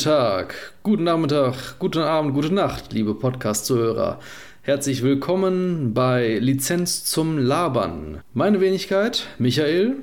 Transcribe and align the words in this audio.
Guten 0.00 0.12
Tag, 0.12 0.54
guten 0.82 1.04
Nachmittag, 1.04 1.78
guten 1.78 1.98
Abend, 1.98 2.32
gute 2.32 2.54
Nacht, 2.54 2.94
liebe 2.94 3.14
Podcast-Zuhörer. 3.14 4.18
Herzlich 4.62 5.02
willkommen 5.02 5.92
bei 5.92 6.38
Lizenz 6.38 7.04
zum 7.04 7.36
Labern. 7.36 8.22
Meine 8.32 8.62
Wenigkeit, 8.62 9.26
Michael, 9.38 9.96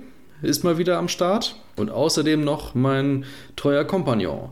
ist 0.44 0.64
mal 0.64 0.78
wieder 0.78 1.00
am 1.00 1.08
Start 1.08 1.56
und 1.78 1.90
außerdem 1.90 2.44
noch 2.44 2.76
mein 2.76 3.26
treuer 3.56 3.86
Kompagnon. 3.86 4.50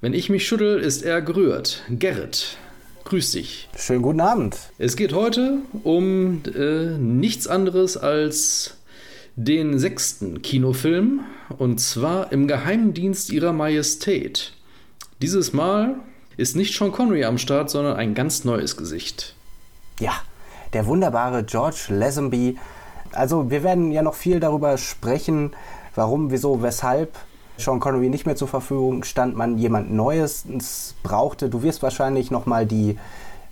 Wenn 0.00 0.14
ich 0.14 0.30
mich 0.30 0.46
schüttel, 0.46 0.78
ist 0.78 1.02
er 1.02 1.22
gerührt. 1.22 1.82
Gerrit, 1.90 2.56
grüß 3.02 3.32
dich. 3.32 3.68
Schönen 3.76 4.02
guten 4.02 4.20
Abend. 4.20 4.56
Es 4.78 4.94
geht 4.94 5.12
heute 5.12 5.58
um 5.82 6.42
äh, 6.54 6.96
nichts 6.98 7.48
anderes 7.48 7.96
als 7.96 8.76
den 9.34 9.80
sechsten 9.80 10.40
Kinofilm 10.42 11.24
und 11.58 11.80
zwar 11.80 12.30
im 12.30 12.46
Geheimdienst 12.46 13.32
ihrer 13.32 13.52
Majestät. 13.52 14.53
Dieses 15.24 15.54
Mal 15.54 15.94
ist 16.36 16.54
nicht 16.54 16.76
Sean 16.76 16.92
Connery 16.92 17.24
am 17.24 17.38
Start, 17.38 17.70
sondern 17.70 17.96
ein 17.96 18.14
ganz 18.14 18.44
neues 18.44 18.76
Gesicht. 18.76 19.34
Ja, 19.98 20.12
der 20.74 20.84
wunderbare 20.84 21.44
George 21.44 21.86
Lazenby. 21.88 22.58
Also 23.10 23.50
wir 23.50 23.62
werden 23.62 23.90
ja 23.90 24.02
noch 24.02 24.16
viel 24.16 24.38
darüber 24.38 24.76
sprechen, 24.76 25.52
warum, 25.94 26.30
wieso, 26.30 26.60
weshalb 26.60 27.16
Sean 27.56 27.80
Connery 27.80 28.10
nicht 28.10 28.26
mehr 28.26 28.36
zur 28.36 28.48
Verfügung 28.48 29.02
stand, 29.04 29.34
man 29.34 29.56
jemand 29.56 29.90
Neues 29.90 30.44
brauchte. 31.02 31.48
Du 31.48 31.62
wirst 31.62 31.82
wahrscheinlich 31.82 32.30
noch 32.30 32.44
mal 32.44 32.66
die 32.66 32.98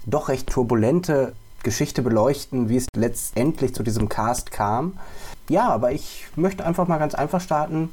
doch 0.05 0.29
recht 0.29 0.51
turbulente 0.51 1.33
Geschichte 1.63 2.03
beleuchten, 2.03 2.69
wie 2.69 2.77
es 2.77 2.87
letztendlich 2.95 3.75
zu 3.75 3.83
diesem 3.83 4.11
Cast 4.11 4.51
kam. 4.51 4.99
Ja, 5.49 5.71
aber 5.71 5.93
ich 5.93 6.27
möchte 6.37 6.67
einfach 6.67 6.87
mal 6.87 6.99
ganz 6.99 7.15
einfach 7.15 7.41
starten 7.41 7.89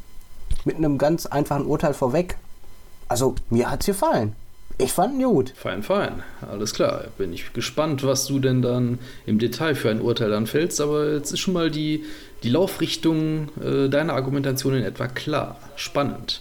mit 0.65 0.75
einem 0.75 0.97
ganz 0.97 1.27
einfachen 1.27 1.65
Urteil 1.65 1.93
vorweg. 1.93 2.35
Also, 3.09 3.35
mir 3.49 3.69
hat 3.69 3.81
es 3.81 3.87
gefallen. 3.87 4.35
Ich 4.81 4.93
fand 4.93 5.15
ihn 5.15 5.23
gut. 5.23 5.51
Fein, 5.57 5.83
fein. 5.83 6.23
Alles 6.49 6.73
klar. 6.73 7.03
Bin 7.17 7.33
ich 7.33 7.51
gespannt, 7.51 8.03
was 8.05 8.27
du 8.27 8.39
denn 8.39 8.61
dann 8.61 8.97
im 9.25 9.37
Detail 9.37 9.75
für 9.75 9.89
ein 9.89 9.99
Urteil 9.99 10.29
dann 10.29 10.47
fällst. 10.47 10.79
Aber 10.79 11.11
jetzt 11.15 11.33
ist 11.33 11.39
schon 11.39 11.53
mal 11.53 11.69
die, 11.69 12.05
die 12.43 12.49
Laufrichtung 12.49 13.49
äh, 13.61 13.89
deiner 13.89 14.13
Argumentation 14.13 14.75
in 14.75 14.83
etwa 14.83 15.07
klar. 15.07 15.57
Spannend. 15.75 16.39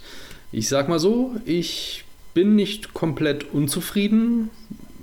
Ich 0.53 0.69
sag 0.69 0.89
mal 0.89 1.01
so, 1.01 1.33
ich 1.47 2.05
bin 2.33 2.55
nicht 2.55 2.95
komplett 2.95 3.53
unzufrieden, 3.53 4.51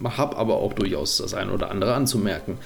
habe 0.01 0.37
aber 0.37 0.55
auch 0.55 0.71
durchaus 0.71 1.17
das 1.17 1.33
eine 1.33 1.51
oder 1.51 1.71
andere 1.71 1.93
anzumerken. 1.93 2.57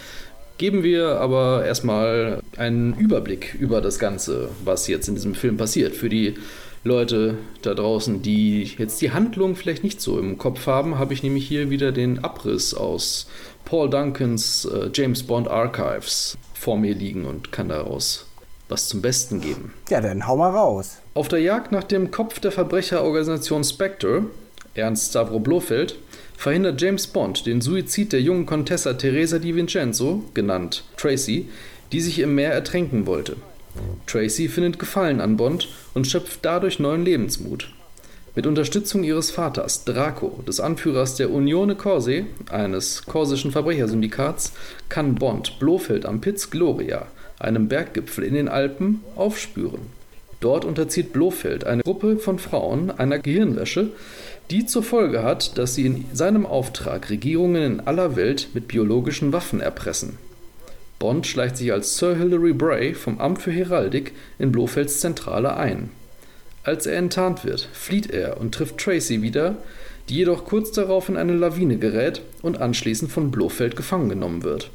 Geben 0.59 0.83
wir 0.83 1.19
aber 1.19 1.65
erstmal 1.65 2.43
einen 2.57 2.93
Überblick 2.93 3.55
über 3.55 3.81
das 3.81 3.97
Ganze, 3.97 4.49
was 4.63 4.87
jetzt 4.87 5.07
in 5.07 5.15
diesem 5.15 5.33
Film 5.33 5.57
passiert, 5.57 5.95
für 5.95 6.09
die 6.09 6.35
Leute 6.83 7.37
da 7.61 7.73
draußen, 7.73 8.21
die 8.21 8.63
jetzt 8.77 9.01
die 9.01 9.11
Handlung 9.11 9.55
vielleicht 9.55 9.83
nicht 9.83 9.99
so 9.99 10.17
im 10.17 10.37
Kopf 10.37 10.65
haben, 10.65 10.97
habe 10.97 11.13
ich 11.13 11.23
nämlich 11.23 11.47
hier 11.47 11.69
wieder 11.69 11.91
den 11.91 12.23
Abriss 12.23 12.73
aus 12.73 13.27
Paul 13.65 13.89
Duncans 13.89 14.65
äh, 14.65 14.89
James 14.93 15.23
Bond 15.23 15.47
Archives 15.47 16.37
vor 16.53 16.77
mir 16.77 16.95
liegen 16.95 17.25
und 17.25 17.51
kann 17.51 17.69
daraus 17.69 18.25
was 18.69 18.87
zum 18.87 19.01
Besten 19.01 19.41
geben. 19.41 19.73
Ja, 19.89 19.99
dann 19.99 20.27
hau 20.27 20.37
mal 20.37 20.51
raus. 20.51 20.99
Auf 21.15 21.27
der 21.27 21.39
Jagd 21.39 21.71
nach 21.71 21.83
dem 21.83 22.11
Kopf 22.11 22.39
der 22.39 22.51
Verbrecherorganisation 22.51 23.63
Spectre, 23.63 24.25
Ernst 24.75 25.09
Stavro 25.09 25.39
Blofeld, 25.39 25.95
verhindert 26.37 26.79
James 26.79 27.07
Bond 27.07 27.45
den 27.45 27.61
Suizid 27.61 28.13
der 28.13 28.21
jungen 28.21 28.45
Contessa 28.45 28.93
Teresa 28.93 29.39
Di 29.39 29.55
Vincenzo, 29.55 30.23
genannt 30.33 30.83
Tracy, 30.95 31.49
die 31.91 31.99
sich 31.99 32.19
im 32.19 32.35
Meer 32.35 32.53
ertränken 32.53 33.07
wollte. 33.07 33.35
Tracy 34.07 34.47
findet 34.47 34.79
Gefallen 34.79 35.21
an 35.21 35.37
Bond 35.37 35.67
und 35.93 36.07
schöpft 36.07 36.39
dadurch 36.43 36.79
neuen 36.79 37.05
Lebensmut. 37.05 37.71
Mit 38.35 38.47
Unterstützung 38.47 39.03
ihres 39.03 39.31
Vaters, 39.31 39.85
Draco, 39.85 40.43
des 40.47 40.59
Anführers 40.59 41.15
der 41.15 41.31
Unione 41.31 41.75
Corse, 41.75 42.25
eines 42.49 43.05
korsischen 43.05 43.51
Verbrechersyndikats, 43.51 44.53
kann 44.87 45.15
Bond 45.15 45.59
Blofeld 45.59 46.05
am 46.05 46.21
Piz 46.21 46.49
Gloria, 46.49 47.07
einem 47.39 47.67
Berggipfel 47.67 48.23
in 48.23 48.35
den 48.35 48.47
Alpen, 48.47 49.01
aufspüren. 49.15 49.81
Dort 50.39 50.63
unterzieht 50.63 51.11
Blofeld 51.11 51.65
eine 51.65 51.83
Gruppe 51.83 52.17
von 52.17 52.39
Frauen 52.39 52.91
einer 52.91 53.19
Gehirnwäsche, 53.19 53.89
die 54.51 54.65
zur 54.65 54.83
Folge 54.83 55.21
hat, 55.23 55.57
dass 55.57 55.75
sie 55.75 55.85
in 55.85 56.05
seinem 56.13 56.45
Auftrag 56.45 57.09
Regierungen 57.09 57.63
in 57.63 57.79
aller 57.81 58.15
Welt 58.15 58.49
mit 58.53 58.67
biologischen 58.67 59.33
Waffen 59.33 59.59
erpressen. 59.59 60.17
Bond 60.99 61.25
schleicht 61.25 61.57
sich 61.57 61.71
als 61.71 61.97
Sir 61.97 62.15
Hilary 62.15 62.53
Bray 62.53 62.93
vom 62.93 63.19
Amt 63.19 63.41
für 63.41 63.51
Heraldik 63.51 64.13
in 64.37 64.51
Blofelds 64.51 64.99
Zentrale 64.99 65.55
ein. 65.55 65.89
Als 66.63 66.85
er 66.85 66.97
enttarnt 66.97 67.45
wird, 67.45 67.69
flieht 67.73 68.11
er 68.11 68.39
und 68.39 68.53
trifft 68.53 68.77
Tracy 68.77 69.21
wieder, 69.21 69.55
die 70.09 70.15
jedoch 70.15 70.45
kurz 70.45 70.71
darauf 70.71 71.07
in 71.09 71.17
eine 71.17 71.33
Lawine 71.33 71.77
gerät 71.77 72.21
und 72.41 72.59
anschließend 72.59 73.11
von 73.11 73.31
Blofeld 73.31 73.75
gefangen 73.75 74.09
genommen 74.09 74.43
wird. 74.43 74.69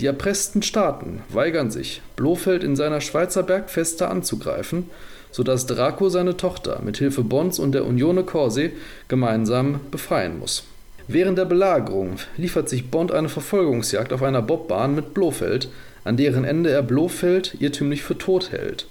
Die 0.00 0.06
erpressten 0.06 0.62
Staaten 0.62 1.22
weigern 1.28 1.70
sich, 1.70 2.02
Blofeld 2.16 2.64
in 2.64 2.76
seiner 2.76 3.00
Schweizer 3.00 3.42
Bergfeste 3.42 4.08
anzugreifen 4.08 4.84
sodass 5.30 5.66
Draco 5.66 6.08
seine 6.08 6.36
Tochter 6.36 6.80
mit 6.84 6.98
Hilfe 6.98 7.22
Bonds 7.22 7.58
und 7.58 7.72
der 7.72 7.84
Unione 7.84 8.24
Corse 8.24 8.70
gemeinsam 9.08 9.80
befreien 9.90 10.38
muss. 10.38 10.64
Während 11.10 11.38
der 11.38 11.46
Belagerung 11.46 12.16
liefert 12.36 12.68
sich 12.68 12.90
Bond 12.90 13.12
eine 13.12 13.30
Verfolgungsjagd 13.30 14.12
auf 14.12 14.22
einer 14.22 14.42
Bobbahn 14.42 14.94
mit 14.94 15.14
Blofeld, 15.14 15.70
an 16.04 16.18
deren 16.18 16.44
Ende 16.44 16.70
er 16.70 16.82
Blofeld 16.82 17.56
irrtümlich 17.60 18.02
für 18.02 18.18
tot 18.18 18.52
hält. 18.52 18.86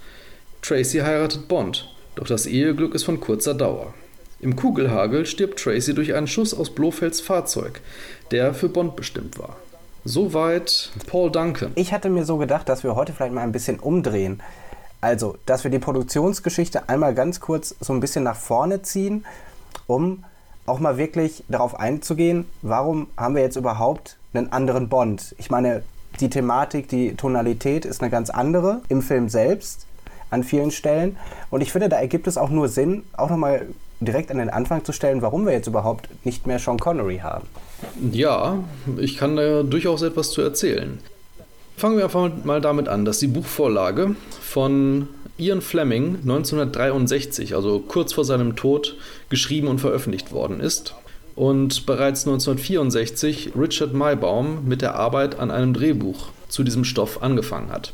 Tracy 0.64 0.98
heiratet 0.98 1.48
Bond, 1.48 1.88
doch 2.16 2.26
das 2.26 2.48
Eheglück 2.48 2.96
ist 2.96 3.04
von 3.04 3.20
kurzer 3.20 3.54
Dauer. 3.54 3.94
Im 4.40 4.56
Kugelhagel 4.56 5.28
stirbt 5.28 5.60
Tracy 5.60 5.94
durch 5.94 6.16
einen 6.16 6.26
Schuss 6.26 6.56
aus 6.56 6.72
Blofelds 6.72 7.22
Fahrzeug, 7.22 7.82
der 8.32 8.56
für 8.56 8.68
Bond 8.68 8.96
bestimmt 8.96 9.38
war. 9.38 9.56
Soweit 10.04 10.90
Paul 11.06 11.32
Duncan. 11.32 11.72
Ich 11.76 11.94
hatte 11.94 12.10
mir 12.10 12.26
so 12.26 12.38
gedacht, 12.38 12.68
dass 12.68 12.84
wir 12.84 12.96
heute 12.96 13.14
vielleicht 13.14 13.34
mal 13.34 13.42
ein 13.42 13.52
bisschen 13.52 13.80
umdrehen. 13.80 14.42
Also, 15.02 15.38
dass 15.46 15.64
wir 15.64 15.70
die 15.70 15.78
Produktionsgeschichte 15.78 16.90
einmal 16.90 17.14
ganz 17.14 17.40
kurz 17.40 17.76
so 17.80 17.94
ein 17.94 18.00
bisschen 18.00 18.24
nach 18.24 18.38
vorne 18.38 18.82
ziehen, 18.82 19.24
um 19.86 20.24
auch 20.68 20.80
mal 20.80 20.98
wirklich 20.98 21.44
darauf 21.50 21.80
einzugehen, 21.80 22.46
warum 22.62 23.08
haben 23.18 23.36
wir 23.36 23.42
jetzt 23.42 23.56
überhaupt 23.56 24.18
einen 24.34 24.52
anderen 24.52 24.90
Bond? 24.90 25.34
Ich 25.40 25.50
meine, 25.50 25.82
die 26.20 26.30
Thematik, 26.30 26.88
die 26.90 27.16
Tonalität 27.16 27.86
ist 27.86 28.02
eine 28.02 28.12
ganz 28.12 28.30
andere 28.30 28.82
im 28.90 29.02
Film 29.02 29.30
selbst 29.30 29.88
an 30.30 30.44
vielen 30.44 30.72
Stellen. 30.72 31.18
Und 31.50 31.62
ich 31.62 31.72
finde, 31.72 31.90
da 31.90 31.98
ergibt 31.98 32.28
es 32.28 32.38
auch 32.38 32.50
nur 32.50 32.68
Sinn, 32.68 33.04
auch 33.16 33.30
nochmal 33.30 33.68
direkt 34.00 34.30
an 34.30 34.38
den 34.38 34.50
Anfang 34.50 34.84
zu 34.84 34.92
stellen, 34.92 35.22
warum 35.22 35.46
wir 35.46 35.54
jetzt 35.54 35.68
überhaupt 35.68 36.10
nicht 36.24 36.46
mehr 36.46 36.60
Sean 36.60 36.78
Connery 36.78 37.20
haben. 37.20 37.48
Ja, 38.12 38.60
ich 38.98 39.18
kann 39.18 39.36
da 39.36 39.64
durchaus 39.64 40.02
etwas 40.02 40.32
zu 40.32 40.42
erzählen. 40.42 41.00
Fangen 41.78 41.98
wir 41.98 42.06
einfach 42.06 42.30
mal 42.44 42.60
damit 42.60 42.88
an, 42.88 43.06
dass 43.06 43.20
die 43.20 43.28
Buchvorlage 43.28 44.16
von 44.42 45.08
Ian 45.40 45.62
Fleming 45.62 46.18
1963, 46.24 47.56
also 47.56 47.80
kurz 47.80 48.14
vor 48.14 48.26
seinem 48.26 48.56
Tod, 48.56 48.96
geschrieben 49.30 49.68
und 49.68 49.80
veröffentlicht 49.80 50.32
worden 50.32 50.60
ist 50.60 50.96
und 51.36 51.86
bereits 51.86 52.26
1964 52.26 53.52
Richard 53.56 53.94
Maybaum 53.94 54.68
mit 54.68 54.82
der 54.82 54.96
Arbeit 54.96 55.40
an 55.40 55.52
einem 55.52 55.76
Drehbuch 55.76 56.30
zu 56.50 56.64
diesem 56.64 56.84
Stoff 56.84 57.22
angefangen 57.22 57.72
hat. 57.72 57.94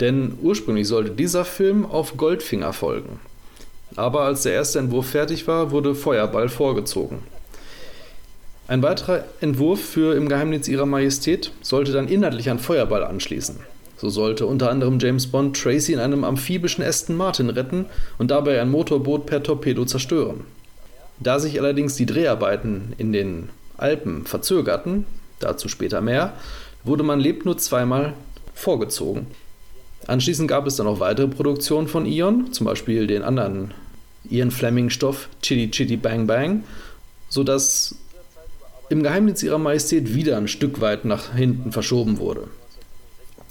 Denn 0.00 0.36
ursprünglich 0.42 0.86
sollte 0.86 1.12
dieser 1.12 1.46
Film 1.46 1.86
auf 1.86 2.18
Goldfinger 2.18 2.74
folgen. 2.74 3.20
Aber 3.94 4.22
als 4.22 4.42
der 4.42 4.52
erste 4.52 4.78
Entwurf 4.78 5.06
fertig 5.06 5.48
war, 5.48 5.70
wurde 5.70 5.94
Feuerball 5.94 6.50
vorgezogen. 6.50 7.20
Ein 8.68 8.82
weiterer 8.82 9.24
Entwurf 9.40 9.80
für 9.80 10.14
Im 10.14 10.28
Geheimnis 10.28 10.68
ihrer 10.68 10.84
Majestät 10.84 11.52
sollte 11.62 11.92
dann 11.92 12.08
inhaltlich 12.08 12.50
an 12.50 12.58
Feuerball 12.58 13.04
anschließen. 13.04 13.56
So 13.98 14.10
sollte 14.10 14.46
unter 14.46 14.70
anderem 14.70 14.98
James 14.98 15.26
Bond 15.26 15.60
Tracy 15.60 15.92
in 15.92 15.98
einem 15.98 16.24
amphibischen 16.24 16.84
Aston 16.84 17.16
Martin 17.16 17.48
retten 17.48 17.86
und 18.18 18.30
dabei 18.30 18.60
ein 18.60 18.70
Motorboot 18.70 19.26
per 19.26 19.42
Torpedo 19.42 19.84
zerstören. 19.84 20.44
Da 21.18 21.38
sich 21.38 21.58
allerdings 21.58 21.96
die 21.96 22.06
Dreharbeiten 22.06 22.92
in 22.98 23.12
den 23.12 23.48
Alpen 23.78 24.26
verzögerten, 24.26 25.06
dazu 25.40 25.68
später 25.68 26.00
mehr, 26.00 26.34
wurde 26.84 27.02
Man 27.02 27.20
lebt 27.20 27.46
nur 27.46 27.56
zweimal 27.56 28.12
vorgezogen. 28.54 29.26
Anschließend 30.06 30.48
gab 30.48 30.66
es 30.66 30.76
dann 30.76 30.86
noch 30.86 31.00
weitere 31.00 31.28
Produktionen 31.28 31.88
von 31.88 32.06
Ion, 32.06 32.52
zum 32.52 32.66
Beispiel 32.66 33.06
den 33.06 33.22
anderen 33.22 33.72
Ian 34.28 34.50
Fleming-Stoff 34.50 35.28
Chitty 35.42 35.70
Chitty 35.70 35.96
Bang 35.96 36.26
Bang, 36.26 36.64
sodass 37.28 37.96
im 38.88 39.02
Geheimnis 39.02 39.42
ihrer 39.42 39.58
Majestät 39.58 40.14
wieder 40.14 40.36
ein 40.36 40.48
Stück 40.48 40.80
weit 40.80 41.04
nach 41.04 41.34
hinten 41.34 41.72
verschoben 41.72 42.18
wurde. 42.18 42.48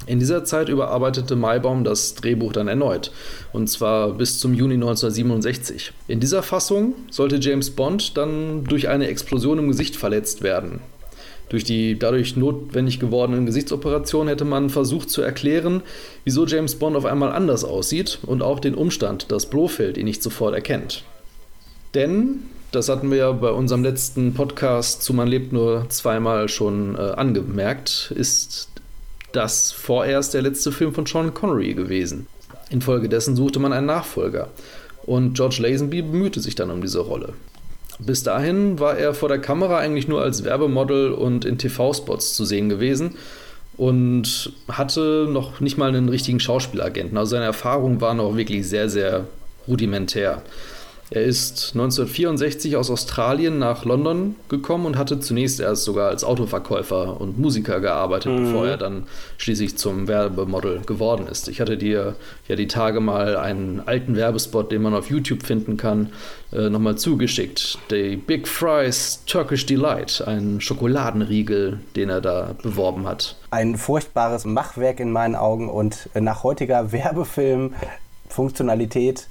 In 0.08 0.20
dieser 0.20 0.44
Zeit 0.44 0.70
überarbeitete 0.70 1.36
Maibaum 1.36 1.84
das 1.84 2.14
Drehbuch 2.14 2.54
dann 2.54 2.68
erneut, 2.68 3.12
und 3.54 3.68
zwar 3.70 4.12
bis 4.14 4.40
zum 4.40 4.54
Juni 4.54 4.76
1967. 4.76 5.94
In 6.08 6.20
dieser 6.20 6.44
Fassung 6.44 6.94
sollte 7.10 7.38
James 7.38 7.72
Bond 7.72 8.16
dann 8.18 8.64
durch 8.66 8.88
eine 8.88 9.08
Explosion 9.08 9.58
im 9.58 9.68
Gesicht 9.68 9.96
verletzt 9.96 10.44
werden. 10.44 10.80
Durch 11.50 11.64
die 11.64 11.98
dadurch 11.98 12.36
notwendig 12.36 13.00
gewordenen 13.00 13.46
Gesichtsoperationen 13.46 14.30
hätte 14.30 14.46
man 14.46 14.70
versucht 14.70 15.10
zu 15.10 15.22
erklären, 15.22 15.82
wieso 16.24 16.46
James 16.46 16.76
Bond 16.76 16.96
auf 16.96 17.06
einmal 17.06 17.32
anders 17.32 17.64
aussieht 17.64 18.20
und 18.24 18.42
auch 18.42 18.60
den 18.60 18.76
Umstand, 18.76 19.32
dass 19.32 19.48
Blofeld 19.48 19.98
ihn 19.98 20.06
nicht 20.06 20.24
sofort 20.24 20.56
erkennt. 20.56 21.04
Denn, 21.94 22.44
das 22.72 22.90
hatten 22.90 23.10
wir 23.10 23.18
ja 23.18 23.32
bei 23.32 23.52
unserem 23.52 23.84
letzten 23.84 24.34
Podcast 24.34 25.04
zu 25.04 25.14
Man 25.14 25.28
lebt 25.28 25.54
nur 25.54 25.86
zweimal 25.90 26.50
schon 26.50 26.96
äh, 26.96 27.00
angemerkt, 27.00 28.12
ist 28.16 28.70
das 29.36 29.72
vorerst 29.72 30.34
der 30.34 30.42
letzte 30.42 30.72
Film 30.72 30.94
von 30.94 31.06
Sean 31.06 31.34
Connery 31.34 31.74
gewesen. 31.74 32.28
Infolgedessen 32.70 33.36
suchte 33.36 33.60
man 33.60 33.74
einen 33.74 33.86
Nachfolger. 33.86 34.50
Und 35.06 35.34
George 35.36 35.58
Lazenby 35.60 36.02
bemühte 36.02 36.40
sich 36.40 36.56
dann 36.56 36.72
um 36.72 36.82
diese 36.82 37.00
Rolle. 37.00 37.34
Bis 38.00 38.24
dahin 38.24 38.80
war 38.80 38.98
er 38.98 39.14
vor 39.14 39.30
der 39.30 39.40
Kamera 39.40 39.78
eigentlich 39.78 40.08
nur 40.08 40.22
als 40.22 40.44
Werbemodel 40.44 41.12
und 41.12 41.46
in 41.46 41.58
TV-Spots 41.58 42.34
zu 42.34 42.44
sehen 42.44 42.68
gewesen 42.70 43.16
und 43.78 44.54
hatte 44.68 45.28
noch 45.30 45.60
nicht 45.60 45.78
mal 45.78 45.90
einen 45.90 46.10
richtigen 46.10 46.40
Schauspielagenten. 46.40 47.18
Also 47.18 47.32
seine 47.32 47.46
Erfahrungen 47.46 48.02
waren 48.02 48.20
auch 48.20 48.36
wirklich 48.36 48.68
sehr, 48.68 48.90
sehr 48.90 49.26
rudimentär. 49.68 50.42
Er 51.12 51.22
ist 51.22 51.74
1964 51.76 52.78
aus 52.78 52.90
Australien 52.90 53.60
nach 53.60 53.86
London 53.86 54.36
gekommen 54.50 54.88
und 54.88 54.98
hatte 54.98 55.20
zunächst 55.20 55.60
erst 55.60 55.84
sogar 55.84 56.10
als 56.10 56.24
Autoverkäufer 56.24 57.22
und 57.22 57.38
Musiker 57.38 57.80
gearbeitet, 57.80 58.32
mhm. 58.32 58.46
bevor 58.46 58.66
er 58.68 58.78
dann 58.78 59.04
schließlich 59.38 59.78
zum 59.78 60.08
Werbemodel 60.08 60.82
geworden 60.82 61.28
ist. 61.28 61.48
Ich 61.48 61.62
hatte 61.62 61.78
dir 61.78 62.16
ja 62.48 62.56
die 62.56 62.68
Tage 62.68 63.02
mal 63.02 63.38
einen 63.38 63.84
alten 63.86 64.16
Werbespot, 64.16 64.72
den 64.72 64.82
man 64.82 64.96
auf 64.96 65.12
YouTube 65.12 65.44
finden 65.44 65.78
kann, 65.78 66.12
äh, 66.52 66.70
nochmal 66.70 66.96
zugeschickt. 66.96 67.78
Die 67.92 68.16
Big 68.16 68.48
Fries 68.48 69.22
Turkish 69.28 69.68
Delight, 69.68 70.24
ein 70.26 70.60
Schokoladenriegel, 70.60 71.82
den 71.96 72.10
er 72.10 72.22
da 72.22 72.56
beworben 72.64 73.08
hat. 73.08 73.36
Ein 73.52 73.78
furchtbares 73.78 74.46
Machwerk 74.46 75.00
in 75.00 75.12
meinen 75.12 75.36
Augen 75.36 75.70
und 75.70 76.10
nach 76.16 76.42
heutiger 76.42 76.92
Werbefilm-Funktionalität 76.92 79.28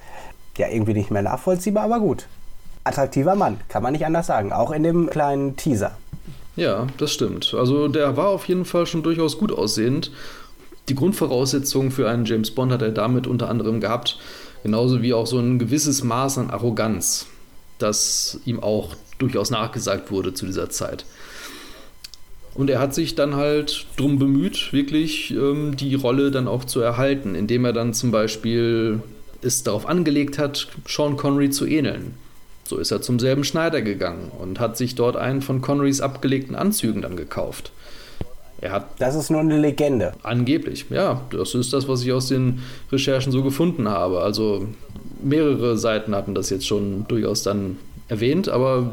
ja 0.59 0.69
irgendwie 0.69 0.95
nicht 0.95 1.11
mehr 1.11 1.23
nachvollziehbar, 1.23 1.85
aber 1.85 2.01
gut. 2.01 2.27
Attraktiver 2.85 3.35
Mann, 3.35 3.59
kann 3.69 3.83
man 3.83 3.93
nicht 3.93 4.05
anders 4.05 4.27
sagen, 4.27 4.53
auch 4.53 4.71
in 4.71 4.83
dem 4.83 5.09
kleinen 5.09 5.57
Teaser. 5.57 5.97
Ja, 6.57 6.87
das 6.99 7.13
stimmt. 7.13 7.55
Also 7.55 7.89
der 7.89 8.17
war 8.17 8.29
auf 8.29 8.47
jeden 8.47 8.65
Fall 8.65 8.87
schon 8.87 9.03
durchaus 9.03 9.39
gut 9.39 9.53
aussehend. 9.53 10.11
Die 10.89 10.95
Grundvoraussetzungen 10.95 11.91
für 11.91 12.09
einen 12.09 12.27
James 12.27 12.51
Bond 12.51 12.73
hat 12.73 12.83
er 12.83 12.93
damit 12.93 13.27
unter 13.27 13.49
anderem 13.49 13.81
gehabt, 13.81 14.19
genauso 14.63 15.03
wie 15.03 15.15
auch 15.15 15.27
so 15.27 15.39
ein 15.39 15.59
gewisses 15.59 16.05
Maß 16.05 16.39
an 16.39 16.51
Arroganz, 16.51 17.27
das 17.79 18.39
ihm 18.45 18.63
auch 18.63 18.95
durchaus 19.19 19.51
nachgesagt 19.51 20.11
wurde 20.11 20.35
zu 20.35 20.45
dieser 20.45 20.69
Zeit. 20.69 21.07
Und 22.55 22.71
er 22.71 22.79
hat 22.79 22.95
sich 22.95 23.15
dann 23.15 23.35
halt 23.35 23.87
drum 23.97 24.19
bemüht, 24.19 24.73
wirklich 24.73 25.33
ähm, 25.33 25.77
die 25.77 25.95
Rolle 25.95 26.31
dann 26.31 26.47
auch 26.47 26.65
zu 26.65 26.81
erhalten, 26.81 27.35
indem 27.35 27.65
er 27.65 27.73
dann 27.73 27.95
zum 27.95 28.13
Beispiel 28.13 29.03
es 29.45 29.63
darauf 29.63 29.87
angelegt 29.87 30.39
hat, 30.39 30.69
Sean 30.87 31.17
Connery 31.17 31.51
zu 31.51 31.67
ähneln. 31.67 32.15
So 32.67 32.79
ist 32.79 32.91
er 32.91 33.03
zum 33.03 33.19
selben 33.19 33.45
Schneider 33.45 33.83
gegangen 33.83 34.31
und 34.39 34.59
hat 34.59 34.77
sich 34.77 34.95
dort 34.95 35.17
einen 35.17 35.43
von 35.43 35.61
Connerys 35.61 36.01
abgelegten 36.01 36.55
Anzügen 36.55 37.03
dann 37.03 37.17
gekauft. 37.17 37.73
Er 38.61 38.73
hat 38.73 38.87
das 38.99 39.15
ist 39.15 39.31
nur 39.31 39.41
eine 39.41 39.59
Legende. 39.59 40.15
Angeblich, 40.23 40.87
ja. 40.89 41.21
Das 41.31 41.55
ist 41.55 41.73
das, 41.75 41.87
was 41.89 42.03
ich 42.03 42.13
aus 42.13 42.29
den 42.29 42.61
Recherchen 42.91 43.33
so 43.33 43.43
gefunden 43.43 43.89
habe. 43.89 44.21
Also 44.21 44.67
mehrere 45.23 45.77
Seiten 45.77 46.15
hatten 46.15 46.35
das 46.35 46.49
jetzt 46.49 46.67
schon 46.67 47.07
durchaus 47.07 47.43
dann 47.43 47.77
erwähnt, 48.09 48.49
aber 48.49 48.93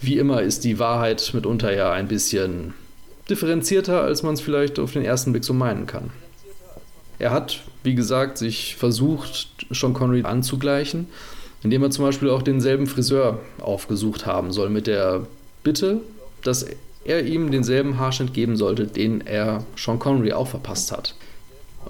wie 0.00 0.18
immer 0.18 0.42
ist 0.42 0.64
die 0.64 0.78
Wahrheit 0.78 1.30
mitunter 1.32 1.74
ja 1.74 1.92
ein 1.92 2.08
bisschen 2.08 2.74
differenzierter, 3.30 4.02
als 4.02 4.22
man 4.22 4.34
es 4.34 4.40
vielleicht 4.40 4.78
auf 4.78 4.92
den 4.92 5.04
ersten 5.04 5.32
Blick 5.32 5.44
so 5.44 5.54
meinen 5.54 5.86
kann. 5.86 6.10
Er 7.18 7.30
hat, 7.30 7.60
wie 7.82 7.94
gesagt, 7.94 8.38
sich 8.38 8.76
versucht, 8.76 9.48
Sean 9.70 9.94
Connery 9.94 10.22
anzugleichen, 10.24 11.06
indem 11.62 11.82
er 11.82 11.90
zum 11.90 12.04
Beispiel 12.04 12.30
auch 12.30 12.42
denselben 12.42 12.86
Friseur 12.86 13.38
aufgesucht 13.60 14.26
haben 14.26 14.52
soll, 14.52 14.70
mit 14.70 14.86
der 14.86 15.26
Bitte, 15.62 16.00
dass 16.42 16.66
er 17.04 17.24
ihm 17.24 17.50
denselben 17.50 17.98
Haarschnitt 17.98 18.34
geben 18.34 18.56
sollte, 18.56 18.86
den 18.86 19.20
er 19.20 19.64
Sean 19.76 19.98
Connery 19.98 20.32
auch 20.32 20.48
verpasst 20.48 20.92
hat. 20.92 21.14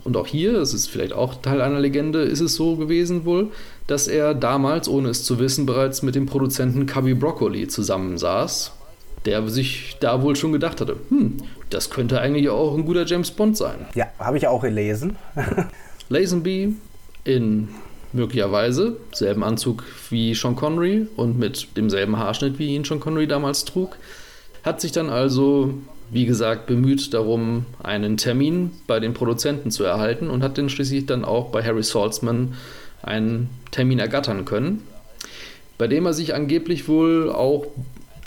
Und 0.05 0.17
auch 0.17 0.27
hier, 0.27 0.53
das 0.53 0.73
ist 0.73 0.89
vielleicht 0.89 1.13
auch 1.13 1.43
Teil 1.43 1.61
einer 1.61 1.81
Legende, 1.81 2.21
ist 2.21 2.41
es 2.41 2.55
so 2.55 2.77
gewesen 2.77 3.25
wohl, 3.25 3.49
dass 3.87 4.07
er 4.07 4.35
damals, 4.35 4.89
ohne 4.89 5.09
es 5.09 5.25
zu 5.25 5.39
wissen, 5.41 5.67
bereits 5.67 6.03
mit 6.03 6.15
dem 6.15 6.27
Produzenten 6.27 6.87
Cubby 6.87 7.15
Broccoli 7.15 7.67
zusammensaß 7.67 8.73
der 9.27 9.47
sich 9.49 9.97
da 10.01 10.23
wohl 10.23 10.37
schon 10.37 10.53
gedacht 10.53 10.81
hatte, 10.81 10.97
hm, 11.09 11.39
das 11.69 11.91
könnte 11.91 12.21
eigentlich 12.21 12.49
auch 12.49 12.75
ein 12.75 12.85
guter 12.85 13.05
James 13.07 13.31
Bond 13.31 13.57
sein. 13.57 13.87
Ja, 13.95 14.07
habe 14.19 14.39
ich 14.39 14.47
auch 14.47 14.63
gelesen. 14.63 15.17
Lazenby 16.09 16.75
in 17.25 17.69
möglicherweise 18.13 18.97
selben 19.13 19.45
Anzug 19.45 19.85
wie 20.09 20.35
Sean 20.35 20.57
Connery 20.57 21.07
und 21.17 21.39
mit 21.39 21.77
demselben 21.77 22.19
Haarschnitt, 22.19 22.59
wie 22.59 22.75
ihn 22.75 22.85
Sean 22.85 23.01
Connery 23.01 23.29
damals 23.29 23.65
trug, 23.65 23.97
hat 24.65 24.81
sich 24.81 24.93
dann 24.93 25.11
also, 25.11 25.75
wie 26.11 26.27
gesagt, 26.27 26.67
bemüht 26.67 27.15
darum, 27.15 27.67
einen 27.83 28.17
Termin 28.17 28.73
bei 28.87 29.01
den 29.01 29.15
Produzenten 29.15 29.71
zu 29.71 29.85
erhalten 29.85 30.29
und 30.29 30.43
hat 30.43 30.59
dann 30.59 30.69
schließlich 30.69 31.07
dann 31.07 31.25
auch 31.25 31.51
bei 31.51 31.63
Harry 31.63 31.83
Saltzman 31.83 32.55
einen 33.03 33.49
Termin 33.71 33.99
ergattern 33.99 34.45
können, 34.45 34.83
bei 35.79 35.87
dem 35.87 36.05
er 36.05 36.13
sich 36.13 36.35
angeblich 36.35 36.89
wohl 36.89 37.31
auch 37.31 37.67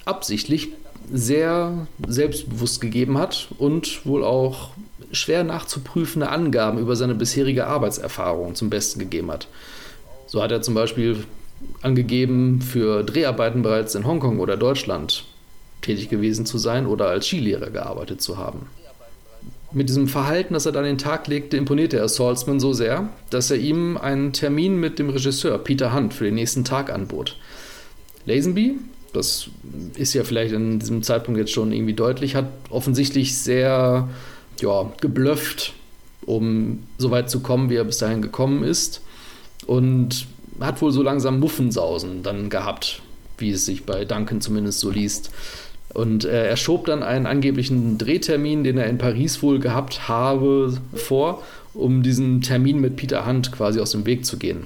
absichtlich 0.06 0.69
sehr 1.11 1.88
selbstbewusst 2.07 2.81
gegeben 2.81 3.17
hat 3.17 3.50
und 3.57 4.05
wohl 4.05 4.23
auch 4.23 4.71
schwer 5.11 5.44
nachzuprüfende 5.44 6.29
Angaben 6.29 6.79
über 6.79 6.95
seine 6.95 7.15
bisherige 7.15 7.67
Arbeitserfahrung 7.67 8.55
zum 8.55 8.69
Besten 8.69 9.00
gegeben 9.00 9.31
hat. 9.31 9.47
So 10.27 10.41
hat 10.41 10.51
er 10.51 10.61
zum 10.61 10.73
Beispiel 10.73 11.23
angegeben, 11.81 12.61
für 12.61 13.03
Dreharbeiten 13.03 13.61
bereits 13.61 13.95
in 13.95 14.05
Hongkong 14.05 14.39
oder 14.39 14.57
Deutschland 14.57 15.25
tätig 15.81 16.10
gewesen 16.10 16.45
zu 16.45 16.57
sein 16.57 16.88
oder 16.88 17.07
als 17.07 17.27
Skilehrer 17.27 17.69
gearbeitet 17.69 18.22
zu 18.22 18.38
haben. 18.38 18.67
Mit 19.72 19.89
diesem 19.89 20.07
Verhalten, 20.07 20.53
das 20.53 20.65
er 20.65 20.72
dann 20.72 20.83
den 20.83 21.00
Tag 21.00 21.27
legte, 21.27 21.57
imponierte 21.57 21.98
er 21.98 22.07
Salzman 22.07 22.60
so 22.60 22.74
sehr, 22.74 23.10
dass 23.31 23.50
er 23.50 23.57
ihm 23.57 23.98
einen 23.98 24.31
Termin 24.31 24.79
mit 24.79 25.00
dem 25.00 25.10
Regisseur 25.10 25.57
Peter 25.57 25.93
Hunt 25.93 26.13
für 26.13 26.25
den 26.25 26.36
nächsten 26.36 26.63
Tag 26.63 26.91
anbot. 26.91 27.38
Lazenby 28.25 28.75
das 29.13 29.50
ist 29.96 30.13
ja 30.13 30.24
vielleicht 30.24 30.53
in 30.53 30.79
diesem 30.79 31.03
Zeitpunkt 31.03 31.39
jetzt 31.39 31.51
schon 31.51 31.72
irgendwie 31.72 31.93
deutlich, 31.93 32.36
hat 32.36 32.48
offensichtlich 32.70 33.38
sehr 33.38 34.10
ja, 34.60 34.91
geblufft, 35.01 35.74
um 36.25 36.84
so 36.98 37.12
weit 37.12 37.29
zu 37.29 37.39
kommen, 37.41 37.70
wie 37.70 37.75
er 37.75 37.84
bis 37.84 38.00
dahin 38.00 38.22
gekommen 38.22 38.63
ist. 38.63 39.01
Und 39.65 40.27
hat 40.60 40.82
wohl 40.82 40.91
so 40.91 41.01
langsam 41.01 41.39
Muffensausen 41.39 42.24
dann 42.24 42.50
gehabt, 42.50 43.01
wie 43.38 43.51
es 43.51 43.65
sich 43.65 43.86
bei 43.86 44.05
Duncan 44.05 44.41
zumindest 44.41 44.79
so 44.79 44.89
liest. 44.89 45.32
Und 45.93 46.25
äh, 46.25 46.48
er 46.48 46.58
schob 46.58 46.86
dann 46.86 47.03
einen 47.03 47.27
angeblichen 47.27 47.98
Drehtermin, 47.98 48.63
den 48.63 48.77
er 48.77 48.88
in 48.88 48.98
Paris 48.98 49.43
wohl 49.43 49.60
gehabt 49.60 50.08
habe, 50.08 50.77
vor, 50.93 51.43
um 51.74 52.01
diesen 52.01 52.41
Termin 52.41 52.79
mit 52.79 52.96
Peter 52.96 53.25
Hunt 53.27 53.51
quasi 53.51 53.79
aus 53.79 53.91
dem 53.91 54.05
Weg 54.05 54.25
zu 54.25 54.38
gehen. 54.38 54.65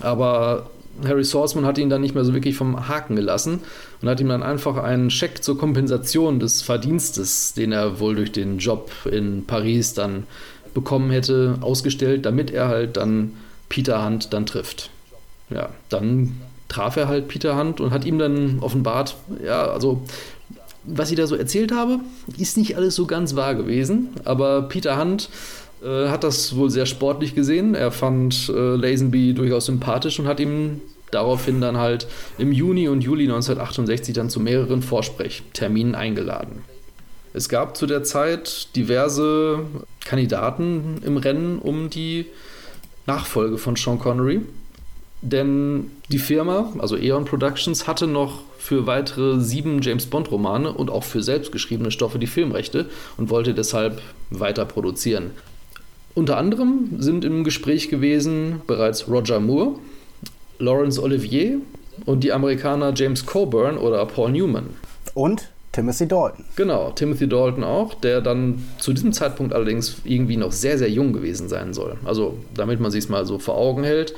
Aber 0.00 0.70
Harry 1.04 1.24
Saltzman 1.24 1.64
hat 1.64 1.78
ihn 1.78 1.90
dann 1.90 2.00
nicht 2.00 2.14
mehr 2.14 2.24
so 2.24 2.34
wirklich 2.34 2.56
vom 2.56 2.88
Haken 2.88 3.16
gelassen 3.16 3.60
und 4.00 4.08
hat 4.08 4.20
ihm 4.20 4.28
dann 4.28 4.42
einfach 4.42 4.76
einen 4.76 5.10
Scheck 5.10 5.42
zur 5.42 5.58
Kompensation 5.58 6.38
des 6.38 6.62
Verdienstes, 6.62 7.54
den 7.54 7.72
er 7.72 7.98
wohl 7.98 8.14
durch 8.14 8.32
den 8.32 8.58
Job 8.58 8.90
in 9.10 9.44
Paris 9.46 9.94
dann 9.94 10.24
bekommen 10.74 11.10
hätte, 11.10 11.58
ausgestellt, 11.60 12.26
damit 12.26 12.50
er 12.50 12.68
halt 12.68 12.96
dann 12.96 13.32
Peter 13.68 14.04
Hunt 14.04 14.32
dann 14.32 14.46
trifft. 14.46 14.90
Ja, 15.50 15.70
dann 15.88 16.40
traf 16.68 16.96
er 16.96 17.08
halt 17.08 17.28
Peter 17.28 17.58
Hunt 17.58 17.80
und 17.80 17.90
hat 17.90 18.04
ihm 18.04 18.18
dann 18.18 18.58
offenbart, 18.60 19.16
ja, 19.44 19.66
also 19.66 20.02
was 20.84 21.10
ich 21.10 21.16
da 21.16 21.26
so 21.26 21.36
erzählt 21.36 21.72
habe, 21.72 22.00
ist 22.38 22.56
nicht 22.56 22.76
alles 22.76 22.94
so 22.94 23.06
ganz 23.06 23.36
wahr 23.36 23.54
gewesen, 23.54 24.08
aber 24.24 24.62
Peter 24.62 24.98
Hunt 24.98 25.28
äh, 25.84 26.08
hat 26.08 26.24
das 26.24 26.56
wohl 26.56 26.70
sehr 26.70 26.86
sportlich 26.86 27.34
gesehen. 27.34 27.74
Er 27.74 27.90
fand 27.90 28.48
äh, 28.48 28.76
Lazenby 28.76 29.34
durchaus 29.34 29.66
sympathisch 29.66 30.18
und 30.18 30.26
hat 30.26 30.40
ihm 30.40 30.80
daraufhin 31.10 31.60
dann 31.60 31.76
halt 31.76 32.06
im 32.38 32.52
Juni 32.52 32.88
und 32.88 33.02
Juli 33.02 33.24
1968 33.24 34.14
dann 34.14 34.30
zu 34.30 34.40
mehreren 34.40 34.82
Vorsprechterminen 34.82 35.94
eingeladen. 35.94 36.62
Es 37.34 37.48
gab 37.48 37.76
zu 37.76 37.86
der 37.86 38.02
Zeit 38.02 38.74
diverse 38.76 39.60
Kandidaten 40.04 41.00
im 41.04 41.16
Rennen 41.16 41.58
um 41.58 41.90
die 41.90 42.26
Nachfolge 43.06 43.58
von 43.58 43.76
Sean 43.76 43.98
Connery. 43.98 44.40
Denn 45.22 45.90
die 46.10 46.18
Firma, 46.18 46.72
also 46.78 46.96
Eon 46.96 47.24
Productions, 47.24 47.86
hatte 47.86 48.06
noch 48.08 48.40
für 48.58 48.86
weitere 48.86 49.40
sieben 49.40 49.80
James 49.80 50.06
Bond-Romane 50.06 50.72
und 50.72 50.90
auch 50.90 51.04
für 51.04 51.22
selbstgeschriebene 51.22 51.92
Stoffe 51.92 52.18
die 52.18 52.26
Filmrechte 52.26 52.86
und 53.16 53.30
wollte 53.30 53.54
deshalb 53.54 54.02
weiter 54.30 54.64
produzieren. 54.64 55.30
Unter 56.14 56.36
anderem 56.36 56.90
sind 56.98 57.24
im 57.24 57.42
Gespräch 57.42 57.88
gewesen 57.88 58.60
bereits 58.66 59.08
Roger 59.08 59.40
Moore, 59.40 59.76
Laurence 60.58 60.98
Olivier 60.98 61.58
und 62.04 62.22
die 62.22 62.32
Amerikaner 62.32 62.92
James 62.94 63.24
Coburn 63.24 63.78
oder 63.78 64.04
Paul 64.06 64.32
Newman. 64.32 64.66
Und 65.14 65.48
Timothy 65.72 66.06
Dalton. 66.06 66.44
Genau, 66.54 66.90
Timothy 66.90 67.26
Dalton 67.26 67.64
auch, 67.64 67.94
der 67.94 68.20
dann 68.20 68.62
zu 68.78 68.92
diesem 68.92 69.14
Zeitpunkt 69.14 69.54
allerdings 69.54 69.96
irgendwie 70.04 70.36
noch 70.36 70.52
sehr, 70.52 70.76
sehr 70.76 70.90
jung 70.90 71.14
gewesen 71.14 71.48
sein 71.48 71.72
soll. 71.72 71.96
Also, 72.04 72.36
damit 72.54 72.78
man 72.78 72.90
sich 72.90 73.04
es 73.04 73.10
mal 73.10 73.24
so 73.24 73.38
vor 73.38 73.56
Augen 73.56 73.82
hält. 73.82 74.14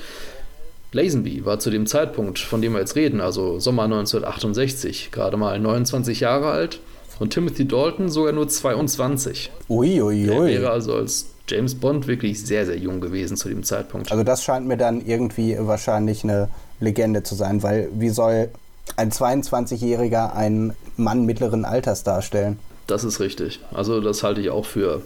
Lazenby 0.90 1.44
war 1.44 1.60
zu 1.60 1.70
dem 1.70 1.86
Zeitpunkt, 1.86 2.38
von 2.38 2.60
dem 2.60 2.72
wir 2.72 2.80
jetzt 2.80 2.96
reden, 2.96 3.20
also 3.20 3.58
Sommer 3.58 3.84
1968, 3.84 5.10
gerade 5.10 5.36
mal 5.36 5.58
29 5.58 6.20
Jahre 6.20 6.50
alt 6.50 6.80
und 7.18 7.32
Timothy 7.32 7.66
Dalton 7.66 8.08
sogar 8.08 8.32
nur 8.32 8.48
22. 8.48 9.50
Uiuiui. 9.68 10.00
Ui, 10.02 10.30
ui. 10.30 10.52
Er 10.52 10.60
wäre 10.60 10.70
also 10.70 10.94
als 10.94 11.33
James 11.48 11.74
Bond 11.74 12.06
wirklich 12.06 12.44
sehr, 12.44 12.64
sehr 12.64 12.78
jung 12.78 13.00
gewesen 13.00 13.36
zu 13.36 13.48
dem 13.48 13.64
Zeitpunkt. 13.64 14.10
Also 14.10 14.24
das 14.24 14.42
scheint 14.42 14.66
mir 14.66 14.76
dann 14.76 15.04
irgendwie 15.04 15.56
wahrscheinlich 15.58 16.24
eine 16.24 16.48
Legende 16.80 17.22
zu 17.22 17.34
sein, 17.34 17.62
weil 17.62 17.88
wie 17.92 18.08
soll 18.08 18.48
ein 18.96 19.10
22-Jähriger 19.10 20.34
einen 20.34 20.74
Mann 20.96 21.26
mittleren 21.26 21.64
Alters 21.64 22.02
darstellen? 22.02 22.58
Das 22.86 23.04
ist 23.04 23.20
richtig. 23.20 23.60
Also 23.72 24.00
das 24.00 24.22
halte 24.22 24.40
ich 24.40 24.50
auch 24.50 24.66
für 24.66 25.02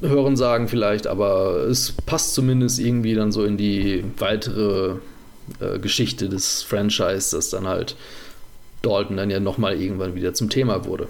Hören 0.00 0.36
sagen 0.36 0.68
vielleicht, 0.68 1.06
aber 1.06 1.66
es 1.68 1.92
passt 1.92 2.34
zumindest 2.34 2.78
irgendwie 2.78 3.14
dann 3.14 3.32
so 3.32 3.44
in 3.44 3.56
die 3.56 4.04
weitere 4.18 4.94
äh, 5.60 5.78
Geschichte 5.78 6.28
des 6.28 6.62
Franchise, 6.62 7.36
dass 7.36 7.50
dann 7.50 7.68
halt 7.68 7.96
Dalton 8.82 9.16
dann 9.16 9.30
ja 9.30 9.40
nochmal 9.40 9.80
irgendwann 9.80 10.14
wieder 10.14 10.32
zum 10.34 10.48
Thema 10.48 10.84
wurde. 10.86 11.08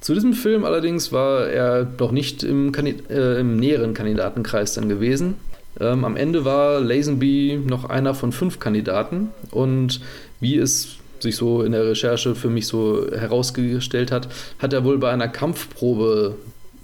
Zu 0.00 0.14
diesem 0.14 0.34
Film 0.34 0.64
allerdings 0.64 1.12
war 1.12 1.46
er 1.48 1.86
noch 1.98 2.12
nicht 2.12 2.42
im, 2.42 2.72
äh, 2.74 3.40
im 3.40 3.56
näheren 3.56 3.94
Kandidatenkreis 3.94 4.74
dann 4.74 4.88
gewesen. 4.88 5.34
Ähm, 5.80 6.04
am 6.04 6.16
Ende 6.16 6.44
war 6.44 6.80
Lazenby 6.80 7.60
noch 7.66 7.84
einer 7.84 8.14
von 8.14 8.32
fünf 8.32 8.58
Kandidaten 8.58 9.30
und 9.50 10.00
wie 10.40 10.56
es 10.56 10.96
sich 11.20 11.36
so 11.36 11.62
in 11.62 11.72
der 11.72 11.86
Recherche 11.86 12.34
für 12.34 12.48
mich 12.48 12.66
so 12.66 13.06
herausgestellt 13.10 14.12
hat, 14.12 14.28
hat 14.58 14.72
er 14.72 14.84
wohl 14.84 14.98
bei 14.98 15.10
einer 15.10 15.28
Kampfprobe 15.28 16.36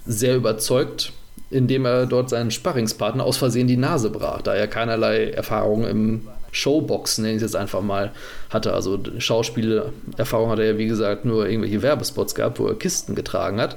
sehr 0.05 0.35
überzeugt, 0.35 1.13
indem 1.49 1.85
er 1.85 2.05
dort 2.05 2.29
seinen 2.29 2.51
Sparringspartner 2.51 3.23
aus 3.23 3.37
Versehen 3.37 3.67
die 3.67 3.77
Nase 3.77 4.09
brach, 4.09 4.41
da 4.41 4.53
er 4.53 4.67
keinerlei 4.67 5.29
Erfahrung 5.29 5.85
im 5.85 6.27
Showboxen, 6.53 7.23
nenne 7.23 7.35
ich 7.35 7.43
es 7.43 7.51
jetzt 7.51 7.55
einfach 7.55 7.81
mal, 7.81 8.11
hatte. 8.49 8.73
Also 8.73 8.99
Schauspielerfahrung 9.17 10.49
hat 10.49 10.59
er 10.59 10.65
ja, 10.65 10.77
wie 10.77 10.87
gesagt, 10.87 11.25
nur 11.25 11.47
irgendwelche 11.47 11.81
Werbespots 11.81 12.35
gehabt, 12.35 12.59
wo 12.59 12.67
er 12.67 12.75
Kisten 12.75 13.15
getragen 13.15 13.59
hat, 13.59 13.75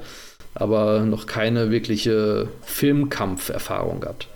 aber 0.54 1.00
noch 1.00 1.26
keine 1.26 1.71
wirkliche 1.73 2.49
Filmkampferfahrung 2.62 4.00
gehabt. 4.00 4.28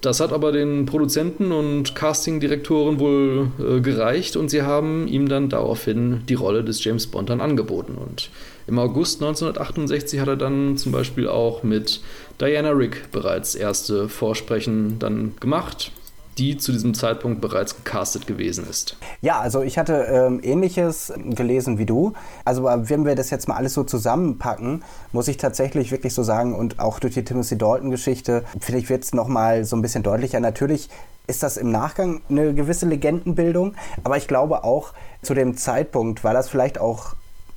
Das 0.00 0.18
hat 0.18 0.32
aber 0.32 0.50
den 0.50 0.84
Produzenten 0.84 1.52
und 1.52 1.94
Castingdirektoren 1.94 2.98
wohl 2.98 3.52
äh, 3.60 3.80
gereicht 3.80 4.34
und 4.36 4.48
sie 4.48 4.62
haben 4.62 5.06
ihm 5.06 5.28
dann 5.28 5.48
daraufhin 5.48 6.22
die 6.28 6.34
Rolle 6.34 6.64
des 6.64 6.82
James 6.82 7.06
Bond 7.06 7.30
dann 7.30 7.40
angeboten. 7.40 7.94
Und 7.94 8.30
im 8.66 8.80
August 8.80 9.22
1968 9.22 10.18
hat 10.18 10.26
er 10.26 10.36
dann 10.36 10.76
zum 10.76 10.90
Beispiel 10.90 11.28
auch 11.28 11.62
mit 11.62 12.00
Diana 12.40 12.70
Rick 12.70 13.12
bereits 13.12 13.54
erste 13.54 14.08
Vorsprechen 14.08 14.98
dann 14.98 15.34
gemacht 15.38 15.92
die 16.38 16.56
zu 16.56 16.72
diesem 16.72 16.94
Zeitpunkt 16.94 17.40
bereits 17.40 17.76
gecastet 17.76 18.26
gewesen 18.26 18.66
ist. 18.68 18.96
Ja, 19.20 19.40
also 19.40 19.62
ich 19.62 19.78
hatte 19.78 19.94
ähm, 20.10 20.40
ähnliches 20.42 21.12
gelesen 21.16 21.78
wie 21.78 21.86
du. 21.86 22.14
Also 22.44 22.64
wenn 22.64 23.04
wir 23.04 23.14
das 23.14 23.30
jetzt 23.30 23.48
mal 23.48 23.56
alles 23.56 23.74
so 23.74 23.84
zusammenpacken, 23.84 24.82
muss 25.12 25.28
ich 25.28 25.36
tatsächlich 25.36 25.90
wirklich 25.90 26.14
so 26.14 26.22
sagen 26.22 26.54
und 26.54 26.80
auch 26.80 26.98
durch 27.00 27.14
die 27.14 27.24
Timothy 27.24 27.58
Dalton 27.58 27.90
Geschichte, 27.90 28.44
finde 28.60 28.80
ich, 28.80 28.88
wird 28.88 29.04
es 29.04 29.12
nochmal 29.12 29.64
so 29.64 29.76
ein 29.76 29.82
bisschen 29.82 30.02
deutlicher. 30.02 30.40
Natürlich 30.40 30.88
ist 31.26 31.42
das 31.42 31.56
im 31.56 31.70
Nachgang 31.70 32.20
eine 32.28 32.54
gewisse 32.54 32.86
Legendenbildung, 32.86 33.74
aber 34.02 34.16
ich 34.16 34.26
glaube 34.26 34.64
auch 34.64 34.92
zu 35.22 35.34
dem 35.34 35.56
Zeitpunkt 35.56 36.24
war 36.24 36.34
das 36.34 36.48
vielleicht 36.48 36.80
auch, 36.80 37.14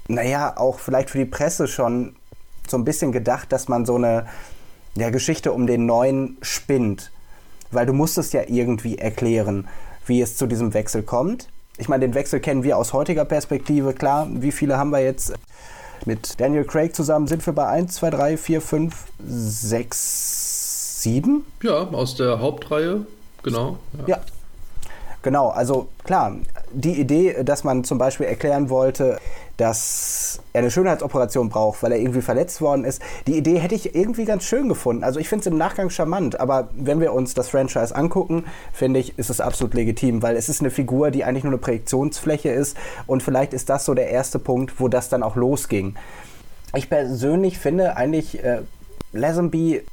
naja, 0.08 0.56
auch 0.58 0.80
vielleicht 0.80 1.10
für 1.10 1.18
die 1.18 1.26
Presse 1.26 1.68
schon 1.68 2.16
so 2.68 2.78
ein 2.78 2.86
bisschen 2.86 3.12
gedacht, 3.12 3.52
dass 3.52 3.68
man 3.68 3.86
so 3.86 3.96
eine 3.96 4.28
ja, 4.96 5.10
Geschichte 5.10 5.52
um 5.52 5.68
den 5.68 5.86
neuen 5.86 6.38
spinnt 6.42 7.12
weil 7.72 7.86
du 7.86 7.94
musstest 7.94 8.34
ja 8.34 8.44
irgendwie 8.48 8.98
erklären, 8.98 9.68
wie 10.06 10.22
es 10.22 10.38
zu 10.38 10.48
diesem 10.48 10.74
Wechsel 10.74 11.04
kommt. 11.04 11.48
Ich 11.78 11.90
meine, 11.90 12.06
den 12.06 12.14
Wechsel 12.14 12.40
kennen 12.40 12.64
wir 12.64 12.78
aus 12.78 12.94
heutiger 12.94 13.26
Perspektive, 13.26 13.94
klar. 13.94 14.28
Wie 14.32 14.52
viele 14.52 14.78
haben 14.78 14.92
wir 14.92 15.00
jetzt? 15.00 15.34
Mit 16.06 16.40
Daniel 16.40 16.66
Craig 16.66 16.96
zusammen 16.96 17.28
sind 17.28 17.46
wir 17.46 17.54
bei 17.54 17.68
1, 17.68 17.96
2, 17.96 18.10
3, 18.12 18.38
4, 18.38 18.62
5, 18.62 18.96
6, 19.28 21.02
7? 21.02 21.46
Ja, 21.64 21.88
aus 21.90 22.16
der 22.16 22.40
Hauptreihe, 22.40 23.06
genau. 23.44 23.78
Ja. 24.00 24.18
ja. 24.18 24.22
Genau, 25.26 25.50
also 25.50 25.88
klar, 26.04 26.36
die 26.72 27.00
Idee, 27.00 27.44
dass 27.44 27.64
man 27.64 27.84
zum 27.84 27.98
Beispiel 27.98 28.28
erklären 28.28 28.70
wollte, 28.70 29.18
dass 29.58 30.40
er 30.54 30.60
eine 30.60 30.72
Schönheitsoperation 30.72 31.50
braucht, 31.50 31.82
weil 31.84 31.92
er 31.92 32.00
irgendwie 32.00 32.22
verletzt 32.22 32.62
worden 32.62 32.84
ist. 32.84 33.02
Die 33.28 33.38
Idee 33.38 33.60
hätte 33.60 33.76
ich 33.76 33.96
irgendwie 33.96 34.26
ganz 34.26 34.44
schön 34.44 34.68
gefunden. 34.68 35.04
Also 35.04 35.20
ich 35.20 35.30
finde 35.30 35.42
es 35.42 35.48
im 35.48 35.58
Nachgang 35.58 35.90
charmant, 35.90 36.40
aber 36.40 36.70
wenn 36.74 37.00
wir 37.00 37.14
uns 37.14 37.34
das 37.34 37.50
Franchise 37.50 37.96
angucken, 37.96 38.46
finde 38.74 39.00
ich, 39.00 39.18
ist 39.18 39.30
es 39.30 39.40
absolut 39.40 39.74
legitim, 39.74 40.22
weil 40.22 40.36
es 40.36 40.50
ist 40.50 40.62
eine 40.62 40.72
Figur, 40.72 41.12
die 41.12 41.24
eigentlich 41.24 41.44
nur 41.44 41.54
eine 41.54 41.62
Projektionsfläche 41.62 42.50
ist 42.50 42.78
und 43.08 43.24
vielleicht 43.24 43.54
ist 43.54 43.70
das 43.70 43.86
so 43.86 43.94
der 43.94 44.10
erste 44.10 44.40
Punkt, 44.40 44.80
wo 44.80 44.88
das 44.88 45.10
dann 45.10 45.24
auch 45.24 45.36
losging. 45.36 45.96
Ich 46.76 46.90
persönlich 46.90 47.58
finde 47.58 47.96
eigentlich 47.96 48.44
äh, 48.44 48.60
Lazenby, 49.14 49.84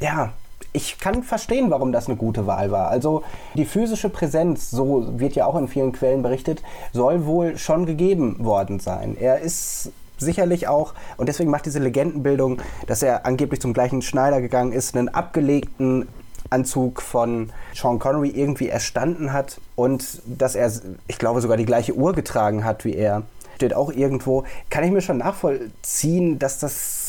ja, 0.00 0.32
ich 0.72 0.98
kann 0.98 1.22
verstehen, 1.22 1.70
warum 1.70 1.92
das 1.92 2.06
eine 2.06 2.16
gute 2.16 2.46
Wahl 2.46 2.70
war. 2.70 2.88
Also 2.88 3.22
die 3.54 3.64
physische 3.64 4.08
Präsenz, 4.08 4.70
so 4.70 5.18
wird 5.18 5.34
ja 5.34 5.46
auch 5.46 5.56
in 5.56 5.68
vielen 5.68 5.92
Quellen 5.92 6.22
berichtet, 6.22 6.62
soll 6.92 7.26
wohl 7.26 7.58
schon 7.58 7.86
gegeben 7.86 8.44
worden 8.44 8.78
sein. 8.80 9.16
Er 9.18 9.40
ist 9.40 9.92
sicherlich 10.18 10.68
auch, 10.68 10.94
und 11.16 11.28
deswegen 11.28 11.50
macht 11.50 11.66
diese 11.66 11.78
Legendenbildung, 11.78 12.60
dass 12.86 13.02
er 13.02 13.26
angeblich 13.26 13.60
zum 13.60 13.72
gleichen 13.72 14.02
Schneider 14.02 14.40
gegangen 14.40 14.72
ist, 14.72 14.96
einen 14.96 15.08
abgelegten 15.08 16.06
Anzug 16.50 17.00
von 17.00 17.50
Sean 17.74 17.98
Connery 17.98 18.30
irgendwie 18.30 18.68
erstanden 18.68 19.32
hat 19.32 19.60
und 19.76 20.22
dass 20.26 20.54
er, 20.54 20.70
ich 21.06 21.18
glaube, 21.18 21.40
sogar 21.40 21.56
die 21.56 21.64
gleiche 21.64 21.94
Uhr 21.94 22.12
getragen 22.12 22.64
hat 22.64 22.84
wie 22.84 22.94
er. 22.94 23.22
Steht 23.56 23.74
auch 23.74 23.92
irgendwo. 23.92 24.44
Kann 24.70 24.84
ich 24.84 24.90
mir 24.90 25.02
schon 25.02 25.18
nachvollziehen, 25.18 26.38
dass 26.38 26.58
das 26.58 26.99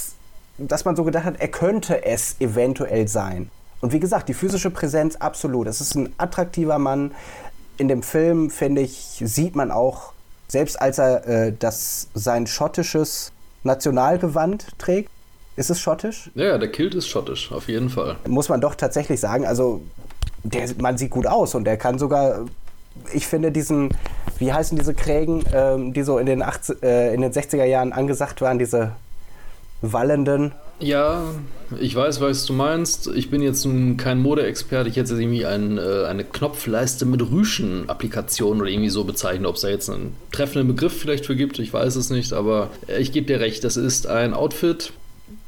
dass 0.58 0.86
man 0.86 0.96
so 0.96 1.04
gedacht 1.04 1.26
hat, 1.26 1.40
er 1.40 1.48
könnte 1.48 2.06
es 2.06 2.36
eventuell 2.40 3.08
sein. 3.08 3.50
Und 3.82 3.94
wie 3.94 4.00
gesagt, 4.00 4.30
die 4.30 4.34
physische 4.34 4.70
Präsenz 4.70 5.16
absolut. 5.16 5.68
Es 5.68 5.82
ist 5.82 5.96
ein 5.96 6.14
attraktiver 6.18 6.78
Mann. 6.78 7.12
In 7.78 7.88
dem 7.88 8.04
Film, 8.04 8.50
finde 8.52 8.82
ich, 8.82 9.22
sieht 9.26 9.56
man 9.56 9.72
auch, 9.72 10.14
selbst 10.48 10.80
als 10.80 11.00
er 11.00 11.28
äh, 11.28 11.54
das, 11.58 12.08
sein 12.14 12.46
schottisches 12.46 13.32
Nationalgewand 13.64 14.68
trägt, 14.78 15.10
ist 15.56 15.70
es 15.70 15.80
schottisch? 15.80 16.30
Ja, 16.36 16.58
der 16.58 16.72
Kilt 16.72 16.96
ist 16.96 17.08
schottisch, 17.08 17.52
auf 17.52 17.68
jeden 17.68 17.90
Fall. 17.90 18.18
Muss 18.28 18.50
man 18.50 18.62
doch 18.62 18.76
tatsächlich 18.76 19.20
sagen, 19.20 19.46
also 19.46 19.82
der 20.44 20.70
Mann 20.80 20.98
sieht 20.98 21.12
gut 21.12 21.28
aus 21.28 21.56
und 21.56 21.66
der 21.66 21.78
kann 21.78 22.00
sogar, 22.00 22.46
ich 23.14 23.28
finde 23.28 23.52
diesen, 23.52 23.90
wie 24.38 24.54
heißen 24.54 24.78
diese 24.78 24.94
Krägen, 24.94 25.44
ähm, 25.54 25.94
die 25.94 26.04
so 26.04 26.18
in 26.18 26.26
den, 26.26 26.42
80, 26.42 26.84
äh, 26.84 27.14
in 27.14 27.22
den 27.22 27.32
60er 27.32 27.66
Jahren 27.66 27.94
angesagt 27.94 28.42
waren, 28.42 28.60
diese 28.60 28.92
wallenden. 29.82 30.54
Ja, 30.80 31.24
ich 31.80 31.96
weiß, 31.96 32.22
was 32.22 32.46
du 32.46 32.54
meinst. 32.54 33.08
Ich 33.08 33.30
bin 33.30 33.42
jetzt 33.42 33.66
nun 33.66 33.98
kein 33.98 34.20
Modeexperte. 34.20 34.90
Ich 34.90 34.96
hätte 34.96 35.12
jetzt 35.12 35.20
irgendwie 35.20 35.46
ein, 35.46 35.78
äh, 35.78 36.06
eine 36.06 36.24
Knopfleiste 36.24 37.06
mit 37.06 37.22
Rüschen-Applikation 37.22 38.62
oder 38.62 38.70
irgendwie 38.70 38.90
so 38.90 39.04
bezeichnet. 39.04 39.48
Ob 39.48 39.56
es 39.56 39.62
da 39.62 39.70
jetzt 39.70 39.90
einen 39.90 40.16
treffenden 40.32 40.68
Begriff 40.68 41.00
vielleicht 41.00 41.26
für 41.26 41.36
gibt, 41.36 41.60
ich 41.60 41.72
weiß 41.72 41.96
es 41.96 42.10
nicht. 42.10 42.34
Aber 42.34 42.70
ich 42.88 43.12
gebe 43.12 43.28
dir 43.28 43.40
recht, 43.40 43.64
das 43.64 43.78
ist 43.78 44.08
ein 44.08 44.34
Outfit, 44.34 44.92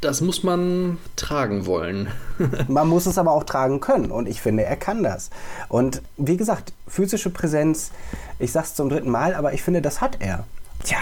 das 0.02 0.22
muss 0.22 0.44
man 0.44 0.98
tragen 1.16 1.66
wollen. 1.66 2.10
man 2.68 2.88
muss 2.88 3.06
es 3.06 3.18
aber 3.18 3.32
auch 3.32 3.44
tragen 3.44 3.80
können 3.80 4.12
und 4.12 4.28
ich 4.28 4.42
finde, 4.42 4.64
er 4.64 4.76
kann 4.76 5.04
das. 5.04 5.30
Und 5.70 6.02
wie 6.18 6.38
gesagt, 6.38 6.74
physische 6.88 7.30
Präsenz, 7.30 7.92
ich 8.40 8.52
sag's 8.52 8.76
zum 8.76 8.90
dritten 8.90 9.10
Mal, 9.10 9.34
aber 9.34 9.54
ich 9.54 9.64
finde, 9.64 9.82
das 9.82 10.02
hat 10.02 10.18
er. 10.20 10.46
Tja, 10.84 11.00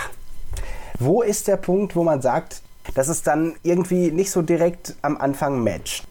wo 1.00 1.22
ist 1.22 1.48
der 1.48 1.58
Punkt, 1.58 1.96
wo 1.96 2.04
man 2.04 2.22
sagt, 2.22 2.62
dass 2.96 3.08
es 3.08 3.24
dann 3.24 3.56
irgendwie 3.64 4.12
nicht 4.12 4.32
so 4.32 4.42
direkt 4.42 4.96
am 5.02 5.18
Anfang 5.18 5.64
matcht. 5.64 6.06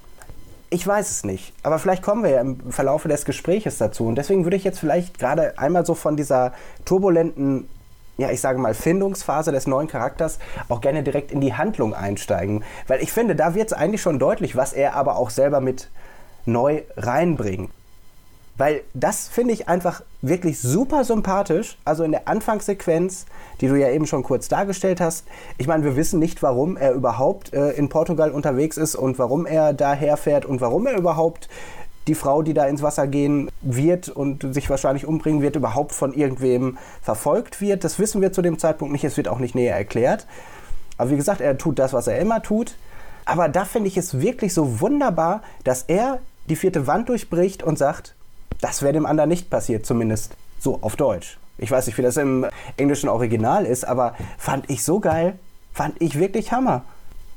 Ich 0.73 0.87
weiß 0.87 1.11
es 1.11 1.25
nicht, 1.25 1.53
aber 1.65 1.81
vielleicht 1.81 2.03
kommen 2.03 2.23
wir 2.23 2.31
ja 2.31 2.41
im 2.41 2.71
Verlauf 2.71 3.03
des 3.03 3.25
Gespräches 3.25 3.79
dazu. 3.79 4.07
Und 4.07 4.15
deswegen 4.15 4.45
würde 4.45 4.57
ich 4.57 4.63
jetzt 4.63 4.79
vielleicht 4.79 5.19
gerade 5.19 5.59
einmal 5.59 5.85
so 5.85 5.95
von 5.95 6.17
dieser 6.17 6.53
turbulenten, 6.85 7.69
ja, 8.19 8.31
ich 8.31 8.41
sage 8.41 8.61
mal, 8.61 8.75
Findungsphase 8.75 9.51
des 9.51 9.67
neuen 9.67 9.89
Charakters 9.89 10.39
auch 10.69 10.81
gerne 10.81 11.03
direkt 11.03 11.33
in 11.33 11.41
die 11.41 11.55
Handlung 11.55 11.93
einsteigen. 11.93 12.63
Weil 12.87 13.03
ich 13.03 13.11
finde, 13.11 13.35
da 13.35 13.57
wird 13.57 13.69
es 13.69 13.73
eigentlich 13.73 14.01
schon 14.01 14.21
deutlich, 14.21 14.55
was 14.55 14.73
er 14.73 14.95
aber 14.95 15.17
auch 15.17 15.31
selber 15.31 15.61
mit 15.61 15.89
neu 16.47 16.83
reinbringt. 16.97 17.71
Weil 18.57 18.83
das 18.93 19.29
finde 19.29 19.55
ich 19.55 19.69
einfach 19.69 20.03
wirklich 20.21 20.61
super 20.61 21.05
sympathisch. 21.05 21.79
Also 21.85 22.05
in 22.05 22.13
der 22.13 22.29
Anfangssequenz, 22.29 23.27
die 23.61 23.69
du 23.69 23.75
ja 23.75 23.89
eben 23.91 24.07
schon 24.07 24.23
kurz 24.23 24.49
dargestellt 24.49 25.01
hast. 25.01 25.25
Ich 25.57 25.67
meine, 25.67 25.85
wir 25.85 25.97
wissen 25.97 26.19
nicht, 26.19 26.43
warum 26.43 26.77
er 26.77 26.93
überhaupt 26.93 27.55
äh, 27.55 27.71
in 27.71 27.89
Portugal 27.89 28.31
unterwegs 28.31 28.77
ist 28.77 28.97
und 28.97 29.19
warum 29.19 29.47
er 29.47 29.73
daher 29.73 30.17
fährt 30.17 30.45
und 30.45 30.61
warum 30.61 30.87
er 30.87 30.97
überhaupt 30.97 31.49
die 32.07 32.15
Frau, 32.15 32.43
die 32.43 32.55
da 32.55 32.67
ins 32.67 32.83
Wasser 32.83 33.07
gehen 33.07 33.51
wird 33.63 34.09
und 34.09 34.55
sich 34.55 34.69
wahrscheinlich 34.69 35.07
umbringen 35.07 35.43
wird, 35.43 35.57
überhaupt 35.57 35.93
von 35.93 36.13
irgendwem 36.13 36.79
verfolgt 37.03 37.61
wird. 37.61 37.85
Das 37.85 37.99
wissen 37.99 38.21
wir 38.21 38.33
zu 38.33 38.43
dem 38.43 38.59
Zeitpunkt 38.59 38.93
nicht. 38.93 39.05
Es 39.05 39.17
wird 39.17 39.29
auch 39.29 39.39
nicht 39.39 39.55
näher 39.55 39.77
erklärt. 39.77 40.27
Aber 40.99 41.11
wie 41.11 41.17
gesagt, 41.17 41.41
er 41.41 41.57
tut 41.57 41.79
das, 41.79 41.93
was 41.93 42.07
er 42.09 42.19
immer 42.19 42.43
tut. 42.43 42.75
Aber 43.25 43.49
da 43.49 43.65
finde 43.65 43.89
ich 43.89 43.97
es 43.97 44.21
wirklich 44.21 44.53
so 44.53 44.81
wunderbar, 44.81 45.43
dass 45.65 45.83
er 45.83 46.19
die 46.49 46.57
vierte 46.57 46.87
Wand 46.87 47.09
durchbricht 47.09 47.63
und 47.63 47.79
sagt, 47.79 48.15
Das 48.61 48.83
wäre 48.83 48.93
dem 48.93 49.07
anderen 49.07 49.29
nicht 49.29 49.51
passiert, 49.51 49.87
zumindest 49.87 50.37
so 50.59 50.79
auf 50.83 50.97
Deutsch. 50.97 51.39
Ich 51.59 51.71
weiß 51.71 51.87
nicht, 51.87 51.99
wie 51.99 52.03
das 52.03 52.17
im 52.17 52.47
englischen 52.77 53.09
Original 53.09 53.67
ist, 53.67 53.85
aber 53.85 54.15
fand 54.39 54.71
ich 54.71 54.83
so 54.83 55.01
geil. 55.01 55.39
Fand 55.73 56.01
ich 56.01 56.19
wirklich 56.19 56.53
Hammer. 56.53 56.83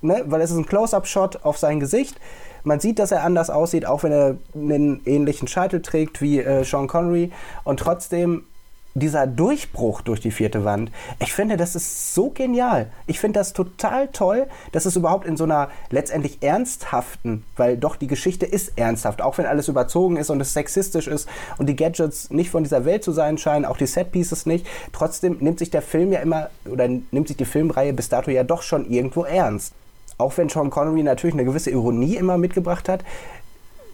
Ne? 0.02 0.24
Weil 0.26 0.42
es 0.42 0.52
ist 0.52 0.58
ein 0.58 0.66
Close-Up-Shot 0.66 1.44
auf 1.44 1.58
sein 1.58 1.80
Gesicht. 1.80 2.16
Man 2.64 2.80
sieht, 2.80 3.00
dass 3.00 3.12
er 3.12 3.24
anders 3.24 3.50
aussieht, 3.50 3.86
auch 3.86 4.04
wenn 4.04 4.12
er 4.12 4.38
einen 4.56 5.02
ähnlichen 5.06 5.48
Scheitel 5.48 5.82
trägt 5.82 6.22
wie 6.22 6.40
äh, 6.40 6.64
Sean 6.64 6.88
Connery. 6.88 7.32
Und 7.66 7.80
trotzdem 7.80 8.46
dieser 8.96 9.26
Durchbruch 9.26 10.02
durch 10.02 10.20
die 10.20 10.32
vierte 10.32 10.66
Wand, 10.66 10.92
ich 11.20 11.34
finde, 11.34 11.58
das 11.58 11.76
ist 11.76 12.14
so 12.14 12.30
genial. 12.30 12.88
Ich 13.08 13.20
finde 13.20 13.40
das 13.40 13.54
total 13.54 14.10
toll, 14.10 14.48
dass 14.72 14.86
es 14.86 14.96
überhaupt 14.96 15.26
in 15.26 15.36
so 15.36 15.46
einer 15.46 15.70
letztendlich 15.90 16.44
ernsthaften, 16.44 17.44
weil 17.58 17.78
doch 17.78 17.96
die 17.96 18.08
Geschichte 18.08 18.46
ist 18.46 18.78
ernsthaft, 18.78 19.22
auch 19.22 19.38
wenn 19.38 19.46
alles 19.46 19.68
überzogen 19.68 20.18
ist 20.18 20.30
und 20.30 20.40
es 20.42 20.54
sexistisch 20.54 21.08
ist 21.08 21.28
und 21.58 21.68
die 21.68 21.76
Gadgets 21.76 22.30
nicht 22.30 22.52
von 22.52 22.64
dieser 22.64 22.86
Welt 22.86 23.04
zu 23.04 23.12
sein 23.12 23.38
scheinen, 23.38 23.66
auch 23.66 23.78
die 23.78 23.88
Setpieces 23.88 24.46
nicht. 24.46 24.68
Trotzdem 24.92 25.38
nimmt 25.40 25.60
sich 25.60 25.72
der 25.72 25.82
Film 25.82 26.12
ja 26.12 26.20
immer 26.20 26.50
oder 26.66 26.88
nimmt 26.88 27.28
sich 27.28 27.38
die 27.38 27.46
Filmreihe 27.46 27.94
bis 27.94 28.10
dato 28.10 28.30
ja 28.30 28.44
doch 28.44 28.62
schon 28.62 28.90
irgendwo 28.90 29.24
ernst. 29.24 29.74
Auch 30.20 30.38
wenn 30.38 30.50
Sean 30.50 30.70
Connery 30.70 31.02
natürlich 31.02 31.34
eine 31.34 31.46
gewisse 31.46 31.72
Ironie 31.72 32.16
immer 32.16 32.38
mitgebracht 32.38 32.88
hat, 32.88 33.04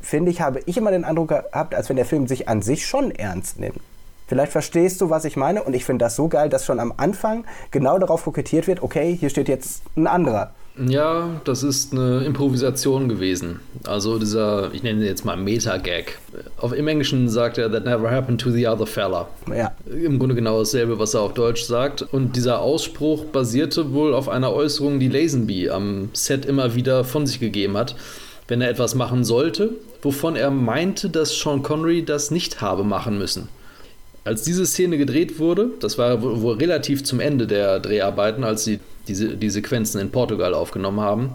finde 0.01 0.31
ich, 0.31 0.41
habe 0.41 0.61
ich 0.65 0.77
immer 0.77 0.91
den 0.91 1.05
Eindruck 1.05 1.29
gehabt, 1.29 1.73
als 1.73 1.87
wenn 1.87 1.95
der 1.95 2.05
Film 2.05 2.27
sich 2.27 2.49
an 2.49 2.61
sich 2.61 2.85
schon 2.85 3.11
ernst 3.11 3.59
nimmt. 3.59 3.79
Vielleicht 4.29 4.51
verstehst 4.51 5.01
du, 5.01 5.09
was 5.09 5.25
ich 5.25 5.35
meine. 5.35 5.63
Und 5.63 5.75
ich 5.75 5.85
finde 5.85 6.05
das 6.05 6.15
so 6.15 6.27
geil, 6.27 6.49
dass 6.49 6.63
schon 6.63 6.79
am 6.79 6.93
Anfang 6.97 7.45
genau 7.71 7.97
darauf 7.97 8.25
kokettiert 8.25 8.67
wird, 8.67 8.83
okay, 8.83 9.17
hier 9.19 9.31
steht 9.31 9.49
jetzt 9.49 9.81
ein 9.97 10.05
anderer. 10.05 10.51
Ja, 10.77 11.41
das 11.45 11.63
ist 11.63 11.93
eine 11.93 12.23
Improvisation 12.25 13.09
gewesen. 13.09 13.59
Also 13.87 14.19
dieser, 14.19 14.71
ich 14.71 14.83
nenne 14.83 14.99
ihn 14.99 15.05
jetzt 15.07 15.25
mal 15.25 15.35
Meta-Gag. 15.35 16.19
Auf 16.57 16.73
im 16.73 16.87
Englischen 16.87 17.27
sagt 17.27 17.57
er, 17.57 17.71
that 17.71 17.85
never 17.85 18.11
happened 18.11 18.39
to 18.39 18.51
the 18.51 18.67
other 18.67 18.85
fella. 18.85 19.27
Ja. 19.53 19.71
Im 19.91 20.19
Grunde 20.19 20.35
genau 20.35 20.59
dasselbe, 20.59 20.99
was 20.99 21.15
er 21.15 21.21
auf 21.21 21.33
Deutsch 21.33 21.63
sagt. 21.63 22.03
Und 22.03 22.35
dieser 22.35 22.59
Ausspruch 22.59 23.25
basierte 23.25 23.93
wohl 23.93 24.13
auf 24.13 24.29
einer 24.29 24.53
Äußerung, 24.53 24.99
die 24.99 25.09
Lazenby 25.09 25.71
am 25.71 26.09
Set 26.13 26.45
immer 26.45 26.75
wieder 26.75 27.03
von 27.03 27.25
sich 27.25 27.39
gegeben 27.39 27.75
hat, 27.75 27.95
wenn 28.47 28.61
er 28.61 28.69
etwas 28.69 28.93
machen 28.93 29.23
sollte, 29.23 29.71
wovon 30.03 30.35
er 30.35 30.51
meinte, 30.51 31.09
dass 31.09 31.35
Sean 31.35 31.63
Connery 31.63 32.05
das 32.05 32.29
nicht 32.29 32.61
habe 32.61 32.83
machen 32.83 33.17
müssen 33.17 33.49
als 34.29 34.43
diese 34.43 34.67
Szene 34.67 34.99
gedreht 34.99 35.39
wurde, 35.39 35.71
das 35.79 35.97
war 35.97 36.21
wohl 36.21 36.57
relativ 36.57 37.03
zum 37.03 37.19
Ende 37.19 37.47
der 37.47 37.79
Dreharbeiten, 37.79 38.43
als 38.43 38.63
sie 38.63 38.79
diese, 39.07 39.35
die 39.35 39.49
Sequenzen 39.49 39.99
in 39.99 40.11
Portugal 40.11 40.53
aufgenommen 40.53 40.99
haben, 40.99 41.31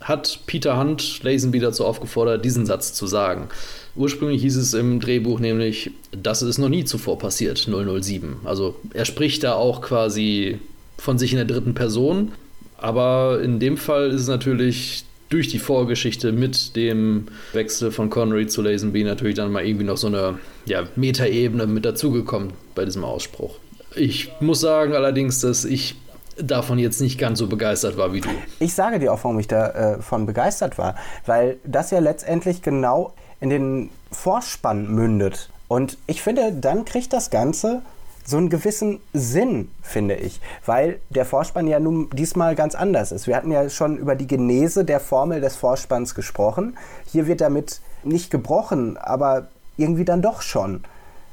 hat 0.00 0.40
Peter 0.46 0.80
Hunt 0.80 1.22
Lazenby 1.22 1.60
dazu 1.60 1.84
aufgefordert, 1.84 2.42
diesen 2.42 2.64
Satz 2.64 2.94
zu 2.94 3.06
sagen. 3.06 3.48
Ursprünglich 3.94 4.40
hieß 4.40 4.56
es 4.56 4.72
im 4.72 5.00
Drehbuch 5.00 5.38
nämlich, 5.38 5.90
das 6.12 6.40
ist 6.40 6.56
noch 6.56 6.70
nie 6.70 6.86
zuvor 6.86 7.18
passiert, 7.18 7.58
007. 7.58 8.36
Also 8.44 8.74
er 8.94 9.04
spricht 9.04 9.44
da 9.44 9.52
auch 9.52 9.82
quasi 9.82 10.60
von 10.96 11.18
sich 11.18 11.32
in 11.32 11.36
der 11.36 11.46
dritten 11.46 11.74
Person, 11.74 12.32
aber 12.78 13.42
in 13.42 13.60
dem 13.60 13.76
Fall 13.76 14.12
ist 14.12 14.22
es 14.22 14.28
natürlich 14.28 15.04
durch 15.30 15.48
die 15.48 15.60
Vorgeschichte 15.60 16.32
mit 16.32 16.76
dem 16.76 17.28
Wechsel 17.52 17.92
von 17.92 18.10
Connery 18.10 18.48
zu 18.48 18.62
Lazenby 18.62 19.04
natürlich 19.04 19.36
dann 19.36 19.50
mal 19.50 19.64
irgendwie 19.64 19.84
noch 19.84 19.96
so 19.96 20.08
eine 20.08 20.38
ja, 20.66 20.84
Metaebene 20.96 21.66
mit 21.66 21.84
dazugekommen 21.84 22.52
bei 22.74 22.84
diesem 22.84 23.04
Ausspruch. 23.04 23.56
Ich 23.94 24.30
muss 24.40 24.60
sagen 24.60 24.92
allerdings, 24.92 25.40
dass 25.40 25.64
ich 25.64 25.96
davon 26.36 26.78
jetzt 26.78 27.00
nicht 27.00 27.18
ganz 27.18 27.38
so 27.38 27.46
begeistert 27.46 27.96
war 27.96 28.12
wie 28.12 28.20
du. 28.20 28.28
Ich 28.58 28.74
sage 28.74 28.98
dir 28.98 29.12
auch, 29.12 29.22
warum 29.22 29.38
ich 29.38 29.48
davon 29.48 30.22
äh, 30.22 30.26
begeistert 30.26 30.78
war, 30.78 30.96
weil 31.26 31.58
das 31.64 31.90
ja 31.90 32.00
letztendlich 32.00 32.62
genau 32.62 33.14
in 33.40 33.50
den 33.50 33.90
Vorspann 34.10 34.88
mündet. 34.88 35.50
Und 35.68 35.96
ich 36.06 36.22
finde, 36.22 36.52
dann 36.52 36.84
kriegt 36.84 37.12
das 37.12 37.30
Ganze 37.30 37.82
so 38.24 38.36
einen 38.36 38.48
gewissen 38.48 39.00
Sinn, 39.12 39.70
finde 39.82 40.14
ich, 40.14 40.40
weil 40.66 41.00
der 41.10 41.24
Vorspann 41.24 41.66
ja 41.66 41.80
nun 41.80 42.10
diesmal 42.10 42.54
ganz 42.54 42.74
anders 42.74 43.12
ist. 43.12 43.26
Wir 43.26 43.36
hatten 43.36 43.50
ja 43.50 43.68
schon 43.68 43.96
über 43.96 44.14
die 44.14 44.26
Genese 44.26 44.84
der 44.84 45.00
Formel 45.00 45.40
des 45.40 45.56
Vorspanns 45.56 46.14
gesprochen. 46.14 46.76
Hier 47.06 47.26
wird 47.26 47.40
damit 47.40 47.80
nicht 48.04 48.30
gebrochen, 48.30 48.96
aber 48.96 49.48
irgendwie 49.76 50.04
dann 50.04 50.22
doch 50.22 50.42
schon. 50.42 50.84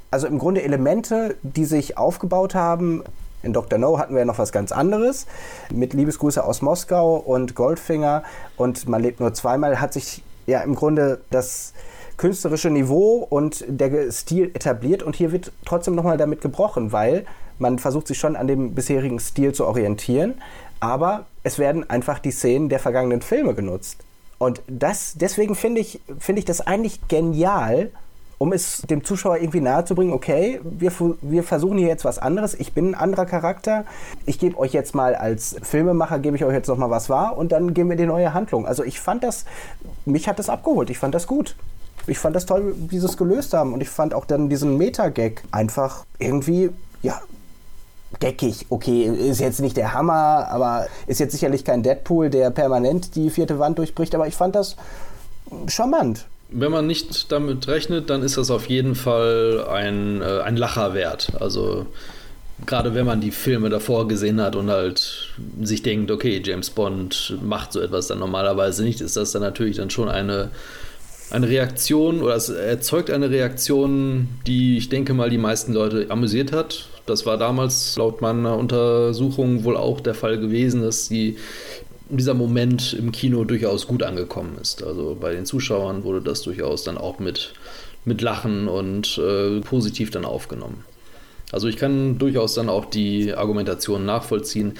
Also 0.09 0.27
im 0.27 0.39
Grunde 0.39 0.63
Elemente, 0.63 1.35
die 1.43 1.65
sich 1.65 1.97
aufgebaut 1.97 2.55
haben. 2.55 3.03
In 3.43 3.53
Dr. 3.53 3.77
No 3.77 3.99
hatten 3.99 4.13
wir 4.13 4.19
ja 4.19 4.25
noch 4.25 4.39
was 4.39 4.51
ganz 4.51 4.71
anderes. 4.71 5.27
Mit 5.69 5.93
Liebesgrüße 5.93 6.43
aus 6.43 6.61
Moskau 6.61 7.17
und 7.17 7.55
Goldfinger 7.55 8.23
und 8.55 8.87
man 8.87 9.01
lebt 9.01 9.19
nur 9.19 9.33
zweimal, 9.33 9.79
hat 9.79 9.93
sich 9.93 10.23
ja 10.47 10.61
im 10.61 10.75
Grunde 10.75 11.21
das 11.29 11.73
künstlerische 12.17 12.69
Niveau 12.69 13.25
und 13.29 13.63
der 13.67 14.11
Stil 14.11 14.51
etabliert 14.53 15.03
und 15.03 15.15
hier 15.15 15.31
wird 15.31 15.51
trotzdem 15.65 15.95
nochmal 15.95 16.17
damit 16.17 16.41
gebrochen, 16.41 16.91
weil 16.91 17.25
man 17.59 17.79
versucht 17.79 18.07
sich 18.07 18.17
schon 18.17 18.35
an 18.35 18.47
dem 18.47 18.73
bisherigen 18.75 19.19
Stil 19.19 19.53
zu 19.53 19.65
orientieren, 19.65 20.35
aber 20.79 21.25
es 21.43 21.59
werden 21.59 21.89
einfach 21.89 22.19
die 22.19 22.31
Szenen 22.31 22.69
der 22.69 22.79
vergangenen 22.79 23.21
Filme 23.21 23.53
genutzt. 23.53 24.03
Und 24.39 24.61
das, 24.67 25.13
deswegen 25.15 25.55
finde 25.55 25.81
ich, 25.81 25.99
finde 26.19 26.39
ich 26.39 26.45
das 26.45 26.61
eigentlich 26.61 27.07
genial, 27.07 27.91
um 28.39 28.53
es 28.53 28.83
dem 28.83 29.03
Zuschauer 29.03 29.37
irgendwie 29.37 29.61
nahezubringen, 29.61 30.13
okay, 30.13 30.59
wir, 30.63 30.91
wir 31.21 31.43
versuchen 31.43 31.79
hier 31.79 31.87
jetzt 31.87 32.05
was 32.05 32.19
anderes, 32.19 32.53
ich 32.53 32.73
bin 32.73 32.91
ein 32.91 32.95
anderer 32.95 33.25
Charakter, 33.25 33.85
ich 34.27 34.37
gebe 34.37 34.59
euch 34.59 34.73
jetzt 34.73 34.93
mal 34.93 35.15
als 35.15 35.55
Filmemacher, 35.63 36.19
gebe 36.19 36.35
ich 36.35 36.45
euch 36.45 36.53
jetzt 36.53 36.67
nochmal 36.67 36.91
was 36.91 37.09
wahr 37.09 37.35
und 37.35 37.51
dann 37.51 37.73
geben 37.73 37.89
wir 37.89 37.97
die 37.97 38.05
neue 38.05 38.35
Handlung. 38.35 38.67
Also 38.67 38.83
ich 38.83 38.99
fand 38.99 39.23
das, 39.23 39.45
mich 40.05 40.27
hat 40.27 40.37
das 40.37 40.49
abgeholt, 40.49 40.91
ich 40.91 40.99
fand 40.99 41.15
das 41.15 41.25
gut 41.25 41.55
ich 42.07 42.17
fand 42.17 42.35
das 42.35 42.45
toll, 42.45 42.75
wie 42.89 42.99
sie 42.99 43.05
es 43.05 43.17
gelöst 43.17 43.53
haben. 43.53 43.73
Und 43.73 43.81
ich 43.81 43.89
fand 43.89 44.13
auch 44.13 44.25
dann 44.25 44.49
diesen 44.49 44.77
Meta-Gag 44.77 45.43
einfach 45.51 46.05
irgendwie, 46.19 46.69
ja, 47.03 47.21
geckig. 48.19 48.65
Okay, 48.69 49.03
ist 49.03 49.39
jetzt 49.39 49.59
nicht 49.59 49.77
der 49.77 49.93
Hammer, 49.93 50.47
aber 50.49 50.87
ist 51.07 51.19
jetzt 51.19 51.33
sicherlich 51.33 51.65
kein 51.65 51.83
Deadpool, 51.83 52.29
der 52.29 52.49
permanent 52.51 53.15
die 53.15 53.29
vierte 53.29 53.59
Wand 53.59 53.77
durchbricht. 53.77 54.15
Aber 54.15 54.27
ich 54.27 54.35
fand 54.35 54.55
das 54.55 54.75
charmant. 55.67 56.25
Wenn 56.49 56.71
man 56.71 56.87
nicht 56.87 57.31
damit 57.31 57.67
rechnet, 57.67 58.09
dann 58.09 58.23
ist 58.23 58.37
das 58.37 58.49
auf 58.51 58.69
jeden 58.69 58.95
Fall 58.95 59.65
ein, 59.69 60.21
äh, 60.21 60.39
ein 60.41 60.55
Lacher 60.55 60.93
wert. 60.93 61.33
Also 61.39 61.87
gerade 62.65 62.95
wenn 62.95 63.05
man 63.05 63.19
die 63.19 63.31
Filme 63.31 63.69
davor 63.69 64.07
gesehen 64.07 64.41
hat 64.41 64.55
und 64.55 64.69
halt 64.69 65.33
sich 65.61 65.83
denkt, 65.83 66.09
okay, 66.09 66.41
James 66.43 66.69
Bond 66.69 67.37
macht 67.43 67.73
so 67.73 67.81
etwas 67.81 68.07
dann 68.07 68.19
normalerweise 68.19 68.83
nicht, 68.83 69.01
ist 69.01 69.17
das 69.17 69.33
dann 69.33 69.41
natürlich 69.41 69.77
dann 69.77 69.89
schon 69.89 70.09
eine 70.09 70.49
eine 71.29 71.49
Reaktion 71.49 72.21
oder 72.21 72.35
es 72.35 72.49
erzeugt 72.49 73.11
eine 73.11 73.29
Reaktion, 73.29 74.29
die 74.45 74.77
ich 74.77 74.89
denke 74.89 75.13
mal 75.13 75.29
die 75.29 75.37
meisten 75.37 75.73
Leute 75.73 76.07
amüsiert 76.09 76.51
hat. 76.51 76.87
Das 77.05 77.25
war 77.25 77.37
damals 77.37 77.97
laut 77.97 78.21
meiner 78.21 78.57
Untersuchung 78.57 79.63
wohl 79.63 79.77
auch 79.77 80.01
der 80.01 80.13
Fall 80.13 80.39
gewesen, 80.39 80.81
dass 80.81 81.09
die, 81.09 81.37
dieser 82.09 82.33
Moment 82.33 82.93
im 82.93 83.11
Kino 83.11 83.43
durchaus 83.43 83.87
gut 83.87 84.03
angekommen 84.03 84.57
ist. 84.61 84.83
Also 84.83 85.17
bei 85.19 85.33
den 85.33 85.45
Zuschauern 85.45 86.03
wurde 86.03 86.21
das 86.21 86.41
durchaus 86.41 86.83
dann 86.83 86.97
auch 86.97 87.19
mit, 87.19 87.53
mit 88.05 88.21
Lachen 88.21 88.67
und 88.67 89.17
äh, 89.17 89.59
positiv 89.61 90.11
dann 90.11 90.25
aufgenommen. 90.25 90.83
Also 91.51 91.67
ich 91.67 91.77
kann 91.77 92.17
durchaus 92.17 92.55
dann 92.55 92.69
auch 92.69 92.85
die 92.85 93.33
Argumentation 93.33 94.05
nachvollziehen. 94.05 94.73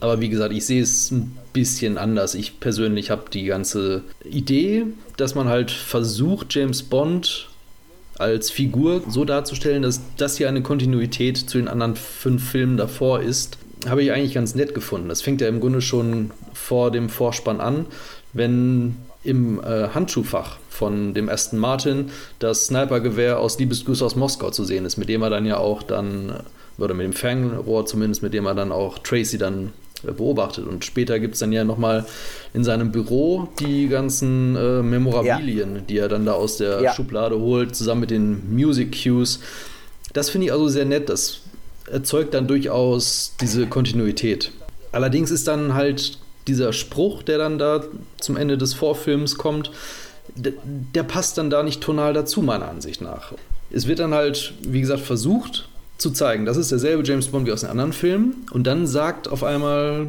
Aber 0.00 0.20
wie 0.20 0.28
gesagt, 0.28 0.52
ich 0.52 0.64
sehe 0.64 0.82
es 0.82 1.10
ein 1.10 1.36
bisschen 1.54 1.96
anders. 1.96 2.34
Ich 2.34 2.60
persönlich 2.60 3.10
habe 3.10 3.30
die 3.32 3.46
ganze 3.46 4.02
Idee, 4.22 4.84
dass 5.16 5.34
man 5.34 5.48
halt 5.48 5.70
versucht, 5.70 6.54
James 6.54 6.82
Bond 6.82 7.48
als 8.18 8.50
Figur 8.50 9.02
so 9.08 9.24
darzustellen, 9.24 9.82
dass 9.82 10.00
das 10.18 10.36
hier 10.36 10.48
eine 10.48 10.62
Kontinuität 10.62 11.38
zu 11.38 11.56
den 11.56 11.68
anderen 11.68 11.96
fünf 11.96 12.50
Filmen 12.50 12.76
davor 12.76 13.20
ist, 13.22 13.56
habe 13.88 14.02
ich 14.02 14.12
eigentlich 14.12 14.34
ganz 14.34 14.54
nett 14.54 14.74
gefunden. 14.74 15.08
Das 15.08 15.22
fängt 15.22 15.40
ja 15.40 15.48
im 15.48 15.60
Grunde 15.60 15.80
schon 15.80 16.30
vor 16.52 16.90
dem 16.90 17.08
Vorspann 17.08 17.60
an, 17.60 17.86
wenn 18.32 18.96
im 19.22 19.60
äh, 19.60 19.88
Handschuhfach 19.88 20.58
von 20.68 21.14
dem 21.14 21.28
Aston 21.28 21.58
Martin 21.58 22.10
das 22.38 22.66
Snipergewehr 22.66 23.38
aus 23.38 23.58
Liebesgrüße 23.58 24.04
aus 24.04 24.16
Moskau 24.16 24.50
zu 24.50 24.64
sehen 24.64 24.84
ist, 24.84 24.96
mit 24.96 25.08
dem 25.08 25.22
er 25.22 25.30
dann 25.30 25.46
ja 25.46 25.56
auch 25.56 25.82
dann, 25.82 26.40
oder 26.78 26.94
mit 26.94 27.04
dem 27.04 27.12
Fernrohr 27.12 27.86
zumindest, 27.86 28.22
mit 28.22 28.34
dem 28.34 28.46
er 28.46 28.54
dann 28.54 28.72
auch 28.72 28.98
Tracy 28.98 29.38
dann 29.38 29.72
beobachtet. 30.12 30.66
Und 30.66 30.84
später 30.84 31.18
gibt 31.18 31.34
es 31.34 31.40
dann 31.40 31.52
ja 31.52 31.64
nochmal 31.64 32.06
in 32.52 32.64
seinem 32.64 32.92
Büro 32.92 33.48
die 33.60 33.88
ganzen 33.88 34.56
äh, 34.56 34.82
Memorabilien, 34.82 35.76
ja. 35.76 35.80
die 35.80 35.98
er 35.98 36.08
dann 36.08 36.26
da 36.26 36.32
aus 36.32 36.56
der 36.56 36.80
ja. 36.80 36.94
Schublade 36.94 37.38
holt, 37.38 37.74
zusammen 37.74 38.02
mit 38.02 38.10
den 38.10 38.54
Music 38.54 39.02
Cues. 39.02 39.40
Das 40.12 40.30
finde 40.30 40.46
ich 40.46 40.52
also 40.52 40.68
sehr 40.68 40.84
nett. 40.84 41.08
Das 41.08 41.40
erzeugt 41.90 42.34
dann 42.34 42.46
durchaus 42.46 43.34
diese 43.40 43.66
Kontinuität. 43.66 44.52
Allerdings 44.92 45.30
ist 45.30 45.48
dann 45.48 45.74
halt 45.74 46.18
dieser 46.46 46.72
Spruch, 46.72 47.22
der 47.22 47.38
dann 47.38 47.58
da 47.58 47.84
zum 48.20 48.36
Ende 48.36 48.58
des 48.58 48.74
Vorfilms 48.74 49.36
kommt, 49.36 49.70
der, 50.34 50.52
der 50.94 51.02
passt 51.02 51.38
dann 51.38 51.50
da 51.50 51.62
nicht 51.62 51.80
tonal 51.80 52.12
dazu, 52.12 52.42
meiner 52.42 52.68
Ansicht 52.68 53.00
nach. 53.00 53.32
Es 53.70 53.86
wird 53.86 53.98
dann 53.98 54.14
halt, 54.14 54.54
wie 54.62 54.80
gesagt, 54.80 55.00
versucht, 55.02 55.68
zu 55.98 56.10
zeigen, 56.10 56.44
das 56.44 56.56
ist 56.56 56.70
derselbe 56.70 57.02
James 57.04 57.28
Bond 57.28 57.46
wie 57.46 57.52
aus 57.52 57.60
den 57.60 57.70
anderen 57.70 57.92
Filmen. 57.92 58.46
Und 58.50 58.66
dann 58.66 58.86
sagt 58.86 59.28
auf 59.28 59.44
einmal 59.44 60.08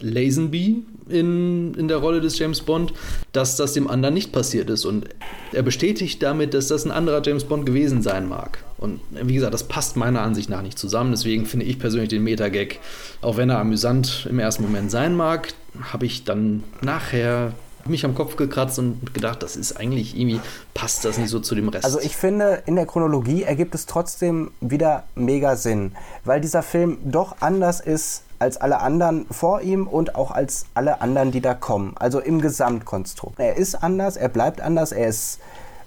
Lazenby 0.00 0.82
in, 1.08 1.74
in 1.74 1.88
der 1.88 1.98
Rolle 1.98 2.20
des 2.20 2.38
James 2.38 2.60
Bond, 2.60 2.92
dass 3.32 3.56
das 3.56 3.72
dem 3.72 3.88
anderen 3.88 4.14
nicht 4.14 4.32
passiert 4.32 4.70
ist. 4.70 4.84
Und 4.84 5.06
er 5.52 5.62
bestätigt 5.62 6.22
damit, 6.22 6.54
dass 6.54 6.68
das 6.68 6.84
ein 6.84 6.90
anderer 6.90 7.22
James 7.24 7.44
Bond 7.44 7.66
gewesen 7.66 8.02
sein 8.02 8.28
mag. 8.28 8.62
Und 8.76 9.00
wie 9.10 9.34
gesagt, 9.34 9.54
das 9.54 9.64
passt 9.64 9.96
meiner 9.96 10.22
Ansicht 10.22 10.48
nach 10.50 10.62
nicht 10.62 10.78
zusammen. 10.78 11.10
Deswegen 11.10 11.46
finde 11.46 11.66
ich 11.66 11.78
persönlich 11.78 12.10
den 12.10 12.22
Meta-Gag, 12.22 12.80
auch 13.20 13.36
wenn 13.36 13.50
er 13.50 13.58
amüsant 13.58 14.26
im 14.30 14.38
ersten 14.38 14.62
Moment 14.62 14.90
sein 14.90 15.16
mag, 15.16 15.48
habe 15.92 16.06
ich 16.06 16.24
dann 16.24 16.62
nachher 16.80 17.52
mich 17.88 18.04
am 18.04 18.14
Kopf 18.14 18.36
gekratzt 18.36 18.78
und 18.78 19.14
gedacht, 19.14 19.42
das 19.42 19.56
ist 19.56 19.78
eigentlich 19.78 20.18
irgendwie, 20.18 20.40
passt 20.74 21.04
das 21.04 21.18
nicht 21.18 21.30
so 21.30 21.40
zu 21.40 21.54
dem 21.54 21.68
Rest. 21.68 21.84
Also 21.84 22.00
ich 22.00 22.16
finde, 22.16 22.62
in 22.66 22.76
der 22.76 22.86
Chronologie 22.86 23.42
ergibt 23.42 23.74
es 23.74 23.86
trotzdem 23.86 24.50
wieder 24.60 25.04
mega 25.14 25.56
Sinn, 25.56 25.92
weil 26.24 26.40
dieser 26.40 26.62
Film 26.62 26.98
doch 27.04 27.36
anders 27.40 27.80
ist 27.80 28.22
als 28.38 28.56
alle 28.56 28.80
anderen 28.80 29.26
vor 29.30 29.62
ihm 29.62 29.86
und 29.86 30.14
auch 30.14 30.30
als 30.30 30.66
alle 30.74 31.00
anderen, 31.00 31.32
die 31.32 31.40
da 31.40 31.54
kommen. 31.54 31.94
Also 31.98 32.20
im 32.20 32.40
Gesamtkonstrukt. 32.40 33.38
Er 33.38 33.56
ist 33.56 33.74
anders, 33.74 34.16
er 34.16 34.28
bleibt 34.28 34.60
anders, 34.60 34.92
er 34.92 35.08
ist 35.08 35.40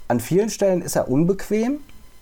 an 0.08 0.20
vielen 0.20 0.50
Stellen 0.50 0.82
ist 0.82 0.98
er 0.98 1.08
unbequem, 1.08 1.80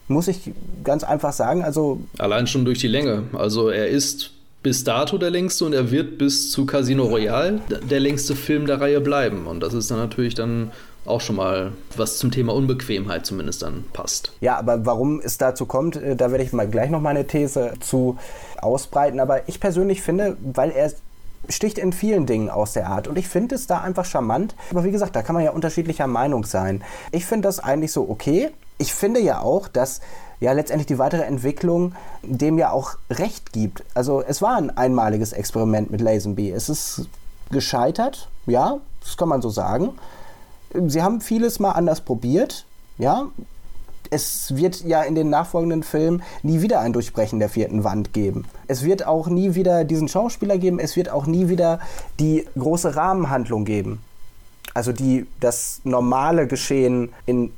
muss 0.08 0.28
ich 0.28 0.52
ganz 0.84 1.04
einfach 1.04 1.34
sagen. 1.34 1.64
Also 1.64 2.02
allein 2.20 2.46
schon 2.46 2.64
durch 2.64 2.78
die 2.80 2.88
Länge. 2.88 3.24
Also 3.34 3.70
er 3.70 3.88
ist 3.88 4.32
bis 4.62 4.84
dato 4.84 5.18
der 5.18 5.30
längste 5.30 5.66
und 5.66 5.74
er 5.74 5.92
wird 5.92 6.18
bis 6.18 6.52
zu 6.52 6.66
Casino 6.66 7.06
Royale 7.06 7.62
der 7.70 8.00
längste 8.00 8.36
Film 8.36 8.66
der 8.66 8.82
Reihe 8.82 9.02
bleiben. 9.02 9.48
Und 9.48 9.62
das 9.62 9.74
ist 9.74 9.90
dann 9.90 10.00
natürlich 10.00 10.36
dann 10.36 10.72
auch 11.06 11.22
schon 11.22 11.38
mal 11.38 11.72
was 11.96 12.18
zum 12.18 12.30
Thema 12.30 12.54
Unbequemheit 12.54 13.26
zumindest 13.26 13.62
dann 13.62 13.86
passt. 13.94 14.34
Ja, 14.42 14.58
aber 14.58 14.86
warum 14.86 15.22
es 15.22 15.38
dazu 15.38 15.66
kommt, 15.66 15.96
äh, 15.96 16.16
da 16.16 16.32
werde 16.32 16.44
ich 16.44 16.54
mal 16.54 16.68
gleich 16.68 16.90
noch 16.90 17.02
meine 17.02 17.26
These 17.26 17.74
zu 17.80 18.18
ausbreiten. 18.62 19.20
Aber 19.20 19.48
ich 19.48 19.60
persönlich 19.60 20.02
finde, 20.02 20.38
weil 20.42 20.72
er 20.72 20.92
sticht 21.48 21.78
in 21.78 21.94
vielen 21.94 22.26
Dingen 22.26 22.50
aus 22.50 22.74
der 22.74 22.88
Art. 22.88 23.08
Und 23.08 23.18
ich 23.18 23.28
finde 23.28 23.56
es 23.56 23.66
da 23.66 23.80
einfach 23.82 24.06
charmant. 24.06 24.56
Aber 24.72 24.84
wie 24.84 24.92
gesagt, 24.92 25.16
da 25.16 25.24
kann 25.24 25.36
man 25.36 25.44
ja 25.44 25.52
unterschiedlicher 25.52 26.06
Meinung 26.06 26.44
sein. 26.44 26.84
Ich 27.12 27.26
finde 27.26 27.48
das 27.48 27.60
eigentlich 27.60 27.92
so 27.92 28.08
okay. 28.10 28.52
Ich 28.78 28.94
finde 28.94 29.20
ja 29.20 29.42
auch, 29.42 29.68
dass 29.68 30.02
ja 30.40 30.54
letztendlich 30.54 30.88
die 30.88 31.00
weitere 31.00 31.24
Entwicklung 31.24 31.94
dem 32.24 32.58
ja 32.58 32.72
auch 32.72 32.96
recht 33.10 33.52
gibt. 33.52 33.84
Also 33.94 34.22
es 34.22 34.42
war 34.42 34.58
ein 34.58 34.76
einmaliges 34.76 35.34
Experiment 35.34 35.92
mit 35.92 36.02
Lazenby. 36.02 36.52
Es 36.52 36.70
ist 36.70 37.08
gescheitert, 37.52 38.30
ja, 38.46 38.80
das 39.02 39.18
kann 39.18 39.30
man 39.30 39.42
so 39.42 39.50
sagen. 39.50 39.90
Sie 40.88 41.02
haben 41.02 41.22
vieles 41.22 41.60
mal 41.60 41.72
anders 41.72 42.02
probiert, 42.02 42.66
ja. 42.98 43.28
Es 44.12 44.56
wird 44.56 44.84
ja 44.84 45.04
in 45.04 45.14
den 45.14 45.30
nachfolgenden 45.30 45.84
Filmen 45.84 46.24
nie 46.42 46.62
wieder 46.62 46.80
ein 46.80 46.94
Durchbrechen 46.94 47.38
der 47.38 47.50
vierten 47.50 47.84
Wand 47.84 48.12
geben. 48.12 48.46
Es 48.68 48.84
wird 48.84 49.06
auch 49.06 49.28
nie 49.28 49.54
wieder 49.54 49.84
diesen 49.84 50.08
Schauspieler 50.08 50.58
geben, 50.58 50.80
es 50.80 50.96
wird 50.96 51.10
auch 51.10 51.28
nie 51.28 51.48
wieder 51.48 51.80
die 52.20 52.48
große 52.58 52.96
Rahmenhandlung 52.96 53.66
geben. 53.66 54.02
Also 54.74 54.94
die 54.94 55.28
das 55.40 55.82
normale 55.84 56.48
Geschehen 56.48 57.14
in 57.28 57.52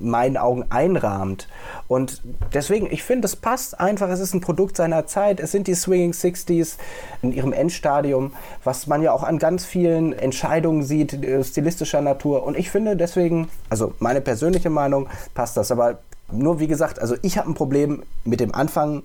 meinen 0.00 0.36
Augen 0.36 0.64
einrahmt. 0.70 1.48
Und 1.88 2.22
deswegen, 2.54 2.90
ich 2.90 3.02
finde, 3.02 3.26
es 3.26 3.36
passt 3.36 3.78
einfach. 3.80 4.08
Es 4.08 4.20
ist 4.20 4.34
ein 4.34 4.40
Produkt 4.40 4.76
seiner 4.76 5.06
Zeit. 5.06 5.40
Es 5.40 5.52
sind 5.52 5.66
die 5.66 5.74
Swinging 5.74 6.12
60s 6.12 6.76
in 7.22 7.32
ihrem 7.32 7.52
Endstadium, 7.52 8.32
was 8.64 8.86
man 8.86 9.02
ja 9.02 9.12
auch 9.12 9.22
an 9.22 9.38
ganz 9.38 9.64
vielen 9.64 10.12
Entscheidungen 10.12 10.82
sieht, 10.82 11.24
äh, 11.24 11.42
stilistischer 11.44 12.00
Natur. 12.00 12.44
Und 12.44 12.56
ich 12.56 12.70
finde 12.70 12.96
deswegen, 12.96 13.48
also 13.68 13.92
meine 13.98 14.20
persönliche 14.20 14.70
Meinung, 14.70 15.08
passt 15.34 15.56
das. 15.56 15.70
Aber 15.70 15.98
nur 16.30 16.60
wie 16.60 16.68
gesagt, 16.68 16.98
also 17.00 17.16
ich 17.22 17.38
habe 17.38 17.50
ein 17.50 17.54
Problem 17.54 18.02
mit 18.24 18.40
dem 18.40 18.54
Anfang 18.54 19.02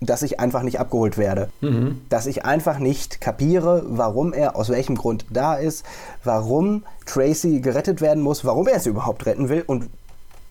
dass 0.00 0.22
ich 0.22 0.38
einfach 0.38 0.62
nicht 0.62 0.78
abgeholt 0.78 1.18
werde. 1.18 1.50
Mhm. 1.60 2.02
Dass 2.08 2.26
ich 2.26 2.44
einfach 2.44 2.78
nicht 2.78 3.20
kapiere, 3.20 3.82
warum 3.88 4.32
er 4.32 4.56
aus 4.56 4.68
welchem 4.68 4.96
Grund 4.96 5.26
da 5.30 5.54
ist, 5.54 5.84
warum 6.24 6.84
Tracy 7.06 7.60
gerettet 7.60 8.00
werden 8.00 8.22
muss, 8.22 8.44
warum 8.44 8.68
er 8.68 8.80
sie 8.80 8.90
überhaupt 8.90 9.26
retten 9.26 9.48
will 9.48 9.64
und 9.66 9.90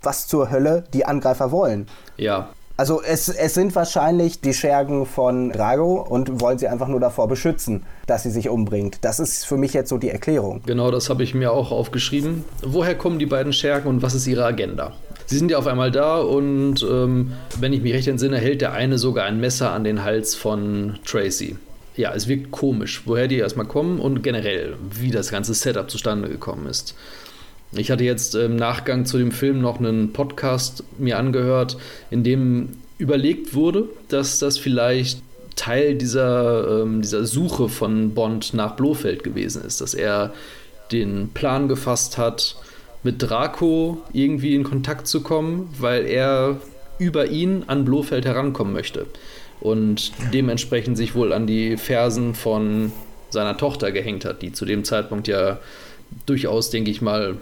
was 0.02 0.28
zur 0.28 0.52
Hölle 0.52 0.84
die 0.94 1.06
Angreifer 1.06 1.52
wollen. 1.52 1.88
Ja. 2.18 2.50
Also 2.80 3.02
es, 3.02 3.28
es 3.28 3.56
sind 3.56 3.74
wahrscheinlich 3.74 4.40
die 4.40 4.54
Schergen 4.54 5.08
von 5.08 5.52
Drago 5.52 6.00
und 6.08 6.42
wollen 6.42 6.60
sie 6.60 6.68
einfach 6.68 6.88
nur 6.88 7.00
davor 7.00 7.28
beschützen, 7.28 7.84
dass 8.06 8.22
sie 8.22 8.30
sich 8.30 8.50
umbringt. 8.50 9.00
Das 9.02 9.20
ist 9.20 9.48
für 9.48 9.58
mich 9.58 9.74
jetzt 9.74 9.90
so 9.90 9.98
die 9.98 10.12
Erklärung. 10.12 10.62
Genau, 10.68 10.92
das 10.92 11.10
habe 11.10 11.24
ich 11.24 11.34
mir 11.34 11.52
auch 11.52 11.72
aufgeschrieben. 11.72 12.46
Woher 12.64 12.94
kommen 12.94 13.18
die 13.18 13.26
beiden 13.26 13.52
Schergen 13.52 13.88
und 13.90 14.04
was 14.04 14.14
ist 14.14 14.28
ihre 14.28 14.46
Agenda? 14.46 14.94
Sie 15.26 15.40
sind 15.40 15.50
ja 15.50 15.58
auf 15.58 15.66
einmal 15.66 15.92
da 15.92 16.20
und 16.20 16.86
ähm, 16.90 17.34
wenn 17.60 17.74
ich 17.74 17.82
mich 17.82 17.94
recht 17.94 18.08
entsinne, 18.08 18.38
hält 18.38 18.62
der 18.62 18.74
eine 18.74 19.00
sogar 19.00 19.26
ein 19.26 19.40
Messer 19.40 19.72
an 19.72 19.84
den 19.84 20.04
Hals 20.04 20.36
von 20.36 21.00
Tracy. 21.04 21.58
Ja, 21.96 22.14
es 22.14 22.28
wirkt 22.28 22.52
komisch, 22.52 23.02
woher 23.06 23.28
die 23.28 23.38
erstmal 23.38 23.66
kommen 23.66 24.00
und 24.00 24.22
generell, 24.22 24.76
wie 24.92 25.10
das 25.10 25.32
ganze 25.32 25.56
Setup 25.56 25.90
zustande 25.90 26.30
gekommen 26.30 26.68
ist. 26.68 26.94
Ich 27.74 27.92
hatte 27.92 28.04
jetzt 28.04 28.36
im 28.36 28.56
Nachgang 28.56 29.06
zu 29.06 29.18
dem 29.18 29.32
Film 29.32 29.62
noch 29.62 29.80
einen 29.80 30.14
Podcast 30.14 30.84
mir 30.98 31.18
angehört, 31.18 31.78
in 32.10 32.24
dem 32.24 32.70
überlegt 32.98 33.54
wurde, 33.54 33.90
dass 34.08 34.40
das 34.40 34.58
vielleicht 34.58 35.22
Teil 35.56 35.96
dieser, 35.96 36.82
ähm, 36.84 37.02
dieser 37.02 37.26
Suche 37.26 37.68
von 37.68 38.14
Bond 38.14 38.54
nach 38.54 38.76
Blofeld 38.76 39.24
gewesen 39.24 39.64
ist, 39.66 39.82
dass 39.82 39.94
er 39.94 40.34
den 40.92 41.30
Plan 41.34 41.68
gefasst 41.68 42.18
hat, 42.18 42.56
mit 43.04 43.22
Draco 43.22 44.02
irgendwie 44.14 44.56
in 44.56 44.64
Kontakt 44.64 45.08
zu 45.08 45.22
kommen, 45.22 45.74
weil 45.78 46.06
er 46.06 46.58
über 47.00 47.28
ihn 47.28 47.64
an 47.68 47.86
Blofeld 47.86 48.26
herankommen 48.26 48.74
möchte 48.74 49.06
und 49.60 50.12
dementsprechend 50.34 50.98
sich 50.98 51.16
wohl 51.16 51.34
an 51.34 51.48
die 51.48 51.78
Fersen 51.78 52.34
von 52.34 52.92
seiner 53.30 53.58
Tochter 53.58 53.92
gehängt 53.92 54.26
hat, 54.26 54.42
die 54.42 54.52
zu 54.52 54.66
dem 54.66 54.84
Zeitpunkt 54.84 55.28
ja 55.28 55.60
durchaus, 56.26 56.70
denke 56.70 56.92
ich 56.92 57.02
mal, 57.02 57.38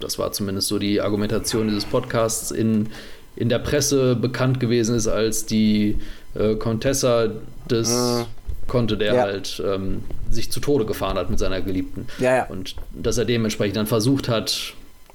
das 0.00 0.18
war 0.18 0.32
zumindest 0.32 0.68
so 0.68 0.78
die 0.78 1.00
Argumentation 1.00 1.68
dieses 1.68 1.84
Podcasts, 1.84 2.50
in, 2.50 2.88
in 3.34 3.48
der 3.48 3.58
Presse 3.58 4.16
bekannt 4.16 4.60
gewesen 4.60 4.96
ist 4.96 5.08
als 5.08 5.46
die 5.46 5.98
äh, 6.34 6.54
Contessa 6.54 7.28
des 7.70 7.90
äh. 7.90 8.24
Konnte, 8.66 8.96
der 8.96 9.14
ja. 9.14 9.22
halt 9.22 9.62
ähm, 9.64 10.02
sich 10.30 10.50
zu 10.50 10.58
Tode 10.58 10.86
gefahren 10.86 11.16
hat 11.16 11.30
mit 11.30 11.38
seiner 11.38 11.60
Geliebten. 11.60 12.06
Ja, 12.18 12.36
ja. 12.36 12.46
Und 12.46 12.74
dass 12.92 13.16
er 13.16 13.24
dementsprechend 13.24 13.76
dann 13.76 13.86
versucht 13.86 14.28
hat, 14.28 14.74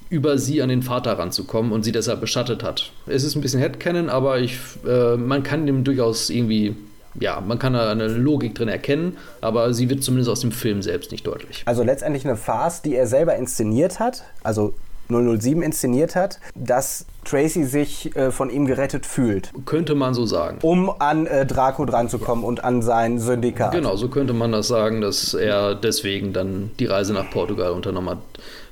über 0.09 0.37
sie 0.37 0.61
an 0.61 0.69
den 0.69 0.83
Vater 0.83 1.17
ranzukommen 1.17 1.71
und 1.71 1.83
sie 1.83 1.91
deshalb 1.91 2.21
beschattet 2.21 2.63
hat. 2.63 2.91
Es 3.07 3.23
ist 3.23 3.35
ein 3.35 3.41
bisschen 3.41 3.59
Headcanon, 3.59 4.09
aber 4.09 4.39
ich, 4.39 4.57
äh, 4.87 5.15
man 5.15 5.43
kann 5.43 5.65
dem 5.65 5.83
durchaus 5.83 6.29
irgendwie 6.29 6.75
ja, 7.19 7.41
man 7.41 7.59
kann 7.59 7.73
da 7.73 7.91
eine 7.91 8.07
Logik 8.07 8.55
drin 8.55 8.67
erkennen, 8.67 9.17
aber 9.41 9.73
sie 9.73 9.89
wird 9.89 10.03
zumindest 10.03 10.29
aus 10.29 10.41
dem 10.41 10.51
Film 10.51 10.81
selbst 10.81 11.11
nicht 11.11 11.27
deutlich. 11.27 11.63
Also 11.65 11.83
letztendlich 11.83 12.25
eine 12.25 12.37
Farce, 12.37 12.81
die 12.81 12.95
er 12.95 13.07
selber 13.07 13.35
inszeniert 13.35 13.99
hat, 13.99 14.23
also 14.43 14.73
007 15.11 15.61
inszeniert 15.61 16.15
hat, 16.15 16.39
dass 16.55 17.05
Tracy 17.25 17.65
sich 17.65 18.15
äh, 18.15 18.31
von 18.31 18.49
ihm 18.49 18.65
gerettet 18.65 19.05
fühlt. 19.05 19.51
Könnte 19.65 19.93
man 19.93 20.13
so 20.13 20.25
sagen. 20.25 20.59
Um 20.61 20.89
an 20.99 21.27
äh, 21.27 21.45
Draco 21.45 21.85
dranzukommen 21.85 22.43
und 22.43 22.63
an 22.63 22.81
sein 22.81 23.19
Syndikat. 23.19 23.73
Genau, 23.73 23.95
so 23.95 24.07
könnte 24.07 24.33
man 24.33 24.51
das 24.51 24.67
sagen, 24.67 25.01
dass 25.01 25.33
er 25.33 25.75
deswegen 25.75 26.33
dann 26.33 26.71
die 26.79 26.85
Reise 26.85 27.13
nach 27.13 27.29
Portugal 27.29 27.71
unternommen 27.71 28.11
hat. 28.11 28.19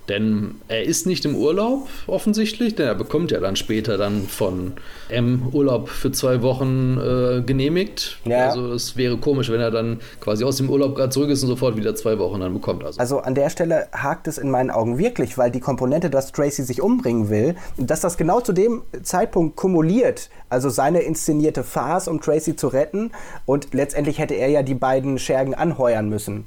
Denn 0.09 0.55
er 0.67 0.83
ist 0.83 1.05
nicht 1.05 1.23
im 1.25 1.35
Urlaub 1.35 1.87
offensichtlich, 2.07 2.75
denn 2.75 2.87
er 2.87 2.95
bekommt 2.95 3.29
ja 3.29 3.39
dann 3.39 3.55
später 3.55 3.97
dann 3.97 4.23
von 4.23 4.73
M 5.09 5.49
Urlaub 5.53 5.87
für 5.87 6.11
zwei 6.11 6.41
Wochen 6.41 6.97
äh, 6.97 7.41
genehmigt. 7.41 8.17
Ja. 8.25 8.49
Also 8.49 8.73
es 8.73 8.97
wäre 8.97 9.17
komisch, 9.17 9.51
wenn 9.51 9.61
er 9.61 9.69
dann 9.69 9.99
quasi 10.19 10.43
aus 10.43 10.57
dem 10.57 10.69
Urlaub 10.69 10.95
gerade 10.95 11.11
zurück 11.11 11.29
ist 11.29 11.43
und 11.43 11.49
sofort 11.49 11.77
wieder 11.77 11.95
zwei 11.95 12.17
Wochen 12.17 12.39
dann 12.39 12.53
bekommt. 12.53 12.83
Also. 12.83 12.99
also 12.99 13.19
an 13.19 13.35
der 13.35 13.51
Stelle 13.51 13.87
hakt 13.91 14.27
es 14.27 14.39
in 14.39 14.49
meinen 14.49 14.71
Augen 14.71 14.97
wirklich, 14.97 15.37
weil 15.37 15.51
die 15.51 15.59
Komponente, 15.59 16.09
dass 16.09 16.31
Tracy 16.31 16.63
sich 16.63 16.81
umbringen 16.81 17.29
will, 17.29 17.55
dass 17.77 18.01
das 18.01 18.17
genau 18.17 18.41
zu 18.41 18.51
dem 18.51 18.81
Zeitpunkt 19.03 19.55
kumuliert, 19.55 20.29
also 20.49 20.69
seine 20.69 21.01
inszenierte 21.01 21.63
Farce, 21.63 22.07
um 22.07 22.19
Tracy 22.19 22.55
zu 22.55 22.67
retten 22.67 23.11
und 23.45 23.73
letztendlich 23.73 24.17
hätte 24.17 24.33
er 24.33 24.49
ja 24.49 24.63
die 24.63 24.73
beiden 24.73 25.19
Schergen 25.19 25.53
anheuern 25.53 26.09
müssen 26.09 26.45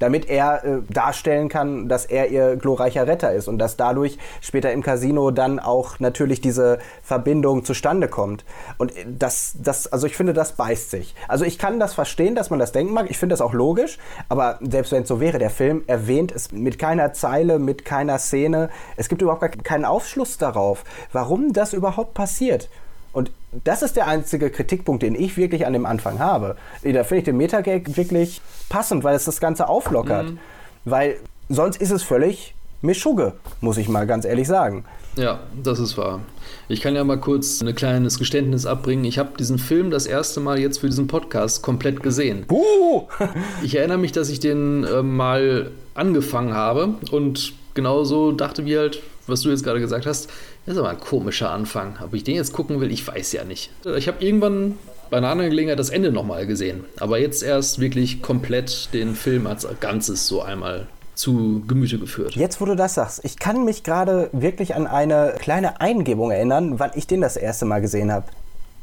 damit 0.00 0.28
er 0.28 0.64
äh, 0.64 0.78
darstellen 0.88 1.48
kann, 1.48 1.88
dass 1.88 2.06
er 2.06 2.28
ihr 2.28 2.56
glorreicher 2.56 3.06
Retter 3.06 3.32
ist 3.32 3.46
und 3.46 3.58
dass 3.58 3.76
dadurch 3.76 4.18
später 4.40 4.72
im 4.72 4.82
Casino 4.82 5.30
dann 5.30 5.60
auch 5.60 6.00
natürlich 6.00 6.40
diese 6.40 6.78
Verbindung 7.02 7.64
zustande 7.64 8.08
kommt. 8.08 8.44
Und 8.78 8.96
äh, 8.96 9.04
das, 9.06 9.54
das, 9.62 9.86
also 9.86 10.08
ich 10.08 10.16
finde, 10.16 10.32
das 10.32 10.52
beißt 10.52 10.90
sich. 10.90 11.14
Also 11.28 11.44
ich 11.44 11.58
kann 11.58 11.78
das 11.78 11.94
verstehen, 11.94 12.34
dass 12.34 12.50
man 12.50 12.58
das 12.58 12.72
denken 12.72 12.92
mag. 12.92 13.10
Ich 13.10 13.18
finde 13.18 13.34
das 13.34 13.40
auch 13.40 13.52
logisch, 13.52 13.98
aber 14.28 14.58
selbst 14.60 14.90
wenn 14.90 15.02
es 15.02 15.08
so 15.08 15.20
wäre, 15.20 15.38
der 15.38 15.50
Film 15.50 15.84
erwähnt 15.86 16.32
es 16.32 16.50
mit 16.50 16.78
keiner 16.78 17.12
Zeile, 17.12 17.58
mit 17.58 17.84
keiner 17.84 18.18
Szene. 18.18 18.70
Es 18.96 19.08
gibt 19.08 19.22
überhaupt 19.22 19.62
keinen 19.64 19.84
Aufschluss 19.84 20.38
darauf, 20.38 20.84
warum 21.12 21.52
das 21.52 21.72
überhaupt 21.74 22.14
passiert. 22.14 22.68
Und 23.12 23.32
das 23.64 23.82
ist 23.82 23.96
der 23.96 24.06
einzige 24.06 24.50
Kritikpunkt, 24.50 25.02
den 25.02 25.14
ich 25.14 25.36
wirklich 25.36 25.66
an 25.66 25.72
dem 25.72 25.84
Anfang 25.84 26.20
habe. 26.20 26.56
Da 26.82 27.04
finde 27.04 27.18
ich 27.18 27.24
den 27.24 27.36
Metagag 27.36 27.96
wirklich 27.96 28.40
passend, 28.70 29.04
weil 29.04 29.14
es 29.14 29.26
das 29.26 29.40
Ganze 29.40 29.68
auflockert. 29.68 30.30
Mhm. 30.30 30.38
Weil 30.86 31.16
sonst 31.50 31.78
ist 31.82 31.90
es 31.90 32.02
völlig 32.02 32.54
Mischugge, 32.80 33.34
muss 33.60 33.76
ich 33.76 33.90
mal 33.90 34.06
ganz 34.06 34.24
ehrlich 34.24 34.48
sagen. 34.48 34.86
Ja, 35.16 35.40
das 35.62 35.78
ist 35.78 35.98
wahr. 35.98 36.20
Ich 36.68 36.80
kann 36.80 36.94
ja 36.94 37.04
mal 37.04 37.18
kurz 37.18 37.60
ein 37.60 37.74
kleines 37.74 38.18
Geständnis 38.18 38.64
abbringen. 38.64 39.04
Ich 39.04 39.18
habe 39.18 39.30
diesen 39.38 39.58
Film 39.58 39.90
das 39.90 40.06
erste 40.06 40.40
Mal 40.40 40.58
jetzt 40.58 40.78
für 40.78 40.86
diesen 40.86 41.08
Podcast 41.08 41.62
komplett 41.62 42.02
gesehen. 42.02 42.46
Buh! 42.46 43.08
ich 43.62 43.76
erinnere 43.76 43.98
mich, 43.98 44.12
dass 44.12 44.30
ich 44.30 44.40
den 44.40 44.84
äh, 44.84 45.02
mal 45.02 45.72
angefangen 45.94 46.54
habe 46.54 46.94
und 47.10 47.52
genauso 47.74 48.32
dachte 48.32 48.64
wie 48.64 48.78
halt, 48.78 49.02
was 49.26 49.42
du 49.42 49.50
jetzt 49.50 49.64
gerade 49.64 49.80
gesagt 49.80 50.06
hast, 50.06 50.30
das 50.64 50.74
ist 50.74 50.78
aber 50.78 50.90
ein 50.90 51.00
komischer 51.00 51.50
Anfang. 51.50 51.98
Ob 52.02 52.14
ich 52.14 52.24
den 52.24 52.36
jetzt 52.36 52.52
gucken 52.52 52.80
will, 52.80 52.90
ich 52.90 53.06
weiß 53.06 53.32
ja 53.32 53.44
nicht. 53.44 53.70
Ich 53.96 54.08
habe 54.08 54.24
irgendwann 54.24 54.78
bei 55.10 55.16
einer 55.16 55.28
anderen 55.28 55.50
Gelegenheit 55.50 55.78
das 55.78 55.90
Ende 55.90 56.12
nochmal 56.12 56.46
gesehen. 56.46 56.84
Aber 56.98 57.18
jetzt 57.18 57.42
erst 57.42 57.80
wirklich 57.80 58.22
komplett 58.22 58.90
den 58.94 59.14
Film 59.14 59.46
als 59.46 59.66
Ganzes 59.80 60.26
so 60.26 60.40
einmal 60.40 60.86
zu 61.14 61.62
Gemüte 61.66 61.98
geführt. 61.98 62.34
Jetzt, 62.34 62.60
wo 62.60 62.64
du 62.64 62.76
das 62.76 62.94
sagst, 62.94 63.24
ich 63.24 63.38
kann 63.38 63.64
mich 63.64 63.82
gerade 63.82 64.30
wirklich 64.32 64.74
an 64.74 64.86
eine 64.86 65.34
kleine 65.38 65.80
Eingebung 65.80 66.30
erinnern, 66.30 66.78
wann 66.78 66.92
ich 66.94 67.06
den 67.06 67.20
das 67.20 67.36
erste 67.36 67.66
Mal 67.66 67.80
gesehen 67.80 68.10
habe. 68.10 68.26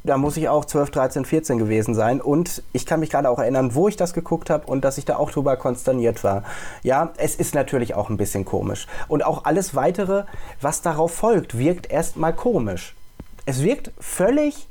Da 0.03 0.17
muss 0.17 0.37
ich 0.37 0.47
auch 0.47 0.63
12, 0.63 0.91
13, 0.91 1.25
14 1.25 1.57
gewesen 1.57 1.95
sein. 1.95 2.21
Und 2.21 2.61
ich 2.71 2.85
kann 2.85 2.99
mich 2.99 3.09
gerade 3.09 3.29
auch 3.29 3.39
erinnern, 3.39 3.73
wo 3.73 3.87
ich 3.87 3.97
das 3.97 4.13
geguckt 4.13 4.49
habe 4.49 4.67
und 4.67 4.85
dass 4.85 4.97
ich 4.97 5.05
da 5.05 5.17
auch 5.17 5.31
drüber 5.31 5.57
konsterniert 5.57 6.23
war. 6.23 6.43
Ja, 6.83 7.11
es 7.17 7.35
ist 7.35 7.55
natürlich 7.55 7.95
auch 7.95 8.09
ein 8.09 8.17
bisschen 8.17 8.45
komisch. 8.45 8.87
Und 9.07 9.25
auch 9.25 9.45
alles 9.45 9.75
weitere, 9.75 10.23
was 10.61 10.81
darauf 10.81 11.13
folgt, 11.13 11.57
wirkt 11.57 11.89
erstmal 11.89 12.33
komisch. 12.33 12.95
Es 13.45 13.63
wirkt 13.63 13.91
völlig 13.99 14.67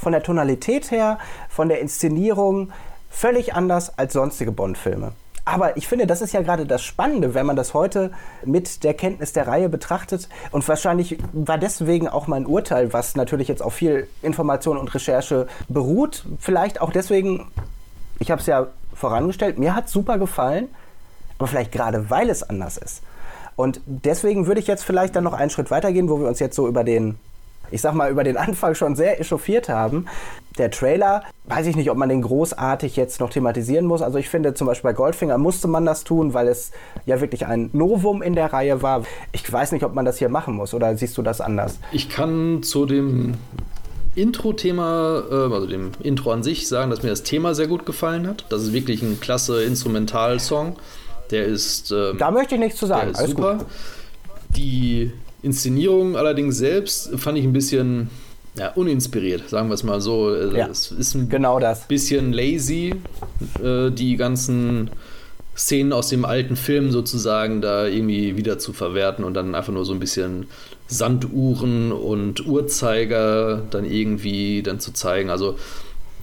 von 0.00 0.12
der 0.12 0.22
Tonalität 0.22 0.90
her, 0.90 1.18
von 1.48 1.68
der 1.68 1.80
Inszenierung, 1.80 2.72
völlig 3.10 3.54
anders 3.54 3.98
als 3.98 4.14
sonstige 4.14 4.52
Bond-Filme. 4.52 5.12
Aber 5.44 5.76
ich 5.76 5.88
finde, 5.88 6.06
das 6.06 6.22
ist 6.22 6.32
ja 6.32 6.42
gerade 6.42 6.64
das 6.64 6.82
Spannende, 6.82 7.34
wenn 7.34 7.44
man 7.44 7.56
das 7.56 7.74
heute 7.74 8.12
mit 8.44 8.84
der 8.84 8.94
Kenntnis 8.94 9.32
der 9.32 9.46
Reihe 9.46 9.68
betrachtet. 9.68 10.28
Und 10.52 10.66
wahrscheinlich 10.68 11.18
war 11.32 11.58
deswegen 11.58 12.08
auch 12.08 12.26
mein 12.26 12.46
Urteil, 12.46 12.92
was 12.92 13.16
natürlich 13.16 13.48
jetzt 13.48 13.62
auf 13.62 13.74
viel 13.74 14.06
Information 14.22 14.76
und 14.76 14.94
Recherche 14.94 15.48
beruht. 15.68 16.24
Vielleicht 16.38 16.80
auch 16.80 16.92
deswegen, 16.92 17.50
ich 18.18 18.30
habe 18.30 18.40
es 18.40 18.46
ja 18.46 18.68
vorangestellt, 18.94 19.58
mir 19.58 19.74
hat 19.74 19.88
super 19.88 20.18
gefallen, 20.18 20.68
aber 21.38 21.48
vielleicht 21.48 21.72
gerade 21.72 22.10
weil 22.10 22.30
es 22.30 22.42
anders 22.42 22.76
ist. 22.76 23.02
Und 23.56 23.80
deswegen 23.86 24.46
würde 24.46 24.60
ich 24.60 24.66
jetzt 24.66 24.84
vielleicht 24.84 25.16
dann 25.16 25.24
noch 25.24 25.32
einen 25.34 25.50
Schritt 25.50 25.70
weitergehen, 25.70 26.08
wo 26.08 26.20
wir 26.20 26.28
uns 26.28 26.38
jetzt 26.38 26.54
so 26.54 26.68
über 26.68 26.84
den 26.84 27.18
ich 27.70 27.80
sag 27.80 27.94
mal, 27.94 28.10
über 28.10 28.24
den 28.24 28.36
Anfang 28.36 28.74
schon 28.74 28.96
sehr 28.96 29.20
echauffiert 29.20 29.68
haben. 29.68 30.06
Der 30.58 30.70
Trailer, 30.70 31.22
weiß 31.44 31.66
ich 31.66 31.76
nicht, 31.76 31.90
ob 31.90 31.96
man 31.96 32.08
den 32.08 32.22
großartig 32.22 32.96
jetzt 32.96 33.20
noch 33.20 33.30
thematisieren 33.30 33.86
muss. 33.86 34.02
Also 34.02 34.18
ich 34.18 34.28
finde 34.28 34.54
zum 34.54 34.66
Beispiel 34.66 34.90
bei 34.90 34.94
Goldfinger 34.94 35.38
musste 35.38 35.68
man 35.68 35.86
das 35.86 36.04
tun, 36.04 36.34
weil 36.34 36.48
es 36.48 36.72
ja 37.06 37.20
wirklich 37.20 37.46
ein 37.46 37.70
Novum 37.72 38.22
in 38.22 38.34
der 38.34 38.52
Reihe 38.52 38.82
war. 38.82 39.04
Ich 39.32 39.50
weiß 39.50 39.72
nicht, 39.72 39.84
ob 39.84 39.94
man 39.94 40.04
das 40.04 40.18
hier 40.18 40.28
machen 40.28 40.54
muss 40.54 40.74
oder 40.74 40.96
siehst 40.96 41.16
du 41.16 41.22
das 41.22 41.40
anders? 41.40 41.78
Ich 41.92 42.08
kann 42.08 42.62
zu 42.62 42.86
dem 42.86 43.34
Intro-Thema, 44.14 45.22
äh, 45.30 45.34
also 45.34 45.66
dem 45.66 45.92
Intro 46.02 46.32
an 46.32 46.42
sich, 46.42 46.68
sagen, 46.68 46.90
dass 46.90 47.02
mir 47.02 47.10
das 47.10 47.22
Thema 47.22 47.54
sehr 47.54 47.68
gut 47.68 47.86
gefallen 47.86 48.26
hat. 48.26 48.44
Das 48.48 48.62
ist 48.62 48.72
wirklich 48.72 49.02
ein 49.02 49.20
klasse 49.20 49.62
Instrumentalsong. 49.62 50.76
Der 51.30 51.46
ist. 51.46 51.92
Ähm, 51.92 52.18
da 52.18 52.30
möchte 52.30 52.56
ich 52.56 52.60
nichts 52.60 52.78
zu 52.78 52.86
sagen. 52.86 53.12
Der 53.12 53.22
ist 53.22 53.30
super. 53.30 53.56
Gut. 53.58 53.66
Die 54.56 55.12
Inszenierung 55.42 56.16
allerdings 56.16 56.58
selbst 56.58 57.18
fand 57.18 57.38
ich 57.38 57.44
ein 57.44 57.52
bisschen 57.52 58.10
ja, 58.56 58.72
uninspiriert, 58.72 59.48
sagen 59.48 59.68
wir 59.68 59.74
es 59.74 59.84
mal 59.84 60.00
so. 60.00 60.26
Also 60.26 60.56
ja, 60.56 60.66
es 60.66 60.90
ist 60.90 61.14
ein 61.14 61.28
genau 61.28 61.58
das. 61.60 61.86
bisschen 61.86 62.32
lazy, 62.32 62.94
äh, 63.62 63.90
die 63.90 64.16
ganzen 64.16 64.90
Szenen 65.56 65.92
aus 65.92 66.08
dem 66.08 66.24
alten 66.24 66.56
Film 66.56 66.90
sozusagen 66.90 67.60
da 67.60 67.86
irgendwie 67.86 68.36
wieder 68.36 68.58
zu 68.58 68.72
verwerten 68.72 69.24
und 69.24 69.34
dann 69.34 69.54
einfach 69.54 69.72
nur 69.72 69.84
so 69.84 69.92
ein 69.92 70.00
bisschen 70.00 70.46
Sanduhren 70.86 71.92
und 71.92 72.46
Uhrzeiger 72.46 73.62
dann 73.70 73.84
irgendwie 73.84 74.62
dann 74.62 74.80
zu 74.80 74.92
zeigen. 74.92 75.30
Also 75.30 75.56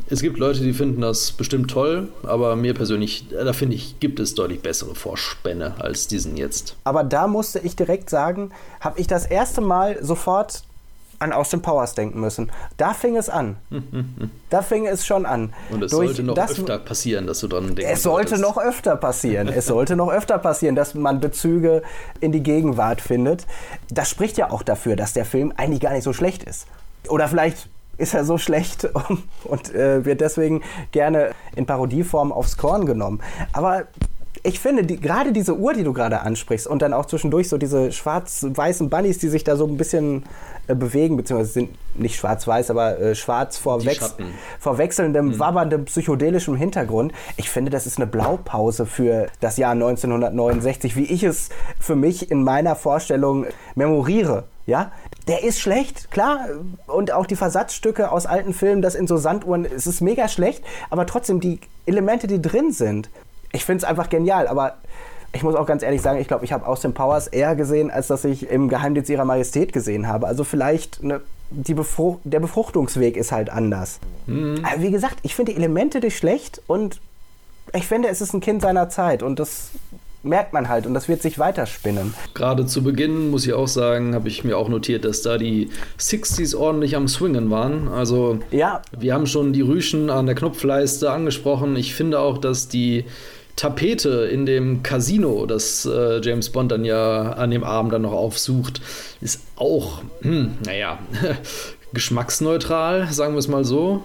es 0.10 0.22
gibt 0.22 0.38
Leute, 0.38 0.62
die 0.62 0.74
finden 0.74 1.02
das 1.02 1.32
bestimmt 1.32 1.70
toll, 1.70 2.08
aber 2.24 2.56
mir 2.56 2.74
persönlich, 2.74 3.26
da 3.30 3.54
finde 3.54 3.76
ich, 3.76 4.00
gibt 4.00 4.20
es 4.20 4.36
deutlich 4.36 4.62
bessere 4.62 4.96
Vorspänne 4.96 5.76
als 5.80 6.08
diesen 6.08 6.38
jetzt. 6.38 6.76
Aber 6.84 7.04
da 7.04 7.28
musste 7.28 7.60
ich 7.60 7.76
direkt 7.76 8.10
sagen, 8.10 8.52
habe 8.80 9.00
ich 9.00 9.08
das 9.08 9.26
erste 9.26 9.62
Mal 9.62 9.98
sofort 10.04 10.64
an 11.20 11.34
Austin 11.34 11.62
Powers 11.62 11.96
denken 11.96 12.20
müssen. 12.20 12.52
Da 12.78 12.94
fing 12.94 13.18
es 13.18 13.28
an. 13.28 13.58
da 14.50 14.62
fing 14.62 14.86
es 14.86 15.06
schon 15.06 15.26
an. 15.26 15.54
Und 15.72 15.84
es 15.84 15.92
Durch 15.92 16.10
sollte 16.10 16.24
noch 16.24 16.36
das, 16.36 16.52
öfter 16.52 16.78
passieren, 16.78 17.28
dass 17.28 17.40
du 17.40 17.48
dran 17.48 17.76
denkst. 17.76 17.92
Es 17.92 18.04
sollte 18.04 18.38
solltest. 18.38 18.42
noch 18.44 18.64
öfter 18.64 18.96
passieren. 18.96 19.48
es 19.48 19.66
sollte 19.66 19.96
noch 19.96 20.12
öfter 20.12 20.38
passieren, 20.38 20.76
dass 20.76 20.94
man 20.94 21.20
Bezüge 21.20 21.82
in 22.20 22.32
die 22.32 22.44
Gegenwart 22.44 23.02
findet. 23.02 23.48
Das 23.90 24.10
spricht 24.10 24.38
ja 24.38 24.52
auch 24.52 24.64
dafür, 24.64 24.96
dass 24.96 25.14
der 25.14 25.26
Film 25.26 25.54
eigentlich 25.58 25.82
gar 25.82 25.94
nicht 25.94 26.04
so 26.04 26.14
schlecht 26.14 26.44
ist. 26.44 26.68
Oder 27.08 27.28
vielleicht 27.28 27.68
ist 27.98 28.14
er 28.14 28.26
so 28.26 28.38
schlecht 28.38 28.88
und 29.44 29.74
äh, 29.74 30.06
wird 30.06 30.22
deswegen 30.22 30.62
gerne 30.92 31.32
in 31.56 31.66
Parodieform 31.66 32.32
aufs 32.32 32.58
Korn 32.58 32.86
genommen. 32.86 33.22
Aber 33.54 33.88
ich 34.44 34.60
finde, 34.60 34.84
die, 34.84 35.00
gerade 35.00 35.34
diese 35.34 35.58
Uhr, 35.58 35.74
die 35.74 35.84
du 35.84 35.94
gerade 35.94 36.22
ansprichst 36.22 36.68
und 36.68 36.82
dann 36.82 36.94
auch 36.94 37.06
zwischendurch 37.06 37.50
so 37.50 37.58
diese 37.58 37.92
schwarz-weißen 37.92 38.90
Bunnies, 38.90 39.18
die 39.18 39.30
sich 39.30 39.44
da 39.44 39.56
so 39.56 39.66
ein 39.66 39.78
bisschen 39.78 40.24
äh, 40.68 40.76
bewegen, 40.76 41.18
beziehungsweise 41.18 41.52
sind 41.52 41.70
nicht 41.96 42.16
schwarz-weiß, 42.16 42.72
aber 42.72 43.00
äh, 43.00 43.16
schwarz 43.16 43.58
vor, 43.58 43.84
Wex 43.84 44.16
vor 44.60 44.78
wechselndem, 44.78 45.28
mhm. 45.28 45.40
wabberndem, 45.40 45.86
psychedelischem 45.86 46.56
Hintergrund. 46.56 47.14
Ich 47.36 47.50
finde, 47.50 47.72
das 47.72 47.86
ist 47.86 47.98
eine 47.98 48.08
Blaupause 48.08 48.86
für 48.86 49.28
das 49.40 49.58
Jahr 49.58 49.72
1969, 49.72 50.96
wie 50.96 51.06
ich 51.06 51.24
es 51.24 51.50
für 51.80 51.96
mich 51.96 52.32
in 52.32 52.44
meiner 52.44 52.76
Vorstellung 52.76 53.48
memoriere. 53.76 54.46
Ja, 54.66 54.92
der 55.28 55.44
ist 55.44 55.60
schlecht, 55.60 56.10
klar. 56.12 56.48
Und 56.88 57.12
auch 57.12 57.26
die 57.26 57.36
Versatzstücke 57.36 58.12
aus 58.12 58.26
alten 58.26 58.54
Filmen, 58.54 58.82
das 58.82 58.96
in 58.96 59.08
so 59.08 59.18
Sanduhren, 59.18 59.66
es 59.66 59.88
ist 59.88 60.02
mega 60.02 60.28
schlecht. 60.28 60.64
Aber 60.90 61.06
trotzdem, 61.06 61.40
die 61.40 61.60
Elemente, 61.86 62.28
die 62.28 62.42
drin 62.42 62.72
sind, 62.72 63.10
ich 63.52 63.66
finde 63.66 63.80
es 63.80 63.84
einfach 63.84 64.10
genial. 64.10 64.48
Aber 64.48 64.78
ich 65.34 65.44
muss 65.44 65.56
auch 65.56 65.66
ganz 65.66 65.84
ehrlich 65.84 66.02
sagen, 66.02 66.20
ich 66.20 66.28
glaube, 66.28 66.46
ich 66.46 66.54
habe 66.54 66.66
Austin 66.66 66.94
Powers 66.94 67.28
eher 67.28 67.56
gesehen, 67.56 67.92
als 67.92 68.08
dass 68.08 68.24
ich 68.24 68.50
im 68.50 68.70
Geheimdienst 68.70 69.10
ihrer 69.10 69.26
Majestät 69.26 69.74
gesehen 69.74 70.08
habe. 70.08 70.28
Also 70.28 70.44
vielleicht 70.44 71.04
eine 71.04 71.22
Befrucht 71.50 72.20
der 72.24 72.40
Befruchtungsweg 72.40 73.18
ist 73.18 73.32
halt 73.32 73.50
anders. 73.50 74.00
Mhm. 74.26 74.64
Aber 74.64 74.82
wie 74.82 74.92
gesagt, 74.92 75.18
ich 75.24 75.36
finde 75.36 75.52
die 75.52 75.58
Elemente 75.58 76.00
nicht 76.00 76.18
schlecht 76.18 76.62
und 76.68 77.00
ich 77.74 77.88
finde, 77.88 78.08
es 78.08 78.22
ist 78.22 78.34
ein 78.34 78.40
Kind 78.40 78.62
seiner 78.62 78.90
Zeit 78.90 79.24
und 79.24 79.40
das 79.40 79.72
merkt 80.28 80.54
man 80.54 80.70
halt 80.70 80.86
und 80.86 80.94
das 80.94 81.08
wird 81.08 81.22
sich 81.22 81.40
weiterspinnen. 81.40 82.14
Gerade 82.34 82.66
zu 82.66 82.84
Beginn, 82.84 83.32
muss 83.32 83.46
ich 83.46 83.54
auch 83.54 83.68
sagen, 83.68 84.14
habe 84.16 84.28
ich 84.28 84.44
mir 84.44 84.58
auch 84.58 84.70
notiert, 84.70 85.06
dass 85.06 85.22
da 85.22 85.38
die 85.38 85.70
60s 86.00 86.56
ordentlich 86.56 86.96
am 86.96 87.08
Swingen 87.08 87.50
waren. 87.50 87.88
Also 87.88 88.40
ja. 88.52 88.82
wir 88.98 89.14
haben 89.14 89.28
schon 89.28 89.54
die 89.54 89.62
Rüschen 89.62 90.10
an 90.10 90.26
der 90.26 90.36
Knopfleiste 90.36 91.12
angesprochen. 91.12 91.76
Ich 91.76 91.96
finde 91.96 92.20
auch, 92.20 92.38
dass 92.38 92.68
die 92.68 93.06
Tapete 93.56 94.28
in 94.32 94.46
dem 94.46 94.84
Casino, 94.84 95.46
das 95.48 95.86
äh, 95.86 96.22
James 96.22 96.52
Bond 96.52 96.72
dann 96.72 96.86
ja 96.86 97.32
an 97.34 97.50
dem 97.50 97.64
Abend 97.64 97.92
dann 97.92 98.04
noch 98.04 98.14
aufsucht, 98.14 98.82
ist 99.20 99.42
auch, 99.56 100.04
hm, 100.22 100.58
naja, 100.66 101.00
geschmacksneutral, 101.94 103.12
sagen 103.12 103.34
wir 103.34 103.40
es 103.40 103.48
mal 103.48 103.66
so 103.66 104.04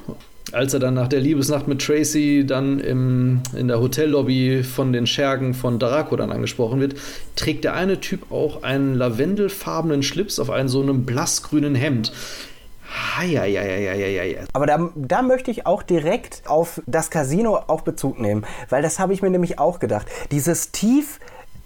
als 0.52 0.74
er 0.74 0.80
dann 0.80 0.94
nach 0.94 1.08
der 1.08 1.20
Liebesnacht 1.20 1.68
mit 1.68 1.80
Tracy 1.82 2.44
dann 2.46 2.78
im, 2.80 3.40
in 3.56 3.68
der 3.68 3.80
Hotellobby 3.80 4.62
von 4.62 4.92
den 4.92 5.06
Schergen 5.06 5.54
von 5.54 5.78
Daraco 5.78 6.16
dann 6.16 6.30
angesprochen 6.30 6.80
wird, 6.80 6.94
trägt 7.36 7.64
der 7.64 7.74
eine 7.74 8.00
Typ 8.00 8.30
auch 8.30 8.62
einen 8.62 8.94
lavendelfarbenen 8.94 10.02
Schlips 10.02 10.38
auf 10.38 10.50
einem 10.50 10.68
so 10.68 10.82
einem 10.82 11.04
blassgrünen 11.04 11.74
Hemd. 11.74 12.12
Aber 14.52 14.66
da, 14.66 14.90
da 14.94 15.22
möchte 15.22 15.50
ich 15.50 15.66
auch 15.66 15.82
direkt 15.82 16.42
auf 16.46 16.82
das 16.86 17.10
Casino 17.10 17.56
auch 17.66 17.80
Bezug 17.80 18.20
nehmen, 18.20 18.44
weil 18.68 18.82
das 18.82 18.98
habe 18.98 19.14
ich 19.14 19.22
mir 19.22 19.30
nämlich 19.30 19.58
auch 19.58 19.78
gedacht. 19.78 20.06
Dieses 20.30 20.72
tief 20.72 21.18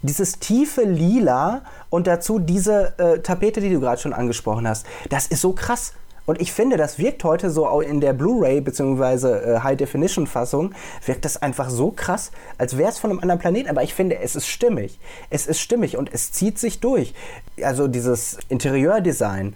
dieses 0.03 0.37
tiefe 0.39 0.83
Lila 0.83 1.63
und 1.89 2.05
dazu 2.07 2.37
diese 2.37 2.93
äh, 2.99 3.19
Tapete, 3.19 3.61
die 3.61 3.71
du 3.71 3.79
gerade 3.79 3.99
schon 3.99 4.13
angesprochen 4.13 4.67
hast, 4.67 4.85
das 5.09 5.27
ist 5.27 5.41
so 5.41 5.53
krass. 5.53 5.93
Und 6.27 6.41
ich 6.41 6.51
finde, 6.51 6.75
das 6.75 6.99
wirkt 6.99 7.23
heute 7.23 7.49
so 7.49 7.79
in 7.79 8.01
der 8.01 8.11
Blu-ray 8.11 8.59
bzw. 8.59 9.27
Äh, 9.27 9.59
High-Definition-Fassung, 9.61 10.75
wirkt 11.05 11.23
das 11.23 11.41
einfach 11.41 11.69
so 11.69 11.89
krass, 11.91 12.31
als 12.57 12.77
wäre 12.77 12.89
es 12.89 12.99
von 12.99 13.09
einem 13.09 13.21
anderen 13.21 13.39
Planeten. 13.39 13.69
Aber 13.69 13.81
ich 13.81 13.93
finde, 13.93 14.19
es 14.19 14.35
ist 14.35 14.45
stimmig. 14.45 14.99
Es 15.29 15.47
ist 15.47 15.61
stimmig 15.61 15.95
und 15.95 16.13
es 16.13 16.33
zieht 16.33 16.59
sich 16.59 16.81
durch. 16.81 17.13
Also 17.63 17.87
dieses 17.87 18.39
Interieurdesign, 18.49 19.55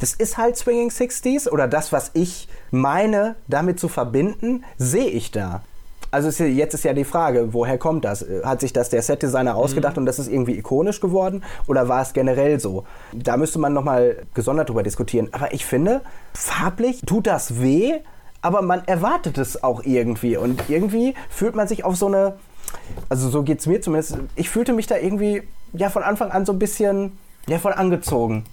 das 0.00 0.12
ist 0.14 0.36
halt 0.36 0.56
Swinging 0.56 0.90
60s 0.90 1.48
oder 1.48 1.68
das, 1.68 1.92
was 1.92 2.10
ich 2.14 2.48
meine, 2.72 3.36
damit 3.46 3.78
zu 3.78 3.88
verbinden, 3.88 4.64
sehe 4.78 5.10
ich 5.10 5.30
da. 5.30 5.62
Also 6.10 6.28
ist 6.28 6.40
jetzt 6.40 6.74
ist 6.74 6.84
ja 6.84 6.92
die 6.92 7.04
Frage, 7.04 7.52
woher 7.52 7.78
kommt 7.78 8.04
das? 8.04 8.24
Hat 8.44 8.60
sich 8.60 8.72
das 8.72 8.90
der 8.90 9.02
Setdesigner 9.02 9.54
ausgedacht 9.54 9.96
mhm. 9.96 10.02
und 10.02 10.06
das 10.06 10.18
ist 10.18 10.28
irgendwie 10.28 10.58
ikonisch 10.58 11.00
geworden 11.00 11.42
oder 11.66 11.88
war 11.88 12.02
es 12.02 12.12
generell 12.12 12.58
so? 12.58 12.84
Da 13.12 13.36
müsste 13.36 13.58
man 13.58 13.72
nochmal 13.72 14.24
gesondert 14.34 14.68
drüber 14.68 14.82
diskutieren. 14.82 15.28
Aber 15.32 15.52
ich 15.54 15.64
finde, 15.64 16.02
farblich 16.34 17.02
tut 17.06 17.26
das 17.26 17.60
weh, 17.60 17.94
aber 18.42 18.62
man 18.62 18.82
erwartet 18.86 19.38
es 19.38 19.62
auch 19.62 19.84
irgendwie 19.84 20.36
und 20.36 20.68
irgendwie 20.68 21.14
fühlt 21.28 21.54
man 21.54 21.68
sich 21.68 21.84
auf 21.84 21.96
so 21.96 22.06
eine 22.06 22.34
also 23.08 23.28
so 23.28 23.42
geht 23.42 23.60
es 23.60 23.66
mir 23.66 23.80
zumindest. 23.80 24.18
Ich 24.36 24.48
fühlte 24.48 24.72
mich 24.72 24.86
da 24.86 24.96
irgendwie 24.96 25.42
ja 25.72 25.90
von 25.90 26.02
Anfang 26.02 26.30
an 26.30 26.46
so 26.46 26.52
ein 26.52 26.58
bisschen 26.58 27.18
ja, 27.48 27.58
voll 27.58 27.72
angezogen. 27.72 28.44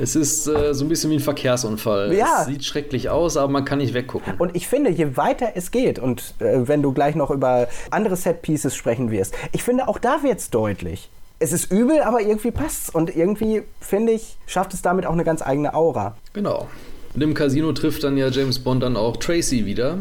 Es 0.00 0.16
ist 0.16 0.46
äh, 0.46 0.74
so 0.74 0.84
ein 0.84 0.88
bisschen 0.88 1.10
wie 1.10 1.14
ein 1.14 1.20
Verkehrsunfall. 1.20 2.12
Ja. 2.14 2.40
Es 2.40 2.46
sieht 2.46 2.64
schrecklich 2.64 3.08
aus, 3.08 3.36
aber 3.36 3.50
man 3.52 3.64
kann 3.64 3.78
nicht 3.78 3.94
weggucken. 3.94 4.34
Und 4.38 4.54
ich 4.54 4.68
finde, 4.68 4.90
je 4.90 5.16
weiter 5.16 5.52
es 5.54 5.70
geht, 5.70 5.98
und 5.98 6.34
äh, 6.38 6.68
wenn 6.68 6.82
du 6.82 6.92
gleich 6.92 7.14
noch 7.14 7.30
über 7.30 7.68
andere 7.90 8.16
Set-Pieces 8.16 8.74
sprechen 8.74 9.10
wirst, 9.10 9.34
ich 9.52 9.62
finde, 9.62 9.88
auch 9.88 9.98
da 9.98 10.22
wird 10.22 10.38
es 10.38 10.50
deutlich. 10.50 11.08
Es 11.38 11.52
ist 11.52 11.72
übel, 11.72 12.02
aber 12.02 12.20
irgendwie 12.20 12.50
passt's. 12.50 12.90
Und 12.90 13.16
irgendwie, 13.16 13.62
finde 13.80 14.12
ich, 14.12 14.36
schafft 14.46 14.74
es 14.74 14.82
damit 14.82 15.06
auch 15.06 15.12
eine 15.12 15.24
ganz 15.24 15.40
eigene 15.40 15.74
Aura. 15.74 16.16
Genau. 16.34 16.68
Und 17.14 17.22
im 17.22 17.34
Casino 17.34 17.72
trifft 17.72 18.04
dann 18.04 18.16
ja 18.16 18.28
James 18.28 18.58
Bond 18.58 18.82
dann 18.82 18.96
auch 18.96 19.16
Tracy 19.16 19.64
wieder, 19.64 19.98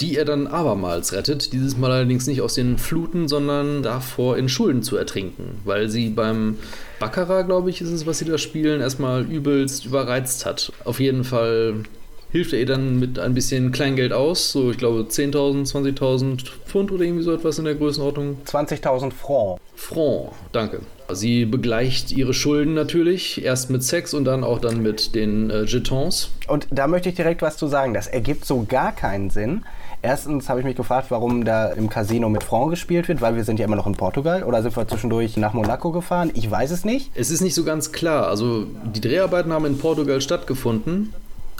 die 0.00 0.16
er 0.16 0.24
dann 0.24 0.46
abermals 0.46 1.12
rettet. 1.12 1.52
Dieses 1.52 1.76
Mal 1.76 1.92
allerdings 1.92 2.26
nicht 2.26 2.42
aus 2.42 2.54
den 2.54 2.76
Fluten, 2.76 3.28
sondern 3.28 3.82
davor 3.82 4.36
in 4.36 4.48
Schulden 4.48 4.82
zu 4.82 4.96
ertrinken, 4.96 5.60
weil 5.64 5.88
sie 5.88 6.10
beim 6.10 6.58
Baccarat, 7.00 7.46
glaube 7.46 7.70
ich, 7.70 7.80
ist 7.80 7.90
es, 7.90 8.06
was 8.06 8.18
sie 8.18 8.26
da 8.26 8.38
spielen, 8.38 8.80
erstmal 8.80 9.22
übelst 9.24 9.86
überreizt 9.86 10.46
hat. 10.46 10.70
Auf 10.84 11.00
jeden 11.00 11.24
Fall 11.24 11.82
hilft 12.30 12.52
er 12.52 12.60
ihr 12.60 12.66
dann 12.66 13.00
mit 13.00 13.18
ein 13.18 13.34
bisschen 13.34 13.72
Kleingeld 13.72 14.12
aus, 14.12 14.52
so 14.52 14.70
ich 14.70 14.76
glaube 14.76 15.00
10.000, 15.00 15.68
20.000 15.68 16.44
Pfund 16.66 16.92
oder 16.92 17.02
irgendwie 17.02 17.24
so 17.24 17.32
etwas 17.32 17.58
in 17.58 17.64
der 17.64 17.74
Größenordnung. 17.74 18.38
20.000 18.46 19.12
Franc. 19.12 19.58
Franc, 19.74 20.32
danke. 20.52 20.80
Sie 21.12 21.46
begleicht 21.46 22.12
ihre 22.12 22.34
Schulden 22.34 22.74
natürlich, 22.74 23.42
erst 23.42 23.70
mit 23.70 23.82
Sex 23.82 24.14
und 24.14 24.26
dann 24.26 24.44
auch 24.44 24.60
dann 24.60 24.80
mit 24.80 25.14
den 25.14 25.50
äh, 25.50 25.64
Jetons. 25.64 26.30
Und 26.46 26.68
da 26.70 26.86
möchte 26.86 27.08
ich 27.08 27.16
direkt 27.16 27.42
was 27.42 27.56
zu 27.56 27.66
sagen. 27.66 27.94
Das 27.94 28.06
ergibt 28.06 28.44
so 28.44 28.64
gar 28.68 28.94
keinen 28.94 29.30
Sinn. 29.30 29.64
Erstens 30.02 30.48
habe 30.48 30.60
ich 30.60 30.64
mich 30.66 30.76
gefragt, 30.76 31.10
warum 31.10 31.44
da 31.44 31.66
im 31.68 31.90
Casino 31.90 32.28
mit 32.30 32.42
Franc 32.42 32.70
gespielt 32.70 33.08
wird, 33.08 33.20
weil 33.20 33.36
wir 33.36 33.44
sind 33.44 33.58
ja 33.58 33.66
immer 33.66 33.76
noch 33.76 33.86
in 33.86 33.94
Portugal. 33.94 34.44
Oder 34.44 34.62
sind 34.62 34.74
wir 34.76 34.88
zwischendurch 34.88 35.36
nach 35.36 35.52
Monaco 35.52 35.92
gefahren? 35.92 36.30
Ich 36.34 36.50
weiß 36.50 36.70
es 36.70 36.84
nicht. 36.86 37.10
Es 37.14 37.30
ist 37.30 37.42
nicht 37.42 37.54
so 37.54 37.64
ganz 37.64 37.92
klar. 37.92 38.26
Also 38.28 38.66
die 38.94 39.00
Dreharbeiten 39.02 39.52
haben 39.52 39.66
in 39.66 39.76
Portugal 39.78 40.20
stattgefunden, 40.22 41.12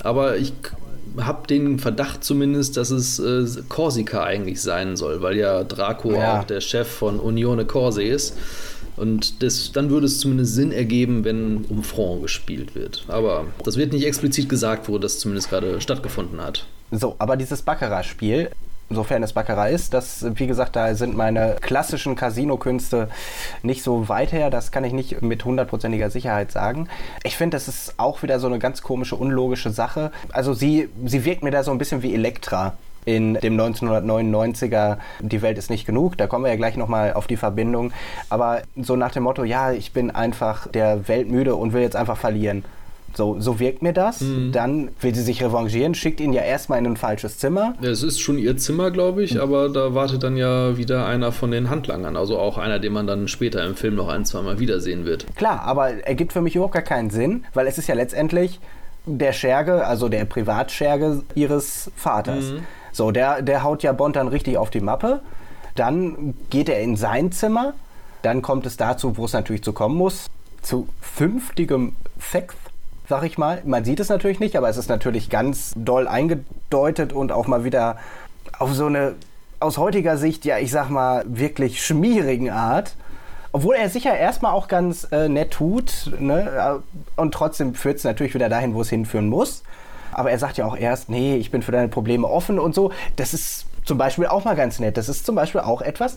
aber 0.02 0.38
ich 0.38 0.54
habe 1.18 1.46
den 1.48 1.78
Verdacht 1.78 2.24
zumindest, 2.24 2.76
dass 2.76 2.90
es 2.90 3.18
äh, 3.18 3.62
Korsika 3.68 4.22
eigentlich 4.22 4.62
sein 4.62 4.96
soll, 4.96 5.20
weil 5.22 5.36
ja 5.36 5.64
Draco 5.64 6.12
Ja. 6.12 6.40
auch 6.40 6.44
der 6.44 6.60
Chef 6.62 6.88
von 6.88 7.20
Unione 7.20 7.64
Corse 7.66 8.02
ist. 8.02 8.36
Und 8.96 9.42
das, 9.42 9.72
dann 9.72 9.90
würde 9.90 10.06
es 10.06 10.18
zumindest 10.20 10.54
Sinn 10.54 10.72
ergeben, 10.72 11.24
wenn 11.24 11.64
um 11.68 11.82
Franc 11.82 12.22
gespielt 12.22 12.74
wird. 12.74 13.04
Aber 13.08 13.46
das 13.64 13.76
wird 13.76 13.92
nicht 13.92 14.06
explizit 14.06 14.48
gesagt, 14.48 14.88
wo 14.88 14.98
das 14.98 15.18
zumindest 15.18 15.50
gerade 15.50 15.80
stattgefunden 15.80 16.40
hat. 16.40 16.66
So, 16.90 17.14
aber 17.18 17.36
dieses 17.36 17.62
Baccarat-Spiel, 17.62 18.50
sofern 18.90 19.22
es 19.22 19.32
Baccarat 19.32 19.70
ist, 19.70 19.94
das, 19.94 20.26
wie 20.34 20.46
gesagt, 20.46 20.74
da 20.76 20.94
sind 20.94 21.16
meine 21.16 21.56
klassischen 21.60 22.16
Casino-Künste 22.16 23.08
nicht 23.62 23.82
so 23.82 24.08
weit 24.08 24.32
her. 24.32 24.50
Das 24.50 24.72
kann 24.72 24.84
ich 24.84 24.92
nicht 24.92 25.22
mit 25.22 25.44
hundertprozentiger 25.44 26.10
Sicherheit 26.10 26.50
sagen. 26.50 26.88
Ich 27.22 27.36
finde, 27.36 27.56
das 27.56 27.68
ist 27.68 27.94
auch 27.98 28.22
wieder 28.22 28.40
so 28.40 28.48
eine 28.48 28.58
ganz 28.58 28.82
komische, 28.82 29.16
unlogische 29.16 29.70
Sache. 29.70 30.10
Also 30.32 30.52
sie, 30.52 30.88
sie 31.06 31.24
wirkt 31.24 31.42
mir 31.42 31.52
da 31.52 31.62
so 31.62 31.70
ein 31.70 31.78
bisschen 31.78 32.02
wie 32.02 32.12
Elektra 32.14 32.74
in 33.06 33.34
dem 33.34 33.58
1999er 33.58 34.98
Die 35.20 35.40
Welt 35.40 35.56
ist 35.56 35.70
nicht 35.70 35.86
genug. 35.86 36.18
Da 36.18 36.26
kommen 36.26 36.44
wir 36.44 36.50
ja 36.50 36.56
gleich 36.56 36.76
nochmal 36.76 37.14
auf 37.14 37.26
die 37.26 37.36
Verbindung. 37.36 37.92
Aber 38.28 38.62
so 38.76 38.96
nach 38.96 39.12
dem 39.12 39.22
Motto, 39.22 39.44
ja, 39.44 39.72
ich 39.72 39.92
bin 39.92 40.10
einfach 40.10 40.66
der 40.66 41.08
Welt 41.08 41.30
müde 41.30 41.54
und 41.54 41.72
will 41.72 41.82
jetzt 41.82 41.96
einfach 41.96 42.18
verlieren. 42.18 42.64
So, 43.14 43.40
so 43.40 43.58
wirkt 43.58 43.82
mir 43.82 43.92
das. 43.92 44.24
Dann 44.52 44.90
will 45.00 45.14
sie 45.14 45.22
sich 45.22 45.42
revanchieren, 45.42 45.94
schickt 45.94 46.20
ihn 46.20 46.32
ja 46.32 46.42
erstmal 46.42 46.78
in 46.78 46.86
ein 46.86 46.96
falsches 46.96 47.38
Zimmer. 47.38 47.74
Ja, 47.80 47.90
es 47.90 48.02
ist 48.02 48.20
schon 48.20 48.38
ihr 48.38 48.56
Zimmer, 48.56 48.90
glaube 48.90 49.22
ich, 49.22 49.40
aber 49.40 49.68
da 49.68 49.94
wartet 49.94 50.22
dann 50.22 50.36
ja 50.36 50.76
wieder 50.76 51.06
einer 51.06 51.32
von 51.32 51.50
den 51.50 51.70
Handlangern. 51.70 52.16
Also 52.16 52.38
auch 52.38 52.56
einer, 52.56 52.78
den 52.78 52.92
man 52.92 53.06
dann 53.06 53.28
später 53.28 53.64
im 53.64 53.74
Film 53.74 53.96
noch 53.96 54.08
ein, 54.08 54.24
zwei 54.24 54.42
Mal 54.42 54.60
wiedersehen 54.60 55.04
wird. 55.04 55.26
Klar, 55.36 55.62
aber 55.62 56.06
ergibt 56.06 56.32
für 56.32 56.40
mich 56.40 56.54
überhaupt 56.54 56.74
gar 56.74 56.82
keinen 56.82 57.10
Sinn, 57.10 57.44
weil 57.52 57.66
es 57.66 57.78
ist 57.78 57.88
ja 57.88 57.94
letztendlich 57.94 58.60
der 59.06 59.32
Scherge, 59.32 59.86
also 59.86 60.08
der 60.08 60.24
Privatscherge 60.24 61.22
ihres 61.34 61.90
Vaters. 61.96 62.52
So, 62.92 63.10
der, 63.10 63.42
der 63.42 63.62
haut 63.62 63.82
ja 63.82 63.92
Bond 63.92 64.16
dann 64.16 64.28
richtig 64.28 64.56
auf 64.56 64.70
die 64.70 64.80
Mappe. 64.80 65.20
Dann 65.74 66.34
geht 66.50 66.68
er 66.68 66.80
in 66.80 66.96
sein 66.96 67.32
Zimmer. 67.32 67.74
Dann 68.22 68.42
kommt 68.42 68.66
es 68.66 68.76
dazu, 68.76 69.16
wo 69.16 69.24
es 69.24 69.32
natürlich 69.32 69.62
zu 69.62 69.72
kommen 69.72 69.96
muss, 69.96 70.26
zu 70.62 70.88
fünftigem 71.00 71.94
Sex, 72.20 72.54
sag 73.10 73.24
ich 73.24 73.36
mal. 73.36 73.60
Man 73.66 73.84
sieht 73.84 74.00
es 74.00 74.08
natürlich 74.08 74.40
nicht, 74.40 74.56
aber 74.56 74.68
es 74.68 74.76
ist 74.76 74.88
natürlich 74.88 75.28
ganz 75.28 75.72
doll 75.76 76.08
eingedeutet 76.08 77.12
und 77.12 77.32
auch 77.32 77.48
mal 77.48 77.64
wieder 77.64 77.96
auf 78.58 78.72
so 78.72 78.86
eine 78.86 79.16
aus 79.58 79.76
heutiger 79.76 80.16
Sicht, 80.16 80.46
ja, 80.46 80.58
ich 80.58 80.70
sag 80.70 80.88
mal, 80.88 81.24
wirklich 81.26 81.84
schmierigen 81.84 82.50
Art. 82.50 82.94
Obwohl 83.52 83.74
er 83.74 83.90
sicher 83.90 84.16
erstmal 84.16 84.52
auch 84.52 84.68
ganz 84.68 85.08
äh, 85.10 85.28
nett 85.28 85.50
tut, 85.50 86.12
ne? 86.20 86.80
Und 87.16 87.34
trotzdem 87.34 87.74
führt 87.74 87.98
es 87.98 88.04
natürlich 88.04 88.32
wieder 88.32 88.48
dahin, 88.48 88.74
wo 88.74 88.80
es 88.80 88.90
hinführen 88.90 89.28
muss. 89.28 89.64
Aber 90.12 90.30
er 90.30 90.38
sagt 90.38 90.56
ja 90.56 90.64
auch 90.64 90.76
erst, 90.76 91.10
nee, 91.10 91.34
ich 91.36 91.50
bin 91.50 91.62
für 91.62 91.72
deine 91.72 91.88
Probleme 91.88 92.28
offen 92.28 92.60
und 92.60 92.76
so. 92.76 92.92
Das 93.16 93.34
ist 93.34 93.66
zum 93.84 93.98
Beispiel 93.98 94.26
auch 94.26 94.44
mal 94.44 94.54
ganz 94.54 94.78
nett. 94.78 94.96
Das 94.96 95.08
ist 95.08 95.26
zum 95.26 95.34
Beispiel 95.34 95.60
auch 95.60 95.82
etwas, 95.82 96.14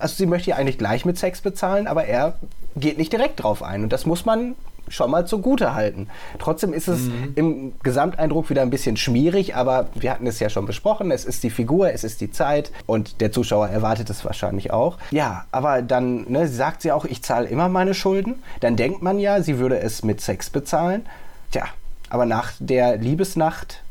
also 0.00 0.16
sie 0.16 0.26
möchte 0.26 0.50
ja 0.50 0.56
eigentlich 0.56 0.78
gleich 0.78 1.04
mit 1.04 1.16
Sex 1.18 1.40
bezahlen, 1.40 1.86
aber 1.86 2.06
er 2.06 2.34
geht 2.74 2.98
nicht 2.98 3.12
direkt 3.12 3.44
drauf 3.44 3.62
ein. 3.62 3.84
Und 3.84 3.92
das 3.92 4.06
muss 4.06 4.24
man 4.24 4.56
schon 4.92 5.10
mal 5.10 5.26
zugute 5.26 5.74
halten. 5.74 6.08
Trotzdem 6.38 6.72
ist 6.72 6.86
es 6.86 7.08
im 7.34 7.72
Gesamteindruck 7.82 8.50
wieder 8.50 8.62
ein 8.62 8.70
bisschen 8.70 8.96
schmierig, 8.96 9.56
aber 9.56 9.88
wir 9.94 10.10
hatten 10.10 10.26
es 10.26 10.38
ja 10.38 10.50
schon 10.50 10.66
besprochen. 10.66 11.10
Es 11.10 11.24
ist 11.24 11.42
die 11.42 11.50
Figur, 11.50 11.92
es 11.92 12.04
ist 12.04 12.20
die 12.20 12.30
Zeit 12.30 12.70
und 12.86 13.20
der 13.20 13.32
Zuschauer 13.32 13.68
erwartet 13.68 14.10
es 14.10 14.24
wahrscheinlich 14.24 14.70
auch. 14.70 14.98
Ja, 15.10 15.46
aber 15.50 15.82
dann 15.82 16.30
ne, 16.30 16.46
sagt 16.46 16.82
sie 16.82 16.92
auch, 16.92 17.04
ich 17.04 17.22
zahle 17.22 17.48
immer 17.48 17.68
meine 17.68 17.94
Schulden. 17.94 18.42
Dann 18.60 18.76
denkt 18.76 19.02
man 19.02 19.18
ja, 19.18 19.42
sie 19.42 19.58
würde 19.58 19.80
es 19.80 20.02
mit 20.02 20.20
Sex 20.20 20.50
bezahlen. 20.50 21.06
Tja, 21.50 21.64
aber 22.10 22.26
nach 22.26 22.52
der 22.58 22.98
Liebesnacht, 22.98 23.82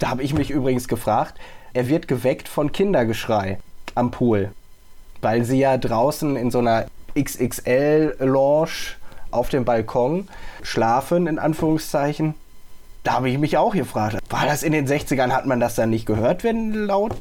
da 0.00 0.08
habe 0.08 0.22
ich 0.22 0.34
mich 0.34 0.50
übrigens 0.50 0.88
gefragt, 0.88 1.38
er 1.72 1.88
wird 1.88 2.08
geweckt 2.08 2.48
von 2.48 2.72
Kindergeschrei 2.72 3.58
am 3.94 4.10
Pool, 4.10 4.50
weil 5.22 5.44
sie 5.44 5.58
ja 5.58 5.76
draußen 5.76 6.36
in 6.36 6.50
so 6.50 6.58
einer 6.58 6.86
XXL-Lounge 7.16 8.96
auf 9.34 9.48
dem 9.48 9.64
Balkon 9.64 10.28
schlafen, 10.62 11.26
in 11.26 11.38
Anführungszeichen. 11.38 12.34
Da 13.02 13.14
habe 13.14 13.28
ich 13.28 13.38
mich 13.38 13.58
auch 13.58 13.74
gefragt, 13.74 14.18
war 14.30 14.46
das 14.46 14.62
in 14.62 14.72
den 14.72 14.86
60ern, 14.86 15.30
hat 15.30 15.46
man 15.46 15.60
das 15.60 15.74
dann 15.74 15.90
nicht 15.90 16.06
gehört, 16.06 16.42
wenn 16.42 16.72
laut 16.72 17.12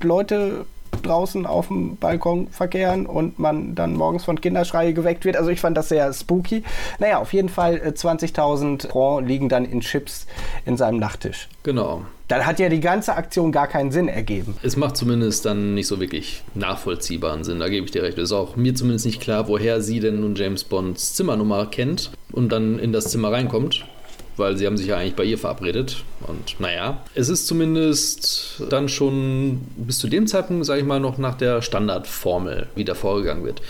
Leute 0.00 0.66
draußen 1.02 1.46
auf 1.46 1.68
dem 1.68 1.96
Balkon 1.96 2.48
verkehren 2.48 3.06
und 3.06 3.38
man 3.38 3.74
dann 3.74 3.94
morgens 3.94 4.24
von 4.24 4.40
Kinderschreie 4.40 4.94
geweckt 4.94 5.24
wird. 5.24 5.36
Also 5.36 5.50
ich 5.50 5.60
fand 5.60 5.76
das 5.76 5.88
sehr 5.88 6.12
spooky. 6.12 6.62
Naja, 6.98 7.18
auf 7.18 7.32
jeden 7.32 7.48
Fall 7.48 7.76
äh, 7.78 7.88
20.000 7.88 8.88
Franc 8.88 9.26
liegen 9.26 9.48
dann 9.48 9.64
in 9.64 9.80
Chips 9.80 10.26
in 10.64 10.76
seinem 10.76 10.98
Nachttisch. 10.98 11.48
Genau. 11.62 12.02
Dann 12.32 12.46
hat 12.46 12.58
ja 12.58 12.70
die 12.70 12.80
ganze 12.80 13.14
Aktion 13.14 13.52
gar 13.52 13.66
keinen 13.66 13.92
Sinn 13.92 14.08
ergeben. 14.08 14.56
Es 14.62 14.78
macht 14.78 14.96
zumindest 14.96 15.44
dann 15.44 15.74
nicht 15.74 15.86
so 15.86 16.00
wirklich 16.00 16.42
nachvollziehbaren 16.54 17.44
Sinn, 17.44 17.60
da 17.60 17.68
gebe 17.68 17.84
ich 17.84 17.90
dir 17.92 18.02
recht. 18.02 18.16
Es 18.16 18.30
ist 18.30 18.32
auch 18.32 18.56
mir 18.56 18.74
zumindest 18.74 19.04
nicht 19.04 19.20
klar, 19.20 19.48
woher 19.48 19.82
sie 19.82 20.00
denn 20.00 20.20
nun 20.20 20.34
James 20.34 20.64
Bonds 20.64 21.12
Zimmernummer 21.12 21.66
kennt 21.66 22.10
und 22.32 22.50
dann 22.50 22.78
in 22.78 22.90
das 22.90 23.10
Zimmer 23.10 23.32
reinkommt, 23.32 23.84
weil 24.38 24.56
sie 24.56 24.66
haben 24.66 24.78
sich 24.78 24.86
ja 24.86 24.96
eigentlich 24.96 25.14
bei 25.14 25.24
ihr 25.24 25.36
verabredet. 25.36 26.04
Und 26.26 26.58
naja, 26.58 27.02
es 27.14 27.28
ist 27.28 27.46
zumindest 27.46 28.62
dann 28.70 28.88
schon 28.88 29.60
bis 29.76 29.98
zu 29.98 30.08
dem 30.08 30.26
Zeitpunkt, 30.26 30.64
sage 30.64 30.80
ich 30.80 30.86
mal, 30.86 31.00
noch 31.00 31.18
nach 31.18 31.34
der 31.34 31.60
Standardformel, 31.60 32.68
wie 32.74 32.86
da 32.86 32.94
vorgegangen 32.94 33.44
wird. 33.44 33.60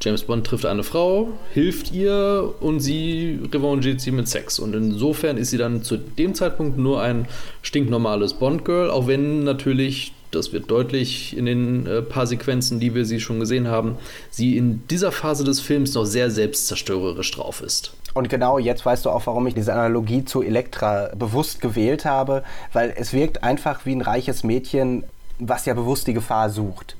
James 0.00 0.24
Bond 0.24 0.46
trifft 0.46 0.66
eine 0.66 0.82
Frau, 0.82 1.28
hilft 1.52 1.92
ihr 1.92 2.54
und 2.60 2.80
sie 2.80 3.40
revanchiert 3.52 4.00
sie 4.00 4.10
mit 4.10 4.28
Sex. 4.28 4.58
Und 4.58 4.74
insofern 4.74 5.36
ist 5.38 5.50
sie 5.50 5.58
dann 5.58 5.82
zu 5.82 5.96
dem 5.96 6.34
Zeitpunkt 6.34 6.78
nur 6.78 7.00
ein 7.00 7.26
stinknormales 7.62 8.34
Bond-Girl, 8.34 8.90
auch 8.90 9.06
wenn 9.06 9.44
natürlich, 9.44 10.12
das 10.30 10.52
wird 10.52 10.70
deutlich 10.70 11.36
in 11.36 11.46
den 11.46 11.86
äh, 11.86 12.02
paar 12.02 12.26
Sequenzen, 12.26 12.78
die 12.78 12.94
wir 12.94 13.04
sie 13.06 13.20
schon 13.20 13.40
gesehen 13.40 13.68
haben, 13.68 13.96
sie 14.30 14.56
in 14.56 14.86
dieser 14.88 15.12
Phase 15.12 15.44
des 15.44 15.60
Films 15.60 15.94
noch 15.94 16.04
sehr 16.04 16.30
selbstzerstörerisch 16.30 17.30
drauf 17.30 17.62
ist. 17.62 17.92
Und 18.12 18.28
genau 18.28 18.58
jetzt 18.58 18.84
weißt 18.84 19.04
du 19.04 19.10
auch, 19.10 19.26
warum 19.26 19.46
ich 19.46 19.54
diese 19.54 19.72
Analogie 19.72 20.24
zu 20.24 20.42
Elektra 20.42 21.10
bewusst 21.14 21.60
gewählt 21.60 22.04
habe, 22.04 22.44
weil 22.72 22.94
es 22.96 23.12
wirkt 23.12 23.42
einfach 23.42 23.84
wie 23.84 23.94
ein 23.94 24.00
reiches 24.00 24.42
Mädchen, 24.42 25.04
was 25.38 25.66
ja 25.66 25.74
bewusst 25.74 26.06
die 26.06 26.14
Gefahr 26.14 26.48
sucht. 26.50 26.96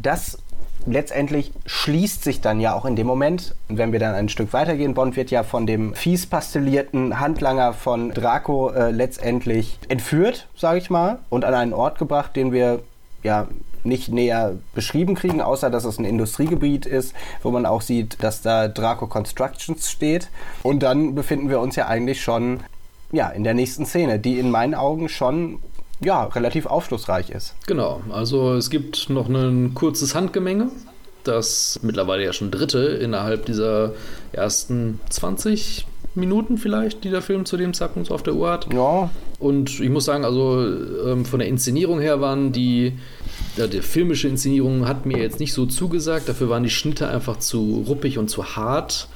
Das 0.00 0.38
letztendlich 0.86 1.52
schließt 1.66 2.24
sich 2.24 2.40
dann 2.40 2.60
ja 2.60 2.74
auch 2.74 2.84
in 2.84 2.96
dem 2.96 3.06
Moment, 3.06 3.54
wenn 3.68 3.92
wir 3.92 4.00
dann 4.00 4.14
ein 4.14 4.28
Stück 4.28 4.52
weitergehen, 4.52 4.94
Bond 4.94 5.16
wird 5.16 5.30
ja 5.30 5.42
von 5.42 5.66
dem 5.66 5.94
fies 5.94 6.26
pastillierten 6.26 7.20
Handlanger 7.20 7.72
von 7.72 8.10
Draco 8.10 8.70
äh, 8.70 8.90
letztendlich 8.90 9.78
entführt, 9.88 10.48
sage 10.56 10.78
ich 10.78 10.90
mal, 10.90 11.18
und 11.30 11.44
an 11.44 11.54
einen 11.54 11.72
Ort 11.72 11.98
gebracht, 11.98 12.36
den 12.36 12.52
wir 12.52 12.80
ja 13.22 13.48
nicht 13.84 14.08
näher 14.08 14.56
beschrieben 14.74 15.14
kriegen, 15.14 15.40
außer 15.42 15.70
dass 15.70 15.84
es 15.84 15.98
ein 15.98 16.04
Industriegebiet 16.04 16.86
ist, 16.86 17.14
wo 17.42 17.50
man 17.50 17.66
auch 17.66 17.82
sieht, 17.82 18.22
dass 18.22 18.40
da 18.40 18.68
Draco 18.68 19.06
Constructions 19.06 19.90
steht. 19.90 20.28
Und 20.62 20.82
dann 20.82 21.14
befinden 21.14 21.50
wir 21.50 21.60
uns 21.60 21.76
ja 21.76 21.86
eigentlich 21.86 22.22
schon 22.22 22.60
ja, 23.12 23.28
in 23.28 23.44
der 23.44 23.54
nächsten 23.54 23.86
Szene, 23.86 24.18
die 24.18 24.38
in 24.38 24.50
meinen 24.50 24.74
Augen 24.74 25.08
schon 25.08 25.60
ja, 26.00 26.24
relativ 26.24 26.66
aufschlussreich 26.66 27.30
ist. 27.30 27.54
Genau, 27.66 28.02
also 28.10 28.54
es 28.54 28.70
gibt 28.70 29.10
noch 29.10 29.28
ein 29.28 29.74
kurzes 29.74 30.14
Handgemenge 30.14 30.70
Das 31.24 31.80
mittlerweile 31.82 32.24
ja 32.24 32.32
schon 32.32 32.50
dritte 32.50 32.78
innerhalb 32.78 33.46
dieser 33.46 33.92
ersten 34.32 35.00
20 35.10 35.86
Minuten 36.14 36.58
vielleicht, 36.58 37.02
die 37.02 37.10
der 37.10 37.22
Film 37.22 37.44
zu 37.44 37.56
dem 37.56 37.74
Zeitpunkt 37.74 38.10
auf 38.10 38.22
der 38.22 38.34
Uhr 38.34 38.50
hat. 38.50 38.72
Ja. 38.72 39.10
Und 39.40 39.80
ich 39.80 39.90
muss 39.90 40.04
sagen, 40.04 40.24
also 40.24 40.64
ähm, 41.06 41.24
von 41.24 41.40
der 41.40 41.48
Inszenierung 41.48 42.00
her 42.00 42.20
waren 42.20 42.52
die, 42.52 42.92
ja, 43.56 43.66
die 43.66 43.80
filmische 43.80 44.28
Inszenierung 44.28 44.86
hat 44.86 45.06
mir 45.06 45.18
jetzt 45.18 45.40
nicht 45.40 45.52
so 45.52 45.66
zugesagt. 45.66 46.28
Dafür 46.28 46.48
waren 46.48 46.62
die 46.62 46.70
Schnitte 46.70 47.08
einfach 47.08 47.38
zu 47.38 47.84
ruppig 47.88 48.18
und 48.18 48.28
zu 48.28 48.56
hart, 48.56 49.08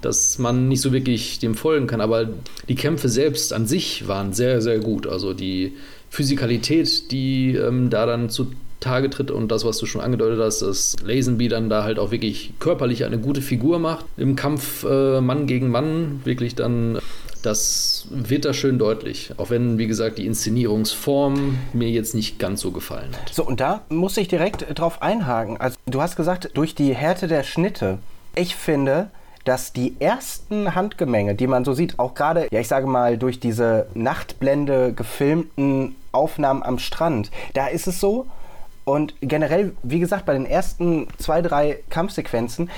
dass 0.00 0.38
man 0.38 0.68
nicht 0.68 0.80
so 0.80 0.92
wirklich 0.92 1.38
dem 1.40 1.54
folgen 1.54 1.86
kann. 1.86 2.00
Aber 2.00 2.28
die 2.68 2.74
Kämpfe 2.74 3.10
selbst 3.10 3.52
an 3.52 3.66
sich 3.66 4.08
waren 4.08 4.32
sehr, 4.32 4.62
sehr 4.62 4.78
gut. 4.78 5.06
Also 5.06 5.34
die 5.34 5.74
Physikalität, 6.10 7.10
die 7.10 7.54
ähm, 7.54 7.90
da 7.90 8.06
dann 8.06 8.30
zu 8.30 8.52
Tage 8.80 9.10
tritt 9.10 9.30
und 9.30 9.48
das, 9.48 9.64
was 9.64 9.78
du 9.78 9.86
schon 9.86 10.00
angedeutet 10.00 10.38
hast, 10.40 10.60
dass 10.60 10.96
Lazenby 11.02 11.48
dann 11.48 11.68
da 11.68 11.82
halt 11.82 11.98
auch 11.98 12.10
wirklich 12.10 12.52
körperlich 12.60 13.04
eine 13.04 13.18
gute 13.18 13.42
Figur 13.42 13.78
macht. 13.78 14.04
Im 14.16 14.36
Kampf 14.36 14.84
äh, 14.84 15.20
Mann 15.20 15.46
gegen 15.46 15.70
Mann 15.70 16.20
wirklich 16.24 16.54
dann, 16.54 16.98
das 17.42 18.06
wird 18.10 18.44
da 18.44 18.52
schön 18.52 18.78
deutlich. 18.78 19.32
Auch 19.38 19.50
wenn, 19.50 19.78
wie 19.78 19.86
gesagt, 19.86 20.18
die 20.18 20.26
Inszenierungsform 20.26 21.58
mir 21.72 21.90
jetzt 21.90 22.14
nicht 22.14 22.38
ganz 22.38 22.60
so 22.60 22.70
gefallen 22.70 23.10
hat. 23.12 23.32
So, 23.32 23.44
und 23.44 23.60
da 23.60 23.82
muss 23.88 24.16
ich 24.18 24.28
direkt 24.28 24.66
drauf 24.78 25.02
einhaken. 25.02 25.56
Also, 25.56 25.76
du 25.86 26.02
hast 26.02 26.16
gesagt, 26.16 26.50
durch 26.54 26.74
die 26.74 26.94
Härte 26.94 27.28
der 27.28 27.44
Schnitte. 27.44 27.98
Ich 28.34 28.56
finde, 28.56 29.10
dass 29.46 29.72
die 29.72 29.96
ersten 30.00 30.74
Handgemenge, 30.74 31.34
die 31.34 31.46
man 31.46 31.64
so 31.64 31.72
sieht, 31.72 31.98
auch 31.98 32.14
gerade, 32.14 32.48
ja, 32.50 32.60
ich 32.60 32.68
sage 32.68 32.86
mal, 32.86 33.16
durch 33.16 33.40
diese 33.40 33.86
Nachtblende 33.94 34.92
gefilmten 34.92 35.96
Aufnahmen 36.12 36.62
am 36.62 36.78
Strand, 36.78 37.30
da 37.54 37.68
ist 37.68 37.86
es 37.86 38.00
so, 38.00 38.26
und 38.84 39.14
generell, 39.20 39.72
wie 39.82 39.98
gesagt, 39.98 40.26
bei 40.26 40.32
den 40.32 40.46
ersten 40.46 41.08
zwei, 41.18 41.42
drei 41.42 41.80
Kampfsequenzen, 41.90 42.70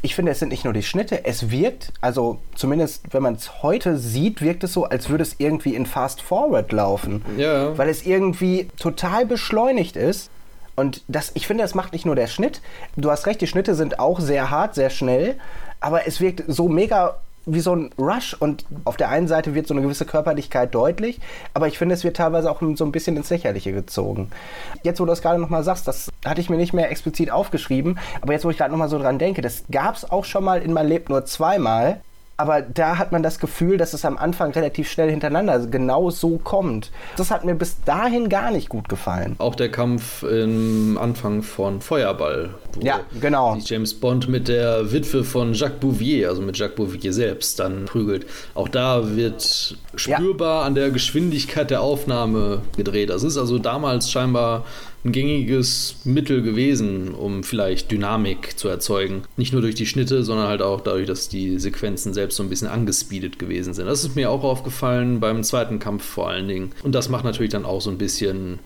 ich 0.00 0.14
finde, 0.14 0.30
es 0.30 0.38
sind 0.38 0.50
nicht 0.50 0.62
nur 0.62 0.72
die 0.72 0.84
Schnitte, 0.84 1.24
es 1.24 1.50
wirkt, 1.50 1.92
also 2.00 2.38
zumindest 2.54 3.12
wenn 3.12 3.22
man 3.22 3.34
es 3.34 3.64
heute 3.64 3.96
sieht, 3.96 4.42
wirkt 4.42 4.62
es 4.62 4.72
so, 4.72 4.84
als 4.84 5.08
würde 5.08 5.22
es 5.22 5.34
irgendwie 5.38 5.74
in 5.74 5.84
Fast 5.84 6.22
Forward 6.22 6.70
laufen. 6.70 7.24
Ja. 7.36 7.76
Weil 7.76 7.88
es 7.88 8.06
irgendwie 8.06 8.68
total 8.78 9.26
beschleunigt 9.26 9.96
ist. 9.96 10.30
Und 10.76 11.02
das, 11.08 11.32
ich 11.34 11.48
finde, 11.48 11.64
das 11.64 11.74
macht 11.74 11.92
nicht 11.94 12.06
nur 12.06 12.14
der 12.14 12.28
Schnitt. 12.28 12.60
Du 12.96 13.10
hast 13.10 13.26
recht, 13.26 13.40
die 13.40 13.48
Schnitte 13.48 13.74
sind 13.74 13.98
auch 13.98 14.20
sehr 14.20 14.50
hart, 14.50 14.76
sehr 14.76 14.90
schnell, 14.90 15.36
aber 15.80 16.06
es 16.06 16.20
wirkt 16.20 16.44
so 16.46 16.68
mega 16.68 17.16
wie 17.46 17.60
so 17.60 17.74
ein 17.74 17.90
Rush 17.96 18.34
und 18.34 18.64
auf 18.84 18.96
der 18.96 19.08
einen 19.08 19.28
Seite 19.28 19.54
wird 19.54 19.68
so 19.68 19.74
eine 19.74 19.82
gewisse 19.82 20.04
Körperlichkeit 20.04 20.74
deutlich, 20.74 21.20
aber 21.54 21.68
ich 21.68 21.78
finde, 21.78 21.94
es 21.94 22.02
wird 22.02 22.16
teilweise 22.16 22.50
auch 22.50 22.60
so 22.74 22.84
ein 22.84 22.92
bisschen 22.92 23.16
ins 23.16 23.30
Lächerliche 23.30 23.72
gezogen. 23.72 24.30
Jetzt, 24.82 24.98
wo 25.00 25.04
du 25.04 25.10
das 25.10 25.22
gerade 25.22 25.40
nochmal 25.40 25.62
sagst, 25.62 25.86
das 25.86 26.10
hatte 26.24 26.40
ich 26.40 26.50
mir 26.50 26.56
nicht 26.56 26.72
mehr 26.72 26.90
explizit 26.90 27.30
aufgeschrieben, 27.30 27.98
aber 28.20 28.32
jetzt, 28.32 28.44
wo 28.44 28.50
ich 28.50 28.58
gerade 28.58 28.72
nochmal 28.72 28.88
so 28.88 28.98
dran 28.98 29.20
denke, 29.20 29.42
das 29.42 29.62
gab 29.70 29.94
es 29.94 30.10
auch 30.10 30.24
schon 30.24 30.42
mal 30.42 30.60
in 30.60 30.72
Man 30.72 30.88
lebt 30.88 31.08
nur 31.08 31.24
zweimal, 31.24 32.00
aber 32.36 32.60
da 32.60 32.98
hat 32.98 33.12
man 33.12 33.22
das 33.22 33.38
Gefühl, 33.38 33.78
dass 33.78 33.94
es 33.94 34.04
am 34.04 34.18
Anfang 34.18 34.50
relativ 34.52 34.90
schnell 34.90 35.10
hintereinander 35.10 35.58
genau 35.66 36.10
so 36.10 36.38
kommt. 36.38 36.90
Das 37.16 37.30
hat 37.30 37.44
mir 37.44 37.54
bis 37.54 37.82
dahin 37.84 38.28
gar 38.28 38.50
nicht 38.50 38.68
gut 38.68 38.88
gefallen. 38.88 39.36
Auch 39.38 39.54
der 39.54 39.70
Kampf 39.70 40.22
im 40.22 40.98
Anfang 41.00 41.42
von 41.42 41.80
Feuerball. 41.80 42.50
Ja, 42.80 43.00
genau. 43.20 43.56
James 43.64 43.94
Bond 43.94 44.28
mit 44.28 44.48
der 44.48 44.92
Witwe 44.92 45.24
von 45.24 45.54
Jacques 45.54 45.80
Bouvier, 45.80 46.28
also 46.28 46.42
mit 46.42 46.58
Jacques 46.58 46.76
Bouvier 46.76 47.12
selbst, 47.12 47.58
dann 47.58 47.86
prügelt. 47.86 48.26
Auch 48.54 48.68
da 48.68 49.16
wird 49.16 49.76
spürbar 49.94 50.60
ja. 50.60 50.66
an 50.66 50.74
der 50.74 50.90
Geschwindigkeit 50.90 51.70
der 51.70 51.80
Aufnahme 51.80 52.60
gedreht. 52.76 53.08
Das 53.08 53.22
ist 53.22 53.38
also 53.38 53.58
damals 53.58 54.10
scheinbar 54.10 54.64
ein 55.06 55.12
gängiges 55.12 55.96
Mittel 56.04 56.42
gewesen, 56.42 57.14
um 57.14 57.42
vielleicht 57.42 57.90
Dynamik 57.90 58.58
zu 58.58 58.68
erzeugen. 58.68 59.22
Nicht 59.36 59.52
nur 59.52 59.62
durch 59.62 59.74
die 59.74 59.86
Schnitte, 59.86 60.24
sondern 60.24 60.48
halt 60.48 60.62
auch 60.62 60.80
dadurch, 60.80 61.06
dass 61.06 61.28
die 61.28 61.58
Sequenzen 61.58 62.12
selbst 62.12 62.36
so 62.36 62.42
ein 62.42 62.48
bisschen 62.48 62.68
angespeedet 62.68 63.38
gewesen 63.38 63.74
sind. 63.74 63.86
Das 63.86 64.04
ist 64.04 64.16
mir 64.16 64.30
auch 64.30 64.42
aufgefallen 64.42 65.20
beim 65.20 65.42
zweiten 65.42 65.78
Kampf 65.78 66.04
vor 66.04 66.28
allen 66.28 66.48
Dingen. 66.48 66.72
Und 66.82 66.94
das 66.94 67.08
macht 67.08 67.24
natürlich 67.24 67.52
dann 67.52 67.64
auch 67.64 67.80
so 67.80 67.90
ein 67.90 67.98
bisschen 67.98 68.58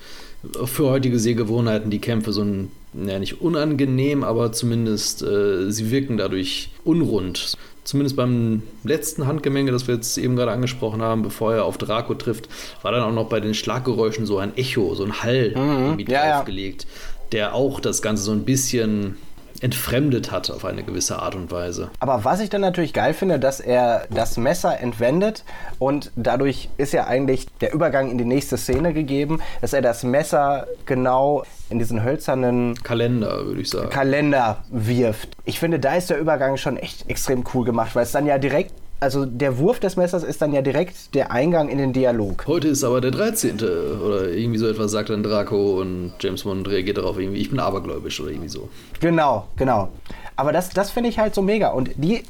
für 0.65 0.89
heutige 0.89 1.19
Sehgewohnheiten 1.19 1.91
die 1.91 1.99
Kämpfe 1.99 2.33
so 2.33 2.43
ein, 2.43 2.71
ja 2.95 3.19
nicht 3.19 3.43
unangenehm, 3.43 4.25
aber 4.25 4.53
zumindest 4.53 5.23
äh, 5.23 5.71
sie 5.71 5.91
wirken 5.91 6.17
dadurch 6.17 6.71
unrund 6.85 7.57
zumindest 7.85 8.17
beim 8.17 8.63
letzten 8.85 9.27
Handgemenge, 9.27 9.73
das 9.73 9.87
wir 9.89 9.95
jetzt 9.95 10.17
eben 10.19 10.37
gerade 10.37 10.53
angesprochen 10.53 11.03
haben, 11.03 11.23
bevor 11.23 11.55
er 11.55 11.65
auf 11.65 11.79
Draco 11.79 12.15
trifft, 12.15 12.49
war 12.83 12.93
dann 12.93 13.03
auch 13.03 13.13
noch 13.13 13.29
bei 13.29 13.41
den 13.41 13.55
Schlaggeräuschen 13.55 14.27
so 14.27 14.39
ein 14.39 14.57
Echo, 14.57 14.95
so 14.95 15.05
ein 15.05 15.23
Hall 15.23 15.53
mhm. 15.55 15.85
irgendwie 15.85 16.13
ja, 16.13 16.37
draufgelegt, 16.37 16.85
ja. 16.85 16.89
der 17.33 17.55
auch 17.55 17.81
das 17.81 18.03
Ganze 18.03 18.23
so 18.23 18.33
ein 18.33 18.45
bisschen 18.45 19.17
entfremdet 19.61 20.31
hat 20.31 20.51
auf 20.51 20.65
eine 20.65 20.83
gewisse 20.83 21.21
Art 21.21 21.35
und 21.35 21.51
Weise. 21.51 21.91
Aber 22.01 22.25
was 22.25 22.41
ich 22.41 22.51
dann 22.51 22.61
natürlich 22.61 22.93
geil 22.93 23.15
finde, 23.15 23.39
dass 23.39 23.61
er 23.61 24.07
das 24.11 24.37
Messer 24.37 24.81
entwendet 24.81 25.45
und 25.79 26.11
dadurch 26.17 26.69
ist 26.77 26.93
ja 26.93 27.07
eigentlich 27.07 27.47
der 27.61 27.73
Übergang 27.73 28.11
in 28.11 28.19
die 28.19 28.25
nächste 28.25 28.57
Szene 28.57 28.93
gegeben, 28.93 29.41
dass 29.61 29.73
er 29.73 29.83
das 29.83 30.03
Messer 30.03 30.67
genau 30.87 31.45
in 31.69 31.79
diesen 31.79 32.03
hölzernen 32.03 32.75
Kalender, 32.83 33.47
würde 33.47 33.61
ich 33.61 33.71
sagen. 33.71 33.91
Kalender 33.91 34.65
wirft. 34.71 35.37
Ich 35.45 35.59
finde, 35.61 35.79
da 35.79 35.95
ist 35.95 36.11
der 36.11 36.19
Übergang 36.19 36.57
schon 36.57 36.77
echt 36.77 37.09
extrem 37.09 37.45
cool 37.55 37.65
gemacht, 37.65 37.95
weil 37.95 38.03
es 38.03 38.13
dann 38.13 38.27
ja 38.27 38.39
direkt 38.39 38.73
also 39.01 39.25
der 39.25 39.59
Wurf 39.59 39.81
des 39.81 39.97
Messers 39.97 40.23
ist 40.23 40.43
dann 40.43 40.53
ja 40.53 40.63
direkt 40.63 41.15
der 41.15 41.33
Eingang 41.33 41.69
in 41.69 41.79
den 41.79 41.93
Dialog. 41.93 42.47
Heute 42.47 42.69
ist 42.69 42.85
aber 42.85 43.01
der 43.01 43.11
13. 43.11 43.57
oder 43.57 44.29
irgendwie 44.29 44.59
so 44.59 44.69
etwas 44.69 44.93
sagt 44.93 45.11
dann 45.11 45.23
Draco 45.23 45.81
und 45.81 46.13
James 46.21 46.45
Bond 46.45 46.69
reagiert 46.69 46.99
darauf 46.99 47.19
irgendwie, 47.19 47.41
ich 47.41 47.51
bin 47.51 47.59
abergläubisch 47.59 48.21
oder 48.21 48.31
irgendwie 48.31 48.51
so. 48.51 48.69
Genau, 49.01 49.49
genau. 49.57 49.89
Aber 50.37 50.53
das, 50.53 50.71
das 50.71 50.91
finde 50.91 51.09
ich 51.09 51.19
halt 51.19 51.35
so 51.35 51.43
mega. 51.43 51.69
Und 51.69 51.91
die 51.97 52.23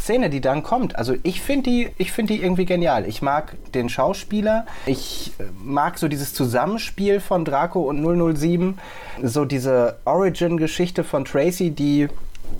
Szene, 0.00 0.28
die 0.28 0.40
dann 0.40 0.62
kommt, 0.62 0.96
also 0.96 1.14
ich 1.22 1.40
finde 1.40 1.70
die, 1.70 2.04
find 2.04 2.28
die 2.28 2.42
irgendwie 2.42 2.64
genial. 2.64 3.06
Ich 3.06 3.22
mag 3.22 3.56
den 3.72 3.88
Schauspieler, 3.88 4.66
ich 4.86 5.32
äh, 5.38 5.44
mag 5.62 5.98
so 5.98 6.08
dieses 6.08 6.34
Zusammenspiel 6.34 7.20
von 7.20 7.44
Draco 7.44 7.82
und 7.82 8.02
007, 8.36 8.78
so 9.22 9.44
diese 9.44 9.98
Origin-Geschichte 10.04 11.04
von 11.04 11.24
Tracy, 11.24 11.70
die 11.70 12.08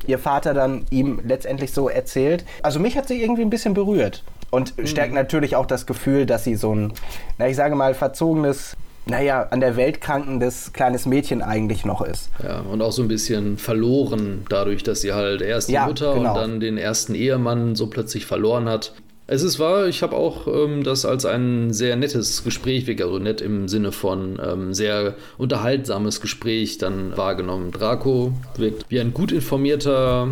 ihr 0.07 0.19
Vater 0.19 0.55
dann 0.55 0.85
ihm 0.91 1.21
letztendlich 1.25 1.73
so 1.73 1.89
erzählt. 1.89 2.45
Also 2.63 2.81
mich 2.81 2.97
hat 2.97 3.09
sie 3.09 3.23
irgendwie 3.23 3.43
ein 3.43 3.51
bisschen 3.51 3.75
berührt 3.75 4.23
und 4.51 4.77
mhm. 4.79 4.87
stärkt 4.87 5.15
natürlich 5.15 5.57
auch 5.57 5.67
das 5.67 5.87
Gefühl, 5.87 6.27
dass 6.27 6.45
sie 6.45 6.55
so 6.55 6.75
ein, 6.75 6.93
na 7.39 7.49
ich 7.49 7.57
sage 7.57 7.75
mal, 7.75 7.95
verzogenes 7.95 8.77
naja, 9.07 9.49
an 9.51 9.61
der 9.61 9.77
Welt 9.77 10.01
krankendes 10.01 10.73
kleines 10.73 11.05
Mädchen 11.05 11.43
eigentlich 11.43 11.85
noch 11.85 12.01
ist. 12.01 12.31
Ja, 12.43 12.61
und 12.61 12.81
auch 12.81 12.93
so 12.93 13.03
ein 13.03 13.09
bisschen 13.09 13.59
verloren 13.59 14.47
dadurch, 14.49 14.83
dass 14.83 15.03
sie 15.03 15.13
halt 15.13 15.43
erst 15.43 15.69
die 15.69 15.75
ja, 15.75 15.87
Mutter 15.87 16.15
genau. 16.15 16.31
und 16.31 16.37
dann 16.37 16.61
den 16.61 16.79
ersten 16.79 17.15
Ehemann 17.15 17.75
so 17.75 17.89
plötzlich 17.89 18.25
verloren 18.25 18.69
hat. 18.69 18.95
Es 19.27 19.43
ist 19.43 19.59
wahr, 19.59 19.87
ich 19.87 20.03
habe 20.03 20.17
auch 20.17 20.47
ähm, 20.47 20.85
das 20.85 21.07
als 21.07 21.25
ein 21.25 21.73
sehr 21.73 21.97
nettes 21.97 22.45
Gespräch, 22.45 22.87
also 23.03 23.19
nett 23.19 23.41
im 23.41 23.69
Sinne 23.69 23.91
von 23.91 24.39
ähm, 24.45 24.75
sehr 24.75 25.15
unterhaltsames 25.39 26.21
Gespräch 26.21 26.77
dann 26.77 27.17
wahrgenommen. 27.17 27.71
Draco 27.71 28.35
wirkt 28.57 28.85
wie 28.91 29.01
ein 29.01 29.15
gut 29.15 29.33
informierter 29.33 30.29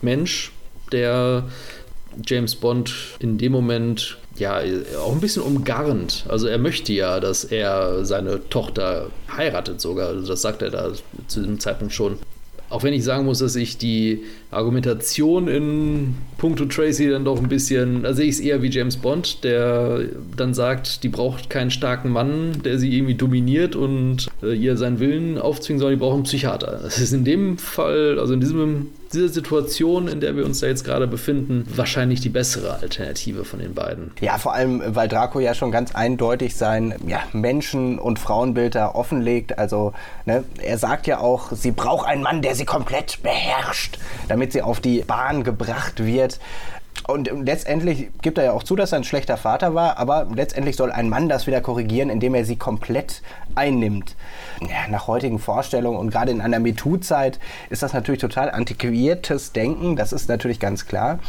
Mensch, 0.00 0.52
der 0.92 1.44
James 2.24 2.54
Bond 2.54 2.94
in 3.18 3.36
dem 3.36 3.50
Moment 3.50 4.16
ja 4.36 4.60
auch 5.00 5.12
ein 5.12 5.20
bisschen 5.20 5.42
umgarnt. 5.42 6.24
Also 6.28 6.46
er 6.46 6.58
möchte 6.58 6.92
ja, 6.92 7.18
dass 7.18 7.42
er 7.42 8.04
seine 8.04 8.48
Tochter 8.48 9.10
heiratet 9.36 9.80
sogar. 9.80 10.08
Also 10.08 10.28
das 10.28 10.42
sagt 10.42 10.62
er 10.62 10.70
da 10.70 10.92
zu 11.26 11.42
dem 11.42 11.58
Zeitpunkt 11.58 11.94
schon. 11.94 12.18
Auch 12.68 12.82
wenn 12.82 12.92
ich 12.92 13.04
sagen 13.04 13.24
muss, 13.24 13.38
dass 13.38 13.54
ich 13.54 13.78
die 13.78 14.24
Argumentation 14.50 15.46
in 15.46 16.14
puncto 16.38 16.64
Tracy 16.64 17.08
dann 17.08 17.24
doch 17.24 17.40
ein 17.40 17.48
bisschen, 17.48 18.02
da 18.02 18.12
sehe 18.12 18.26
ich 18.26 18.36
es 18.36 18.40
eher 18.40 18.62
wie 18.62 18.70
James 18.70 18.96
Bond, 18.96 19.44
der 19.44 20.00
dann 20.36 20.52
sagt, 20.52 21.02
die 21.04 21.08
braucht 21.08 21.48
keinen 21.48 21.70
starken 21.70 22.10
Mann, 22.10 22.62
der 22.64 22.78
sie 22.78 22.96
irgendwie 22.96 23.14
dominiert 23.14 23.76
und 23.76 24.28
äh, 24.42 24.54
ihr 24.54 24.76
seinen 24.76 24.98
Willen 24.98 25.38
aufzwingen 25.38 25.80
soll, 25.80 25.92
die 25.92 25.96
braucht 25.96 26.14
einen 26.14 26.22
Psychiater. 26.24 26.80
Das 26.82 26.98
ist 26.98 27.12
in 27.12 27.24
dem 27.24 27.58
Fall, 27.58 28.18
also 28.18 28.34
in 28.34 28.40
diesem 28.40 28.88
dieser 29.16 29.28
Situation, 29.28 30.08
in 30.08 30.20
der 30.20 30.36
wir 30.36 30.44
uns 30.44 30.60
da 30.60 30.66
jetzt 30.66 30.84
gerade 30.84 31.06
befinden, 31.06 31.66
wahrscheinlich 31.74 32.20
die 32.20 32.28
bessere 32.28 32.74
Alternative 32.80 33.44
von 33.44 33.58
den 33.58 33.74
beiden. 33.74 34.12
Ja, 34.20 34.38
vor 34.38 34.54
allem, 34.54 34.82
weil 34.86 35.08
Draco 35.08 35.40
ja 35.40 35.54
schon 35.54 35.72
ganz 35.72 35.94
eindeutig 35.94 36.54
sein 36.56 36.94
ja, 37.06 37.20
Menschen- 37.32 37.98
und 37.98 38.18
Frauenbild 38.18 38.74
da 38.74 38.88
offenlegt. 38.88 39.58
Also, 39.58 39.92
ne, 40.26 40.44
er 40.62 40.78
sagt 40.78 41.06
ja 41.06 41.18
auch, 41.18 41.52
sie 41.52 41.72
braucht 41.72 42.06
einen 42.06 42.22
Mann, 42.22 42.42
der 42.42 42.54
sie 42.54 42.64
komplett 42.64 43.22
beherrscht, 43.22 43.98
damit 44.28 44.52
sie 44.52 44.62
auf 44.62 44.80
die 44.80 45.00
Bahn 45.00 45.42
gebracht 45.42 46.04
wird. 46.04 46.38
Und 47.06 47.30
letztendlich 47.44 48.08
gibt 48.20 48.38
er 48.38 48.44
ja 48.44 48.52
auch 48.52 48.62
zu, 48.62 48.74
dass 48.74 48.92
er 48.92 48.98
ein 48.98 49.04
schlechter 49.04 49.36
Vater 49.36 49.74
war, 49.74 49.98
aber 49.98 50.26
letztendlich 50.34 50.76
soll 50.76 50.90
ein 50.90 51.08
Mann 51.08 51.28
das 51.28 51.46
wieder 51.46 51.60
korrigieren, 51.60 52.10
indem 52.10 52.34
er 52.34 52.44
sie 52.44 52.56
komplett 52.56 53.22
einnimmt. 53.54 54.16
Ja, 54.60 54.88
nach 54.90 55.06
heutigen 55.06 55.38
Vorstellungen 55.38 55.98
und 55.98 56.10
gerade 56.10 56.32
in 56.32 56.40
einer 56.40 56.58
MeToo-Zeit 56.58 57.38
ist 57.70 57.82
das 57.82 57.92
natürlich 57.92 58.20
total 58.20 58.50
antiquiertes 58.50 59.52
Denken, 59.52 59.96
das 59.96 60.12
ist 60.12 60.28
natürlich 60.28 60.58
ganz 60.58 60.86
klar. 60.86 61.20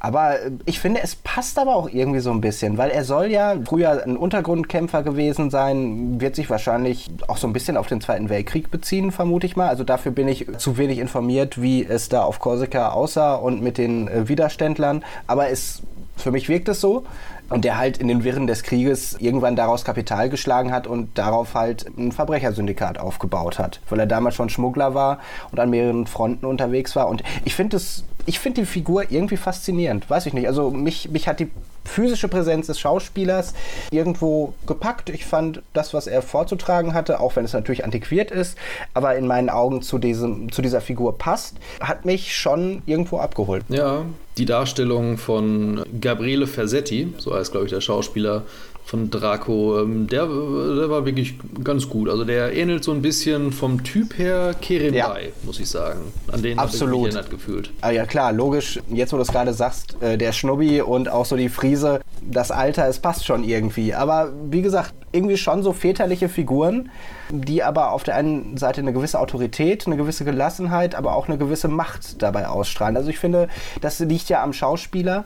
Aber 0.00 0.40
äh, 0.40 0.50
ich 0.64 0.80
finde, 0.80 1.00
es 1.02 1.16
passt 1.16 1.58
aber 1.58 1.74
auch 1.74 1.88
irgendwie 1.88 2.20
so 2.20 2.30
ein 2.30 2.40
bisschen, 2.40 2.78
weil 2.78 2.90
er 2.90 3.04
soll 3.04 3.26
ja 3.26 3.54
früher 3.64 4.02
ein 4.04 4.16
Untergrundkämpfer 4.16 5.02
gewesen 5.02 5.50
sein, 5.50 6.20
wird 6.20 6.36
sich 6.36 6.48
wahrscheinlich 6.50 7.10
auch 7.26 7.36
so 7.36 7.46
ein 7.46 7.52
bisschen 7.52 7.76
auf 7.76 7.86
den 7.86 8.00
Zweiten 8.00 8.28
Weltkrieg 8.28 8.70
beziehen, 8.70 9.12
vermute 9.12 9.46
ich 9.46 9.56
mal. 9.56 9.68
Also 9.68 9.84
dafür 9.84 10.12
bin 10.12 10.28
ich 10.28 10.46
zu 10.58 10.76
wenig 10.76 10.98
informiert, 10.98 11.60
wie 11.60 11.84
es 11.84 12.08
da 12.08 12.22
auf 12.22 12.38
Korsika 12.38 12.90
aussah 12.90 13.34
und 13.34 13.62
mit 13.62 13.78
den 13.78 14.08
äh, 14.08 14.28
Widerständlern. 14.28 15.04
Aber 15.26 15.48
es, 15.50 15.82
für 16.16 16.30
mich 16.30 16.48
wirkt 16.48 16.68
es 16.68 16.80
so 16.80 17.04
und 17.50 17.64
der 17.64 17.78
halt 17.78 17.98
in 17.98 18.08
den 18.08 18.24
Wirren 18.24 18.46
des 18.46 18.62
Krieges 18.62 19.16
irgendwann 19.20 19.56
daraus 19.56 19.84
Kapital 19.84 20.28
geschlagen 20.28 20.72
hat 20.72 20.86
und 20.86 21.16
darauf 21.16 21.54
halt 21.54 21.86
ein 21.96 22.12
Verbrechersyndikat 22.12 22.98
aufgebaut 22.98 23.58
hat, 23.58 23.80
weil 23.88 24.00
er 24.00 24.06
damals 24.06 24.34
schon 24.34 24.50
Schmuggler 24.50 24.94
war 24.94 25.18
und 25.50 25.58
an 25.58 25.70
mehreren 25.70 26.06
Fronten 26.06 26.44
unterwegs 26.44 26.94
war. 26.94 27.08
Und 27.08 27.22
ich 27.44 27.54
finde 27.54 27.78
es, 27.78 28.04
ich 28.28 28.38
finde 28.38 28.60
die 28.60 28.66
Figur 28.66 29.10
irgendwie 29.10 29.38
faszinierend, 29.38 30.08
weiß 30.10 30.26
ich 30.26 30.34
nicht. 30.34 30.46
Also 30.46 30.70
mich, 30.70 31.08
mich 31.08 31.26
hat 31.26 31.40
die 31.40 31.50
physische 31.82 32.28
Präsenz 32.28 32.66
des 32.66 32.78
Schauspielers 32.78 33.54
irgendwo 33.90 34.52
gepackt. 34.66 35.08
Ich 35.08 35.24
fand 35.24 35.62
das, 35.72 35.94
was 35.94 36.06
er 36.06 36.20
vorzutragen 36.20 36.92
hatte, 36.92 37.20
auch 37.20 37.36
wenn 37.36 37.46
es 37.46 37.54
natürlich 37.54 37.84
antiquiert 37.84 38.30
ist, 38.30 38.58
aber 38.92 39.16
in 39.16 39.26
meinen 39.26 39.48
Augen 39.48 39.80
zu, 39.80 39.96
diesem, 39.98 40.52
zu 40.52 40.60
dieser 40.60 40.82
Figur 40.82 41.16
passt, 41.16 41.56
hat 41.80 42.04
mich 42.04 42.36
schon 42.36 42.82
irgendwo 42.84 43.18
abgeholt. 43.18 43.64
Ja, 43.70 44.04
die 44.36 44.44
Darstellung 44.44 45.16
von 45.16 45.82
Gabriele 45.98 46.46
Fersetti, 46.46 47.14
so 47.16 47.34
heißt, 47.34 47.52
glaube 47.52 47.64
ich, 47.64 47.72
der 47.72 47.80
Schauspieler, 47.80 48.44
von 48.88 49.10
Draco, 49.10 49.82
ähm, 49.82 50.06
der, 50.06 50.24
der, 50.24 50.88
war 50.88 51.04
wirklich 51.04 51.34
ganz 51.62 51.90
gut. 51.90 52.08
Also 52.08 52.24
der 52.24 52.56
ähnelt 52.56 52.82
so 52.82 52.92
ein 52.92 53.02
bisschen 53.02 53.52
vom 53.52 53.84
Typ 53.84 54.16
her 54.16 54.54
Kerem 54.62 54.94
ja. 54.94 55.14
muss 55.42 55.60
ich 55.60 55.68
sagen. 55.68 56.00
An 56.32 56.40
den 56.40 56.58
habe 56.58 56.70
ich 56.72 57.28
gefühlt. 57.28 57.70
Ah, 57.82 57.90
ja 57.90 58.06
klar, 58.06 58.32
logisch. 58.32 58.80
Jetzt, 58.88 59.12
wo 59.12 59.16
du 59.16 59.22
es 59.24 59.28
gerade 59.28 59.52
sagst, 59.52 60.00
äh, 60.00 60.16
der 60.16 60.32
Schnubbi 60.32 60.80
und 60.80 61.10
auch 61.10 61.26
so 61.26 61.36
die 61.36 61.50
Friese, 61.50 62.00
das 62.22 62.50
Alter, 62.50 62.88
es 62.88 62.98
passt 62.98 63.26
schon 63.26 63.44
irgendwie. 63.44 63.92
Aber 63.92 64.32
wie 64.50 64.62
gesagt, 64.62 64.94
irgendwie 65.12 65.36
schon 65.36 65.62
so 65.62 65.74
väterliche 65.74 66.30
Figuren, 66.30 66.88
die 67.28 67.62
aber 67.62 67.92
auf 67.92 68.04
der 68.04 68.16
einen 68.16 68.56
Seite 68.56 68.80
eine 68.80 68.94
gewisse 68.94 69.20
Autorität, 69.20 69.86
eine 69.86 69.98
gewisse 69.98 70.24
Gelassenheit, 70.24 70.94
aber 70.94 71.14
auch 71.14 71.28
eine 71.28 71.36
gewisse 71.36 71.68
Macht 71.68 72.22
dabei 72.22 72.48
ausstrahlen. 72.48 72.96
Also 72.96 73.10
ich 73.10 73.18
finde, 73.18 73.48
das 73.82 73.98
liegt 73.98 74.30
ja 74.30 74.42
am 74.42 74.54
Schauspieler 74.54 75.24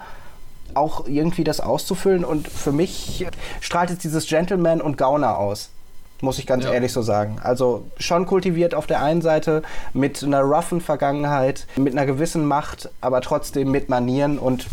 auch 0.74 1.06
irgendwie 1.06 1.44
das 1.44 1.60
auszufüllen. 1.60 2.24
Und 2.24 2.48
für 2.48 2.72
mich 2.72 3.26
strahlt 3.60 3.90
jetzt 3.90 4.04
dieses 4.04 4.26
Gentleman 4.26 4.80
und 4.80 4.98
Gauner 4.98 5.38
aus. 5.38 5.70
Muss 6.20 6.38
ich 6.38 6.46
ganz 6.46 6.64
ja. 6.64 6.72
ehrlich 6.72 6.92
so 6.92 7.02
sagen. 7.02 7.38
Also 7.42 7.84
schon 7.98 8.26
kultiviert 8.26 8.74
auf 8.74 8.86
der 8.86 9.02
einen 9.02 9.22
Seite 9.22 9.62
mit 9.92 10.22
einer 10.22 10.42
roughen 10.42 10.80
Vergangenheit, 10.80 11.66
mit 11.76 11.94
einer 11.94 12.06
gewissen 12.06 12.46
Macht, 12.46 12.88
aber 13.00 13.20
trotzdem 13.22 13.72
mit 13.72 13.88
Manieren 13.88 14.38
und 14.38 14.66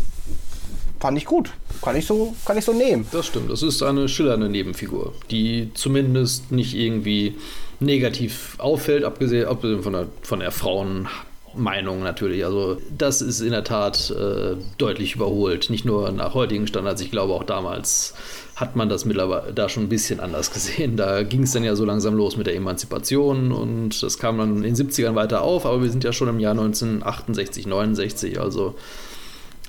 fand 1.00 1.18
ich 1.18 1.24
gut. 1.24 1.52
Kann 1.82 1.96
ich 1.96 2.06
so, 2.06 2.34
kann 2.44 2.56
ich 2.56 2.64
so 2.64 2.72
nehmen. 2.72 3.06
Das 3.10 3.26
stimmt. 3.26 3.50
Das 3.50 3.62
ist 3.62 3.82
eine 3.82 4.08
schillernde 4.08 4.48
Nebenfigur, 4.48 5.12
die 5.30 5.70
zumindest 5.74 6.52
nicht 6.52 6.74
irgendwie 6.74 7.36
negativ 7.80 8.54
auffällt, 8.58 9.04
abgesehen, 9.04 9.48
abgesehen 9.48 9.82
von 9.82 9.92
der, 9.94 10.06
von 10.22 10.40
der 10.40 10.52
Frauen 10.52 11.08
Meinung 11.54 12.02
natürlich. 12.02 12.44
Also 12.44 12.78
das 12.96 13.22
ist 13.22 13.40
in 13.40 13.50
der 13.50 13.64
Tat 13.64 14.10
äh, 14.10 14.56
deutlich 14.78 15.14
überholt. 15.16 15.70
Nicht 15.70 15.84
nur 15.84 16.10
nach 16.12 16.34
heutigen 16.34 16.66
Standards, 16.66 17.00
ich 17.00 17.10
glaube 17.10 17.32
auch 17.32 17.44
damals 17.44 18.14
hat 18.56 18.76
man 18.76 18.88
das 18.88 19.06
mittlerweile 19.06 19.52
da 19.52 19.68
schon 19.68 19.84
ein 19.84 19.88
bisschen 19.88 20.20
anders 20.20 20.50
gesehen. 20.52 20.96
Da 20.96 21.22
ging 21.22 21.44
es 21.44 21.52
dann 21.52 21.64
ja 21.64 21.74
so 21.74 21.84
langsam 21.84 22.14
los 22.14 22.36
mit 22.36 22.46
der 22.46 22.54
Emanzipation 22.54 23.52
und 23.52 24.02
das 24.02 24.18
kam 24.18 24.38
dann 24.38 24.56
in 24.56 24.74
den 24.74 24.76
70ern 24.76 25.14
weiter 25.14 25.42
auf, 25.42 25.66
aber 25.66 25.82
wir 25.82 25.90
sind 25.90 26.04
ja 26.04 26.12
schon 26.12 26.28
im 26.28 26.40
Jahr 26.40 26.52
1968, 26.52 27.66
69, 27.66 28.40
also 28.40 28.74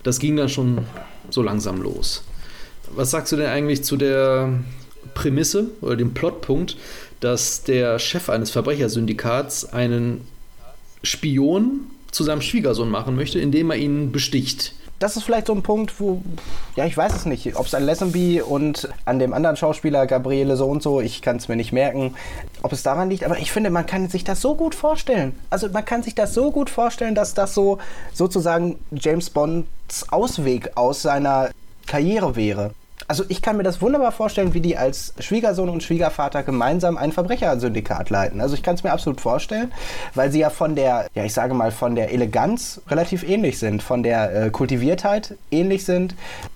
das 0.03 0.19
ging 0.19 0.35
dann 0.35 0.49
schon 0.49 0.79
so 1.29 1.41
langsam 1.41 1.81
los. 1.81 2.23
Was 2.93 3.11
sagst 3.11 3.31
du 3.31 3.37
denn 3.37 3.47
eigentlich 3.47 3.83
zu 3.83 3.95
der 3.95 4.59
Prämisse 5.13 5.69
oder 5.81 5.95
dem 5.95 6.13
Plotpunkt, 6.13 6.75
dass 7.21 7.63
der 7.63 7.99
Chef 7.99 8.29
eines 8.29 8.51
Verbrechersyndikats 8.51 9.71
einen 9.71 10.21
Spion 11.03 11.81
zu 12.11 12.23
seinem 12.23 12.41
Schwiegersohn 12.41 12.89
machen 12.89 13.15
möchte, 13.15 13.39
indem 13.39 13.71
er 13.71 13.77
ihn 13.77 14.11
besticht. 14.11 14.73
Das 14.99 15.17
ist 15.17 15.23
vielleicht 15.23 15.47
so 15.47 15.53
ein 15.53 15.63
Punkt, 15.63 15.99
wo, 15.99 16.21
ja, 16.75 16.85
ich 16.85 16.95
weiß 16.95 17.15
es 17.15 17.25
nicht, 17.25 17.55
ob 17.55 17.65
es 17.65 17.73
an 17.73 17.87
Lesenby 17.87 18.39
und 18.39 18.87
an 19.05 19.17
dem 19.17 19.33
anderen 19.33 19.55
Schauspieler 19.55 20.05
Gabriele 20.05 20.55
so 20.55 20.67
und 20.67 20.83
so, 20.83 21.01
ich 21.01 21.23
kann 21.23 21.37
es 21.37 21.47
mir 21.47 21.55
nicht 21.55 21.71
merken, 21.71 22.13
ob 22.61 22.71
es 22.71 22.83
daran 22.83 23.09
liegt, 23.09 23.23
aber 23.23 23.39
ich 23.39 23.51
finde, 23.51 23.71
man 23.71 23.87
kann 23.87 24.09
sich 24.09 24.23
das 24.23 24.41
so 24.41 24.53
gut 24.53 24.75
vorstellen. 24.75 25.33
Also 25.49 25.69
man 25.69 25.85
kann 25.85 26.03
sich 26.03 26.13
das 26.13 26.35
so 26.35 26.51
gut 26.51 26.69
vorstellen, 26.69 27.15
dass 27.15 27.33
das 27.33 27.55
so 27.55 27.79
sozusagen 28.13 28.77
James 28.91 29.31
Bonds 29.31 29.65
Ausweg 30.11 30.69
aus 30.75 31.01
seiner 31.01 31.49
Karriere 31.87 32.35
wäre. 32.35 32.71
Also 33.11 33.25
ich 33.27 33.41
kann 33.41 33.57
mir 33.57 33.63
das 33.63 33.81
wunderbar 33.81 34.13
vorstellen, 34.13 34.53
wie 34.53 34.61
die 34.61 34.77
als 34.77 35.13
Schwiegersohn 35.19 35.67
und 35.67 35.83
Schwiegervater 35.83 36.43
gemeinsam 36.43 36.95
ein 36.95 37.11
Verbrechersyndikat 37.11 38.09
leiten. 38.09 38.39
Also 38.39 38.55
ich 38.55 38.63
kann 38.63 38.75
es 38.75 38.85
mir 38.85 38.93
absolut 38.93 39.19
vorstellen, 39.19 39.73
weil 40.15 40.31
sie 40.31 40.39
ja 40.39 40.49
von 40.49 40.77
der, 40.77 41.07
ja 41.13 41.25
ich 41.25 41.33
sage 41.33 41.53
mal, 41.53 41.71
von 41.71 41.95
der 41.95 42.13
Eleganz 42.13 42.79
relativ 42.87 43.27
ähnlich 43.27 43.59
sind, 43.59 43.83
von 43.83 44.01
der 44.01 44.45
äh, 44.45 44.49
Kultiviertheit 44.49 45.35
ähnlich 45.51 45.83
sind. 45.83 46.15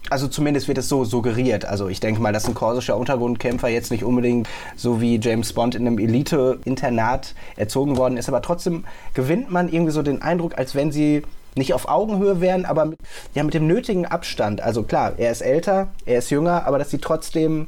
Also 0.09 0.29
zumindest 0.29 0.69
wird 0.69 0.77
es 0.77 0.87
so 0.87 1.03
suggeriert. 1.03 1.65
Also 1.65 1.89
ich 1.89 1.99
denke 1.99 2.21
mal, 2.21 2.31
dass 2.31 2.47
ein 2.47 2.53
korsischer 2.53 2.95
Untergrundkämpfer 2.95 3.67
jetzt 3.67 3.91
nicht 3.91 4.05
unbedingt 4.05 4.47
so 4.77 5.01
wie 5.01 5.19
James 5.21 5.51
Bond 5.51 5.75
in 5.75 5.85
einem 5.85 5.99
Elite-Internat 5.99 7.35
erzogen 7.57 7.97
worden 7.97 8.15
ist, 8.15 8.29
aber 8.29 8.41
trotzdem 8.41 8.85
gewinnt 9.13 9.51
man 9.51 9.67
irgendwie 9.67 9.91
so 9.91 10.03
den 10.03 10.21
Eindruck, 10.21 10.57
als 10.57 10.73
wenn 10.73 10.93
sie 10.93 11.21
nicht 11.55 11.73
auf 11.73 11.87
Augenhöhe 11.87 12.41
wären, 12.41 12.65
aber 12.65 12.85
mit, 12.85 12.99
ja, 13.33 13.43
mit 13.43 13.53
dem 13.53 13.67
nötigen 13.67 14.05
Abstand. 14.05 14.61
Also 14.61 14.83
klar, 14.83 15.13
er 15.17 15.31
ist 15.31 15.41
älter, 15.41 15.89
er 16.05 16.19
ist 16.19 16.29
jünger, 16.29 16.65
aber 16.65 16.77
dass 16.77 16.91
sie 16.91 16.99
trotzdem 16.99 17.67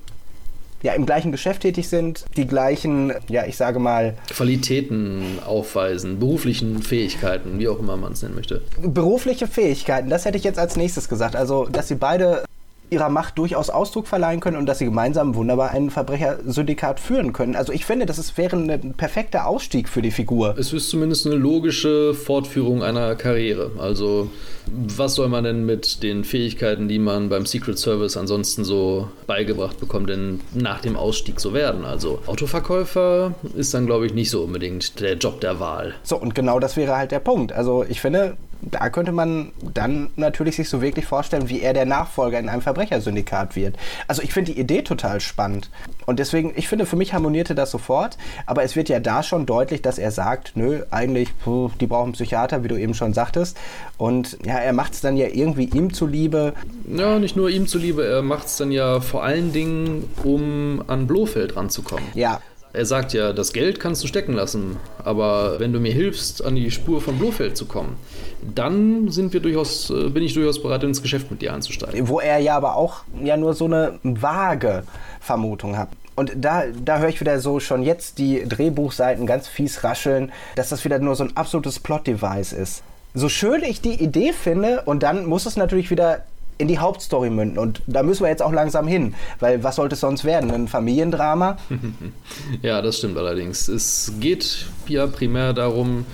ja, 0.84 0.94
im 0.94 1.06
gleichen 1.06 1.32
Geschäft 1.32 1.64
tätig 1.64 1.90
sind, 1.90 2.26
die 2.36 2.46
gleichen, 2.46 3.14
ja, 3.30 3.46
ich 3.46 3.58
sage 3.58 3.80
mal. 3.80 4.16
Qualitäten 4.30 5.40
aufweisen, 5.46 6.20
beruflichen 6.20 6.84
Fähigkeiten, 6.84 7.58
wie 7.60 7.68
auch 7.68 7.80
immer 7.80 7.98
man 7.98 8.14
es 8.14 8.22
nennen 8.22 8.36
möchte. 8.36 8.62
Berufliche 8.82 9.48
Fähigkeiten, 9.48 10.10
das 10.10 10.26
hätte 10.26 10.38
ich 10.38 10.44
jetzt 10.44 10.60
als 10.60 10.76
nächstes 10.76 11.10
gesagt. 11.10 11.36
Also, 11.36 11.66
dass 11.66 11.88
sie 11.88 11.96
beide 11.96 12.44
ihrer 12.90 13.10
Macht 13.10 13.38
durchaus 13.38 13.70
Ausdruck 13.70 14.08
verleihen 14.08 14.40
können 14.40 14.58
und 14.58 14.66
dass 14.66 14.80
sie 14.80 14.86
gemeinsam 14.86 15.36
wunderbar 15.36 15.72
ein 15.72 15.90
Verbrechersyndikat 15.90 17.00
führen 17.00 17.34
können. 17.34 17.56
Also 17.56 17.74
ich 17.74 17.86
finde, 17.86 18.06
das 18.06 18.18
ist, 18.18 18.38
wäre 18.38 18.56
ein 18.56 18.94
perfekter 18.94 19.48
Ausstieg 19.48 19.90
für 19.90 20.02
die 20.02 20.12
Figur. 20.12 20.56
Es 20.58 20.72
ist 20.74 20.90
zumindest 20.90 21.26
eine 21.26 21.36
logische 21.36 22.14
Fortführung 22.14 22.84
einer 22.84 23.16
Karriere. 23.16 23.72
Also 23.78 24.30
was 24.72 25.16
soll 25.16 25.30
man 25.30 25.44
denn 25.44 25.66
mit 25.66 26.04
den 26.04 26.24
Fähigkeiten, 26.24 26.88
die 26.88 27.00
man 27.00 27.30
beim 27.30 27.46
Secret 27.46 27.80
Service 27.80 28.18
ansonsten 28.18 28.64
so 28.64 29.08
beigebracht 29.26 29.80
bekommt, 29.80 30.10
denn 30.10 30.42
nach 30.54 30.82
dem 30.82 30.96
Ausstieg 30.96 31.40
so 31.40 31.54
werden? 31.54 31.86
Also 31.86 32.20
Autoverkäufer 32.26 33.34
ist 33.56 33.74
dann, 33.74 33.86
glaube 33.86 34.06
ich, 34.06 34.14
nicht 34.14 34.30
so 34.30 34.44
unbedingt 34.44 35.00
der 35.00 35.16
Job 35.16 35.42
der 35.42 35.60
Wahl. 35.60 35.94
So, 36.04 36.18
und 36.18 36.36
genau 36.36 36.60
das 36.60 36.76
wäre 36.78 36.98
halt 36.98 37.12
der 37.12 37.20
Punkt. 37.20 37.54
Also 37.54 37.86
ich 37.88 38.02
finde, 38.02 38.38
da 38.62 38.90
könnte 38.90 39.12
man 39.12 39.52
dann 39.74 40.10
natürlich 40.16 40.56
sich 40.56 40.70
so 40.70 40.82
wirklich 40.82 41.06
vorstellen, 41.06 41.50
wie 41.50 41.62
er 41.62 41.74
der 41.74 41.86
Nachfolger 41.86 42.40
in 42.40 42.50
einem 42.50 42.62
Verbrechersyndikat 42.62 43.56
wird. 43.56 43.76
Also 44.08 44.22
ich 44.22 44.34
finde 44.34 44.54
die 44.54 44.60
Idee 44.60 44.82
total 44.82 45.20
spannend. 45.20 45.70
Und 46.06 46.20
deswegen, 46.20 46.54
ich 46.56 46.68
finde, 46.68 46.86
für 46.86 46.96
mich 46.96 47.14
harmonierte 47.14 47.56
das 47.56 47.72
sofort. 47.72 48.18
Aber 48.46 48.64
es 48.64 48.76
wird 48.76 48.90
ja 48.90 49.00
da 49.00 49.24
schon 49.24 49.46
deutlich, 49.46 49.82
dass 49.82 50.00
er 50.00 50.12
sagt, 50.12 50.54
nö, 50.56 50.84
eigentlich, 50.92 51.38
puh, 51.40 51.70
die 51.80 51.88
brauchen 51.88 52.14
Psychiater, 52.14 52.64
wie 52.64 52.68
du 52.68 52.78
eben 52.78 52.94
schon 52.94 53.14
sagtest. 53.14 53.58
Und 53.98 54.38
ja, 54.46 54.58
er 54.58 54.74
macht 54.74 54.94
es 54.94 55.02
dann 55.02 55.18
ja 55.18 55.28
irgendwie 55.28 55.66
ihm 55.66 55.94
zuliebe. 55.94 56.54
Ja, 56.88 57.20
nicht 57.20 57.36
nur 57.36 57.50
ihm 57.50 57.68
zuliebe, 57.68 58.06
er 58.06 58.22
macht 58.22 58.48
es 58.48 58.58
dann 58.58 58.72
ja 58.72 59.00
vor 59.00 59.24
allen 59.24 59.52
Dingen, 59.54 60.10
um 60.24 60.84
an 60.88 61.08
Blofeld 61.08 61.56
ranzukommen. 61.56 62.06
Ja, 62.14 62.42
er 62.74 62.86
sagt 62.86 63.14
ja, 63.14 63.34
das 63.34 63.54
Geld 63.54 63.80
kannst 63.80 64.04
du 64.04 64.08
stecken 64.08 64.34
lassen, 64.34 64.78
aber 65.04 65.60
wenn 65.60 65.74
du 65.74 65.80
mir 65.80 65.92
hilfst, 65.92 66.46
an 66.46 66.56
die 66.56 66.70
Spur 66.70 67.02
von 67.02 67.18
Blofeld 67.18 67.58
zu 67.58 67.66
kommen, 67.66 67.98
dann 68.42 69.10
sind 69.10 69.34
wir 69.34 69.40
durchaus, 69.40 69.90
äh, 69.90 70.10
bin 70.10 70.24
ich 70.24 70.34
durchaus 70.34 70.62
bereit, 70.62 70.84
ins 70.84 71.02
Geschäft 71.02 71.32
mit 71.32 71.42
dir 71.42 71.54
einzusteigen. 71.54 72.08
Wo 72.08 72.20
er 72.20 72.40
ja 72.40 72.56
aber 72.56 72.76
auch 72.76 73.04
ja 73.24 73.38
nur 73.38 73.54
so 73.54 73.66
eine 73.66 74.00
vage 74.04 74.84
Vermutung 75.20 75.78
hat. 75.78 75.90
Und 76.16 76.34
da, 76.36 76.64
da 76.84 76.98
höre 76.98 77.10
ich 77.10 77.22
wieder 77.22 77.40
so 77.40 77.60
schon 77.60 77.84
jetzt 77.84 78.18
die 78.18 78.44
Drehbuchseiten 78.44 79.28
ganz 79.28 79.48
fies 79.48 79.84
rascheln, 79.84 80.32
dass 80.56 80.70
das 80.70 80.84
wieder 80.84 80.98
nur 80.98 81.16
so 81.16 81.24
ein 81.24 81.38
absolutes 81.38 81.80
Plot-Device 81.80 82.54
ist. 82.54 82.82
So 83.14 83.30
schön 83.30 83.64
ich 83.64 83.82
die 83.82 84.02
Idee 84.04 84.34
finde, 84.34 84.82
und 84.86 85.04
dann 85.04 85.26
muss 85.26 85.46
es 85.46 85.58
natürlich 85.58 85.92
wieder 85.92 86.24
in 86.58 86.68
die 86.68 86.80
Hauptstory 86.80 87.30
münden. 87.30 87.60
Und 87.60 87.82
da 87.88 88.04
müssen 88.04 88.24
wir 88.24 88.30
jetzt 88.30 88.42
auch 88.42 88.52
langsam 88.52 88.88
hin, 88.88 89.14
weil 89.40 89.64
was 89.64 89.76
sollte 89.76 89.94
es 89.94 90.02
sonst 90.02 90.26
werden? 90.26 90.52
Ein 90.52 90.68
Familiendrama? 90.68 91.58
ja, 92.62 92.82
das 92.82 92.98
stimmt 92.98 93.18
allerdings. 93.18 93.68
Es 93.68 94.14
geht 94.20 94.66
ja 94.88 95.08
primär 95.08 95.54
darum, 95.54 96.06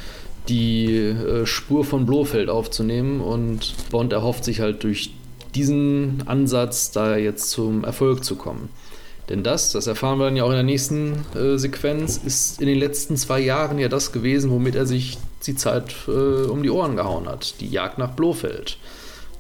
die 0.50 0.94
äh, 0.96 1.46
Spur 1.46 1.86
von 1.86 2.06
Blofeld 2.06 2.50
aufzunehmen 2.50 3.22
und 3.22 3.74
Bond 3.91 4.14
erhofft 4.14 4.44
sich 4.44 4.60
halt 4.60 4.84
durch 4.84 5.12
diesen 5.56 6.24
Ansatz 6.26 6.91
da 6.91 7.16
jetzt 7.16 7.50
zum 7.50 7.84
Erfolg 7.84 8.24
zu 8.24 8.36
kommen. 8.36 8.70
Denn 9.30 9.44
das, 9.44 9.72
das 9.72 9.88
erfahren 9.88 10.20
wir 10.20 10.26
dann 10.26 10.36
ja 10.36 10.44
auch 10.44 10.50
in 10.50 10.56
der 10.56 10.64
nächsten 10.64 11.26
äh, 11.34 11.58
Sequenz, 11.58 12.18
ist 12.18 12.60
in 12.60 12.68
den 12.68 12.78
letzten 12.78 13.16
zwei 13.16 13.39
Jahren 13.39 13.80
ja 13.80 13.88
das 13.88 14.12
gewesen, 14.12 14.52
womit 14.52 14.76
er 14.76 14.86
sich 14.86 15.18
die 15.46 15.56
Zeit 15.56 15.96
äh, 16.08 16.12
um 16.12 16.62
die 16.62 16.70
Ohren 16.70 16.98
gehauen 16.98 17.28
hat. 17.28 17.62
Die 17.62 17.70
Jagd 17.70 17.98
nach 17.98 18.12
Blofeld. 18.12 18.78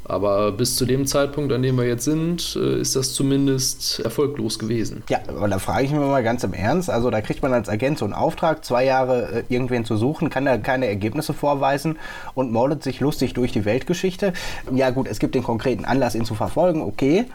Aber 0.05 0.51
bis 0.51 0.75
zu 0.75 0.85
dem 0.85 1.07
Zeitpunkt, 1.07 1.53
an 1.53 1.61
dem 1.61 1.77
wir 1.77 1.85
jetzt 1.85 2.03
sind, 2.03 2.57
äh, 2.59 2.81
ist 2.81 2.95
das 2.95 3.13
zumindest 3.13 3.99
erfolglos 4.01 4.59
gewesen. 4.59 5.03
Ja, 5.09 5.19
aber 5.27 5.47
da 5.47 5.59
frage 5.59 5.85
ich 5.85 5.91
mich 5.91 5.99
mal 5.99 6.23
ganz 6.23 6.43
im 6.43 6.53
Ernst. 6.53 6.89
Also 6.89 7.09
da 7.09 7.21
kriegt 7.21 7.41
man 7.41 7.53
als 7.53 7.69
Agent 7.69 7.99
so 7.99 8.05
einen 8.05 8.13
Auftrag, 8.13 8.65
zwei 8.65 8.83
Jahre 8.83 9.43
äh, 9.49 9.53
irgendwen 9.53 9.85
zu 9.85 9.95
suchen, 9.95 10.29
kann 10.29 10.45
da 10.45 10.57
keine 10.57 10.87
Ergebnisse 10.87 11.33
vorweisen 11.33 11.97
und 12.33 12.51
moldet 12.51 12.83
sich 12.83 12.99
lustig 12.99 13.33
durch 13.33 13.53
die 13.53 13.63
Weltgeschichte. 13.63 14.33
Ja 14.73 14.89
gut, 14.89 15.07
es 15.07 15.19
gibt 15.19 15.35
den 15.35 15.43
konkreten 15.43 15.85
Anlass, 15.85 16.15
ihn 16.15 16.25
zu 16.25 16.35
verfolgen, 16.35 16.81
okay. 16.81 17.25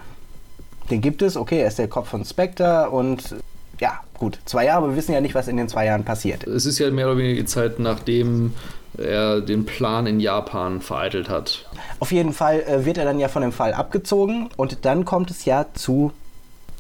Den 0.90 1.00
gibt 1.00 1.22
es, 1.22 1.36
okay, 1.36 1.60
er 1.60 1.68
ist 1.68 1.78
der 1.78 1.88
Kopf 1.88 2.08
von 2.08 2.24
Spectre 2.24 2.90
und 2.90 3.34
ja, 3.80 4.00
gut, 4.18 4.38
zwei 4.44 4.64
Jahre, 4.64 4.88
wir 4.88 4.96
wissen 4.96 5.12
ja 5.12 5.20
nicht, 5.20 5.34
was 5.34 5.48
in 5.48 5.56
den 5.56 5.68
zwei 5.68 5.86
Jahren 5.86 6.04
passiert. 6.04 6.46
Es 6.46 6.66
ist 6.66 6.78
ja 6.78 6.90
mehr 6.90 7.06
oder 7.06 7.18
weniger 7.18 7.40
die 7.40 7.46
Zeit, 7.46 7.78
nachdem 7.78 8.52
er 8.98 9.40
den 9.40 9.64
Plan 9.64 10.06
in 10.06 10.20
Japan 10.20 10.80
vereitelt 10.80 11.28
hat. 11.28 11.66
Auf 12.00 12.12
jeden 12.12 12.32
Fall 12.32 12.60
äh, 12.62 12.84
wird 12.84 12.98
er 12.98 13.04
dann 13.04 13.18
ja 13.18 13.28
von 13.28 13.42
dem 13.42 13.52
Fall 13.52 13.72
abgezogen 13.72 14.50
und 14.56 14.84
dann 14.84 15.04
kommt 15.04 15.30
es 15.30 15.44
ja 15.44 15.66
zu, 15.74 16.12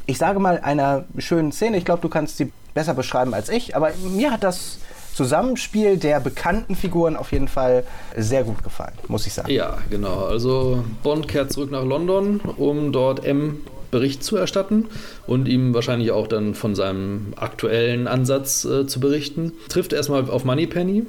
ich 0.06 0.18
sage 0.18 0.38
mal, 0.38 0.60
einer 0.60 1.04
schönen 1.18 1.52
Szene. 1.52 1.76
Ich 1.78 1.84
glaube, 1.84 2.02
du 2.02 2.08
kannst 2.08 2.36
sie 2.36 2.52
besser 2.74 2.94
beschreiben 2.94 3.34
als 3.34 3.48
ich, 3.48 3.76
aber 3.76 3.92
mir 4.14 4.30
hat 4.30 4.44
das 4.44 4.78
Zusammenspiel 5.14 5.96
der 5.96 6.20
bekannten 6.20 6.76
Figuren 6.76 7.16
auf 7.16 7.32
jeden 7.32 7.48
Fall 7.48 7.84
sehr 8.16 8.44
gut 8.44 8.62
gefallen, 8.62 8.92
muss 9.08 9.26
ich 9.26 9.34
sagen. 9.34 9.50
Ja, 9.50 9.78
genau. 9.90 10.26
Also 10.26 10.84
Bond 11.02 11.26
kehrt 11.26 11.52
zurück 11.52 11.72
nach 11.72 11.84
London, 11.84 12.40
um 12.56 12.92
dort 12.92 13.24
M 13.24 13.58
Bericht 13.90 14.22
zu 14.22 14.36
erstatten 14.36 14.86
und 15.26 15.48
ihm 15.48 15.74
wahrscheinlich 15.74 16.10
auch 16.12 16.26
dann 16.26 16.54
von 16.54 16.74
seinem 16.74 17.32
aktuellen 17.36 18.06
Ansatz 18.06 18.64
äh, 18.64 18.86
zu 18.86 19.00
berichten. 19.00 19.52
Trifft 19.68 19.92
erstmal 19.92 20.28
auf 20.30 20.44
Moneypenny, 20.44 21.06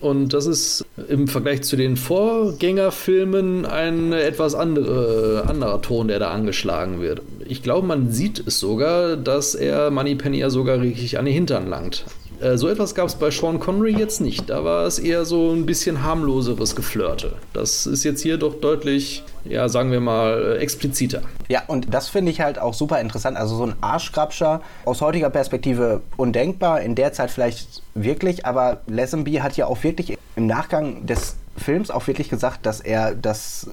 und 0.00 0.32
das 0.32 0.46
ist 0.46 0.84
im 1.08 1.28
Vergleich 1.28 1.62
zu 1.62 1.76
den 1.76 1.96
Vorgängerfilmen 1.96 3.66
ein 3.66 4.12
etwas 4.12 4.54
andere, 4.54 5.44
anderer 5.46 5.82
Ton, 5.82 6.08
der 6.08 6.18
da 6.18 6.30
angeschlagen 6.30 7.00
wird. 7.00 7.22
Ich 7.46 7.62
glaube, 7.62 7.86
man 7.86 8.12
sieht 8.12 8.42
es 8.46 8.58
sogar, 8.58 9.16
dass 9.16 9.54
er 9.54 9.90
Moneypenny 9.90 10.38
ja 10.38 10.50
sogar 10.50 10.80
richtig 10.80 11.18
an 11.18 11.24
den 11.24 11.34
Hintern 11.34 11.68
langt. 11.68 12.04
Äh, 12.40 12.56
so 12.56 12.68
etwas 12.68 12.94
gab 12.94 13.06
es 13.06 13.14
bei 13.14 13.30
Sean 13.30 13.58
Connery 13.58 13.96
jetzt 13.96 14.20
nicht. 14.20 14.50
Da 14.50 14.64
war 14.64 14.84
es 14.84 14.98
eher 14.98 15.24
so 15.24 15.52
ein 15.52 15.66
bisschen 15.66 16.02
harmloseres 16.02 16.76
Geflirte. 16.76 17.34
Das 17.52 17.86
ist 17.86 18.04
jetzt 18.04 18.22
hier 18.22 18.36
doch 18.36 18.54
deutlich, 18.54 19.24
ja, 19.44 19.68
sagen 19.68 19.90
wir 19.90 20.00
mal, 20.00 20.58
expliziter. 20.60 21.22
Ja, 21.48 21.62
und 21.66 21.92
das 21.92 22.08
finde 22.08 22.30
ich 22.30 22.40
halt 22.40 22.58
auch 22.58 22.74
super 22.74 23.00
interessant. 23.00 23.36
Also 23.36 23.56
so 23.56 23.64
ein 23.64 23.74
Arschgrabscher 23.80 24.60
aus 24.84 25.00
heutiger 25.00 25.30
Perspektive 25.30 26.02
undenkbar, 26.16 26.80
in 26.80 26.94
der 26.94 27.12
Zeit 27.12 27.30
vielleicht 27.30 27.82
wirklich, 27.94 28.44
aber 28.46 28.80
Lesenby 28.86 29.34
hat 29.34 29.56
ja 29.56 29.66
auch 29.66 29.82
wirklich 29.82 30.18
im 30.36 30.46
Nachgang 30.46 31.06
des 31.06 31.36
Films 31.56 31.90
auch 31.90 32.06
wirklich 32.06 32.28
gesagt, 32.28 32.66
dass 32.66 32.80
er 32.80 33.14
das, 33.14 33.70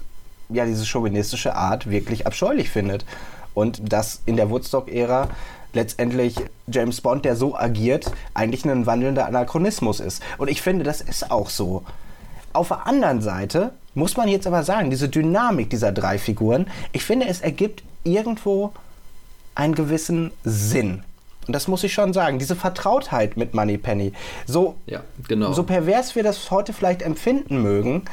ja, 0.49 0.65
diese 0.65 0.85
chauvinistische 0.85 1.55
Art 1.55 1.89
wirklich 1.89 2.25
abscheulich 2.25 2.69
findet. 2.69 3.05
Und 3.53 3.81
das 3.91 4.21
in 4.25 4.35
der 4.35 4.49
Woodstock-Ära 4.49 5.29
letztendlich 5.73 6.35
James 6.67 7.01
Bond, 7.01 7.25
der 7.25 7.35
so 7.35 7.55
agiert, 7.55 8.11
eigentlich 8.33 8.65
ein 8.65 8.85
wandelnder 8.85 9.25
Anachronismus 9.25 9.99
ist. 9.99 10.23
Und 10.37 10.49
ich 10.49 10.61
finde, 10.61 10.83
das 10.83 11.01
ist 11.01 11.31
auch 11.31 11.49
so. 11.49 11.83
Auf 12.53 12.69
der 12.69 12.87
anderen 12.87 13.21
Seite 13.21 13.73
muss 13.95 14.15
man 14.15 14.27
jetzt 14.27 14.47
aber 14.47 14.63
sagen, 14.63 14.89
diese 14.89 15.09
Dynamik 15.09 15.69
dieser 15.69 15.91
drei 15.91 16.17
Figuren, 16.17 16.67
ich 16.91 17.03
finde, 17.03 17.27
es 17.27 17.41
ergibt 17.41 17.83
irgendwo 18.03 18.71
einen 19.55 19.75
gewissen 19.75 20.31
Sinn. 20.43 21.03
Und 21.47 21.53
das 21.53 21.67
muss 21.67 21.83
ich 21.83 21.93
schon 21.93 22.13
sagen, 22.13 22.39
diese 22.39 22.55
Vertrautheit 22.55 23.35
mit 23.35 23.53
Moneypenny, 23.53 24.13
so, 24.45 24.75
ja, 24.85 25.01
genau. 25.27 25.51
so 25.51 25.63
pervers 25.63 26.15
wir 26.15 26.23
das 26.23 26.49
heute 26.51 26.73
vielleicht 26.73 27.01
empfinden 27.01 27.61
mögen, 27.61 28.03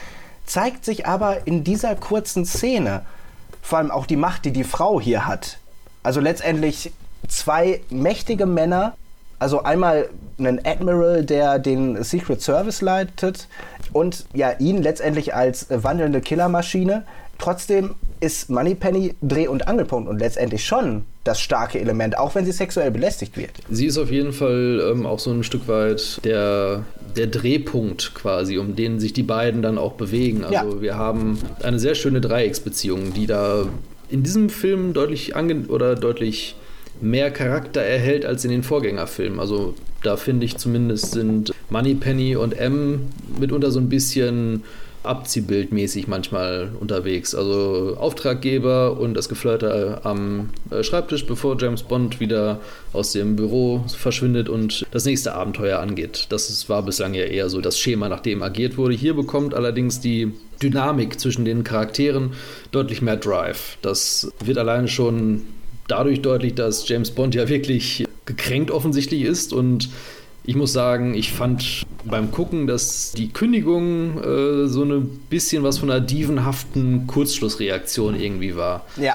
zeigt 0.47 0.85
sich 0.85 1.07
aber 1.07 1.47
in 1.47 1.63
dieser 1.63 1.95
kurzen 1.95 2.45
Szene, 2.45 3.03
vor 3.63 3.79
allem 3.79 3.91
auch 3.91 4.07
die 4.07 4.17
Macht, 4.17 4.45
die 4.45 4.53
die 4.53 4.65
Frau 4.65 5.01
hier 5.01 5.27
hat. 5.27 5.59
Also 6.03 6.21
letztendlich 6.21 6.93
zwei 7.29 7.81
mächtige 7.91 8.47
Männer, 8.47 8.95
also 9.39 9.63
einmal 9.63 10.09
einen 10.39 10.65
Admiral, 10.65 11.25
der 11.25 11.59
den 11.59 12.03
Secret 12.03 12.43
Service 12.43 12.81
leitet 12.83 13.49
und 13.93 14.27
ja 14.35 14.53
ihn 14.59 14.83
letztendlich 14.83 15.35
als 15.35 15.67
wandelnde 15.71 16.21
Killermaschine. 16.21 17.05
Trotzdem 17.39 17.95
ist 18.21 18.51
Moneypenny 18.51 19.15
Dreh- 19.23 19.49
und 19.49 19.67
Angelpunkt 19.67 20.09
und 20.09 20.19
letztendlich 20.19 20.65
schon 20.65 21.05
das 21.25 21.41
starke 21.41 21.81
Element, 21.81 22.19
auch 22.19 22.35
wenn 22.35 22.45
sie 22.45 22.53
sexuell 22.53 22.91
belästigt 22.91 23.37
wird. 23.37 23.53
Sie 23.71 23.87
ist 23.87 23.97
auf 23.97 24.11
jeden 24.11 24.33
Fall 24.33 24.91
ähm, 24.93 25.07
auch 25.07 25.19
so 25.19 25.31
ein 25.31 25.43
Stück 25.43 25.67
weit 25.69 26.21
der, 26.25 26.85
der 27.17 27.27
Drehpunkt 27.27 28.15
quasi, 28.15 28.59
um 28.59 28.77
den 28.77 29.01
sich 29.01 29.15
die 29.15 29.23
beiden 29.23 29.63
dann 29.63 29.79
auch 29.79 29.93
bewegen. 29.93 30.45
Also 30.45 30.55
ja. 30.55 30.81
wir 30.83 30.97
haben 30.97 31.39
eine 31.63 31.79
sehr 31.79 31.95
schöne 31.95 32.21
Dreiecksbeziehung, 32.21 33.15
die 33.15 33.27
da 33.27 33.67
in 34.11 34.23
diesem 34.23 34.51
Film 34.51 34.93
deutlich 34.93 35.35
ange 35.37 35.67
oder 35.69 35.95
deutlich 35.95 36.57
mehr 37.03 37.31
Charakter 37.31 37.81
erhält 37.81 38.25
als 38.25 38.45
in 38.45 38.51
den 38.51 38.63
Vorgängerfilmen. 38.63 39.41
Also 39.41 39.75
da 40.03 40.17
finde 40.17 40.47
ich 40.47 40.57
zumindest 40.57 41.13
sind 41.13 41.53
Moneypenny 41.71 42.37
und 42.37 42.59
M 42.59 43.09
mitunter 43.39 43.71
so 43.71 43.81
ein 43.81 43.89
bisschen 43.89 44.63
abziehbildmäßig 45.03 46.09
manchmal 46.09 46.73
unterwegs. 46.79 47.35
Also 47.35 47.97
Auftraggeber 47.99 48.99
und 48.99 49.15
das 49.15 49.29
Geflirte 49.29 50.01
am 50.05 50.51
äh, 50.71 50.83
Schreibtisch, 50.83 51.27
bevor 51.27 51.57
James 51.59 51.83
Bond 51.83 52.21
wieder 52.21 52.61
aus 52.93 53.13
dem 53.13 53.37
Büro 53.37 53.83
verschwindet 53.89 54.49
und 54.49 54.87
das 54.91 55.07
nächste 55.07 55.35
Abenteuer 55.35 55.79
angeht. 55.79 56.27
Das 56.29 56.69
war 56.69 56.83
bislang 56.83 57.15
ja 57.15 57.25
eher 57.25 57.49
so 57.49 57.61
das 57.61 57.79
Schema, 57.79 58.09
nach 58.09 58.21
dem 58.21 58.43
agiert 58.43 58.77
wurde. 58.77 58.95
Hier 58.95 59.15
bekommt 59.15 59.55
allerdings 59.55 60.01
die 60.01 60.33
Dynamik 60.63 61.19
zwischen 61.19 61.47
den 61.47 61.65
Charakteren 61.65 62.35
deutlich 62.71 63.01
mehr 63.01 63.17
Drive. 63.17 63.79
Das 63.81 64.31
wird 64.45 64.59
alleine 64.59 64.89
schon 64.89 65.45
dadurch 65.91 66.23
deutlich, 66.23 66.55
dass 66.55 66.89
James 66.89 67.11
Bond 67.11 67.35
ja 67.35 67.49
wirklich 67.49 68.05
gekränkt 68.27 68.71
offensichtlich 68.71 69.23
ist 69.23 69.53
und 69.53 69.91
ich 70.45 70.57
muss 70.57 70.73
sagen, 70.73 71.15
ich 71.15 71.33
fand 71.33 71.87
beim 72.05 72.31
Gucken, 72.31 72.67
dass 72.67 73.13
die 73.13 73.31
Kündigung 73.31 74.23
äh, 74.23 74.67
so 74.69 74.83
ein 74.85 75.21
bisschen 75.29 75.63
was 75.63 75.79
von 75.79 75.91
einer 75.91 76.01
dievenhaften 76.01 77.07
Kurzschlussreaktion 77.07 78.19
irgendwie 78.19 78.57
war. 78.57 78.85
Ja. 78.97 79.15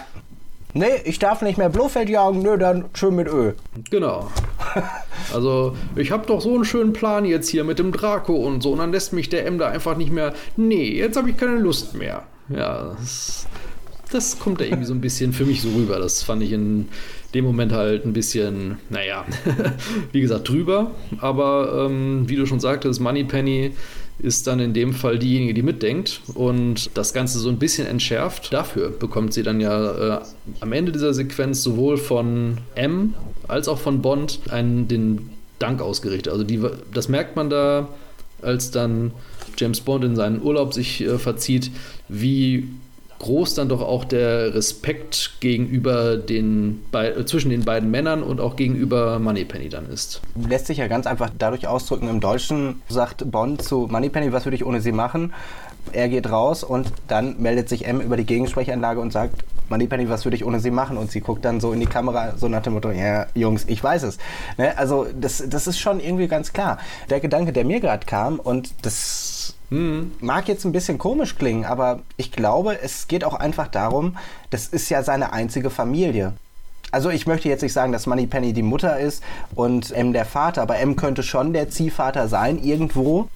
Nee, 0.73 1.01
ich 1.05 1.19
darf 1.19 1.41
nicht 1.41 1.57
mehr 1.57 1.69
Blofeld 1.69 2.09
jagen, 2.09 2.41
nö, 2.41 2.57
dann 2.57 2.85
schön 2.93 3.15
mit 3.15 3.27
Öl. 3.27 3.55
Genau. 3.89 4.29
Also, 5.33 5.75
ich 5.95 6.11
habe 6.11 6.27
doch 6.27 6.41
so 6.41 6.53
einen 6.53 6.65
schönen 6.65 6.91
Plan 6.91 7.23
jetzt 7.23 7.47
hier 7.47 7.63
mit 7.63 7.79
dem 7.79 7.93
Draco 7.93 8.35
und 8.35 8.61
so, 8.61 8.73
und 8.73 8.79
dann 8.79 8.91
lässt 8.91 9.13
mich 9.13 9.29
der 9.29 9.45
M 9.45 9.57
da 9.57 9.69
einfach 9.69 9.95
nicht 9.95 10.11
mehr. 10.11 10.33
Nee, 10.57 10.89
jetzt 10.89 11.15
habe 11.15 11.29
ich 11.29 11.37
keine 11.37 11.59
Lust 11.59 11.95
mehr. 11.95 12.23
Ja, 12.49 12.95
das 12.99 13.47
das 14.11 14.39
kommt 14.39 14.61
da 14.61 14.65
irgendwie 14.65 14.85
so 14.85 14.93
ein 14.93 15.01
bisschen 15.01 15.33
für 15.33 15.45
mich 15.45 15.61
so 15.61 15.69
rüber. 15.69 15.99
Das 15.99 16.23
fand 16.23 16.43
ich 16.43 16.51
in 16.51 16.87
dem 17.33 17.45
Moment 17.45 17.73
halt 17.73 18.05
ein 18.05 18.13
bisschen, 18.13 18.77
naja, 18.89 19.25
wie 20.11 20.21
gesagt, 20.21 20.49
drüber. 20.49 20.91
Aber 21.19 21.87
ähm, 21.87 22.27
wie 22.27 22.35
du 22.35 22.45
schon 22.45 22.59
sagtest, 22.59 22.99
Moneypenny 23.01 23.71
ist 24.19 24.47
dann 24.47 24.59
in 24.59 24.73
dem 24.73 24.93
Fall 24.93 25.19
diejenige, 25.19 25.53
die 25.53 25.61
mitdenkt 25.61 26.21
und 26.33 26.91
das 26.93 27.13
Ganze 27.13 27.39
so 27.39 27.49
ein 27.49 27.59
bisschen 27.59 27.85
entschärft. 27.85 28.53
Dafür 28.53 28.89
bekommt 28.89 29.33
sie 29.33 29.43
dann 29.43 29.59
ja 29.59 30.17
äh, 30.17 30.21
am 30.61 30.71
Ende 30.71 30.91
dieser 30.91 31.13
Sequenz 31.13 31.61
sowohl 31.61 31.97
von 31.97 32.59
M 32.75 33.13
als 33.47 33.67
auch 33.67 33.79
von 33.79 34.01
Bond 34.01 34.39
einen, 34.49 34.87
den 34.87 35.29
Dank 35.59 35.81
ausgerichtet. 35.81 36.31
Also 36.31 36.43
die, 36.43 36.61
das 36.93 37.09
merkt 37.09 37.35
man 37.35 37.49
da, 37.49 37.89
als 38.41 38.71
dann 38.71 39.11
James 39.57 39.81
Bond 39.81 40.03
in 40.03 40.15
seinen 40.15 40.41
Urlaub 40.41 40.73
sich 40.73 41.01
äh, 41.01 41.17
verzieht, 41.17 41.71
wie 42.07 42.69
groß 43.19 43.55
dann 43.55 43.69
doch 43.69 43.81
auch 43.81 44.03
der 44.03 44.53
Respekt 44.53 45.37
gegenüber 45.39 46.17
den 46.17 46.83
äh, 46.91 47.25
zwischen 47.25 47.49
den 47.49 47.63
beiden 47.63 47.89
Männern 47.89 48.23
und 48.23 48.41
auch 48.41 48.55
gegenüber 48.55 49.19
Moneypenny 49.19 49.69
dann 49.69 49.89
ist. 49.89 50.21
Lässt 50.35 50.67
sich 50.67 50.77
ja 50.77 50.87
ganz 50.87 51.07
einfach 51.07 51.29
dadurch 51.37 51.67
ausdrücken. 51.67 52.09
Im 52.09 52.19
Deutschen 52.19 52.81
sagt 52.89 53.29
Bond 53.31 53.61
zu 53.61 53.87
Moneypenny, 53.89 54.31
was 54.33 54.45
würde 54.45 54.55
ich 54.55 54.65
ohne 54.65 54.81
sie 54.81 54.91
machen? 54.91 55.33
Er 55.91 56.09
geht 56.09 56.29
raus 56.29 56.63
und 56.63 56.91
dann 57.07 57.39
meldet 57.39 57.69
sich 57.69 57.85
M 57.85 58.01
über 58.01 58.17
die 58.17 58.25
Gegensprechanlage 58.25 58.99
und 58.99 59.13
sagt, 59.13 59.43
Moneypenny, 59.69 60.09
was 60.09 60.25
würde 60.25 60.35
ich 60.35 60.45
ohne 60.45 60.59
sie 60.59 60.71
machen? 60.71 60.97
Und 60.97 61.11
sie 61.11 61.21
guckt 61.21 61.43
dann 61.45 61.59
so 61.59 61.73
in 61.73 61.79
die 61.79 61.85
Kamera, 61.85 62.37
so 62.37 62.47
nach 62.47 62.61
dem 62.61 62.73
Motto, 62.73 62.91
ja, 62.91 63.27
Jungs, 63.33 63.65
ich 63.67 63.83
weiß 63.83 64.03
es. 64.03 64.17
Ne? 64.57 64.77
Also 64.77 65.07
das, 65.19 65.43
das 65.47 65.67
ist 65.67 65.79
schon 65.79 65.99
irgendwie 65.99 66.27
ganz 66.27 66.53
klar. 66.53 66.77
Der 67.09 67.19
Gedanke, 67.19 67.51
der 67.51 67.65
mir 67.65 67.79
gerade 67.79 68.05
kam, 68.05 68.39
und 68.39 68.73
das 68.83 69.34
hm. 69.69 70.11
Mag 70.19 70.47
jetzt 70.47 70.65
ein 70.65 70.71
bisschen 70.71 70.97
komisch 70.97 71.35
klingen, 71.37 71.65
aber 71.65 72.01
ich 72.17 72.31
glaube, 72.31 72.79
es 72.81 73.07
geht 73.07 73.23
auch 73.23 73.33
einfach 73.33 73.67
darum, 73.67 74.17
das 74.49 74.67
ist 74.67 74.89
ja 74.89 75.03
seine 75.03 75.33
einzige 75.33 75.69
Familie. 75.69 76.33
Also 76.91 77.09
ich 77.09 77.27
möchte 77.27 77.49
jetzt 77.49 77.61
nicht 77.61 77.73
sagen, 77.73 77.91
dass 77.91 78.07
Moneypenny 78.07 78.53
die 78.53 78.61
Mutter 78.61 78.99
ist 78.99 79.23
und 79.55 79.91
M 79.91 80.13
der 80.13 80.25
Vater, 80.25 80.61
aber 80.61 80.77
M 80.77 80.95
könnte 80.95 81.23
schon 81.23 81.51
der 81.51 81.69
Ziehvater 81.69 82.27
sein 82.27 82.63
irgendwo. 82.63 83.27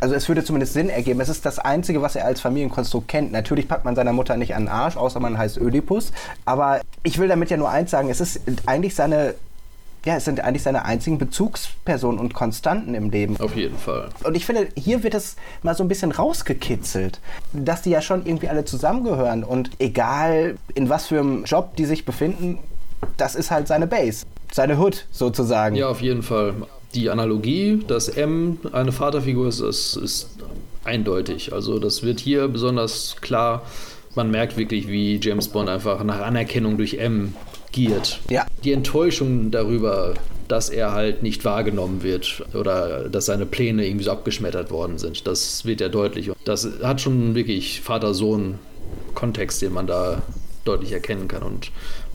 Also 0.00 0.14
es 0.14 0.28
würde 0.28 0.44
zumindest 0.44 0.72
Sinn 0.72 0.88
ergeben. 0.88 1.20
Es 1.20 1.28
ist 1.28 1.44
das 1.44 1.58
Einzige, 1.58 2.02
was 2.02 2.16
er 2.16 2.24
als 2.24 2.40
Familienkonstrukt 2.40 3.08
kennt. 3.08 3.32
Natürlich 3.32 3.68
packt 3.68 3.84
man 3.84 3.96
seiner 3.96 4.12
Mutter 4.12 4.36
nicht 4.36 4.54
an 4.54 4.64
den 4.64 4.68
Arsch, 4.68 4.96
außer 4.96 5.20
man 5.20 5.36
heißt 5.36 5.58
Ödipus. 5.58 6.12
Aber 6.44 6.80
ich 7.02 7.18
will 7.18 7.28
damit 7.28 7.50
ja 7.50 7.56
nur 7.56 7.70
eins 7.70 7.90
sagen, 7.90 8.08
es 8.08 8.20
ist 8.20 8.40
eigentlich 8.66 8.94
seine 8.94 9.34
ja, 10.08 10.16
es 10.16 10.24
sind 10.24 10.40
eigentlich 10.40 10.62
seine 10.62 10.86
einzigen 10.86 11.18
Bezugspersonen 11.18 12.18
und 12.18 12.32
Konstanten 12.32 12.94
im 12.94 13.10
Leben. 13.10 13.38
Auf 13.40 13.54
jeden 13.54 13.76
Fall. 13.76 14.08
Und 14.24 14.38
ich 14.38 14.46
finde, 14.46 14.68
hier 14.74 15.02
wird 15.02 15.12
es 15.12 15.36
mal 15.62 15.74
so 15.74 15.84
ein 15.84 15.88
bisschen 15.88 16.12
rausgekitzelt, 16.12 17.20
dass 17.52 17.82
die 17.82 17.90
ja 17.90 18.00
schon 18.00 18.24
irgendwie 18.24 18.48
alle 18.48 18.64
zusammengehören 18.64 19.44
und 19.44 19.70
egal 19.78 20.56
in 20.74 20.88
was 20.88 21.08
für 21.08 21.20
einem 21.20 21.44
Job 21.44 21.76
die 21.76 21.84
sich 21.84 22.06
befinden, 22.06 22.58
das 23.18 23.34
ist 23.34 23.50
halt 23.50 23.68
seine 23.68 23.86
Base, 23.86 24.24
seine 24.50 24.78
Hood 24.78 25.04
sozusagen. 25.10 25.76
Ja, 25.76 25.88
auf 25.88 26.00
jeden 26.00 26.22
Fall. 26.22 26.54
Die 26.94 27.10
Analogie, 27.10 27.84
dass 27.86 28.08
M 28.08 28.60
eine 28.72 28.92
Vaterfigur 28.92 29.48
ist, 29.48 29.60
das 29.60 29.94
ist 29.94 30.30
eindeutig. 30.84 31.52
Also 31.52 31.78
das 31.78 32.02
wird 32.02 32.18
hier 32.18 32.48
besonders 32.48 33.16
klar. 33.20 33.60
Man 34.14 34.30
merkt 34.30 34.56
wirklich, 34.56 34.88
wie 34.88 35.20
James 35.22 35.48
Bond 35.48 35.68
einfach 35.68 36.02
nach 36.02 36.20
Anerkennung 36.20 36.78
durch 36.78 36.94
M 36.94 37.34
giert. 37.78 38.18
Ja. 38.28 38.44
Die 38.64 38.72
Enttäuschung 38.72 39.52
darüber, 39.52 40.14
dass 40.48 40.68
er 40.68 40.92
halt 40.92 41.22
nicht 41.22 41.44
wahrgenommen 41.44 42.02
wird 42.02 42.44
oder 42.52 43.08
dass 43.08 43.26
seine 43.26 43.46
Pläne 43.46 43.86
irgendwie 43.86 44.04
so 44.04 44.10
abgeschmettert 44.10 44.72
worden 44.72 44.98
sind, 44.98 45.28
das 45.28 45.64
wird 45.64 45.80
ja 45.80 45.88
deutlich. 45.88 46.30
Das 46.44 46.68
hat 46.82 47.00
schon 47.00 47.36
wirklich 47.36 47.80
Vater-Sohn-Kontext, 47.82 49.62
den 49.62 49.72
man 49.72 49.86
da 49.86 50.22
deutlich 50.64 50.92
erkennen 50.92 51.28
kann. 51.28 51.42
Und 51.42 51.70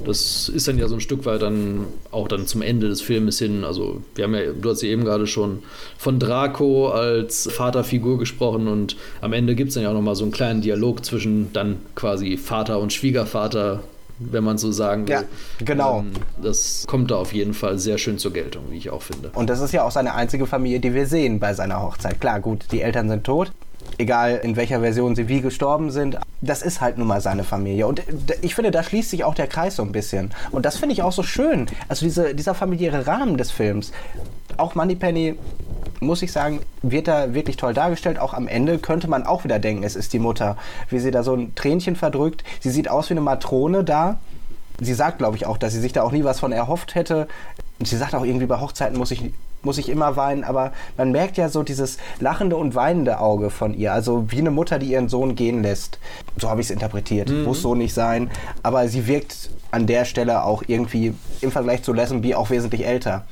das 0.05 0.49
ist 0.49 0.67
dann 0.67 0.77
ja 0.77 0.87
so 0.87 0.95
ein 0.95 1.01
Stück 1.01 1.25
weit 1.25 1.41
dann 1.41 1.85
auch 2.11 2.27
dann 2.27 2.45
zum 2.45 2.61
Ende 2.61 2.89
des 2.89 3.01
Filmes 3.01 3.39
hin. 3.39 3.63
Also, 3.63 4.01
wir 4.15 4.25
haben 4.25 4.35
ja, 4.35 4.51
du 4.51 4.69
hast 4.69 4.83
ja 4.83 4.89
eben 4.89 5.05
gerade 5.05 5.27
schon 5.27 5.59
von 5.97 6.19
Draco 6.19 6.89
als 6.89 7.49
Vaterfigur 7.51 8.19
gesprochen 8.19 8.67
und 8.67 8.97
am 9.21 9.33
Ende 9.33 9.55
gibt 9.55 9.69
es 9.69 9.75
dann 9.75 9.83
ja 9.83 9.89
auch 9.89 9.93
nochmal 9.93 10.15
so 10.15 10.23
einen 10.23 10.33
kleinen 10.33 10.61
Dialog 10.61 11.05
zwischen 11.05 11.51
dann 11.53 11.77
quasi 11.95 12.37
Vater 12.37 12.79
und 12.79 12.93
Schwiegervater, 12.93 13.81
wenn 14.19 14.43
man 14.43 14.57
so 14.57 14.71
sagen 14.71 15.07
will. 15.07 15.13
Ja, 15.13 15.23
genau. 15.59 15.99
Ähm, 15.99 16.13
das 16.41 16.85
kommt 16.87 17.11
da 17.11 17.15
auf 17.15 17.33
jeden 17.33 17.53
Fall 17.53 17.77
sehr 17.79 17.97
schön 17.97 18.17
zur 18.17 18.33
Geltung, 18.33 18.65
wie 18.69 18.77
ich 18.77 18.89
auch 18.89 19.01
finde. 19.01 19.31
Und 19.33 19.49
das 19.49 19.59
ist 19.59 19.73
ja 19.73 19.83
auch 19.83 19.91
seine 19.91 20.13
einzige 20.15 20.45
Familie, 20.45 20.79
die 20.79 20.93
wir 20.93 21.07
sehen 21.07 21.39
bei 21.39 21.53
seiner 21.53 21.81
Hochzeit. 21.81 22.19
Klar, 22.19 22.39
gut, 22.39 22.65
die 22.71 22.81
Eltern 22.81 23.09
sind 23.09 23.23
tot. 23.23 23.51
Egal 23.97 24.39
in 24.43 24.55
welcher 24.55 24.79
Version 24.79 25.15
sie 25.15 25.27
wie 25.27 25.41
gestorben 25.41 25.91
sind, 25.91 26.17
das 26.41 26.61
ist 26.61 26.81
halt 26.81 26.97
nun 26.97 27.07
mal 27.07 27.21
seine 27.21 27.43
Familie. 27.43 27.85
Und 27.85 28.01
ich 28.41 28.55
finde, 28.55 28.71
da 28.71 28.81
schließt 28.81 29.09
sich 29.09 29.23
auch 29.23 29.35
der 29.35 29.47
Kreis 29.47 29.75
so 29.75 29.83
ein 29.83 29.91
bisschen. 29.91 30.31
Und 30.51 30.65
das 30.65 30.77
finde 30.77 30.93
ich 30.93 31.03
auch 31.03 31.11
so 31.11 31.21
schön. 31.21 31.67
Also 31.89 32.05
diese, 32.05 32.33
dieser 32.33 32.55
familiäre 32.55 33.05
Rahmen 33.05 33.37
des 33.37 33.51
Films. 33.51 33.91
Auch 34.57 34.75
Moneypenny, 34.75 35.35
muss 36.05 36.21
ich 36.21 36.31
sagen, 36.31 36.61
wird 36.81 37.07
da 37.07 37.33
wirklich 37.33 37.57
toll 37.57 37.73
dargestellt. 37.73 38.19
Auch 38.19 38.33
am 38.33 38.47
Ende 38.47 38.79
könnte 38.79 39.07
man 39.07 39.25
auch 39.25 39.43
wieder 39.43 39.59
denken, 39.59 39.83
es 39.83 39.95
ist 39.95 40.13
die 40.13 40.19
Mutter. 40.19 40.57
Wie 40.89 40.99
sie 40.99 41.11
da 41.11 41.23
so 41.23 41.33
ein 41.33 41.55
Tränchen 41.55 41.95
verdrückt. 41.95 42.43
Sie 42.59 42.69
sieht 42.69 42.89
aus 42.89 43.09
wie 43.09 43.13
eine 43.13 43.21
Matrone 43.21 43.83
da. 43.83 44.19
Sie 44.79 44.93
sagt, 44.93 45.19
glaube 45.19 45.37
ich, 45.37 45.45
auch, 45.45 45.57
dass 45.57 45.73
sie 45.73 45.79
sich 45.79 45.93
da 45.93 46.03
auch 46.03 46.11
nie 46.11 46.23
was 46.23 46.39
von 46.39 46.51
erhofft 46.51 46.95
hätte. 46.95 47.27
Und 47.79 47.87
sie 47.87 47.97
sagt 47.97 48.15
auch 48.15 48.25
irgendwie, 48.25 48.45
bei 48.45 48.59
Hochzeiten 48.59 48.97
muss 48.97 49.11
ich 49.11 49.31
muss 49.63 49.77
ich 49.77 49.89
immer 49.89 50.15
weinen, 50.15 50.43
aber 50.43 50.73
man 50.97 51.11
merkt 51.11 51.37
ja 51.37 51.49
so 51.49 51.63
dieses 51.63 51.97
lachende 52.19 52.57
und 52.57 52.75
weinende 52.75 53.19
Auge 53.19 53.49
von 53.49 53.73
ihr, 53.73 53.93
also 53.93 54.29
wie 54.29 54.39
eine 54.39 54.51
Mutter, 54.51 54.77
die 54.77 54.87
ihren 54.87 55.09
Sohn 55.09 55.35
gehen 55.35 55.63
lässt. 55.63 55.99
So 56.37 56.49
habe 56.49 56.61
ich 56.61 56.67
es 56.67 56.71
interpretiert. 56.71 57.29
Mhm. 57.29 57.43
Muss 57.43 57.61
so 57.61 57.75
nicht 57.75 57.93
sein, 57.93 58.29
aber 58.61 58.87
sie 58.87 59.07
wirkt 59.07 59.49
an 59.71 59.87
der 59.87 60.05
Stelle 60.05 60.43
auch 60.43 60.63
irgendwie 60.67 61.13
im 61.41 61.51
Vergleich 61.51 61.83
zu 61.83 61.93
Lazenby 61.93 62.35
auch 62.35 62.49
wesentlich 62.49 62.85
älter. 62.85 63.25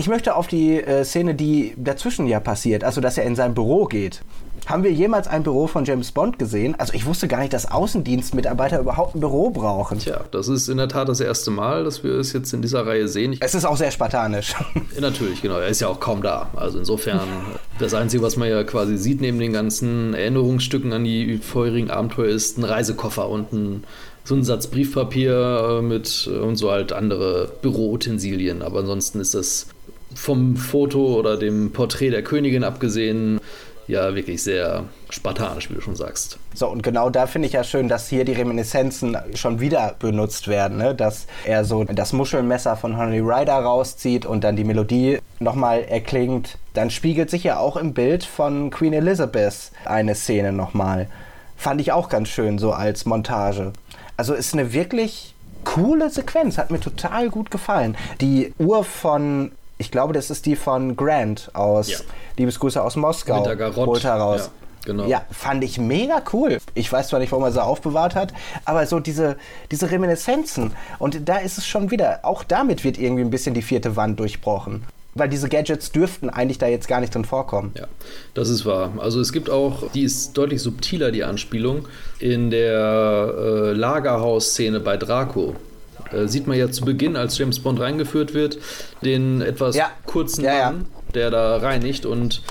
Ich 0.00 0.06
möchte 0.06 0.36
auf 0.36 0.46
die 0.46 0.80
äh, 0.80 1.04
Szene, 1.04 1.34
die 1.34 1.74
dazwischen 1.76 2.28
ja 2.28 2.38
passiert, 2.38 2.84
also 2.84 3.00
dass 3.00 3.18
er 3.18 3.24
in 3.24 3.34
sein 3.34 3.52
Büro 3.52 3.86
geht. 3.86 4.20
Haben 4.66 4.84
wir 4.84 4.92
jemals 4.92 5.26
ein 5.26 5.42
Büro 5.42 5.66
von 5.66 5.84
James 5.84 6.12
Bond 6.12 6.38
gesehen? 6.38 6.76
Also 6.78 6.92
ich 6.94 7.04
wusste 7.04 7.26
gar 7.26 7.40
nicht, 7.40 7.52
dass 7.52 7.68
Außendienstmitarbeiter 7.68 8.78
überhaupt 8.78 9.16
ein 9.16 9.20
Büro 9.20 9.50
brauchen. 9.50 9.98
Tja, 9.98 10.20
das 10.30 10.46
ist 10.46 10.68
in 10.68 10.76
der 10.76 10.86
Tat 10.86 11.08
das 11.08 11.18
erste 11.18 11.50
Mal, 11.50 11.82
dass 11.82 12.04
wir 12.04 12.12
es 12.12 12.32
jetzt 12.32 12.52
in 12.52 12.62
dieser 12.62 12.86
Reihe 12.86 13.08
sehen. 13.08 13.32
Ich 13.32 13.42
es 13.42 13.56
ist 13.56 13.64
auch 13.64 13.76
sehr 13.76 13.90
spartanisch. 13.90 14.54
Natürlich, 15.00 15.42
genau. 15.42 15.58
Er 15.58 15.66
ist 15.66 15.80
ja 15.80 15.88
auch 15.88 15.98
kaum 15.98 16.22
da. 16.22 16.48
Also 16.54 16.78
insofern, 16.78 17.26
das 17.80 17.92
Einzige, 17.92 18.22
was 18.22 18.36
man 18.36 18.48
ja 18.48 18.62
quasi 18.62 18.96
sieht 18.98 19.20
neben 19.20 19.40
den 19.40 19.52
ganzen 19.52 20.14
Erinnerungsstücken 20.14 20.92
an 20.92 21.02
die 21.02 21.38
vorherigen 21.38 21.90
Abenteuer, 21.90 22.28
ist 22.28 22.56
ein 22.56 22.62
Reisekoffer 22.62 23.28
und 23.28 23.52
ein 23.52 23.84
so 24.22 24.34
ein 24.34 24.44
Satz 24.44 24.68
Briefpapier 24.68 25.80
mit 25.82 26.28
und 26.28 26.54
so 26.54 26.70
halt 26.70 26.92
andere 26.92 27.50
Büroutensilien. 27.62 28.62
Aber 28.62 28.80
ansonsten 28.80 29.20
ist 29.20 29.34
das 29.34 29.66
vom 30.14 30.56
Foto 30.56 31.18
oder 31.18 31.36
dem 31.36 31.72
Porträt 31.72 32.10
der 32.10 32.22
Königin 32.22 32.64
abgesehen 32.64 33.40
ja 33.88 34.14
wirklich 34.14 34.42
sehr 34.42 34.84
spartanisch, 35.10 35.70
wie 35.70 35.74
du 35.74 35.80
schon 35.80 35.96
sagst. 35.96 36.38
So, 36.54 36.68
und 36.68 36.82
genau 36.82 37.08
da 37.08 37.26
finde 37.26 37.48
ich 37.48 37.54
ja 37.54 37.64
schön, 37.64 37.88
dass 37.88 38.08
hier 38.08 38.24
die 38.24 38.34
Reminiszenzen 38.34 39.16
schon 39.34 39.60
wieder 39.60 39.96
benutzt 39.98 40.46
werden, 40.46 40.76
ne? 40.76 40.94
dass 40.94 41.26
er 41.44 41.64
so 41.64 41.84
das 41.84 42.12
Muschelmesser 42.12 42.76
von 42.76 42.98
Honey 42.98 43.20
Rider 43.20 43.54
rauszieht 43.54 44.26
und 44.26 44.44
dann 44.44 44.56
die 44.56 44.64
Melodie 44.64 45.18
nochmal 45.40 45.84
erklingt. 45.84 46.58
Dann 46.74 46.90
spiegelt 46.90 47.30
sich 47.30 47.44
ja 47.44 47.58
auch 47.58 47.76
im 47.76 47.94
Bild 47.94 48.24
von 48.24 48.70
Queen 48.70 48.92
Elizabeth 48.92 49.72
eine 49.86 50.14
Szene 50.14 50.52
nochmal. 50.52 51.08
Fand 51.56 51.80
ich 51.80 51.90
auch 51.90 52.08
ganz 52.08 52.28
schön, 52.28 52.58
so 52.58 52.72
als 52.72 53.06
Montage. 53.06 53.72
Also 54.16 54.34
ist 54.34 54.52
eine 54.52 54.72
wirklich 54.72 55.34
coole 55.64 56.10
Sequenz, 56.10 56.58
hat 56.58 56.70
mir 56.70 56.80
total 56.80 57.30
gut 57.30 57.50
gefallen. 57.50 57.96
Die 58.20 58.52
Uhr 58.58 58.84
von 58.84 59.52
ich 59.78 59.90
glaube, 59.90 60.12
das 60.12 60.30
ist 60.30 60.46
die 60.46 60.56
von 60.56 60.96
Grant 60.96 61.50
aus 61.54 61.90
ja. 61.90 61.98
Liebesgrüße 62.36 62.82
aus 62.82 62.96
Moskau. 62.96 63.38
Mit 63.38 63.46
der 63.46 63.56
Garotte. 63.56 63.86
Holt 63.86 64.04
heraus. 64.04 64.50
Ja, 64.84 64.92
genau. 64.92 65.06
ja, 65.06 65.24
fand 65.30 65.64
ich 65.64 65.78
mega 65.78 66.22
cool. 66.32 66.58
Ich 66.74 66.92
weiß 66.92 67.08
zwar 67.08 67.20
nicht, 67.20 67.32
warum 67.32 67.44
er 67.44 67.52
sie 67.52 67.62
aufbewahrt 67.62 68.14
hat, 68.14 68.34
aber 68.64 68.86
so 68.86 69.00
diese, 69.00 69.36
diese 69.70 69.90
Reminiszenzen. 69.90 70.72
Und 70.98 71.28
da 71.28 71.38
ist 71.38 71.58
es 71.58 71.66
schon 71.66 71.90
wieder, 71.90 72.20
auch 72.24 72.44
damit 72.44 72.84
wird 72.84 72.98
irgendwie 72.98 73.22
ein 73.22 73.30
bisschen 73.30 73.54
die 73.54 73.62
vierte 73.62 73.96
Wand 73.96 74.18
durchbrochen 74.20 74.84
weil 75.18 75.28
diese 75.28 75.48
Gadgets 75.48 75.92
dürften 75.92 76.30
eigentlich 76.30 76.58
da 76.58 76.66
jetzt 76.66 76.88
gar 76.88 77.00
nicht 77.00 77.14
drin 77.14 77.24
vorkommen. 77.24 77.72
Ja, 77.76 77.86
das 78.34 78.48
ist 78.48 78.64
wahr. 78.64 78.92
Also 78.98 79.20
es 79.20 79.32
gibt 79.32 79.50
auch, 79.50 79.90
die 79.92 80.02
ist 80.02 80.36
deutlich 80.36 80.62
subtiler, 80.62 81.10
die 81.10 81.24
Anspielung, 81.24 81.88
in 82.20 82.50
der 82.50 83.34
äh, 83.36 83.72
Lagerhaus-Szene 83.72 84.80
bei 84.80 84.96
Draco. 84.96 85.56
Äh, 86.12 86.28
sieht 86.28 86.46
man 86.46 86.56
ja 86.56 86.70
zu 86.70 86.84
Beginn, 86.84 87.16
als 87.16 87.38
James 87.38 87.60
Bond 87.60 87.80
reingeführt 87.80 88.34
wird, 88.34 88.58
den 89.02 89.40
etwas 89.40 89.76
ja. 89.76 89.90
kurzen 90.06 90.44
ja, 90.44 90.70
Mann, 90.70 90.86
der 91.14 91.30
da 91.30 91.56
reinigt 91.56 92.06
und 92.06 92.42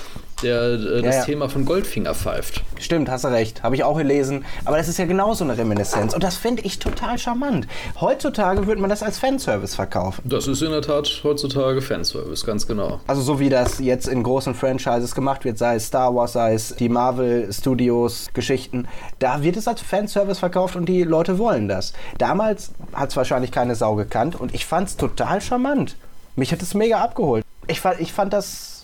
der 0.43 0.73
äh, 0.73 1.01
das 1.01 1.15
ja, 1.15 1.19
ja. 1.21 1.25
Thema 1.25 1.49
von 1.49 1.65
Goldfinger 1.65 2.13
pfeift. 2.13 2.63
Stimmt, 2.79 3.09
hast 3.09 3.23
du 3.23 3.29
recht. 3.29 3.63
Habe 3.63 3.75
ich 3.75 3.83
auch 3.83 3.97
gelesen. 3.97 4.45
Aber 4.65 4.77
das 4.77 4.88
ist 4.88 4.99
ja 4.99 5.05
genauso 5.05 5.43
eine 5.43 5.57
Reminiszenz. 5.57 6.13
Und 6.13 6.23
das 6.23 6.38
finde 6.38 6.63
ich 6.63 6.79
total 6.79 7.17
charmant. 7.17 7.67
Heutzutage 7.99 8.67
würde 8.67 8.81
man 8.81 8.89
das 8.89 9.03
als 9.03 9.17
Fanservice 9.17 9.75
verkaufen. 9.75 10.21
Das 10.25 10.47
ist 10.47 10.61
in 10.61 10.71
der 10.71 10.81
Tat 10.81 11.21
heutzutage 11.23 11.81
Fanservice, 11.81 12.45
ganz 12.45 12.67
genau. 12.67 12.99
Also 13.07 13.21
so 13.21 13.39
wie 13.39 13.49
das 13.49 13.79
jetzt 13.79 14.07
in 14.07 14.23
großen 14.23 14.53
Franchises 14.53 15.15
gemacht 15.15 15.45
wird, 15.45 15.57
sei 15.57 15.75
es 15.75 15.88
Star 15.88 16.13
Wars, 16.15 16.33
sei 16.33 16.53
es 16.53 16.75
die 16.75 16.89
Marvel 16.89 17.51
Studios 17.51 18.27
Geschichten, 18.33 18.88
da 19.19 19.41
wird 19.41 19.57
es 19.57 19.67
als 19.67 19.81
Fanservice 19.81 20.39
verkauft 20.39 20.75
und 20.75 20.88
die 20.88 21.03
Leute 21.03 21.38
wollen 21.38 21.67
das. 21.67 21.93
Damals 22.17 22.71
hat 22.93 23.09
es 23.09 23.17
wahrscheinlich 23.17 23.51
keine 23.51 23.75
Sau 23.75 23.95
gekannt 23.95 24.39
und 24.39 24.53
ich 24.53 24.65
fand 24.65 24.89
es 24.89 24.97
total 24.97 25.41
charmant. 25.41 25.95
Mich 26.35 26.51
hat 26.51 26.61
es 26.61 26.73
mega 26.73 26.99
abgeholt. 26.99 27.43
Ich 27.67 27.81
fand, 27.81 27.99
ich 27.99 28.13
fand 28.13 28.31
das 28.31 28.76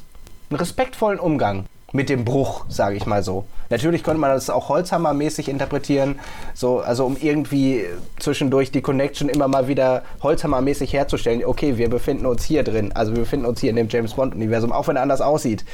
einen 0.53 0.59
respektvollen 0.59 1.19
Umgang 1.19 1.65
mit 1.91 2.09
dem 2.09 2.25
Bruch, 2.25 2.65
sage 2.69 2.95
ich 2.95 3.05
mal 3.05 3.23
so. 3.23 3.45
Natürlich 3.69 4.03
könnte 4.03 4.19
man 4.19 4.31
das 4.31 4.49
auch 4.49 4.69
Holzhammer-mäßig 4.69 5.47
interpretieren, 5.47 6.19
so, 6.53 6.79
also 6.79 7.05
um 7.05 7.17
irgendwie 7.19 7.85
zwischendurch 8.19 8.71
die 8.71 8.81
Connection 8.81 9.29
immer 9.29 9.47
mal 9.47 9.67
wieder 9.67 10.03
Holzhammer-mäßig 10.21 10.91
herzustellen. 10.91 11.43
Okay, 11.45 11.77
wir 11.77 11.89
befinden 11.89 12.25
uns 12.25 12.43
hier 12.43 12.63
drin, 12.63 12.91
also 12.93 13.13
wir 13.13 13.21
befinden 13.21 13.45
uns 13.45 13.61
hier 13.61 13.69
in 13.69 13.75
dem 13.75 13.89
James 13.89 14.13
Bond-Universum, 14.13 14.71
auch 14.71 14.87
wenn 14.87 14.95
er 14.95 15.03
anders 15.03 15.21
aussieht. 15.21 15.65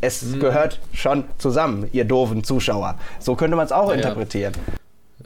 Es 0.00 0.22
mhm. 0.22 0.40
gehört 0.40 0.80
schon 0.94 1.24
zusammen, 1.36 1.88
ihr 1.92 2.04
doofen 2.04 2.42
Zuschauer. 2.42 2.96
So 3.18 3.36
könnte 3.36 3.56
man 3.56 3.66
es 3.66 3.72
auch 3.72 3.90
ja, 3.90 3.96
interpretieren. 3.96 4.54
Ja 4.66 4.80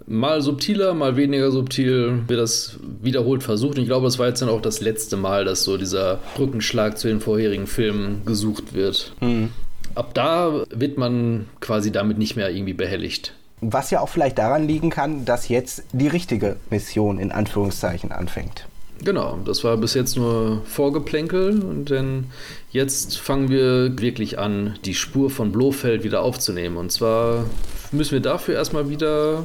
mal 0.07 0.43
subtiler, 0.43 0.95
mal 0.95 1.17
weniger 1.17 1.51
subtil 1.51 2.23
wird 2.27 2.41
das 2.41 2.79
wiederholt 3.03 3.43
versucht. 3.43 3.77
Und 3.77 3.83
ich 3.83 3.89
glaube, 3.89 4.07
es 4.07 4.19
war 4.19 4.29
jetzt 4.29 4.43
dann 4.43 4.49
auch 4.49 4.61
das 4.61 4.81
letzte 4.81 5.17
Mal, 5.17 5.45
dass 5.45 5.65
so 5.65 5.77
dieser 5.77 6.21
Brückenschlag 6.37 6.99
zu 6.99 7.09
den 7.09 7.21
vorherigen 7.21 7.67
Filmen 7.67 8.25
gesucht 8.25 8.75
wird. 8.75 9.13
Mhm. 9.21 9.51
Ab 9.95 10.13
da 10.15 10.65
wird 10.71 10.99
man 10.99 11.47
quasi 11.61 11.93
damit 11.93 12.19
nicht 12.19 12.37
mehr 12.37 12.51
irgendwie 12.51 12.73
behelligt. 12.73 13.35
Was 13.61 13.91
ja 13.91 14.01
auch 14.01 14.09
vielleicht 14.09 14.39
daran 14.39 14.67
liegen 14.67 14.91
kann, 14.91 15.25
dass 15.25 15.49
jetzt 15.49 15.85
die 15.93 16.09
richtige 16.09 16.57
Mission 16.69 17.19
in 17.19 17.33
Anführungszeichen 17.33 18.13
anfängt. 18.13 18.67
Genau, 19.03 19.39
das 19.45 19.65
war 19.65 19.77
bis 19.77 19.95
jetzt 19.95 20.17
nur 20.17 20.63
Vorgeplänkel 20.67 21.63
und 21.63 21.91
dann 21.91 22.27
jetzt 22.71 23.19
fangen 23.19 23.49
wir 23.49 23.99
wirklich 24.01 24.39
an, 24.39 24.79
die 24.85 24.95
Spur 24.95 25.31
von 25.31 25.53
Blofeld 25.53 26.05
wieder 26.05 26.23
aufzunehmen. 26.23 26.77
Und 26.77 26.93
zwar 26.93 27.45
müssen 27.93 28.13
wir 28.13 28.21
dafür 28.21 28.55
erstmal 28.55 28.89
wieder 28.89 29.45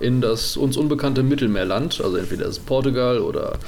in 0.00 0.20
das 0.20 0.56
uns 0.56 0.76
unbekannte 0.76 1.22
Mittelmeerland, 1.22 2.00
also 2.02 2.16
entweder 2.16 2.46
das 2.46 2.58
Portugal 2.58 3.20
oder 3.20 3.58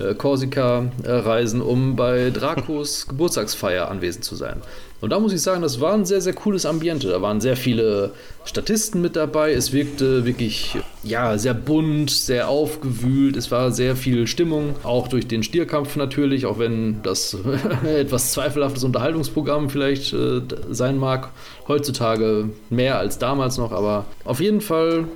äh, 0.00 0.14
Korsika 0.14 0.90
äh, 1.02 1.10
reisen, 1.10 1.60
um 1.60 1.96
bei 1.96 2.30
Dracos 2.30 3.06
Geburtstagsfeier 3.08 3.90
anwesend 3.90 4.24
zu 4.24 4.34
sein. 4.34 4.62
Und 5.00 5.10
da 5.10 5.18
muss 5.18 5.32
ich 5.32 5.40
sagen, 5.40 5.62
das 5.62 5.80
war 5.80 5.94
ein 5.94 6.04
sehr, 6.04 6.20
sehr 6.20 6.34
cooles 6.34 6.66
Ambiente. 6.66 7.08
Da 7.08 7.22
waren 7.22 7.40
sehr 7.40 7.56
viele 7.56 8.12
Statisten 8.44 9.00
mit 9.00 9.16
dabei. 9.16 9.52
Es 9.52 9.72
wirkte 9.72 10.26
wirklich, 10.26 10.76
ja, 11.02 11.38
sehr 11.38 11.54
bunt, 11.54 12.10
sehr 12.10 12.48
aufgewühlt. 12.48 13.36
Es 13.36 13.50
war 13.50 13.72
sehr 13.72 13.96
viel 13.96 14.26
Stimmung, 14.26 14.74
auch 14.82 15.08
durch 15.08 15.26
den 15.26 15.42
Stierkampf 15.42 15.96
natürlich, 15.96 16.44
auch 16.44 16.58
wenn 16.58 17.02
das 17.02 17.36
etwas 17.84 18.32
zweifelhaftes 18.32 18.84
Unterhaltungsprogramm 18.84 19.70
vielleicht 19.70 20.12
äh, 20.12 20.42
sein 20.70 20.98
mag. 20.98 21.30
Heutzutage 21.66 22.50
mehr 22.68 22.98
als 22.98 23.18
damals 23.18 23.56
noch, 23.56 23.72
aber 23.72 24.04
auf 24.24 24.40
jeden 24.40 24.60
Fall 24.60 25.06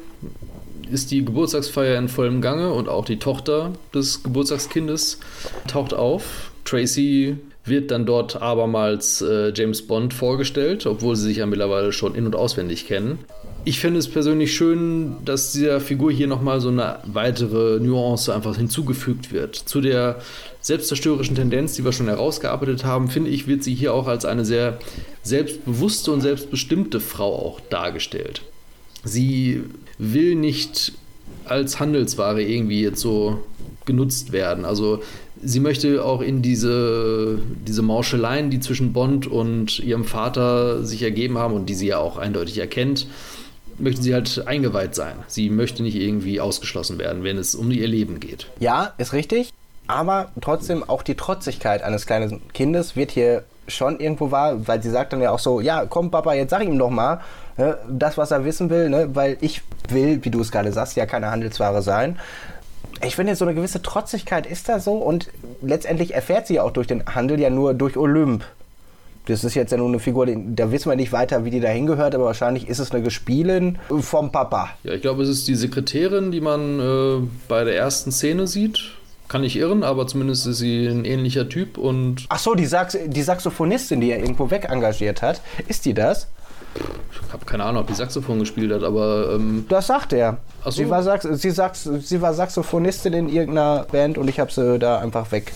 ist 0.91 1.11
die 1.11 1.25
Geburtstagsfeier 1.25 1.99
in 1.99 2.09
vollem 2.09 2.41
Gange 2.41 2.73
und 2.73 2.89
auch 2.89 3.05
die 3.05 3.19
Tochter 3.19 3.73
des 3.95 4.23
Geburtstagskindes 4.23 5.19
taucht 5.67 5.95
auf. 5.95 6.51
Tracy 6.65 7.37
wird 7.65 7.91
dann 7.91 8.05
dort 8.05 8.41
abermals 8.43 9.23
äh, 9.23 9.53
James 9.55 9.87
Bond 9.87 10.13
vorgestellt, 10.13 10.87
obwohl 10.87 11.17
sie 11.17 11.25
sich 11.25 11.39
ja 11.39 11.47
mittlerweile 11.47 11.93
schon 11.93 12.15
in- 12.15 12.27
und 12.27 12.37
auswendig 12.37 12.87
kennen. 12.87 13.19
Ich 13.67 13.81
finde 13.81 13.99
es 13.99 14.09
persönlich 14.09 14.55
schön, 14.55 15.17
dass 15.25 15.53
dieser 15.53 15.81
Figur 15.81 16.13
hier 16.13 16.27
nochmal 16.27 16.61
so 16.61 16.69
eine 16.69 16.99
weitere 17.05 17.81
Nuance 17.81 18.35
einfach 18.35 18.57
hinzugefügt 18.57 19.33
wird. 19.33 19.57
Zu 19.57 19.81
der 19.81 20.21
selbstzerstörerischen 20.61 21.37
Tendenz, 21.37 21.73
die 21.73 21.85
wir 21.85 21.93
schon 21.93 22.09
herausgearbeitet 22.09 22.85
haben, 22.85 23.09
finde 23.09 23.31
ich, 23.31 23.47
wird 23.47 23.65
sie 23.65 23.75
hier 23.75 23.95
auch 23.95 24.07
als 24.07 24.27
eine 24.27 24.45
sehr 24.45 24.79
selbstbewusste 25.23 26.13
und 26.13 26.21
selbstbestimmte 26.21 27.01
Frau 27.01 27.35
auch 27.35 27.61
dargestellt. 27.71 28.43
Sie 29.03 29.63
will 29.99 30.35
nicht 30.35 30.93
als 31.45 31.81
Handelsware 31.81 32.43
irgendwie 32.43 32.83
jetzt 32.83 33.01
so 33.01 33.43
genutzt 33.85 34.33
werden. 34.33 34.65
Also 34.65 35.03
sie 35.43 35.61
möchte 35.61 36.05
auch 36.05 36.21
in 36.21 36.43
diese, 36.43 37.39
diese 37.67 37.83
Mauscheleien, 37.83 38.51
die 38.51 38.61
zwischen 38.61 38.93
Bond 38.93 39.27
und 39.27 39.79
ihrem 39.81 40.05
Vater 40.05 40.85
sich 40.85 41.03
ergeben 41.03 41.39
haben 41.39 41.55
und 41.55 41.67
die 41.67 41.75
sie 41.75 41.89
ja 41.89 41.99
auch 41.99 42.17
eindeutig 42.17 42.59
erkennt, 42.59 43.07
möchte 43.79 44.03
sie 44.03 44.15
halt 44.15 44.47
eingeweiht 44.47 44.95
sein. 44.95 45.17
Sie 45.27 45.51
möchte 45.51 45.83
nicht 45.83 45.97
irgendwie 45.97 46.41
ausgeschlossen 46.41 46.99
werden, 46.99 47.25
wenn 47.25 47.39
es 47.39 47.55
um 47.55 47.71
ihr 47.71 47.89
Leben 47.89 48.21
geht. 48.21 48.47
Ja, 48.61 48.95
ist 48.99 49.13
richtig. 49.13 49.53
Aber 49.87 50.33
trotzdem 50.41 50.83
auch 50.83 51.03
die 51.03 51.15
Trotzigkeit 51.15 51.83
eines 51.83 52.07
kleinen 52.07 52.41
Kindes 52.53 52.97
wird 52.97 53.11
hier 53.11 53.45
schon 53.69 54.01
irgendwo 54.01 54.31
wahr, 54.31 54.67
weil 54.67 54.83
sie 54.83 54.91
sagt 54.91 55.13
dann 55.13 55.21
ja 55.21 55.31
auch 55.31 55.39
so, 55.39 55.61
ja, 55.61 55.87
komm 55.87 56.11
Papa, 56.11 56.35
jetzt 56.35 56.51
sag 56.51 56.63
ihm 56.65 56.79
doch 56.79 56.91
mal 56.91 57.21
ne, 57.57 57.79
das, 57.89 58.19
was 58.19 58.31
er 58.31 58.45
wissen 58.45 58.71
will, 58.71 58.89
ne, 58.89 59.15
weil 59.15 59.37
ich 59.41 59.63
will, 59.89 60.25
wie 60.25 60.31
du 60.31 60.41
es 60.41 60.51
gerade 60.51 60.73
sagst, 60.73 60.97
ja 60.97 61.07
keine 61.07 61.31
Handelsware 61.31 61.83
sein 61.83 62.19
ich 63.03 63.17
finde, 63.17 63.35
so 63.37 63.45
eine 63.45 63.55
gewisse 63.55 63.83
Trotzigkeit 63.83 64.47
ist 64.47 64.69
da 64.69 64.81
so 64.81 64.95
und 64.95 65.31
letztendlich 65.63 66.15
erfährt 66.15 66.47
sie 66.47 66.61
auch 66.61 66.71
durch 66.71 66.87
den 66.87 67.05
Handel 67.07 67.41
ja 67.41 67.51
nur 67.51 67.75
durch 67.75 67.97
Olymp. 67.97 68.45
Das 69.27 69.43
ist 69.43 69.55
jetzt 69.55 69.73
ja 69.73 69.79
nur 69.79 69.89
eine 69.89 70.01
Figur, 70.01 70.27
da 70.27 70.71
wissen 70.71 70.91
wir 70.91 70.97
nicht 70.97 71.13
weiter, 71.13 71.47
wie 71.47 71.51
die 71.51 71.61
da 71.61 71.69
hingehört, 71.69 72.15
aber 72.15 72.27
wahrscheinlich 72.27 72.69
ist 72.69 72.79
es 72.79 72.91
eine 72.91 73.03
Gespielin 73.03 73.79
vom 73.89 74.31
Papa. 74.31 74.71
Ja, 74.83 74.93
ich 74.93 75.01
glaube, 75.01 75.23
es 75.23 75.31
ist 75.31 75.49
die 75.49 75.55
Sekretärin, 75.55 76.31
die 76.31 76.43
man 76.43 76.79
äh, 76.79 77.27
bei 77.49 77.65
der 77.65 77.75
ersten 77.75 78.13
Szene 78.13 78.47
sieht. 78.47 78.81
Kann 79.29 79.43
ich 79.43 79.57
irren, 79.57 79.83
aber 79.83 80.07
zumindest 80.07 80.47
ist 80.47 80.59
sie 80.59 80.87
ein 80.87 81.05
ähnlicher 81.05 81.49
Typ 81.49 81.79
und. 81.79 82.27
Ach 82.29 82.39
so, 82.39 82.55
die, 82.55 82.67
Sax 82.67 82.97
die 83.07 83.23
Saxophonistin, 83.23 84.01
die 84.01 84.11
er 84.11 84.19
irgendwo 84.19 84.51
weg 84.51 84.67
engagiert 84.69 85.23
hat, 85.23 85.41
ist 85.67 85.85
die 85.87 85.95
das? 85.95 86.29
Ich 86.75 87.33
habe 87.33 87.45
keine 87.47 87.65
Ahnung, 87.65 87.83
ob 87.83 87.89
die 87.89 87.95
Saxophon 87.95 88.41
gespielt 88.41 88.73
hat, 88.73 88.83
aber. 88.83 89.35
Ähm 89.35 89.65
das 89.69 89.87
sagt 89.87 90.13
er. 90.13 90.39
So. 90.65 90.71
Sie, 90.73 90.91
war 90.91 91.03
Sax 91.03 91.25
sie, 91.25 91.51
Sax 91.51 91.85
sie 91.85 92.21
war 92.21 92.35
Saxophonistin 92.35 93.13
in 93.13 93.29
irgendeiner 93.29 93.87
Band 93.91 94.19
und 94.19 94.29
ich 94.29 94.41
habe 94.41 94.53
sie 94.53 94.79
da 94.79 94.99
einfach 94.99 95.31
weg 95.33 95.53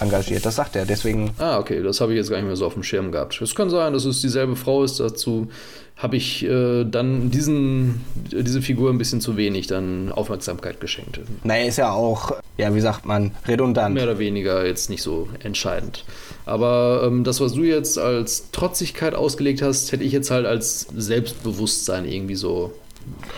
engagiert. 0.00 0.44
Das 0.44 0.56
sagt 0.56 0.76
er, 0.76 0.84
deswegen. 0.84 1.30
Ah, 1.38 1.58
okay, 1.58 1.82
das 1.82 2.00
habe 2.00 2.12
ich 2.12 2.18
jetzt 2.18 2.30
gar 2.30 2.36
nicht 2.36 2.46
mehr 2.46 2.56
so 2.56 2.66
auf 2.66 2.74
dem 2.74 2.82
Schirm 2.82 3.12
gehabt. 3.12 3.40
Es 3.40 3.54
kann 3.54 3.70
sein, 3.70 3.92
dass 3.92 4.04
es 4.04 4.20
dieselbe 4.20 4.56
Frau 4.56 4.82
ist. 4.84 5.00
Dazu 5.00 5.48
habe 5.96 6.16
ich 6.16 6.44
äh, 6.44 6.84
dann 6.84 7.30
diesen, 7.30 8.02
diese 8.30 8.60
Figur 8.60 8.90
ein 8.90 8.98
bisschen 8.98 9.22
zu 9.22 9.38
wenig 9.38 9.66
dann 9.66 10.12
Aufmerksamkeit 10.12 10.78
geschenkt. 10.78 11.20
Naja, 11.42 11.64
ist 11.64 11.78
ja 11.78 11.90
auch, 11.90 12.32
ja, 12.58 12.74
wie 12.74 12.80
sagt 12.80 13.06
man, 13.06 13.32
redundant. 13.48 13.94
Mehr 13.94 14.04
oder 14.04 14.18
weniger 14.18 14.66
jetzt 14.66 14.90
nicht 14.90 15.02
so 15.02 15.28
entscheidend. 15.42 16.04
Aber 16.44 17.02
ähm, 17.06 17.24
das, 17.24 17.40
was 17.40 17.54
du 17.54 17.64
jetzt 17.64 17.98
als 17.98 18.50
Trotzigkeit 18.50 19.14
ausgelegt 19.14 19.62
hast, 19.62 19.90
hätte 19.90 20.04
ich 20.04 20.12
jetzt 20.12 20.30
halt 20.30 20.44
als 20.44 20.86
Selbstbewusstsein 20.94 22.04
irgendwie 22.04 22.36
so 22.36 22.72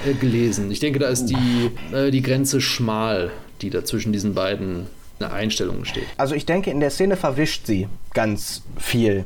äh, 0.04 0.14
gelesen. 0.14 0.70
Ich 0.72 0.80
denke, 0.80 0.98
da 0.98 1.09
ist 1.09 1.26
die, 1.26 1.70
äh, 1.94 2.11
die 2.11 2.22
Grenze 2.22 2.61
schmal, 2.61 3.30
die 3.62 3.70
da 3.70 3.84
zwischen 3.84 4.12
diesen 4.12 4.34
beiden 4.34 4.86
Einstellungen 5.20 5.84
steht. 5.84 6.06
Also 6.16 6.34
ich 6.34 6.46
denke, 6.46 6.70
in 6.70 6.80
der 6.80 6.90
Szene 6.90 7.16
verwischt 7.16 7.66
sie 7.66 7.88
ganz 8.14 8.62
viel. 8.78 9.24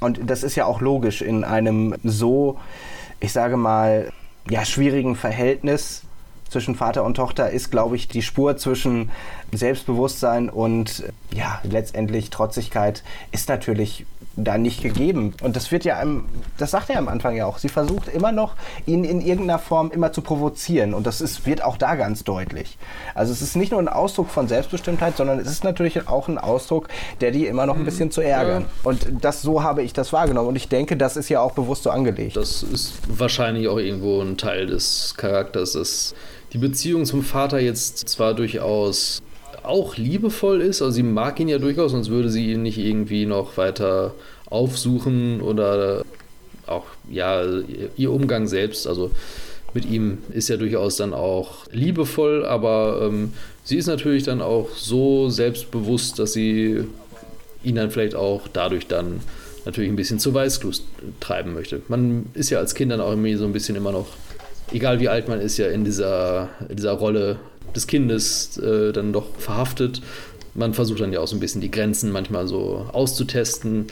Und 0.00 0.30
das 0.30 0.42
ist 0.42 0.56
ja 0.56 0.66
auch 0.66 0.80
logisch 0.80 1.22
in 1.22 1.44
einem 1.44 1.94
so, 2.02 2.58
ich 3.20 3.32
sage 3.32 3.56
mal, 3.56 4.10
ja, 4.48 4.64
schwierigen 4.64 5.14
Verhältnis 5.14 6.02
zwischen 6.48 6.74
Vater 6.74 7.04
und 7.04 7.14
Tochter 7.14 7.50
ist, 7.50 7.70
glaube 7.70 7.96
ich, 7.96 8.08
die 8.08 8.22
Spur 8.22 8.56
zwischen 8.56 9.10
Selbstbewusstsein 9.52 10.50
und 10.50 11.04
ja, 11.32 11.60
letztendlich 11.62 12.30
Trotzigkeit 12.30 13.02
ist 13.30 13.48
natürlich 13.48 14.04
da 14.36 14.58
nicht 14.58 14.82
gegeben. 14.82 15.34
Und 15.42 15.56
das 15.56 15.70
wird 15.70 15.84
ja 15.84 15.98
einem, 15.98 16.24
das 16.58 16.70
sagt 16.70 16.90
er 16.90 16.98
am 16.98 17.08
Anfang 17.08 17.36
ja 17.36 17.46
auch, 17.46 17.58
sie 17.58 17.68
versucht 17.68 18.08
immer 18.08 18.32
noch, 18.32 18.54
ihn 18.86 19.04
in 19.04 19.20
irgendeiner 19.20 19.58
Form 19.58 19.90
immer 19.90 20.12
zu 20.12 20.22
provozieren. 20.22 20.94
Und 20.94 21.06
das 21.06 21.20
ist, 21.20 21.46
wird 21.46 21.62
auch 21.62 21.76
da 21.76 21.94
ganz 21.94 22.24
deutlich. 22.24 22.78
Also 23.14 23.32
es 23.32 23.42
ist 23.42 23.56
nicht 23.56 23.72
nur 23.72 23.80
ein 23.80 23.88
Ausdruck 23.88 24.30
von 24.30 24.48
Selbstbestimmtheit, 24.48 25.16
sondern 25.16 25.38
es 25.38 25.48
ist 25.48 25.64
natürlich 25.64 26.08
auch 26.08 26.28
ein 26.28 26.38
Ausdruck, 26.38 26.88
der 27.20 27.30
die 27.30 27.46
immer 27.46 27.66
noch 27.66 27.76
ein 27.76 27.84
bisschen 27.84 28.10
zu 28.10 28.20
ärgern. 28.20 28.62
Ja. 28.62 28.68
Und 28.90 29.06
das, 29.20 29.42
so 29.42 29.62
habe 29.62 29.82
ich 29.82 29.92
das 29.92 30.12
wahrgenommen. 30.12 30.48
Und 30.48 30.56
ich 30.56 30.68
denke, 30.68 30.96
das 30.96 31.16
ist 31.16 31.28
ja 31.28 31.40
auch 31.40 31.52
bewusst 31.52 31.82
so 31.82 31.90
angelegt. 31.90 32.36
Das 32.36 32.62
ist 32.62 32.94
wahrscheinlich 33.08 33.68
auch 33.68 33.78
irgendwo 33.78 34.20
ein 34.20 34.36
Teil 34.36 34.66
des 34.66 35.14
Charakters, 35.16 35.72
dass 35.72 36.14
die 36.52 36.58
Beziehung 36.58 37.04
zum 37.04 37.22
Vater 37.22 37.60
jetzt 37.60 38.08
zwar 38.08 38.34
durchaus 38.34 39.22
auch 39.64 39.96
liebevoll 39.96 40.60
ist. 40.60 40.82
Also 40.82 40.94
sie 40.94 41.02
mag 41.02 41.38
ihn 41.40 41.48
ja 41.48 41.58
durchaus, 41.58 41.92
sonst 41.92 42.10
würde 42.10 42.30
sie 42.30 42.52
ihn 42.52 42.62
nicht 42.62 42.78
irgendwie 42.78 43.26
noch 43.26 43.56
weiter 43.56 44.14
aufsuchen 44.46 45.40
oder 45.40 46.04
auch 46.66 46.84
ja 47.10 47.42
ihr 47.96 48.12
Umgang 48.12 48.46
selbst. 48.46 48.86
Also 48.86 49.10
mit 49.74 49.86
ihm 49.86 50.18
ist 50.32 50.48
ja 50.48 50.56
durchaus 50.56 50.96
dann 50.96 51.14
auch 51.14 51.66
liebevoll, 51.70 52.44
aber 52.44 53.00
ähm, 53.02 53.32
sie 53.64 53.76
ist 53.76 53.86
natürlich 53.86 54.24
dann 54.24 54.42
auch 54.42 54.70
so 54.76 55.30
selbstbewusst, 55.30 56.18
dass 56.18 56.32
sie 56.34 56.84
ihn 57.64 57.76
dann 57.76 57.90
vielleicht 57.90 58.14
auch 58.14 58.48
dadurch 58.52 58.86
dann 58.86 59.20
natürlich 59.64 59.90
ein 59.90 59.96
bisschen 59.96 60.18
zu 60.18 60.34
Weißglut 60.34 60.82
treiben 61.20 61.54
möchte. 61.54 61.80
Man 61.88 62.26
ist 62.34 62.50
ja 62.50 62.58
als 62.58 62.74
Kind 62.74 62.92
dann 62.92 63.00
auch 63.00 63.10
irgendwie 63.10 63.34
so 63.34 63.44
ein 63.44 63.52
bisschen 63.52 63.76
immer 63.76 63.92
noch, 63.92 64.08
egal 64.72 65.00
wie 65.00 65.08
alt 65.08 65.28
man 65.28 65.40
ist, 65.40 65.56
ja 65.56 65.68
in 65.68 65.84
dieser, 65.84 66.50
in 66.68 66.76
dieser 66.76 66.92
Rolle 66.92 67.38
des 67.74 67.86
Kindes 67.86 68.58
äh, 68.58 68.92
dann 68.92 69.12
doch 69.12 69.26
verhaftet. 69.38 70.02
Man 70.54 70.74
versucht 70.74 71.00
dann 71.00 71.12
ja 71.12 71.20
auch 71.20 71.28
so 71.28 71.36
ein 71.36 71.40
bisschen 71.40 71.60
die 71.60 71.70
Grenzen 71.70 72.10
manchmal 72.10 72.46
so 72.46 72.86
auszutesten, 72.92 73.86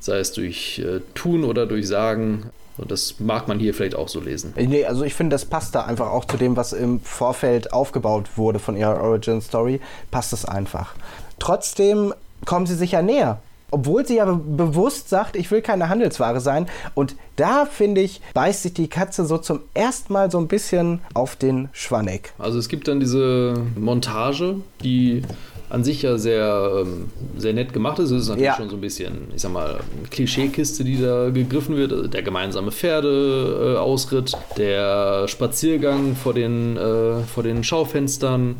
sei 0.00 0.18
es 0.18 0.32
durch 0.32 0.78
äh, 0.78 1.00
Tun 1.14 1.44
oder 1.44 1.66
durch 1.66 1.88
Sagen. 1.88 2.50
Und 2.76 2.90
das 2.90 3.20
mag 3.20 3.46
man 3.46 3.60
hier 3.60 3.72
vielleicht 3.72 3.94
auch 3.94 4.08
so 4.08 4.20
lesen. 4.20 4.52
Nee, 4.56 4.84
also 4.84 5.04
ich 5.04 5.14
finde, 5.14 5.34
das 5.34 5.44
passt 5.44 5.76
da 5.76 5.84
einfach 5.84 6.10
auch 6.10 6.24
zu 6.24 6.36
dem, 6.36 6.56
was 6.56 6.72
im 6.72 7.00
Vorfeld 7.00 7.72
aufgebaut 7.72 8.36
wurde 8.36 8.58
von 8.58 8.76
ihrer 8.76 9.00
Origin 9.00 9.40
Story. 9.40 9.80
Passt 10.10 10.32
es 10.32 10.44
einfach. 10.44 10.94
Trotzdem 11.38 12.12
kommen 12.44 12.66
sie 12.66 12.74
sich 12.74 12.92
ja 12.92 13.02
näher 13.02 13.40
obwohl 13.74 14.06
sie 14.06 14.16
ja 14.16 14.24
bewusst 14.24 15.08
sagt, 15.08 15.34
ich 15.34 15.50
will 15.50 15.60
keine 15.60 15.88
Handelsware 15.88 16.40
sein. 16.40 16.66
Und 16.94 17.16
da, 17.34 17.66
finde 17.66 18.02
ich, 18.02 18.20
beißt 18.32 18.62
sich 18.62 18.72
die 18.72 18.86
Katze 18.86 19.26
so 19.26 19.36
zum 19.36 19.60
ersten 19.74 20.12
Mal 20.12 20.30
so 20.30 20.38
ein 20.38 20.46
bisschen 20.46 21.00
auf 21.12 21.34
den 21.34 21.68
Schwanneck. 21.72 22.32
Also 22.38 22.58
es 22.58 22.68
gibt 22.68 22.86
dann 22.86 23.00
diese 23.00 23.54
Montage, 23.76 24.56
die 24.84 25.22
an 25.70 25.82
sich 25.82 26.02
ja 26.02 26.18
sehr, 26.18 26.84
ähm, 26.86 27.10
sehr 27.36 27.52
nett 27.52 27.72
gemacht 27.72 27.98
ist. 27.98 28.12
Es 28.12 28.22
ist 28.22 28.28
natürlich 28.28 28.46
ja. 28.46 28.56
schon 28.56 28.70
so 28.70 28.76
ein 28.76 28.80
bisschen, 28.80 29.28
ich 29.34 29.42
sag 29.42 29.52
mal, 29.52 29.70
eine 29.70 30.08
Klischeekiste, 30.08 30.84
die 30.84 31.00
da 31.00 31.30
gegriffen 31.30 31.76
wird. 31.76 31.92
Also 31.92 32.06
der 32.06 32.22
gemeinsame 32.22 32.70
Pferdeausritt, 32.70 34.34
der 34.56 35.26
Spaziergang 35.26 36.14
vor 36.14 36.32
den, 36.32 36.76
äh, 36.76 37.24
vor 37.24 37.42
den 37.42 37.64
Schaufenstern 37.64 38.56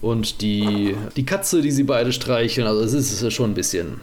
und 0.00 0.42
die, 0.42 0.94
die 1.16 1.24
Katze, 1.24 1.60
die 1.60 1.72
sie 1.72 1.82
beide 1.82 2.12
streicheln. 2.12 2.68
Also 2.68 2.84
es 2.84 2.92
ist 2.94 3.32
schon 3.32 3.50
ein 3.50 3.54
bisschen 3.54 4.00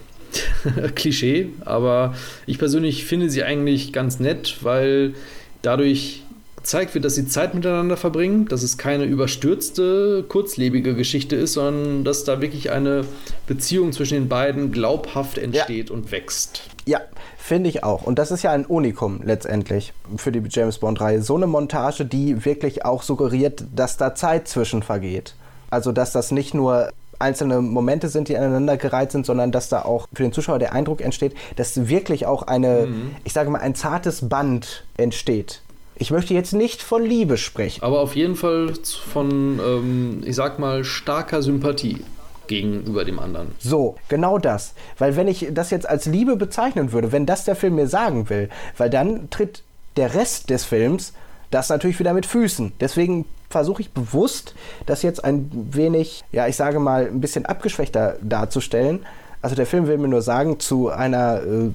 Klischee, 0.95 1.49
aber 1.65 2.15
ich 2.45 2.57
persönlich 2.57 3.05
finde 3.05 3.29
sie 3.29 3.43
eigentlich 3.43 3.93
ganz 3.93 4.19
nett, 4.19 4.57
weil 4.61 5.13
dadurch 5.61 6.23
gezeigt 6.61 6.93
wird, 6.93 7.05
dass 7.05 7.15
sie 7.15 7.27
Zeit 7.27 7.55
miteinander 7.55 7.97
verbringen, 7.97 8.47
dass 8.47 8.61
es 8.61 8.77
keine 8.77 9.05
überstürzte, 9.05 10.23
kurzlebige 10.27 10.93
Geschichte 10.93 11.35
ist, 11.35 11.53
sondern 11.53 12.03
dass 12.03 12.23
da 12.23 12.39
wirklich 12.39 12.71
eine 12.71 13.03
Beziehung 13.47 13.91
zwischen 13.93 14.13
den 14.13 14.29
beiden 14.29 14.71
glaubhaft 14.71 15.39
entsteht 15.39 15.89
ja. 15.89 15.95
und 15.95 16.11
wächst. 16.11 16.63
Ja, 16.85 17.01
finde 17.37 17.69
ich 17.69 17.83
auch. 17.83 18.03
Und 18.03 18.19
das 18.19 18.29
ist 18.29 18.43
ja 18.43 18.51
ein 18.51 18.65
Unikum 18.65 19.21
letztendlich 19.23 19.93
für 20.17 20.31
die 20.31 20.43
James 20.47 20.77
Bond-Reihe. 20.77 21.23
So 21.23 21.35
eine 21.35 21.47
Montage, 21.47 22.05
die 22.05 22.45
wirklich 22.45 22.85
auch 22.85 23.01
suggeriert, 23.01 23.63
dass 23.75 23.97
da 23.97 24.13
Zeit 24.13 24.47
zwischen 24.47 24.83
vergeht. 24.83 25.33
Also, 25.71 25.91
dass 25.91 26.11
das 26.11 26.31
nicht 26.31 26.53
nur 26.53 26.91
einzelne 27.21 27.61
Momente 27.61 28.09
sind, 28.09 28.27
die 28.27 28.37
aneinander 28.37 28.77
gereiht 28.77 29.11
sind, 29.11 29.25
sondern 29.25 29.51
dass 29.51 29.69
da 29.69 29.83
auch 29.83 30.07
für 30.13 30.23
den 30.23 30.33
Zuschauer 30.33 30.59
der 30.59 30.73
Eindruck 30.73 31.01
entsteht, 31.01 31.33
dass 31.55 31.87
wirklich 31.87 32.25
auch 32.25 32.43
eine, 32.43 32.87
mhm. 32.87 33.15
ich 33.23 33.33
sage 33.33 33.49
mal, 33.49 33.61
ein 33.61 33.75
zartes 33.75 34.27
Band 34.27 34.83
entsteht. 34.97 35.61
Ich 35.95 36.09
möchte 36.09 36.33
jetzt 36.33 36.53
nicht 36.53 36.81
von 36.81 37.03
Liebe 37.03 37.37
sprechen. 37.37 37.83
Aber 37.83 37.99
auf 37.99 38.15
jeden 38.15 38.35
Fall 38.35 38.73
von, 39.13 39.59
ähm, 39.59 40.23
ich 40.25 40.35
sag 40.35 40.57
mal, 40.57 40.83
starker 40.83 41.43
Sympathie 41.43 42.03
gegenüber 42.47 43.05
dem 43.05 43.19
anderen. 43.19 43.51
So, 43.59 43.95
genau 44.09 44.37
das. 44.37 44.73
Weil 44.97 45.15
wenn 45.15 45.27
ich 45.27 45.47
das 45.51 45.69
jetzt 45.69 45.87
als 45.87 46.07
Liebe 46.07 46.35
bezeichnen 46.35 46.91
würde, 46.91 47.11
wenn 47.11 47.25
das 47.25 47.45
der 47.45 47.55
Film 47.55 47.75
mir 47.75 47.87
sagen 47.87 48.29
will, 48.29 48.49
weil 48.77 48.89
dann 48.89 49.29
tritt 49.29 49.63
der 49.95 50.13
Rest 50.15 50.49
des 50.49 50.65
Films 50.65 51.13
das 51.51 51.69
natürlich 51.69 51.99
wieder 51.99 52.13
mit 52.13 52.25
Füßen. 52.25 52.71
Deswegen 52.79 53.25
versuche 53.49 53.81
ich 53.81 53.91
bewusst, 53.91 54.55
das 54.85 55.03
jetzt 55.03 55.23
ein 55.23 55.51
wenig, 55.71 56.23
ja, 56.31 56.47
ich 56.47 56.55
sage 56.55 56.79
mal, 56.79 57.07
ein 57.07 57.21
bisschen 57.21 57.45
abgeschwächter 57.45 58.17
darzustellen. 58.21 59.05
Also 59.41 59.55
der 59.55 59.65
Film 59.65 59.87
will 59.87 59.97
mir 59.97 60.07
nur 60.07 60.21
sagen, 60.21 60.59
zu 60.59 60.89
einer 60.89 61.41
äh, 61.43 61.69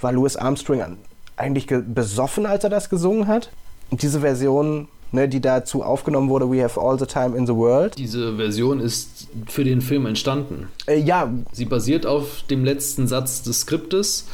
war 0.00 0.12
Louis 0.12 0.36
Armstrong 0.36 0.98
eigentlich 1.36 1.66
besoffen, 1.66 2.46
als 2.46 2.64
er 2.64 2.70
das 2.70 2.90
gesungen 2.90 3.26
hat. 3.26 3.50
Und 3.90 4.02
diese 4.02 4.20
Version, 4.20 4.88
ne, 5.12 5.28
die 5.28 5.40
dazu 5.40 5.82
aufgenommen 5.82 6.28
wurde, 6.28 6.50
We 6.50 6.62
Have 6.62 6.80
All 6.80 6.98
the 6.98 7.06
Time 7.06 7.36
in 7.36 7.46
the 7.46 7.54
World. 7.54 7.96
Diese 7.98 8.36
Version 8.36 8.80
ist 8.80 9.28
für 9.46 9.64
den 9.64 9.80
Film 9.80 10.06
entstanden. 10.06 10.68
Äh, 10.86 10.98
ja. 10.98 11.32
Sie 11.52 11.64
basiert 11.64 12.06
auf 12.06 12.42
dem 12.50 12.64
letzten 12.64 13.08
Satz 13.08 13.42
des 13.42 13.60
Skriptes 13.60 14.26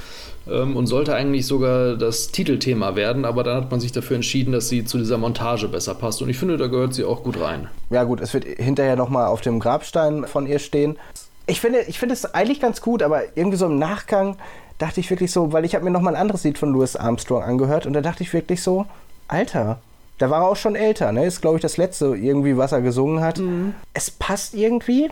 ähm, 0.51 0.77
und 0.77 0.87
sollte 0.87 1.15
eigentlich 1.15 1.47
sogar 1.47 1.97
das 1.97 2.29
Titelthema 2.29 2.97
werden, 2.97 3.25
aber 3.25 3.45
dann 3.45 3.57
hat 3.57 3.71
man 3.71 3.81
sich 3.81 3.93
dafür 3.93 4.17
entschieden, 4.17 4.53
dass 4.53 4.69
sie 4.69 4.85
zu 4.85 4.99
dieser 4.99 5.19
Montage 5.19 5.69
besser 5.69 5.95
passt. 5.95 6.23
Und 6.23 6.29
ich 6.29 6.39
finde, 6.39 6.57
da 6.57 6.67
gehört 6.67 6.95
sie 6.95 7.05
auch 7.05 7.23
gut 7.23 7.41
rein. 7.41 7.69
Ja, 7.91 8.05
gut, 8.05 8.21
es 8.21 8.35
wird 8.35 8.45
hinterher 8.45 8.97
nochmal 8.97 9.27
auf 9.27 9.41
dem 9.41 9.61
Grabstein 9.61 10.27
von 10.27 10.47
ihr 10.47 10.59
stehen. 10.59 10.97
Ich 11.47 11.61
finde, 11.61 11.81
ich 11.83 11.99
finde 11.99 12.15
es 12.15 12.25
eigentlich 12.35 12.61
ganz 12.61 12.81
gut, 12.81 13.03
aber 13.03 13.37
irgendwie 13.37 13.59
so 13.59 13.67
im 13.67 13.79
Nachgang 13.79 14.37
dachte 14.79 15.01
ich 15.01 15.11
wirklich 15.11 15.31
so, 15.31 15.53
weil 15.53 15.65
ich 15.65 15.75
habe 15.75 15.85
mir 15.85 15.91
nochmal 15.91 16.15
ein 16.15 16.21
anderes 16.21 16.45
Lied 16.45 16.59
von 16.59 16.73
Louis 16.73 16.97
Armstrong 16.97 17.43
angehört 17.43 17.87
und 17.87 17.93
da 17.93 18.01
dachte 18.01 18.23
ich 18.23 18.33
wirklich 18.33 18.63
so, 18.63 18.87
Alter, 19.29 19.79
da 20.19 20.31
war 20.31 20.43
er 20.43 20.49
auch 20.49 20.57
schon 20.57 20.77
älter, 20.77 21.13
ne? 21.13 21.25
Ist, 21.25 21.41
glaube 21.41 21.57
ich, 21.57 21.63
das 21.63 21.77
letzte 21.77 22.07
irgendwie, 22.17 22.57
was 22.57 22.73
er 22.73 22.83
gesungen 22.83 23.21
hat. 23.21 23.39
Mhm. 23.39 23.75
Es 23.95 24.11
passt 24.11 24.55
irgendwie. 24.55 25.11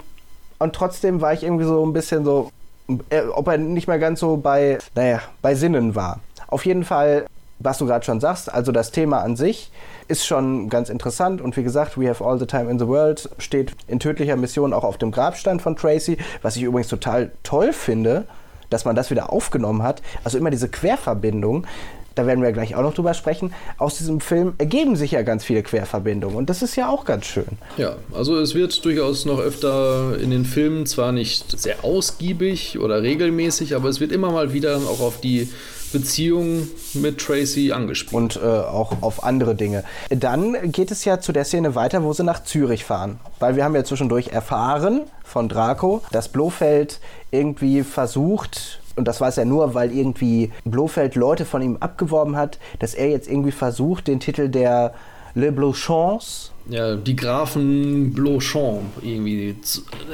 Und 0.58 0.74
trotzdem 0.74 1.20
war 1.20 1.32
ich 1.32 1.42
irgendwie 1.42 1.64
so 1.64 1.84
ein 1.84 1.92
bisschen 1.92 2.24
so, 2.24 2.50
ob 2.88 3.48
er 3.48 3.58
nicht 3.58 3.88
mehr 3.88 3.98
ganz 3.98 4.20
so 4.20 4.36
bei, 4.36 4.78
naja, 4.94 5.20
bei 5.40 5.54
Sinnen 5.54 5.94
war. 5.94 6.20
Auf 6.48 6.66
jeden 6.66 6.84
Fall, 6.84 7.26
was 7.58 7.78
du 7.78 7.86
gerade 7.86 8.04
schon 8.04 8.20
sagst, 8.20 8.52
also 8.52 8.72
das 8.72 8.90
Thema 8.90 9.20
an 9.20 9.36
sich 9.36 9.70
ist 10.08 10.26
schon 10.26 10.68
ganz 10.68 10.90
interessant 10.90 11.40
und 11.40 11.56
wie 11.56 11.62
gesagt, 11.62 11.98
We 11.98 12.08
Have 12.08 12.24
All 12.24 12.38
the 12.38 12.46
Time 12.46 12.70
in 12.70 12.78
the 12.78 12.86
World 12.86 13.30
steht 13.38 13.74
in 13.86 14.00
tödlicher 14.00 14.36
Mission 14.36 14.72
auch 14.72 14.84
auf 14.84 14.98
dem 14.98 15.10
Grabstein 15.10 15.60
von 15.60 15.76
Tracy, 15.76 16.18
was 16.42 16.56
ich 16.56 16.62
übrigens 16.62 16.88
total 16.88 17.30
toll 17.42 17.72
finde, 17.72 18.26
dass 18.68 18.84
man 18.84 18.96
das 18.96 19.10
wieder 19.10 19.32
aufgenommen 19.32 19.82
hat. 19.82 20.02
Also 20.24 20.38
immer 20.38 20.50
diese 20.50 20.68
Querverbindung 20.68 21.66
da 22.14 22.26
werden 22.26 22.42
wir 22.42 22.52
gleich 22.52 22.74
auch 22.74 22.82
noch 22.82 22.94
drüber 22.94 23.14
sprechen, 23.14 23.52
aus 23.78 23.98
diesem 23.98 24.20
Film 24.20 24.54
ergeben 24.58 24.96
sich 24.96 25.12
ja 25.12 25.22
ganz 25.22 25.44
viele 25.44 25.62
Querverbindungen 25.62 26.36
und 26.36 26.50
das 26.50 26.62
ist 26.62 26.76
ja 26.76 26.88
auch 26.88 27.04
ganz 27.04 27.26
schön. 27.26 27.58
Ja, 27.76 27.96
also 28.12 28.38
es 28.38 28.54
wird 28.54 28.84
durchaus 28.84 29.24
noch 29.24 29.38
öfter 29.38 30.18
in 30.20 30.30
den 30.30 30.44
Filmen 30.44 30.86
zwar 30.86 31.12
nicht 31.12 31.58
sehr 31.60 31.84
ausgiebig 31.84 32.78
oder 32.78 33.02
regelmäßig, 33.02 33.74
aber 33.74 33.88
es 33.88 34.00
wird 34.00 34.12
immer 34.12 34.30
mal 34.30 34.52
wieder 34.52 34.76
auch 34.76 35.00
auf 35.00 35.20
die 35.20 35.48
Beziehung 35.92 36.68
mit 36.94 37.18
Tracy 37.18 37.72
angesprochen. 37.72 38.16
Und 38.16 38.36
äh, 38.36 38.46
auch 38.46 39.02
auf 39.02 39.22
andere 39.22 39.54
Dinge. 39.54 39.84
Dann 40.08 40.72
geht 40.72 40.90
es 40.90 41.04
ja 41.04 41.20
zu 41.20 41.32
der 41.32 41.44
Szene 41.44 41.74
weiter, 41.74 42.02
wo 42.02 42.12
sie 42.12 42.24
nach 42.24 42.42
Zürich 42.44 42.84
fahren. 42.84 43.20
Weil 43.38 43.56
wir 43.56 43.64
haben 43.64 43.74
ja 43.74 43.84
zwischendurch 43.84 44.28
erfahren 44.28 45.02
von 45.22 45.48
Draco, 45.48 46.02
dass 46.10 46.28
Blofeld 46.28 47.00
irgendwie 47.30 47.82
versucht, 47.82 48.80
und 48.96 49.06
das 49.06 49.20
weiß 49.20 49.38
er 49.38 49.44
nur, 49.44 49.74
weil 49.74 49.92
irgendwie 49.92 50.50
Blofeld 50.64 51.14
Leute 51.14 51.44
von 51.44 51.62
ihm 51.62 51.76
abgeworben 51.78 52.36
hat, 52.36 52.58
dass 52.78 52.94
er 52.94 53.08
jetzt 53.10 53.28
irgendwie 53.28 53.52
versucht, 53.52 54.08
den 54.08 54.20
Titel 54.20 54.48
der 54.48 54.94
Le 55.34 55.52
Blochons 55.52 56.52
ja, 56.68 56.94
die 56.94 57.16
Grafen 57.16 58.12
Blochon 58.12 58.90
irgendwie. 59.02 59.56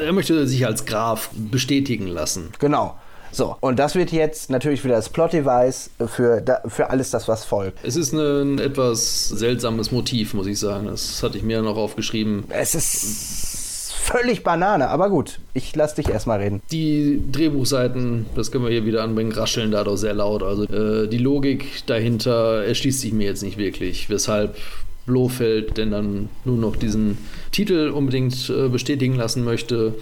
Er 0.02 0.12
möchte 0.12 0.46
sich 0.46 0.66
als 0.66 0.86
Graf 0.86 1.30
bestätigen 1.34 2.06
lassen. 2.06 2.52
Genau. 2.58 2.96
So, 3.30 3.56
und 3.60 3.78
das 3.78 3.94
wird 3.94 4.10
jetzt 4.10 4.48
natürlich 4.48 4.82
wieder 4.84 4.96
das 4.96 5.10
Plot-Device 5.10 5.90
für, 6.06 6.42
für 6.66 6.90
alles 6.90 7.10
das, 7.10 7.28
was 7.28 7.44
folgt. 7.44 7.78
Es 7.82 7.94
ist 7.94 8.12
ein 8.12 8.58
etwas 8.58 9.28
seltsames 9.28 9.92
Motiv, 9.92 10.32
muss 10.32 10.46
ich 10.46 10.58
sagen. 10.58 10.86
Das 10.86 11.22
hatte 11.22 11.36
ich 11.36 11.44
mir 11.44 11.60
noch 11.60 11.76
aufgeschrieben. 11.76 12.44
Es 12.48 12.74
ist 12.74 13.47
völlig 13.98 14.42
Banane, 14.42 14.88
aber 14.88 15.10
gut, 15.10 15.40
ich 15.54 15.74
lass 15.76 15.94
dich 15.94 16.08
erstmal 16.08 16.40
reden. 16.40 16.62
Die 16.70 17.20
Drehbuchseiten, 17.30 18.26
das 18.34 18.50
können 18.50 18.64
wir 18.64 18.70
hier 18.70 18.86
wieder 18.86 19.02
anbringen, 19.02 19.32
rascheln 19.32 19.70
da 19.70 19.84
doch 19.84 19.96
sehr 19.96 20.14
laut. 20.14 20.42
Also 20.42 20.64
äh, 20.64 21.08
die 21.08 21.18
Logik 21.18 21.86
dahinter 21.86 22.64
erschließt 22.64 23.00
sich 23.00 23.12
mir 23.12 23.26
jetzt 23.26 23.42
nicht 23.42 23.58
wirklich, 23.58 24.08
weshalb 24.08 24.56
Blofeld 25.08 25.78
denn 25.78 25.90
dann 25.90 26.28
nur 26.44 26.58
noch 26.58 26.76
diesen 26.76 27.18
Titel 27.50 27.88
unbedingt 27.88 28.50
äh, 28.50 28.68
bestätigen 28.68 29.16
lassen 29.16 29.42
möchte. 29.42 29.94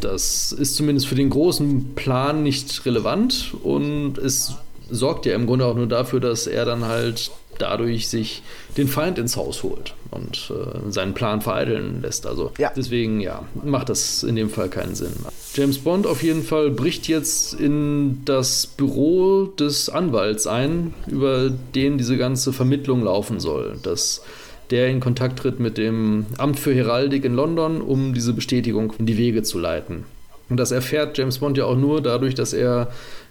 Das 0.00 0.52
ist 0.52 0.76
zumindest 0.76 1.06
für 1.06 1.14
den 1.14 1.30
großen 1.30 1.94
Plan 1.94 2.42
nicht 2.42 2.84
relevant 2.84 3.54
und 3.62 4.18
es 4.18 4.54
sorgt 4.90 5.24
ja 5.24 5.34
im 5.34 5.46
Grunde 5.46 5.64
auch 5.64 5.76
nur 5.76 5.86
dafür, 5.86 6.20
dass 6.20 6.46
er 6.46 6.64
dann 6.64 6.84
halt 6.84 7.30
dadurch 7.60 8.08
sich 8.08 8.42
den 8.76 8.88
Feind 8.88 9.18
ins 9.18 9.36
Haus 9.36 9.62
holt 9.62 9.94
und 10.10 10.50
äh, 10.50 10.90
seinen 10.90 11.14
Plan 11.14 11.40
vereiteln 11.40 12.02
lässt. 12.02 12.26
Also 12.26 12.52
ja. 12.58 12.72
deswegen, 12.74 13.20
ja, 13.20 13.44
macht 13.64 13.88
das 13.88 14.22
in 14.22 14.36
dem 14.36 14.50
Fall 14.50 14.68
keinen 14.68 14.94
Sinn. 14.94 15.12
James 15.54 15.78
Bond 15.78 16.06
auf 16.06 16.22
jeden 16.22 16.42
Fall 16.42 16.70
bricht 16.70 17.08
jetzt 17.08 17.54
in 17.54 18.22
das 18.24 18.66
Büro 18.66 19.46
des 19.46 19.88
Anwalts 19.88 20.46
ein, 20.46 20.94
über 21.06 21.50
den 21.50 21.98
diese 21.98 22.16
ganze 22.16 22.52
Vermittlung 22.52 23.02
laufen 23.04 23.40
soll. 23.40 23.78
Dass 23.82 24.22
der 24.70 24.88
in 24.88 25.00
Kontakt 25.00 25.40
tritt 25.40 25.58
mit 25.58 25.78
dem 25.78 26.26
Amt 26.38 26.58
für 26.58 26.74
Heraldik 26.74 27.24
in 27.24 27.34
London, 27.34 27.80
um 27.80 28.14
diese 28.14 28.32
Bestätigung 28.32 28.92
in 28.98 29.06
die 29.06 29.18
Wege 29.18 29.42
zu 29.42 29.58
leiten. 29.58 30.04
Und 30.50 30.58
das 30.58 30.72
erfährt 30.72 31.16
James 31.16 31.38
Bond 31.38 31.56
ja 31.56 31.64
auch 31.64 31.76
nur 31.76 32.02
dadurch, 32.02 32.34
dass 32.34 32.52
er 32.52 32.88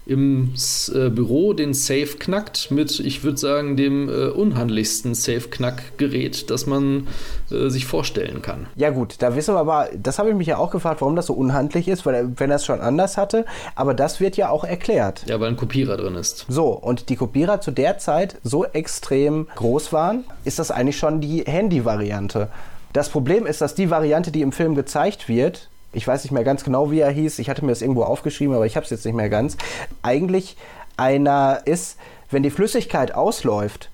im 0.09 0.55
äh, 0.93 1.09
Büro 1.09 1.53
den 1.53 1.75
Safe 1.75 2.17
knackt 2.17 2.71
mit, 2.71 2.99
ich 2.99 3.23
würde 3.23 3.37
sagen, 3.37 3.77
dem 3.77 4.09
äh, 4.09 4.29
unhandlichsten 4.29 5.13
Safe-Knack-Gerät, 5.13 6.49
das 6.49 6.65
man 6.65 7.07
äh, 7.51 7.69
sich 7.69 7.85
vorstellen 7.85 8.41
kann. 8.41 8.65
Ja 8.75 8.89
gut, 8.89 9.17
da 9.19 9.35
wissen 9.35 9.53
wir 9.53 9.59
aber, 9.59 9.89
das 9.95 10.17
habe 10.17 10.29
ich 10.29 10.35
mich 10.35 10.47
ja 10.47 10.57
auch 10.57 10.71
gefragt, 10.71 11.01
warum 11.01 11.15
das 11.15 11.27
so 11.27 11.33
unhandlich 11.33 11.87
ist, 11.87 12.07
weil 12.07 12.15
er, 12.15 12.39
wenn 12.39 12.49
er 12.49 12.55
es 12.55 12.65
schon 12.65 12.81
anders 12.81 13.17
hatte, 13.17 13.45
aber 13.75 13.93
das 13.93 14.19
wird 14.19 14.35
ja 14.35 14.49
auch 14.49 14.63
erklärt. 14.63 15.25
Ja, 15.27 15.39
weil 15.39 15.49
ein 15.49 15.57
Kopierer 15.57 15.97
drin 15.97 16.15
ist. 16.15 16.45
So, 16.49 16.69
und 16.69 17.09
die 17.09 17.15
Kopierer 17.15 17.61
zu 17.61 17.69
der 17.69 17.99
Zeit 17.99 18.37
so 18.43 18.65
extrem 18.65 19.47
groß 19.55 19.93
waren, 19.93 20.23
ist 20.43 20.57
das 20.57 20.71
eigentlich 20.71 20.97
schon 20.97 21.21
die 21.21 21.43
Handy-Variante. 21.45 22.47
Das 22.93 23.09
Problem 23.09 23.45
ist, 23.45 23.61
dass 23.61 23.75
die 23.75 23.91
Variante, 23.91 24.31
die 24.31 24.41
im 24.41 24.51
Film 24.51 24.73
gezeigt 24.73 25.29
wird, 25.29 25.69
ich 25.93 26.07
weiß 26.07 26.23
nicht 26.23 26.31
mehr 26.31 26.43
ganz 26.43 26.63
genau, 26.63 26.91
wie 26.91 26.99
er 26.99 27.11
hieß, 27.11 27.39
ich 27.39 27.49
hatte 27.49 27.63
mir 27.63 27.71
das 27.71 27.81
irgendwo 27.81 28.03
aufgeschrieben, 28.03 28.55
aber 28.55 28.65
ich 28.65 28.75
habe 28.75 28.83
es 28.83 28.89
jetzt 28.89 29.05
nicht 29.05 29.15
mehr 29.15 29.29
ganz, 29.29 29.57
eigentlich 30.01 30.57
einer 30.97 31.61
ist, 31.65 31.97
wenn 32.31 32.43
die 32.43 32.51
Flüssigkeit 32.51 33.13
ausläuft, 33.13 33.89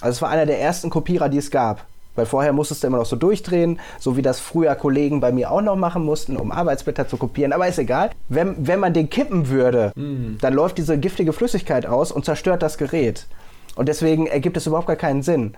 also 0.00 0.16
es 0.16 0.22
war 0.22 0.30
einer 0.30 0.46
der 0.46 0.60
ersten 0.60 0.90
Kopierer, 0.90 1.28
die 1.28 1.38
es 1.38 1.50
gab, 1.50 1.84
weil 2.14 2.26
vorher 2.26 2.52
musstest 2.52 2.82
du 2.82 2.88
immer 2.88 2.98
noch 2.98 3.06
so 3.06 3.16
durchdrehen, 3.16 3.78
so 3.98 4.16
wie 4.16 4.22
das 4.22 4.40
früher 4.40 4.74
Kollegen 4.74 5.20
bei 5.20 5.30
mir 5.30 5.50
auch 5.50 5.60
noch 5.60 5.76
machen 5.76 6.04
mussten, 6.04 6.36
um 6.36 6.50
Arbeitsblätter 6.50 7.06
zu 7.06 7.16
kopieren. 7.16 7.52
Aber 7.52 7.68
ist 7.68 7.78
egal. 7.78 8.10
Wenn, 8.28 8.54
wenn 8.66 8.80
man 8.80 8.92
den 8.92 9.08
kippen 9.08 9.48
würde, 9.48 9.92
mm. 9.94 10.38
dann 10.40 10.52
läuft 10.52 10.78
diese 10.78 10.98
giftige 10.98 11.32
Flüssigkeit 11.32 11.86
aus 11.86 12.10
und 12.10 12.24
zerstört 12.24 12.62
das 12.62 12.76
Gerät. 12.76 13.26
Und 13.76 13.88
deswegen 13.88 14.26
ergibt 14.26 14.56
es 14.56 14.66
überhaupt 14.66 14.88
gar 14.88 14.96
keinen 14.96 15.22
Sinn. 15.22 15.54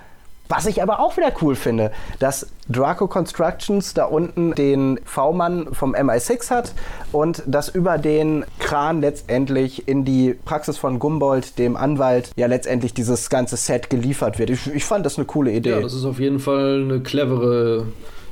Was 0.51 0.66
ich 0.66 0.82
aber 0.82 0.98
auch 0.98 1.16
wieder 1.16 1.32
cool 1.42 1.55
finde, 1.55 1.92
dass 2.18 2.48
Draco 2.68 3.07
Constructions 3.07 3.94
da 3.94 4.05
unten 4.05 4.53
den 4.57 4.98
V-Mann 5.05 5.68
vom 5.72 5.94
MI6 5.94 6.51
hat 6.51 6.74
und 7.12 7.44
dass 7.46 7.68
über 7.68 7.98
den 7.98 8.44
Kran 8.59 9.01
letztendlich 9.01 9.86
in 9.86 10.05
die 10.05 10.34
Praxis 10.44 10.76
von 10.76 10.98
Gumboldt, 10.98 11.57
dem 11.61 11.76
Anwalt, 11.76 12.32
ja 12.34 12.48
letztendlich 12.48 12.92
dieses 12.94 13.30
ganze 13.30 13.57
Set 13.57 13.90
geliefert 13.90 14.40
wird. 14.40 14.51
Ich, 14.51 14.66
ich 14.66 14.84
fand 14.84 15.07
das 15.07 15.18
eine 15.18 15.24
coole 15.24 15.53
Idee. 15.53 15.70
Ja, 15.70 15.80
das 15.80 15.94
ist 15.94 16.05
auf 16.05 16.18
jeden 16.18 16.40
Fall 16.40 16.82
eine 16.82 16.98
clevere 17.01 17.86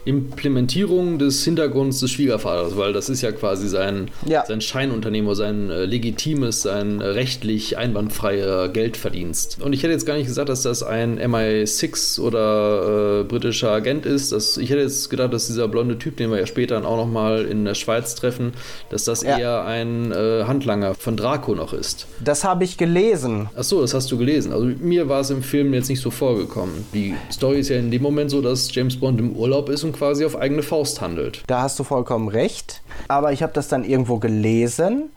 Implementierung 0.05 1.19
des 1.19 1.45
Hintergrunds 1.45 2.01
des 2.01 2.11
Schwiegervaters, 2.13 2.77
weil 2.77 2.93
das 2.93 3.09
ist 3.09 3.23
ja 3.23 3.33
quasi 3.33 3.69
sein, 3.69 4.11
Ja. 4.27 4.45
sein 4.47 4.61
Scheinunternehmer, 4.61 5.35
sein 5.35 5.71
äh, 5.71 5.85
legitimes, 5.85 6.63
sein 6.63 7.01
rechtlich 7.01 7.77
einwandfreier 7.77 8.69
Geldverdienst. 8.69 9.59
Und 9.61 9.73
ich 9.73 9.83
hätte 9.83 9.93
jetzt 9.93 10.07
gar 10.07 10.17
nicht 10.17 10.27
gesagt, 10.27 10.49
dass 10.49 10.63
das 10.63 10.83
ein 10.83 11.19
MI6 11.19 12.21
oder 12.21 13.21
äh, 13.21 13.25
britischer 13.25 13.71
Agent 13.73 14.07
ist. 14.07 14.33
Das, 14.33 14.57
ich 14.57 14.71
hätte 14.71 14.81
jetzt 14.83 15.11
gedacht, 15.11 15.33
dass 15.33 15.47
dieser 15.49 15.69
blonde 15.69 15.99
Typ, 15.99 16.17
den 16.17 16.31
wir 16.31 16.39
ja 16.39 16.47
später 16.47 16.77
dann 16.77 16.85
auch 16.87 16.97
nochmal 16.97 17.45
in 17.45 17.65
der 17.65 17.75
Schweiz 17.75 18.15
treffen, 18.15 18.53
dass 18.91 19.05
das 19.05 19.23
Ja. 19.23 19.39
eher 19.39 19.65
ein 19.65 20.13
äh, 20.13 20.45
Handlanger 20.47 20.95
von 20.95 21.17
Draco 21.17 21.55
noch 21.55 21.73
ist. 21.73 22.07
Das 22.23 22.45
habe 22.45 22.65
ich 22.65 22.77
gelesen. 22.79 23.49
Ach 23.57 23.65
so, 23.65 23.81
das 23.81 23.95
hast 23.95 24.11
du 24.13 24.19
gelesen. 24.19 24.53
Also 24.53 24.67
mir 24.67 25.09
war 25.09 25.21
es 25.21 25.31
im 25.31 25.43
Film 25.43 25.75
jetzt 25.75 25.89
nicht 25.89 26.01
so 26.01 26.11
vorgekommen. 26.11 26.85
Die 26.95 27.15
Story 27.33 27.61
ist 27.61 27.69
ja 27.69 27.77
in 27.77 27.91
dem 27.91 28.03
Moment 28.03 28.31
so, 28.31 28.41
dass 28.41 28.75
James 28.75 28.97
Bond 28.97 29.19
im 29.21 29.33
Urlaub 29.37 29.69
ist 29.69 29.85
und 29.85 29.98
quasi 29.99 30.25
auf 30.25 30.37
eigene 30.37 30.63
Faust 30.63 31.01
handelt. 31.01 31.43
Da 31.47 31.63
hast 31.63 31.79
du 31.79 31.85
vollkommen 31.85 32.29
recht. 32.29 32.83
Aber 33.09 33.33
ich 33.33 33.43
habe 33.43 33.53
das 33.53 33.69
dann 33.69 33.85
irgendwo 33.85 34.19
gelesen, 34.19 35.11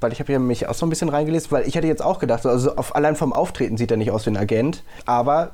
weil 0.00 0.12
ich 0.12 0.20
habe 0.20 0.32
ja 0.32 0.38
mich 0.38 0.68
auch 0.68 0.74
so 0.74 0.86
ein 0.86 0.90
bisschen 0.90 1.08
reingelesen, 1.08 1.50
weil 1.50 1.66
ich 1.66 1.74
hätte 1.74 1.86
jetzt 1.86 2.02
auch 2.02 2.18
gedacht, 2.18 2.44
also 2.46 2.76
auf, 2.76 2.94
allein 2.94 3.16
vom 3.16 3.32
Auftreten 3.32 3.76
sieht 3.76 3.90
er 3.90 3.96
nicht 3.96 4.10
aus 4.10 4.26
wie 4.26 4.30
ein 4.30 4.36
Agent, 4.36 4.82
aber 5.06 5.52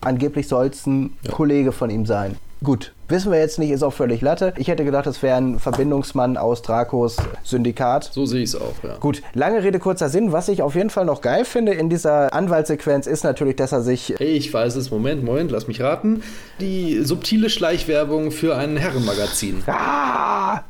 angeblich 0.00 0.48
soll 0.48 0.66
es 0.66 0.86
ein 0.86 1.16
Kollege 1.30 1.72
von 1.72 1.90
ihm 1.90 2.06
sein. 2.06 2.36
Gut, 2.62 2.92
wissen 3.08 3.32
wir 3.32 3.40
jetzt 3.40 3.58
nicht, 3.58 3.70
ist 3.70 3.82
auch 3.82 3.92
völlig 3.92 4.20
Latte. 4.20 4.54
Ich 4.56 4.68
hätte 4.68 4.84
gedacht, 4.84 5.06
es 5.08 5.20
wäre 5.20 5.36
ein 5.36 5.58
Verbindungsmann 5.58 6.36
aus 6.36 6.62
Dracos 6.62 7.16
Syndikat. 7.42 8.10
So 8.12 8.24
sehe 8.24 8.42
ich 8.42 8.50
es 8.50 8.54
auch, 8.54 8.74
ja. 8.84 8.96
Gut, 8.98 9.20
lange 9.34 9.64
Rede, 9.64 9.80
kurzer 9.80 10.08
Sinn. 10.08 10.30
Was 10.30 10.48
ich 10.48 10.62
auf 10.62 10.76
jeden 10.76 10.90
Fall 10.90 11.04
noch 11.04 11.22
geil 11.22 11.44
finde 11.44 11.72
in 11.72 11.90
dieser 11.90 12.32
Anwaltssequenz 12.32 13.08
ist 13.08 13.24
natürlich, 13.24 13.56
dass 13.56 13.72
er 13.72 13.82
sich 13.82 14.14
Hey, 14.16 14.36
ich 14.36 14.52
weiß 14.54 14.76
es. 14.76 14.92
Moment, 14.92 15.24
Moment, 15.24 15.50
lass 15.50 15.66
mich 15.66 15.80
raten. 15.80 16.22
Die 16.60 17.02
subtile 17.02 17.50
Schleichwerbung 17.50 18.30
für 18.30 18.56
ein 18.56 18.76
Herrenmagazin. 18.76 19.62
Ah! 19.66 20.62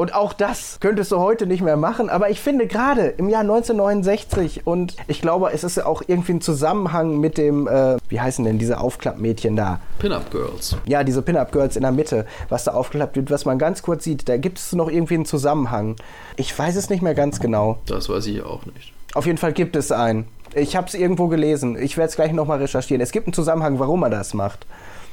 Und 0.00 0.14
auch 0.14 0.32
das 0.32 0.78
könntest 0.80 1.12
du 1.12 1.18
heute 1.18 1.46
nicht 1.46 1.60
mehr 1.60 1.76
machen. 1.76 2.08
Aber 2.08 2.30
ich 2.30 2.40
finde 2.40 2.66
gerade 2.66 3.08
im 3.18 3.28
Jahr 3.28 3.42
1969 3.42 4.66
und 4.66 4.96
ich 5.08 5.20
glaube, 5.20 5.52
es 5.52 5.62
ist 5.62 5.76
ja 5.76 5.84
auch 5.84 6.00
irgendwie 6.06 6.32
ein 6.32 6.40
Zusammenhang 6.40 7.18
mit 7.18 7.36
dem, 7.36 7.68
äh, 7.68 7.98
wie 8.08 8.18
heißen 8.18 8.42
denn 8.46 8.58
diese 8.58 8.80
Aufklappmädchen 8.80 9.56
da? 9.56 9.78
Pin-Up 9.98 10.30
Girls. 10.30 10.74
Ja, 10.86 11.04
diese 11.04 11.20
Pin-Up-Girls 11.20 11.76
in 11.76 11.82
der 11.82 11.92
Mitte, 11.92 12.24
was 12.48 12.64
da 12.64 12.70
aufgeklappt 12.70 13.16
wird, 13.16 13.30
was 13.30 13.44
man 13.44 13.58
ganz 13.58 13.82
kurz 13.82 14.04
sieht. 14.04 14.26
Da 14.26 14.38
gibt 14.38 14.56
es 14.56 14.72
noch 14.72 14.88
irgendwie 14.88 15.16
einen 15.16 15.26
Zusammenhang. 15.26 15.96
Ich 16.36 16.58
weiß 16.58 16.76
es 16.76 16.88
nicht 16.88 17.02
mehr 17.02 17.14
ganz 17.14 17.38
genau. 17.38 17.76
Das 17.84 18.08
weiß 18.08 18.24
ich 18.28 18.42
auch 18.42 18.64
nicht. 18.64 18.94
Auf 19.12 19.26
jeden 19.26 19.36
Fall 19.36 19.52
gibt 19.52 19.76
es 19.76 19.92
einen. 19.92 20.24
Ich 20.54 20.76
habe 20.76 20.86
es 20.86 20.94
irgendwo 20.94 21.28
gelesen. 21.28 21.76
Ich 21.76 21.98
werde 21.98 22.08
es 22.08 22.16
gleich 22.16 22.32
nochmal 22.32 22.56
recherchieren. 22.56 23.02
Es 23.02 23.12
gibt 23.12 23.26
einen 23.26 23.34
Zusammenhang, 23.34 23.78
warum 23.78 24.02
er 24.02 24.08
das 24.08 24.32
macht. 24.32 24.64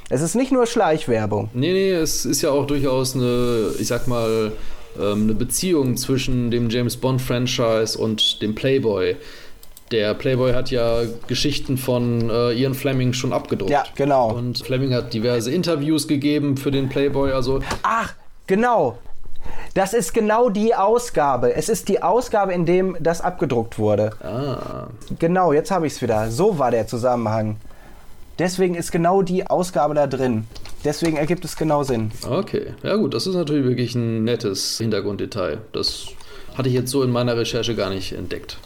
Es 0.08 0.22
ist 0.22 0.34
nicht 0.34 0.50
nur 0.50 0.66
Schleichwerbung. 0.66 1.50
Nee, 1.52 1.74
nee, 1.74 1.92
es 1.92 2.24
ist 2.24 2.40
ja 2.40 2.50
auch 2.50 2.66
durchaus 2.66 3.14
eine, 3.14 3.72
ich 3.78 3.88
sag 3.88 4.08
mal, 4.08 4.52
ähm, 5.00 5.24
eine 5.24 5.34
Beziehung 5.34 5.96
zwischen 5.96 6.50
dem 6.50 6.70
James 6.70 6.96
Bond-Franchise 6.96 7.98
und 7.98 8.42
dem 8.42 8.54
Playboy. 8.54 9.16
Der 9.90 10.12
Playboy 10.14 10.52
hat 10.52 10.70
ja 10.70 11.02
Geschichten 11.26 11.78
von 11.78 12.28
äh, 12.28 12.52
Ian 12.52 12.74
Fleming 12.74 13.14
schon 13.14 13.32
abgedruckt. 13.32 13.70
Ja, 13.70 13.84
genau. 13.94 14.32
Und 14.34 14.58
Fleming 14.58 14.92
hat 14.92 15.14
diverse 15.14 15.50
Interviews 15.50 16.06
gegeben 16.06 16.56
für 16.58 16.70
den 16.70 16.88
Playboy. 16.88 17.32
Also 17.32 17.60
Ach, 17.82 18.14
genau. 18.46 18.98
Das 19.74 19.94
ist 19.94 20.12
genau 20.12 20.50
die 20.50 20.74
Ausgabe. 20.74 21.54
Es 21.54 21.68
ist 21.68 21.88
die 21.88 22.02
Ausgabe, 22.02 22.52
in 22.52 22.66
dem 22.66 22.96
das 23.00 23.20
abgedruckt 23.20 23.78
wurde. 23.78 24.10
Ah, 24.22 24.88
Genau, 25.18 25.52
jetzt 25.52 25.70
habe 25.70 25.86
ich 25.86 25.94
es 25.94 26.02
wieder. 26.02 26.30
So 26.30 26.58
war 26.58 26.70
der 26.70 26.86
Zusammenhang. 26.86 27.56
Deswegen 28.38 28.74
ist 28.74 28.92
genau 28.92 29.22
die 29.22 29.46
Ausgabe 29.46 29.94
da 29.94 30.06
drin. 30.06 30.44
Deswegen 30.84 31.16
ergibt 31.16 31.44
es 31.44 31.56
genau 31.56 31.82
Sinn. 31.82 32.12
okay. 32.28 32.74
Ja 32.82 32.96
gut, 32.96 33.14
das 33.14 33.26
ist 33.26 33.34
natürlich 33.34 33.66
wirklich 33.66 33.94
ein 33.94 34.24
nettes 34.24 34.78
Hintergrunddetail. 34.78 35.58
Das 35.72 36.06
hatte 36.56 36.68
ich 36.68 36.74
jetzt 36.74 36.90
so 36.90 37.02
in 37.02 37.10
meiner 37.10 37.36
Recherche 37.36 37.74
gar 37.74 37.90
nicht 37.90 38.12
entdeckt. 38.12 38.58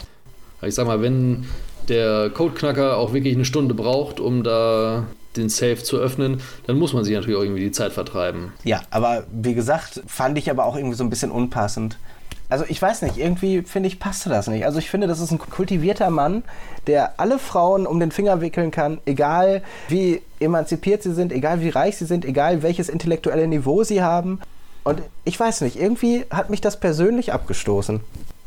Ich 0.61 0.75
sag 0.75 0.87
mal, 0.87 1.01
wenn 1.01 1.47
der 1.89 2.31
Codeknacker 2.31 2.97
auch 2.97 3.13
wirklich 3.13 3.35
eine 3.35 3.45
Stunde 3.45 3.75
braucht, 3.75 4.21
um 4.21 4.43
da 4.43 5.07
den 5.37 5.49
Safe 5.49 5.77
zu 5.77 5.97
öffnen, 5.97 6.41
dann 6.67 6.79
muss 6.79 6.93
man 6.93 7.05
sich 7.05 7.15
natürlich 7.15 7.37
auch 7.37 7.43
irgendwie 7.43 7.63
die 7.63 7.73
Zeit 7.73 7.93
vertreiben. 7.93 8.53
Ja, 8.65 8.83
aber 8.91 9.25
wie 9.33 9.55
gesagt, 9.55 10.03
fand 10.07 10.37
ich 10.39 10.51
aber 10.51 10.67
auch 10.67 10.77
irgendwie 10.77 10.97
so 10.97 11.05
ein 11.05 11.11
bisschen 11.11 11.31
unpassend. 11.31 11.99
Also 12.53 12.67
ich 12.69 12.83
weiß 12.83 13.01
nicht, 13.01 13.17
irgendwie 13.17 13.63
finde 13.63 13.87
ich, 13.87 13.99
passte 13.99 14.29
das 14.29 14.47
nicht. 14.47 14.67
Also 14.67 14.79
ich 14.79 14.91
finde, 14.91 15.07
das 15.07 15.21
ist 15.21 15.31
ein 15.31 15.39
kultivierter 15.39 16.11
Mann, 16.11 16.43
der 16.87 17.19
alle 17.19 17.39
Frauen 17.39 17.87
um 17.87 17.99
den 17.99 18.13
Finger 18.13 18.43
wickeln 18.43 18.71
kann, 18.71 18.99
egal 19.07 19.63
wie 19.89 20.21
emanzipiert 20.39 21.03
sie 21.03 21.15
sind, 21.15 21.33
egal 21.33 21.63
wie 21.63 21.71
reich 21.71 21.97
sie 21.97 22.05
sind, 22.05 22.27
egal 22.27 22.63
welches 22.63 22.91
intellektuelle 22.91 23.49
Niveau 23.49 23.85
sie 23.85 24.03
haben. 24.03 24.39
Und 24.85 25.01
ich 25.25 25.41
weiß 25.41 25.63
nicht, 25.63 25.81
irgendwie 25.81 26.27
hat 26.29 26.51
mich 26.51 26.61
das 26.61 26.79
persönlich 26.79 27.33
abgestoßen. 27.33 28.01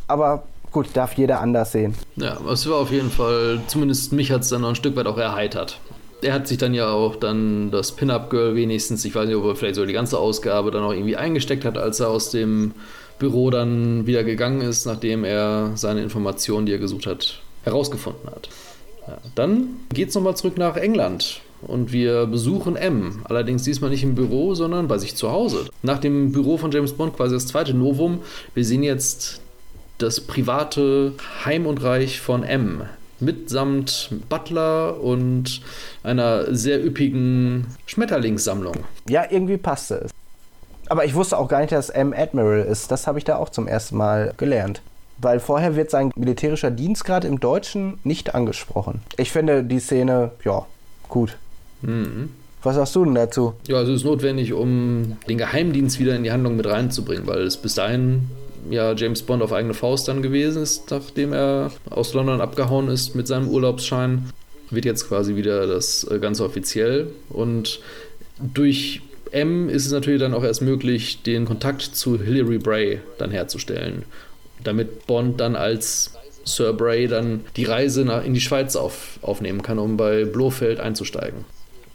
Aber 0.06 0.44
gut, 0.72 0.90
darf 0.94 1.14
jeder 1.14 1.42
anders 1.42 1.72
sehen. 1.72 1.96
Ja, 2.16 2.38
es 2.48 2.70
war 2.70 2.78
auf 2.78 2.92
jeden 2.92 3.10
Fall, 3.10 3.60
zumindest 3.66 4.14
mich 4.14 4.32
hat 4.32 4.42
es 4.42 4.50
dann 4.50 4.62
noch 4.62 4.70
ein 4.70 4.76
Stück 4.76 4.96
weit 4.98 5.08
auch 5.08 5.18
erheitert. 5.18 5.80
Er 6.22 6.34
hat 6.34 6.48
sich 6.48 6.60
dann 6.60 6.76
ja 6.76 6.92
auch 6.92 7.16
dann 7.16 7.72
das 7.72 7.94
Pin-Up-Girl 7.94 8.54
wenigstens, 8.54 9.04
ich 9.04 9.16
weiß 9.16 9.26
nicht, 9.26 9.36
ob 9.36 9.46
er 9.46 9.56
vielleicht 9.56 9.76
so 9.76 9.86
die 9.88 9.94
ganze 9.94 10.20
Ausgabe 10.20 10.70
dann 10.70 10.84
auch 10.84 10.94
irgendwie 10.94 11.18
eingesteckt 11.18 11.66
hat, 11.66 11.80
als 11.80 12.00
er 12.00 12.10
aus 12.10 12.30
dem 12.30 12.76
Büro 13.20 13.50
dann 13.50 14.06
wieder 14.08 14.24
gegangen 14.24 14.62
ist, 14.62 14.86
nachdem 14.86 15.24
er 15.24 15.72
seine 15.76 16.02
Informationen, 16.04 16.66
die 16.66 16.74
er 16.74 16.80
gesucht 16.80 17.06
hat, 17.06 17.42
herausgefunden 17.64 18.30
hat. 18.30 18.50
Ja, 19.08 19.18
dann 19.36 19.70
geht 19.94 20.10
es 20.10 20.16
nochmal 20.16 20.36
zurück 20.36 20.58
nach 20.58 20.78
England 20.78 21.42
und 21.62 21.92
wir 21.92 22.26
besuchen 22.26 22.76
M. 22.76 23.22
Allerdings 23.26 23.64
diesmal 23.64 23.90
nicht 23.90 24.04
im 24.04 24.16
Büro, 24.16 24.56
sondern 24.56 24.88
bei 24.88 24.98
sich 24.98 25.16
zu 25.16 25.32
Hause. 25.32 25.66
Nach 25.84 26.00
dem 26.00 26.32
Büro 26.32 26.58
von 26.58 26.72
James 26.72 26.94
Bond 26.94 27.16
quasi 27.16 27.36
das 27.36 27.48
zweite 27.48 27.74
Novum. 27.74 28.20
Wir 28.54 28.66
sehen 28.66 28.84
jetzt 28.84 29.42
das 29.98 30.22
private 30.22 31.14
Heim 31.46 31.66
und 31.66 31.82
Reich 31.84 32.20
von 32.20 32.44
M. 32.44 32.82
Mitsamt 33.20 34.10
Butler 34.28 35.02
und 35.02 35.62
einer 36.04 36.54
sehr 36.54 36.86
üppigen 36.86 37.68
Schmetterlingssammlung. 37.86 38.76
Ja, 39.08 39.26
irgendwie 39.30 39.58
passte 39.58 40.02
es. 40.06 40.15
Aber 40.88 41.06
ich 41.06 41.16
wusste 41.16 41.38
auch 41.38 41.48
gar 41.48 41.62
nicht, 41.62 41.72
dass 41.72 41.90
M. 41.90 42.14
Admiral 42.16 42.62
ist. 42.62 42.92
Das 42.92 43.08
habe 43.08 43.18
ich 43.18 43.24
da 43.24 43.38
auch 43.38 43.50
zum 43.50 43.68
ersten 43.68 43.98
Mal 43.98 44.34
gelernt. 44.38 44.82
Weil 45.18 45.40
vorher 45.40 45.76
wird 45.76 45.90
sein 45.90 46.12
militärischer 46.16 46.72
Dienstgrad 46.72 47.24
im 47.24 47.40
Deutschen 47.40 48.00
nicht 48.04 48.36
angesprochen. 48.36 49.02
Ich 49.18 49.32
finde 49.32 49.64
die 49.64 49.80
Szene, 49.80 50.32
ja, 50.44 50.66
gut. 51.08 51.38
Mhm. 51.82 52.30
Was 52.64 52.76
sagst 52.76 52.96
du 52.96 53.06
denn 53.06 53.16
dazu? 53.16 53.54
Ja, 53.68 53.78
also 53.78 53.94
es 53.94 54.02
ist 54.02 54.06
notwendig, 54.06 54.52
um 54.52 55.18
den 55.30 55.38
Geheimdienst 55.38 56.00
wieder 56.00 56.16
in 56.16 56.24
die 56.24 56.32
Handlung 56.32 56.56
mit 56.56 56.66
reinzubringen, 56.66 57.28
weil 57.28 57.44
es 57.44 57.58
bis 57.58 57.76
dahin 57.76 58.28
ja 58.70 58.94
James 58.94 59.22
Bond 59.22 59.44
auf 59.44 59.54
eigene 59.54 59.76
Faust 59.76 60.08
dann 60.08 60.24
gewesen 60.24 60.64
ist, 60.64 60.90
nachdem 60.90 61.32
er 61.32 61.72
aus 61.90 62.14
London 62.14 62.42
abgehauen 62.42 62.90
ist 62.90 63.16
mit 63.16 63.28
seinem 63.28 63.50
Urlaubsschein. 63.50 64.32
Wird 64.72 64.86
jetzt 64.86 65.08
quasi 65.08 65.36
wieder 65.36 65.68
das 65.68 66.06
äh, 66.10 66.18
Ganze 66.18 66.44
offiziell 66.44 67.12
und 67.30 67.80
durch 68.40 69.02
M 69.36 69.70
ist 69.70 69.86
es 69.86 69.92
natürlich 69.92 70.22
dann 70.22 70.34
auch 70.34 70.44
erst 70.44 70.62
möglich, 70.62 71.22
den 71.24 71.46
Kontakt 71.46 71.82
zu 71.82 72.22
Hilary 72.22 72.58
Bray 72.58 73.02
dann 73.18 73.32
herzustellen, 73.32 74.04
damit 74.64 75.06
Bond 75.08 75.40
dann 75.40 75.56
als 75.56 76.14
Sir 76.46 76.74
Bray 76.74 77.08
dann 77.08 77.42
die 77.56 77.66
Reise 77.66 78.06
nach, 78.06 78.24
in 78.24 78.34
die 78.34 78.42
Schweiz 78.42 78.76
auf, 78.76 79.20
aufnehmen 79.22 79.62
kann, 79.62 79.80
um 79.80 79.98
bei 79.98 80.26
Blofeld 80.26 80.80
einzusteigen. 80.80 81.44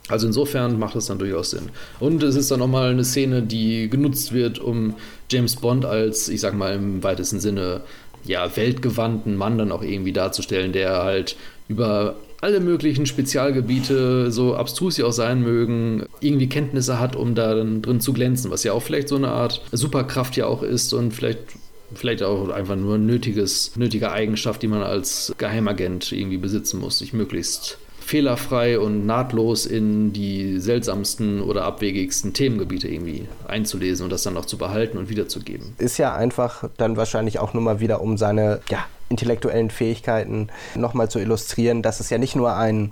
Also 0.09 0.27
insofern 0.27 0.79
macht 0.79 0.97
es 0.97 1.07
dann 1.07 1.19
durchaus 1.19 1.51
Sinn. 1.51 1.71
Und 2.01 2.23
es 2.23 2.35
ist 2.35 2.51
dann 2.51 2.59
nochmal 2.59 2.91
eine 2.91 3.05
Szene, 3.05 3.43
die 3.43 3.89
genutzt 3.89 4.33
wird, 4.33 4.59
um 4.59 4.97
James 5.31 5.57
Bond 5.57 5.85
als, 5.85 6.29
ich 6.29 6.41
sag 6.41 6.55
mal 6.55 6.75
im 6.75 7.03
weitesten 7.03 7.39
Sinne, 7.39 7.83
ja, 8.25 8.55
weltgewandten 8.55 9.37
Mann 9.37 9.57
dann 9.57 9.73
auch 9.73 9.83
irgendwie 9.83 10.13
darzustellen, 10.13 10.73
der 10.73 11.05
halt 11.05 11.37
über 11.69 12.17
alle 12.41 12.61
möglichen 12.61 13.07
Spezialgebiete, 13.07 14.31
so 14.31 14.55
abstrus 14.55 14.97
sie 14.97 15.03
auch 15.03 15.13
sein 15.13 15.43
mögen, 15.43 16.05
irgendwie 16.21 16.49
Kenntnisse 16.49 16.99
hat, 16.99 17.17
um 17.17 17.35
da 17.35 17.55
drin 17.55 18.01
zu 18.01 18.13
glänzen, 18.13 18.51
was 18.51 18.65
ja 18.65 18.73
auch 18.73 18.83
vielleicht 18.83 19.09
so 19.09 19.17
eine 19.17 19.29
Art 19.29 19.63
Superkraft 19.73 20.37
ja 20.37 20.47
auch 20.47 20.63
ist 20.63 20.93
und 20.93 21.13
vielleicht 21.13 21.39
vielleicht 21.95 22.23
auch 22.23 22.51
einfach 22.51 22.77
nur 22.77 22.99
nötiges, 22.99 23.77
nötige 23.77 24.13
Eigenschaft, 24.13 24.63
die 24.63 24.69
man 24.69 24.83
als 24.83 25.33
Geheimagent 25.39 26.13
irgendwie 26.13 26.39
besitzen 26.39 26.79
muss, 26.79 26.99
sich 26.99 27.13
möglichst 27.13 27.79
fehlerfrei 28.11 28.77
und 28.81 29.07
nahtlos 29.07 29.67
in 29.67 30.13
die 30.13 30.59
seltsamsten 30.59 31.41
oder 31.41 31.63
abwegigsten 31.63 32.33
Themengebiete 32.33 32.89
irgendwie 32.89 33.29
einzulesen 33.47 34.03
und 34.03 34.11
das 34.11 34.25
dann 34.25 34.37
auch 34.37 34.47
zu 34.47 34.59
behalten 34.59 34.99
und 34.99 35.09
wiederzugeben. 35.09 35.75
Ist 35.79 35.97
ja 35.97 36.13
einfach 36.13 36.65
dann 36.77 36.97
wahrscheinlich 36.97 37.39
auch 37.39 37.55
nur 37.55 37.63
mal 37.63 37.79
wieder, 37.79 38.01
um 38.01 38.19
seine 38.19 38.63
ja, 38.69 38.85
intellektuellen 39.11 39.71
Fähigkeiten 39.71 40.49
nochmal 40.75 41.09
zu 41.09 41.21
illustrieren, 41.21 41.83
dass 41.83 42.01
es 42.01 42.11
ja 42.11 42.19
nicht 42.19 42.35
nur 42.35 42.57
ein, 42.57 42.91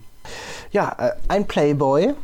ja, 0.70 0.94
äh, 0.98 1.10
ein 1.26 1.48
Playboy, 1.48 2.14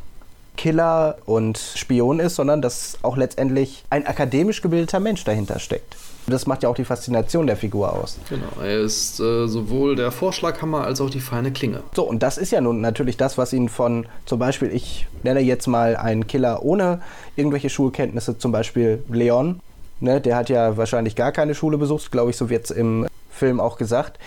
Killer 0.56 1.18
und 1.26 1.58
Spion 1.58 2.20
ist, 2.20 2.36
sondern 2.36 2.62
dass 2.62 2.98
auch 3.02 3.16
letztendlich 3.16 3.84
ein 3.90 4.06
akademisch 4.06 4.62
gebildeter 4.62 5.00
Mensch 5.00 5.24
dahinter 5.24 5.58
steckt. 5.58 5.96
Das 6.26 6.46
macht 6.46 6.62
ja 6.62 6.68
auch 6.68 6.74
die 6.74 6.84
Faszination 6.84 7.46
der 7.46 7.56
Figur 7.56 7.92
aus. 7.92 8.18
Genau, 8.28 8.62
er 8.62 8.80
ist 8.80 9.20
äh, 9.20 9.46
sowohl 9.46 9.94
der 9.94 10.10
Vorschlaghammer 10.10 10.84
als 10.84 11.00
auch 11.00 11.10
die 11.10 11.20
feine 11.20 11.52
Klinge. 11.52 11.82
So, 11.94 12.04
und 12.04 12.22
das 12.22 12.38
ist 12.38 12.50
ja 12.50 12.60
nun 12.60 12.80
natürlich 12.80 13.16
das, 13.16 13.36
was 13.36 13.52
ihn 13.52 13.68
von 13.68 14.06
zum 14.24 14.38
Beispiel, 14.38 14.72
ich 14.72 15.06
nenne 15.22 15.40
jetzt 15.40 15.66
mal 15.66 15.96
einen 15.96 16.26
Killer 16.26 16.62
ohne 16.62 17.02
irgendwelche 17.36 17.68
Schulkenntnisse, 17.68 18.38
zum 18.38 18.52
Beispiel 18.52 19.02
Leon, 19.10 19.60
ne, 20.00 20.20
der 20.20 20.36
hat 20.36 20.48
ja 20.48 20.76
wahrscheinlich 20.76 21.16
gar 21.16 21.32
keine 21.32 21.54
Schule 21.54 21.78
besucht, 21.78 22.10
glaube 22.10 22.30
ich, 22.30 22.36
so 22.36 22.48
wird 22.48 22.64
es 22.64 22.70
im 22.70 23.06
Film 23.30 23.60
auch 23.60 23.76
gesagt. 23.76 24.18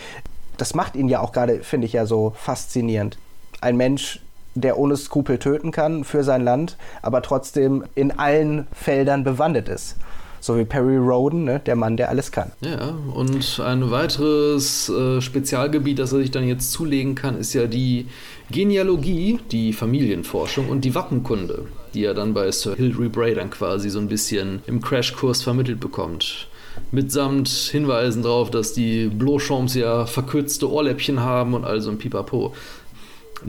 Das 0.57 0.74
macht 0.74 0.95
ihn 0.95 1.07
ja 1.07 1.19
auch 1.19 1.32
gerade, 1.32 1.64
finde 1.64 1.88
ich 1.88 1.94
ja 1.94 2.06
so 2.06 2.34
faszinierend. 2.36 3.18
Ein 3.61 3.78
Mensch, 3.78 4.22
der 4.56 4.78
ohne 4.78 4.98
Skrupel 4.98 5.38
töten 5.40 5.72
kann 5.72 6.03
für 6.03 6.24
sein 6.24 6.44
Land, 6.44 6.78
aber 7.02 7.22
trotzdem 7.22 7.84
in 7.95 8.18
allen 8.18 8.68
Feldern 8.74 9.24
bewandert 9.24 9.69
ist. 9.69 9.95
So 10.39 10.57
wie 10.57 10.65
Perry 10.65 10.97
Roden, 10.97 11.43
ne, 11.43 11.61
der 11.65 11.76
Mann, 11.76 11.97
der 11.97 12.09
alles 12.09 12.31
kann. 12.31 12.51
Ja, 12.61 12.95
und 13.14 13.59
ein 13.59 13.91
weiteres 13.91 14.89
äh, 14.89 15.22
Spezialgebiet, 15.22 15.99
das 15.99 16.14
er 16.14 16.19
sich 16.19 16.31
dann 16.31 16.47
jetzt 16.47 16.72
zulegen 16.72 17.15
kann, 17.15 17.38
ist 17.38 17.53
ja 17.53 17.68
die 17.68 18.07
Genealogie, 18.51 19.39
die 19.51 19.73
Familienforschung 19.73 20.69
und 20.69 20.85
die 20.85 20.95
Wappenkunde, 20.95 21.65
die 21.93 22.03
er 22.03 22.14
dann 22.14 22.34
bei 22.34 22.51
Sir 22.51 22.76
Hilary 22.76 23.09
Bray 23.09 23.35
dann 23.35 23.49
quasi 23.49 23.89
so 23.89 23.99
ein 23.99 24.07
bisschen 24.07 24.61
im 24.68 24.81
Crashkurs 24.81 25.43
vermittelt 25.43 25.80
bekommt 25.80 26.47
mitsamt 26.91 27.49
Hinweisen 27.49 28.23
darauf, 28.23 28.51
dass 28.51 28.73
die 28.73 29.07
Blauchamps 29.07 29.76
ja 29.76 30.05
verkürzte 30.05 30.72
Ohrläppchen 30.72 31.19
haben 31.19 31.53
und 31.53 31.65
all 31.65 31.81
so 31.81 31.89
ein 31.89 31.97
Pipapo. 31.97 32.53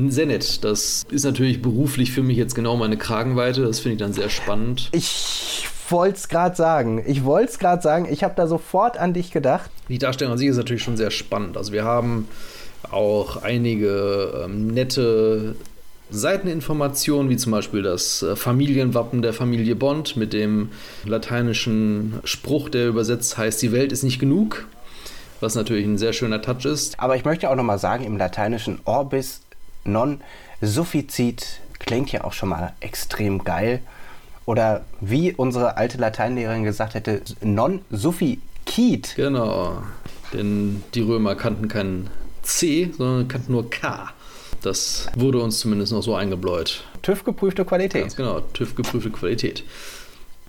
Sehr 0.09 0.27
nett. 0.27 0.65
Das 0.65 1.07
ist 1.11 1.25
natürlich 1.25 1.63
beruflich 1.63 2.13
für 2.13 2.23
mich 2.23 2.37
jetzt 2.37 2.55
genau 2.55 2.77
meine 2.77 2.99
Kragenweite. 2.99 3.63
Das 3.63 3.81
finde 3.81 3.95
ich 3.95 3.99
dann 4.01 4.13
sehr 4.13 4.29
spannend. 4.29 4.91
Ich 4.93 5.67
wollte 5.91 6.17
es 6.17 6.29
gerade 6.29 6.57
sagen. 6.57 7.03
Ich 7.07 7.25
wollte 7.25 7.53
es 7.53 7.59
gerade 7.59 7.83
sagen. 7.83 8.07
Ich 8.11 8.25
habe 8.25 8.35
da 8.37 8.47
sofort 8.47 8.99
an 8.99 9.15
dich 9.15 9.31
gedacht. 9.31 9.71
Die 9.89 9.99
Darstellung 9.99 10.33
an 10.33 10.39
sich 10.39 10.49
ist 10.49 10.57
natürlich 10.57 10.83
schon 10.83 10.97
sehr 10.97 11.11
spannend. 11.11 11.57
Also 11.57 11.73
wir 11.73 11.85
haben 11.85 12.29
auch 12.91 13.43
einige 13.43 14.45
ähm, 14.45 14.69
nette 14.69 15.57
Seiteninformationen, 16.11 17.29
wie 17.29 17.37
zum 17.37 17.53
Beispiel 17.53 17.83
das 17.83 18.23
äh, 18.23 18.35
Familienwappen 18.35 19.21
der 19.21 19.33
Familie 19.33 19.77
Bond 19.77 20.17
mit 20.17 20.33
dem 20.33 20.71
lateinischen 21.05 22.21
Spruch, 22.25 22.69
der 22.69 22.89
übersetzt 22.89 23.37
heißt, 23.37 23.61
die 23.61 23.73
Welt 23.73 23.93
ist 23.93 24.03
nicht 24.03 24.19
genug, 24.19 24.67
was 25.41 25.55
natürlich 25.55 25.85
ein 25.85 25.99
sehr 25.99 26.13
schöner 26.13 26.41
Touch 26.41 26.65
ist. 26.65 26.99
Aber 26.99 27.17
ich 27.17 27.25
möchte 27.25 27.51
auch 27.51 27.57
nochmal 27.57 27.79
sagen, 27.79 28.05
im 28.05 28.17
lateinischen 28.17 28.81
Orbis 28.85 29.43
non 29.85 30.21
sufficit 30.63 31.61
klingt 31.79 32.11
ja 32.11 32.25
auch 32.25 32.33
schon 32.33 32.49
mal 32.49 32.73
extrem 32.81 33.45
geil. 33.45 33.81
Oder 34.49 34.87
wie 35.03 35.35
unsere 35.35 35.77
alte 35.77 35.99
Lateinlehrerin 35.99 36.65
gesagt 36.65 36.95
hätte, 36.95 37.21
non 37.43 37.81
sufficit. 37.91 39.13
Genau, 39.15 39.83
denn 40.33 40.83
die 40.95 41.03
Römer 41.03 41.35
kannten 41.35 41.69
kein 41.69 42.09
C, 42.41 42.91
sondern 42.97 43.29
kannten 43.29 43.53
nur 43.53 43.69
K. 43.69 44.09
Das 44.63 45.09
wurde 45.15 45.41
uns 45.41 45.59
zumindest 45.59 45.93
noch 45.93 46.03
so 46.03 46.15
eingebläut. 46.15 46.83
TÜV-geprüfte 47.03 47.67
Qualität. 47.67 48.01
Ganz 48.01 48.17
genau, 48.17 48.41
TÜV-geprüfte 48.55 49.11
Qualität. 49.11 49.65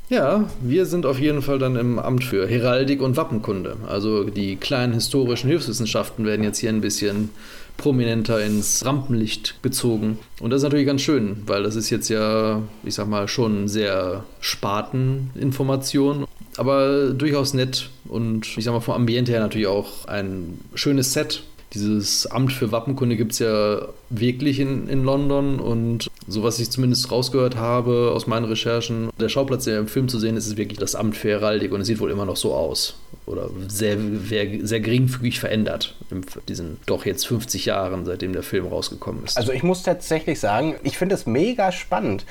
Ja, 0.08 0.46
wir 0.62 0.86
sind 0.86 1.06
auf 1.06 1.20
jeden 1.20 1.42
Fall 1.42 1.60
dann 1.60 1.76
im 1.76 2.00
Amt 2.00 2.24
für 2.24 2.48
Heraldik 2.48 3.02
und 3.02 3.18
Wappenkunde. 3.18 3.76
Also 3.86 4.24
die 4.24 4.56
kleinen 4.56 4.94
historischen 4.94 5.50
Hilfswissenschaften 5.50 6.26
werden 6.26 6.46
jetzt 6.46 6.60
hier 6.60 6.70
ein 6.70 6.80
bisschen 6.80 7.32
prominenter 7.80 8.44
ins 8.46 8.86
Rampenlicht 8.86 9.64
gezogen. 9.64 10.20
Und 10.40 10.52
das 10.52 10.60
ist 10.60 10.64
natürlich 10.64 10.86
ganz 10.86 11.02
schön, 11.02 11.38
weil 11.48 11.64
das 11.64 11.76
ist 11.76 11.90
jetzt 11.90 12.10
ja, 12.10 12.62
ich 12.84 12.94
sag 12.94 13.08
mal, 13.08 13.28
schon 13.28 13.68
sehr 13.68 14.26
Spateninformation, 14.42 16.26
aber 16.58 17.10
durchaus 17.10 17.54
nett 17.54 17.90
und 18.08 18.58
ich 18.58 18.64
sag 18.64 18.74
mal 18.74 18.82
vom 18.82 18.94
Ambiente 18.94 19.32
her 19.32 19.40
natürlich 19.40 19.68
auch 19.68 20.06
ein 20.08 20.60
schönes 20.76 21.14
Set, 21.14 21.44
dieses 21.74 22.28
Amt 22.28 22.52
für 22.52 22.72
Wappenkunde 22.72 23.16
gibt 23.16 23.34
es 23.34 23.40
ja 23.40 23.88
wirklich 24.10 24.60
in, 24.60 24.88
in 24.88 25.04
London 25.04 25.60
und 25.60 26.10
so 26.28 26.44
was 26.44 26.60
ich 26.60 26.72
zumindest 26.72 27.12
rausgehört 27.12 27.56
habe 27.56 28.12
aus 28.14 28.28
meinen 28.28 28.46
Recherchen, 28.46 29.10
der 29.20 29.30
Schauplatz, 29.30 29.66
der 29.66 29.80
im 29.80 29.88
Film 29.88 30.08
zu 30.08 30.20
sehen 30.20 30.36
ist, 30.36 30.48
ist 30.48 30.58
wirklich 30.58 30.80
das 30.80 30.96
Amt 30.96 31.16
für 31.16 31.30
Heraldik 31.30 31.72
und 31.72 31.82
es 31.82 31.88
sieht 31.88 32.00
wohl 32.00 32.12
immer 32.12 32.26
noch 32.26 32.38
so 32.38 32.54
aus. 32.54 32.96
Oder 33.26 33.50
sehr, 33.68 33.98
sehr, 34.28 34.66
sehr 34.66 34.80
geringfügig 34.80 35.40
verändert 35.40 35.96
in 36.10 36.26
diesen 36.48 36.78
doch 36.88 37.06
jetzt 37.06 37.28
50 37.28 37.66
Jahren, 37.66 38.06
seitdem 38.06 38.34
der 38.34 38.42
Film 38.42 38.66
rausgekommen 38.66 39.24
ist. 39.24 39.38
Also 39.38 39.52
ich 39.52 39.62
muss 39.62 39.84
tatsächlich 39.84 40.40
sagen, 40.40 40.76
ich 40.84 40.98
finde 40.98 41.14
es 41.14 41.28
mega 41.28 41.72
spannend. 41.72 42.26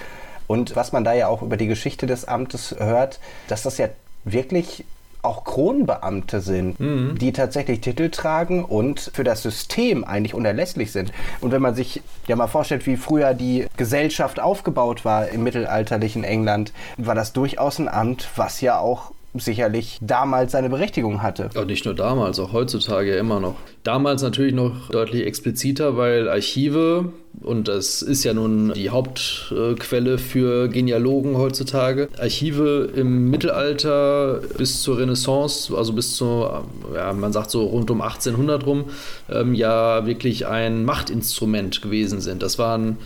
Und 0.48 0.74
was 0.74 0.92
man 0.92 1.04
da 1.04 1.12
ja 1.12 1.28
auch 1.28 1.42
über 1.42 1.56
die 1.56 1.66
Geschichte 1.66 2.06
des 2.06 2.24
Amtes 2.24 2.74
hört, 2.78 3.20
dass 3.48 3.62
das 3.62 3.78
ja 3.78 3.90
wirklich 4.24 4.84
auch 5.28 5.44
Kronbeamte 5.44 6.40
sind, 6.40 6.80
mhm. 6.80 7.18
die 7.18 7.32
tatsächlich 7.32 7.80
Titel 7.80 8.08
tragen 8.08 8.64
und 8.64 9.10
für 9.12 9.24
das 9.24 9.42
System 9.42 10.02
eigentlich 10.04 10.34
unerlässlich 10.34 10.90
sind. 10.90 11.12
Und 11.40 11.52
wenn 11.52 11.62
man 11.62 11.74
sich 11.74 12.02
ja 12.26 12.34
mal 12.34 12.46
vorstellt, 12.46 12.86
wie 12.86 12.96
früher 12.96 13.34
die 13.34 13.66
Gesellschaft 13.76 14.40
aufgebaut 14.40 15.04
war 15.04 15.28
im 15.28 15.44
mittelalterlichen 15.44 16.24
England, 16.24 16.72
war 16.96 17.14
das 17.14 17.32
durchaus 17.32 17.78
ein 17.78 17.88
Amt, 17.88 18.28
was 18.36 18.60
ja 18.60 18.78
auch 18.78 19.12
sicherlich 19.34 19.98
damals 20.00 20.52
seine 20.52 20.70
Berechtigung 20.70 21.22
hatte. 21.22 21.50
Und 21.54 21.66
nicht 21.66 21.84
nur 21.84 21.94
damals, 21.94 22.38
auch 22.38 22.52
heutzutage 22.52 23.16
immer 23.16 23.40
noch. 23.40 23.56
Damals 23.82 24.22
natürlich 24.22 24.54
noch 24.54 24.88
deutlich 24.88 25.26
expliziter, 25.26 25.96
weil 25.96 26.28
Archive, 26.28 27.12
und 27.40 27.68
das 27.68 28.02
ist 28.02 28.24
ja 28.24 28.32
nun 28.32 28.72
die 28.74 28.90
Hauptquelle 28.90 30.18
für 30.18 30.68
Genealogen 30.68 31.36
heutzutage, 31.36 32.08
Archive 32.18 32.90
im 32.94 33.30
Mittelalter 33.30 34.40
bis 34.56 34.82
zur 34.82 34.98
Renaissance, 34.98 35.76
also 35.76 35.92
bis 35.92 36.16
zu, 36.16 36.48
ja, 36.94 37.12
man 37.12 37.32
sagt 37.32 37.50
so 37.50 37.66
rund 37.66 37.90
um 37.90 38.00
1800 38.00 38.66
rum, 38.66 38.84
ähm, 39.30 39.54
ja 39.54 40.06
wirklich 40.06 40.46
ein 40.46 40.84
Machtinstrument 40.84 41.82
gewesen 41.82 42.20
sind. 42.20 42.42
Das 42.42 42.58
waren 42.58 42.98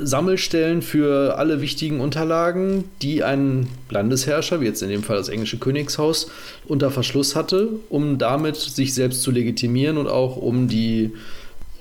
Sammelstellen 0.00 0.82
für 0.82 1.36
alle 1.38 1.60
wichtigen 1.60 2.00
Unterlagen, 2.00 2.84
die 3.02 3.22
ein 3.22 3.68
Landesherrscher, 3.90 4.60
wie 4.60 4.66
jetzt 4.66 4.82
in 4.82 4.88
dem 4.88 5.02
Fall 5.02 5.16
das 5.16 5.28
englische 5.28 5.58
Königshaus, 5.58 6.30
unter 6.66 6.90
Verschluss 6.90 7.36
hatte, 7.36 7.68
um 7.88 8.18
damit 8.18 8.56
sich 8.56 8.94
selbst 8.94 9.22
zu 9.22 9.30
legitimieren 9.30 9.98
und 9.98 10.08
auch 10.08 10.36
um 10.36 10.68
die, 10.68 11.12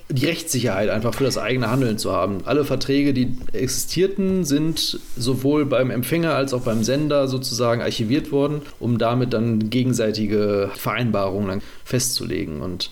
die 0.10 0.26
Rechtssicherheit 0.26 0.90
einfach 0.90 1.14
für 1.14 1.24
das 1.24 1.38
eigene 1.38 1.70
Handeln 1.70 1.98
zu 1.98 2.12
haben. 2.12 2.40
Alle 2.46 2.66
Verträge, 2.66 3.14
die 3.14 3.36
existierten, 3.54 4.44
sind 4.44 5.00
sowohl 5.16 5.66
beim 5.66 5.90
Empfänger 5.90 6.34
als 6.34 6.54
auch 6.54 6.62
beim 6.62 6.84
Sender 6.84 7.28
sozusagen 7.28 7.82
archiviert 7.82 8.32
worden, 8.32 8.62
um 8.80 8.98
damit 8.98 9.34
dann 9.34 9.70
gegenseitige 9.70 10.70
Vereinbarungen 10.76 11.62
festzulegen. 11.86 12.62
Und 12.62 12.92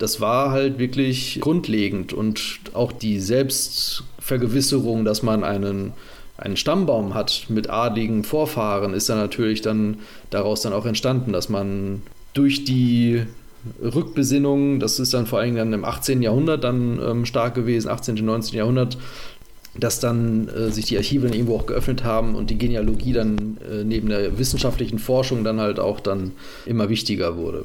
das 0.00 0.20
war 0.20 0.50
halt 0.50 0.78
wirklich 0.78 1.38
grundlegend 1.40 2.14
und 2.14 2.60
auch 2.72 2.90
die 2.90 3.20
Selbstvergewisserung, 4.20 5.04
dass 5.04 5.22
man 5.22 5.44
einen, 5.44 5.92
einen 6.36 6.56
Stammbaum 6.56 7.14
hat 7.14 7.46
mit 7.48 7.70
adligen 7.70 8.22
Vorfahren, 8.24 8.94
ist 8.94 9.08
dann 9.08 9.18
natürlich 9.18 9.62
dann 9.62 9.98
daraus 10.30 10.62
dann 10.62 10.72
auch 10.72 10.86
entstanden, 10.86 11.32
dass 11.32 11.48
man 11.48 12.02
durch 12.32 12.64
die 12.64 13.22
Rückbesinnung, 13.82 14.80
das 14.80 14.98
ist 15.00 15.12
dann 15.12 15.26
vor 15.26 15.40
allem 15.40 15.56
dann 15.56 15.72
im 15.72 15.84
18. 15.84 16.22
Jahrhundert 16.22 16.64
dann 16.64 16.98
ähm, 17.04 17.26
stark 17.26 17.54
gewesen, 17.54 17.90
18. 17.90 18.18
und 18.18 18.24
19. 18.24 18.56
Jahrhundert, 18.56 18.96
dass 19.78 20.00
dann 20.00 20.48
äh, 20.48 20.70
sich 20.70 20.86
die 20.86 20.96
Archive 20.96 21.26
dann 21.26 21.34
irgendwo 21.34 21.56
auch 21.56 21.66
geöffnet 21.66 22.02
haben 22.04 22.34
und 22.34 22.50
die 22.50 22.58
Genealogie 22.58 23.12
dann 23.12 23.58
äh, 23.70 23.84
neben 23.84 24.08
der 24.08 24.38
wissenschaftlichen 24.38 24.98
Forschung 24.98 25.44
dann 25.44 25.60
halt 25.60 25.78
auch 25.78 26.00
dann 26.00 26.32
immer 26.64 26.88
wichtiger 26.88 27.36
wurde 27.36 27.64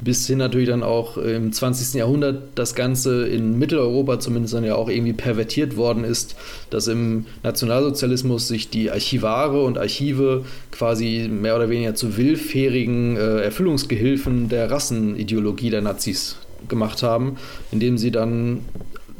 bis 0.00 0.26
hin 0.26 0.38
natürlich 0.38 0.68
dann 0.68 0.82
auch 0.82 1.16
im 1.16 1.52
20. 1.52 1.94
Jahrhundert 1.94 2.42
das 2.56 2.74
Ganze 2.74 3.26
in 3.26 3.58
Mitteleuropa 3.58 4.20
zumindest 4.20 4.54
dann 4.54 4.64
ja 4.64 4.74
auch 4.74 4.88
irgendwie 4.88 5.12
pervertiert 5.12 5.76
worden 5.76 6.04
ist, 6.04 6.36
dass 6.70 6.88
im 6.88 7.26
Nationalsozialismus 7.42 8.48
sich 8.48 8.70
die 8.70 8.90
Archivare 8.90 9.62
und 9.62 9.78
Archive 9.78 10.44
quasi 10.70 11.28
mehr 11.30 11.56
oder 11.56 11.70
weniger 11.70 11.94
zu 11.94 12.16
willfährigen 12.16 13.16
äh, 13.16 13.40
Erfüllungsgehilfen 13.40 14.48
der 14.48 14.70
Rassenideologie 14.70 15.70
der 15.70 15.82
Nazis 15.82 16.36
gemacht 16.68 17.02
haben, 17.02 17.36
indem 17.70 17.98
sie 17.98 18.10
dann 18.10 18.60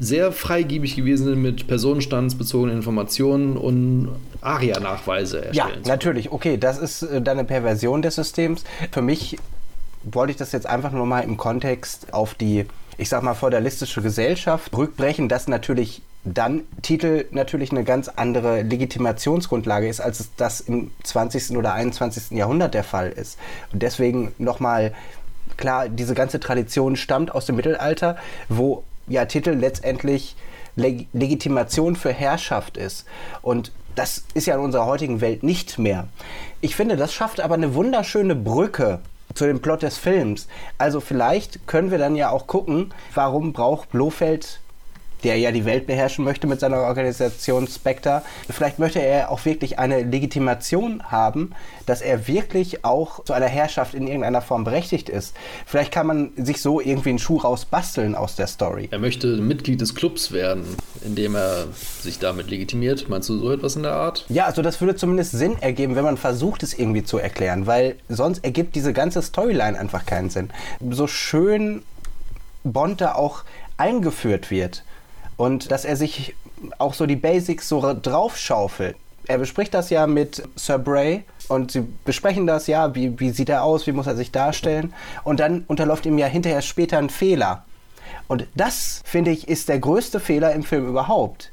sehr 0.00 0.32
freigebig 0.32 0.96
gewesen 0.96 1.26
sind 1.26 1.42
mit 1.42 1.68
personenstandsbezogenen 1.68 2.76
Informationen 2.76 3.56
und 3.56 4.08
ARIA-Nachweise 4.40 5.44
erstellen. 5.44 5.82
Ja, 5.84 5.88
natürlich. 5.88 6.32
Okay, 6.32 6.56
das 6.58 6.78
ist 6.78 7.02
äh, 7.02 7.22
dann 7.22 7.38
eine 7.38 7.46
Perversion 7.46 8.02
des 8.02 8.16
Systems. 8.16 8.64
Für 8.90 9.02
mich 9.02 9.38
wollte 10.04 10.32
ich 10.32 10.36
das 10.36 10.52
jetzt 10.52 10.66
einfach 10.66 10.92
nur 10.92 11.06
mal 11.06 11.20
im 11.20 11.36
Kontext 11.36 12.12
auf 12.12 12.34
die, 12.34 12.66
ich 12.98 13.08
sag 13.08 13.22
mal, 13.22 13.34
feudalistische 13.34 14.02
Gesellschaft 14.02 14.76
rückbrechen, 14.76 15.28
dass 15.28 15.48
natürlich 15.48 16.02
dann 16.24 16.62
Titel 16.80 17.26
natürlich 17.32 17.70
eine 17.70 17.84
ganz 17.84 18.08
andere 18.08 18.62
Legitimationsgrundlage 18.62 19.88
ist, 19.88 20.00
als 20.00 20.30
das 20.36 20.60
im 20.60 20.90
20. 21.02 21.56
oder 21.56 21.74
21. 21.74 22.30
Jahrhundert 22.30 22.72
der 22.74 22.84
Fall 22.84 23.10
ist. 23.10 23.38
Und 23.72 23.82
deswegen 23.82 24.32
nochmal, 24.38 24.94
klar, 25.56 25.88
diese 25.88 26.14
ganze 26.14 26.40
Tradition 26.40 26.96
stammt 26.96 27.34
aus 27.34 27.44
dem 27.46 27.56
Mittelalter, 27.56 28.16
wo 28.48 28.84
ja 29.06 29.26
Titel 29.26 29.50
letztendlich 29.50 30.34
Leg 30.76 31.06
Legitimation 31.12 31.94
für 31.94 32.12
Herrschaft 32.12 32.78
ist. 32.78 33.04
Und 33.42 33.70
das 33.94 34.24
ist 34.34 34.46
ja 34.46 34.54
in 34.54 34.60
unserer 34.60 34.86
heutigen 34.86 35.20
Welt 35.20 35.42
nicht 35.42 35.78
mehr. 35.78 36.08
Ich 36.60 36.74
finde, 36.74 36.96
das 36.96 37.12
schafft 37.12 37.40
aber 37.40 37.54
eine 37.54 37.74
wunderschöne 37.74 38.34
Brücke 38.34 39.00
zu 39.32 39.46
dem 39.46 39.60
Plot 39.60 39.82
des 39.82 39.98
Films. 39.98 40.48
Also 40.78 41.00
vielleicht 41.00 41.66
können 41.66 41.90
wir 41.90 41.98
dann 41.98 42.16
ja 42.16 42.30
auch 42.30 42.46
gucken, 42.46 42.92
warum 43.14 43.52
braucht 43.52 43.90
Blofeld 43.90 44.60
der 45.24 45.38
ja 45.38 45.50
die 45.50 45.64
Welt 45.64 45.86
beherrschen 45.86 46.24
möchte 46.24 46.46
mit 46.46 46.60
seiner 46.60 46.78
Organisation 46.78 47.66
Spectre. 47.66 48.22
Vielleicht 48.50 48.78
möchte 48.78 49.00
er 49.00 49.30
auch 49.30 49.44
wirklich 49.44 49.78
eine 49.78 50.02
Legitimation 50.02 51.02
haben, 51.10 51.52
dass 51.86 52.02
er 52.02 52.28
wirklich 52.28 52.84
auch 52.84 53.24
zu 53.24 53.32
einer 53.32 53.46
Herrschaft 53.46 53.94
in 53.94 54.06
irgendeiner 54.06 54.42
Form 54.42 54.64
berechtigt 54.64 55.08
ist. 55.08 55.34
Vielleicht 55.66 55.92
kann 55.92 56.06
man 56.06 56.30
sich 56.36 56.60
so 56.60 56.80
irgendwie 56.80 57.10
einen 57.10 57.18
Schuh 57.18 57.38
rausbasteln 57.38 58.14
aus 58.14 58.36
der 58.36 58.46
Story. 58.46 58.88
Er 58.90 58.98
möchte 58.98 59.26
Mitglied 59.38 59.80
des 59.80 59.94
Clubs 59.94 60.32
werden, 60.32 60.64
indem 61.04 61.34
er 61.34 61.66
sich 62.00 62.18
damit 62.18 62.50
legitimiert. 62.50 63.08
Meinst 63.08 63.28
du 63.28 63.38
so 63.38 63.50
etwas 63.50 63.76
in 63.76 63.82
der 63.82 63.92
Art? 63.92 64.24
Ja, 64.28 64.46
also 64.46 64.62
das 64.62 64.80
würde 64.80 64.96
zumindest 64.96 65.32
Sinn 65.32 65.56
ergeben, 65.60 65.96
wenn 65.96 66.04
man 66.04 66.16
versucht, 66.16 66.62
es 66.62 66.74
irgendwie 66.74 67.04
zu 67.04 67.18
erklären, 67.18 67.66
weil 67.66 67.96
sonst 68.08 68.44
ergibt 68.44 68.76
diese 68.76 68.92
ganze 68.92 69.22
Storyline 69.22 69.78
einfach 69.78 70.06
keinen 70.06 70.30
Sinn. 70.30 70.50
So 70.90 71.06
schön 71.06 71.82
Bond 72.64 73.00
da 73.00 73.14
auch 73.14 73.44
eingeführt 73.76 74.50
wird 74.50 74.84
und 75.36 75.70
dass 75.70 75.84
er 75.84 75.96
sich 75.96 76.34
auch 76.78 76.94
so 76.94 77.06
die 77.06 77.16
Basics 77.16 77.68
so 77.68 77.94
draufschaufelt. 78.00 78.96
Er 79.26 79.38
bespricht 79.38 79.72
das 79.74 79.90
ja 79.90 80.06
mit 80.06 80.42
Sir 80.56 80.78
Bray 80.78 81.24
und 81.48 81.72
sie 81.72 81.86
besprechen 82.04 82.46
das 82.46 82.66
ja, 82.66 82.94
wie, 82.94 83.18
wie 83.20 83.30
sieht 83.30 83.48
er 83.48 83.62
aus, 83.62 83.86
wie 83.86 83.92
muss 83.92 84.06
er 84.06 84.16
sich 84.16 84.32
darstellen. 84.32 84.92
Und 85.24 85.40
dann 85.40 85.64
unterläuft 85.66 86.06
ihm 86.06 86.18
ja 86.18 86.26
hinterher 86.26 86.62
später 86.62 86.98
ein 86.98 87.10
Fehler. 87.10 87.64
Und 88.28 88.46
das, 88.54 89.00
finde 89.04 89.30
ich, 89.30 89.48
ist 89.48 89.68
der 89.68 89.78
größte 89.78 90.20
Fehler 90.20 90.52
im 90.52 90.62
Film 90.62 90.88
überhaupt. 90.88 91.50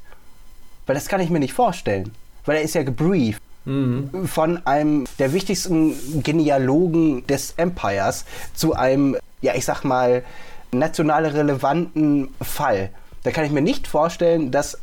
Weil 0.86 0.94
das 0.94 1.08
kann 1.08 1.20
ich 1.20 1.30
mir 1.30 1.38
nicht 1.38 1.52
vorstellen. 1.52 2.12
Weil 2.44 2.56
er 2.56 2.62
ist 2.62 2.74
ja 2.74 2.82
gebrieft. 2.82 3.42
Mhm. 3.64 4.26
Von 4.26 4.66
einem 4.66 5.04
der 5.18 5.32
wichtigsten 5.32 6.22
Genealogen 6.22 7.26
des 7.26 7.54
Empires 7.56 8.24
zu 8.54 8.74
einem, 8.74 9.16
ja, 9.40 9.54
ich 9.54 9.64
sag 9.64 9.84
mal, 9.84 10.24
national 10.72 11.26
relevanten 11.26 12.28
Fall. 12.40 12.90
Da 13.22 13.30
kann 13.30 13.44
ich 13.44 13.52
mir 13.52 13.62
nicht 13.62 13.86
vorstellen, 13.86 14.50
dass 14.50 14.78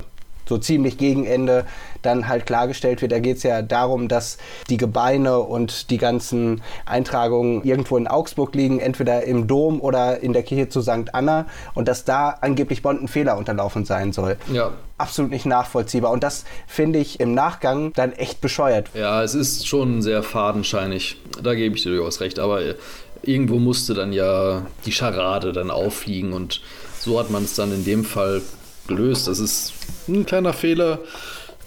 so 0.49 0.57
ziemlich 0.57 0.97
gegen 0.97 1.25
Ende 1.25 1.65
dann 2.01 2.27
halt 2.27 2.45
klargestellt 2.45 3.01
wird. 3.01 3.11
Da 3.11 3.19
geht 3.19 3.37
es 3.37 3.43
ja 3.43 3.61
darum, 3.61 4.07
dass 4.07 4.37
die 4.69 4.77
Gebeine 4.77 5.39
und 5.39 5.91
die 5.91 5.97
ganzen 5.97 6.61
Eintragungen 6.85 7.63
irgendwo 7.63 7.95
in 7.95 8.07
Augsburg 8.07 8.55
liegen, 8.55 8.79
entweder 8.79 9.23
im 9.23 9.47
Dom 9.47 9.79
oder 9.79 10.21
in 10.21 10.33
der 10.33 10.43
Kirche 10.43 10.67
zu 10.67 10.81
St. 10.81 11.13
Anna 11.13 11.45
und 11.75 11.87
dass 11.87 12.03
da 12.03 12.29
angeblich 12.41 12.81
Bond 12.81 13.01
ein 13.01 13.07
Fehler 13.07 13.37
unterlaufen 13.37 13.85
sein 13.85 14.11
soll. 14.11 14.37
Ja. 14.51 14.71
Absolut 14.97 15.31
nicht 15.31 15.45
nachvollziehbar. 15.45 16.11
Und 16.11 16.23
das 16.23 16.43
finde 16.67 16.99
ich 16.99 17.21
im 17.21 17.33
Nachgang 17.33 17.93
dann 17.93 18.11
echt 18.11 18.41
bescheuert. 18.41 18.89
Ja, 18.95 19.23
es 19.23 19.33
ist 19.33 19.65
schon 19.65 20.01
sehr 20.01 20.23
fadenscheinig. 20.23 21.17
Da 21.41 21.53
gebe 21.53 21.75
ich 21.75 21.83
dir 21.83 21.91
durchaus 21.91 22.19
recht. 22.19 22.39
Aber 22.39 22.59
irgendwo 23.21 23.59
musste 23.59 23.93
dann 23.93 24.11
ja 24.11 24.65
die 24.85 24.91
Scharade 24.91 25.53
dann 25.53 25.71
auffliegen 25.71 26.33
und 26.33 26.61
so 27.09 27.19
hat 27.19 27.31
man 27.31 27.43
es 27.43 27.55
dann 27.55 27.73
in 27.73 27.83
dem 27.83 28.05
Fall 28.05 28.41
gelöst. 28.87 29.27
Das 29.27 29.39
ist 29.39 29.73
ein 30.07 30.27
kleiner 30.27 30.53
Fehler 30.53 30.99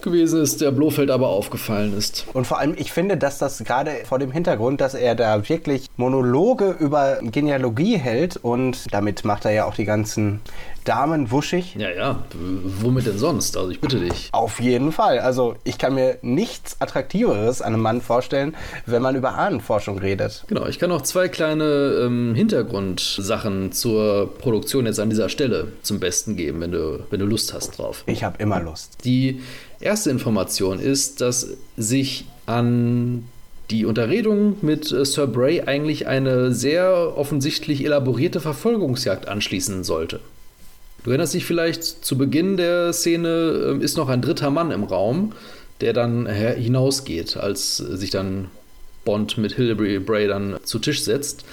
gewesen 0.02 0.42
ist, 0.42 0.60
der 0.60 0.70
Blofeld 0.70 1.10
aber 1.10 1.28
aufgefallen 1.28 1.96
ist. 1.96 2.26
Und 2.32 2.46
vor 2.46 2.58
allem, 2.58 2.74
ich 2.76 2.92
finde, 2.92 3.16
dass 3.16 3.38
das 3.38 3.62
gerade 3.64 3.90
vor 4.04 4.18
dem 4.18 4.32
Hintergrund, 4.32 4.80
dass 4.80 4.94
er 4.94 5.14
da 5.14 5.48
wirklich 5.48 5.86
Monologe 5.96 6.76
über 6.78 7.18
Genealogie 7.22 7.96
hält 7.96 8.36
und 8.36 8.92
damit 8.92 9.24
macht 9.24 9.44
er 9.44 9.52
ja 9.52 9.64
auch 9.64 9.74
die 9.74 9.84
ganzen 9.84 10.40
Damen 10.84 11.30
wuschig. 11.30 11.76
Ja, 11.76 11.90
ja. 11.90 12.24
Womit 12.80 13.06
denn 13.06 13.18
sonst? 13.18 13.56
Also 13.56 13.70
ich 13.70 13.80
bitte 13.80 14.00
dich. 14.00 14.28
Auf 14.32 14.60
jeden 14.60 14.92
Fall. 14.92 15.20
Also 15.20 15.54
ich 15.64 15.78
kann 15.78 15.94
mir 15.94 16.18
nichts 16.22 16.80
Attraktiveres 16.80 17.62
an 17.62 17.74
einem 17.74 17.82
Mann 17.82 18.00
vorstellen, 18.00 18.56
wenn 18.86 19.02
man 19.02 19.14
über 19.14 19.34
Ahnenforschung 19.34 19.98
redet. 19.98 20.44
Genau, 20.48 20.66
ich 20.66 20.78
kann 20.78 20.90
noch 20.90 21.02
zwei 21.02 21.28
kleine 21.28 21.64
ähm, 22.04 22.34
Hintergrundsachen 22.34 23.72
zur 23.72 24.34
Produktion 24.38 24.86
jetzt 24.86 24.98
an 24.98 25.10
dieser 25.10 25.28
Stelle 25.28 25.68
zum 25.82 26.00
Besten 26.00 26.36
geben, 26.36 26.60
wenn 26.60 26.72
du, 26.72 27.04
wenn 27.10 27.20
du 27.20 27.26
Lust 27.26 27.54
hast 27.54 27.78
drauf. 27.78 28.02
Ich 28.06 28.24
habe 28.24 28.42
immer 28.42 28.60
Lust. 28.60 29.04
Die 29.04 29.40
erste 29.82 30.10
Information 30.10 30.78
ist, 30.78 31.20
dass 31.20 31.48
sich 31.76 32.24
an 32.46 33.24
die 33.70 33.86
Unterredung 33.86 34.56
mit 34.62 34.92
äh, 34.92 35.04
Sir 35.04 35.26
Bray 35.26 35.62
eigentlich 35.62 36.06
eine 36.06 36.52
sehr 36.52 37.16
offensichtlich 37.16 37.84
elaborierte 37.84 38.40
Verfolgungsjagd 38.40 39.28
anschließen 39.28 39.84
sollte. 39.84 40.20
Du 41.04 41.10
erinnerst 41.10 41.34
dich 41.34 41.44
vielleicht, 41.44 41.82
zu 41.84 42.16
Beginn 42.16 42.56
der 42.56 42.92
Szene 42.92 43.78
äh, 43.80 43.84
ist 43.84 43.96
noch 43.96 44.08
ein 44.08 44.22
dritter 44.22 44.50
Mann 44.50 44.70
im 44.70 44.84
Raum, 44.84 45.32
der 45.80 45.92
dann 45.92 46.26
hinausgeht, 46.26 47.36
als 47.36 47.78
sich 47.78 48.10
dann 48.10 48.46
Bond 49.04 49.36
mit 49.36 49.54
Hilary 49.54 49.98
Bray 49.98 50.28
dann 50.28 50.58
zu 50.62 50.78
Tisch 50.78 51.02
setzt. 51.02 51.44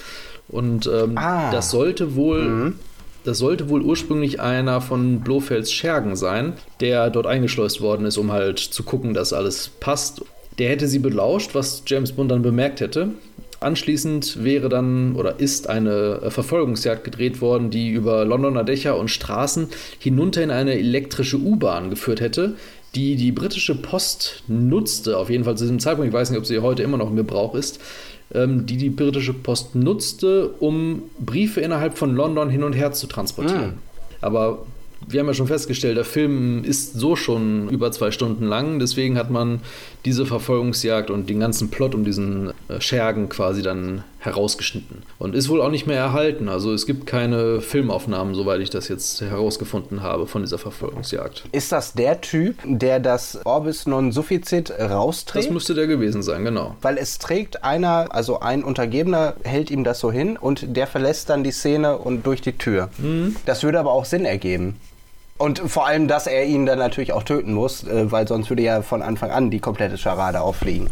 Und 0.46 0.86
ähm, 0.86 1.16
ah. 1.16 1.50
das 1.50 1.70
sollte 1.70 2.14
wohl. 2.14 2.42
Mhm. 2.42 2.78
Das 3.24 3.38
sollte 3.38 3.68
wohl 3.68 3.82
ursprünglich 3.82 4.40
einer 4.40 4.80
von 4.80 5.20
Blofelds 5.20 5.72
Schergen 5.72 6.16
sein, 6.16 6.54
der 6.80 7.10
dort 7.10 7.26
eingeschleust 7.26 7.80
worden 7.80 8.06
ist, 8.06 8.16
um 8.16 8.32
halt 8.32 8.58
zu 8.58 8.82
gucken, 8.82 9.12
dass 9.12 9.32
alles 9.32 9.68
passt. 9.80 10.22
Der 10.58 10.70
hätte 10.70 10.88
sie 10.88 10.98
belauscht, 10.98 11.54
was 11.54 11.82
James 11.86 12.12
Bond 12.12 12.30
dann 12.30 12.42
bemerkt 12.42 12.80
hätte. 12.80 13.10
Anschließend 13.60 14.42
wäre 14.42 14.70
dann 14.70 15.14
oder 15.16 15.38
ist 15.38 15.68
eine 15.68 16.20
äh, 16.22 16.30
Verfolgungsjagd 16.30 17.04
gedreht 17.04 17.42
worden, 17.42 17.68
die 17.68 17.90
über 17.90 18.24
Londoner 18.24 18.64
Dächer 18.64 18.96
und 18.96 19.08
Straßen 19.08 19.68
hinunter 19.98 20.42
in 20.42 20.50
eine 20.50 20.78
elektrische 20.78 21.36
U-Bahn 21.36 21.90
geführt 21.90 22.22
hätte, 22.22 22.54
die 22.94 23.16
die 23.16 23.32
britische 23.32 23.74
Post 23.74 24.44
nutzte, 24.48 25.18
auf 25.18 25.28
jeden 25.28 25.44
Fall 25.44 25.58
zu 25.58 25.64
diesem 25.64 25.78
Zeitpunkt, 25.78 26.08
ich 26.08 26.14
weiß 26.14 26.30
nicht, 26.30 26.38
ob 26.38 26.46
sie 26.46 26.58
heute 26.60 26.82
immer 26.82 26.96
noch 26.96 27.10
im 27.10 27.16
Gebrauch 27.16 27.54
ist, 27.54 27.80
ähm, 28.34 28.66
die 28.66 28.76
die 28.76 28.90
britische 28.90 29.32
Post 29.32 29.74
nutzte, 29.74 30.50
um 30.60 31.02
Briefe 31.18 31.60
innerhalb 31.60 31.98
von 31.98 32.14
London 32.14 32.50
hin 32.50 32.62
und 32.62 32.72
her 32.74 32.92
zu 32.92 33.06
transportieren. 33.06 33.66
Mhm. 33.66 33.78
Aber 34.20 34.66
wir 35.08 35.20
haben 35.20 35.26
ja 35.26 35.34
schon 35.34 35.46
festgestellt, 35.46 35.96
der 35.96 36.04
Film 36.04 36.62
ist 36.64 36.94
so 36.94 37.16
schon 37.16 37.68
über 37.70 37.90
zwei 37.90 38.10
Stunden 38.10 38.44
lang, 38.44 38.78
deswegen 38.78 39.16
hat 39.16 39.30
man 39.30 39.60
diese 40.04 40.26
Verfolgungsjagd 40.26 41.10
und 41.10 41.30
den 41.30 41.40
ganzen 41.40 41.70
Plot 41.70 41.94
um 41.94 42.04
diesen 42.04 42.52
äh, 42.68 42.80
Schergen 42.80 43.28
quasi 43.28 43.62
dann 43.62 44.04
herausgeschnitten. 44.20 45.02
Und 45.18 45.34
ist 45.34 45.48
wohl 45.48 45.60
auch 45.60 45.70
nicht 45.70 45.86
mehr 45.86 45.98
erhalten. 45.98 46.48
Also 46.48 46.72
es 46.72 46.86
gibt 46.86 47.06
keine 47.06 47.60
Filmaufnahmen, 47.60 48.34
soweit 48.34 48.60
ich 48.60 48.70
das 48.70 48.88
jetzt 48.88 49.20
herausgefunden 49.20 50.02
habe, 50.02 50.26
von 50.26 50.42
dieser 50.42 50.58
Verfolgungsjagd. 50.58 51.44
Ist 51.52 51.72
das 51.72 51.94
der 51.94 52.20
Typ, 52.20 52.56
der 52.64 53.00
das 53.00 53.40
Orbis 53.44 53.86
non 53.86 54.12
sufficit 54.12 54.70
rausträgt? 54.70 55.46
Das 55.46 55.52
müsste 55.52 55.74
der 55.74 55.86
gewesen 55.86 56.22
sein, 56.22 56.44
genau. 56.44 56.76
Weil 56.82 56.98
es 56.98 57.18
trägt 57.18 57.64
einer, 57.64 58.08
also 58.10 58.40
ein 58.40 58.62
Untergebener 58.62 59.34
hält 59.42 59.70
ihm 59.70 59.84
das 59.84 60.00
so 60.00 60.12
hin 60.12 60.36
und 60.36 60.76
der 60.76 60.86
verlässt 60.86 61.30
dann 61.30 61.42
die 61.42 61.52
Szene 61.52 61.98
und 61.98 62.26
durch 62.26 62.42
die 62.42 62.56
Tür. 62.56 62.90
Mhm. 62.98 63.36
Das 63.46 63.62
würde 63.62 63.80
aber 63.80 63.92
auch 63.92 64.04
Sinn 64.04 64.24
ergeben. 64.24 64.76
Und 65.38 65.58
vor 65.58 65.86
allem, 65.86 66.06
dass 66.06 66.26
er 66.26 66.44
ihn 66.44 66.66
dann 66.66 66.78
natürlich 66.78 67.14
auch 67.14 67.22
töten 67.22 67.54
muss, 67.54 67.84
äh, 67.84 68.12
weil 68.12 68.28
sonst 68.28 68.50
würde 68.50 68.62
ja 68.62 68.82
von 68.82 69.00
Anfang 69.00 69.30
an 69.30 69.50
die 69.50 69.58
komplette 69.58 69.96
Scharade 69.96 70.42
auffliegen. 70.42 70.90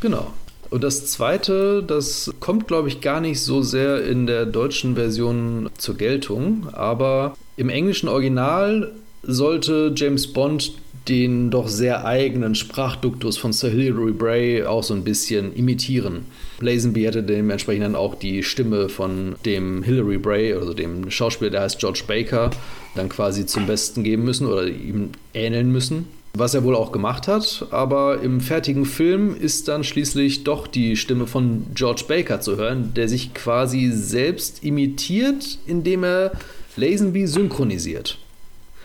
Genau. 0.00 0.28
Und 0.70 0.82
das 0.82 1.06
zweite, 1.06 1.82
das 1.82 2.32
kommt, 2.40 2.66
glaube 2.66 2.88
ich, 2.88 3.00
gar 3.00 3.20
nicht 3.20 3.40
so 3.40 3.62
sehr 3.62 4.04
in 4.04 4.26
der 4.26 4.46
deutschen 4.46 4.94
Version 4.94 5.70
zur 5.78 5.96
Geltung, 5.96 6.68
aber 6.72 7.36
im 7.56 7.68
englischen 7.68 8.08
Original 8.08 8.92
sollte 9.22 9.92
James 9.96 10.32
Bond 10.32 10.72
den 11.08 11.50
doch 11.50 11.68
sehr 11.68 12.04
eigenen 12.04 12.54
Sprachduktus 12.54 13.36
von 13.36 13.52
Sir 13.52 13.70
Hilary 13.70 14.12
Bray 14.12 14.64
auch 14.64 14.82
so 14.82 14.94
ein 14.94 15.04
bisschen 15.04 15.54
imitieren. 15.54 16.26
Lazenby 16.60 17.02
hätte 17.02 17.22
dementsprechend 17.22 17.84
dann 17.84 17.94
auch 17.94 18.16
die 18.16 18.42
Stimme 18.42 18.88
von 18.88 19.36
dem 19.44 19.82
Hilary 19.82 20.18
Bray, 20.18 20.52
also 20.54 20.74
dem 20.74 21.10
Schauspieler, 21.10 21.50
der 21.50 21.62
heißt 21.62 21.78
George 21.78 22.02
Baker, 22.06 22.50
dann 22.94 23.08
quasi 23.08 23.46
zum 23.46 23.66
Besten 23.66 24.02
geben 24.02 24.24
müssen 24.24 24.46
oder 24.46 24.66
ihm 24.66 25.10
ähneln 25.32 25.70
müssen. 25.70 26.06
Was 26.38 26.54
er 26.54 26.64
wohl 26.64 26.74
auch 26.74 26.92
gemacht 26.92 27.28
hat, 27.28 27.66
aber 27.70 28.20
im 28.20 28.40
fertigen 28.40 28.84
Film 28.84 29.34
ist 29.34 29.68
dann 29.68 29.84
schließlich 29.84 30.44
doch 30.44 30.66
die 30.66 30.96
Stimme 30.96 31.26
von 31.26 31.66
George 31.74 32.04
Baker 32.06 32.40
zu 32.40 32.56
hören, 32.56 32.92
der 32.94 33.08
sich 33.08 33.32
quasi 33.32 33.90
selbst 33.90 34.62
imitiert, 34.62 35.58
indem 35.66 36.04
er 36.04 36.32
Lazenby 36.76 37.26
synchronisiert. 37.26 38.18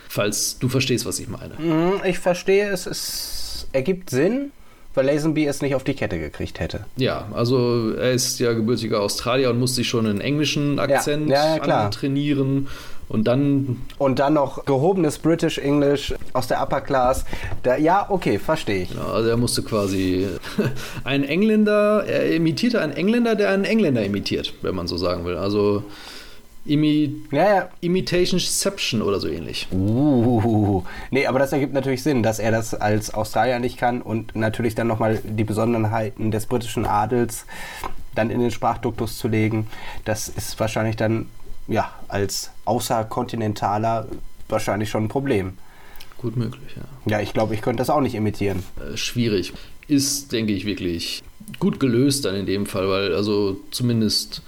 Falls 0.07 0.59
du 0.59 0.69
verstehst, 0.69 1.05
was 1.05 1.19
ich 1.19 1.27
meine. 1.27 1.55
Mhm, 1.55 2.01
ich 2.05 2.19
verstehe 2.19 2.69
es, 2.69 2.85
es 2.85 3.67
ergibt 3.73 4.09
Sinn 4.09 4.51
weil 4.93 5.05
Lazenby 5.05 5.45
es 5.45 5.61
nicht 5.61 5.75
auf 5.75 5.83
die 5.83 5.93
Kette 5.93 6.19
gekriegt 6.19 6.59
hätte. 6.59 6.85
Ja, 6.97 7.27
also 7.33 7.93
er 7.93 8.11
ist 8.11 8.39
ja 8.39 8.53
gebürtiger 8.53 9.01
Australier 9.01 9.49
und 9.49 9.59
musste 9.59 9.77
sich 9.77 9.87
schon 9.87 10.05
einen 10.05 10.21
englischen 10.21 10.79
Akzent 10.79 11.29
ja, 11.29 11.65
ja, 11.65 11.89
trainieren. 11.89 12.67
Und 13.11 13.25
dann. 13.25 13.81
Und 13.97 14.19
dann 14.19 14.33
noch 14.35 14.63
gehobenes 14.65 15.19
British 15.19 15.57
English 15.57 16.13
aus 16.31 16.47
der 16.47 16.61
Upper 16.61 16.79
Class. 16.79 17.25
Da, 17.63 17.75
ja, 17.75 18.05
okay, 18.09 18.39
verstehe 18.39 18.83
ich. 18.83 18.89
Genau, 18.91 19.07
also 19.07 19.29
er 19.29 19.37
musste 19.37 19.63
quasi 19.63 20.27
einen 21.03 21.25
Engländer, 21.25 22.05
er 22.05 22.33
imitierte 22.33 22.79
einen 22.79 22.93
Engländer, 22.93 23.35
der 23.35 23.49
einen 23.49 23.65
Engländer 23.65 24.03
imitiert, 24.05 24.53
wenn 24.61 24.75
man 24.75 24.87
so 24.87 24.95
sagen 24.95 25.25
will. 25.25 25.35
Also 25.35 25.83
Imi 26.65 27.23
Ja, 27.31 27.55
ja. 27.55 27.69
Imitationception 27.81 29.01
oder 29.01 29.19
so 29.19 29.27
ähnlich. 29.27 29.67
Uh, 29.73 30.83
nee, 31.09 31.25
aber 31.25 31.39
das 31.39 31.51
ergibt 31.51 31.73
natürlich 31.73 32.03
Sinn, 32.03 32.23
dass 32.23 32.39
er 32.39 32.51
das 32.51 32.73
als 32.73 33.13
Australier 33.13 33.59
nicht 33.59 33.77
kann 33.77 34.01
und 34.01 34.35
natürlich 34.35 34.75
dann 34.75 34.87
nochmal 34.87 35.19
die 35.23 35.43
Besonderheiten 35.43 36.31
des 36.31 36.45
britischen 36.45 36.85
Adels 36.85 37.45
dann 38.15 38.29
in 38.29 38.39
den 38.39 38.51
Sprachduktus 38.51 39.17
zu 39.17 39.27
legen. 39.27 39.67
Das 40.05 40.29
ist 40.29 40.59
wahrscheinlich 40.59 40.95
dann, 40.95 41.27
ja, 41.67 41.91
als 42.07 42.51
Außerkontinentaler 42.65 44.07
wahrscheinlich 44.49 44.89
schon 44.89 45.05
ein 45.05 45.09
Problem. 45.09 45.57
Gut 46.17 46.35
möglich, 46.35 46.75
ja. 46.75 47.11
Ja, 47.11 47.21
ich 47.21 47.33
glaube, 47.33 47.55
ich 47.55 47.61
könnte 47.61 47.79
das 47.81 47.89
auch 47.89 48.01
nicht 48.01 48.15
imitieren. 48.15 48.63
Äh, 48.79 48.97
schwierig. 48.97 49.53
Ist, 49.87 50.31
denke 50.31 50.53
ich, 50.53 50.65
wirklich 50.65 51.23
gut 51.59 51.79
gelöst 51.79 52.25
dann 52.25 52.35
in 52.35 52.45
dem 52.45 52.65
Fall, 52.65 52.87
weil 52.87 53.15
also 53.15 53.57
zumindest 53.71 54.41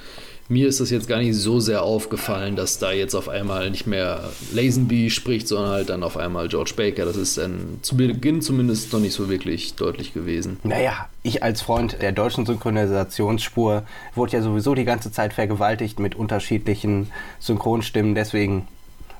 mir 0.53 0.67
ist 0.67 0.79
das 0.79 0.89
jetzt 0.91 1.07
gar 1.07 1.17
nicht 1.17 1.35
so 1.35 1.59
sehr 1.59 1.83
aufgefallen, 1.83 2.55
dass 2.55 2.77
da 2.77 2.91
jetzt 2.91 3.15
auf 3.15 3.27
einmal 3.27 3.69
nicht 3.69 3.87
mehr 3.87 4.29
Lazenby 4.53 5.09
spricht, 5.09 5.47
sondern 5.47 5.71
halt 5.71 5.89
dann 5.89 6.03
auf 6.03 6.15
einmal 6.15 6.47
George 6.47 6.73
Baker. 6.77 7.05
Das 7.05 7.17
ist 7.17 7.37
dann 7.37 7.79
zu 7.81 7.97
Beginn 7.97 8.41
zumindest 8.41 8.93
noch 8.93 8.99
nicht 8.99 9.13
so 9.13 9.29
wirklich 9.29 9.75
deutlich 9.75 10.13
gewesen. 10.13 10.57
Naja, 10.63 11.09
ich 11.23 11.43
als 11.43 11.61
Freund 11.61 12.01
der 12.01 12.11
deutschen 12.11 12.45
Synchronisationsspur 12.45 13.83
wurde 14.15 14.31
ja 14.31 14.41
sowieso 14.41 14.75
die 14.75 14.85
ganze 14.85 15.11
Zeit 15.11 15.33
vergewaltigt 15.33 15.99
mit 15.99 16.15
unterschiedlichen 16.15 17.11
Synchronstimmen, 17.39 18.15
deswegen 18.15 18.67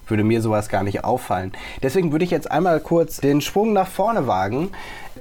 würde 0.08 0.24
mir 0.24 0.42
sowas 0.42 0.70
gar 0.70 0.84
nicht 0.84 1.04
auffallen. 1.04 1.54
Deswegen 1.82 2.12
würde 2.12 2.26
ich 2.26 2.32
jetzt 2.32 2.52
einmal 2.52 2.80
kurz 2.80 3.18
den 3.18 3.42
Sprung 3.42 3.74
nach 3.74 3.88
vorne 3.88 4.28
wagen 4.28 4.70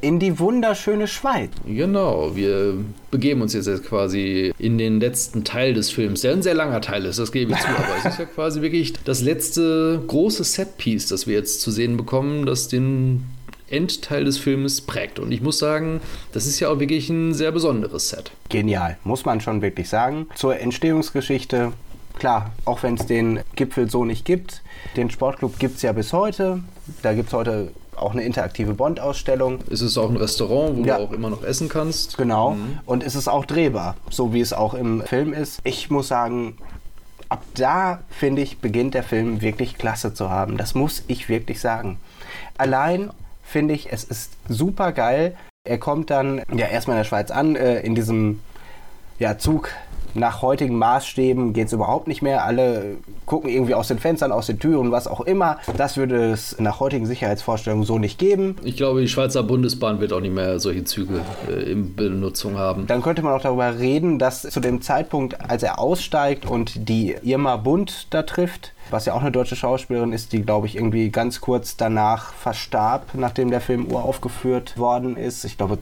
in 0.03 0.19
die 0.19 0.39
wunderschöne 0.39 1.07
Schweiz. 1.07 1.51
Genau, 1.65 2.35
wir 2.35 2.75
begeben 3.11 3.41
uns 3.41 3.55
jetzt, 3.55 3.69
jetzt 3.69 3.85
quasi 3.85 4.53
in 4.59 4.77
den 4.77 5.01
letzten 5.01 5.45
Teil 5.45 5.75
des 5.75 5.91
Films, 5.91 6.21
der 6.21 6.33
ein 6.33 6.43
sehr 6.43 6.55
langer 6.55 6.81
Teil 6.81 7.07
ist, 7.07 7.19
das 7.19 7.33
gebe 7.33 7.53
ich 7.53 7.59
zu, 7.59 7.69
aber 7.69 7.97
es 7.99 8.05
ist 8.05 8.19
ja 8.19 8.25
quasi 8.27 8.61
wirklich 8.61 8.93
das 9.05 9.23
letzte 9.23 10.03
große 10.07 10.45
Setpiece, 10.45 11.07
das 11.07 11.27
wir 11.27 11.35
jetzt 11.35 11.61
zu 11.61 11.71
sehen 11.71 11.97
bekommen, 11.97 12.47
das 12.47 12.69
den 12.69 13.25
Endteil 13.71 14.25
des 14.25 14.39
Films 14.39 14.83
prägt. 14.83 15.19
Und 15.19 15.33
ich 15.33 15.41
muss 15.41 15.59
sagen, 15.59 16.01
das 16.33 16.47
ist 16.47 16.61
ja 16.61 16.69
auch 16.69 16.81
wirklich 16.81 17.09
ein 17.09 17.33
sehr 17.33 17.53
besonderes 17.53 18.11
Set. 18.11 18.33
Genial, 18.49 18.99
muss 19.05 19.25
man 19.25 19.41
schon 19.41 19.63
wirklich 19.63 19.89
sagen. 19.89 20.27
Zur 20.35 20.59
Entstehungsgeschichte, 20.59 21.73
klar, 22.19 22.53
auch 22.65 22.83
wenn 22.83 22.95
es 22.95 23.07
den 23.07 23.41
Gipfel 23.55 23.89
so 23.89 24.05
nicht 24.05 24.25
gibt, 24.25 24.63
den 24.97 25.11
Sportclub 25.11 25.59
gibt 25.61 25.77
es 25.77 25.83
ja 25.83 25.93
bis 25.93 26.13
heute. 26.13 26.63
Da 27.03 27.15
gibt 27.15 27.29
es 27.29 27.35
heute 27.35 27.71
auch 27.97 28.13
eine 28.13 28.23
interaktive 28.23 28.75
Bond-Ausstellung. 28.75 29.61
Es 29.71 29.81
ist 29.81 29.99
auch 29.99 30.11
ein 30.11 30.17
Restaurant, 30.17 30.79
wo 30.79 30.85
Ja. 30.85 30.99
du 30.99 31.05
auch 31.05 31.13
immer 31.13 31.31
noch 31.31 31.43
essen 31.43 31.69
kannst. 31.69 32.17
Genau. 32.17 32.57
Und 32.87 33.03
es 33.03 33.15
ist 33.15 33.29
auch 33.29 33.45
drehbar, 33.45 33.97
so 34.11 34.33
wie 34.33 34.41
es 34.41 34.53
auch 34.53 34.75
im 34.75 35.03
Film 35.03 35.33
ist. 35.33 35.61
Ich 35.65 35.91
muss 35.91 36.09
sagen, 36.09 36.57
ab 37.29 37.43
da, 37.55 38.01
finde 38.11 38.43
ich, 38.43 38.59
beginnt 38.59 38.95
der 38.95 39.03
Film 39.03 39.41
wirklich 39.43 39.79
klasse 39.79 40.15
zu 40.15 40.31
haben. 40.31 40.57
Das 40.57 40.75
muss 40.75 41.03
ich 41.07 41.29
wirklich 41.29 41.61
sagen. 41.61 41.99
Allein 42.59 43.11
finde 43.43 43.75
ich, 43.75 43.93
es 43.93 44.05
ist 44.05 44.33
super 44.49 44.93
geil. 44.93 45.37
Er 45.65 45.79
kommt 45.79 46.11
dann 46.11 46.43
ja 46.53 46.67
erstmal 46.67 46.97
in 46.97 47.01
der 47.03 47.09
Schweiz 47.09 47.31
an, 47.31 47.57
äh, 47.57 47.81
in 47.81 47.95
diesem 47.95 48.41
ja, 49.19 49.39
Zug. 49.39 49.69
Nach 50.15 50.43
heutigen 50.43 50.77
Maßstäben 50.77 51.53
geht 51.53 51.69
es 51.69 51.73
überhaupt 51.73 52.07
nicht 52.07 52.23
mehr. 52.23 52.45
Alle 52.45 52.97
gucken 53.27 53.51
irgendwie 53.51 53.75
aus 53.75 53.89
den 53.89 53.99
Fenstern, 53.99 54.33
aus 54.33 54.47
den 54.47 54.59
Türen, 54.59 54.93
was 54.93 55.07
auch 55.07 55.21
immer. 55.21 55.59
Das 55.77 55.97
würde 55.97 56.33
es 56.33 56.59
nach 56.59 56.81
heutigen 56.81 57.07
Sicherheitsvorstellungen 57.07 57.85
so 57.85 57.99
nicht 57.99 58.19
geben. 58.19 58.57
Ich 58.63 58.77
glaube, 58.77 59.01
die 59.01 59.09
Schweizer 59.09 59.43
Bundesbahn 59.43 60.01
wird 60.01 60.13
auch 60.13 60.21
nicht 60.21 60.35
mehr 60.35 60.61
solche 60.61 60.85
Züge 60.85 61.21
äh, 61.49 61.73
in 61.73 61.95
Benutzung 61.95 62.59
haben. 62.59 62.87
Dann 62.87 63.03
könnte 63.03 63.23
man 63.23 63.33
auch 63.33 63.43
darüber 63.43 63.79
reden, 63.79 64.19
dass 64.19 64.43
zu 64.43 64.61
dem 64.61 64.83
Zeitpunkt, 64.83 65.41
als 65.51 65.63
er 65.63 65.79
aussteigt 65.79 66.47
und 66.47 66.89
die 66.89 67.17
Irma 67.23 67.57
Bund 67.57 68.09
da 68.11 68.23
trifft, 68.23 68.73
was 68.91 69.07
ja 69.07 69.15
auch 69.15 69.23
eine 69.23 69.33
deutsche 69.33 69.57
Schauspielerin 69.57 70.13
ist, 70.13 70.33
die, 70.33 70.43
glaube 70.43 70.67
ich, 70.67 70.77
irgendwie 70.77 71.11
ganz 71.11 71.41
kurz 71.41 71.77
danach 71.77 72.35
verstarb, 72.35 73.15
nachdem 73.15 73.51
der 73.51 73.61
Film 73.61 73.87
uraufgeführt 73.91 74.77
worden 74.77 75.17
ist. 75.17 75.45
Ich 75.45 75.57
glaube, 75.57 75.79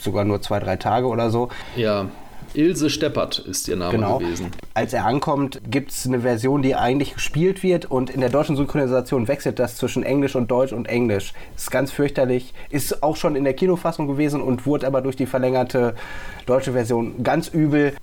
sogar 0.00 0.24
nur 0.24 0.40
zwei, 0.40 0.60
drei 0.60 0.76
Tage 0.76 1.06
oder 1.06 1.30
so. 1.30 1.48
Ja, 1.76 2.06
Ilse 2.56 2.88
Steppert 2.90 3.38
ist 3.38 3.68
ihr 3.68 3.76
Name 3.76 3.92
Genau. 3.92 4.18
gewesen. 4.18 4.50
Als 4.74 4.92
er 4.92 5.04
ankommt, 5.04 5.60
gibt 5.70 5.90
es 5.90 6.06
eine 6.06 6.20
Version, 6.20 6.62
die 6.62 6.74
eigentlich 6.74 7.14
gespielt 7.14 7.62
wird 7.62 7.84
und 7.84 8.08
in 8.10 8.20
der 8.20 8.30
deutschen 8.30 8.56
Synchronisation 8.56 9.28
wechselt 9.28 9.58
das 9.58 9.76
zwischen 9.76 10.02
Englisch 10.02 10.34
und 10.36 10.50
Deutsch 10.50 10.72
und 10.72 10.88
Englisch. 10.88 11.34
Ist 11.56 11.70
ganz 11.70 11.92
fürchterlich. 11.92 12.54
Ist 12.70 13.02
auch 13.02 13.16
schon 13.16 13.36
in 13.36 13.44
der 13.44 13.54
Kinofassung 13.54 14.06
gewesen 14.06 14.40
und 14.40 14.64
wurde 14.66 14.86
aber 14.86 15.02
durch 15.02 15.16
die 15.16 15.26
verlängerte 15.26 15.94
deutsche 16.46 16.72
Version 16.72 17.22
ganz 17.22 17.48
übel. 17.48 17.94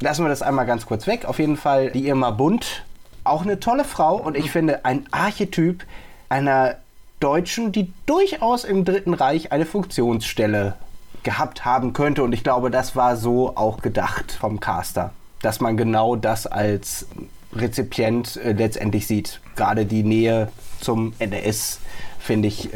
Lassen 0.00 0.24
wir 0.24 0.28
das 0.28 0.42
einmal 0.42 0.64
ganz 0.66 0.86
kurz 0.86 1.06
weg. 1.06 1.26
Auf 1.26 1.38
jeden 1.38 1.56
Fall 1.56 1.90
die 1.90 2.06
Irma 2.08 2.30
Bunt. 2.30 2.84
Auch 3.24 3.42
eine 3.42 3.60
tolle 3.60 3.84
Frau 3.84 4.16
und 4.16 4.36
ich 4.36 4.50
finde 4.50 4.84
ein 4.86 5.06
Archetyp 5.10 5.84
einer 6.30 6.76
Deutschen, 7.20 7.72
die 7.72 7.92
durchaus 8.06 8.64
im 8.64 8.84
Dritten 8.84 9.12
Reich 9.12 9.52
eine 9.52 9.66
Funktionsstelle 9.66 10.76
gehabt 11.22 11.64
haben 11.64 11.92
könnte. 11.92 12.22
Und 12.22 12.32
ich 12.32 12.44
glaube, 12.44 12.70
das 12.70 12.96
war 12.96 13.16
so 13.16 13.56
auch 13.56 13.82
gedacht 13.82 14.32
vom 14.32 14.60
Caster, 14.60 15.12
dass 15.42 15.60
man 15.60 15.76
genau 15.76 16.16
das 16.16 16.46
als 16.46 17.06
Rezipient 17.54 18.36
äh, 18.36 18.52
letztendlich 18.52 19.06
sieht. 19.06 19.40
Gerade 19.56 19.86
die 19.86 20.02
Nähe 20.02 20.48
zum 20.80 21.12
NS, 21.18 21.80
finde 22.18 22.48
ich, 22.48 22.70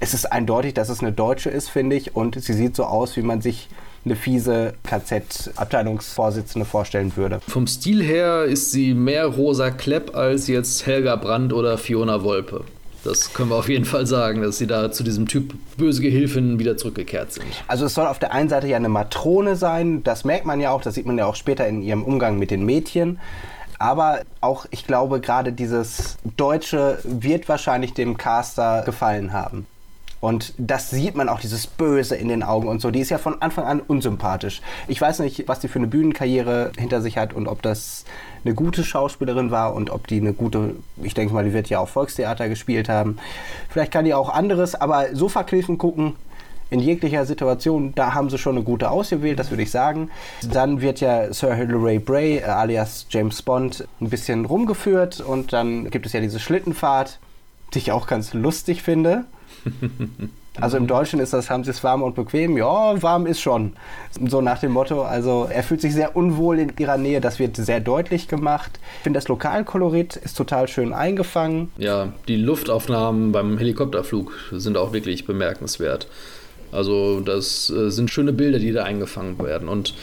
es 0.00 0.14
ist 0.14 0.30
eindeutig, 0.30 0.74
dass 0.74 0.88
es 0.88 1.00
eine 1.00 1.12
Deutsche 1.12 1.50
ist, 1.50 1.68
finde 1.68 1.96
ich. 1.96 2.16
Und 2.16 2.42
sie 2.42 2.52
sieht 2.52 2.76
so 2.76 2.84
aus, 2.84 3.16
wie 3.16 3.22
man 3.22 3.40
sich 3.40 3.68
eine 4.04 4.16
fiese 4.16 4.74
KZ-Abteilungsvorsitzende 4.82 6.66
vorstellen 6.66 7.16
würde. 7.16 7.40
Vom 7.48 7.66
Stil 7.66 8.02
her 8.02 8.44
ist 8.44 8.70
sie 8.70 8.92
mehr 8.92 9.26
Rosa 9.26 9.70
Klepp 9.70 10.14
als 10.14 10.46
jetzt 10.46 10.84
Helga 10.86 11.16
Brandt 11.16 11.52
oder 11.52 11.78
Fiona 11.78 12.22
Wolpe. 12.22 12.64
Das 13.04 13.34
können 13.34 13.50
wir 13.50 13.56
auf 13.56 13.68
jeden 13.68 13.84
Fall 13.84 14.06
sagen, 14.06 14.42
dass 14.42 14.58
sie 14.58 14.66
da 14.66 14.90
zu 14.90 15.04
diesem 15.04 15.28
Typ 15.28 15.54
böse 15.76 16.00
Gehilfin 16.00 16.58
wieder 16.58 16.76
zurückgekehrt 16.76 17.32
sind. 17.32 17.46
Also 17.68 17.84
es 17.84 17.94
soll 17.94 18.06
auf 18.06 18.18
der 18.18 18.32
einen 18.32 18.48
Seite 18.48 18.66
ja 18.66 18.76
eine 18.76 18.88
Matrone 18.88 19.56
sein, 19.56 20.02
das 20.02 20.24
merkt 20.24 20.46
man 20.46 20.60
ja 20.60 20.70
auch, 20.70 20.80
das 20.80 20.94
sieht 20.94 21.06
man 21.06 21.18
ja 21.18 21.26
auch 21.26 21.36
später 21.36 21.68
in 21.68 21.82
ihrem 21.82 22.02
Umgang 22.02 22.38
mit 22.38 22.50
den 22.50 22.64
Mädchen. 22.64 23.20
Aber 23.78 24.20
auch, 24.40 24.66
ich 24.70 24.86
glaube, 24.86 25.20
gerade 25.20 25.52
dieses 25.52 26.16
Deutsche 26.36 26.98
wird 27.04 27.48
wahrscheinlich 27.48 27.92
dem 27.92 28.16
Caster 28.16 28.82
gefallen 28.86 29.32
haben. 29.32 29.66
Und 30.20 30.54
das 30.56 30.88
sieht 30.88 31.16
man 31.16 31.28
auch, 31.28 31.38
dieses 31.38 31.66
Böse 31.66 32.16
in 32.16 32.28
den 32.28 32.42
Augen 32.42 32.66
und 32.66 32.80
so. 32.80 32.90
Die 32.90 33.00
ist 33.00 33.10
ja 33.10 33.18
von 33.18 33.42
Anfang 33.42 33.66
an 33.66 33.80
unsympathisch. 33.80 34.62
Ich 34.88 34.98
weiß 34.98 35.18
nicht, 35.18 35.48
was 35.48 35.60
die 35.60 35.68
für 35.68 35.78
eine 35.78 35.86
Bühnenkarriere 35.86 36.72
hinter 36.78 37.02
sich 37.02 37.18
hat 37.18 37.34
und 37.34 37.46
ob 37.46 37.60
das 37.60 38.06
eine 38.44 38.54
gute 38.54 38.84
Schauspielerin 38.84 39.50
war 39.50 39.74
und 39.74 39.90
ob 39.90 40.06
die 40.06 40.20
eine 40.20 40.32
gute, 40.32 40.74
ich 41.02 41.14
denke 41.14 41.34
mal, 41.34 41.44
die 41.44 41.52
wird 41.52 41.68
ja 41.68 41.78
auch 41.80 41.88
Volkstheater 41.88 42.48
gespielt 42.48 42.88
haben. 42.88 43.18
Vielleicht 43.68 43.92
kann 43.92 44.04
die 44.04 44.14
auch 44.14 44.28
anderes, 44.28 44.74
aber 44.74 45.14
so 45.14 45.28
verkniffen 45.28 45.78
gucken, 45.78 46.14
in 46.70 46.80
jeglicher 46.80 47.24
Situation, 47.24 47.94
da 47.94 48.14
haben 48.14 48.30
sie 48.30 48.38
schon 48.38 48.56
eine 48.56 48.64
gute 48.64 48.90
ausgewählt, 48.90 49.38
das 49.38 49.50
würde 49.50 49.62
ich 49.62 49.70
sagen. 49.70 50.10
Dann 50.50 50.80
wird 50.80 51.00
ja 51.00 51.32
Sir 51.32 51.54
Hilary 51.54 51.98
Bray, 51.98 52.38
äh, 52.38 52.44
alias 52.44 53.06
James 53.10 53.42
Bond, 53.42 53.86
ein 54.00 54.10
bisschen 54.10 54.44
rumgeführt 54.44 55.20
und 55.20 55.52
dann 55.52 55.90
gibt 55.90 56.06
es 56.06 56.12
ja 56.12 56.20
diese 56.20 56.40
Schlittenfahrt, 56.40 57.18
die 57.74 57.78
ich 57.78 57.92
auch 57.92 58.06
ganz 58.06 58.34
lustig 58.34 58.82
finde. 58.82 59.24
Also 60.60 60.76
im 60.76 60.86
Deutschen 60.86 61.18
ist 61.18 61.32
das, 61.32 61.50
haben 61.50 61.64
sie 61.64 61.70
es 61.70 61.82
warm 61.82 62.02
und 62.02 62.14
bequem? 62.14 62.56
Ja, 62.56 63.02
warm 63.02 63.26
ist 63.26 63.40
schon. 63.40 63.72
So 64.28 64.40
nach 64.40 64.58
dem 64.58 64.72
Motto, 64.72 65.02
also 65.02 65.48
er 65.50 65.64
fühlt 65.64 65.80
sich 65.80 65.94
sehr 65.94 66.14
unwohl 66.16 66.60
in 66.60 66.72
ihrer 66.78 66.96
Nähe, 66.96 67.20
das 67.20 67.40
wird 67.40 67.56
sehr 67.56 67.80
deutlich 67.80 68.28
gemacht. 68.28 68.78
Ich 68.98 69.02
finde 69.02 69.18
das 69.18 69.28
Lokalkolorit 69.28 70.16
ist 70.16 70.36
total 70.36 70.68
schön 70.68 70.92
eingefangen. 70.92 71.72
Ja, 71.76 72.12
die 72.28 72.36
Luftaufnahmen 72.36 73.32
beim 73.32 73.58
Helikopterflug 73.58 74.32
sind 74.52 74.76
auch 74.76 74.92
wirklich 74.92 75.26
bemerkenswert. 75.26 76.06
Also 76.70 77.20
das 77.20 77.70
äh, 77.70 77.90
sind 77.90 78.10
schöne 78.10 78.32
Bilder, 78.32 78.58
die 78.58 78.72
da 78.72 78.84
eingefangen 78.84 79.38
werden. 79.38 79.68
Und 79.68 79.94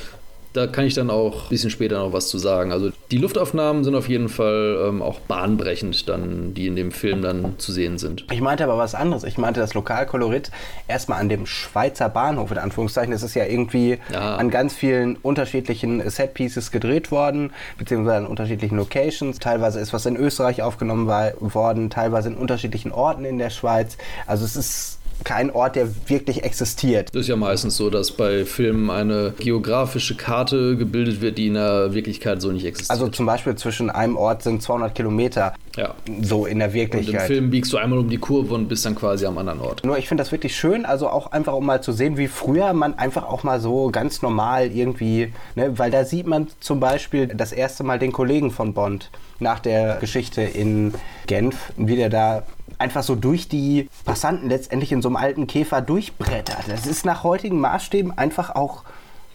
da 0.54 0.68
kann 0.68 0.86
ich 0.86 0.94
dann 0.96 1.10
auch 1.10 1.44
ein 1.44 1.50
bisschen 1.50 1.70
später 1.70 2.00
noch 2.00 2.14
was 2.14 2.28
zu 2.30 2.38
sagen. 2.38 2.72
Also 2.72 2.92
die 3.10 3.18
Luftaufnahmen 3.18 3.84
sind 3.84 3.96
auf 3.96 4.10
jeden 4.10 4.28
Fall 4.30 4.86
ähm, 4.88 5.02
auch 5.02 5.20
bahnbrechend, 5.20 6.10
dann, 6.10 6.54
die 6.54 6.68
in 6.68 6.76
dem 6.76 6.92
Film 6.92 7.22
dann 7.22 7.58
zu 7.58 7.72
sehen 7.72 7.98
sind. 7.98 8.26
Ich 8.32 8.42
meinte 8.42 8.64
aber 8.64 8.78
was 8.78 8.94
anderes. 8.96 9.24
Ich 9.24 9.38
meinte 9.38 9.60
das 9.60 9.74
Lokalkolorit 9.74 10.52
erstmal 10.88 11.20
an 11.22 11.30
dem 11.30 11.46
Schweizer 11.46 12.10
Bahnhof, 12.10 12.52
in 12.52 12.58
Anführungszeichen. 12.58 13.14
Es 13.14 13.24
ist 13.24 13.36
ja 13.36 13.46
irgendwie 13.46 13.98
Ja. 14.12 14.36
an 14.36 14.50
ganz 14.50 14.74
vielen 14.74 15.16
unterschiedlichen 15.18 16.08
Setpieces 16.10 16.72
gedreht 16.72 17.12
worden, 17.12 17.52
beziehungsweise 17.78 18.18
an 18.18 18.28
unterschiedlichen 18.28 18.78
Locations. 18.78 19.40
Teilweise 19.40 19.80
ist 19.80 19.94
was 19.94 20.06
in 20.06 20.16
Österreich 20.18 20.62
aufgenommen 20.62 21.08
war, 21.08 21.32
worden, 21.40 21.90
teilweise 21.90 22.30
in 22.30 22.36
unterschiedlichen 22.36 22.92
Orten 22.92 23.26
in 23.26 23.38
der 23.38 23.50
Schweiz. 23.50 23.98
Also 24.28 24.46
es 24.46 24.56
ist 24.56 24.98
kein 25.24 25.52
Ort, 25.52 25.76
der 25.76 25.90
wirklich 26.08 26.44
existiert. 26.44 27.10
Das 27.14 27.22
ist 27.22 27.28
ja 27.28 27.36
meistens 27.36 27.78
so, 27.78 27.90
dass 27.90 28.12
bei 28.12 28.46
Filmen 28.46 28.90
eine 28.90 29.34
geografische 29.40 30.16
Karte 30.16 30.78
gebildet 30.78 31.22
wird, 31.22 31.38
die 31.38 31.48
in 31.48 31.56
der 31.56 31.94
Wirklichkeit 31.94 32.42
so 32.42 32.52
nicht 32.52 32.66
existiert. 32.66 32.92
Also 32.92 33.08
zum 33.10 33.26
Beispiel 33.26 33.56
zwischen 33.56 33.90
einem 33.90 34.18
Ort 34.18 34.44
sind 34.44 34.62
200 34.62 34.96
Kilometer. 34.96 35.54
Ja. 35.78 35.94
So 36.22 36.46
in 36.46 36.60
der 36.60 36.74
Wirklichkeit. 36.74 37.14
Und 37.16 37.22
im 37.22 37.28
Film 37.28 37.50
biegst 37.50 37.72
du 37.72 37.78
einmal 37.78 38.00
um 38.00 38.10
die 38.10 38.18
Kurve 38.18 38.54
und 38.54 38.68
bist 38.68 38.86
dann 38.86 38.96
quasi 38.96 39.26
am 39.26 39.38
anderen 39.38 39.62
Ort. 39.62 39.86
Nur 39.86 39.98
ich 39.98 40.08
finde 40.08 40.22
das 40.22 40.32
wirklich 40.32 40.56
schön, 40.56 40.86
also 40.86 41.08
auch 41.08 41.32
einfach 41.32 41.54
um 41.54 41.66
mal 41.66 41.82
zu 41.82 41.94
sehen, 41.94 42.18
wie 42.18 42.28
früher 42.28 42.74
man 42.74 42.98
einfach 42.98 43.24
auch 43.24 43.44
mal 43.44 43.62
so 43.62 43.90
ganz 43.90 44.22
normal 44.22 44.72
irgendwie, 44.72 45.34
ne, 45.56 45.78
weil 45.78 45.92
da 45.92 46.04
sieht 46.04 46.28
man 46.28 46.48
zum 46.60 46.80
Beispiel 46.80 47.28
das 47.28 47.54
erste 47.54 47.84
Mal 47.84 48.00
den 48.00 48.12
Kollegen 48.12 48.52
von 48.52 48.74
Bond 48.74 49.12
nach 49.40 49.60
der 49.60 49.98
Geschichte 49.98 50.42
in 50.42 50.94
Genf, 51.28 51.72
wie 51.78 51.96
der 51.96 52.10
da 52.10 52.44
einfach 52.82 53.04
so 53.04 53.16
durch 53.16 53.48
die 53.48 53.90
Passanten 54.04 54.50
letztendlich 54.50 54.92
in 54.92 55.02
so 55.02 55.10
einem 55.10 55.16
alten 55.16 55.48
Käfer 55.48 55.82
durchbrettert. 55.82 56.66
Das 56.68 56.86
ist 56.86 57.06
nach 57.06 57.24
heutigen 57.24 57.60
Maßstäben 57.60 58.18
einfach 58.18 58.56
auch 58.56 58.84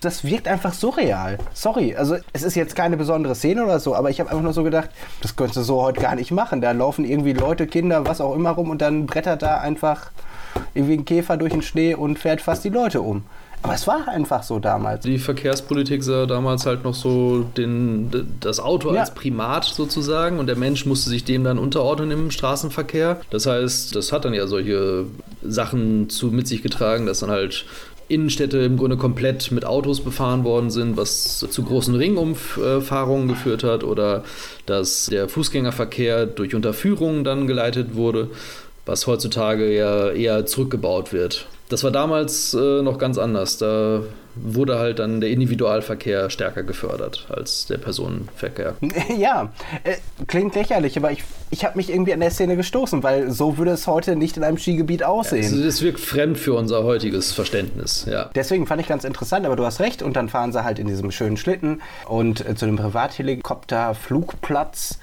das 0.00 0.24
wirkt 0.24 0.46
einfach 0.46 0.74
surreal. 0.74 1.38
Sorry, 1.54 1.96
also 1.96 2.16
es 2.32 2.42
ist 2.42 2.54
jetzt 2.54 2.76
keine 2.76 2.96
besondere 2.96 3.34
Szene 3.34 3.64
oder 3.64 3.80
so, 3.80 3.94
aber 3.94 4.10
ich 4.10 4.20
habe 4.20 4.30
einfach 4.30 4.42
nur 4.42 4.52
so 4.52 4.62
gedacht, 4.62 4.90
das 5.22 5.36
könntest 5.36 5.56
du 5.56 5.62
so 5.62 5.82
heute 5.82 6.00
gar 6.00 6.14
nicht 6.14 6.30
machen. 6.30 6.60
Da 6.60 6.72
laufen 6.72 7.04
irgendwie 7.04 7.32
Leute, 7.32 7.66
Kinder, 7.66 8.06
was 8.06 8.20
auch 8.20 8.34
immer 8.34 8.50
rum 8.50 8.70
und 8.70 8.82
dann 8.82 9.06
brettert 9.06 9.42
da 9.42 9.58
einfach 9.58 10.10
irgendwie 10.74 10.98
ein 10.98 11.04
Käfer 11.04 11.36
durch 11.36 11.52
den 11.52 11.62
Schnee 11.62 11.94
und 11.94 12.18
fährt 12.18 12.40
fast 12.40 12.64
die 12.64 12.68
Leute 12.68 13.00
um. 13.00 13.24
Aber 13.66 13.74
es 13.74 13.84
war 13.88 14.06
einfach 14.06 14.44
so 14.44 14.60
damals. 14.60 15.02
Die 15.02 15.18
Verkehrspolitik 15.18 16.04
sah 16.04 16.26
damals 16.26 16.66
halt 16.66 16.84
noch 16.84 16.94
so 16.94 17.40
den, 17.56 18.38
das 18.38 18.60
Auto 18.60 18.94
ja. 18.94 19.00
als 19.00 19.12
Primat 19.12 19.64
sozusagen 19.64 20.38
und 20.38 20.46
der 20.46 20.54
Mensch 20.54 20.86
musste 20.86 21.10
sich 21.10 21.24
dem 21.24 21.42
dann 21.42 21.58
unterordnen 21.58 22.12
im 22.12 22.30
Straßenverkehr. 22.30 23.20
Das 23.30 23.46
heißt, 23.46 23.96
das 23.96 24.12
hat 24.12 24.24
dann 24.24 24.34
ja 24.34 24.46
solche 24.46 25.06
Sachen 25.42 26.08
zu 26.10 26.28
mit 26.28 26.46
sich 26.46 26.62
getragen, 26.62 27.06
dass 27.06 27.18
dann 27.18 27.30
halt 27.30 27.64
Innenstädte 28.06 28.58
im 28.58 28.76
Grunde 28.76 28.98
komplett 28.98 29.50
mit 29.50 29.64
Autos 29.64 30.00
befahren 30.00 30.44
worden 30.44 30.70
sind, 30.70 30.96
was 30.96 31.40
zu 31.50 31.62
großen 31.64 31.96
Ringumfahrungen 31.96 33.26
geführt 33.26 33.64
hat 33.64 33.82
oder 33.82 34.22
dass 34.66 35.06
der 35.06 35.28
Fußgängerverkehr 35.28 36.26
durch 36.26 36.54
Unterführungen 36.54 37.24
dann 37.24 37.48
geleitet 37.48 37.96
wurde, 37.96 38.30
was 38.84 39.08
heutzutage 39.08 39.76
ja 39.76 40.10
eher 40.10 40.46
zurückgebaut 40.46 41.12
wird. 41.12 41.48
Das 41.68 41.82
war 41.82 41.90
damals 41.90 42.54
äh, 42.54 42.82
noch 42.82 42.98
ganz 42.98 43.18
anders. 43.18 43.58
Da 43.58 44.02
wurde 44.36 44.78
halt 44.78 44.98
dann 44.98 45.20
der 45.20 45.30
Individualverkehr 45.30 46.28
stärker 46.30 46.62
gefördert 46.62 47.26
als 47.30 47.66
der 47.66 47.78
Personenverkehr. 47.78 48.76
Ja, 49.16 49.52
äh, 49.84 49.94
klingt 50.26 50.54
lächerlich, 50.54 50.98
aber 50.98 51.10
ich, 51.10 51.24
ich 51.50 51.64
habe 51.64 51.76
mich 51.76 51.90
irgendwie 51.90 52.12
an 52.12 52.20
der 52.20 52.30
Szene 52.30 52.54
gestoßen, 52.56 53.02
weil 53.02 53.30
so 53.30 53.56
würde 53.56 53.70
es 53.70 53.86
heute 53.86 54.14
nicht 54.14 54.36
in 54.36 54.44
einem 54.44 54.58
Skigebiet 54.58 55.02
aussehen. 55.02 55.42
Ja, 55.42 55.48
also 55.50 55.64
das 55.64 55.80
wirkt 55.80 56.00
fremd 56.00 56.36
für 56.38 56.52
unser 56.54 56.84
heutiges 56.84 57.32
Verständnis, 57.32 58.04
ja. 58.08 58.28
Deswegen 58.34 58.66
fand 58.66 58.82
ich 58.82 58.88
ganz 58.88 59.04
interessant, 59.04 59.46
aber 59.46 59.56
du 59.56 59.64
hast 59.64 59.80
recht. 59.80 60.02
Und 60.02 60.16
dann 60.16 60.28
fahren 60.28 60.52
sie 60.52 60.64
halt 60.64 60.78
in 60.78 60.86
diesem 60.86 61.10
schönen 61.10 61.38
Schlitten 61.38 61.80
und 62.06 62.46
äh, 62.46 62.54
zu 62.54 62.66
dem 62.66 62.76
Privathelikopter-Flugplatz. 62.76 64.98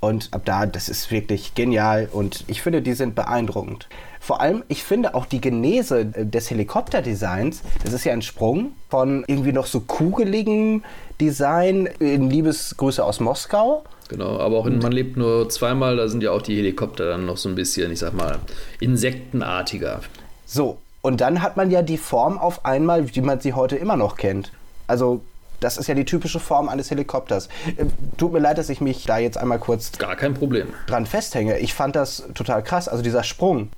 Und 0.00 0.28
ab 0.32 0.42
da, 0.44 0.66
das 0.66 0.88
ist 0.90 1.10
wirklich 1.10 1.54
genial 1.54 2.10
und 2.12 2.44
ich 2.46 2.60
finde, 2.60 2.82
die 2.82 2.92
sind 2.92 3.14
beeindruckend. 3.14 3.88
Vor 4.24 4.40
allem, 4.40 4.62
ich 4.68 4.84
finde 4.84 5.14
auch 5.14 5.26
die 5.26 5.38
Genese 5.38 6.00
äh, 6.00 6.24
des 6.24 6.48
Helikopterdesigns, 6.48 7.60
das 7.84 7.92
ist 7.92 8.04
ja 8.04 8.14
ein 8.14 8.22
Sprung 8.22 8.72
von 8.88 9.22
irgendwie 9.26 9.52
noch 9.52 9.66
so 9.66 9.80
kugeligen 9.80 10.82
Design 11.20 11.84
in 11.98 12.30
Liebesgrüße 12.30 13.04
aus 13.04 13.20
Moskau. 13.20 13.84
Genau, 14.08 14.38
aber 14.38 14.56
auch 14.56 14.64
in 14.64 14.78
Man 14.78 14.92
lebt 14.92 15.18
nur 15.18 15.50
zweimal, 15.50 15.98
da 15.98 16.08
sind 16.08 16.22
ja 16.22 16.30
auch 16.30 16.40
die 16.40 16.56
Helikopter 16.56 17.06
dann 17.06 17.26
noch 17.26 17.36
so 17.36 17.50
ein 17.50 17.54
bisschen, 17.54 17.92
ich 17.92 17.98
sag 17.98 18.14
mal, 18.14 18.38
insektenartiger. 18.80 20.00
So, 20.46 20.78
und 21.02 21.20
dann 21.20 21.42
hat 21.42 21.58
man 21.58 21.70
ja 21.70 21.82
die 21.82 21.98
Form 21.98 22.38
auf 22.38 22.64
einmal, 22.64 23.14
wie 23.14 23.20
man 23.20 23.40
sie 23.40 23.52
heute 23.52 23.76
immer 23.76 23.98
noch 23.98 24.16
kennt. 24.16 24.52
Also 24.86 25.20
das 25.60 25.76
ist 25.76 25.86
ja 25.86 25.94
die 25.94 26.06
typische 26.06 26.40
Form 26.40 26.70
eines 26.70 26.90
Helikopters. 26.90 27.50
Äh, 27.76 27.84
tut 28.16 28.32
mir 28.32 28.38
leid, 28.38 28.56
dass 28.56 28.70
ich 28.70 28.80
mich 28.80 29.04
da 29.04 29.18
jetzt 29.18 29.36
einmal 29.36 29.58
kurz 29.58 29.92
Gar 29.98 30.16
kein 30.16 30.32
Problem. 30.32 30.68
dran 30.86 31.04
festhänge. 31.04 31.58
Ich 31.58 31.74
fand 31.74 31.94
das 31.94 32.24
total 32.34 32.62
krass. 32.62 32.88
Also 32.88 33.02
dieser 33.02 33.22
Sprung. 33.22 33.68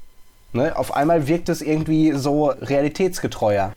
Ne? 0.56 0.76
Auf 0.76 0.94
einmal 0.94 1.28
wirkt 1.28 1.48
es 1.48 1.62
irgendwie 1.62 2.12
so 2.12 2.46
realitätsgetreuer. 2.46 3.72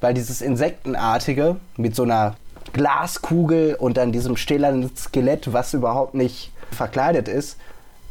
Weil 0.00 0.14
dieses 0.14 0.40
Insektenartige 0.40 1.56
mit 1.76 1.94
so 1.94 2.04
einer 2.04 2.36
Glaskugel 2.72 3.74
und 3.74 3.96
dann 3.96 4.12
diesem 4.12 4.36
stählernen 4.36 4.90
Skelett, 4.96 5.52
was 5.52 5.74
überhaupt 5.74 6.14
nicht 6.14 6.52
verkleidet 6.70 7.28
ist, 7.28 7.56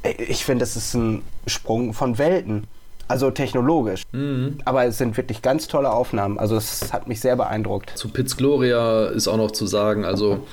äh, 0.03 0.11
ich 0.23 0.45
finde, 0.45 0.63
das 0.63 0.75
ist 0.75 0.93
ein 0.93 1.23
Sprung 1.47 1.93
von 1.93 2.17
Welten. 2.17 2.65
Also 3.07 3.31
technologisch. 3.31 4.03
Mhm. 4.11 4.59
Aber 4.65 4.85
es 4.85 4.99
sind 4.99 5.17
wirklich 5.17 5.41
ganz 5.41 5.67
tolle 5.67 5.91
Aufnahmen. 5.91 6.37
Also 6.37 6.55
es 6.57 6.93
hat 6.93 7.07
mich 7.07 7.19
sehr 7.19 7.35
beeindruckt. 7.35 7.93
Zu 7.95 8.09
Piz 8.09 8.37
Gloria 8.37 9.07
ist 9.07 9.27
auch 9.27 9.37
noch 9.37 9.49
zu 9.49 9.65
sagen, 9.65 10.05
also 10.05 10.45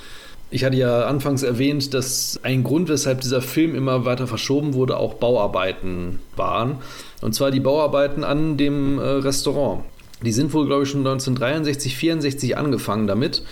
ich 0.49 0.63
hatte 0.63 0.77
ja 0.77 1.05
anfangs 1.05 1.43
erwähnt, 1.43 1.93
dass 1.93 2.39
ein 2.43 2.63
Grund, 2.63 2.89
weshalb 2.89 3.21
dieser 3.21 3.41
Film 3.41 3.75
immer 3.75 4.05
weiter 4.05 4.27
verschoben 4.27 4.73
wurde, 4.73 4.97
auch 4.97 5.15
Bauarbeiten 5.15 6.19
waren. 6.35 6.77
Und 7.21 7.35
zwar 7.35 7.51
die 7.51 7.59
Bauarbeiten 7.59 8.23
an 8.23 8.57
dem 8.57 8.99
äh, 8.99 9.03
Restaurant. 9.03 9.83
Die 10.23 10.31
sind 10.31 10.53
wohl, 10.53 10.65
glaube 10.65 10.83
ich, 10.83 10.89
schon 10.89 11.01
1963, 11.01 11.95
64 11.95 12.57
angefangen 12.57 13.07
damit 13.07 13.43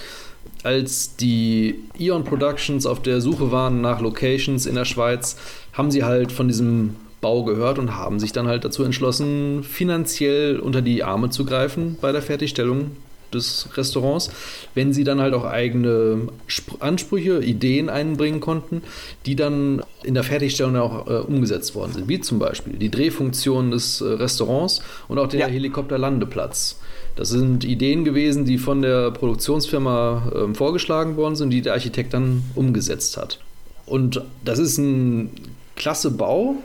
als 0.63 1.15
die 1.15 1.75
Eon 1.99 2.23
Productions 2.23 2.85
auf 2.85 3.01
der 3.01 3.21
Suche 3.21 3.51
waren 3.51 3.81
nach 3.81 4.01
Locations 4.01 4.65
in 4.65 4.75
der 4.75 4.85
Schweiz, 4.85 5.37
haben 5.73 5.91
sie 5.91 6.03
halt 6.03 6.31
von 6.31 6.47
diesem 6.47 6.95
Bau 7.21 7.43
gehört 7.43 7.79
und 7.79 7.95
haben 7.95 8.19
sich 8.19 8.31
dann 8.31 8.47
halt 8.47 8.65
dazu 8.65 8.83
entschlossen, 8.83 9.63
finanziell 9.63 10.59
unter 10.59 10.81
die 10.81 11.03
Arme 11.03 11.29
zu 11.29 11.45
greifen 11.45 11.97
bei 12.01 12.11
der 12.11 12.21
Fertigstellung 12.21 12.91
des 13.33 13.69
Restaurants, 13.75 14.31
wenn 14.73 14.93
sie 14.93 15.03
dann 15.03 15.19
halt 15.19 15.33
auch 15.33 15.45
eigene 15.45 16.27
Ansprüche, 16.79 17.43
Ideen 17.43 17.89
einbringen 17.89 18.39
konnten, 18.39 18.81
die 19.25 19.35
dann 19.35 19.81
in 20.03 20.13
der 20.13 20.23
Fertigstellung 20.23 20.75
auch 20.77 21.07
äh, 21.07 21.19
umgesetzt 21.19 21.75
worden 21.75 21.93
sind, 21.93 22.07
wie 22.07 22.19
zum 22.19 22.39
Beispiel 22.39 22.73
die 22.73 22.91
Drehfunktion 22.91 23.71
des 23.71 24.01
äh, 24.01 24.05
Restaurants 24.05 24.81
und 25.07 25.17
auch 25.19 25.27
der 25.27 25.41
ja. 25.41 25.47
Helikopterlandeplatz. 25.47 26.79
Das 27.15 27.29
sind 27.29 27.63
Ideen 27.63 28.03
gewesen, 28.03 28.45
die 28.45 28.57
von 28.57 28.81
der 28.81 29.11
Produktionsfirma 29.11 30.31
äh, 30.33 30.53
vorgeschlagen 30.53 31.15
worden 31.17 31.35
sind, 31.35 31.49
die 31.51 31.61
der 31.61 31.73
Architekt 31.73 32.13
dann 32.13 32.43
umgesetzt 32.55 33.17
hat. 33.17 33.39
Und 33.85 34.21
das 34.43 34.59
ist 34.59 34.77
ein 34.77 35.29
klasse 35.75 36.11
Bau, 36.11 36.55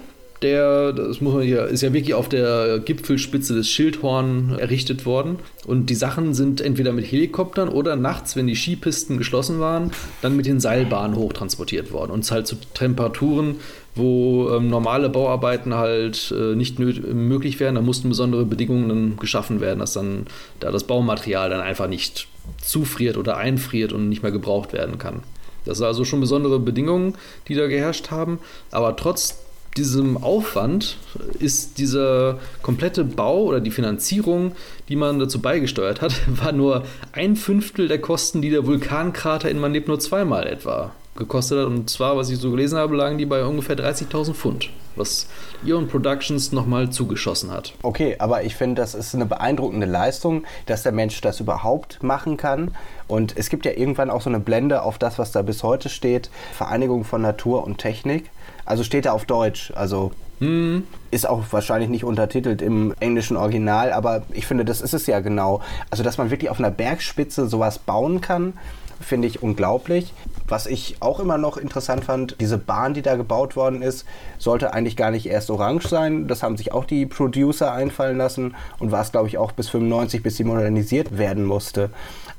der, 0.42 0.92
das 0.92 1.20
muss 1.20 1.34
man 1.34 1.42
hier, 1.42 1.66
ist 1.66 1.82
ja 1.82 1.92
wirklich 1.92 2.14
auf 2.14 2.28
der 2.28 2.78
Gipfelspitze 2.78 3.54
des 3.54 3.68
Schildhorn 3.68 4.56
errichtet 4.58 5.04
worden. 5.04 5.38
Und 5.66 5.90
die 5.90 5.94
Sachen 5.94 6.32
sind 6.32 6.60
entweder 6.60 6.92
mit 6.92 7.10
Helikoptern 7.10 7.68
oder 7.68 7.96
nachts, 7.96 8.36
wenn 8.36 8.46
die 8.46 8.54
Skipisten 8.54 9.18
geschlossen 9.18 9.60
waren, 9.60 9.90
dann 10.22 10.36
mit 10.36 10.46
den 10.46 10.60
Seilbahnen 10.60 11.16
hochtransportiert 11.16 11.92
worden. 11.92 12.10
Und 12.10 12.20
es 12.20 12.30
halt 12.30 12.46
zu 12.46 12.56
Temperaturen, 12.72 13.56
wo 13.94 14.50
ähm, 14.50 14.70
normale 14.70 15.10
Bauarbeiten 15.10 15.74
halt 15.74 16.32
äh, 16.34 16.54
nicht 16.54 16.78
möglich 16.78 17.60
wären. 17.60 17.74
Da 17.74 17.82
mussten 17.82 18.08
besondere 18.08 18.46
Bedingungen 18.46 19.18
geschaffen 19.18 19.60
werden, 19.60 19.80
dass 19.80 19.92
dann 19.92 20.26
da 20.58 20.70
das 20.70 20.84
Baumaterial 20.84 21.50
dann 21.50 21.60
einfach 21.60 21.88
nicht 21.88 22.28
zufriert 22.62 23.18
oder 23.18 23.36
einfriert 23.36 23.92
und 23.92 24.08
nicht 24.08 24.22
mehr 24.22 24.32
gebraucht 24.32 24.72
werden 24.72 24.96
kann. 24.96 25.22
Das 25.66 25.78
sind 25.78 25.86
also 25.86 26.06
schon 26.06 26.20
besondere 26.20 26.58
Bedingungen, 26.58 27.14
die 27.48 27.54
da 27.54 27.66
geherrscht 27.66 28.10
haben. 28.10 28.38
Aber 28.70 28.96
trotz 28.96 29.38
diesem 29.76 30.22
Aufwand 30.22 30.98
ist 31.38 31.78
dieser 31.78 32.38
komplette 32.62 33.04
Bau 33.04 33.44
oder 33.44 33.60
die 33.60 33.70
Finanzierung, 33.70 34.52
die 34.88 34.96
man 34.96 35.18
dazu 35.18 35.40
beigesteuert 35.40 36.00
hat, 36.00 36.12
war 36.26 36.52
nur 36.52 36.84
ein 37.12 37.36
Fünftel 37.36 37.88
der 37.88 38.00
Kosten, 38.00 38.42
die 38.42 38.50
der 38.50 38.66
Vulkankrater 38.66 39.50
in 39.50 39.60
Man 39.60 39.72
lebt 39.72 39.88
nur 39.88 40.00
zweimal 40.00 40.46
etwa 40.46 40.92
gekostet 41.16 41.60
hat. 41.60 41.66
Und 41.66 41.88
zwar, 41.88 42.16
was 42.16 42.30
ich 42.30 42.38
so 42.38 42.50
gelesen 42.50 42.78
habe, 42.78 42.96
lagen 42.96 43.18
die 43.18 43.26
bei 43.26 43.44
ungefähr 43.44 43.76
30.000 43.76 44.34
Pfund, 44.34 44.70
was 44.96 45.28
Ion 45.64 45.86
Productions 45.86 46.50
nochmal 46.50 46.90
zugeschossen 46.90 47.50
hat. 47.50 47.74
Okay, 47.82 48.16
aber 48.18 48.42
ich 48.42 48.56
finde, 48.56 48.80
das 48.80 48.94
ist 48.94 49.14
eine 49.14 49.26
beeindruckende 49.26 49.86
Leistung, 49.86 50.44
dass 50.66 50.82
der 50.82 50.92
Mensch 50.92 51.20
das 51.20 51.38
überhaupt 51.40 52.02
machen 52.02 52.36
kann. 52.36 52.74
Und 53.06 53.36
es 53.36 53.50
gibt 53.50 53.66
ja 53.66 53.72
irgendwann 53.72 54.10
auch 54.10 54.22
so 54.22 54.30
eine 54.30 54.40
Blende 54.40 54.82
auf 54.82 54.98
das, 54.98 55.18
was 55.18 55.30
da 55.30 55.42
bis 55.42 55.62
heute 55.62 55.88
steht: 55.88 56.30
Vereinigung 56.52 57.04
von 57.04 57.22
Natur 57.22 57.64
und 57.64 57.78
Technik. 57.78 58.30
Also 58.70 58.84
steht 58.84 59.04
da 59.04 59.12
auf 59.12 59.24
Deutsch. 59.24 59.72
Also 59.74 60.12
hm. 60.40 60.84
Ist 61.10 61.28
auch 61.28 61.44
wahrscheinlich 61.50 61.90
nicht 61.90 62.04
untertitelt 62.04 62.62
im 62.62 62.94
englischen 62.98 63.36
Original, 63.36 63.92
aber 63.92 64.22
ich 64.32 64.46
finde, 64.46 64.64
das 64.64 64.80
ist 64.80 64.94
es 64.94 65.06
ja 65.06 65.20
genau. 65.20 65.60
Also, 65.90 66.02
dass 66.02 66.16
man 66.16 66.30
wirklich 66.30 66.50
auf 66.50 66.58
einer 66.58 66.70
Bergspitze 66.70 67.46
sowas 67.46 67.78
bauen 67.78 68.22
kann, 68.22 68.54
finde 69.00 69.28
ich 69.28 69.42
unglaublich. 69.42 70.14
Was 70.48 70.66
ich 70.66 70.96
auch 71.00 71.20
immer 71.20 71.36
noch 71.36 71.58
interessant 71.58 72.04
fand, 72.04 72.36
diese 72.40 72.56
Bahn, 72.56 72.94
die 72.94 73.02
da 73.02 73.16
gebaut 73.16 73.54
worden 73.54 73.82
ist, 73.82 74.06
sollte 74.38 74.72
eigentlich 74.72 74.96
gar 74.96 75.10
nicht 75.10 75.26
erst 75.26 75.50
orange 75.50 75.88
sein. 75.88 76.26
Das 76.26 76.42
haben 76.42 76.56
sich 76.56 76.72
auch 76.72 76.86
die 76.86 77.04
Producer 77.04 77.72
einfallen 77.72 78.16
lassen 78.16 78.54
und 78.78 78.92
war 78.92 79.02
es, 79.02 79.12
glaube 79.12 79.28
ich, 79.28 79.36
auch 79.36 79.52
bis 79.52 79.68
95, 79.68 80.22
bis 80.22 80.38
sie 80.38 80.44
modernisiert 80.44 81.18
werden 81.18 81.44
musste. 81.44 81.90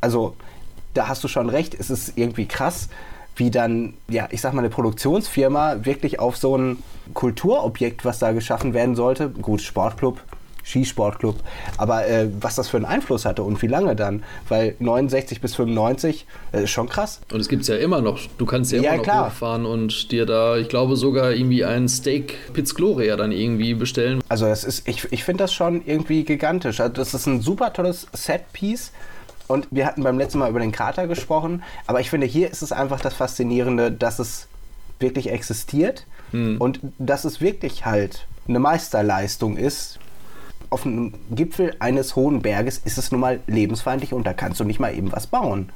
Also, 0.01 0.35
da 0.95 1.07
hast 1.07 1.23
du 1.23 1.27
schon 1.27 1.49
recht, 1.49 1.75
es 1.77 1.91
ist 1.91 2.17
irgendwie 2.17 2.47
krass 2.47 2.89
wie 3.35 3.51
dann, 3.51 3.93
ja, 4.09 4.27
ich 4.31 4.41
sag 4.41 4.53
mal, 4.53 4.59
eine 4.59 4.69
Produktionsfirma 4.69 5.85
wirklich 5.85 6.19
auf 6.19 6.37
so 6.37 6.57
ein 6.57 6.77
Kulturobjekt, 7.13 8.05
was 8.05 8.19
da 8.19 8.31
geschaffen 8.31 8.73
werden 8.73 8.95
sollte, 8.95 9.29
gut, 9.29 9.61
Sportclub, 9.61 10.19
Skisportclub. 10.63 11.37
Aber 11.77 12.07
äh, 12.07 12.27
was 12.39 12.55
das 12.55 12.69
für 12.69 12.77
einen 12.77 12.85
Einfluss 12.85 13.25
hatte 13.25 13.43
und 13.43 13.61
wie 13.61 13.67
lange 13.67 13.95
dann? 13.95 14.23
Weil 14.47 14.75
69 14.79 15.41
bis 15.41 15.55
95 15.55 16.25
äh, 16.51 16.63
ist 16.63 16.69
schon 16.69 16.87
krass. 16.87 17.21
Und 17.31 17.39
es 17.39 17.49
gibt 17.49 17.63
es 17.63 17.67
ja 17.67 17.77
immer 17.77 18.01
noch. 18.01 18.19
Du 18.37 18.45
kannst 18.45 18.71
ja, 18.71 18.81
Ja, 18.81 18.89
immer 18.89 18.97
noch 18.97 19.03
klar. 19.03 19.25
hochfahren 19.27 19.65
und 19.65 20.11
dir 20.11 20.25
da, 20.25 20.57
ich 20.57 20.69
glaube, 20.69 20.95
sogar 20.95 21.31
irgendwie 21.31 21.65
ein 21.65 21.87
Steak 21.89 22.53
Piz 22.53 22.75
Gloria 22.75 23.15
dann 23.15 23.31
irgendwie 23.31 23.73
bestellen. 23.73 24.21
Also 24.29 24.45
das 24.45 24.63
ist, 24.63 24.87
ich, 24.87 25.11
ich 25.11 25.23
finde 25.23 25.43
das 25.43 25.53
schon 25.53 25.81
irgendwie 25.85 26.23
gigantisch. 26.23 26.79
Also 26.79 26.93
das 26.93 27.13
ist 27.13 27.25
ein 27.25 27.41
super 27.41 27.73
tolles 27.73 28.07
Setpiece. 28.13 28.91
Und 29.51 29.67
wir 29.71 29.85
hatten 29.85 30.03
beim 30.03 30.17
letzten 30.17 30.39
Mal 30.39 30.49
über 30.49 30.59
den 30.59 30.71
Krater 30.71 31.07
gesprochen. 31.07 31.63
Aber 31.87 31.99
ich 31.99 32.09
finde, 32.09 32.27
hier 32.27 32.49
ist 32.49 32.61
es 32.61 32.71
einfach 32.71 33.01
das 33.01 33.13
Faszinierende, 33.13 33.91
dass 33.91 34.19
es 34.19 34.47
wirklich 34.99 35.29
existiert. 35.31 36.05
Und 36.59 36.79
dass 36.97 37.25
es 37.25 37.41
wirklich 37.41 37.85
halt 37.85 38.25
eine 38.47 38.59
Meisterleistung 38.59 39.57
ist. 39.57 39.99
Auf 40.69 40.85
einem 40.85 41.13
Gipfel 41.29 41.75
eines 41.79 42.15
hohen 42.15 42.41
Berges 42.41 42.77
ist 42.85 42.97
es 42.97 43.11
nun 43.11 43.19
mal 43.19 43.41
lebensfeindlich 43.47 44.13
und 44.13 44.25
da 44.25 44.33
kannst 44.33 44.61
du 44.61 44.63
nicht 44.63 44.79
mal 44.79 44.95
eben 44.95 45.11
was 45.11 45.27
bauen. 45.27 45.69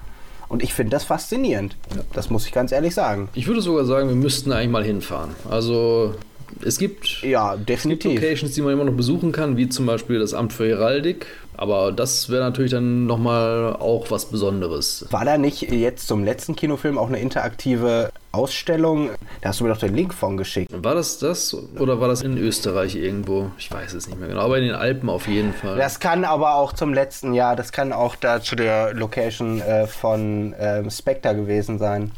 Und 0.48 0.64
ich 0.64 0.74
finde 0.74 0.92
das 0.92 1.04
faszinierend. 1.04 1.76
Das 2.14 2.30
muss 2.30 2.46
ich 2.46 2.54
ganz 2.54 2.72
ehrlich 2.72 2.94
sagen. 2.94 3.28
Ich 3.34 3.48
würde 3.48 3.62
sogar 3.62 3.84
sagen, 3.84 4.08
wir 4.08 4.16
müssten 4.16 4.54
eigentlich 4.54 4.70
mal 4.70 4.86
hinfahren. 4.86 5.32
Also 5.50 6.16
es 6.64 6.78
gibt 6.78 7.22
Ja, 7.22 7.56
gibt 7.56 7.70
definitiv. 7.70 8.22
Locations, 8.22 8.54
die 8.54 8.62
man 8.62 8.74
immer 8.74 8.86
noch 8.86 8.94
besuchen 8.94 9.32
kann, 9.32 9.58
wie 9.58 9.70
zum 9.70 9.86
Beispiel 9.86 10.20
das 10.20 10.34
Amt 10.34 10.54
für 10.54 10.68
Heraldik. 10.68 11.28
Aber 11.58 11.92
das 11.92 12.30
wäre 12.30 12.44
natürlich 12.44 12.72
dann 12.72 13.06
nochmal 13.06 13.78
auch 13.80 14.12
was 14.12 14.26
Besonderes. 14.26 15.06
War 15.10 15.24
da 15.24 15.38
nicht 15.38 15.62
jetzt 15.72 16.08
zum 16.08 16.24
letzten 16.24 16.56
Kinofilm 16.56 16.98
auch 16.98 17.08
eine 17.08 17.20
interaktive 17.20 18.12
Ausstellung? 18.34 19.12
Da 19.42 19.50
hast 19.50 19.60
du 19.60 19.64
mir 19.64 19.70
doch 19.70 19.80
den 19.80 19.96
Link 19.96 20.14
von 20.14 20.36
geschickt. 20.36 20.72
War 20.84 20.96
das 20.96 21.18
das 21.20 21.56
oder 21.80 22.02
war 22.02 22.10
das 22.10 22.22
in 22.24 22.38
Österreich 22.38 22.96
irgendwo? 22.96 23.52
Ich 23.58 23.72
weiß 23.72 23.94
es 23.94 24.08
nicht 24.08 24.20
mehr 24.20 24.28
genau, 24.28 24.42
aber 24.42 24.58
in 24.58 24.66
den 24.66 24.76
Alpen 24.76 25.10
auf 25.10 25.28
jeden 25.28 25.54
Fall. 25.54 25.78
Das 25.78 26.00
kann 26.02 26.26
aber 26.26 26.56
auch 26.56 26.74
zum 26.74 26.94
letzten 26.94 27.34
Jahr, 27.34 27.56
das 27.56 27.72
kann 27.72 27.94
auch 27.94 28.16
da 28.18 28.42
zu 28.42 28.56
der 28.58 28.94
Location 28.94 29.62
äh, 29.62 29.88
von 29.88 30.54
ähm, 30.60 30.90
Spectre 30.90 31.36
gewesen 31.36 31.80
sein. 31.80 32.12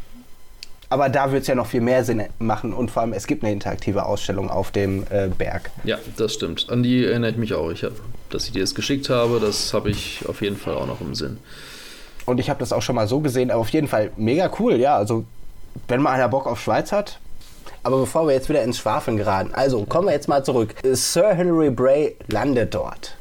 Aber 0.89 1.09
da 1.09 1.31
wird 1.31 1.41
es 1.41 1.47
ja 1.47 1.55
noch 1.55 1.67
viel 1.67 1.81
mehr 1.81 2.03
Sinn 2.05 2.23
machen 2.39 2.73
und 2.73 2.91
vor 2.91 3.01
allem 3.01 3.13
es 3.13 3.27
gibt 3.27 3.43
eine 3.43 3.51
interaktive 3.51 4.05
Ausstellung 4.05 4.49
auf 4.49 4.71
dem 4.71 5.03
äh, 5.09 5.27
Berg. 5.27 5.69
Ja, 5.83 5.97
das 6.15 6.33
stimmt. 6.33 6.67
An 6.69 6.81
die 6.81 7.05
erinnere 7.05 7.31
ich 7.31 7.37
mich 7.37 7.53
auch. 7.53 7.71
Ich 7.71 7.83
hab, 7.83 7.91
dass 8.29 8.45
ich 8.45 8.53
dir 8.53 8.61
das 8.61 8.73
geschickt 8.73 9.09
habe, 9.09 9.39
das 9.39 9.73
habe 9.73 9.89
ich 9.89 10.23
auf 10.27 10.41
jeden 10.41 10.55
Fall 10.55 10.75
auch 10.75 10.87
noch 10.87 11.01
im 11.01 11.13
Sinn. 11.13 11.37
Und 12.25 12.39
ich 12.39 12.49
habe 12.49 12.59
das 12.59 12.71
auch 12.71 12.81
schon 12.81 12.95
mal 12.95 13.07
so 13.07 13.19
gesehen, 13.19 13.51
aber 13.51 13.61
auf 13.61 13.69
jeden 13.69 13.87
Fall 13.87 14.11
mega 14.17 14.49
cool, 14.59 14.75
ja. 14.75 14.97
Also, 14.97 15.25
wenn 15.87 16.01
mal 16.01 16.11
einer 16.11 16.29
Bock 16.29 16.45
auf 16.45 16.59
Schweiz 16.61 16.91
hat. 16.91 17.19
Aber 17.83 17.99
bevor 17.99 18.27
wir 18.27 18.33
jetzt 18.33 18.49
wieder 18.49 18.63
ins 18.63 18.77
Schwafeln 18.77 19.17
geraten, 19.17 19.51
also 19.53 19.85
kommen 19.85 20.07
wir 20.07 20.13
jetzt 20.13 20.27
mal 20.27 20.43
zurück. 20.43 20.75
Sir 20.83 21.33
Hilary 21.33 21.69
Bray 21.69 22.17
landet 22.27 22.73
dort 22.73 23.17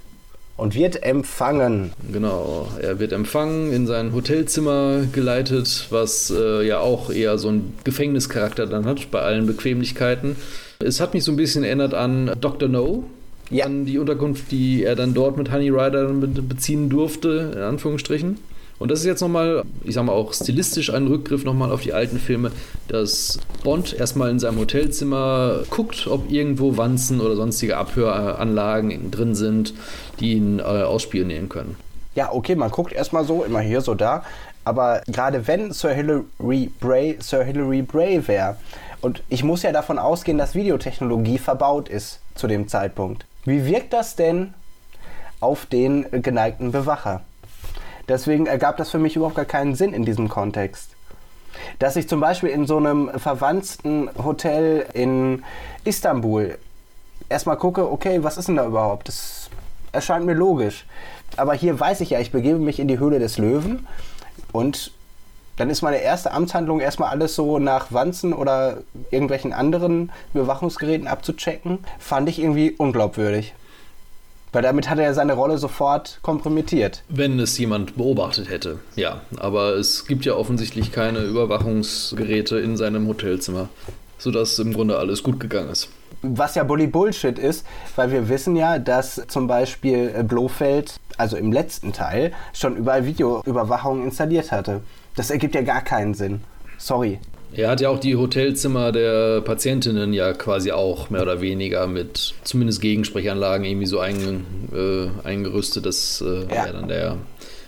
und 0.56 0.74
wird 0.74 1.02
empfangen. 1.02 1.92
Genau, 2.12 2.68
er 2.80 2.98
wird 2.98 3.12
empfangen, 3.12 3.72
in 3.72 3.86
sein 3.86 4.12
Hotelzimmer 4.14 5.00
geleitet, 5.12 5.86
was 5.90 6.30
äh, 6.34 6.66
ja 6.66 6.78
auch 6.80 7.10
eher 7.10 7.36
so 7.38 7.48
einen 7.48 7.74
Gefängnischarakter 7.84 8.66
dann 8.66 8.86
hat, 8.86 9.10
bei 9.10 9.20
allen 9.20 9.46
Bequemlichkeiten. 9.46 10.36
Es 10.78 11.00
hat 11.00 11.14
mich 11.14 11.24
so 11.24 11.32
ein 11.32 11.36
bisschen 11.36 11.64
erinnert 11.64 11.94
an 11.94 12.30
Dr. 12.40 12.68
No, 12.68 13.04
Ja. 13.50 13.66
an 13.66 13.84
die 13.86 13.98
Unterkunft, 13.98 14.50
die 14.50 14.82
er 14.84 14.96
dann 14.96 15.14
dort 15.14 15.36
mit 15.36 15.52
Honey 15.52 15.68
Rider 15.70 16.06
be- 16.08 16.26
beziehen 16.42 16.88
durfte, 16.88 17.52
in 17.54 17.60
Anführungsstrichen. 17.62 18.38
Und 18.78 18.90
das 18.90 19.00
ist 19.00 19.06
jetzt 19.06 19.22
nochmal, 19.22 19.64
ich 19.84 19.94
sag 19.94 20.04
mal 20.04 20.12
auch 20.12 20.34
stilistisch 20.34 20.92
ein 20.92 21.06
Rückgriff 21.06 21.44
nochmal 21.44 21.72
auf 21.72 21.80
die 21.80 21.94
alten 21.94 22.18
Filme, 22.18 22.52
dass 22.88 23.38
Bond 23.64 23.94
erstmal 23.94 24.30
in 24.30 24.38
seinem 24.38 24.58
Hotelzimmer 24.58 25.62
guckt, 25.70 26.06
ob 26.06 26.30
irgendwo 26.30 26.76
Wanzen 26.76 27.20
oder 27.20 27.36
sonstige 27.36 27.78
Abhöranlagen 27.78 29.10
drin 29.10 29.34
sind, 29.34 29.72
die 30.20 30.32
ihn 30.32 30.58
äh, 30.58 30.62
ausspionieren 30.62 31.48
können. 31.48 31.76
Ja, 32.14 32.32
okay, 32.32 32.54
man 32.54 32.70
guckt 32.70 32.92
erstmal 32.92 33.24
so, 33.24 33.44
immer 33.44 33.60
hier, 33.60 33.80
so 33.80 33.94
da. 33.94 34.24
Aber 34.64 35.02
gerade 35.06 35.46
wenn 35.46 35.72
Sir 35.72 35.94
Hilary 35.94 36.70
Bray 36.80 37.16
Sir 37.20 37.44
Hilary 37.44 37.82
Bray 37.82 38.26
wäre, 38.26 38.56
und 39.00 39.22
ich 39.28 39.44
muss 39.44 39.62
ja 39.62 39.72
davon 39.72 39.98
ausgehen, 39.98 40.38
dass 40.38 40.54
Videotechnologie 40.54 41.38
verbaut 41.38 41.88
ist 41.88 42.20
zu 42.34 42.46
dem 42.46 42.66
Zeitpunkt. 42.66 43.26
Wie 43.44 43.64
wirkt 43.64 43.92
das 43.92 44.16
denn 44.16 44.54
auf 45.40 45.66
den 45.66 46.06
geneigten 46.22 46.72
Bewacher? 46.72 47.20
Deswegen 48.08 48.46
ergab 48.46 48.76
das 48.76 48.90
für 48.90 48.98
mich 48.98 49.16
überhaupt 49.16 49.36
gar 49.36 49.44
keinen 49.44 49.74
Sinn 49.74 49.92
in 49.92 50.04
diesem 50.04 50.28
Kontext. 50.28 50.90
Dass 51.78 51.96
ich 51.96 52.08
zum 52.08 52.20
Beispiel 52.20 52.50
in 52.50 52.66
so 52.66 52.76
einem 52.76 53.10
verwandten 53.18 54.10
Hotel 54.22 54.86
in 54.92 55.42
Istanbul 55.84 56.58
erstmal 57.28 57.56
gucke, 57.56 57.90
okay, 57.90 58.22
was 58.22 58.36
ist 58.36 58.48
denn 58.48 58.56
da 58.56 58.66
überhaupt? 58.66 59.08
Das 59.08 59.50
erscheint 59.92 60.26
mir 60.26 60.34
logisch. 60.34 60.86
Aber 61.36 61.54
hier 61.54 61.78
weiß 61.78 62.00
ich 62.02 62.10
ja, 62.10 62.20
ich 62.20 62.30
begebe 62.30 62.58
mich 62.58 62.78
in 62.78 62.88
die 62.88 62.98
Höhle 62.98 63.18
des 63.18 63.38
Löwen 63.38 63.86
und 64.52 64.92
dann 65.56 65.70
ist 65.70 65.82
meine 65.82 65.96
erste 65.98 66.32
Amtshandlung 66.32 66.80
erstmal 66.80 67.10
alles 67.10 67.34
so 67.34 67.58
nach 67.58 67.90
Wanzen 67.90 68.34
oder 68.34 68.78
irgendwelchen 69.10 69.54
anderen 69.54 70.12
Bewachungsgeräten 70.34 71.08
abzuchecken. 71.08 71.78
Fand 71.98 72.28
ich 72.28 72.38
irgendwie 72.38 72.72
unglaubwürdig. 72.72 73.54
Weil 74.56 74.62
damit 74.62 74.88
hat 74.88 74.96
er 74.96 75.04
ja 75.04 75.12
seine 75.12 75.34
Rolle 75.34 75.58
sofort 75.58 76.18
kompromittiert. 76.22 77.02
Wenn 77.10 77.38
es 77.38 77.58
jemand 77.58 77.98
beobachtet 77.98 78.48
hätte, 78.48 78.78
ja. 78.94 79.20
Aber 79.36 79.74
es 79.74 80.06
gibt 80.06 80.24
ja 80.24 80.32
offensichtlich 80.32 80.92
keine 80.92 81.18
Überwachungsgeräte 81.18 82.58
in 82.58 82.78
seinem 82.78 83.06
Hotelzimmer, 83.06 83.68
sodass 84.16 84.58
im 84.58 84.72
Grunde 84.72 84.96
alles 84.96 85.22
gut 85.22 85.40
gegangen 85.40 85.68
ist. 85.68 85.90
Was 86.22 86.54
ja 86.54 86.64
Bully 86.64 86.86
Bullshit 86.86 87.38
ist, 87.38 87.66
weil 87.96 88.10
wir 88.10 88.30
wissen 88.30 88.56
ja, 88.56 88.78
dass 88.78 89.20
zum 89.28 89.46
Beispiel 89.46 90.14
äh, 90.16 90.22
Blofeld, 90.22 90.94
also 91.18 91.36
im 91.36 91.52
letzten 91.52 91.92
Teil, 91.92 92.32
schon 92.54 92.78
überall 92.78 93.04
Videoüberwachung 93.04 94.04
installiert 94.04 94.52
hatte. 94.52 94.80
Das 95.16 95.28
ergibt 95.28 95.54
ja 95.54 95.60
gar 95.60 95.82
keinen 95.82 96.14
Sinn. 96.14 96.40
Sorry. 96.78 97.18
Er 97.56 97.70
hat 97.70 97.80
ja 97.80 97.88
auch 97.88 97.98
die 97.98 98.16
Hotelzimmer 98.16 98.92
der 98.92 99.40
Patientinnen 99.40 100.12
ja 100.12 100.34
quasi 100.34 100.72
auch 100.72 101.08
mehr 101.08 101.22
oder 101.22 101.40
weniger 101.40 101.86
mit 101.86 102.34
zumindest 102.44 102.82
Gegensprechanlagen 102.82 103.64
irgendwie 103.64 103.86
so 103.86 103.98
ein, 103.98 104.44
äh, 104.74 105.26
eingerüstet, 105.26 105.86
dass 105.86 106.20
äh, 106.20 106.40
Ja. 106.54 106.66
er 106.66 106.72
dann 106.74 106.88
der, 106.88 107.16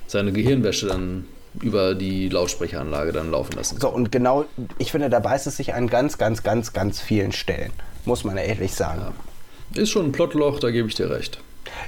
seine 0.07 0.33
Gehirnwäsche 0.33 0.87
dann 0.89 1.25
über 1.63 1.95
die 1.95 2.29
Lautsprecheranlage 2.29 3.13
dann 3.13 3.31
laufen 3.31 3.55
lassen 3.55 3.77
kann. 3.77 3.81
So, 3.81 3.89
und 3.89 4.13
genau, 4.13 4.45
ich 4.79 4.93
finde, 4.93 5.09
da 5.09 5.21
beißt 5.21 5.47
es 5.47 5.57
sich 5.57 5.73
an 5.73 5.89
ganz, 5.89 6.19
ganz, 6.19 6.43
ganz, 6.43 6.75
ganz 6.75 7.01
vielen 7.01 7.33
Stellen. 7.33 7.73
Muss 8.05 8.25
man 8.25 8.37
ehrlich 8.37 8.75
sagen. 8.75 9.03
Ist 9.75 9.91
schon 9.91 10.07
ein 10.07 10.13
Plotloch, 10.13 10.61
da 10.61 10.71
gebe 10.71 10.89
ich 10.89 10.95
dir 10.97 11.11
recht. 11.11 11.41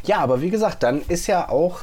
Ja, 0.04 0.18
aber 0.20 0.40
wie 0.40 0.50
gesagt, 0.50 0.82
dann 0.82 1.02
ist 1.08 1.26
ja 1.26 1.48
auch, 1.50 1.82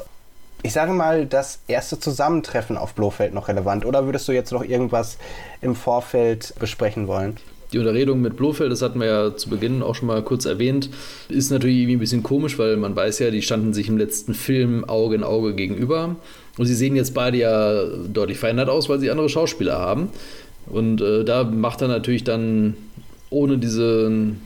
ich 0.64 0.74
sage 0.74 0.92
mal, 0.92 1.26
das 1.26 1.60
erste 1.68 2.00
Zusammentreffen 2.00 2.78
auf 2.78 2.94
Blofeld 2.94 3.34
noch 3.34 3.48
relevant. 3.48 3.86
Oder 3.86 4.06
würdest 4.06 4.28
du 4.28 4.32
jetzt 4.32 4.52
noch 4.52 4.64
irgendwas 4.64 5.18
im 5.62 5.76
Vorfeld 5.76 6.54
besprechen 6.60 7.08
wollen? 7.08 7.38
Die 7.74 7.80
Unterredung 7.80 8.22
mit 8.22 8.38
Blofeld, 8.38 8.72
das 8.72 8.82
hatten 8.82 9.00
wir 9.00 9.08
ja 9.08 9.36
zu 9.36 9.50
Beginn 9.50 9.84
auch 9.84 9.94
schon 9.94 10.08
mal 10.08 10.24
kurz 10.24 10.46
erwähnt, 10.46 10.90
ist 11.28 11.52
natürlich 11.52 11.78
irgendwie 11.78 11.98
ein 11.98 12.00
bisschen 12.00 12.24
komisch, 12.24 12.58
weil 12.58 12.78
man 12.78 12.96
weiß 12.96 13.20
ja, 13.20 13.30
die 13.30 13.42
standen 13.42 13.74
sich 13.74 13.90
im 13.90 13.98
letzten 13.98 14.34
Film 14.34 14.86
Auge 14.86 15.16
in 15.16 15.24
Auge 15.24 15.54
gegenüber. 15.54 16.16
Und 16.58 16.66
sie 16.66 16.76
sehen 16.76 16.96
jetzt 16.96 17.14
beide 17.14 17.38
ja 17.38 17.84
deutlich 18.08 18.40
verändert 18.40 18.70
aus, 18.70 18.88
weil 18.88 19.00
sie 19.00 19.12
andere 19.12 19.30
Schauspieler 19.30 19.78
haben. 19.78 20.10
Und 20.66 21.02
äh, 21.02 21.24
da 21.24 21.44
macht 21.44 21.82
er 21.82 21.88
natürlich 21.90 22.24
dann 22.24 22.76
ohne 23.30 23.58
diesen, 23.58 24.42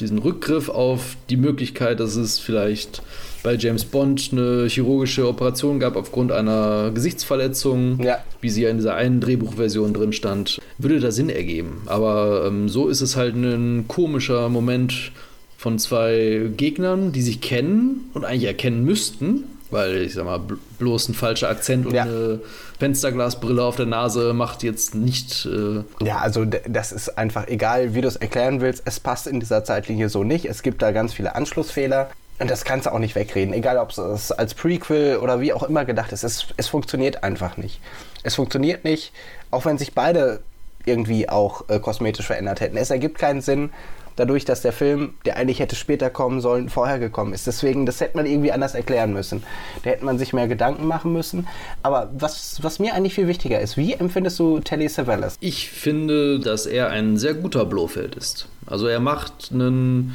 diesen 0.00 0.18
Rückgriff 0.18 0.68
auf 0.68 1.16
die 1.30 1.36
Möglichkeit, 1.36 2.00
dass 2.00 2.16
es 2.16 2.38
vielleicht 2.38 3.02
bei 3.42 3.54
James 3.56 3.84
Bond 3.84 4.28
eine 4.32 4.66
chirurgische 4.68 5.26
Operation 5.26 5.80
gab 5.80 5.96
aufgrund 5.96 6.30
einer 6.32 6.90
Gesichtsverletzung, 6.92 8.00
Ja. 8.02 8.18
wie 8.40 8.50
sie 8.50 8.62
ja 8.62 8.70
in 8.70 8.76
dieser 8.78 8.94
einen 8.94 9.20
Drehbuchversion 9.20 9.92
drin 9.94 10.12
stand, 10.12 10.60
würde 10.78 11.00
da 11.00 11.10
Sinn 11.10 11.28
ergeben. 11.28 11.82
Aber 11.86 12.44
ähm, 12.46 12.68
so 12.68 12.88
ist 12.88 13.00
es 13.00 13.16
halt 13.16 13.34
ein 13.34 13.86
komischer 13.88 14.48
Moment 14.48 15.12
von 15.56 15.78
zwei 15.78 16.50
Gegnern, 16.56 17.12
die 17.12 17.22
sich 17.22 17.40
kennen 17.40 18.10
und 18.14 18.24
eigentlich 18.24 18.44
erkennen 18.44 18.84
müssten, 18.84 19.44
weil 19.72 19.96
ich 20.02 20.14
sag 20.14 20.24
mal, 20.24 20.38
bl- 20.38 20.58
bloß 20.78 21.08
ein 21.08 21.14
falscher 21.14 21.48
Akzent 21.48 21.86
und 21.86 21.94
Ja. 21.94 22.02
eine 22.02 22.40
Fensterglasbrille 22.78 23.62
auf 23.64 23.76
der 23.76 23.86
Nase 23.86 24.32
macht 24.34 24.62
jetzt 24.62 24.94
nicht. 24.94 25.46
Äh, 25.46 25.82
Ja, 26.04 26.18
also 26.18 26.44
das 26.44 26.92
ist 26.92 27.16
einfach 27.16 27.46
egal, 27.48 27.94
wie 27.94 28.00
du 28.00 28.08
es 28.08 28.16
erklären 28.16 28.60
willst. 28.60 28.82
Es 28.84 29.00
passt 29.00 29.26
in 29.26 29.40
dieser 29.40 29.64
Zeitlinie 29.64 30.08
so 30.08 30.24
nicht. 30.24 30.44
Es 30.46 30.62
gibt 30.62 30.82
da 30.82 30.90
ganz 30.92 31.12
viele 31.14 31.34
Anschlussfehler. 31.34 32.10
Und 32.38 32.50
das 32.50 32.64
kannst 32.64 32.86
du 32.86 32.92
auch 32.92 32.98
nicht 32.98 33.14
wegreden. 33.14 33.54
Egal, 33.54 33.78
ob 33.78 33.90
es 33.90 34.32
als 34.32 34.54
Prequel 34.54 35.18
oder 35.18 35.40
wie 35.40 35.52
auch 35.52 35.62
immer 35.62 35.84
gedacht 35.84 36.10
ist. 36.12 36.24
Es, 36.24 36.46
es 36.56 36.66
funktioniert 36.66 37.22
einfach 37.22 37.56
nicht. 37.56 37.80
Es 38.24 38.34
funktioniert 38.34 38.82
nicht, 38.84 39.12
auch 39.52 39.64
wenn 39.64 39.78
sich 39.78 39.94
beide 39.94 40.40
irgendwie 40.84 41.28
auch 41.28 41.68
äh, 41.68 41.78
kosmetisch 41.78 42.26
verändert 42.26 42.60
hätten. 42.60 42.76
Es 42.76 42.90
ergibt 42.90 43.18
keinen 43.18 43.42
Sinn, 43.42 43.70
dadurch, 44.16 44.44
dass 44.44 44.62
der 44.62 44.72
Film, 44.72 45.14
der 45.24 45.36
eigentlich 45.36 45.60
hätte 45.60 45.76
später 45.76 46.10
kommen 46.10 46.40
sollen, 46.40 46.68
vorher 46.68 46.98
gekommen 46.98 47.32
ist. 47.32 47.46
Deswegen, 47.46 47.86
das 47.86 48.00
hätte 48.00 48.16
man 48.16 48.26
irgendwie 48.26 48.52
anders 48.52 48.74
erklären 48.74 49.12
müssen. 49.12 49.42
Da 49.82 49.90
hätte 49.90 50.04
man 50.04 50.18
sich 50.18 50.32
mehr 50.32 50.48
Gedanken 50.48 50.86
machen 50.86 51.12
müssen. 51.12 51.46
Aber 51.82 52.10
was, 52.12 52.62
was 52.62 52.78
mir 52.78 52.94
eigentlich 52.94 53.14
viel 53.14 53.28
wichtiger 53.28 53.60
ist, 53.60 53.76
wie 53.76 53.94
empfindest 53.94 54.38
du 54.38 54.60
Telly 54.60 54.88
Savalas? 54.88 55.36
Ich 55.40 55.70
finde, 55.70 56.40
dass 56.40 56.66
er 56.66 56.90
ein 56.90 57.16
sehr 57.16 57.34
guter 57.34 57.64
Blofeld 57.64 58.14
ist. 58.14 58.48
Also 58.66 58.86
er 58.86 59.00
macht 59.00 59.50
einen 59.52 60.14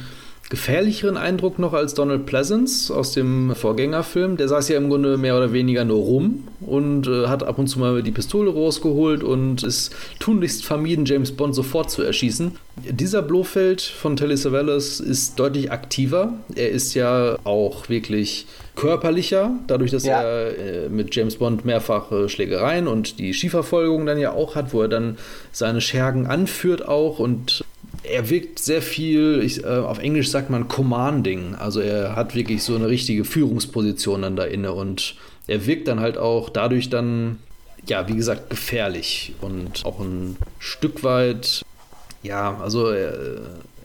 gefährlicheren 0.50 1.16
Eindruck 1.16 1.58
noch 1.58 1.74
als 1.74 1.94
Donald 1.94 2.24
Pleasance 2.24 2.94
aus 2.94 3.12
dem 3.12 3.54
Vorgängerfilm. 3.54 4.36
Der 4.36 4.48
saß 4.48 4.68
ja 4.70 4.78
im 4.78 4.88
Grunde 4.88 5.18
mehr 5.18 5.36
oder 5.36 5.52
weniger 5.52 5.84
nur 5.84 5.98
rum 5.98 6.48
und 6.60 7.06
äh, 7.06 7.26
hat 7.26 7.42
ab 7.42 7.58
und 7.58 7.66
zu 7.66 7.78
mal 7.78 8.02
die 8.02 8.12
Pistole 8.12 8.50
rausgeholt 8.50 9.22
und 9.22 9.62
ist 9.62 9.94
tunlichst 10.20 10.64
vermieden, 10.64 11.04
James 11.04 11.32
Bond 11.32 11.54
sofort 11.54 11.90
zu 11.90 12.02
erschießen. 12.02 12.52
Dieser 12.90 13.22
Blofeld 13.22 13.82
von 13.82 14.16
Telly 14.16 14.36
Savalas 14.36 15.00
ist 15.00 15.38
deutlich 15.38 15.70
aktiver. 15.70 16.32
Er 16.54 16.70
ist 16.70 16.94
ja 16.94 17.38
auch 17.44 17.88
wirklich 17.88 18.46
körperlicher, 18.74 19.50
dadurch, 19.66 19.90
dass 19.90 20.04
ja. 20.04 20.22
er 20.22 20.58
äh, 20.58 20.88
mit 20.88 21.14
James 21.14 21.36
Bond 21.36 21.64
mehrfach 21.64 22.12
äh, 22.12 22.28
Schlägereien 22.28 22.86
und 22.86 23.18
die 23.18 23.34
Skiverfolgung 23.34 24.06
dann 24.06 24.18
ja 24.18 24.32
auch 24.32 24.54
hat, 24.54 24.72
wo 24.72 24.82
er 24.82 24.88
dann 24.88 25.18
seine 25.50 25.80
Schergen 25.80 26.26
anführt 26.26 26.86
auch 26.86 27.18
und 27.18 27.64
er 28.02 28.30
wirkt 28.30 28.58
sehr 28.58 28.82
viel, 28.82 29.42
ich, 29.42 29.64
äh, 29.64 29.66
auf 29.66 29.98
Englisch 29.98 30.30
sagt 30.30 30.50
man 30.50 30.68
commanding, 30.68 31.54
also 31.54 31.80
er 31.80 32.16
hat 32.16 32.34
wirklich 32.34 32.62
so 32.62 32.74
eine 32.74 32.88
richtige 32.88 33.24
Führungsposition 33.24 34.22
dann 34.22 34.36
da 34.36 34.44
inne 34.44 34.72
und 34.72 35.16
er 35.46 35.66
wirkt 35.66 35.88
dann 35.88 36.00
halt 36.00 36.18
auch 36.18 36.50
dadurch 36.50 36.90
dann, 36.90 37.38
ja, 37.86 38.06
wie 38.08 38.16
gesagt, 38.16 38.50
gefährlich 38.50 39.34
und 39.40 39.84
auch 39.84 40.00
ein 40.00 40.36
Stück 40.58 41.02
weit, 41.02 41.62
ja, 42.22 42.58
also 42.60 42.88
er, 42.90 43.14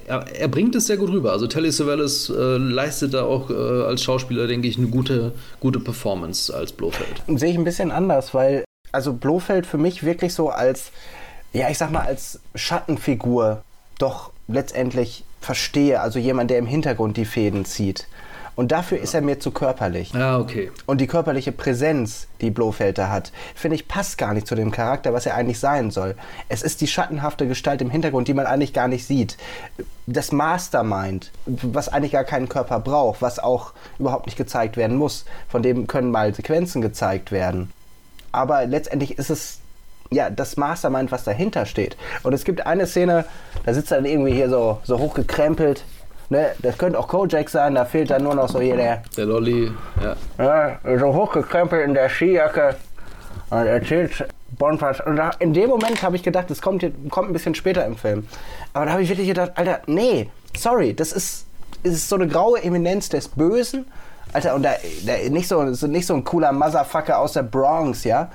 er, 0.07 0.26
er, 0.27 0.48
bringt 0.48 0.76
es 0.76 0.88
sehr 0.88 0.98
gut 0.98 1.10
rüber. 1.10 1.31
Also 1.31 1.48
Telly 1.48 1.72
Savalas 1.72 2.30
äh, 2.30 2.57
leistet 2.57 3.14
da 3.14 3.23
auch 3.23 3.49
äh, 3.49 3.53
als 3.53 4.03
Schauspieler, 4.03 4.48
denke 4.48 4.68
ich, 4.68 4.77
eine 4.77 4.88
gute, 4.88 5.31
gute 5.60 5.80
Performance 5.80 6.53
als 6.53 6.73
Blofeld. 6.73 7.23
Sehe 7.40 7.52
ich 7.52 7.57
ein 7.57 7.64
bisschen 7.64 7.91
anders, 7.91 8.34
weil 8.34 8.65
also 8.91 9.14
Blofeld 9.14 9.65
für 9.65 9.77
mich 9.77 10.03
wirklich 10.03 10.34
so 10.34 10.49
als, 10.49 10.91
ja, 11.53 11.69
ich 11.69 11.77
sag 11.77 11.91
mal, 11.91 12.06
als 12.06 12.40
Schattenfigur 12.56 13.64
doch 13.99 14.32
letztendlich 14.48 15.24
verstehe. 15.41 16.02
Also 16.02 16.20
jemand, 16.20 16.49
der 16.49 16.57
im 16.57 16.65
Hintergrund 16.65 17.18
die 17.18 17.26
Fäden 17.26 17.65
zieht. 17.65 18.07
Und 18.56 18.72
dafür 18.72 18.99
ist 18.99 19.15
er 19.15 19.22
mir 19.22 19.40
zu 19.40 19.49
körperlich. 19.52 20.14
Ah, 20.14 20.38
okay. 20.38 20.72
Und 20.86 21.02
die 21.02 21.07
körperliche 21.07 21.52
Präsenz, 21.52 22.28
die 22.40 22.52
Blofeld 22.52 22.99
da 22.99 23.10
hat, 23.10 23.32
finde 23.56 23.76
ich, 23.76 23.88
passt 23.88 24.20
gar 24.20 24.34
nicht 24.34 24.45
zu 24.45 24.53
dem 24.53 24.70
Charakter, 24.70 25.11
was 25.11 25.26
er 25.26 25.36
eigentlich 25.36 25.60
sein 25.60 25.90
soll. 25.90 26.15
Es 26.49 26.61
ist 26.61 26.82
die 26.82 26.88
schattenhafte 26.88 27.48
Gestalt 27.48 27.82
im 27.82 27.90
Hintergrund, 27.90 28.28
die 28.28 28.36
man 28.36 28.45
eigentlich 28.45 28.74
gar 28.74 28.88
nicht 28.88 29.07
sieht. 29.07 29.38
Das 30.06 30.32
Mastermind, 30.32 31.32
was 31.45 31.90
eigentlich 31.90 32.11
gar 32.11 32.26
keinen 32.26 32.48
Körper 32.48 32.80
braucht, 32.80 33.24
was 33.24 33.40
auch 33.40 33.74
überhaupt 33.98 34.28
nicht 34.28 34.38
gezeigt 34.38 34.78
werden 34.78 34.98
muss. 34.98 35.26
Von 35.49 35.64
dem 35.64 35.88
können 35.88 36.11
mal 36.11 36.34
Sequenzen 36.36 36.82
gezeigt 36.82 37.32
werden. 37.32 37.72
Aber 38.32 38.65
letztendlich 38.68 39.18
ist 39.18 39.32
es 39.32 39.60
ja, 40.14 40.30
das 40.30 40.57
Mastermind, 40.57 41.11
was 41.11 41.23
dahinter 41.23 41.65
steht. 41.65 41.98
Und 42.23 42.34
es 42.34 42.44
gibt 42.44 42.65
eine 42.65 42.88
Szene, 42.88 43.26
da 43.65 43.73
sitzt 43.73 43.91
er 43.91 43.98
dann 43.98 44.06
irgendwie 44.06 44.34
hier 44.34 44.49
so, 44.49 44.80
so 44.84 44.99
hochgekrempelt 44.99 45.84
Ne, 46.30 46.52
das 46.64 46.80
könnte 46.80 46.98
auch 46.98 47.07
Kojak 47.07 47.48
sein, 47.48 47.76
da 47.76 47.85
fehlt 47.85 48.10
dann 48.10 48.23
nur 48.23 48.34
noch 48.34 48.49
so 48.49 48.60
hier 48.60 48.76
der. 48.76 49.03
Der 49.15 49.26
Lolly, 49.26 49.72
ja. 50.02 50.15
ja 50.84 50.98
so 50.98 51.14
hochgekrempelt 51.14 51.85
in 51.85 51.94
der 51.94 52.10
Skijacke 52.10 52.76
und 53.52 53.68
erzählt 53.68 54.26
Bonfast. 54.57 55.02
Und 55.02 55.18
da, 55.18 55.31
in 55.38 55.53
dem 55.53 55.69
Moment 55.69 56.02
habe 56.02 56.15
ich 56.15 56.23
gedacht, 56.23 56.49
das 56.49 56.61
kommt, 56.61 56.84
kommt 57.10 57.30
ein 57.30 57.34
bisschen 57.34 57.56
später 57.56 57.85
im 57.85 57.98
Film. 57.98 58.27
Aber 58.73 58.85
da 58.85 58.94
habe 58.94 59.03
ich 59.03 59.10
wirklich 59.10 59.27
gedacht, 59.27 59.52
Alter, 59.56 59.81
nee, 59.85 60.30
sorry, 60.57 60.95
das 60.95 61.11
ist, 61.11 61.45
ist 61.84 62.10
so 62.10 62.15
eine 62.15 62.27
graue 62.27 62.64
Eminenz 62.64 63.10
des 63.10 63.27
Bösen. 63.27 63.85
Alter, 64.31 64.56
und 64.56 64.64
da, 64.64 64.72
da 65.06 65.30
nicht, 65.30 65.48
so, 65.48 65.61
nicht 65.64 66.07
so 66.07 66.15
ein 66.15 66.23
cooler 66.23 66.52
Motherfucker 66.52 67.19
aus 67.19 67.34
der 67.34 67.44
Bronx, 67.44 68.06
ja 68.06 68.31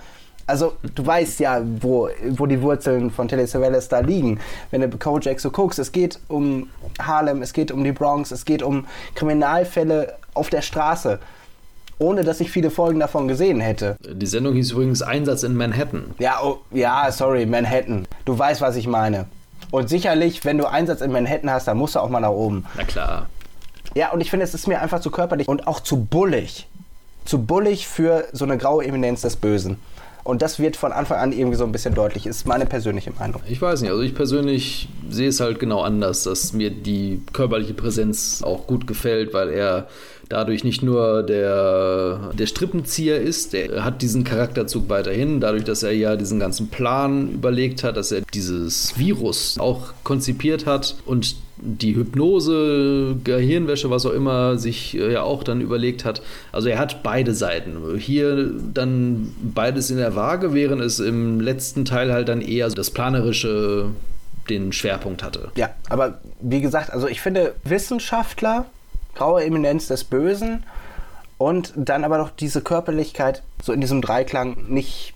also 0.49 0.77
du 0.95 1.07
weißt 1.07 1.41
ja, 1.41 1.63
wo, 1.81 2.09
wo 2.31 2.47
die 2.47 2.61
Wurzeln 2.61 3.11
von 3.11 3.29
Telly 3.29 3.47
Savalas 3.47 3.89
da 3.89 4.01
liegen. 4.01 4.41
Wenn 4.71 4.81
du 4.81 4.89
Kojak 4.97 5.39
so 5.39 5.51
guckst, 5.51 5.79
es 5.79 5.93
geht 5.93 6.19
um 6.29 6.69
Harlem, 7.01 7.43
es 7.43 7.53
geht 7.53 7.71
um 7.71 7.85
die 7.85 7.93
Bronx, 7.93 8.31
es 8.31 8.45
geht 8.45 8.63
um 8.63 8.87
Kriminalfälle 9.15 10.15
auf 10.35 10.49
der 10.49 10.63
Straße. 10.63 11.19
Ohne 12.01 12.23
dass 12.23 12.41
ich 12.41 12.51
viele 12.51 12.71
Folgen 12.71 13.01
davon 13.01 13.29
gesehen 13.29 13.61
hätte. 13.61 13.97
Die 14.01 14.27
Sendung 14.27 14.55
hieß 14.55 14.71
übrigens 14.71 15.03
Einsatz 15.03 15.43
in 15.43 15.57
Manhattan. 15.57 16.15
Ja, 16.19 16.41
oh, 16.43 16.61
ja, 16.71 17.11
sorry, 17.11 17.45
Manhattan. 17.45 18.07
Du 18.25 18.39
weißt, 18.39 18.61
was 18.61 18.77
ich 18.77 18.87
meine. 18.87 19.27
Und 19.71 19.89
sicherlich, 19.89 20.45
wenn 20.45 20.59
du 20.59 20.67
Einsatz 20.67 21.01
in 21.01 21.13
Manhattan 21.13 21.51
hast, 21.51 21.67
dann 21.67 21.77
musst 21.77 21.97
du 21.97 22.01
auch 22.01 22.09
mal 22.09 22.21
nach 22.21 22.31
oben. 22.31 22.65
Na 22.77 22.85
klar. 22.85 23.27
Ja, 23.95 24.13
und 24.13 24.21
ich 24.21 24.31
finde, 24.31 24.45
es 24.45 24.55
ist 24.55 24.69
mir 24.69 24.81
einfach 24.81 25.01
zu 25.01 25.11
körperlich 25.11 25.49
und 25.49 25.67
auch 25.67 25.81
zu 25.81 26.05
bullig. 26.05 26.69
Zu 27.25 27.43
bullig 27.43 27.89
für 27.89 28.29
so 28.33 28.45
eine 28.45 28.57
graue 28.57 28.85
Eminenz 28.85 29.23
des 29.23 29.37
Bösen. 29.37 29.79
Und 30.29 30.43
das 30.43 30.59
wird 30.59 30.77
von 30.77 30.93
Anfang 30.93 31.17
an 31.21 31.33
irgendwie 31.33 31.57
so 31.57 31.65
ein 31.65 31.73
bisschen 31.73 31.95
deutlich, 31.95 32.27
ist 32.27 32.47
meine 32.47 32.67
persönliche 32.67 33.11
Meinung. 33.19 33.41
Ich 33.49 33.63
weiß 33.63 33.81
nicht, 33.81 33.91
also 33.91 34.03
ich 34.03 34.15
persönlich 34.15 34.91
sehe 35.09 35.31
es 35.31 35.41
halt 35.41 35.59
genau 35.59 35.81
anders, 35.81 36.25
dass 36.25 36.53
mir 36.53 36.69
die 36.69 37.23
körperliche 37.33 37.73
Präsenz 37.73 38.43
auch 38.43 38.67
gut 38.67 38.87
gefällt, 38.87 39.33
weil 39.33 39.49
er 39.49 39.89
dadurch 40.29 40.65
nicht 40.65 40.83
nur 40.83 41.23
der, 41.23 42.33
der 42.35 42.47
Strippenzieher 42.47 43.19
ist, 43.19 43.55
der 43.55 43.87
hat 43.87 44.03
diesen 44.03 44.23
Charakterzug 44.23 44.91
weiterhin, 44.91 45.41
dadurch, 45.41 45.65
dass 45.65 45.83
er 45.83 45.93
ja 45.93 46.15
diesen 46.15 46.39
ganzen 46.39 46.69
Plan 46.69 47.33
überlegt 47.33 47.83
hat, 47.83 47.97
dass 47.97 48.13
er 48.13 48.21
dieses 48.35 48.99
Virus 48.99 49.57
auch 49.59 49.95
konzipiert 50.05 50.67
hat 50.67 50.97
und 51.07 51.37
die 51.61 51.95
Hypnose, 51.97 53.17
Gehirnwäsche, 53.25 53.91
was 53.91 54.07
auch 54.07 54.13
immer, 54.13 54.59
sich 54.59 54.97
äh, 54.97 55.13
ja 55.13 55.23
auch 55.23 55.43
dann 55.43 55.61
überlegt 55.61 56.05
hat. 56.05 56.23
Also 56.53 56.69
er 56.69 56.79
hat 56.79 57.03
beide 57.03 57.35
Seiten. 57.35 57.97
Hier 57.99 58.51
dann 58.75 59.35
beides 59.43 59.91
in 59.91 59.99
der 59.99 60.15
Waage, 60.15 60.55
während 60.55 60.83
es 60.83 61.01
im 61.01 61.41
letzten 61.41 61.85
Teil 61.85 62.13
halt 62.13 62.29
dann 62.29 62.41
eher 62.41 62.69
das 62.69 62.91
Planerische 62.91 63.91
den 64.49 64.73
Schwerpunkt 64.73 65.23
hatte. 65.23 65.51
Ja, 65.57 65.71
aber 65.89 66.19
wie 66.41 66.61
gesagt, 66.61 66.91
also 66.91 67.07
ich 67.07 67.21
finde 67.21 67.55
Wissenschaftler 67.65 68.67
graue 69.15 69.45
Eminenz 69.45 69.89
des 69.89 70.05
Bösen 70.05 70.65
und 71.39 71.73
dann 71.77 72.05
aber 72.05 72.19
doch 72.19 72.31
diese 72.31 72.61
Körperlichkeit 72.63 73.43
so 73.63 73.73
in 73.73 73.81
diesem 73.81 74.01
Dreiklang 74.01 74.57
nicht 74.69 75.15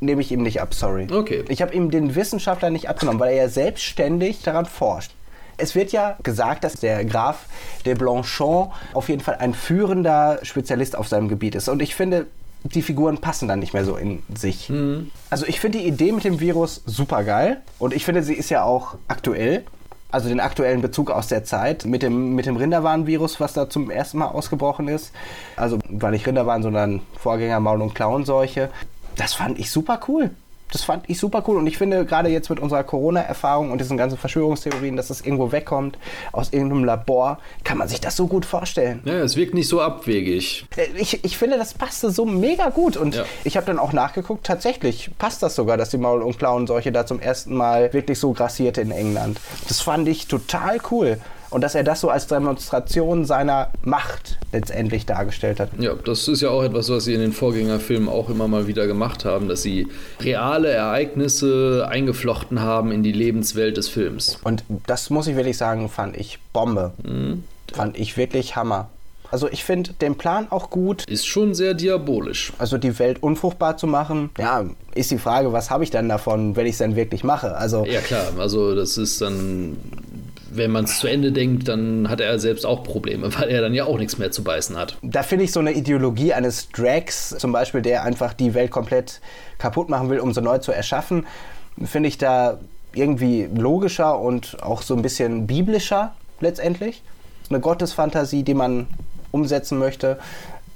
nehme 0.00 0.20
ich 0.20 0.30
ihm 0.30 0.42
nicht 0.42 0.60
ab, 0.60 0.74
sorry. 0.74 1.08
Okay. 1.10 1.44
Ich 1.48 1.60
habe 1.62 1.74
ihm 1.74 1.90
den 1.90 2.14
Wissenschaftler 2.14 2.70
nicht 2.70 2.88
abgenommen, 2.88 3.18
weil 3.20 3.32
er 3.34 3.44
ja 3.44 3.48
selbstständig 3.48 4.42
daran 4.42 4.66
forscht. 4.66 5.10
Es 5.58 5.74
wird 5.74 5.92
ja 5.92 6.16
gesagt, 6.22 6.64
dass 6.64 6.74
der 6.74 7.04
Graf 7.04 7.46
de 7.84 7.94
Blanchon 7.94 8.70
auf 8.94 9.08
jeden 9.08 9.20
Fall 9.20 9.36
ein 9.36 9.54
führender 9.54 10.38
Spezialist 10.42 10.96
auf 10.96 11.08
seinem 11.08 11.28
Gebiet 11.28 11.54
ist. 11.54 11.68
Und 11.68 11.82
ich 11.82 11.94
finde, 11.94 12.26
die 12.64 12.82
Figuren 12.82 13.18
passen 13.18 13.48
dann 13.48 13.58
nicht 13.58 13.74
mehr 13.74 13.84
so 13.84 13.96
in 13.96 14.22
sich. 14.34 14.68
Mhm. 14.68 15.10
Also 15.30 15.46
ich 15.46 15.60
finde 15.60 15.78
die 15.78 15.86
Idee 15.86 16.12
mit 16.12 16.24
dem 16.24 16.40
Virus 16.40 16.82
super 16.86 17.24
geil 17.24 17.60
und 17.78 17.94
ich 17.94 18.04
finde, 18.04 18.22
sie 18.22 18.34
ist 18.34 18.50
ja 18.50 18.64
auch 18.64 18.96
aktuell 19.06 19.64
also 20.10 20.28
den 20.28 20.40
aktuellen 20.40 20.80
Bezug 20.80 21.10
aus 21.10 21.28
der 21.28 21.44
Zeit 21.44 21.84
mit 21.84 22.02
dem, 22.02 22.34
mit 22.34 22.46
dem 22.46 22.56
Rinderwarnvirus, 22.56 23.40
was 23.40 23.52
da 23.52 23.68
zum 23.68 23.90
ersten 23.90 24.18
Mal 24.18 24.28
ausgebrochen 24.28 24.88
ist. 24.88 25.12
Also 25.56 25.78
war 25.90 26.10
nicht 26.10 26.26
Rinderwarn, 26.26 26.62
sondern 26.62 27.02
Vorgänger 27.18 27.60
Maul- 27.60 27.82
und 27.82 27.94
Klauenseuche. 27.94 28.70
Das 29.16 29.34
fand 29.34 29.58
ich 29.58 29.70
super 29.70 30.00
cool 30.08 30.30
das 30.72 30.82
fand 30.82 31.08
ich 31.08 31.18
super 31.18 31.42
cool. 31.46 31.56
Und 31.56 31.66
ich 31.66 31.78
finde, 31.78 32.04
gerade 32.04 32.28
jetzt 32.28 32.50
mit 32.50 32.60
unserer 32.60 32.84
Corona-Erfahrung 32.84 33.70
und 33.70 33.80
diesen 33.80 33.96
ganzen 33.96 34.18
Verschwörungstheorien, 34.18 34.96
dass 34.96 35.08
das 35.08 35.20
irgendwo 35.20 35.52
wegkommt, 35.52 35.98
aus 36.32 36.52
irgendeinem 36.52 36.84
Labor, 36.84 37.38
kann 37.64 37.78
man 37.78 37.88
sich 37.88 38.00
das 38.00 38.16
so 38.16 38.26
gut 38.26 38.44
vorstellen. 38.44 39.00
Ja, 39.04 39.14
es 39.14 39.36
wirkt 39.36 39.54
nicht 39.54 39.68
so 39.68 39.80
abwegig. 39.80 40.66
Äh, 40.76 40.86
ich, 40.96 41.24
ich 41.24 41.38
finde, 41.38 41.58
das 41.58 41.74
passte 41.74 42.10
so 42.10 42.24
mega 42.24 42.70
gut. 42.70 42.96
Und 42.96 43.14
ja. 43.14 43.24
ich 43.44 43.56
habe 43.56 43.66
dann 43.66 43.78
auch 43.78 43.92
nachgeguckt, 43.92 44.46
tatsächlich 44.46 45.10
passt 45.18 45.42
das 45.42 45.54
sogar, 45.54 45.76
dass 45.76 45.90
die 45.90 45.98
Maul- 45.98 46.22
und 46.22 46.38
Klauenseuche 46.38 46.92
da 46.92 47.06
zum 47.06 47.20
ersten 47.20 47.54
Mal 47.54 47.92
wirklich 47.92 48.18
so 48.18 48.32
grassierte 48.32 48.80
in 48.80 48.90
England. 48.90 49.40
Das 49.68 49.80
fand 49.80 50.08
ich 50.08 50.28
total 50.28 50.78
cool 50.90 51.18
und 51.50 51.62
dass 51.62 51.74
er 51.74 51.84
das 51.84 52.00
so 52.00 52.10
als 52.10 52.26
Demonstration 52.26 53.24
seiner 53.24 53.70
Macht 53.82 54.38
letztendlich 54.52 55.06
dargestellt 55.06 55.60
hat. 55.60 55.70
Ja, 55.78 55.94
das 55.94 56.28
ist 56.28 56.40
ja 56.40 56.50
auch 56.50 56.62
etwas, 56.62 56.88
was 56.90 57.04
sie 57.04 57.14
in 57.14 57.20
den 57.20 57.32
Vorgängerfilmen 57.32 58.08
auch 58.08 58.28
immer 58.28 58.48
mal 58.48 58.66
wieder 58.66 58.86
gemacht 58.86 59.24
haben, 59.24 59.48
dass 59.48 59.62
sie 59.62 59.88
reale 60.20 60.68
Ereignisse 60.70 61.86
eingeflochten 61.88 62.60
haben 62.60 62.92
in 62.92 63.02
die 63.02 63.12
Lebenswelt 63.12 63.76
des 63.76 63.88
Films. 63.88 64.38
Und 64.44 64.64
das 64.86 65.10
muss 65.10 65.26
ich 65.26 65.36
wirklich 65.36 65.56
sagen, 65.56 65.88
fand 65.88 66.16
ich 66.16 66.38
Bombe. 66.52 66.92
Mhm. 67.02 67.44
Fand 67.72 67.98
ich 67.98 68.16
wirklich 68.16 68.56
Hammer. 68.56 68.88
Also 69.30 69.48
ich 69.48 69.64
finde 69.64 69.92
den 69.92 70.16
Plan 70.16 70.46
auch 70.50 70.70
gut. 70.70 71.04
Ist 71.04 71.26
schon 71.26 71.54
sehr 71.54 71.74
diabolisch. 71.74 72.52
Also 72.58 72.78
die 72.78 72.98
Welt 72.98 73.22
unfruchtbar 73.22 73.76
zu 73.76 73.86
machen. 73.86 74.30
Ja, 74.38 74.64
ist 74.94 75.10
die 75.10 75.18
Frage, 75.18 75.52
was 75.52 75.70
habe 75.70 75.84
ich 75.84 75.90
dann 75.90 76.08
davon, 76.08 76.56
wenn 76.56 76.66
ich 76.66 76.72
es 76.72 76.78
dann 76.78 76.96
wirklich 76.96 77.24
mache? 77.24 77.54
Also 77.56 77.84
ja 77.84 78.00
klar, 78.00 78.32
also 78.38 78.74
das 78.74 78.96
ist 78.96 79.20
dann 79.20 79.76
wenn 80.50 80.70
man 80.70 80.84
es 80.84 80.98
zu 80.98 81.06
Ende 81.06 81.32
denkt, 81.32 81.68
dann 81.68 82.08
hat 82.08 82.20
er 82.20 82.38
selbst 82.38 82.64
auch 82.66 82.82
Probleme, 82.82 83.32
weil 83.38 83.48
er 83.48 83.60
dann 83.60 83.74
ja 83.74 83.84
auch 83.84 83.98
nichts 83.98 84.18
mehr 84.18 84.30
zu 84.30 84.44
beißen 84.44 84.76
hat. 84.76 84.96
Da 85.02 85.22
finde 85.22 85.44
ich 85.44 85.52
so 85.52 85.60
eine 85.60 85.72
Ideologie 85.72 86.32
eines 86.32 86.68
Drags, 86.70 87.34
zum 87.38 87.52
Beispiel, 87.52 87.82
der 87.82 88.04
einfach 88.04 88.34
die 88.34 88.54
Welt 88.54 88.70
komplett 88.70 89.20
kaputt 89.58 89.88
machen 89.88 90.10
will, 90.10 90.20
um 90.20 90.32
sie 90.32 90.42
neu 90.42 90.58
zu 90.58 90.72
erschaffen, 90.72 91.26
finde 91.84 92.08
ich 92.08 92.18
da 92.18 92.58
irgendwie 92.92 93.48
logischer 93.54 94.18
und 94.18 94.62
auch 94.62 94.82
so 94.82 94.94
ein 94.94 95.02
bisschen 95.02 95.46
biblischer 95.46 96.14
letztendlich. 96.40 97.02
Eine 97.50 97.60
Gottesfantasie, 97.60 98.42
die 98.42 98.54
man 98.54 98.86
umsetzen 99.30 99.78
möchte. 99.78 100.18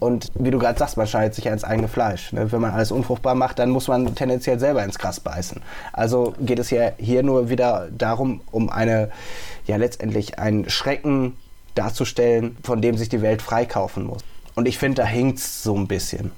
Und 0.03 0.33
wie 0.35 0.51
du 0.51 0.59
gerade 0.59 0.77
sagst, 0.77 0.97
man 0.97 1.07
schneidet 1.07 1.37
sich 1.37 1.45
ja 1.45 1.53
ins 1.53 1.63
eigene 1.63 1.87
Fleisch. 1.87 2.33
Ne? 2.33 2.51
Wenn 2.51 2.61
man 2.61 2.73
alles 2.73 2.91
unfruchtbar 2.91 3.37
macht, 3.37 3.61
dann 3.61 3.71
muss 3.71 3.87
man 3.87 4.17
tendenziell 4.17 4.59
selber 4.59 4.83
ins 4.83 4.99
Gras 4.99 5.21
beißen. 5.21 5.63
Also 5.93 6.35
geht 6.41 6.59
es 6.59 6.71
ja 6.71 6.91
hier 6.99 7.23
nur 7.23 7.51
wieder 7.51 7.89
darum, 7.97 8.41
um 8.51 8.69
eine, 8.69 9.11
ja 9.65 9.77
letztendlich 9.77 10.41
einen 10.41 10.69
Schrecken 10.69 11.37
darzustellen, 11.77 12.57
von 12.65 12.83
dem 12.83 12.97
sich 12.97 13.11
die 13.11 13.23
Welt 13.23 13.43
freikaufen 13.43 14.03
muss. 14.03 14.25
Und 14.57 14.67
ich 14.67 14.77
finde, 14.77 15.03
da 15.03 15.07
hinkt 15.07 15.39
es 15.39 15.63
so 15.63 15.77
ein 15.77 15.87
bisschen. 15.87 16.33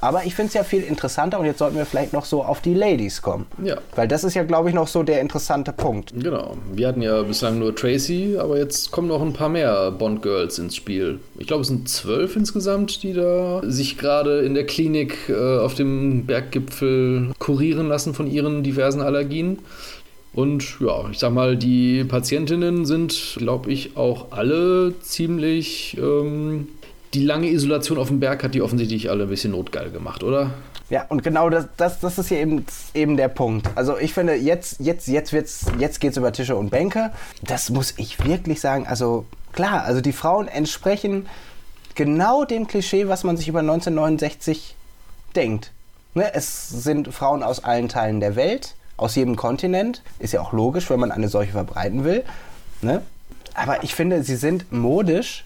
Aber 0.00 0.24
ich 0.24 0.34
finde 0.34 0.48
es 0.48 0.54
ja 0.54 0.64
viel 0.64 0.82
interessanter 0.82 1.38
und 1.38 1.46
jetzt 1.46 1.58
sollten 1.58 1.76
wir 1.76 1.86
vielleicht 1.86 2.12
noch 2.12 2.24
so 2.24 2.42
auf 2.42 2.60
die 2.60 2.74
Ladies 2.74 3.22
kommen. 3.22 3.46
Ja. 3.62 3.76
Weil 3.94 4.08
das 4.08 4.24
ist 4.24 4.34
ja, 4.34 4.44
glaube 4.44 4.68
ich, 4.68 4.74
noch 4.74 4.88
so 4.88 5.02
der 5.02 5.20
interessante 5.20 5.72
Punkt. 5.72 6.12
Genau. 6.16 6.56
Wir 6.72 6.88
hatten 6.88 7.02
ja 7.02 7.22
bislang 7.22 7.58
nur 7.58 7.74
Tracy, 7.74 8.36
aber 8.38 8.58
jetzt 8.58 8.90
kommen 8.90 9.08
noch 9.08 9.20
ein 9.20 9.32
paar 9.32 9.48
mehr 9.48 9.90
Bond-Girls 9.90 10.58
ins 10.58 10.76
Spiel. 10.76 11.20
Ich 11.38 11.46
glaube, 11.46 11.62
es 11.62 11.68
sind 11.68 11.88
zwölf 11.88 12.36
insgesamt, 12.36 13.02
die 13.02 13.12
da 13.12 13.60
sich 13.64 13.98
gerade 13.98 14.40
in 14.40 14.54
der 14.54 14.64
Klinik 14.64 15.16
äh, 15.28 15.58
auf 15.58 15.74
dem 15.74 16.26
Berggipfel 16.26 17.32
kurieren 17.38 17.88
lassen 17.88 18.14
von 18.14 18.30
ihren 18.30 18.62
diversen 18.62 19.02
Allergien. 19.02 19.58
Und 20.32 20.78
ja, 20.80 21.08
ich 21.10 21.18
sag 21.18 21.32
mal, 21.32 21.56
die 21.56 22.04
Patientinnen 22.04 22.86
sind, 22.86 23.34
glaube 23.36 23.70
ich, 23.72 23.96
auch 23.96 24.30
alle 24.30 24.94
ziemlich. 25.02 25.96
Ähm, 26.00 26.68
die 27.14 27.24
lange 27.24 27.48
Isolation 27.48 27.98
auf 27.98 28.08
dem 28.08 28.20
Berg 28.20 28.44
hat 28.44 28.54
die 28.54 28.62
offensichtlich 28.62 29.10
alle 29.10 29.24
ein 29.24 29.28
bisschen 29.28 29.52
notgeil 29.52 29.90
gemacht, 29.90 30.22
oder? 30.22 30.50
Ja, 30.90 31.06
und 31.08 31.22
genau 31.22 31.50
das, 31.50 31.66
das, 31.76 32.00
das 32.00 32.18
ist 32.18 32.28
hier 32.28 32.38
eben, 32.38 32.64
eben 32.94 33.16
der 33.16 33.28
Punkt. 33.28 33.68
Also 33.76 33.96
ich 33.96 34.12
finde, 34.12 34.34
jetzt, 34.34 34.80
jetzt, 34.80 35.06
jetzt 35.06 35.32
wird's, 35.32 35.66
jetzt 35.78 36.00
geht's 36.00 36.16
über 36.16 36.32
Tische 36.32 36.56
und 36.56 36.70
Bänke. 36.70 37.12
Das 37.42 37.70
muss 37.70 37.94
ich 37.96 38.24
wirklich 38.24 38.60
sagen. 38.60 38.86
Also 38.86 39.24
klar, 39.52 39.84
also 39.84 40.00
die 40.00 40.12
Frauen 40.12 40.48
entsprechen 40.48 41.26
genau 41.94 42.44
dem 42.44 42.66
Klischee, 42.66 43.08
was 43.08 43.22
man 43.24 43.36
sich 43.36 43.46
über 43.46 43.60
1969 43.60 44.74
denkt. 45.36 45.70
Ne? 46.14 46.32
Es 46.34 46.68
sind 46.68 47.12
Frauen 47.14 47.42
aus 47.44 47.62
allen 47.62 47.88
Teilen 47.88 48.18
der 48.18 48.34
Welt, 48.34 48.74
aus 48.96 49.14
jedem 49.14 49.36
Kontinent. 49.36 50.02
Ist 50.18 50.32
ja 50.32 50.40
auch 50.40 50.52
logisch, 50.52 50.90
wenn 50.90 50.98
man 50.98 51.12
eine 51.12 51.28
solche 51.28 51.52
verbreiten 51.52 52.02
will. 52.02 52.24
Ne? 52.82 53.02
Aber 53.54 53.84
ich 53.84 53.94
finde, 53.94 54.24
sie 54.24 54.36
sind 54.36 54.72
modisch 54.72 55.44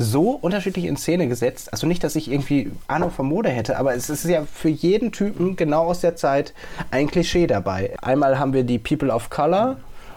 so 0.00 0.30
unterschiedlich 0.30 0.86
in 0.86 0.96
Szene 0.96 1.28
gesetzt. 1.28 1.72
Also 1.72 1.86
nicht, 1.86 2.02
dass 2.02 2.16
ich 2.16 2.30
irgendwie 2.30 2.70
Ahnung 2.88 3.10
von 3.10 3.26
Mode 3.26 3.50
hätte, 3.50 3.78
aber 3.78 3.94
es 3.94 4.08
ist 4.08 4.24
ja 4.24 4.44
für 4.50 4.70
jeden 4.70 5.12
Typen 5.12 5.56
genau 5.56 5.84
aus 5.84 6.00
der 6.00 6.16
Zeit 6.16 6.54
ein 6.90 7.06
Klischee 7.06 7.46
dabei. 7.46 7.92
Einmal 8.00 8.38
haben 8.38 8.54
wir 8.54 8.64
die 8.64 8.78
People 8.78 9.12
of 9.12 9.28
Color, 9.28 9.76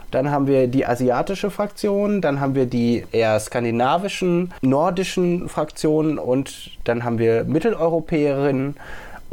dann 0.09 0.31
haben 0.31 0.47
wir 0.47 0.67
die 0.67 0.85
asiatische 0.85 1.51
Fraktion, 1.51 2.21
dann 2.21 2.39
haben 2.39 2.55
wir 2.55 2.65
die 2.65 3.03
eher 3.11 3.37
skandinavischen, 3.39 4.53
nordischen 4.61 5.49
Fraktionen 5.49 6.17
und 6.17 6.71
dann 6.85 7.03
haben 7.03 7.19
wir 7.19 7.43
Mitteleuropäerinnen 7.43 8.77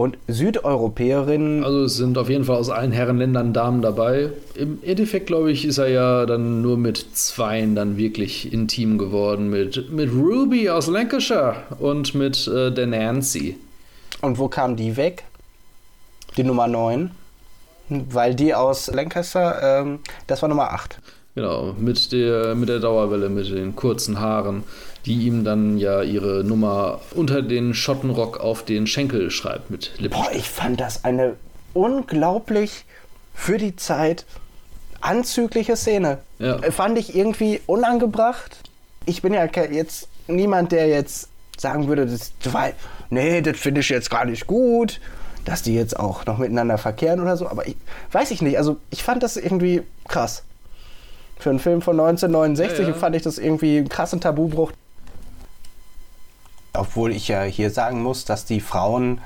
und 0.01 0.16
Südeuropäerinnen. 0.28 1.62
Also 1.62 1.85
es 1.85 1.97
sind 1.98 2.16
auf 2.16 2.31
jeden 2.31 2.44
Fall 2.44 2.56
aus 2.56 2.70
allen 2.70 2.90
Herrenländern 2.90 3.52
Damen 3.52 3.82
dabei. 3.82 4.31
Im 4.55 4.78
Endeffekt, 4.82 5.27
glaube 5.27 5.52
ich, 5.52 5.66
ist 5.66 5.77
er 5.77 5.89
ja 5.89 6.24
dann 6.24 6.62
nur 6.62 6.78
mit 6.78 7.14
zweien 7.14 7.74
dann 7.74 7.98
wirklich 7.98 8.51
intim 8.51 8.97
geworden. 8.97 9.51
Mit, 9.51 9.93
mit 9.93 10.10
Ruby 10.10 10.70
aus 10.70 10.86
Lancashire 10.86 11.56
und 11.81 12.14
mit 12.14 12.48
äh, 12.48 12.72
der 12.72 12.86
Nancy. 12.86 13.59
Und 14.22 14.39
wo 14.39 14.48
kam 14.48 14.74
die 14.74 14.97
weg? 14.97 15.24
Die 16.39 16.44
Nummer 16.44 16.66
9? 16.66 17.10
Weil 17.90 18.35
die 18.35 18.55
aus 18.55 18.86
Lancaster, 18.86 19.82
ähm, 19.82 19.98
das 20.27 20.40
war 20.40 20.48
Nummer 20.48 20.72
8. 20.72 20.98
Genau, 21.35 21.74
mit 21.78 22.10
der, 22.12 22.55
mit 22.55 22.70
der 22.70 22.81
Dauerwelle, 22.81 23.28
mit 23.28 23.51
den 23.51 23.77
kurzen 23.77 24.18
Haaren 24.18 24.64
die 25.06 25.27
ihm 25.27 25.44
dann 25.44 25.78
ja 25.78 26.02
ihre 26.02 26.44
Nummer 26.44 27.01
unter 27.14 27.43
den 27.43 27.74
Schottenrock 27.74 28.40
auf 28.40 28.64
den 28.64 28.86
Schenkel 28.86 29.31
schreibt 29.31 29.70
mit 29.70 29.93
Lippenstift. 29.98 30.32
Boah, 30.32 30.39
ich 30.39 30.48
fand 30.48 30.81
das 30.81 31.05
eine 31.05 31.36
unglaublich 31.72 32.85
für 33.35 33.59
die 33.59 33.77
Zeit 33.77 34.27
anzügliche 35.01 35.77
Szene. 35.77 36.18
Ja. 36.39 36.59
Fand 36.70 36.98
ich 36.98 37.16
irgendwie 37.16 37.60
unangebracht. 37.66 38.59
Ich 39.06 39.22
bin 39.22 39.32
ja 39.32 39.47
jetzt 39.47 40.09
niemand, 40.27 40.72
der 40.72 40.89
jetzt 40.89 41.28
sagen 41.56 41.89
würde, 41.89 42.06
das, 42.06 42.32
nee, 43.10 43.40
das 43.40 43.59
finde 43.59 43.81
ich 43.81 43.89
jetzt 43.89 44.10
gar 44.10 44.24
nicht 44.24 44.47
gut, 44.47 45.01
dass 45.44 45.62
die 45.62 45.74
jetzt 45.74 45.98
auch 45.98 46.27
noch 46.27 46.39
miteinander 46.39 46.78
verkehren 46.78 47.20
oder 47.20 47.36
so. 47.36 47.48
Aber 47.48 47.66
ich 47.66 47.77
weiß 48.12 48.31
ich 48.31 48.43
nicht. 48.43 48.59
Also 48.59 48.77
ich 48.90 49.02
fand 49.02 49.22
das 49.22 49.36
irgendwie 49.36 49.82
krass. 50.09 50.44
Für 51.39 51.51
einen 51.51 51.59
Film 51.59 51.81
von 51.81 51.98
1969 51.98 52.81
ja, 52.81 52.89
ja. 52.89 52.94
fand 52.94 53.16
ich 53.16 53.22
das 53.22 53.39
irgendwie 53.39 53.78
einen 53.78 53.89
krassen 53.89 54.20
Tabubruch. 54.20 54.72
Obwohl 56.72 57.12
ich 57.12 57.28
ja 57.28 57.42
hier 57.42 57.70
sagen 57.70 58.02
muss, 58.02 58.24
dass 58.24 58.44
die 58.44 58.60
Frauen, 58.60 59.20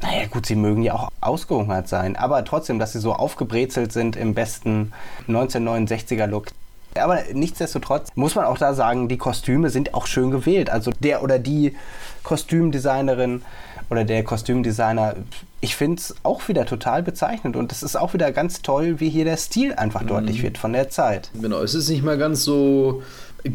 naja 0.00 0.26
gut, 0.26 0.46
sie 0.46 0.54
mögen 0.54 0.82
ja 0.82 0.94
auch 0.94 1.08
ausgehungert 1.20 1.88
sein, 1.88 2.16
aber 2.16 2.44
trotzdem, 2.44 2.78
dass 2.78 2.92
sie 2.92 3.00
so 3.00 3.12
aufgebrezelt 3.12 3.92
sind 3.92 4.16
im 4.16 4.34
besten 4.34 4.92
1969er 5.28 6.26
Look. 6.26 6.46
Aber 6.94 7.20
nichtsdestotrotz 7.32 8.08
muss 8.14 8.34
man 8.34 8.44
auch 8.44 8.58
da 8.58 8.74
sagen, 8.74 9.08
die 9.08 9.18
Kostüme 9.18 9.70
sind 9.70 9.94
auch 9.94 10.06
schön 10.06 10.30
gewählt. 10.30 10.70
Also 10.70 10.90
der 10.98 11.22
oder 11.22 11.38
die 11.38 11.76
Kostümdesignerin 12.24 13.42
oder 13.90 14.04
der 14.04 14.24
Kostümdesigner, 14.24 15.16
ich 15.60 15.76
finde 15.76 16.00
es 16.00 16.14
auch 16.22 16.48
wieder 16.48 16.64
total 16.64 17.02
bezeichnend 17.02 17.56
und 17.56 17.72
es 17.72 17.82
ist 17.82 17.96
auch 17.96 18.14
wieder 18.14 18.32
ganz 18.32 18.62
toll, 18.62 19.00
wie 19.00 19.10
hier 19.10 19.24
der 19.24 19.36
Stil 19.36 19.74
einfach 19.74 20.02
mhm. 20.02 20.08
deutlich 20.08 20.42
wird 20.42 20.58
von 20.58 20.72
der 20.72 20.90
Zeit. 20.90 21.30
Genau, 21.40 21.60
es 21.62 21.74
ist 21.74 21.88
nicht 21.88 22.04
mal 22.04 22.18
ganz 22.18 22.44
so 22.44 23.02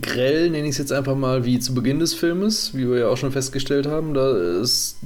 grell, 0.02 0.49
nenne 0.49 0.66
ich 0.66 0.72
es 0.72 0.78
jetzt 0.78 0.91
einfach 0.91 1.16
mal, 1.16 1.45
wie 1.45 1.60
zu 1.60 1.74
Beginn 1.74 1.99
des 1.99 2.14
Filmes, 2.14 2.74
wie 2.74 2.90
wir 2.90 2.99
ja 2.99 3.07
auch 3.07 3.18
schon 3.18 3.32
festgestellt 3.32 3.88
haben. 3.88 4.14
Da 4.14 4.36
ist 4.62 4.98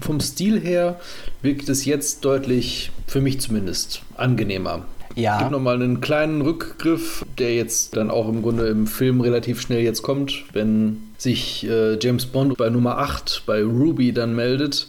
vom 0.00 0.20
Stil 0.20 0.60
her 0.60 1.00
wirkt 1.42 1.68
es 1.68 1.84
jetzt 1.84 2.24
deutlich, 2.24 2.90
für 3.06 3.20
mich 3.20 3.40
zumindest, 3.40 4.02
angenehmer. 4.16 4.84
Ja. 5.14 5.34
Es 5.34 5.38
gibt 5.40 5.52
nochmal 5.52 5.76
einen 5.76 6.00
kleinen 6.00 6.40
Rückgriff, 6.42 7.24
der 7.38 7.54
jetzt 7.54 7.96
dann 7.96 8.10
auch 8.10 8.28
im 8.28 8.42
Grunde 8.42 8.66
im 8.66 8.86
Film 8.86 9.20
relativ 9.20 9.60
schnell 9.60 9.82
jetzt 9.82 10.02
kommt, 10.02 10.44
wenn 10.52 11.02
sich 11.18 11.66
äh, 11.68 11.98
James 12.00 12.26
Bond 12.26 12.56
bei 12.56 12.68
Nummer 12.68 12.98
8 12.98 13.44
bei 13.46 13.62
Ruby 13.62 14.12
dann 14.12 14.34
meldet 14.34 14.88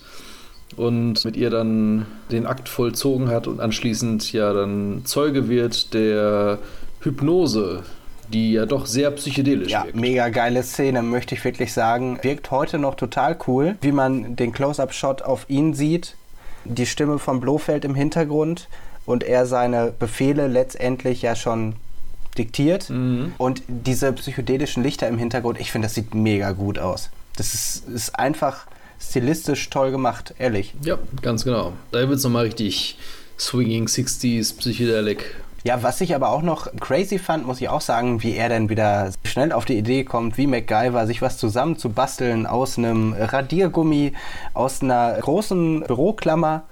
und 0.75 1.23
mit 1.25 1.37
ihr 1.37 1.51
dann 1.51 2.07
den 2.31 2.47
Akt 2.47 2.69
vollzogen 2.69 3.27
hat 3.29 3.47
und 3.47 3.59
anschließend 3.59 4.33
ja 4.33 4.51
dann 4.51 5.01
Zeuge 5.05 5.47
wird 5.47 5.93
der 5.93 6.57
Hypnose, 7.01 7.83
die 8.31 8.53
ja 8.53 8.65
doch 8.65 8.85
sehr 8.85 9.11
psychedelisch 9.11 9.71
ja, 9.71 9.85
wirkt. 9.85 9.95
mega 9.95 10.29
geile 10.29 10.63
Szene, 10.63 11.01
möchte 11.01 11.35
ich 11.35 11.43
wirklich 11.43 11.73
sagen. 11.73 12.19
Wirkt 12.21 12.51
heute 12.51 12.77
noch 12.77 12.95
total 12.95 13.37
cool, 13.47 13.75
wie 13.81 13.91
man 13.91 14.35
den 14.35 14.51
Close-Up-Shot 14.51 15.21
auf 15.21 15.49
ihn 15.49 15.73
sieht, 15.73 16.15
die 16.63 16.85
Stimme 16.85 17.19
von 17.19 17.39
Blofeld 17.39 17.85
im 17.85 17.95
Hintergrund 17.95 18.67
und 19.05 19.23
er 19.23 19.45
seine 19.45 19.93
Befehle 19.97 20.47
letztendlich 20.47 21.21
ja 21.21 21.35
schon 21.35 21.75
diktiert. 22.37 22.89
Mhm. 22.89 23.33
Und 23.37 23.63
diese 23.67 24.11
psychedelischen 24.13 24.83
Lichter 24.83 25.07
im 25.07 25.17
Hintergrund, 25.17 25.59
ich 25.59 25.71
finde, 25.71 25.87
das 25.87 25.95
sieht 25.95 26.13
mega 26.13 26.51
gut 26.51 26.79
aus. 26.79 27.09
Das 27.37 27.53
ist, 27.53 27.87
ist 27.89 28.17
einfach 28.17 28.65
stilistisch 28.99 29.69
toll 29.69 29.91
gemacht, 29.91 30.33
ehrlich. 30.39 30.73
Ja, 30.83 30.97
ganz 31.21 31.43
genau. 31.43 31.73
Da 31.91 31.99
wird 31.99 32.17
es 32.17 32.23
nochmal 32.23 32.45
richtig 32.45 32.97
swinging 33.37 33.87
60s, 33.87 34.57
psychedelic 34.57 35.35
ja, 35.65 35.81
was 35.81 35.99
ich 35.99 36.13
aber 36.13 36.29
auch 36.29 36.43
noch 36.43 36.67
crazy 36.79 37.17
fand, 37.17 37.47
muss 37.47 37.59
ich 37.59 37.69
auch 37.69 37.81
sagen, 37.81 38.21
wie 38.21 38.35
er 38.35 38.49
dann 38.49 38.69
wieder 38.69 39.11
schnell 39.23 39.51
auf 39.51 39.65
die 39.65 39.77
Idee 39.77 40.03
kommt, 40.03 40.37
wie 40.37 40.45
MacGyver, 40.45 41.07
sich 41.07 41.23
was 41.23 41.39
zusammen 41.39 41.75
zu 41.77 41.89
basteln 41.89 42.45
aus 42.45 42.77
einem 42.77 43.13
Radiergummi, 43.17 44.13
aus 44.53 44.83
einer 44.83 45.13
großen 45.19 45.81
Büroklammer 45.81 46.63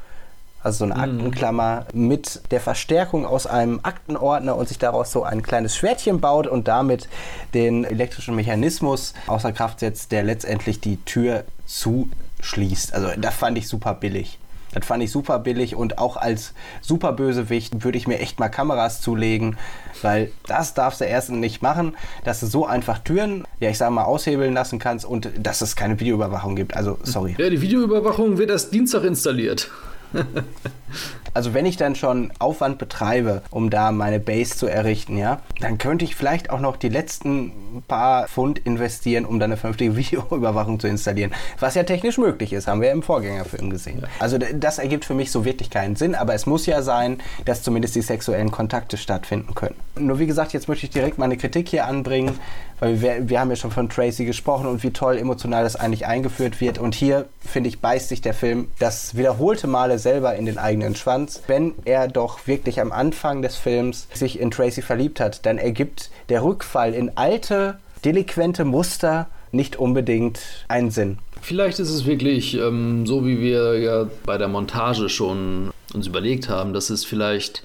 also 0.62 0.86
so 0.86 0.94
eine 0.94 0.94
mhm. 0.94 1.18
Aktenklammer 1.18 1.86
mit 1.94 2.42
der 2.52 2.62
Verstärkung 2.62 3.26
aus 3.26 3.48
einem 3.48 3.82
Aktenordner 3.84 4.56
und 4.56 4.70
sich 4.70 4.78
daraus 4.78 5.12
so 5.12 5.24
ein 5.24 5.44
kleines 5.44 5.76
Schwertchen 5.76 6.22
baut 6.22 6.48
und 6.48 6.70
damit 6.70 7.10
den 7.54 7.84
elektrischen 7.84 8.36
Mechanismus 8.36 9.14
außer 9.28 9.52
Kraft 9.52 9.82
setzt, 9.82 10.12
der 10.14 10.24
letztendlich 10.24 10.80
die 10.80 11.04
Tür 11.04 11.44
zuschließt. 11.66 12.94
Also 12.94 13.10
das 13.18 13.36
fand 13.36 13.58
ich 13.58 13.68
super 13.68 13.94
billig. 13.94 14.40
Das 14.74 14.86
fand 14.86 15.04
ich 15.04 15.12
super 15.12 15.40
billig 15.40 15.76
und 15.76 15.98
auch 15.98 16.18
als 16.18 16.54
super 16.82 17.14
Bösewicht 17.14 17.84
würde 17.84 17.98
ich 17.98 18.08
mir 18.08 18.20
echt 18.20 18.40
mal 18.40 18.50
Kameras 18.50 19.02
zulegen, 19.02 19.58
weil 20.02 20.32
das 20.48 20.74
darfst 20.74 21.02
du 21.02 21.06
erstens 21.06 21.38
nicht 21.38 21.62
machen, 21.62 21.96
dass 22.24 22.40
du 22.40 22.48
so 22.48 22.66
einfach 22.66 23.00
Türen, 23.00 23.46
ja 23.60 23.70
ich 23.70 23.78
sag 23.78 23.92
mal, 23.92 24.04
aushebeln 24.04 24.54
lassen 24.54 24.80
kannst 24.80 25.06
und 25.06 25.30
dass 25.40 25.62
es 25.62 25.76
keine 25.76 26.00
Videoüberwachung 26.00 26.56
gibt. 26.56 26.76
Also 26.76 26.98
sorry. 27.04 27.36
Ja, 27.38 27.50
die 27.50 27.62
Videoüberwachung 27.62 28.38
wird 28.38 28.50
erst 28.50 28.74
Dienstag 28.74 29.04
installiert. 29.04 29.70
Also 31.34 31.54
wenn 31.54 31.66
ich 31.66 31.78
dann 31.78 31.96
schon 31.96 32.32
Aufwand 32.40 32.78
betreibe, 32.78 33.42
um 33.50 33.70
da 33.70 33.92
meine 33.92 34.20
Base 34.20 34.56
zu 34.56 34.68
errichten, 34.68 35.18
ja, 35.18 35.42
dann 35.60 35.78
könnte 35.78 36.06
ich 36.06 36.16
vielleicht 36.16 36.50
auch 36.50 36.60
noch 36.60 36.78
die 36.78 36.90
letzten 36.90 37.84
paar 37.88 38.28
Pfund 38.28 38.60
investieren, 38.60 39.26
um 39.26 39.40
dann 39.40 39.52
eine 39.52 39.58
vernünftige 39.58 39.96
Videoüberwachung 39.98 40.80
zu 40.80 40.88
installieren. 40.88 41.32
Was 41.60 41.76
ja 41.76 41.84
technisch 41.84 42.18
möglich 42.18 42.54
ist, 42.54 42.68
haben 42.68 42.82
wir 42.82 42.92
im 42.92 43.02
Vorgängerfilm 43.02 43.70
gesehen. 43.70 44.00
Ja. 44.02 44.08
Also 44.20 44.38
das 44.38 44.78
ergibt 44.78 45.06
für 45.06 45.14
mich 45.14 45.32
so 45.32 45.46
wirklich 45.46 45.70
keinen 45.70 45.96
Sinn, 45.96 46.16
aber 46.16 46.34
es 46.34 46.46
muss 46.46 46.66
ja 46.66 46.82
sein, 46.82 47.20
dass 47.46 47.64
zumindest 47.64 47.96
die 47.96 48.02
sexuellen 48.02 48.52
Kontakte 48.52 48.98
stattfinden 48.98 49.56
können. 49.56 49.76
Nur 49.98 50.20
wie 50.20 50.28
gesagt, 50.28 50.54
jetzt 50.54 50.68
möchte 50.68 50.86
ich 50.86 50.92
direkt 50.92 51.18
meine 51.18 51.38
Kritik 51.38 51.70
hier 51.70 51.86
anbringen, 51.86 52.40
weil 52.84 53.02
wir, 53.02 53.30
wir 53.30 53.40
haben 53.40 53.50
ja 53.50 53.56
schon 53.56 53.72
von 53.72 53.88
Tracy 53.88 54.26
gesprochen 54.26 54.68
und 54.68 54.84
wie 54.84 54.92
toll 54.92 55.18
emotional 55.18 55.64
das 55.64 55.78
eigentlich 55.78 56.06
eingeführt 56.06 56.60
wird. 56.60 56.80
Und 56.80 56.96
hier, 56.96 57.30
finde 57.40 57.70
ich, 57.70 57.80
beißt 57.80 58.10
sich 58.10 58.20
der 58.20 58.34
Film 58.34 58.68
das 58.78 59.16
wiederholte 59.16 59.68
Male 59.68 60.00
selber 60.00 60.36
in 60.36 60.46
den 60.46 60.58
eigenen 60.58 60.94
Schwanz. 60.94 61.42
Wenn 61.48 61.76
er 61.86 62.10
doch 62.10 62.46
wirklich 62.46 62.82
am 62.82 62.92
Anfang 62.92 63.42
des 63.42 63.56
Films 63.56 64.10
sich 64.14 64.38
in 64.38 64.52
Tracy 64.52 64.82
verliebt 64.82 65.22
hat, 65.22 65.46
dann 65.46 65.60
ergibt 65.60 66.12
der 66.28 66.44
Rückfall 66.44 66.94
in 66.94 67.16
alte 67.16 67.80
delinquente 68.04 68.66
Muster 68.66 69.28
nicht 69.54 69.78
unbedingt 69.78 70.42
einen 70.68 70.92
Sinn. 70.92 71.20
Vielleicht 71.42 71.80
ist 71.80 71.90
es 71.90 72.06
wirklich 72.06 72.56
ähm, 72.56 73.06
so, 73.06 73.26
wie 73.26 73.40
wir 73.40 73.80
ja 73.80 74.08
bei 74.26 74.38
der 74.38 74.50
Montage 74.50 75.08
schon 75.08 75.72
uns 75.94 76.08
überlegt 76.08 76.50
haben, 76.50 76.74
dass 76.74 76.90
es 76.90 77.06
vielleicht 77.06 77.64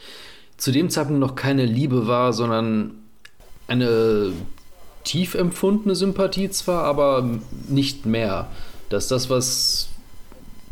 zu 0.58 0.70
dem 0.70 0.90
Zeitpunkt 0.90 1.18
noch 1.18 1.34
keine 1.34 1.64
Liebe 1.64 2.06
war, 2.06 2.32
sondern 2.32 2.92
eine 3.66 4.32
tief 5.08 5.34
empfundene 5.34 5.94
Sympathie 5.94 6.50
zwar, 6.50 6.84
aber 6.84 7.28
nicht 7.68 8.04
mehr. 8.04 8.48
Dass 8.90 9.08
das, 9.08 9.30
was 9.30 9.88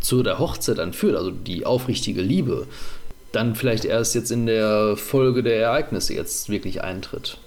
zu 0.00 0.22
der 0.22 0.38
Hochzeit 0.38 0.78
dann 0.78 0.92
führt, 0.92 1.16
also 1.16 1.30
die 1.30 1.64
aufrichtige 1.64 2.20
Liebe, 2.20 2.66
dann 3.32 3.54
vielleicht 3.54 3.84
erst 3.84 4.14
jetzt 4.14 4.30
in 4.30 4.46
der 4.46 4.96
Folge 4.96 5.42
der 5.42 5.56
Ereignisse 5.56 6.14
jetzt 6.14 6.48
wirklich 6.48 6.82
eintritt. 6.82 7.38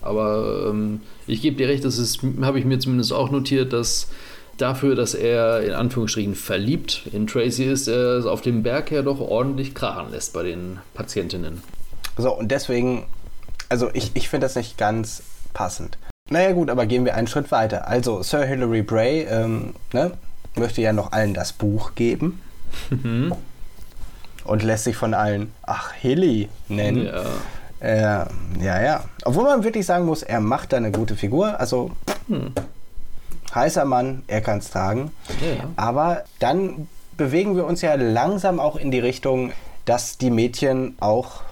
Aber 0.00 0.68
ähm, 0.70 1.00
ich 1.26 1.42
gebe 1.42 1.56
dir 1.56 1.68
recht, 1.68 1.84
das 1.84 2.18
habe 2.40 2.58
ich 2.58 2.64
mir 2.64 2.78
zumindest 2.78 3.12
auch 3.12 3.30
notiert, 3.30 3.72
dass 3.72 4.08
dafür, 4.56 4.94
dass 4.94 5.14
er 5.14 5.62
in 5.62 5.72
Anführungsstrichen 5.72 6.34
verliebt 6.34 7.02
in 7.12 7.26
Tracy 7.26 7.64
ist, 7.64 7.88
er 7.88 8.24
auf 8.26 8.40
dem 8.40 8.62
Berg 8.62 8.90
ja 8.90 9.02
doch 9.02 9.20
ordentlich 9.20 9.74
krachen 9.74 10.10
lässt 10.12 10.32
bei 10.32 10.42
den 10.42 10.78
Patientinnen. 10.94 11.62
So, 12.16 12.34
und 12.34 12.50
deswegen, 12.50 13.06
also 13.68 13.90
ich, 13.92 14.12
ich 14.14 14.28
finde 14.28 14.46
das 14.46 14.56
nicht 14.56 14.78
ganz 14.78 15.22
passend. 15.52 15.98
Naja 16.30 16.52
gut, 16.52 16.70
aber 16.70 16.86
gehen 16.86 17.04
wir 17.04 17.14
einen 17.14 17.26
Schritt 17.26 17.50
weiter. 17.50 17.88
Also 17.88 18.22
Sir 18.22 18.44
Hilary 18.44 18.82
Bray 18.82 19.22
ähm, 19.22 19.74
ne, 19.92 20.12
möchte 20.56 20.82
ja 20.82 20.92
noch 20.92 21.12
allen 21.12 21.34
das 21.34 21.52
Buch 21.52 21.94
geben. 21.94 22.40
Mhm. 22.90 23.34
und 24.44 24.62
lässt 24.62 24.84
sich 24.84 24.96
von 24.96 25.14
allen, 25.14 25.52
ach, 25.62 25.92
Hilly 25.92 26.48
nennen. 26.68 27.06
Ja. 27.06 27.24
Äh, 27.80 28.26
ja, 28.60 28.82
ja. 28.82 29.04
Obwohl 29.24 29.44
man 29.44 29.62
wirklich 29.62 29.86
sagen 29.86 30.06
muss, 30.06 30.22
er 30.22 30.40
macht 30.40 30.72
da 30.72 30.78
eine 30.78 30.90
gute 30.90 31.16
Figur. 31.16 31.60
Also, 31.60 31.92
hm. 32.28 32.52
heißer 33.54 33.84
Mann, 33.84 34.22
er 34.26 34.40
kann 34.40 34.58
es 34.58 34.70
tragen. 34.70 35.12
Ja. 35.40 35.64
Aber 35.76 36.24
dann 36.40 36.88
bewegen 37.16 37.56
wir 37.56 37.66
uns 37.66 37.82
ja 37.82 37.94
langsam 37.94 38.58
auch 38.58 38.76
in 38.76 38.90
die 38.90 39.00
Richtung, 39.00 39.52
dass 39.84 40.18
die 40.18 40.30
Mädchen 40.30 40.96
auch 41.00 41.42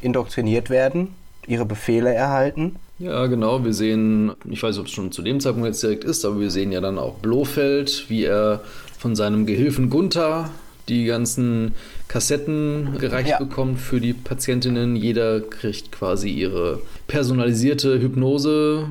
indoktriniert 0.00 0.70
werden, 0.70 1.14
ihre 1.46 1.64
Befehle 1.64 2.14
erhalten. 2.14 2.76
Ja, 3.02 3.26
genau. 3.26 3.64
Wir 3.64 3.74
sehen, 3.74 4.32
ich 4.48 4.62
weiß 4.62 4.76
nicht, 4.76 4.80
ob 4.80 4.86
es 4.86 4.92
schon 4.92 5.10
zu 5.10 5.22
dem 5.22 5.40
Zeitpunkt 5.40 5.66
jetzt 5.66 5.82
direkt 5.82 6.04
ist, 6.04 6.24
aber 6.24 6.38
wir 6.38 6.52
sehen 6.52 6.70
ja 6.70 6.80
dann 6.80 6.98
auch 6.98 7.16
Blofeld, 7.16 8.04
wie 8.08 8.24
er 8.24 8.62
von 8.96 9.16
seinem 9.16 9.44
Gehilfen 9.44 9.90
Gunther 9.90 10.50
die 10.88 11.04
ganzen 11.04 11.72
Kassetten 12.06 12.96
gereicht 13.00 13.30
ja. 13.30 13.38
bekommt 13.38 13.80
für 13.80 14.00
die 14.00 14.12
Patientinnen. 14.12 14.94
Jeder 14.94 15.40
kriegt 15.40 15.90
quasi 15.90 16.30
ihre 16.30 16.80
personalisierte 17.08 18.00
Hypnose. 18.00 18.86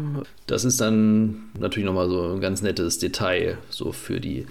Das 0.46 0.66
ist 0.66 0.82
dann 0.82 1.44
natürlich 1.58 1.86
nochmal 1.86 2.10
so 2.10 2.34
ein 2.34 2.42
ganz 2.42 2.62
nettes 2.62 3.00
Detail, 3.00 3.58
so 3.70 3.94
für 3.94 4.20
die 4.20 4.46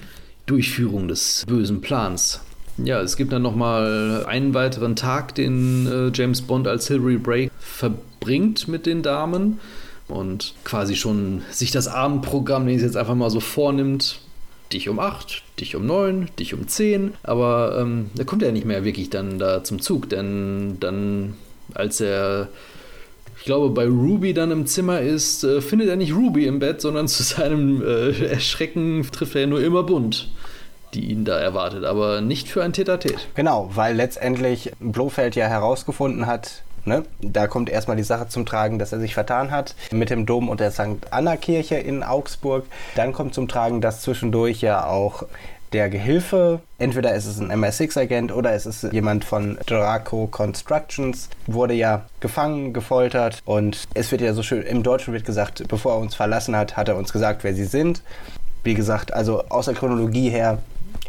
Durchführung 0.47 1.07
des 1.07 1.45
bösen 1.47 1.83
Plans. 1.83 2.41
Ja, 2.85 3.01
es 3.03 3.17
gibt 3.17 3.33
dann 3.33 3.43
nochmal 3.43 4.25
einen 4.27 4.55
weiteren 4.55 4.97
Tag, 4.97 5.35
den 5.35 5.87
äh, 5.87 6.11
James 6.15 6.43
Bond 6.43 6.67
als 6.67 6.89
Hilary 6.89 7.19
Bray 7.19 7.51
verbringt 7.59 8.69
mit 8.69 8.87
den 8.87 9.03
Damen 9.03 9.61
und 10.09 10.55
quasi 10.65 10.97
schon 10.97 11.43
sich 11.51 11.71
das 11.71 11.89
Abendprogramm, 11.89 12.67
den 12.67 12.77
es 12.77 12.83
jetzt 12.83 12.97
einfach 12.97 13.15
mal 13.15 13.31
so 13.31 13.41
vornimmt, 13.41 14.21
dich 14.73 14.89
um 14.89 14.99
8, 14.99 15.43
dich 15.59 15.77
um 15.77 15.85
9, 15.85 16.31
dich 16.39 16.55
um 16.55 16.69
10, 16.69 17.15
aber 17.23 17.79
ähm, 17.81 18.11
da 18.15 18.25
kommt 18.25 18.43
er 18.43 18.53
nicht 18.53 18.67
mehr 18.67 18.85
wirklich 18.85 19.11
dann 19.11 19.39
da 19.39 19.63
zum 19.63 19.81
Zug, 19.81 20.09
denn 20.09 20.79
dann, 20.81 21.35
als 21.75 22.01
er, 22.01 22.49
ich 23.39 23.45
glaube, 23.45 23.71
bei 23.71 23.87
Ruby 23.87 24.33
dann 24.33 24.51
im 24.53 24.67
Zimmer 24.67 25.01
ist, 25.01 25.45
äh, 25.45 25.61
findet 25.61 25.89
er 25.89 25.97
nicht 25.97 26.15
Ruby 26.15 26.47
im 26.47 26.61
Bett, 26.61 26.81
sondern 26.81 27.09
zu 27.09 27.23
seinem 27.25 27.83
äh, 27.83 28.27
Erschrecken 28.27 29.07
trifft 29.13 29.35
er 29.35 29.47
nur 29.47 29.61
immer 29.61 29.83
bunt 29.83 30.31
die 30.95 31.11
ihn 31.11 31.25
da 31.25 31.39
erwartet, 31.39 31.85
aber 31.85 32.21
nicht 32.21 32.49
für 32.49 32.63
ein 32.63 32.73
Tetatet. 32.73 33.29
Genau, 33.35 33.71
weil 33.75 33.95
letztendlich 33.95 34.73
Blofeld 34.81 35.37
ja 35.37 35.47
herausgefunden 35.47 36.27
hat, 36.27 36.63
Ne? 36.87 37.05
Da 37.21 37.47
kommt 37.47 37.69
erstmal 37.69 37.99
die 37.99 38.03
Sache 38.03 38.29
zum 38.29 38.47
Tragen, 38.47 38.79
dass 38.79 38.93
er 38.93 39.01
sich 39.01 39.13
vertan 39.13 39.51
hat 39.51 39.75
mit 39.93 40.09
dem 40.09 40.25
Dom 40.25 40.49
und 40.49 40.61
der 40.61 40.71
St. 40.71 40.97
Anna-Kirche 41.11 41.77
in 41.77 42.03
Augsburg. 42.03 42.65
Dann 42.95 43.13
kommt 43.13 43.35
zum 43.35 43.49
Tragen, 43.49 43.83
dass 43.83 44.01
zwischendurch 44.01 44.63
ja 44.63 44.87
auch 44.87 45.25
der 45.73 45.89
Gehilfe, 45.89 46.61
entweder 46.79 47.15
ist 47.15 47.27
es 47.27 47.39
ein 47.39 47.53
MI6-Agent 47.53 48.33
oder 48.33 48.53
es 48.55 48.67
ist 48.67 48.93
jemand 48.93 49.25
von 49.25 49.57
Draco 49.67 50.27
Constructions, 50.27 51.29
wurde 51.47 51.75
ja 51.75 52.07
gefangen, 52.19 52.73
gefoltert 52.73 53.41
und 53.45 53.85
es 53.95 54.11
wird 54.11 54.21
ja 54.21 54.35
so 54.35 54.43
schön, 54.43 54.63
im 54.63 54.83
Deutschen 54.83 55.15
wird 55.15 55.25
gesagt, 55.25 55.69
bevor 55.69 55.93
er 55.93 55.99
uns 55.99 56.15
verlassen 56.15 56.57
hat, 56.57 56.77
hat 56.77 56.89
er 56.89 56.97
uns 56.97 57.13
gesagt, 57.13 57.45
wer 57.45 57.55
sie 57.55 57.65
sind. 57.65 58.03
Wie 58.65 58.75
gesagt, 58.75 59.13
also 59.13 59.45
aus 59.49 59.67
der 59.67 59.75
Chronologie 59.75 60.29
her 60.29 60.59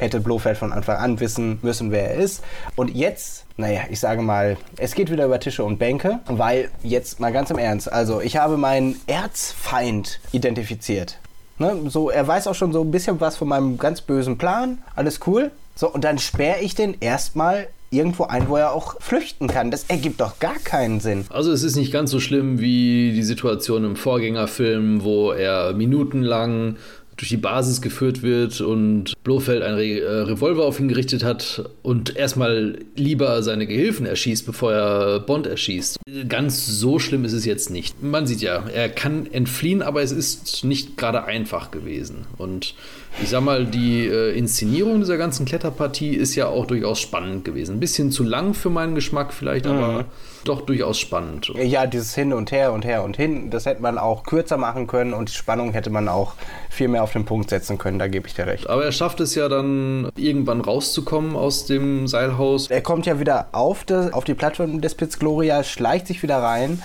hätte 0.01 0.19
Blofeld 0.19 0.57
von 0.57 0.73
Anfang 0.73 0.97
an 0.97 1.19
wissen 1.19 1.59
müssen, 1.61 1.91
wer 1.91 2.11
er 2.11 2.15
ist. 2.15 2.43
Und 2.75 2.93
jetzt, 2.93 3.45
naja, 3.55 3.81
ich 3.89 3.99
sage 3.99 4.21
mal, 4.21 4.57
es 4.77 4.95
geht 4.95 5.11
wieder 5.11 5.25
über 5.25 5.39
Tische 5.39 5.63
und 5.63 5.77
Bänke, 5.77 6.19
weil 6.25 6.69
jetzt 6.83 7.19
mal 7.19 7.31
ganz 7.31 7.51
im 7.51 7.57
Ernst, 7.57 7.91
also 7.91 8.19
ich 8.19 8.37
habe 8.37 8.57
meinen 8.57 8.99
Erzfeind 9.07 10.19
identifiziert. 10.31 11.17
Ne? 11.59 11.77
So, 11.87 12.09
er 12.09 12.27
weiß 12.27 12.47
auch 12.47 12.55
schon 12.55 12.73
so 12.73 12.81
ein 12.81 12.91
bisschen 12.91 13.21
was 13.21 13.37
von 13.37 13.47
meinem 13.47 13.77
ganz 13.77 14.01
bösen 14.01 14.37
Plan, 14.37 14.79
alles 14.95 15.19
cool. 15.27 15.51
So, 15.75 15.87
und 15.87 16.03
dann 16.03 16.17
sperre 16.17 16.61
ich 16.61 16.75
den 16.75 16.97
erstmal 16.99 17.67
irgendwo 17.91 18.23
ein, 18.23 18.47
wo 18.47 18.55
er 18.55 18.71
auch 18.71 18.99
flüchten 19.01 19.47
kann. 19.47 19.69
Das 19.69 19.83
ergibt 19.83 20.21
doch 20.21 20.39
gar 20.39 20.57
keinen 20.63 21.01
Sinn. 21.01 21.25
Also 21.29 21.51
es 21.51 21.61
ist 21.61 21.75
nicht 21.75 21.91
ganz 21.91 22.09
so 22.09 22.19
schlimm 22.19 22.59
wie 22.59 23.11
die 23.13 23.23
Situation 23.23 23.83
im 23.83 23.95
Vorgängerfilm, 23.95 25.03
wo 25.03 25.31
er 25.31 25.73
minutenlang 25.73 26.77
durch 27.21 27.29
die 27.29 27.37
Basis 27.37 27.83
geführt 27.83 28.23
wird 28.23 28.61
und 28.61 29.13
Blofeld 29.23 29.61
einen 29.61 29.75
Re 29.75 29.99
äh, 29.99 30.21
Revolver 30.23 30.65
auf 30.65 30.79
ihn 30.79 30.87
gerichtet 30.87 31.23
hat 31.23 31.69
und 31.83 32.15
erstmal 32.15 32.79
lieber 32.95 33.43
seine 33.43 33.67
Gehilfen 33.67 34.07
erschießt, 34.07 34.43
bevor 34.43 34.73
er 34.73 35.19
Bond 35.19 35.45
erschießt. 35.45 35.99
Ganz 36.27 36.65
so 36.65 36.97
schlimm 36.97 37.23
ist 37.23 37.33
es 37.33 37.45
jetzt 37.45 37.69
nicht. 37.69 38.01
Man 38.01 38.25
sieht 38.25 38.41
ja, 38.41 38.63
er 38.73 38.89
kann 38.89 39.27
entfliehen, 39.31 39.83
aber 39.83 40.01
es 40.01 40.11
ist 40.11 40.63
nicht 40.63 40.97
gerade 40.97 41.25
einfach 41.25 41.69
gewesen. 41.69 42.25
Und 42.39 42.73
ich 43.21 43.29
sag 43.29 43.41
mal, 43.41 43.65
die 43.65 44.07
äh, 44.07 44.37
Inszenierung 44.37 44.99
dieser 44.99 45.17
ganzen 45.17 45.45
Kletterpartie 45.45 46.15
ist 46.15 46.35
ja 46.35 46.47
auch 46.47 46.65
durchaus 46.65 46.99
spannend 46.99 47.43
gewesen. 47.43 47.75
Ein 47.75 47.79
bisschen 47.79 48.11
zu 48.11 48.23
lang 48.23 48.53
für 48.53 48.69
meinen 48.69 48.95
Geschmack 48.95 49.33
vielleicht, 49.33 49.65
mhm. 49.65 49.71
aber 49.71 50.05
doch 50.43 50.61
durchaus 50.61 50.97
spannend. 50.97 51.51
Ja, 51.55 51.85
dieses 51.85 52.15
Hin 52.15 52.33
und 52.33 52.51
Her 52.51 52.71
und 52.71 52.85
Her 52.85 53.03
und 53.03 53.17
Hin, 53.17 53.49
das 53.49 53.65
hätte 53.65 53.81
man 53.81 53.97
auch 53.97 54.23
kürzer 54.23 54.57
machen 54.57 54.87
können 54.87 55.13
und 55.13 55.29
die 55.29 55.33
Spannung 55.33 55.73
hätte 55.73 55.89
man 55.89 56.07
auch 56.07 56.33
viel 56.69 56.87
mehr 56.87 57.03
auf 57.03 57.11
den 57.11 57.25
Punkt 57.25 57.49
setzen 57.49 57.77
können, 57.77 57.99
da 57.99 58.07
gebe 58.07 58.27
ich 58.27 58.33
dir 58.33 58.47
recht. 58.47 58.69
Aber 58.69 58.83
er 58.83 58.91
schafft 58.91 59.19
es 59.19 59.35
ja 59.35 59.49
dann 59.49 60.09
irgendwann 60.15 60.61
rauszukommen 60.61 61.35
aus 61.35 61.65
dem 61.65 62.07
Seilhaus. 62.07 62.67
Er 62.69 62.81
kommt 62.81 63.05
ja 63.05 63.19
wieder 63.19 63.49
auf, 63.51 63.83
das, 63.83 64.13
auf 64.13 64.23
die 64.23 64.33
Plattform 64.33 64.81
des 64.81 64.95
Piz 64.95 65.19
Gloria, 65.19 65.63
schleicht 65.63 66.07
sich 66.07 66.23
wieder 66.23 66.37
rein, 66.37 66.81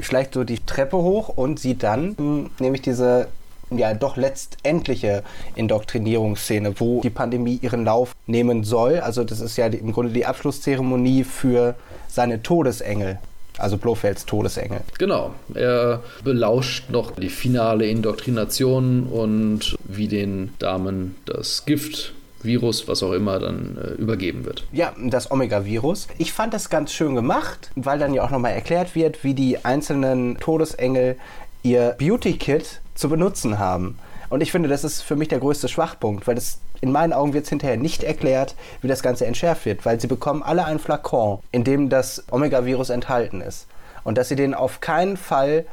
schleicht 0.00 0.34
so 0.34 0.42
die 0.42 0.58
Treppe 0.64 0.96
hoch 0.96 1.28
und 1.28 1.60
sieht 1.60 1.82
dann 1.82 2.16
hm, 2.16 2.50
nämlich 2.58 2.82
diese 2.82 3.28
ja 3.70 3.94
doch 3.94 4.16
letztendliche 4.16 5.22
Indoktrinierungsszene, 5.54 6.78
wo 6.78 7.00
die 7.00 7.10
Pandemie 7.10 7.58
ihren 7.62 7.84
Lauf 7.84 8.14
nehmen 8.26 8.64
soll. 8.64 9.00
Also 9.00 9.24
das 9.24 9.40
ist 9.40 9.56
ja 9.56 9.68
die, 9.68 9.78
im 9.78 9.92
Grunde 9.92 10.12
die 10.12 10.26
Abschlusszeremonie 10.26 11.24
für 11.24 11.74
seine 12.08 12.42
Todesengel. 12.42 13.18
Also 13.58 13.78
Blofelds 13.78 14.26
Todesengel. 14.26 14.80
Genau. 14.98 15.34
Er 15.54 16.02
belauscht 16.22 16.90
noch 16.90 17.12
die 17.12 17.30
finale 17.30 17.86
Indoktrination 17.86 19.04
und 19.04 19.76
wie 19.84 20.08
den 20.08 20.52
Damen 20.58 21.16
das 21.24 21.64
Gift 21.64 22.12
Virus, 22.42 22.86
was 22.86 23.02
auch 23.02 23.12
immer, 23.12 23.38
dann 23.38 23.76
äh, 23.76 24.00
übergeben 24.00 24.44
wird. 24.44 24.64
Ja, 24.72 24.94
das 24.98 25.30
Omega-Virus. 25.30 26.06
Ich 26.18 26.32
fand 26.32 26.54
das 26.54 26.70
ganz 26.70 26.92
schön 26.92 27.14
gemacht, 27.14 27.70
weil 27.74 27.98
dann 27.98 28.14
ja 28.14 28.22
auch 28.24 28.30
nochmal 28.30 28.52
erklärt 28.52 28.94
wird, 28.94 29.24
wie 29.24 29.34
die 29.34 29.64
einzelnen 29.64 30.38
Todesengel 30.38 31.16
ihr 31.62 31.96
Beauty-Kit 31.98 32.80
zu 32.96 33.08
benutzen 33.08 33.58
haben. 33.58 33.98
Und 34.28 34.40
ich 34.40 34.50
finde, 34.50 34.68
das 34.68 34.82
ist 34.82 35.02
für 35.02 35.14
mich 35.14 35.28
der 35.28 35.38
größte 35.38 35.68
Schwachpunkt, 35.68 36.26
weil 36.26 36.34
das 36.34 36.58
in 36.80 36.90
meinen 36.90 37.12
Augen 37.12 37.32
wird 37.32 37.44
es 37.44 37.50
hinterher 37.50 37.76
nicht 37.76 38.02
erklärt, 38.02 38.54
wie 38.82 38.88
das 38.88 39.02
Ganze 39.02 39.26
entschärft 39.26 39.64
wird, 39.64 39.86
weil 39.86 40.00
sie 40.00 40.08
bekommen 40.08 40.42
alle 40.42 40.64
ein 40.64 40.78
Flakon, 40.78 41.38
in 41.52 41.62
dem 41.62 41.88
das 41.88 42.24
Omega-Virus 42.30 42.90
enthalten 42.90 43.40
ist. 43.40 43.66
Und 44.02 44.18
dass 44.18 44.28
sie 44.28 44.36
den 44.36 44.54
auf 44.54 44.80
keinen 44.80 45.16
Fall 45.16 45.64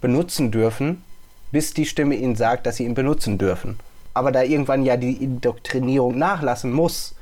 benutzen 0.00 0.50
dürfen, 0.50 1.04
bis 1.52 1.74
die 1.74 1.86
Stimme 1.86 2.14
ihnen 2.14 2.36
sagt, 2.36 2.66
dass 2.66 2.76
sie 2.76 2.84
ihn 2.84 2.94
benutzen 2.94 3.38
dürfen. 3.38 3.78
Aber 4.14 4.32
da 4.32 4.42
irgendwann 4.42 4.84
ja 4.84 4.96
die 4.96 5.22
Indoktrinierung 5.22 6.18
nachlassen 6.18 6.72
muss, 6.72 7.14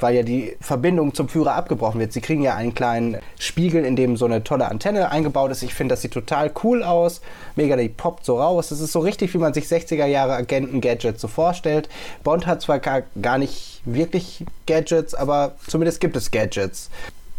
weil 0.00 0.14
ja 0.14 0.22
die 0.22 0.56
Verbindung 0.60 1.14
zum 1.14 1.28
Führer 1.28 1.54
abgebrochen 1.54 2.00
wird. 2.00 2.12
Sie 2.12 2.20
kriegen 2.20 2.42
ja 2.42 2.54
einen 2.54 2.74
kleinen 2.74 3.18
Spiegel, 3.38 3.84
in 3.84 3.96
dem 3.96 4.16
so 4.16 4.24
eine 4.24 4.44
tolle 4.44 4.68
Antenne 4.68 5.10
eingebaut 5.10 5.50
ist. 5.50 5.62
Ich 5.62 5.74
finde, 5.74 5.94
das 5.94 6.02
sieht 6.02 6.12
total 6.12 6.50
cool 6.62 6.82
aus. 6.82 7.20
Mega, 7.56 7.76
die 7.76 7.88
poppt 7.88 8.24
so 8.24 8.38
raus. 8.38 8.68
Das 8.68 8.80
ist 8.80 8.92
so 8.92 9.00
richtig, 9.00 9.34
wie 9.34 9.38
man 9.38 9.54
sich 9.54 9.66
60er 9.66 10.06
Jahre 10.06 10.34
Agenten-Gadgets 10.34 11.20
so 11.20 11.28
vorstellt. 11.28 11.88
Bond 12.22 12.46
hat 12.46 12.62
zwar 12.62 12.78
gar, 12.78 13.38
nicht 13.38 13.82
wirklich 13.84 14.44
Gadgets, 14.66 15.14
aber 15.14 15.52
zumindest 15.66 16.00
gibt 16.00 16.16
es 16.16 16.30
Gadgets. 16.30 16.90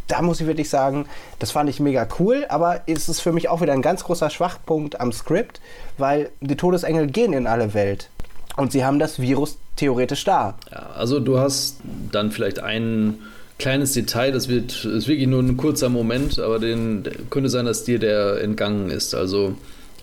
da 0.07 0.21
muss 0.21 0.39
ich 0.39 0.47
wirklich 0.47 0.69
sagen, 0.69 1.05
das 1.39 1.51
fand 1.51 1.69
ich 1.69 1.79
mega 1.79 2.07
cool, 2.19 2.45
aber 2.49 2.81
es 2.85 3.09
ist 3.09 3.21
für 3.21 3.31
mich 3.31 3.49
auch 3.49 3.61
wieder 3.61 3.73
ein 3.73 3.81
ganz 3.81 4.03
großer 4.03 4.29
Schwachpunkt 4.29 4.99
am 4.99 5.11
Skript, 5.11 5.61
weil 5.97 6.29
die 6.41 6.55
Todesengel 6.55 7.07
gehen 7.07 7.33
in 7.33 7.47
alle 7.47 7.73
Welt 7.73 8.09
und 8.55 8.71
sie 8.71 8.85
haben 8.85 8.99
das 8.99 9.19
Virus 9.19 9.57
theoretisch 9.75 10.23
da. 10.23 10.55
Ja, 10.71 10.89
also 10.95 11.19
du 11.19 11.37
hast 11.37 11.77
dann 12.11 12.31
vielleicht 12.31 12.59
ein 12.59 13.19
kleines 13.57 13.93
Detail, 13.93 14.31
das 14.31 14.49
wird 14.49 14.85
ist 14.85 15.07
wirklich 15.07 15.27
nur 15.27 15.41
ein 15.41 15.57
kurzer 15.57 15.89
Moment, 15.89 16.39
aber 16.39 16.59
den 16.59 17.03
könnte 17.29 17.49
sein, 17.49 17.65
dass 17.65 17.83
dir 17.83 17.99
der 17.99 18.41
entgangen 18.41 18.89
ist. 18.89 19.15
Also 19.15 19.55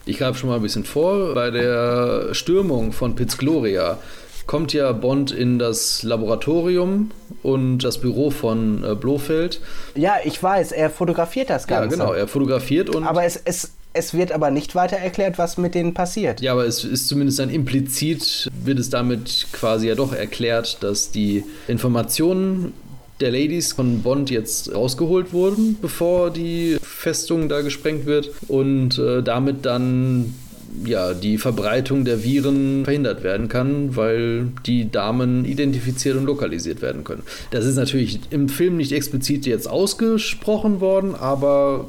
ich 0.07 0.19
greife 0.19 0.39
schon 0.39 0.49
mal 0.49 0.57
ein 0.57 0.63
bisschen 0.63 0.85
vor, 0.85 1.35
bei 1.35 1.51
der 1.51 2.35
Stürmung 2.35 2.93
von 2.93 3.15
Piz 3.15 3.39
Gloria 3.39 3.99
kommt 4.47 4.73
ja 4.73 4.93
Bond 4.93 5.31
in 5.31 5.59
das 5.59 6.03
Laboratorium 6.03 7.11
und 7.43 7.79
das 7.79 7.99
Büro 7.99 8.31
von 8.31 8.85
äh, 8.85 8.95
Blofeld. 8.95 9.61
Ja, 9.95 10.17
ich 10.25 10.43
weiß, 10.43 10.73
er 10.73 10.91
fotografiert 10.91 11.51
das 11.51 11.67
Ganze. 11.67 11.97
Ja, 11.97 12.05
genau, 12.05 12.13
er 12.13 12.27
fotografiert 12.27 12.95
und. 12.95 13.05
Aber 13.05 13.25
es, 13.25 13.41
es, 13.45 13.73
es 13.93 14.15
wird 14.15 14.33
aber 14.33 14.51
nicht 14.51 14.75
weiter 14.75 14.97
erklärt, 14.97 15.39
was 15.39 15.59
mit 15.59 15.75
denen 15.75 15.95
passiert. 15.95 16.41
Ja, 16.41 16.53
aber 16.53 16.65
es 16.65 16.85
ist 16.85 17.09
zumindest 17.09 17.39
dann 17.39 17.51
implizit, 17.51 18.51
wird 18.65 18.79
es 18.79 18.91
damit 18.91 19.47
quasi 19.53 19.89
ja 19.89 19.95
doch 19.95 20.13
erklärt, 20.13 20.79
dass 20.83 21.11
die 21.11 21.45
Informationen 21.69 22.73
der 23.21 23.31
Ladies 23.31 23.73
von 23.73 24.03
Bond 24.03 24.31
jetzt 24.31 24.75
rausgeholt 24.75 25.33
wurden, 25.33 25.77
bevor 25.81 26.31
die 26.31 26.77
Festung 26.83 27.49
da 27.49 27.61
gesprengt 27.61 28.07
wird 28.07 28.31
und 28.49 28.99
äh, 28.99 29.23
damit 29.23 29.65
dann 29.65 30.35
ja, 30.85 31.13
die 31.13 31.39
Verbreitung 31.39 32.05
der 32.05 32.25
Viren 32.25 32.85
verhindert 32.85 33.23
werden 33.23 33.49
kann, 33.49 33.95
weil 33.95 34.49
die 34.67 34.91
Damen 34.91 35.45
identifiziert 35.45 36.17
und 36.17 36.25
lokalisiert 36.25 36.81
werden 36.81 37.05
können. 37.05 37.23
Das 37.51 37.67
ist 37.67 37.77
natürlich 37.77 38.21
im 38.31 38.49
Film 38.49 38.79
nicht 38.79 38.93
explizit 38.93 39.47
jetzt 39.47 39.69
ausgesprochen 39.69 40.81
worden, 40.81 41.15
aber 41.15 41.87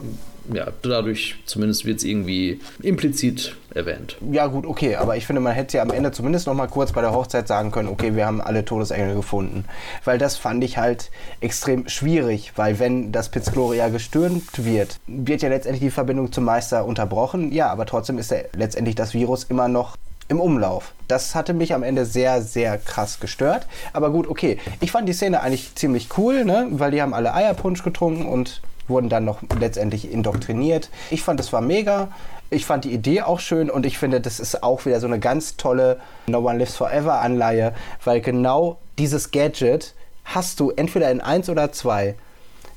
ja, 0.52 0.68
dadurch 0.82 1.36
zumindest 1.45 1.86
wird 1.86 1.99
es 1.99 2.03
irgendwie 2.03 2.60
implizit 2.82 3.56
erwähnt. 3.74 4.18
Ja, 4.32 4.48
gut, 4.48 4.65
okay, 4.65 4.95
aber 4.95 5.15
ich 5.15 5.26
finde, 5.26 5.41
man 5.41 5.53
hätte 5.53 5.78
ja 5.78 5.84
am 5.84 5.91
Ende 5.91 6.11
zumindest 6.11 6.48
noch 6.48 6.53
mal 6.53 6.68
kurz 6.68 6.91
bei 6.91 7.02
der 7.02 7.14
Hochzeit 7.14 7.48
sagen 7.48 7.72
können, 7.72 7.88
okay, 7.88 8.15
wir 8.15 8.26
haben 8.26 8.41
alle 8.41 8.65
Todesengel 8.65 9.15
gefunden. 9.15 9.65
Weil 10.03 10.18
das 10.18 10.38
fand 10.38 10.64
ich 10.64 10.78
halt 10.78 11.11
extrem 11.40 11.88
schwierig, 11.88 12.53
weil 12.56 12.80
wenn 12.80 13.11
das 13.11 13.30
Piz 13.30 13.52
Gloria 13.52 13.90
gestürmt 13.90 14.65
wird, 14.65 14.99
wird 15.07 15.41
ja 15.41 15.49
letztendlich 15.49 15.84
die 15.84 15.91
Verbindung 15.91 16.32
zum 16.32 16.44
Meister 16.44 16.86
unterbrochen. 16.86 17.52
Ja, 17.52 17.70
aber 17.70 17.86
trotzdem 17.86 18.18
ist 18.18 18.32
ja 18.32 18.40
letztendlich 18.53 18.95
das 18.95 19.14
Virus 19.14 19.45
immer 19.45 19.68
noch 19.68 19.98
im 20.30 20.40
Umlauf. 20.40 20.94
Das 21.07 21.36
hatte 21.36 21.53
mich 21.53 21.74
am 21.74 21.84
Ende 21.84 22.06
sehr, 22.06 22.41
sehr 22.41 22.78
krass 22.78 23.20
gestört. 23.20 23.68
Aber 23.91 24.10
gut, 24.10 24.28
okay. 24.28 24.57
Ich 24.80 24.91
fand 24.91 25.07
die 25.07 25.14
Szene 25.14 25.41
eigentlich 25.41 25.76
ziemlich 25.76 26.10
cool, 26.18 26.45
ne? 26.45 26.68
weil 26.72 26.91
die 26.91 27.02
haben 27.02 27.14
alle 27.14 27.34
Eierpunsch 27.34 27.84
getrunken 27.84 28.26
und 28.26 28.61
wurden 28.88 29.10
dann 29.10 29.26
noch 29.26 29.41
letztendlich 29.60 30.11
indoktriniert. 30.11 30.89
Ich 31.10 31.23
fand, 31.23 31.39
das 31.39 31.53
war 31.53 31.61
mega. 31.61 32.10
Ich 32.49 32.65
fand 32.65 32.85
die 32.85 32.93
Idee 32.93 33.22
auch 33.22 33.39
schön 33.39 33.69
und 33.69 33.85
ich 33.85 33.97
finde, 33.97 34.22
das 34.22 34.39
ist 34.39 34.61
auch 34.61 34.85
wieder 34.85 34.99
so 34.99 35.07
eine 35.07 35.19
ganz 35.19 35.57
tolle 35.57 35.99
No 36.27 36.39
One 36.39 36.60
Lives 36.60 36.76
Forever 36.76 37.19
Anleihe, 37.22 37.73
weil 38.03 38.22
genau 38.22 38.77
dieses 38.99 39.31
Gadget 39.31 39.95
hast 40.26 40.60
du 40.60 40.69
entweder 40.69 41.10
in 41.10 41.22
1 41.22 41.49
oder 41.49 41.72
2, 41.72 42.15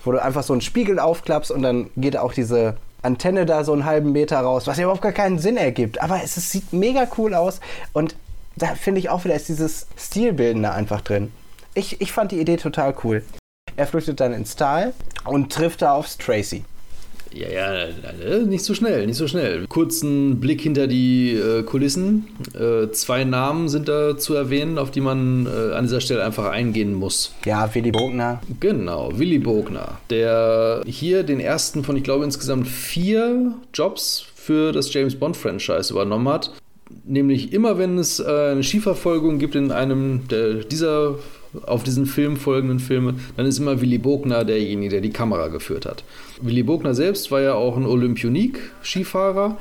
wo 0.05 0.13
du 0.13 0.23
einfach 0.23 0.43
so 0.43 0.55
einen 0.55 0.63
Spiegel 0.63 0.99
aufklappst 0.99 1.51
und 1.51 1.63
dann 1.63 1.91
geht 1.97 2.17
auch 2.17 2.33
diese 2.33 2.77
Antenne 3.03 3.47
da 3.47 3.65
so 3.65 3.73
einen 3.73 3.85
halben 3.85 4.13
Meter 4.13 4.41
raus, 4.41 4.67
was 4.67 4.79
ja 4.79 4.85
überhaupt 4.85 5.03
gar 5.03 5.13
keinen 5.13 5.39
Sinn 5.39 5.57
ergibt. 5.57 6.01
Aber 6.01 6.23
es, 6.23 6.37
es 6.37 6.51
sieht 6.51 6.73
mega 6.73 7.07
cool 7.19 7.35
aus 7.35 7.61
und 7.93 8.17
da 8.57 8.75
finde 8.75 9.01
ich 9.01 9.11
auch 9.11 9.25
wieder 9.25 9.35
ist 9.35 9.49
dieses 9.49 9.87
Stilbildende 9.97 10.73
einfach 10.73 11.03
drin. 11.03 11.33
Ich, 11.75 12.01
ich 12.01 12.13
fand 12.13 12.33
die 12.33 12.41
Idee 12.41 12.57
total 12.57 12.95
cool. 13.05 13.23
Er 13.77 13.87
flüchtet 13.87 14.21
dann 14.21 14.33
ins 14.33 14.57
Tal 14.57 14.95
und 15.25 15.53
trifft 15.53 15.83
da 15.83 15.93
auf 15.93 16.15
Tracy. 16.17 16.65
Ja, 17.33 17.49
ja, 17.51 17.75
äh, 18.25 18.45
nicht 18.47 18.65
so 18.65 18.73
schnell, 18.73 19.07
nicht 19.07 19.17
so 19.17 19.29
schnell. 19.29 19.67
Kurzen 19.67 20.41
Blick 20.41 20.63
hinter 20.63 20.87
die 20.87 21.33
äh, 21.35 21.63
Kulissen. 21.65 22.29
Äh, 22.59 22.91
zwei 22.93 23.25
Namen 23.25 23.69
sind 23.69 23.89
da 23.89 24.17
zu 24.17 24.35
erwähnen, 24.35 24.79
auf 24.79 24.91
die 24.91 25.03
man 25.03 25.47
äh, 25.47 25.75
an 25.75 25.85
dieser 25.85 26.01
Stelle 26.01 26.25
einfach 26.25 26.47
eingehen 26.47 26.95
muss. 26.95 27.35
Ja, 27.45 27.75
Willy 27.75 27.91
Bogner. 27.91 28.41
Genau, 28.61 29.11
Willy 29.19 29.39
Bogner, 29.39 29.99
der 30.09 30.83
hier 30.87 31.25
den 31.25 31.41
ersten 31.41 31.85
von, 31.85 31.97
ich 31.97 32.05
glaube, 32.05 32.25
insgesamt 32.25 32.69
vier 32.69 33.53
Jobs 33.75 34.25
für 34.35 34.73
das 34.73 34.93
James 34.95 35.17
Bond-Franchise 35.17 35.93
übernommen 35.93 36.29
hat. 36.29 36.53
Nämlich 37.05 37.53
immer, 37.53 37.77
wenn 37.77 37.99
es 37.99 38.21
äh, 38.21 38.53
eine 38.53 38.63
Skiverfolgung 38.63 39.39
gibt 39.39 39.57
in 39.57 39.73
einem 39.73 40.29
der, 40.29 40.55
dieser 40.65 41.17
auf 41.65 41.83
diesen 41.83 42.07
Film 42.07 42.37
folgenden 42.37 42.81
Filme, 42.81 43.15
dann 43.37 43.47
ist 43.47 43.59
immer 43.59 43.81
Willy 43.81 43.99
Bogner 43.99 44.45
derjenige, 44.45 44.91
der 44.91 45.01
die 45.01 45.11
Kamera 45.11 45.49
geführt 45.49 45.87
hat. 45.87 46.05
Willy 46.41 46.63
Bogner 46.63 46.95
selbst 46.95 47.31
war 47.31 47.41
ja 47.41 47.55
auch 47.55 47.77
ein 47.77 47.87
Olympionik-Skifahrer 47.87 49.57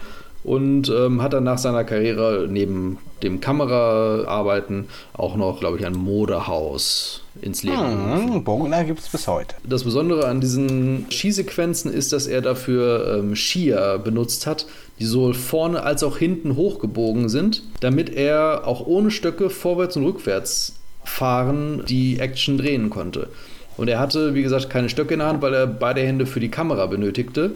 und 0.46 0.90
ähm, 0.90 1.22
hat 1.24 1.34
dann 1.34 1.44
nach 1.44 1.58
seiner 1.58 1.84
Karriere 1.84 2.48
neben 2.50 3.00
dem 3.24 3.42
Kameraarbeiten 3.42 4.86
auch 5.14 5.36
noch, 5.36 5.60
glaube 5.60 5.80
ich, 5.80 5.86
ein 5.86 5.96
Modehaus 5.96 7.22
ins 7.42 7.64
Leben 7.64 7.78
gerufen. 7.78 8.34
Hm, 8.34 8.44
Bogner 8.44 8.84
gibt 8.84 9.00
es 9.00 9.10
bis 9.10 9.28
heute. 9.28 9.56
Das 9.68 9.84
Besondere 9.84 10.28
an 10.28 10.42
diesen 10.42 11.08
Skisequenzen 11.10 11.92
ist, 11.92 12.14
dass 12.14 12.28
er 12.28 12.42
dafür 12.42 13.18
ähm, 13.18 13.36
Skier 13.36 14.00
benutzt 14.04 14.46
hat, 14.46 14.68
die 15.00 15.06
sowohl 15.06 15.34
vorne 15.34 15.82
als 15.82 16.04
auch 16.04 16.18
hinten 16.18 16.56
hochgebogen 16.56 17.28
sind, 17.28 17.64
damit 17.80 18.14
er 18.14 18.68
auch 18.68 18.86
ohne 18.86 19.10
Stöcke 19.10 19.50
vorwärts 19.50 19.98
und 19.98 20.06
rückwärts 20.06 20.76
fahren 21.06 21.84
die 21.88 22.20
Action 22.20 22.58
drehen 22.58 22.90
konnte. 22.90 23.30
Und 23.78 23.88
er 23.88 24.00
hatte, 24.00 24.36
wie 24.36 24.44
gesagt, 24.44 24.70
keine 24.70 24.90
Stöcke 24.90 25.14
in 25.14 25.20
der 25.20 25.30
Hand, 25.30 25.42
weil 25.42 25.54
er 25.54 25.68
beide 25.68 26.02
Hände 26.02 26.26
für 26.26 26.40
die 26.40 26.50
Kamera 26.50 26.86
benötigte, 26.86 27.52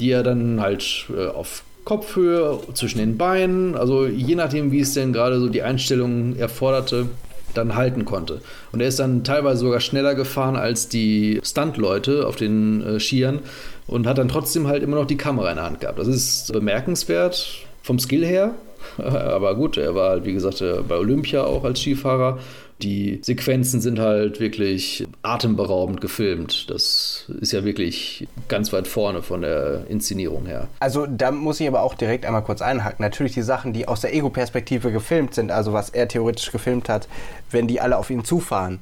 die 0.00 0.10
er 0.10 0.22
dann 0.22 0.60
halt 0.60 1.06
äh, 1.16 1.26
auf 1.26 1.62
Kopfhöhe, 1.84 2.60
zwischen 2.74 2.98
den 2.98 3.18
Beinen, 3.18 3.74
also 3.74 4.06
je 4.06 4.36
nachdem, 4.36 4.70
wie 4.70 4.80
es 4.80 4.94
denn 4.94 5.12
gerade 5.12 5.40
so 5.40 5.48
die 5.48 5.62
Einstellung 5.62 6.36
erforderte, 6.36 7.08
dann 7.54 7.74
halten 7.74 8.04
konnte. 8.04 8.40
Und 8.70 8.80
er 8.80 8.88
ist 8.88 8.98
dann 8.98 9.24
teilweise 9.24 9.60
sogar 9.60 9.80
schneller 9.80 10.14
gefahren 10.14 10.56
als 10.56 10.88
die 10.88 11.40
Stunt-Leute 11.42 12.26
auf 12.26 12.36
den 12.36 12.82
äh, 12.82 13.00
Skiern 13.00 13.40
und 13.86 14.06
hat 14.06 14.18
dann 14.18 14.28
trotzdem 14.28 14.68
halt 14.68 14.82
immer 14.82 14.96
noch 14.96 15.06
die 15.06 15.16
Kamera 15.16 15.50
in 15.50 15.56
der 15.56 15.64
Hand 15.64 15.80
gehabt. 15.80 15.98
Das 15.98 16.08
ist 16.08 16.52
bemerkenswert 16.52 17.66
vom 17.82 17.98
Skill 17.98 18.24
her. 18.24 18.52
Aber 18.98 19.54
gut, 19.54 19.76
er 19.76 19.94
war 19.94 20.10
halt, 20.10 20.24
wie 20.24 20.32
gesagt, 20.32 20.60
äh, 20.60 20.80
bei 20.86 20.96
Olympia 20.96 21.44
auch 21.44 21.64
als 21.64 21.80
Skifahrer 21.80 22.38
die 22.82 23.20
Sequenzen 23.22 23.80
sind 23.80 23.98
halt 23.98 24.40
wirklich 24.40 25.06
atemberaubend 25.22 26.00
gefilmt. 26.00 26.70
Das 26.70 27.30
ist 27.40 27.52
ja 27.52 27.64
wirklich 27.64 28.26
ganz 28.48 28.72
weit 28.72 28.88
vorne 28.88 29.22
von 29.22 29.42
der 29.42 29.86
Inszenierung 29.88 30.46
her. 30.46 30.68
Also 30.80 31.06
da 31.06 31.30
muss 31.30 31.60
ich 31.60 31.68
aber 31.68 31.82
auch 31.82 31.94
direkt 31.94 32.26
einmal 32.26 32.42
kurz 32.42 32.62
einhaken. 32.62 33.02
Natürlich 33.02 33.32
die 33.32 33.42
Sachen, 33.42 33.72
die 33.72 33.88
aus 33.88 34.00
der 34.00 34.14
Ego-Perspektive 34.14 34.92
gefilmt 34.92 35.34
sind, 35.34 35.50
also 35.50 35.72
was 35.72 35.90
er 35.90 36.08
theoretisch 36.08 36.50
gefilmt 36.50 36.88
hat, 36.88 37.08
wenn 37.50 37.68
die 37.68 37.80
alle 37.80 37.96
auf 37.96 38.10
ihn 38.10 38.24
zufahren. 38.24 38.80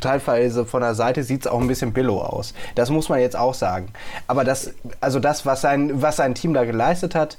Teilweise 0.00 0.64
von 0.64 0.82
der 0.82 0.94
Seite 0.94 1.24
sieht 1.24 1.40
es 1.40 1.46
auch 1.48 1.60
ein 1.60 1.66
bisschen 1.66 1.92
billow 1.92 2.20
aus. 2.20 2.54
Das 2.76 2.90
muss 2.90 3.08
man 3.08 3.18
jetzt 3.18 3.34
auch 3.34 3.54
sagen. 3.54 3.88
Aber 4.28 4.44
das, 4.44 4.72
also 5.00 5.18
das, 5.18 5.46
was 5.46 5.62
sein, 5.62 6.00
was 6.00 6.16
sein 6.16 6.36
Team 6.36 6.54
da 6.54 6.64
geleistet 6.64 7.16
hat, 7.16 7.38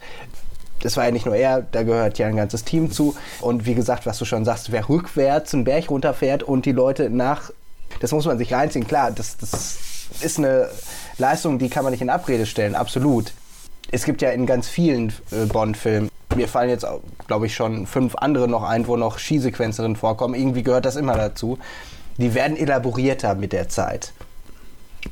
das 0.81 0.97
war 0.97 1.05
ja 1.05 1.11
nicht 1.11 1.25
nur 1.25 1.35
er, 1.35 1.61
da 1.61 1.83
gehört 1.83 2.17
ja 2.17 2.27
ein 2.27 2.35
ganzes 2.35 2.63
Team 2.63 2.91
zu. 2.91 3.15
Und 3.39 3.65
wie 3.65 3.75
gesagt, 3.75 4.05
was 4.05 4.17
du 4.17 4.25
schon 4.25 4.45
sagst, 4.45 4.71
wer 4.71 4.89
rückwärts 4.89 5.53
einen 5.53 5.63
Berg 5.63 5.89
runterfährt 5.89 6.43
und 6.43 6.65
die 6.65 6.71
Leute 6.71 7.09
nach, 7.09 7.51
das 7.99 8.11
muss 8.11 8.25
man 8.25 8.37
sich 8.37 8.53
reinziehen. 8.53 8.87
Klar, 8.87 9.11
das, 9.11 9.37
das 9.37 9.77
ist 10.21 10.37
eine 10.37 10.69
Leistung, 11.17 11.59
die 11.59 11.69
kann 11.69 11.83
man 11.83 11.91
nicht 11.91 12.01
in 12.01 12.09
Abrede 12.09 12.45
stellen, 12.45 12.75
absolut. 12.75 13.33
Es 13.91 14.05
gibt 14.05 14.21
ja 14.21 14.29
in 14.29 14.45
ganz 14.45 14.67
vielen 14.67 15.13
äh, 15.31 15.45
Bond-Filmen, 15.45 16.09
mir 16.35 16.47
fallen 16.47 16.69
jetzt, 16.69 16.85
glaube 17.27 17.45
ich, 17.45 17.55
schon 17.55 17.85
fünf 17.87 18.15
andere 18.15 18.47
noch 18.47 18.63
ein, 18.63 18.87
wo 18.87 18.95
noch 18.95 19.19
Skisequenzen 19.19 19.83
drin 19.83 19.95
vorkommen. 19.95 20.33
Irgendwie 20.33 20.63
gehört 20.63 20.85
das 20.85 20.95
immer 20.95 21.15
dazu. 21.15 21.59
Die 22.17 22.33
werden 22.33 22.55
elaborierter 22.55 23.35
mit 23.35 23.51
der 23.53 23.69
Zeit. 23.69 24.13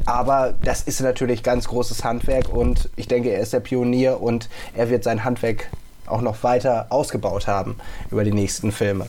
Aber 0.06 0.53
das 0.64 0.84
ist 0.84 1.02
natürlich 1.02 1.44
ganz 1.44 1.68
großes 1.68 2.03
Handwerk 2.03 2.49
und 2.49 2.90
ich 2.95 3.07
denke, 3.07 3.30
er 3.30 3.41
ist 3.41 3.53
der 3.53 3.60
Pionier 3.60 4.22
und 4.22 4.49
er 4.76 4.90
wird 4.90 5.03
sein 5.03 5.24
Handwerk 5.24 5.70
auch 6.06 6.22
noch 6.22 6.44
weiter 6.44 6.88
ausgebaut 6.90 7.48
haben 7.48 7.76
über 8.11 8.24
die 8.24 8.32
nächsten 8.32 8.72
Filme. 8.72 9.07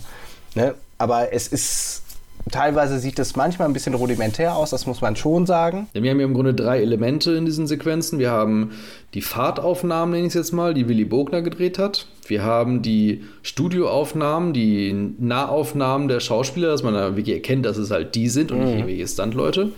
Ne? 0.54 0.74
Aber 0.98 1.32
es 1.32 1.48
ist 1.48 2.02
Teilweise 2.50 2.98
sieht 2.98 3.18
es 3.18 3.36
manchmal 3.36 3.68
ein 3.68 3.74
bisschen 3.74 3.94
rudimentär 3.94 4.56
aus, 4.56 4.70
das 4.70 4.86
muss 4.86 5.00
man 5.00 5.14
schon 5.14 5.46
sagen. 5.46 5.88
Wir 5.92 6.10
haben 6.10 6.18
ja 6.18 6.26
im 6.26 6.34
Grunde 6.34 6.54
drei 6.54 6.80
Elemente 6.80 7.32
in 7.32 7.44
diesen 7.44 7.66
Sequenzen. 7.66 8.18
Wir 8.18 8.30
haben 8.30 8.72
die 9.14 9.20
Fahrtaufnahmen, 9.20 10.12
nenne 10.12 10.26
ich 10.26 10.30
es 10.30 10.34
jetzt 10.34 10.52
mal, 10.52 10.72
die 10.72 10.88
Willy 10.88 11.04
Bogner 11.04 11.42
gedreht 11.42 11.78
hat. 11.78 12.06
Wir 12.26 12.42
haben 12.42 12.82
die 12.82 13.24
Studioaufnahmen, 13.42 14.52
die 14.52 15.14
Nahaufnahmen 15.18 16.08
der 16.08 16.20
Schauspieler, 16.20 16.68
dass 16.68 16.82
man 16.82 16.94
da 16.94 17.14
wirklich 17.16 17.36
erkennt, 17.36 17.66
dass 17.66 17.76
es 17.76 17.90
halt 17.90 18.14
die 18.14 18.28
sind 18.28 18.50
und 18.52 18.58
mhm. 18.58 18.64
nicht 18.64 18.74
irgendwelche 18.74 19.08
Stuntleute 19.08 19.72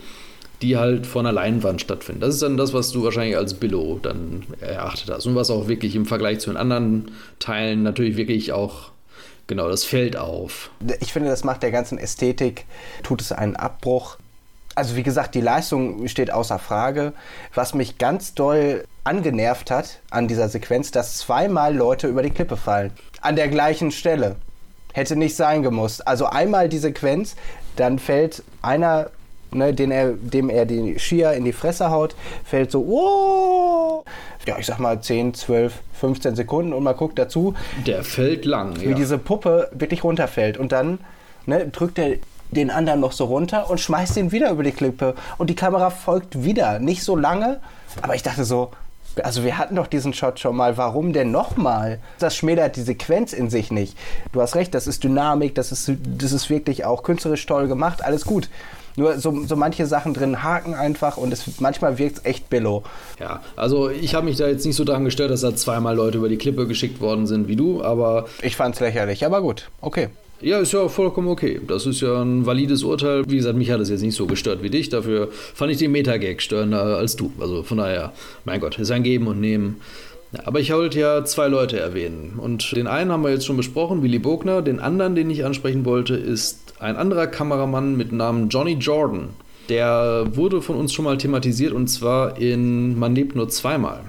die 0.62 0.76
halt 0.76 1.06
vor 1.06 1.20
einer 1.22 1.32
Leinwand 1.32 1.80
stattfinden. 1.80 2.20
Das 2.20 2.34
ist 2.34 2.42
dann 2.42 2.56
das, 2.56 2.72
was 2.72 2.92
du 2.92 3.02
wahrscheinlich 3.02 3.36
als 3.36 3.54
Billo 3.54 3.98
dann 4.00 4.44
erachtet 4.60 5.10
hast 5.10 5.26
und 5.26 5.34
was 5.34 5.50
auch 5.50 5.68
wirklich 5.68 5.96
im 5.96 6.06
Vergleich 6.06 6.38
zu 6.38 6.50
den 6.50 6.56
anderen 6.56 7.10
Teilen 7.38 7.82
natürlich 7.82 8.16
wirklich 8.16 8.52
auch 8.52 8.92
genau 9.46 9.68
das 9.68 9.84
fällt 9.84 10.16
auf. 10.16 10.70
Ich 11.00 11.12
finde, 11.12 11.28
das 11.28 11.44
macht 11.44 11.62
der 11.62 11.72
ganzen 11.72 11.98
Ästhetik, 11.98 12.64
tut 13.02 13.20
es 13.20 13.32
einen 13.32 13.56
Abbruch. 13.56 14.16
Also 14.74 14.96
wie 14.96 15.02
gesagt, 15.02 15.34
die 15.34 15.40
Leistung 15.40 16.08
steht 16.08 16.32
außer 16.32 16.58
Frage. 16.58 17.12
Was 17.52 17.74
mich 17.74 17.98
ganz 17.98 18.34
doll 18.34 18.84
angenervt 19.04 19.70
hat 19.70 20.00
an 20.10 20.28
dieser 20.28 20.48
Sequenz, 20.48 20.92
dass 20.92 21.18
zweimal 21.18 21.74
Leute 21.76 22.06
über 22.06 22.22
die 22.22 22.30
Klippe 22.30 22.56
fallen. 22.56 22.92
An 23.20 23.36
der 23.36 23.48
gleichen 23.48 23.90
Stelle. 23.90 24.36
Hätte 24.94 25.16
nicht 25.16 25.36
sein 25.36 25.62
gemusst. 25.62 26.06
Also 26.06 26.26
einmal 26.26 26.68
die 26.68 26.78
Sequenz, 26.78 27.34
dann 27.76 27.98
fällt 27.98 28.42
einer, 28.60 29.10
ne, 29.54 29.72
den 29.74 29.90
er, 29.90 30.12
dem 30.12 30.50
er 30.50 30.66
die 30.66 30.98
Skier 30.98 31.32
in 31.32 31.44
die 31.44 31.52
Fresse 31.52 31.90
haut, 31.90 32.14
fällt 32.44 32.70
so, 32.70 32.80
oh, 32.80 34.04
ja, 34.46 34.58
ich 34.58 34.66
sag 34.66 34.78
mal 34.78 35.00
10, 35.00 35.34
12, 35.34 35.74
15 36.00 36.36
Sekunden 36.36 36.72
und 36.72 36.82
man 36.82 36.96
guckt 36.96 37.18
dazu. 37.18 37.54
Der 37.86 38.02
fällt 38.04 38.44
lang, 38.44 38.80
Wie 38.80 38.90
ja. 38.90 38.94
diese 38.94 39.18
Puppe 39.18 39.68
wirklich 39.72 40.04
runterfällt 40.04 40.58
und 40.58 40.72
dann 40.72 40.98
ne, 41.46 41.68
drückt 41.68 41.98
er 41.98 42.16
den 42.50 42.70
anderen 42.70 43.00
noch 43.00 43.12
so 43.12 43.24
runter 43.24 43.70
und 43.70 43.80
schmeißt 43.80 44.16
ihn 44.18 44.30
wieder 44.30 44.50
über 44.50 44.62
die 44.62 44.72
Klippe 44.72 45.14
und 45.38 45.48
die 45.48 45.54
Kamera 45.54 45.90
folgt 45.90 46.44
wieder. 46.44 46.78
Nicht 46.78 47.02
so 47.02 47.16
lange, 47.16 47.60
aber 48.02 48.14
ich 48.14 48.22
dachte 48.22 48.44
so, 48.44 48.70
also 49.22 49.44
wir 49.44 49.58
hatten 49.58 49.76
doch 49.76 49.86
diesen 49.86 50.14
Shot 50.14 50.40
schon 50.40 50.56
mal, 50.56 50.76
warum 50.76 51.12
denn 51.12 51.30
nochmal? 51.30 51.98
Das 52.18 52.36
schmälert 52.36 52.76
die 52.76 52.82
Sequenz 52.82 53.32
in 53.32 53.50
sich 53.50 53.70
nicht. 53.70 53.96
Du 54.32 54.40
hast 54.40 54.54
recht, 54.54 54.74
das 54.74 54.86
ist 54.86 55.04
Dynamik, 55.04 55.54
das 55.54 55.72
ist, 55.72 55.90
das 56.18 56.32
ist 56.32 56.48
wirklich 56.50 56.84
auch 56.84 57.02
künstlerisch 57.02 57.44
toll 57.46 57.68
gemacht, 57.68 58.04
alles 58.04 58.24
gut. 58.24 58.48
Nur 58.96 59.18
so, 59.18 59.44
so 59.46 59.56
manche 59.56 59.86
Sachen 59.86 60.14
drin 60.14 60.42
haken 60.42 60.74
einfach 60.74 61.16
und 61.16 61.32
es, 61.32 61.60
manchmal 61.60 61.98
wirkt 61.98 62.18
es 62.18 62.24
echt 62.24 62.50
billow. 62.50 62.82
Ja, 63.18 63.42
also 63.56 63.88
ich 63.88 64.14
habe 64.14 64.26
mich 64.26 64.36
da 64.36 64.48
jetzt 64.48 64.66
nicht 64.66 64.76
so 64.76 64.84
daran 64.84 65.04
gestellt, 65.04 65.30
dass 65.30 65.40
da 65.40 65.54
zweimal 65.54 65.96
Leute 65.96 66.18
über 66.18 66.28
die 66.28 66.36
Klippe 66.36 66.66
geschickt 66.66 67.00
worden 67.00 67.26
sind 67.26 67.48
wie 67.48 67.56
du, 67.56 67.82
aber. 67.82 68.26
Ich 68.42 68.56
fand 68.56 68.74
es 68.74 68.80
lächerlich, 68.80 69.24
aber 69.24 69.40
gut, 69.40 69.70
okay. 69.80 70.08
Ja, 70.42 70.58
ist 70.58 70.72
ja 70.72 70.88
vollkommen 70.88 71.28
okay. 71.28 71.60
Das 71.68 71.86
ist 71.86 72.00
ja 72.00 72.20
ein 72.20 72.44
valides 72.44 72.82
Urteil. 72.82 73.22
Wie 73.28 73.36
gesagt, 73.36 73.56
mich 73.56 73.70
hat 73.70 73.80
es 73.80 73.88
jetzt 73.88 74.02
nicht 74.02 74.16
so 74.16 74.26
gestört 74.26 74.60
wie 74.64 74.70
dich. 74.70 74.88
Dafür 74.88 75.28
fand 75.30 75.70
ich 75.70 75.78
den 75.78 75.92
Metagag 75.92 76.42
störender 76.42 76.96
als 76.96 77.14
du. 77.14 77.30
Also 77.38 77.62
von 77.62 77.78
daher, 77.78 78.12
mein 78.44 78.58
Gott, 78.58 78.76
ist 78.76 78.90
ein 78.90 79.04
Geben 79.04 79.28
und 79.28 79.40
Nehmen. 79.40 79.80
Aber 80.44 80.60
ich 80.60 80.72
wollte 80.72 80.98
ja 80.98 81.24
zwei 81.24 81.48
Leute 81.48 81.78
erwähnen. 81.78 82.38
Und 82.38 82.74
den 82.74 82.86
einen 82.86 83.12
haben 83.12 83.22
wir 83.22 83.30
jetzt 83.30 83.46
schon 83.46 83.56
besprochen, 83.56 84.02
Willy 84.02 84.18
Bogner. 84.18 84.62
Den 84.62 84.80
anderen, 84.80 85.14
den 85.14 85.30
ich 85.30 85.44
ansprechen 85.44 85.84
wollte, 85.84 86.14
ist 86.14 86.74
ein 86.78 86.96
anderer 86.96 87.26
Kameramann 87.26 87.96
mit 87.96 88.12
Namen 88.12 88.48
Johnny 88.48 88.74
Jordan. 88.74 89.28
Der 89.68 90.26
wurde 90.32 90.62
von 90.62 90.76
uns 90.76 90.92
schon 90.92 91.04
mal 91.04 91.18
thematisiert 91.18 91.72
und 91.72 91.88
zwar 91.88 92.38
in 92.38 92.98
Man 92.98 93.14
lebt 93.14 93.36
nur 93.36 93.48
zweimal. 93.48 94.00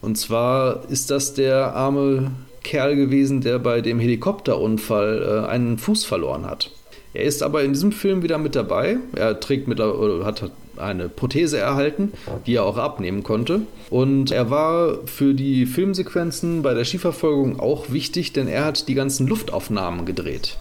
Und 0.00 0.16
zwar 0.16 0.82
ist 0.88 1.10
das 1.10 1.34
der 1.34 1.74
arme 1.74 2.30
Kerl 2.62 2.96
gewesen, 2.96 3.40
der 3.40 3.58
bei 3.58 3.80
dem 3.80 3.98
Helikopterunfall 3.98 5.44
äh, 5.44 5.48
einen 5.48 5.78
Fuß 5.78 6.04
verloren 6.04 6.46
hat. 6.46 6.70
Er 7.12 7.24
ist 7.24 7.42
aber 7.42 7.62
in 7.62 7.72
diesem 7.72 7.92
Film 7.92 8.22
wieder 8.22 8.38
mit 8.38 8.54
dabei. 8.54 8.98
Er 9.14 9.40
trägt 9.40 9.68
mit, 9.68 9.80
hat 9.80 10.50
eine 10.78 11.08
Prothese 11.08 11.58
erhalten, 11.58 12.12
die 12.46 12.54
er 12.54 12.64
auch 12.64 12.76
abnehmen 12.76 13.22
konnte. 13.22 13.62
Und 13.90 14.30
er 14.30 14.50
war 14.50 14.98
für 15.06 15.34
die 15.34 15.66
Filmsequenzen 15.66 16.62
bei 16.62 16.74
der 16.74 16.84
Skiverfolgung 16.84 17.60
auch 17.60 17.90
wichtig, 17.90 18.32
denn 18.32 18.48
er 18.48 18.64
hat 18.64 18.88
die 18.88 18.94
ganzen 18.94 19.26
Luftaufnahmen 19.26 20.06
gedreht. 20.06 20.58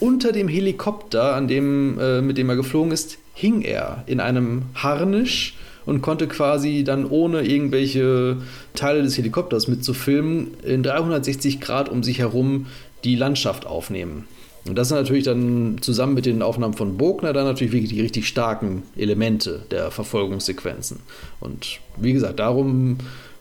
Unter 0.00 0.32
dem 0.32 0.48
Helikopter, 0.48 1.34
an 1.34 1.46
dem, 1.46 1.98
äh, 2.00 2.20
mit 2.20 2.36
dem 2.36 2.48
er 2.48 2.56
geflogen 2.56 2.92
ist, 2.92 3.18
hing 3.34 3.62
er 3.62 4.02
in 4.06 4.20
einem 4.20 4.62
Harnisch 4.74 5.54
und 5.86 6.02
konnte 6.02 6.28
quasi 6.28 6.84
dann 6.84 7.06
ohne 7.06 7.42
irgendwelche 7.42 8.38
Teile 8.74 9.02
des 9.02 9.16
Helikopters 9.16 9.68
mitzufilmen 9.68 10.54
in 10.62 10.82
360 10.82 11.60
Grad 11.60 11.88
um 11.88 12.02
sich 12.02 12.18
herum 12.18 12.66
die 13.04 13.16
Landschaft 13.16 13.66
aufnehmen. 13.66 14.26
Und 14.66 14.76
das 14.76 14.88
sind 14.88 14.96
natürlich 14.96 15.24
dann 15.24 15.78
zusammen 15.80 16.14
mit 16.14 16.24
den 16.24 16.40
Aufnahmen 16.40 16.74
von 16.74 16.96
Bogner 16.96 17.32
dann 17.32 17.44
natürlich 17.44 17.72
wirklich 17.72 17.90
die 17.90 18.00
richtig 18.00 18.28
starken 18.28 18.84
Elemente 18.96 19.62
der 19.70 19.90
Verfolgungssequenzen. 19.90 21.00
Und 21.40 21.80
wie 21.96 22.12
gesagt, 22.12 22.38
darum 22.38 22.98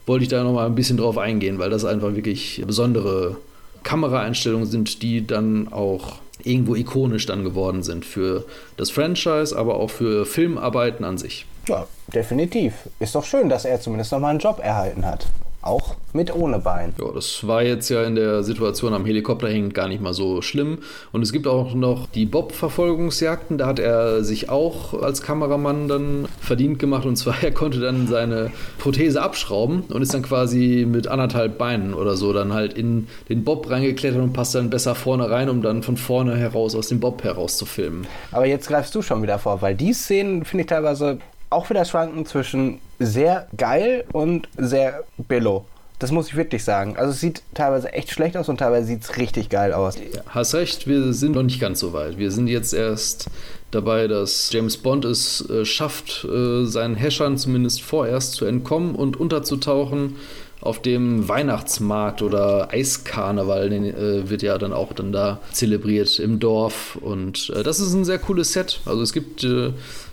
wollte 0.08 0.24
ich 0.24 0.30
da 0.30 0.44
nochmal 0.44 0.66
ein 0.66 0.76
bisschen 0.76 0.98
drauf 0.98 1.18
eingehen, 1.18 1.60
weil 1.60 1.70
das 1.70 1.86
einfach 1.86 2.16
wirklich 2.16 2.64
besondere 2.66 3.38
Kameraeinstellungen 3.84 4.68
sind, 4.68 5.04
die 5.04 5.26
dann 5.26 5.72
auch 5.72 6.16
irgendwo 6.44 6.76
ikonisch 6.76 7.28
dann 7.28 7.44
geworden 7.44 7.84
sind 7.84 8.04
für 8.04 8.46
das 8.78 8.90
Franchise, 8.90 9.56
aber 9.56 9.76
auch 9.76 9.92
für 9.92 10.26
Filmarbeiten 10.26 11.06
an 11.06 11.20
sich. 11.20 11.46
Ja, 11.68 11.86
definitiv. 12.14 12.74
Ist 13.00 13.14
doch 13.14 13.24
schön, 13.24 13.48
dass 13.48 13.66
er 13.66 13.80
zumindest 13.80 14.12
nochmal 14.12 14.32
einen 14.32 14.40
Job 14.40 14.60
erhalten 14.62 15.06
hat. 15.06 15.28
Auch 15.62 15.96
mit 16.14 16.34
ohne 16.34 16.58
Bein. 16.60 16.94
Ja, 17.00 17.12
das 17.14 17.48
war 17.48 17.62
jetzt 17.62 17.90
ja 17.90 18.04
in 18.04 18.16
der 18.16 18.44
Situation 18.44 18.94
am 18.94 19.06
Helikopter 19.06 19.48
hängend 19.48 19.76
gar 19.76 19.88
nicht 19.88 20.02
mal 20.02 20.14
so 20.14 20.42
schlimm. 20.42 20.80
Und 21.12 21.22
es 21.22 21.32
gibt 21.32 21.46
auch 21.46 21.76
noch 21.76 22.08
die 22.08 22.26
Bob-Verfolgungsjagden. 22.26 23.60
Da 23.60 23.68
hat 23.68 23.78
er 23.78 24.24
sich 24.24 24.50
auch 24.50 25.00
als 25.02 25.22
Kameramann 25.22 25.88
dann 25.88 26.28
verdient 26.40 26.80
gemacht. 26.80 27.06
Und 27.06 27.16
zwar, 27.16 27.36
er 27.44 27.52
konnte 27.52 27.80
dann 27.80 28.08
seine 28.08 28.52
Prothese 28.80 29.22
abschrauben 29.22 29.82
und 29.90 30.02
ist 30.02 30.14
dann 30.14 30.24
quasi 30.24 30.88
mit 30.90 31.08
anderthalb 31.08 31.60
Beinen 31.60 31.94
oder 31.94 32.16
so 32.16 32.34
dann 32.34 32.54
halt 32.54 32.74
in 32.74 33.08
den 33.30 33.44
Bob 33.44 33.70
reingeklettert 33.70 34.22
und 34.22 34.34
passt 34.34 34.56
dann 34.56 34.72
besser 34.72 34.96
vorne 34.96 35.30
rein, 35.30 35.48
um 35.48 35.62
dann 35.62 35.84
von 35.84 35.96
vorne 35.96 36.38
heraus 36.38 36.76
aus 36.76 36.88
dem 36.88 37.00
Bob 37.00 37.24
heraus 37.24 37.58
zu 37.58 37.66
filmen. 37.66 38.08
Aber 38.32 38.48
jetzt 38.48 38.68
greifst 38.68 38.96
du 38.96 39.04
schon 39.04 39.22
wieder 39.22 39.38
vor, 39.38 39.62
weil 39.62 39.76
die 39.76 39.94
Szenen 39.94 40.44
finde 40.44 40.62
ich 40.62 40.68
teilweise 40.68 41.20
auch 41.52 41.70
wieder 41.70 41.86
schwanken 41.86 42.26
zwischen 42.26 42.80
sehr 43.00 43.48
geil 43.56 44.06
und 44.12 44.48
sehr 44.58 45.04
billow. 45.18 45.66
Das 46.00 46.12
muss 46.12 46.30
ich 46.30 46.36
wirklich 46.36 46.64
sagen. 46.64 46.98
Also 46.98 47.12
es 47.12 47.20
sieht 47.20 47.44
teilweise 47.54 47.94
echt 47.94 48.10
schlecht 48.10 48.36
aus 48.36 48.50
und 48.50 48.58
teilweise 48.58 48.88
sieht 48.88 49.04
es 49.04 49.18
richtig 49.18 49.50
geil 49.50 49.72
aus. 49.72 49.98
Hast 50.30 50.56
recht, 50.56 50.88
wir 50.88 51.14
sind 51.14 51.36
noch 51.36 51.44
nicht 51.44 51.60
ganz 51.60 51.80
so 51.80 51.94
weit. 51.94 52.18
Wir 52.18 52.32
sind 52.32 52.48
jetzt 52.48 52.74
erst 52.74 53.28
dabei, 53.70 54.08
dass 54.08 54.52
James 54.52 54.78
Bond 54.78 55.06
es 55.06 55.48
äh, 55.48 55.64
schafft, 55.64 56.26
äh, 56.26 56.66
seinen 56.66 56.96
Häschern 56.96 57.38
zumindest 57.38 57.84
vorerst 57.84 58.34
zu 58.34 58.46
entkommen 58.46 58.96
und 58.96 59.20
unterzutauchen 59.20 60.16
auf 60.62 60.82
dem 60.82 61.28
Weihnachtsmarkt 61.28 62.22
oder 62.22 62.70
Eiskarneval, 62.72 63.70
den 63.70 63.86
äh, 63.86 64.30
wird 64.30 64.44
ja 64.44 64.58
dann 64.58 64.74
auch 64.74 64.94
dann 64.94 65.12
da 65.12 65.40
zelebriert 65.52 66.20
im 66.20 66.40
Dorf. 66.40 66.98
Und 67.02 67.52
äh, 67.56 67.64
das 67.64 67.80
ist 67.80 67.94
ein 67.94 68.06
sehr 68.06 68.20
cooles 68.20 68.54
Set. 68.54 68.80
Also 68.86 69.02
es 69.02 69.12
gibt 69.12 69.44
äh, 69.44 69.72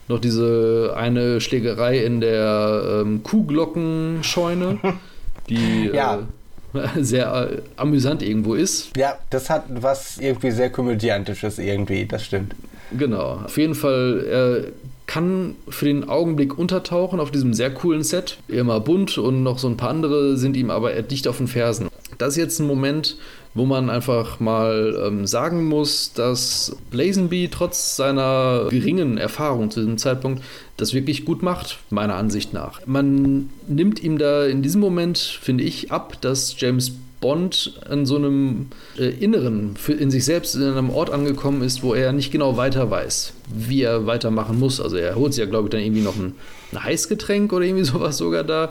noch 0.09 0.20
diese 0.20 0.94
eine 0.97 1.40
Schlägerei 1.40 1.98
in 1.98 2.20
der 2.20 3.02
ähm, 3.02 3.22
Kuhglockenscheune, 3.22 4.78
die 5.48 5.90
ja. 5.93 6.20
äh, 6.74 6.78
sehr 7.02 7.32
äh, 7.51 7.62
amüsant 7.76 8.22
irgendwo 8.22 8.55
ist. 8.55 8.97
Ja, 8.97 9.18
das 9.30 9.51
hat 9.51 9.64
was 9.68 10.18
irgendwie 10.18 10.51
sehr 10.51 10.70
komödiantisches 10.70 11.59
irgendwie, 11.59 12.06
das 12.06 12.24
stimmt. 12.24 12.55
Genau, 12.97 13.43
auf 13.44 13.59
jeden 13.59 13.74
Fall, 13.74 14.24
er 14.30 14.64
kann 15.09 15.56
für 15.68 15.86
den 15.86 16.09
Augenblick 16.09 16.59
untertauchen 16.59 17.18
auf 17.18 17.30
diesem 17.30 17.55
sehr 17.55 17.72
coolen 17.72 18.02
Set. 18.02 18.39
Immer 18.47 18.78
bunt 18.80 19.18
und 19.18 19.43
noch 19.43 19.59
so 19.59 19.68
ein 19.68 19.76
paar 19.76 19.90
andere 19.90 20.36
sind 20.36 20.56
ihm 20.56 20.70
aber 20.70 20.93
dicht 21.02 21.26
auf 21.26 21.39
den 21.39 21.48
Fersen. 21.48 21.89
Das 22.18 22.30
ist 22.30 22.36
jetzt 22.36 22.59
ein 22.60 22.66
Moment, 22.66 23.16
wo 23.54 23.64
man 23.64 23.90
einfach 23.90 24.40
mal 24.40 24.96
ähm, 25.06 25.26
sagen 25.26 25.64
muss, 25.64 26.12
dass 26.12 26.76
Blazenby 26.90 27.48
trotz 27.50 27.96
seiner 27.96 28.66
geringen 28.70 29.18
Erfahrung 29.18 29.70
zu 29.70 29.80
diesem 29.80 29.98
Zeitpunkt 29.98 30.42
das 30.76 30.94
wirklich 30.94 31.24
gut 31.24 31.42
macht, 31.42 31.78
meiner 31.90 32.14
Ansicht 32.14 32.52
nach. 32.52 32.86
Man 32.86 33.50
nimmt 33.66 34.02
ihm 34.02 34.18
da 34.18 34.46
in 34.46 34.62
diesem 34.62 34.80
Moment, 34.80 35.18
finde 35.18 35.64
ich, 35.64 35.90
ab, 35.90 36.20
dass 36.20 36.60
James 36.60 36.92
Bond 37.20 37.80
an 37.88 38.06
so 38.06 38.14
einem 38.14 38.68
äh, 38.96 39.08
Inneren, 39.08 39.76
für, 39.76 39.92
in 39.92 40.10
sich 40.10 40.24
selbst 40.24 40.54
in 40.54 40.62
einem 40.62 40.90
Ort 40.90 41.10
angekommen 41.10 41.62
ist, 41.62 41.82
wo 41.82 41.94
er 41.94 42.12
nicht 42.12 42.30
genau 42.30 42.56
weiter 42.56 42.90
weiß, 42.90 43.32
wie 43.52 43.82
er 43.82 44.06
weitermachen 44.06 44.58
muss. 44.58 44.80
Also 44.80 44.96
er 44.96 45.16
holt 45.16 45.34
sich 45.34 45.42
ja, 45.42 45.50
glaube 45.50 45.66
ich, 45.66 45.70
dann 45.72 45.80
irgendwie 45.80 46.02
noch 46.02 46.14
ein, 46.14 46.34
ein 46.72 46.84
Heißgetränk 46.84 47.52
oder 47.52 47.64
irgendwie 47.64 47.84
sowas 47.84 48.18
sogar 48.18 48.44
da 48.44 48.70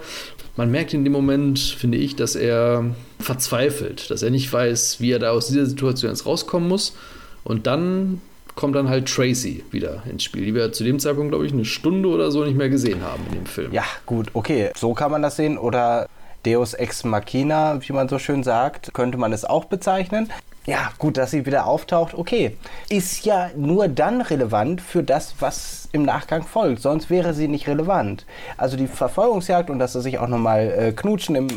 man 0.57 0.71
merkt 0.71 0.93
in 0.93 1.03
dem 1.03 1.13
Moment, 1.13 1.59
finde 1.59 1.99
ich, 1.99 2.15
dass 2.15 2.35
er 2.35 2.95
verzweifelt, 3.19 4.09
dass 4.11 4.21
er 4.21 4.29
nicht 4.29 4.51
weiß, 4.51 4.99
wie 4.99 5.11
er 5.11 5.19
da 5.19 5.31
aus 5.31 5.47
dieser 5.47 5.65
Situation 5.65 6.11
jetzt 6.11 6.25
rauskommen 6.25 6.67
muss. 6.67 6.95
Und 7.43 7.67
dann 7.67 8.21
kommt 8.55 8.75
dann 8.75 8.89
halt 8.89 9.07
Tracy 9.07 9.63
wieder 9.71 10.03
ins 10.09 10.23
Spiel, 10.23 10.45
die 10.45 10.53
wir 10.53 10.71
zu 10.73 10.83
dem 10.83 10.99
Zeitpunkt, 10.99 11.31
glaube 11.31 11.45
ich, 11.45 11.53
eine 11.53 11.65
Stunde 11.65 12.09
oder 12.09 12.31
so 12.31 12.43
nicht 12.43 12.57
mehr 12.57 12.69
gesehen 12.69 13.03
haben 13.03 13.23
in 13.29 13.35
dem 13.35 13.45
Film. 13.45 13.71
Ja, 13.71 13.83
gut, 14.05 14.29
okay, 14.33 14.71
so 14.75 14.93
kann 14.93 15.11
man 15.11 15.21
das 15.21 15.37
sehen. 15.37 15.57
Oder 15.57 16.07
Deus 16.45 16.73
Ex 16.73 17.03
Machina, 17.03 17.79
wie 17.81 17.93
man 17.93 18.09
so 18.09 18.19
schön 18.19 18.43
sagt, 18.43 18.93
könnte 18.93 19.17
man 19.17 19.31
es 19.31 19.45
auch 19.45 19.65
bezeichnen. 19.65 20.29
Ja, 20.65 20.91
gut, 20.97 21.15
dass 21.15 21.31
sie 21.31 21.45
wieder 21.45 21.65
auftaucht, 21.65 22.13
okay. 22.13 22.57
Ist 22.89 23.25
ja 23.25 23.51
nur 23.55 23.87
dann 23.87 24.19
relevant 24.19 24.81
für 24.81 25.01
das, 25.01 25.35
was 25.39 25.87
im 25.93 26.03
Nachgang 26.03 26.43
folgt. 26.43 26.81
Sonst 26.81 27.09
wäre 27.09 27.33
sie 27.33 27.47
nicht 27.47 27.69
relevant. 27.69 28.25
Also 28.57 28.75
die 28.75 28.87
Verfolgungsjagd 28.87 29.69
und 29.69 29.79
dass 29.79 29.93
sie 29.93 30.01
sich 30.01 30.19
auch 30.19 30.27
nochmal 30.27 30.73
äh, 30.77 30.91
knutschen 30.91 31.37
im 31.37 31.47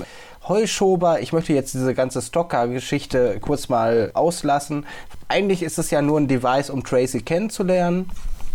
Heuschober. 0.49 1.21
Ich 1.21 1.33
möchte 1.33 1.53
jetzt 1.53 1.75
diese 1.75 1.95
ganze 1.95 2.23
Stocker-Geschichte 2.23 3.39
kurz 3.41 3.69
mal 3.69 4.11
auslassen. 4.15 4.87
Eigentlich 5.29 5.63
ist 5.63 5.79
es 5.79 5.91
ja 5.91 6.03
nur 6.03 6.19
ein 6.19 6.29
Device, 6.29 6.71
um 6.71 6.85
Tracy 6.85 7.21
kennenzulernen 7.21 8.11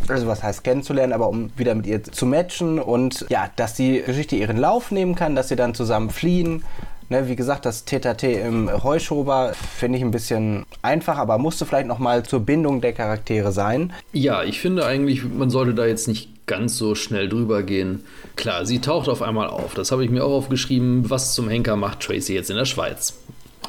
also 0.10 0.28
was 0.28 0.44
heißt 0.44 0.64
kennenzulernen, 0.66 1.14
aber 1.14 1.30
um 1.30 1.52
wieder 1.58 1.74
mit 1.74 1.88
ihr 1.88 2.04
zu 2.04 2.26
matchen 2.26 2.80
und 2.80 3.26
ja, 3.30 3.50
dass 3.56 3.76
die 3.76 4.04
Geschichte 4.06 4.36
ihren 4.36 4.58
Lauf 4.58 4.92
nehmen 4.92 5.16
kann, 5.16 5.36
dass 5.36 5.48
sie 5.48 5.56
dann 5.56 5.74
zusammen 5.74 6.10
fliehen 6.10 6.64
Ne, 7.08 7.28
wie 7.28 7.36
gesagt, 7.36 7.68
das 7.68 7.86
TTT 7.86 8.24
im 8.24 8.84
Heuschober 8.84 9.54
finde 9.54 10.00
ich 10.00 10.04
ein 10.04 10.10
bisschen 10.10 10.66
einfach, 10.82 11.20
aber 11.20 11.38
musste 11.38 11.68
vielleicht 11.68 11.88
noch 11.88 12.00
mal 12.00 12.24
zur 12.24 12.40
Bindung 12.40 12.82
der 12.82 12.94
Charaktere 12.94 13.52
sein. 13.52 13.94
Ja, 14.12 14.44
ich 14.44 14.60
finde 14.60 14.88
eigentlich, 14.88 15.24
man 15.24 15.52
sollte 15.52 15.76
da 15.76 15.86
jetzt 15.86 16.08
nicht 16.08 16.48
ganz 16.48 16.78
so 16.78 16.96
schnell 16.96 17.30
drüber 17.30 17.62
gehen. 17.62 18.04
Klar, 18.36 18.66
sie 18.66 18.80
taucht 18.80 19.10
auf 19.10 19.22
einmal 19.22 19.48
auf. 19.48 19.74
Das 19.76 19.92
habe 19.92 20.04
ich 20.04 20.12
mir 20.12 20.24
auch 20.24 20.34
aufgeschrieben. 20.34 21.10
Was 21.10 21.34
zum 21.34 21.50
Henker 21.50 21.76
macht 21.76 22.02
Tracy 22.02 22.34
jetzt 22.34 22.50
in 22.50 22.58
der 22.58 22.66
Schweiz? 22.66 23.14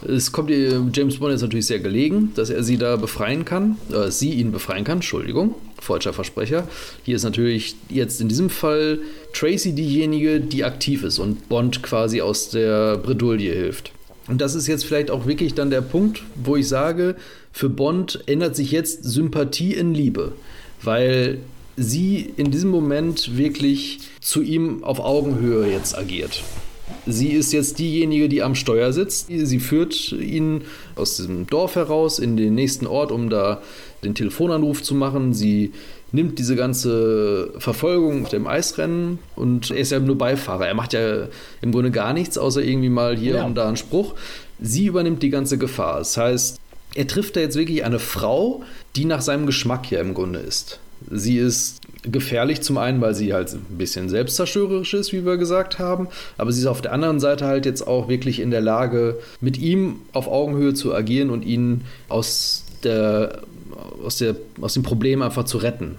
Es 0.06 0.32
kommt 0.32 0.50
James 0.50 1.18
Bond 1.18 1.32
jetzt 1.32 1.42
natürlich 1.42 1.66
sehr 1.66 1.78
gelegen, 1.78 2.32
dass 2.34 2.50
er 2.50 2.62
sie 2.62 2.76
da 2.76 2.96
befreien 2.96 3.44
kann, 3.44 3.76
äh, 3.90 4.10
sie 4.10 4.32
ihn 4.32 4.52
befreien 4.52 4.84
kann, 4.84 4.98
Entschuldigung, 4.98 5.54
falscher 5.80 6.12
Versprecher. 6.12 6.68
Hier 7.04 7.16
ist 7.16 7.22
natürlich 7.22 7.76
jetzt 7.88 8.20
in 8.20 8.28
diesem 8.28 8.50
Fall 8.50 8.98
Tracy 9.32 9.72
diejenige, 9.72 10.40
die 10.40 10.64
aktiv 10.64 11.02
ist 11.02 11.18
und 11.18 11.48
Bond 11.48 11.82
quasi 11.82 12.20
aus 12.20 12.50
der 12.50 12.98
Bredouille 12.98 13.52
hilft. 13.52 13.92
Und 14.28 14.40
das 14.40 14.54
ist 14.54 14.66
jetzt 14.66 14.84
vielleicht 14.84 15.10
auch 15.10 15.26
wirklich 15.26 15.54
dann 15.54 15.70
der 15.70 15.82
Punkt, 15.82 16.22
wo 16.34 16.56
ich 16.56 16.68
sage, 16.68 17.16
für 17.52 17.68
Bond 17.68 18.20
ändert 18.26 18.56
sich 18.56 18.72
jetzt 18.72 19.04
Sympathie 19.04 19.72
in 19.72 19.94
Liebe, 19.94 20.32
weil 20.82 21.38
sie 21.76 22.32
in 22.36 22.50
diesem 22.50 22.70
Moment 22.70 23.36
wirklich 23.36 24.00
zu 24.20 24.42
ihm 24.42 24.82
auf 24.82 25.00
Augenhöhe 25.00 25.70
jetzt 25.70 25.96
agiert. 25.96 26.42
Sie 27.04 27.28
ist 27.28 27.52
jetzt 27.52 27.78
diejenige, 27.78 28.28
die 28.28 28.42
am 28.42 28.54
Steuer 28.54 28.92
sitzt. 28.92 29.28
Sie 29.28 29.60
führt 29.60 30.12
ihn 30.12 30.62
aus 30.94 31.16
diesem 31.16 31.46
Dorf 31.46 31.76
heraus 31.76 32.18
in 32.18 32.36
den 32.36 32.54
nächsten 32.54 32.86
Ort, 32.86 33.12
um 33.12 33.30
da 33.30 33.62
den 34.02 34.14
Telefonanruf 34.14 34.82
zu 34.82 34.94
machen. 34.94 35.34
Sie 35.34 35.72
nimmt 36.12 36.38
diese 36.38 36.56
ganze 36.56 37.52
Verfolgung 37.58 38.24
auf 38.24 38.30
dem 38.30 38.46
Eisrennen 38.46 39.18
und 39.34 39.70
er 39.70 39.78
ist 39.78 39.92
ja 39.92 40.00
nur 40.00 40.18
Beifahrer. 40.18 40.66
Er 40.66 40.74
macht 40.74 40.92
ja 40.92 41.28
im 41.60 41.72
Grunde 41.72 41.90
gar 41.90 42.12
nichts, 42.12 42.38
außer 42.38 42.62
irgendwie 42.62 42.88
mal 42.88 43.16
hier 43.16 43.36
ja. 43.36 43.44
und 43.44 43.54
da 43.54 43.66
einen 43.68 43.76
Spruch. 43.76 44.14
Sie 44.60 44.86
übernimmt 44.86 45.22
die 45.22 45.30
ganze 45.30 45.58
Gefahr. 45.58 45.98
Das 45.98 46.16
heißt, 46.16 46.60
er 46.94 47.06
trifft 47.06 47.36
da 47.36 47.40
jetzt 47.40 47.56
wirklich 47.56 47.84
eine 47.84 47.98
Frau, 47.98 48.62
die 48.94 49.04
nach 49.04 49.20
seinem 49.20 49.46
Geschmack 49.46 49.90
ja 49.90 50.00
im 50.00 50.14
Grunde 50.14 50.38
ist. 50.38 50.80
Sie 51.10 51.38
ist 51.38 51.80
gefährlich 52.02 52.62
zum 52.62 52.78
einen, 52.78 53.00
weil 53.00 53.14
sie 53.14 53.32
halt 53.32 53.52
ein 53.52 53.78
bisschen 53.78 54.08
selbstzerstörerisch 54.08 54.94
ist, 54.94 55.12
wie 55.12 55.24
wir 55.24 55.36
gesagt 55.36 55.78
haben, 55.78 56.08
aber 56.38 56.52
sie 56.52 56.60
ist 56.60 56.66
auf 56.66 56.82
der 56.82 56.92
anderen 56.92 57.20
Seite 57.20 57.46
halt 57.46 57.66
jetzt 57.66 57.86
auch 57.86 58.08
wirklich 58.08 58.40
in 58.40 58.50
der 58.50 58.60
Lage, 58.60 59.18
mit 59.40 59.58
ihm 59.58 59.96
auf 60.12 60.28
Augenhöhe 60.28 60.74
zu 60.74 60.94
agieren 60.94 61.30
und 61.30 61.44
ihn 61.44 61.82
aus, 62.08 62.64
der, 62.84 63.40
aus, 64.04 64.18
der, 64.18 64.36
aus 64.60 64.74
dem 64.74 64.82
Problem 64.82 65.22
einfach 65.22 65.44
zu 65.44 65.58
retten. 65.58 65.96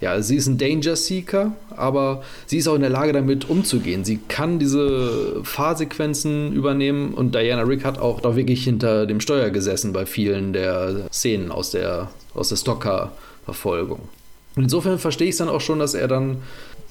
Ja, 0.00 0.20
sie 0.20 0.34
ist 0.34 0.48
ein 0.48 0.58
Danger 0.58 0.96
Seeker, 0.96 1.52
aber 1.76 2.24
sie 2.46 2.58
ist 2.58 2.66
auch 2.66 2.74
in 2.74 2.80
der 2.80 2.90
Lage, 2.90 3.12
damit 3.12 3.48
umzugehen. 3.48 4.04
Sie 4.04 4.18
kann 4.26 4.58
diese 4.58 5.44
Fahrsequenzen 5.44 6.52
übernehmen 6.52 7.14
und 7.14 7.36
Diana 7.36 7.62
Rick 7.62 7.84
hat 7.84 7.98
auch 7.98 8.20
da 8.20 8.34
wirklich 8.34 8.64
hinter 8.64 9.06
dem 9.06 9.20
Steuer 9.20 9.50
gesessen 9.50 9.92
bei 9.92 10.04
vielen 10.04 10.52
der 10.52 11.06
Szenen 11.12 11.52
aus 11.52 11.70
der, 11.70 12.10
aus 12.34 12.48
der 12.48 12.56
Stocker-Verfolgung. 12.56 14.00
Und 14.54 14.64
insofern 14.64 14.98
verstehe 14.98 15.28
ich 15.28 15.32
es 15.32 15.38
dann 15.38 15.48
auch 15.48 15.60
schon, 15.60 15.78
dass 15.78 15.94
er 15.94 16.08
dann 16.08 16.42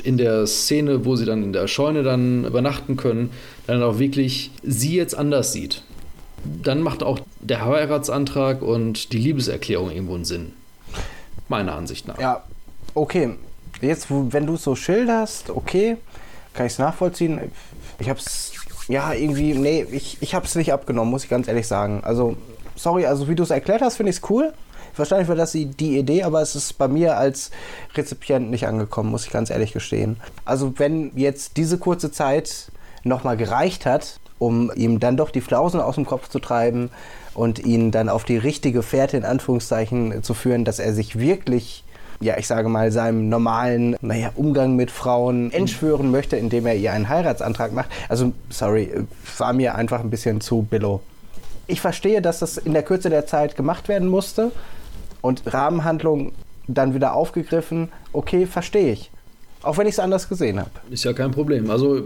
in 0.04 0.18
der 0.18 0.48
Szene, 0.48 1.06
wo 1.06 1.16
sie 1.16 1.26
dann 1.26 1.44
in 1.44 1.54
der 1.54 1.68
Scheune 1.68 2.04
dann 2.04 2.46
übernachten 2.46 2.98
können, 2.98 3.32
dann 3.68 3.84
auch 3.84 4.00
wirklich 4.00 4.52
sie 4.64 4.96
jetzt 4.96 5.16
anders 5.16 5.54
sieht. 5.54 5.84
Dann 6.44 6.82
macht 6.82 7.04
auch 7.04 7.20
der 7.40 7.66
Heiratsantrag 7.66 8.64
und 8.64 9.14
die 9.14 9.20
Liebeserklärung 9.20 9.92
irgendwo 9.92 10.16
einen 10.16 10.26
Sinn. 10.26 10.54
Meiner 11.50 11.76
Ansicht 11.76 12.08
nach. 12.08 12.20
Ja, 12.20 12.44
okay. 12.96 13.36
Jetzt, 13.82 14.08
wenn 14.10 14.46
du 14.46 14.56
es 14.56 14.64
so 14.64 14.76
schilderst, 14.76 15.50
okay, 15.50 15.98
kann 16.54 16.66
ich 16.66 16.74
es 16.74 16.80
nachvollziehen. 16.80 17.40
Ich 18.00 18.10
habe 18.10 18.20
es, 18.20 18.54
ja, 18.88 19.14
irgendwie, 19.14 19.54
nee, 19.54 19.86
ich, 19.92 20.18
ich 20.22 20.36
habe 20.36 20.46
es 20.46 20.56
nicht 20.56 20.74
abgenommen, 20.74 21.12
muss 21.12 21.24
ich 21.24 21.30
ganz 21.30 21.48
ehrlich 21.48 21.68
sagen. 21.68 22.02
Also, 22.04 22.38
sorry, 22.76 23.06
also 23.06 23.28
wie 23.28 23.36
du 23.36 23.44
es 23.44 23.50
erklärt 23.50 23.82
hast, 23.82 23.98
finde 23.98 24.12
ich 24.12 24.18
es 24.18 24.30
cool. 24.30 24.54
Wahrscheinlich 24.98 25.28
war 25.28 25.36
das 25.36 25.52
die 25.54 25.98
Idee, 25.98 26.24
aber 26.24 26.42
es 26.42 26.56
ist 26.56 26.78
bei 26.78 26.88
mir 26.88 27.18
als 27.18 27.52
Rezipient 27.96 28.50
nicht 28.50 28.68
angekommen, 28.68 29.12
muss 29.12 29.26
ich 29.26 29.32
ganz 29.32 29.50
ehrlich 29.50 29.74
gestehen. 29.74 30.18
Also 30.46 30.74
wenn 30.78 31.12
jetzt 31.16 31.58
diese 31.58 31.78
kurze 31.78 32.12
Zeit 32.12 32.72
nochmal 33.04 33.38
gereicht 33.38 33.86
hat, 33.86 34.20
um 34.40 34.72
ihm 34.76 35.00
dann 35.00 35.18
doch 35.18 35.30
die 35.30 35.42
Flausen 35.42 35.80
aus 35.80 35.96
dem 35.96 36.06
Kopf 36.06 36.28
zu 36.28 36.40
treiben 36.40 36.90
und 37.34 37.60
ihn 37.60 37.92
dann 37.92 38.10
auf 38.10 38.24
die 38.24 38.38
richtige 38.38 38.82
Fährte 38.82 39.18
in 39.18 39.26
Anführungszeichen 39.26 40.24
zu 40.24 40.34
führen, 40.34 40.66
dass 40.66 40.80
er 40.80 40.94
sich 40.94 41.20
wirklich 41.20 41.84
ja, 42.22 42.38
ich 42.38 42.48
sage 42.48 42.70
mal, 42.70 42.92
seinem 42.92 43.30
normalen, 43.30 43.98
naja, 44.00 44.32
Umgang 44.36 44.76
mit 44.76 44.92
Frauen 44.92 45.52
entschwören 45.52 46.12
möchte, 46.12 46.38
indem 46.38 46.68
er 46.68 46.76
ihr 46.76 46.94
einen 46.94 47.10
Heiratsantrag 47.10 47.74
macht. 47.74 47.90
Also, 48.10 48.32
sorry, 48.50 48.92
war 49.40 49.54
mir 49.54 49.76
einfach 49.76 50.02
ein 50.02 50.12
bisschen 50.12 50.40
zu 50.40 50.62
billow. 50.62 51.02
Ich 51.66 51.82
verstehe, 51.82 52.22
dass 52.22 52.40
das 52.40 52.58
in 52.58 52.74
der 52.74 52.84
Kürze 52.84 53.10
der 53.10 53.26
Zeit 53.26 53.56
gemacht 53.56 53.88
werden 53.88 54.08
musste, 54.08 54.52
und 55.22 55.42
Rahmenhandlung 55.46 56.32
dann 56.68 56.94
wieder 56.94 57.14
aufgegriffen, 57.14 57.90
okay, 58.14 58.46
verstehe 58.46 58.94
ich. 58.94 59.12
Auch 59.64 59.78
wenn 59.78 59.86
ich 59.86 59.94
es 59.94 60.00
anders 60.00 60.28
gesehen 60.28 60.60
habe. 60.60 60.72
Ist 60.90 61.04
ja 61.04 61.14
kein 61.14 61.32
Problem. 61.32 61.70
Also 61.70 62.02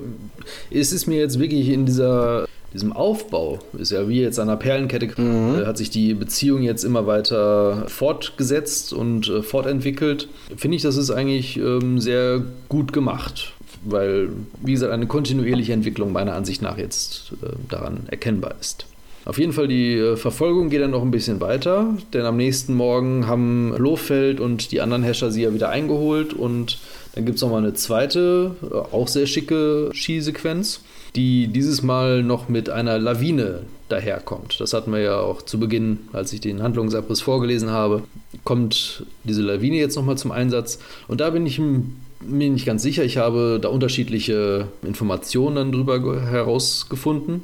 ist 0.69 0.91
es 0.91 1.07
mir 1.07 1.19
jetzt 1.19 1.39
wirklich 1.39 1.69
in 1.69 1.85
dieser, 1.85 2.47
diesem 2.73 2.91
Aufbau, 2.91 3.59
ist 3.77 3.91
ja 3.91 4.09
wie 4.09 4.21
jetzt 4.21 4.39
an 4.39 4.49
einer 4.49 4.57
Perlenkette, 4.57 5.21
mhm. 5.21 5.61
äh, 5.61 5.65
hat 5.65 5.77
sich 5.77 5.89
die 5.89 6.13
Beziehung 6.13 6.63
jetzt 6.63 6.83
immer 6.83 7.07
weiter 7.07 7.85
fortgesetzt 7.87 8.91
und 8.91 9.29
äh, 9.29 9.41
fortentwickelt. 9.41 10.27
Finde 10.57 10.75
ich, 10.75 10.83
das 10.83 10.97
ist 10.97 11.11
eigentlich 11.11 11.57
ähm, 11.57 11.99
sehr 11.99 12.43
gut 12.67 12.91
gemacht. 12.91 13.53
Weil, 13.87 14.29
wie 14.61 14.71
gesagt, 14.71 14.91
eine 14.91 15.05
kontinuierliche 15.05 15.71
Entwicklung 15.71 16.11
meiner 16.11 16.33
Ansicht 16.33 16.61
nach 16.61 16.77
jetzt 16.77 17.33
äh, 17.43 17.49
daran 17.69 18.07
erkennbar 18.07 18.55
ist. 18.59 18.87
Auf 19.25 19.39
jeden 19.39 19.53
Fall, 19.53 19.67
die 19.67 19.95
äh, 19.95 20.17
Verfolgung 20.17 20.69
geht 20.69 20.81
dann 20.81 20.91
noch 20.91 21.01
ein 21.01 21.09
bisschen 21.09 21.41
weiter, 21.41 21.97
denn 22.13 22.25
am 22.25 22.37
nächsten 22.37 22.75
Morgen 22.75 23.25
haben 23.25 23.75
Lohfeld 23.75 24.39
und 24.39 24.71
die 24.71 24.81
anderen 24.81 25.01
Herrscher 25.01 25.31
sie 25.31 25.41
ja 25.41 25.53
wieder 25.53 25.69
eingeholt 25.69 26.33
und 26.33 26.77
dann 27.15 27.25
gibt 27.25 27.37
es 27.37 27.41
nochmal 27.41 27.63
eine 27.63 27.73
zweite, 27.73 28.55
äh, 28.61 28.75
auch 28.75 29.07
sehr 29.07 29.25
schicke 29.25 29.89
Skisequenz, 29.95 30.81
die 31.15 31.47
dieses 31.47 31.81
Mal 31.81 32.21
noch 32.21 32.49
mit 32.49 32.69
einer 32.69 32.99
Lawine 32.99 33.61
daherkommt. 33.89 34.59
Das 34.59 34.73
hatten 34.73 34.91
wir 34.91 34.99
ja 34.99 35.19
auch 35.19 35.41
zu 35.41 35.59
Beginn, 35.59 36.01
als 36.13 36.31
ich 36.31 36.41
den 36.41 36.61
Handlungsabriss 36.61 37.21
vorgelesen 37.21 37.71
habe. 37.71 38.03
Kommt 38.43 39.05
diese 39.23 39.41
Lawine 39.41 39.77
jetzt 39.77 39.95
nochmal 39.95 40.19
zum 40.19 40.31
Einsatz 40.31 40.77
und 41.07 41.19
da 41.19 41.31
bin 41.31 41.47
ich 41.47 41.59
mir 41.59 42.49
nicht 42.49 42.67
ganz 42.67 42.83
sicher. 42.83 43.03
Ich 43.03 43.17
habe 43.17 43.57
da 43.59 43.69
unterschiedliche 43.69 44.67
Informationen 44.83 45.71
drüber 45.71 46.21
herausgefunden. 46.21 47.41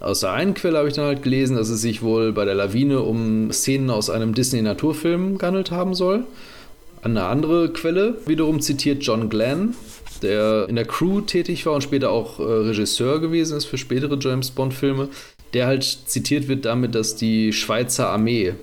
Aus 0.00 0.20
der 0.20 0.32
einen 0.32 0.54
Quelle 0.54 0.78
habe 0.78 0.88
ich 0.88 0.94
dann 0.94 1.06
halt 1.06 1.22
gelesen, 1.22 1.56
dass 1.56 1.68
es 1.68 1.80
sich 1.80 2.02
wohl 2.02 2.32
bei 2.32 2.44
der 2.44 2.54
Lawine 2.54 3.00
um 3.00 3.50
Szenen 3.50 3.90
aus 3.90 4.10
einem 4.10 4.32
Disney-Naturfilm 4.32 5.38
gehandelt 5.38 5.70
haben 5.70 5.94
soll. 5.94 6.24
Eine 7.02 7.24
andere 7.24 7.72
Quelle 7.72 8.16
wiederum 8.26 8.60
zitiert 8.60 9.02
John 9.02 9.28
Glenn, 9.28 9.74
der 10.22 10.68
in 10.68 10.76
der 10.76 10.84
Crew 10.84 11.20
tätig 11.20 11.66
war 11.66 11.74
und 11.74 11.82
später 11.82 12.10
auch 12.10 12.38
äh, 12.38 12.42
Regisseur 12.42 13.20
gewesen 13.20 13.56
ist 13.56 13.64
für 13.66 13.78
spätere 13.78 14.18
James 14.20 14.50
Bond-Filme. 14.50 15.08
Der 15.54 15.66
halt 15.66 15.84
zitiert 15.84 16.46
wird 16.46 16.64
damit, 16.64 16.94
dass 16.94 17.16
die 17.16 17.52
Schweizer 17.52 18.10
Armee 18.10 18.54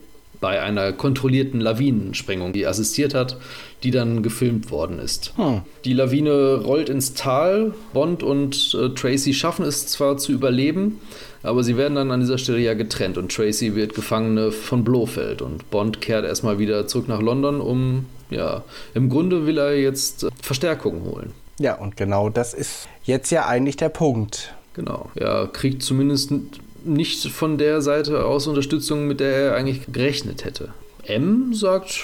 bei 0.45 0.61
einer 0.61 0.93
kontrollierten 0.93 1.59
Lawinensprengung, 1.59 2.53
die 2.53 2.67
assistiert 2.67 3.15
hat, 3.15 3.37
die 3.81 3.89
dann 3.89 4.21
gefilmt 4.21 4.69
worden 4.69 4.99
ist. 4.99 5.33
Hm. 5.37 5.61
Die 5.85 5.93
Lawine 5.93 6.61
rollt 6.63 6.87
ins 6.87 7.15
Tal. 7.15 7.73
Bond 7.93 8.21
und 8.21 8.77
äh, 8.79 8.89
Tracy 8.89 9.33
schaffen 9.33 9.65
es 9.65 9.87
zwar 9.87 10.17
zu 10.17 10.31
überleben, 10.31 11.01
aber 11.41 11.63
sie 11.63 11.77
werden 11.77 11.95
dann 11.95 12.11
an 12.11 12.19
dieser 12.19 12.37
Stelle 12.37 12.59
ja 12.59 12.75
getrennt 12.75 13.17
und 13.17 13.33
Tracy 13.33 13.73
wird 13.73 13.95
Gefangene 13.95 14.51
von 14.51 14.83
Blofeld 14.83 15.41
und 15.41 15.71
Bond 15.71 15.99
kehrt 15.99 16.25
erstmal 16.25 16.59
wieder 16.59 16.85
zurück 16.85 17.07
nach 17.07 17.23
London, 17.23 17.59
um, 17.59 18.05
ja, 18.29 18.63
im 18.93 19.09
Grunde 19.09 19.47
will 19.47 19.57
er 19.57 19.75
jetzt 19.75 20.25
äh, 20.25 20.29
Verstärkung 20.43 21.05
holen. 21.05 21.31
Ja, 21.57 21.73
und 21.73 21.97
genau 21.97 22.29
das 22.29 22.53
ist 22.53 22.87
jetzt 23.03 23.31
ja 23.31 23.47
eigentlich 23.47 23.77
der 23.77 23.89
Punkt. 23.89 24.53
Genau, 24.75 25.09
er 25.15 25.49
kriegt 25.51 25.81
zumindest 25.81 26.31
nicht 26.85 27.27
von 27.27 27.57
der 27.57 27.81
Seite 27.81 28.25
aus 28.25 28.47
Unterstützung, 28.47 29.07
mit 29.07 29.19
der 29.19 29.31
er 29.31 29.55
eigentlich 29.55 29.81
gerechnet 29.91 30.45
hätte. 30.45 30.69
M 31.03 31.53
sagt, 31.53 32.03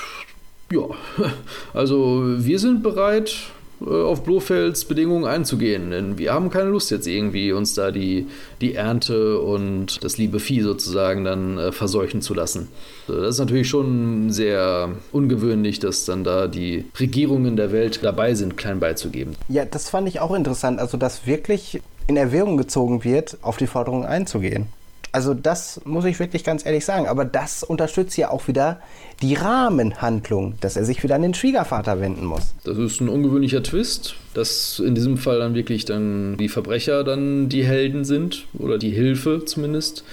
ja, 0.71 0.85
also 1.73 2.23
wir 2.37 2.59
sind 2.59 2.83
bereit, 2.83 3.35
äh, 3.81 3.89
auf 3.89 4.23
Blofelds 4.23 4.85
Bedingungen 4.85 5.25
einzugehen, 5.25 5.91
denn 5.91 6.17
wir 6.17 6.33
haben 6.33 6.49
keine 6.49 6.69
Lust 6.69 6.91
jetzt 6.91 7.07
irgendwie 7.07 7.51
uns 7.51 7.73
da 7.73 7.91
die, 7.91 8.27
die 8.61 8.75
Ernte 8.75 9.39
und 9.39 10.03
das 10.03 10.17
liebe 10.17 10.39
Vieh 10.39 10.61
sozusagen 10.61 11.23
dann 11.23 11.57
äh, 11.57 11.71
verseuchen 11.71 12.21
zu 12.21 12.33
lassen. 12.33 12.67
Das 13.07 13.35
ist 13.35 13.39
natürlich 13.39 13.69
schon 13.69 14.31
sehr 14.31 14.89
ungewöhnlich, 15.11 15.79
dass 15.79 16.05
dann 16.05 16.23
da 16.23 16.47
die 16.47 16.85
Regierungen 16.99 17.55
der 17.55 17.71
Welt 17.71 17.99
dabei 18.03 18.35
sind, 18.35 18.57
klein 18.57 18.79
beizugeben. 18.79 19.35
Ja, 19.49 19.65
das 19.65 19.89
fand 19.89 20.07
ich 20.07 20.19
auch 20.19 20.33
interessant, 20.33 20.79
also 20.79 20.97
dass 20.97 21.25
wirklich 21.25 21.81
in 22.07 22.17
Erwägung 22.17 22.57
gezogen 22.57 23.03
wird, 23.03 23.37
auf 23.41 23.57
die 23.57 23.67
Forderung 23.67 24.05
einzugehen. 24.05 24.67
Also 25.13 25.33
das 25.33 25.81
muss 25.83 26.05
ich 26.05 26.19
wirklich 26.19 26.43
ganz 26.43 26.65
ehrlich 26.65 26.85
sagen. 26.85 27.07
Aber 27.07 27.25
das 27.25 27.63
unterstützt 27.63 28.17
ja 28.17 28.29
auch 28.29 28.47
wieder 28.47 28.79
die 29.21 29.33
Rahmenhandlung, 29.33 30.55
dass 30.61 30.77
er 30.77 30.85
sich 30.85 31.03
wieder 31.03 31.15
an 31.15 31.21
den 31.21 31.33
Schwiegervater 31.33 31.99
wenden 31.99 32.25
muss. 32.25 32.53
Das 32.63 32.77
ist 32.77 33.01
ein 33.01 33.09
ungewöhnlicher 33.09 33.61
Twist, 33.61 34.15
dass 34.33 34.79
in 34.79 34.95
diesem 34.95 35.17
Fall 35.17 35.39
dann 35.39 35.53
wirklich 35.53 35.85
dann 35.85 36.37
die 36.37 36.49
Verbrecher 36.49 37.03
dann 37.03 37.49
die 37.49 37.65
Helden 37.65 38.05
sind 38.05 38.45
oder 38.57 38.77
die 38.77 38.91
Hilfe 38.91 39.43
zumindest. 39.45 40.05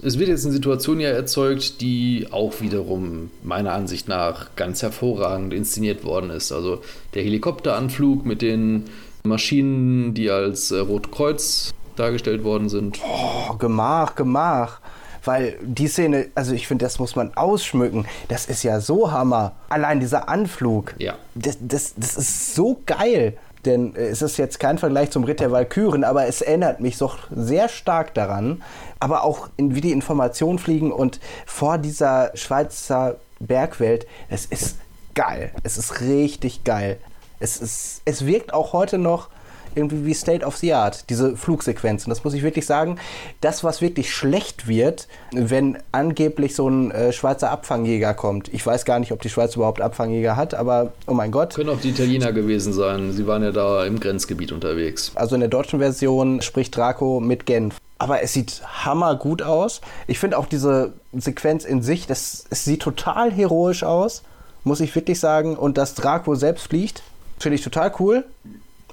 Es 0.00 0.18
wird 0.18 0.28
jetzt 0.28 0.44
eine 0.44 0.52
Situation 0.52 1.00
ja 1.00 1.10
erzeugt, 1.10 1.80
die 1.80 2.28
auch 2.30 2.60
wiederum 2.60 3.30
meiner 3.42 3.72
Ansicht 3.72 4.08
nach 4.08 4.54
ganz 4.54 4.80
hervorragend 4.80 5.52
inszeniert 5.52 6.04
worden 6.04 6.30
ist. 6.30 6.52
Also 6.52 6.80
der 7.14 7.24
Helikopteranflug 7.24 8.24
mit 8.24 8.40
den 8.40 8.84
Maschinen, 9.28 10.14
die 10.14 10.30
als 10.30 10.70
äh, 10.70 10.78
Rotkreuz 10.78 11.72
dargestellt 11.96 12.44
worden 12.44 12.68
sind. 12.68 12.98
Oh, 13.04 13.54
Gemach, 13.54 14.14
Gemach. 14.14 14.80
Weil 15.24 15.58
die 15.62 15.88
Szene, 15.88 16.28
also 16.34 16.54
ich 16.54 16.66
finde, 16.66 16.84
das 16.84 16.98
muss 16.98 17.16
man 17.16 17.36
ausschmücken. 17.36 18.06
Das 18.28 18.46
ist 18.46 18.62
ja 18.62 18.80
so 18.80 19.10
Hammer. 19.10 19.52
Allein 19.68 20.00
dieser 20.00 20.28
Anflug. 20.28 20.94
Ja. 20.98 21.16
Das, 21.34 21.58
das, 21.60 21.94
das 21.96 22.16
ist 22.16 22.54
so 22.54 22.80
geil. 22.86 23.36
Denn 23.64 23.94
es 23.96 24.22
ist 24.22 24.38
jetzt 24.38 24.60
kein 24.60 24.78
Vergleich 24.78 25.10
zum 25.10 25.24
Ritt 25.24 25.40
der 25.40 25.50
Walküren, 25.50 26.04
aber 26.04 26.26
es 26.26 26.40
erinnert 26.40 26.80
mich 26.80 26.96
doch 26.96 27.18
sehr 27.34 27.68
stark 27.68 28.14
daran. 28.14 28.62
Aber 29.00 29.24
auch 29.24 29.50
in, 29.56 29.74
wie 29.74 29.80
die 29.80 29.92
Informationen 29.92 30.58
fliegen 30.58 30.92
und 30.92 31.20
vor 31.44 31.76
dieser 31.78 32.30
Schweizer 32.34 33.16
Bergwelt, 33.40 34.06
es 34.30 34.46
ist 34.46 34.78
geil. 35.14 35.50
Es 35.64 35.76
ist 35.76 36.00
richtig 36.00 36.64
geil. 36.64 36.98
Es, 37.40 37.58
ist, 37.58 38.02
es 38.04 38.26
wirkt 38.26 38.52
auch 38.52 38.72
heute 38.72 38.98
noch 38.98 39.28
irgendwie 39.74 40.04
wie 40.04 40.14
State 40.14 40.44
of 40.44 40.56
the 40.56 40.74
Art, 40.74 41.08
diese 41.08 41.36
Flugsequenzen. 41.36 42.10
Das 42.10 42.24
muss 42.24 42.34
ich 42.34 42.42
wirklich 42.42 42.66
sagen. 42.66 42.98
Das, 43.40 43.64
was 43.64 43.80
wirklich 43.80 44.12
schlecht 44.12 44.66
wird, 44.66 45.08
wenn 45.32 45.78
angeblich 45.92 46.54
so 46.54 46.68
ein 46.68 46.90
äh, 46.90 47.12
Schweizer 47.12 47.50
Abfangjäger 47.50 48.14
kommt. 48.14 48.52
Ich 48.52 48.66
weiß 48.66 48.84
gar 48.84 48.98
nicht, 48.98 49.12
ob 49.12 49.22
die 49.22 49.28
Schweiz 49.28 49.56
überhaupt 49.56 49.80
Abfangjäger 49.80 50.36
hat, 50.36 50.54
aber 50.54 50.92
oh 51.06 51.14
mein 51.14 51.30
Gott. 51.30 51.54
Können 51.54 51.70
auch 51.70 51.80
die 51.80 51.90
Italiener 51.90 52.32
gewesen 52.32 52.72
sein. 52.72 53.12
Sie 53.12 53.26
waren 53.26 53.42
ja 53.42 53.52
da 53.52 53.84
im 53.84 54.00
Grenzgebiet 54.00 54.52
unterwegs. 54.52 55.12
Also 55.14 55.34
in 55.34 55.40
der 55.40 55.50
deutschen 55.50 55.78
Version 55.78 56.42
spricht 56.42 56.76
Draco 56.76 57.20
mit 57.20 57.46
Genf. 57.46 57.76
Aber 58.00 58.22
es 58.22 58.32
sieht 58.32 58.62
hammergut 58.84 59.42
aus. 59.42 59.80
Ich 60.06 60.18
finde 60.18 60.38
auch 60.38 60.46
diese 60.46 60.92
Sequenz 61.12 61.64
in 61.64 61.82
sich, 61.82 62.06
das, 62.06 62.44
es 62.48 62.64
sieht 62.64 62.82
total 62.82 63.32
heroisch 63.32 63.82
aus, 63.82 64.22
muss 64.62 64.80
ich 64.80 64.94
wirklich 64.94 65.18
sagen. 65.18 65.56
Und 65.56 65.78
dass 65.78 65.94
Draco 65.94 66.36
selbst 66.36 66.68
fliegt, 66.68 67.02
finde 67.38 67.56
ich 67.56 67.62
total 67.62 67.92
cool. 67.98 68.24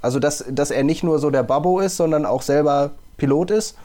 Also, 0.02 0.20
dass, 0.20 0.46
dass 0.50 0.72
er 0.72 0.84
nicht 0.84 1.04
nur 1.04 1.20
so 1.20 1.30
der 1.32 1.44
Babbo 1.44 1.80
ist, 1.80 1.98
sondern 1.98 2.26
auch 2.26 2.42
selber 2.42 2.92
Pilot 3.18 3.52
ist, 3.52 3.76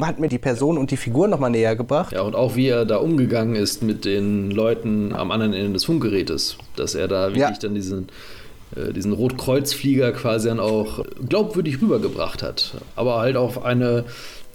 hat 0.00 0.18
mir 0.18 0.28
die 0.28 0.38
Person 0.38 0.78
und 0.78 0.90
die 0.90 0.96
Figur 0.96 1.28
nochmal 1.28 1.50
näher 1.50 1.76
gebracht. 1.76 2.12
Ja, 2.12 2.22
und 2.22 2.34
auch 2.34 2.56
wie 2.56 2.68
er 2.68 2.84
da 2.84 2.96
umgegangen 2.96 3.56
ist 3.56 3.82
mit 3.82 4.04
den 4.04 4.50
Leuten 4.50 5.12
am 5.12 5.30
anderen 5.30 5.52
Ende 5.52 5.72
des 5.72 5.84
Funkgerätes. 5.84 6.58
Dass 6.76 6.94
er 6.94 7.08
da 7.08 7.28
wirklich 7.28 7.40
ja. 7.40 7.52
dann 7.60 7.74
diesen, 7.74 8.08
äh, 8.76 8.92
diesen 8.92 9.12
Rotkreuzflieger 9.12 10.12
quasi 10.12 10.48
dann 10.48 10.60
auch 10.60 11.04
glaubwürdig 11.28 11.80
rübergebracht 11.80 12.42
hat. 12.42 12.74
Aber 12.96 13.18
halt 13.18 13.36
auf 13.36 13.64
eine, 13.64 14.04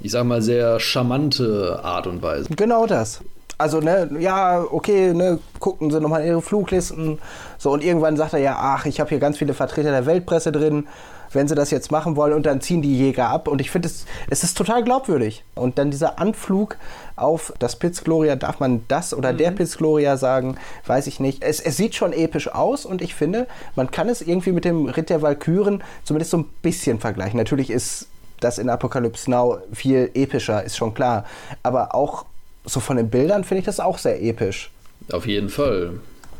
ich 0.02 0.11
sag 0.11 0.26
mal, 0.26 0.41
sehr 0.41 0.80
charmante 0.80 1.80
Art 1.84 2.07
und 2.07 2.22
Weise. 2.22 2.49
Genau 2.56 2.86
das. 2.86 3.22
Also, 3.60 3.81
ne, 3.81 4.10
ja, 4.19 4.65
okay, 4.72 5.14
ne, 5.14 5.38
gucken 5.60 5.91
Sie 5.91 5.99
nochmal 5.99 6.26
Ihre 6.26 6.41
Fluglisten. 6.41 7.19
So, 7.57 7.72
und 7.72 7.84
irgendwann 7.84 8.15
sagt 8.15 8.31
er 8.31 8.40
ja, 8.40 8.57
ach, 8.57 8.86
ich 8.86 9.02
habe 9.02 9.10
hier 9.10 9.19
ganz 9.19 9.38
viele 9.38 9.53
Vertreter 9.53 9.91
der 9.91 10.06
Weltpresse 10.06 10.53
drin, 10.53 10.88
wenn 11.34 11.49
Sie 11.49 11.56
das 11.56 11.69
jetzt 11.69 11.91
machen 11.91 12.15
wollen. 12.15 12.31
Und 12.31 12.45
dann 12.45 12.61
ziehen 12.61 12.81
die 12.81 12.98
Jäger 12.98 13.27
ab. 13.27 13.49
Und 13.49 13.60
ich 13.60 13.69
finde, 13.69 13.90
es, 13.90 14.06
es 14.30 14.45
ist 14.45 14.57
total 14.57 14.81
glaubwürdig. 14.86 15.44
Und 15.56 15.77
dann 15.77 15.91
dieser 15.91 16.19
Anflug 16.19 16.77
auf 17.18 17.52
das 17.60 17.76
Piz 17.76 18.02
Gloria, 18.02 18.38
darf 18.38 18.61
man 18.61 18.86
das 18.88 19.14
oder 19.14 19.34
mhm. 19.34 19.38
der 19.38 19.52
Piz 19.52 19.76
Gloria 19.76 20.15
sagen, 20.15 20.56
weiß 20.86 21.07
ich 21.07 21.19
nicht. 21.19 21.44
Es, 21.44 21.60
es 21.60 21.76
sieht 21.76 21.95
schon 21.95 22.14
episch 22.14 22.48
aus 22.48 22.86
und 22.86 23.02
ich 23.02 23.14
finde, 23.14 23.45
man 23.76 23.91
kann 23.91 24.07
es 24.07 24.22
irgendwie 24.22 24.53
mit 24.53 24.64
dem 24.64 24.86
Ritt 24.86 25.10
der 25.10 25.22
Walküren 25.22 25.84
zumindest 26.06 26.31
so 26.31 26.38
ein 26.38 26.49
bisschen 26.61 27.02
vergleichen. 27.02 27.38
Natürlich 27.38 27.72
ist 27.72 28.07
das 28.40 28.57
in 28.57 28.69
Apocalypse 28.69 29.30
Now 29.30 29.57
viel 29.73 30.11
epischer, 30.14 30.64
ist 30.64 30.77
schon 30.77 30.94
klar. 30.94 31.26
Aber 31.61 31.94
auch 31.94 32.23
so 32.70 32.80
von 32.80 32.98
den 32.98 33.10
Bildern 33.10 33.44
finde 33.44 33.60
ich 33.60 33.66
das 33.66 33.80
auch 33.80 33.98
sehr 33.98 34.22
episch. 34.22 34.70
Auf 35.12 35.28
jeden 35.28 35.50
Fall. 35.50 35.94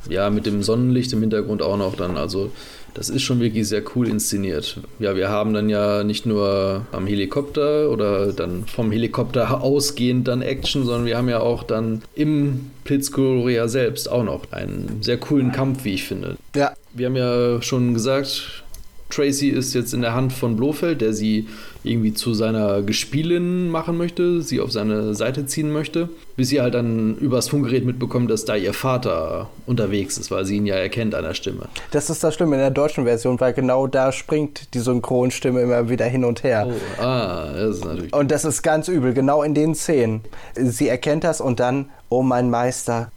Ja, 0.08 0.30
mit 0.30 0.46
dem 0.46 0.64
Sonnenlicht 0.64 1.12
im 1.14 1.22
Hintergrund 1.22 1.62
auch 1.62 1.78
noch 1.78 1.96
dann. 1.96 2.16
Also, 2.16 2.52
das 2.94 3.10
ist 3.10 3.22
schon 3.22 3.40
wirklich 3.40 3.68
sehr 3.68 3.84
cool 3.96 4.08
inszeniert. 4.08 4.80
Ja, 5.00 5.16
wir 5.16 5.30
haben 5.30 5.54
dann 5.54 5.70
ja 5.70 6.04
nicht 6.04 6.26
nur 6.26 6.86
am 6.92 7.06
Helikopter 7.06 7.90
oder 7.90 8.32
dann 8.32 8.66
vom 8.66 8.92
Helikopter 8.92 9.62
ausgehend 9.62 10.28
dann 10.28 10.42
Action, 10.42 10.86
sondern 10.86 11.06
wir 11.06 11.18
haben 11.18 11.30
ja 11.30 11.40
auch 11.40 11.64
dann 11.64 12.02
im 12.16 12.72
Blitzgloria 12.86 13.68
selbst 13.68 14.10
auch 14.10 14.24
noch 14.24 14.52
einen 14.52 15.00
sehr 15.02 15.18
coolen 15.18 15.52
Kampf, 15.52 15.84
wie 15.84 15.94
ich 15.94 16.06
finde. 16.06 16.38
Ja. 16.56 16.74
Wir 16.94 17.08
haben 17.08 17.16
ja 17.16 17.62
schon 17.62 17.94
gesagt, 17.94 18.64
Tracy 19.10 19.50
ist 19.50 19.74
jetzt 19.74 19.94
in 19.94 20.02
der 20.02 20.14
Hand 20.14 20.34
von 20.34 20.56
Blofeld, 20.56 21.02
der 21.02 21.14
sie 21.14 21.48
irgendwie 21.84 22.14
zu 22.14 22.34
seiner 22.34 22.84
Gespielin 22.84 23.70
machen 23.70 23.98
möchte, 23.98 24.42
sie 24.42 24.60
auf 24.60 24.72
seine 24.72 25.16
Seite 25.16 25.46
ziehen 25.46 25.72
möchte, 25.72 26.10
bis 26.36 26.50
sie 26.50 26.62
halt 26.62 26.76
dann 26.76 27.18
übers 27.18 27.50
Funkgerät 27.50 27.86
mitbekommt, 27.86 28.30
dass 28.30 28.46
da 28.46 28.56
ihr 28.56 28.74
Vater 28.74 29.50
unterwegs 29.66 30.18
ist, 30.18 30.30
weil 30.30 30.46
sie 30.46 30.58
ihn 30.58 30.66
ja 30.66 30.76
erkennt 30.76 31.16
an 31.16 31.24
der 31.24 31.34
Stimme. 31.34 31.70
Das 31.92 32.10
ist 32.10 32.24
das 32.24 32.36
Schlimme 32.36 32.56
in 32.56 32.62
der 32.62 32.72
deutschen 32.72 33.06
Version, 33.06 33.40
weil 33.40 33.54
genau 33.54 33.88
da 33.88 34.12
springt 34.12 34.74
die 34.74 34.80
Synchronstimme 34.80 35.62
immer 35.62 35.90
wieder 35.90 36.06
hin 36.06 36.24
und 36.24 36.44
her. 36.44 36.68
Oh, 36.70 37.02
ah, 37.02 37.48
das 37.54 37.78
ist 37.78 37.86
natürlich. 37.86 38.14
Und 38.14 38.30
das 38.30 38.46
ist 38.46 38.62
ganz 38.62 38.88
übel, 38.88 39.14
genau 39.14 39.42
in 39.42 39.56
den 39.56 39.74
Szenen. 39.74 40.22
Sie 40.56 40.88
erkennt 40.88 41.24
das 41.24 41.42
und 41.42 41.60
dann, 41.60 41.90
oh 42.10 42.22
mein 42.22 42.50
Meister. 42.50 43.12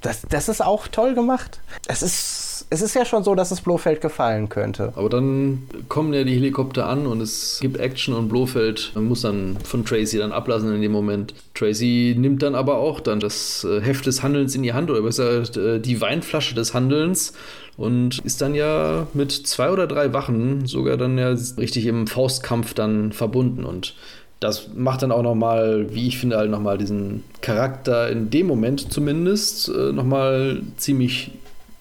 Das, 0.00 0.22
das 0.28 0.48
ist 0.48 0.62
auch 0.62 0.88
toll 0.88 1.14
gemacht. 1.14 1.60
Es 1.88 2.02
ist 2.02 2.45
es 2.70 2.82
ist 2.82 2.94
ja 2.94 3.04
schon 3.04 3.24
so, 3.24 3.34
dass 3.34 3.50
es 3.50 3.60
Blofeld 3.60 4.00
gefallen 4.00 4.48
könnte. 4.48 4.92
Aber 4.96 5.08
dann 5.08 5.62
kommen 5.88 6.12
ja 6.14 6.24
die 6.24 6.34
Helikopter 6.34 6.86
an 6.86 7.06
und 7.06 7.20
es 7.20 7.58
gibt 7.60 7.78
Action 7.78 8.14
und 8.14 8.28
Blofeld 8.28 8.92
muss 8.94 9.22
dann 9.22 9.58
von 9.64 9.84
Tracy 9.84 10.18
dann 10.18 10.32
ablassen 10.32 10.74
in 10.74 10.80
dem 10.80 10.92
Moment. 10.92 11.34
Tracy 11.54 12.14
nimmt 12.16 12.42
dann 12.42 12.54
aber 12.54 12.78
auch 12.78 13.00
dann 13.00 13.20
das 13.20 13.64
äh, 13.64 13.80
Heft 13.80 14.06
des 14.06 14.22
Handelns 14.22 14.54
in 14.54 14.62
die 14.62 14.72
Hand 14.72 14.90
oder 14.90 15.02
besser 15.02 15.42
äh, 15.56 15.80
die 15.80 16.00
Weinflasche 16.00 16.54
des 16.54 16.74
Handelns 16.74 17.32
und 17.76 18.20
ist 18.20 18.40
dann 18.40 18.54
ja 18.54 19.06
mit 19.12 19.32
zwei 19.32 19.70
oder 19.70 19.86
drei 19.86 20.12
Wachen 20.12 20.66
sogar 20.66 20.96
dann 20.96 21.18
ja 21.18 21.34
richtig 21.58 21.86
im 21.86 22.06
Faustkampf 22.06 22.74
dann 22.74 23.12
verbunden 23.12 23.64
und 23.64 23.94
das 24.40 24.68
macht 24.74 25.02
dann 25.02 25.12
auch 25.12 25.22
nochmal, 25.22 25.86
wie 25.94 26.08
ich 26.08 26.18
finde, 26.18 26.36
halt 26.36 26.50
nochmal 26.50 26.76
diesen 26.76 27.24
Charakter 27.40 28.10
in 28.10 28.28
dem 28.28 28.46
Moment 28.46 28.92
zumindest 28.92 29.68
äh, 29.68 29.92
nochmal 29.92 30.62
ziemlich 30.76 31.30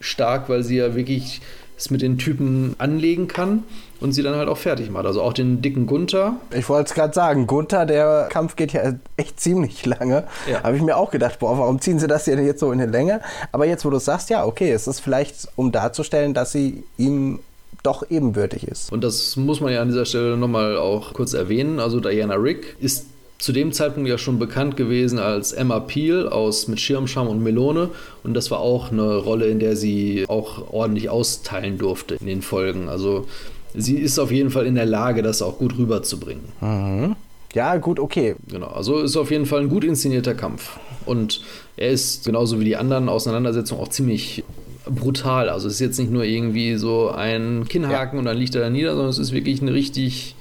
stark, 0.05 0.49
weil 0.49 0.63
sie 0.63 0.77
ja 0.77 0.95
wirklich 0.95 1.41
es 1.77 1.91
mit 1.91 2.01
den 2.01 2.17
Typen 2.17 2.75
anlegen 2.77 3.27
kann 3.27 3.63
und 3.99 4.13
sie 4.13 4.23
dann 4.23 4.35
halt 4.35 4.47
auch 4.47 4.57
fertig 4.57 4.89
macht. 4.89 5.05
Also 5.05 5.21
auch 5.21 5.33
den 5.33 5.61
dicken 5.61 5.87
Gunther. 5.87 6.35
Ich 6.51 6.69
wollte 6.69 6.89
es 6.89 6.93
gerade 6.93 7.13
sagen, 7.13 7.47
Gunther, 7.47 7.85
der 7.85 8.27
Kampf 8.31 8.55
geht 8.55 8.73
ja 8.73 8.93
echt 9.17 9.39
ziemlich 9.39 9.85
lange. 9.85 10.23
Ja. 10.49 10.63
Habe 10.63 10.77
ich 10.77 10.81
mir 10.81 10.95
auch 10.97 11.11
gedacht, 11.11 11.39
boah, 11.39 11.57
warum 11.57 11.81
ziehen 11.81 11.99
sie 11.99 12.07
das 12.07 12.25
denn 12.25 12.45
jetzt 12.45 12.59
so 12.59 12.71
in 12.71 12.79
die 12.79 12.85
Länge? 12.85 13.21
Aber 13.51 13.65
jetzt, 13.65 13.85
wo 13.85 13.89
du 13.89 13.99
sagst, 13.99 14.29
ja, 14.29 14.45
okay, 14.45 14.71
es 14.71 14.87
ist 14.87 14.99
vielleicht, 14.99 15.49
um 15.55 15.71
darzustellen, 15.71 16.33
dass 16.33 16.51
sie 16.51 16.83
ihm 16.97 17.39
doch 17.83 18.09
ebenbürtig 18.09 18.67
ist. 18.67 18.91
Und 18.91 19.03
das 19.03 19.35
muss 19.35 19.61
man 19.61 19.71
ja 19.71 19.81
an 19.81 19.89
dieser 19.89 20.05
Stelle 20.05 20.37
nochmal 20.37 20.77
auch 20.77 21.13
kurz 21.13 21.33
erwähnen. 21.33 21.79
Also 21.79 21.99
Diana 21.99 22.35
Rick 22.35 22.77
ist 22.79 23.05
zu 23.45 23.51
dem 23.51 23.73
Zeitpunkt 23.73 24.09
ja 24.09 24.17
schon 24.17 24.39
bekannt 24.39 24.75
gewesen 24.75 25.19
als 25.19 25.53
Emma 25.53 25.79
Peel 25.79 26.27
aus 26.27 26.67
Mit 26.67 26.79
Schirmscham 26.79 27.27
und 27.27 27.43
Melone. 27.43 27.89
Und 28.23 28.33
das 28.33 28.49
war 28.49 28.59
auch 28.59 28.91
eine 28.91 29.17
Rolle, 29.17 29.45
in 29.45 29.59
der 29.59 29.75
sie 29.75 30.25
auch 30.27 30.73
ordentlich 30.73 31.11
austeilen 31.11 31.77
durfte 31.77 32.15
in 32.15 32.25
den 32.25 32.41
Folgen. 32.41 32.89
Also 32.89 33.27
sie 33.75 33.99
ist 33.99 34.17
auf 34.17 34.31
jeden 34.31 34.49
Fall 34.49 34.65
in 34.65 34.73
der 34.73 34.87
Lage, 34.87 35.21
das 35.21 35.43
auch 35.43 35.59
gut 35.59 35.77
rüberzubringen. 35.77 36.43
Mhm. 36.59 37.15
Ja, 37.53 37.77
gut, 37.77 37.99
okay. 37.99 38.35
Genau, 38.49 38.69
also 38.69 39.01
ist 39.01 39.15
auf 39.15 39.29
jeden 39.29 39.45
Fall 39.45 39.61
ein 39.61 39.69
gut 39.69 39.83
inszenierter 39.83 40.33
Kampf. 40.33 40.79
Und 41.05 41.41
er 41.77 41.91
ist 41.91 42.25
genauso 42.25 42.59
wie 42.59 42.65
die 42.65 42.77
anderen 42.77 43.09
Auseinandersetzungen 43.09 43.79
auch 43.79 43.89
ziemlich 43.89 44.43
brutal. 44.89 45.49
Also 45.49 45.67
es 45.67 45.75
ist 45.75 45.81
jetzt 45.81 45.99
nicht 45.99 46.11
nur 46.11 46.23
irgendwie 46.23 46.77
so 46.77 47.11
ein 47.11 47.67
Kinnhaken 47.69 48.15
ja. 48.15 48.19
und 48.21 48.25
dann 48.25 48.37
liegt 48.37 48.55
er 48.55 48.61
da 48.61 48.71
nieder, 48.71 48.95
sondern 48.95 49.11
es 49.11 49.19
ist 49.19 49.33
wirklich 49.33 49.61
eine 49.61 49.71
richtig 49.71 50.35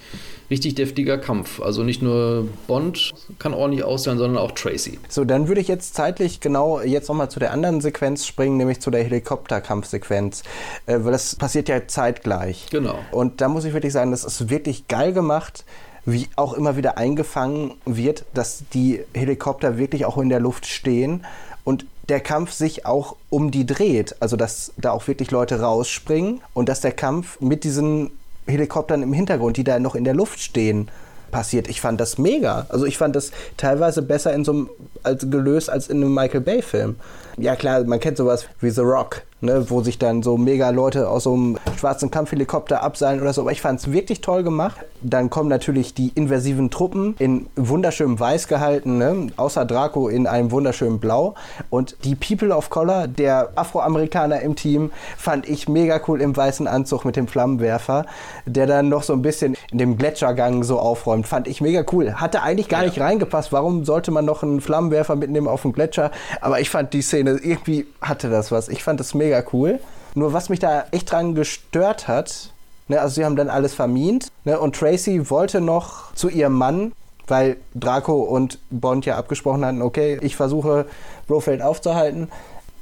richtig 0.51 0.75
deftiger 0.75 1.19
Kampf. 1.19 1.61
Also 1.61 1.83
nicht 1.83 2.03
nur 2.03 2.49
Bond 2.67 3.13
kann 3.39 3.55
ordentlich 3.55 3.85
aussehen, 3.85 4.19
sondern 4.19 4.39
auch 4.43 4.53
Tracy. 4.53 4.99
So, 5.09 5.25
dann 5.25 5.49
würde 5.49 5.61
ich 5.61 5.69
jetzt 5.69 5.95
zeitlich 5.95 6.41
genau 6.41 6.81
jetzt 6.81 7.09
nochmal 7.09 7.31
zu 7.31 7.41
der 7.41 7.53
anderen 7.53 7.81
Sequenz 7.81 8.27
springen, 8.27 8.57
nämlich 8.57 8.81
zu 8.81 8.91
der 8.91 9.03
Helikopterkampfsequenz. 9.05 10.43
Äh, 10.87 10.99
weil 11.01 11.13
das 11.13 11.37
passiert 11.37 11.69
ja 11.69 11.87
zeitgleich. 11.87 12.67
Genau. 12.71 12.99
Und 13.11 13.41
da 13.41 13.49
muss 13.49 13.65
ich 13.65 13.73
wirklich 13.73 13.93
sagen, 13.93 14.11
das 14.11 14.25
ist 14.25 14.51
wirklich 14.51 14.89
geil 14.89 15.13
gemacht 15.13 15.65
wie 16.07 16.29
auch 16.37 16.53
immer 16.53 16.77
wieder 16.77 16.99
eingefangen 16.99 17.75
wird, 17.87 18.25
dass 18.35 18.65
die 18.75 19.01
Helikopter 19.15 19.79
wirklich 19.79 20.05
auch 20.05 20.19
in 20.19 20.29
der 20.29 20.41
Luft 20.41 20.67
stehen 20.67 21.25
und 21.65 21.87
der 22.09 22.21
Kampf 22.21 22.53
sich 22.53 22.85
auch 22.85 23.17
um 23.31 23.51
die 23.51 23.65
dreht. 23.65 24.17
Also 24.21 24.37
dass 24.37 24.73
da 24.77 24.91
auch 24.91 25.09
wirklich 25.09 25.31
Leute 25.31 25.61
rausspringen 25.61 26.41
und 26.53 26.69
dass 26.69 26.81
der 26.81 26.93
Kampf 26.93 27.41
mit 27.41 27.65
diesen 27.65 28.11
Helikoptern 28.47 29.03
im 29.03 29.13
Hintergrund, 29.13 29.57
die 29.57 29.65
da 29.65 29.79
noch 29.79 29.95
in 29.95 30.05
der 30.05 30.15
Luft 30.15 30.41
stehen, 30.41 30.91
passiert. 31.31 31.69
Ich 31.69 31.81
fand 31.81 32.01
das 32.01 32.19
mega. 32.19 32.67
Also 32.69 32.87
ich 32.87 32.97
fand 32.97 33.17
das 33.17 33.33
teilweise 33.57 34.03
besser 34.03 34.33
in 34.33 34.45
so 34.45 34.53
einem 34.53 34.71
als 35.05 35.31
gelöst 35.31 35.71
als 35.71 35.89
in 35.89 35.99
einem 35.99 36.15
Michael 36.15 36.41
Bay 36.41 36.63
Film. 36.63 36.97
Ja 37.37 37.57
klar, 37.57 37.83
man 37.85 37.99
kennt 37.99 38.17
sowas 38.17 38.47
wie 38.61 38.71
The 38.71 38.83
Rock, 38.83 39.23
ne, 39.41 39.69
wo 39.69 39.83
sich 39.83 39.99
dann 39.99 40.23
so 40.23 40.37
mega 40.37 40.71
Leute 40.71 41.09
aus 41.09 41.25
so 41.25 41.35
einem 41.35 41.59
schwarzen 41.77 42.11
Kampfhelikopter 42.11 42.81
abseilen 42.81 43.21
oder 43.21 43.33
so. 43.33 43.41
Aber 43.41 43.51
ich 43.51 43.61
fand 43.61 43.81
es 43.81 43.91
wirklich 43.91 44.21
toll 44.21 44.45
gemacht. 44.45 44.77
Dann 45.03 45.31
kommen 45.31 45.49
natürlich 45.49 45.95
die 45.95 46.13
invasiven 46.15 46.71
Truppen 46.71 47.17
in 47.19 47.47
wunderschönem 47.57 48.21
Weiß 48.21 48.47
gehalten, 48.47 48.99
ne? 48.99 49.27
außer 49.37 49.65
Draco 49.65 50.09
in 50.09 50.29
einem 50.29 50.53
wunderschönen 50.53 51.01
Blau. 51.01 51.35
Und 51.71 51.97
die 52.05 52.15
People 52.15 52.55
of 52.55 52.71
Color, 52.71 53.09
der 53.09 53.51
Afroamerikaner 53.57 54.41
im 54.41 54.55
Team, 54.55 54.93
fand 55.17 55.49
ich 55.49 55.69
mega 55.69 56.01
cool 56.07 56.21
im 56.21 56.37
weißen 56.37 56.69
Anzug 56.69 57.05
mit 57.05 57.17
dem 57.17 57.27
Flammenwerfer, 57.27 58.07
der 58.47 58.67
dann 58.67 58.89
noch 58.89 59.03
so 59.03 59.13
ein 59.13 59.23
bisschen 59.23 59.57
in 59.73 59.79
dem 59.79 59.99
Gletschergang 59.99 60.63
so 60.63 60.79
aufräumt. 60.79 61.27
Fand 61.27 61.49
ich 61.49 61.61
mega 61.61 61.85
cool. 61.93 62.15
Hatte 62.15 62.43
eigentlich 62.43 62.69
gar 62.69 62.83
ja. 62.83 62.89
nicht 62.89 63.01
reingepasst. 63.01 63.53
Warum 63.53 63.85
sollte 63.85 64.13
man 64.13 64.25
noch 64.25 64.45
einen 64.45 64.61
Flammenwerfer 64.61 64.94
mitnehmen 65.17 65.49
auf 65.49 65.63
dem 65.63 65.73
Gletscher? 65.73 66.11
Aber 66.41 66.61
ich 66.61 66.71
fand 66.71 66.93
die 66.93 67.03
Szene, 67.03 67.39
irgendwie 67.43 67.87
hatte 68.01 68.31
das 68.31 68.53
was. 68.53 68.69
Ich 68.69 68.85
fand 68.85 69.01
das 69.01 69.15
mega 69.15 69.43
cool. 69.53 69.81
Nur 70.15 70.33
was 70.33 70.49
mich 70.49 70.61
da 70.61 70.85
echt 70.93 71.11
dran 71.11 71.35
gestört 71.35 72.07
hat, 72.07 72.53
ne, 72.89 73.01
also 73.01 73.17
sie 73.17 73.25
haben 73.25 73.37
dann 73.37 73.51
alles 73.51 73.75
vermint 73.75 74.29
ne, 74.45 74.59
und 74.59 74.77
Tracy 74.77 75.29
wollte 75.31 75.61
noch 75.61 76.15
zu 76.15 76.29
ihrem 76.29 76.55
Mann, 76.55 76.93
weil 77.27 77.57
Draco 77.75 78.23
und 78.23 78.59
Bond 78.71 79.07
ja 79.07 79.17
abgesprochen 79.17 79.65
hatten, 79.65 79.83
okay, 79.83 80.19
ich 80.21 80.37
versuche 80.37 80.87
Blofeld 81.27 81.63
aufzuhalten. 81.63 82.29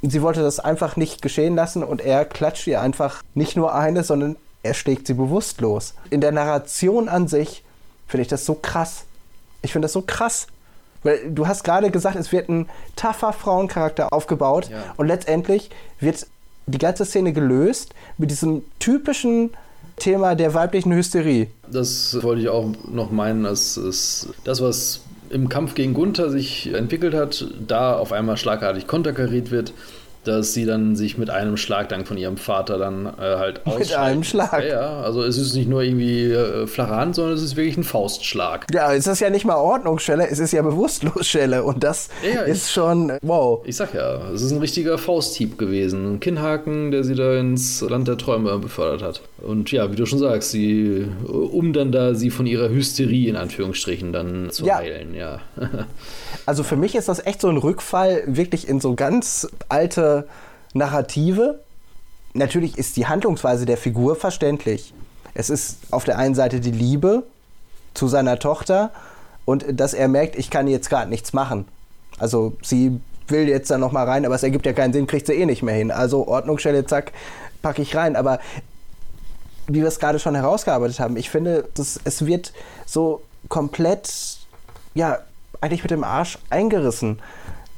Sie 0.01 0.21
wollte 0.21 0.41
das 0.41 0.59
einfach 0.59 0.97
nicht 0.97 1.21
geschehen 1.21 1.55
lassen 1.55 1.83
und 1.83 2.01
er 2.01 2.25
klatscht 2.25 2.67
ihr 2.67 2.81
einfach 2.81 3.23
nicht 3.33 3.55
nur 3.55 3.73
eine, 3.73 4.03
sondern 4.03 4.35
er 4.61 4.73
schlägt 4.73 5.07
sie 5.07 5.13
bewusstlos. 5.13 5.93
In 6.09 6.21
der 6.21 6.31
Narration 6.31 7.09
an 7.09 7.27
sich 7.27 7.63
finde 8.07 8.23
ich 8.23 8.27
das 8.27 8.45
so 8.45 8.55
krass. 8.55 9.05
Ich 9.61 9.71
finde 9.71 9.85
das 9.85 9.93
so 9.93 10.01
krass. 10.01 10.47
Weil 11.03 11.19
du 11.29 11.47
hast 11.47 11.63
gerade 11.63 11.91
gesagt, 11.91 12.15
es 12.15 12.31
wird 12.31 12.49
ein 12.49 12.69
tougher 12.95 13.33
Frauencharakter 13.33 14.13
aufgebaut 14.13 14.69
ja. 14.69 14.93
und 14.97 15.07
letztendlich 15.07 15.69
wird 15.99 16.25
die 16.65 16.77
ganze 16.77 17.05
Szene 17.05 17.33
gelöst 17.33 17.93
mit 18.17 18.31
diesem 18.31 18.63
typischen 18.79 19.51
Thema 19.97 20.35
der 20.35 20.53
weiblichen 20.53 20.93
Hysterie. 20.93 21.47
Das 21.69 22.17
wollte 22.23 22.41
ich 22.41 22.49
auch 22.49 22.69
noch 22.91 23.11
meinen, 23.11 23.43
dass 23.43 23.79
das, 24.43 24.61
was 24.61 25.01
im 25.29 25.49
Kampf 25.49 25.75
gegen 25.75 25.93
Gunther 25.93 26.29
sich 26.29 26.73
entwickelt 26.73 27.13
hat, 27.13 27.47
da 27.67 27.97
auf 27.97 28.11
einmal 28.11 28.37
schlagartig 28.37 28.87
konterkariert 28.87 29.51
wird 29.51 29.73
dass 30.23 30.53
sie 30.53 30.65
dann 30.65 30.95
sich 30.95 31.17
mit 31.17 31.29
einem 31.29 31.57
Schlag 31.57 31.89
dann 31.89 32.05
von 32.05 32.17
ihrem 32.17 32.37
Vater 32.37 32.77
dann 32.77 33.05
äh, 33.05 33.35
halt 33.37 33.65
aus. 33.65 33.79
Mit 33.79 33.93
einem 33.95 34.23
Schlag. 34.23 34.63
Ja, 34.63 34.67
ja, 34.67 35.01
also 35.01 35.23
es 35.23 35.37
ist 35.37 35.53
nicht 35.53 35.69
nur 35.69 35.81
irgendwie 35.81 36.31
äh, 36.31 36.67
flache 36.67 36.95
Hand, 36.95 37.15
sondern 37.15 37.35
es 37.35 37.41
ist 37.41 37.55
wirklich 37.55 37.77
ein 37.77 37.83
Faustschlag. 37.83 38.67
Ja, 38.73 38.93
es 38.93 39.07
ist 39.07 39.19
ja 39.19 39.29
nicht 39.29 39.45
mal 39.45 39.55
Ordnungsschelle, 39.55 40.27
es 40.27 40.39
ist 40.39 40.53
ja 40.53 40.61
Bewusstlosschelle 40.61 41.63
und 41.63 41.83
das 41.83 42.09
ja, 42.23 42.41
ist 42.41 42.67
ich, 42.67 42.73
schon 42.73 43.13
wow. 43.21 43.61
Ich 43.65 43.75
sag 43.75 43.93
ja, 43.93 44.31
es 44.31 44.41
ist 44.41 44.51
ein 44.51 44.59
richtiger 44.59 44.97
Fausthieb 44.97 45.57
gewesen. 45.57 46.13
Ein 46.13 46.19
Kinnhaken, 46.19 46.91
der 46.91 47.03
sie 47.03 47.15
da 47.15 47.37
ins 47.37 47.81
Land 47.81 48.07
der 48.07 48.17
Träume 48.17 48.57
befördert 48.59 49.01
hat. 49.01 49.21
Und 49.41 49.71
ja, 49.71 49.91
wie 49.91 49.95
du 49.95 50.05
schon 50.05 50.19
sagst, 50.19 50.51
sie, 50.51 51.05
um 51.27 51.73
dann 51.73 51.91
da 51.91 52.15
sie 52.15 52.29
von 52.29 52.45
ihrer 52.45 52.69
Hysterie 52.69 53.29
in 53.29 53.35
Anführungsstrichen 53.35 54.13
dann 54.13 54.49
zu 54.51 54.65
ja. 54.65 54.77
heilen, 54.77 55.13
ja. 55.15 55.39
also 56.45 56.63
für 56.63 56.77
mich 56.77 56.95
ist 56.95 57.09
das 57.09 57.25
echt 57.25 57.41
so 57.41 57.49
ein 57.49 57.57
Rückfall 57.57 58.23
wirklich 58.25 58.67
in 58.67 58.79
so 58.79 58.95
ganz 58.95 59.47
alte 59.67 60.12
Narrative. 60.73 61.59
Natürlich 62.33 62.77
ist 62.77 62.97
die 62.97 63.07
Handlungsweise 63.07 63.65
der 63.65 63.77
Figur 63.77 64.15
verständlich. 64.15 64.93
Es 65.33 65.49
ist 65.49 65.77
auf 65.91 66.03
der 66.03 66.17
einen 66.17 66.35
Seite 66.35 66.59
die 66.59 66.71
Liebe 66.71 67.23
zu 67.93 68.07
seiner 68.07 68.39
Tochter 68.39 68.91
und 69.45 69.65
dass 69.79 69.93
er 69.93 70.07
merkt, 70.07 70.35
ich 70.35 70.49
kann 70.49 70.67
jetzt 70.67 70.89
gerade 70.89 71.09
nichts 71.09 71.33
machen. 71.33 71.65
Also 72.19 72.53
sie 72.61 72.99
will 73.27 73.47
jetzt 73.47 73.69
da 73.71 73.77
noch 73.77 73.91
mal 73.91 74.05
rein, 74.05 74.25
aber 74.25 74.35
es 74.35 74.43
ergibt 74.43 74.65
ja 74.65 74.73
keinen 74.73 74.93
Sinn, 74.93 75.07
kriegt 75.07 75.27
sie 75.27 75.33
eh 75.33 75.45
nicht 75.45 75.63
mehr 75.63 75.75
hin. 75.75 75.91
Also 75.91 76.27
Ordnungsstelle, 76.27 76.85
zack, 76.85 77.11
packe 77.61 77.81
ich 77.81 77.95
rein. 77.95 78.15
Aber 78.15 78.39
wie 79.67 79.81
wir 79.81 79.87
es 79.87 79.99
gerade 79.99 80.19
schon 80.19 80.35
herausgearbeitet 80.35 80.99
haben, 80.99 81.17
ich 81.17 81.29
finde, 81.29 81.67
das, 81.73 81.99
es 82.03 82.25
wird 82.25 82.53
so 82.85 83.21
komplett, 83.49 84.37
ja, 84.93 85.19
eigentlich 85.61 85.83
mit 85.83 85.91
dem 85.91 86.03
Arsch 86.03 86.37
eingerissen. 86.49 87.19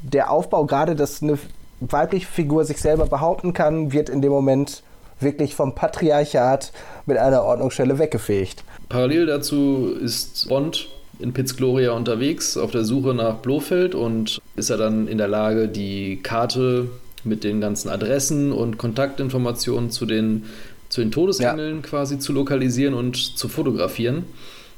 Der 0.02 0.32
Aufbau, 0.32 0.66
gerade 0.66 0.96
dass 0.96 1.22
eine 1.22 1.38
weibliche 1.80 2.28
Figur 2.28 2.66
sich 2.66 2.78
selber 2.78 3.06
behaupten 3.06 3.54
kann, 3.54 3.92
wird 3.92 4.10
in 4.10 4.22
dem 4.22 4.32
Moment 4.32 4.84
wirklich 5.20 5.56
vom 5.56 5.76
Patriarchat 5.76 6.72
mit 7.06 7.18
einer 7.18 7.44
Ordnungsstelle 7.44 8.00
weggefegt. 8.00 8.64
Parallel 8.90 9.26
dazu 9.28 9.96
ist 10.02 10.48
Bond 10.50 10.88
in 11.20 11.34
Piz 11.34 11.56
Gloria 11.56 11.92
unterwegs 11.92 12.58
auf 12.58 12.72
der 12.72 12.84
Suche 12.84 13.14
nach 13.14 13.36
Blofeld 13.36 13.96
und 13.96 14.42
ist 14.56 14.70
er 14.70 14.78
dann 14.78 15.08
in 15.08 15.18
der 15.18 15.28
Lage, 15.28 15.68
die 15.68 16.20
Karte 16.22 16.90
mit 17.24 17.44
den 17.44 17.62
ganzen 17.62 17.90
Adressen 17.90 18.52
und 18.52 18.78
Kontaktinformationen 18.78 19.90
zu 19.90 20.06
den, 20.06 20.44
zu 20.90 21.02
den 21.02 21.12
Todesengeln 21.12 21.78
ja. 21.78 21.82
quasi 21.82 22.20
zu 22.20 22.34
lokalisieren 22.34 22.94
und 22.94 23.16
zu 23.16 23.48
fotografieren. 23.48 24.26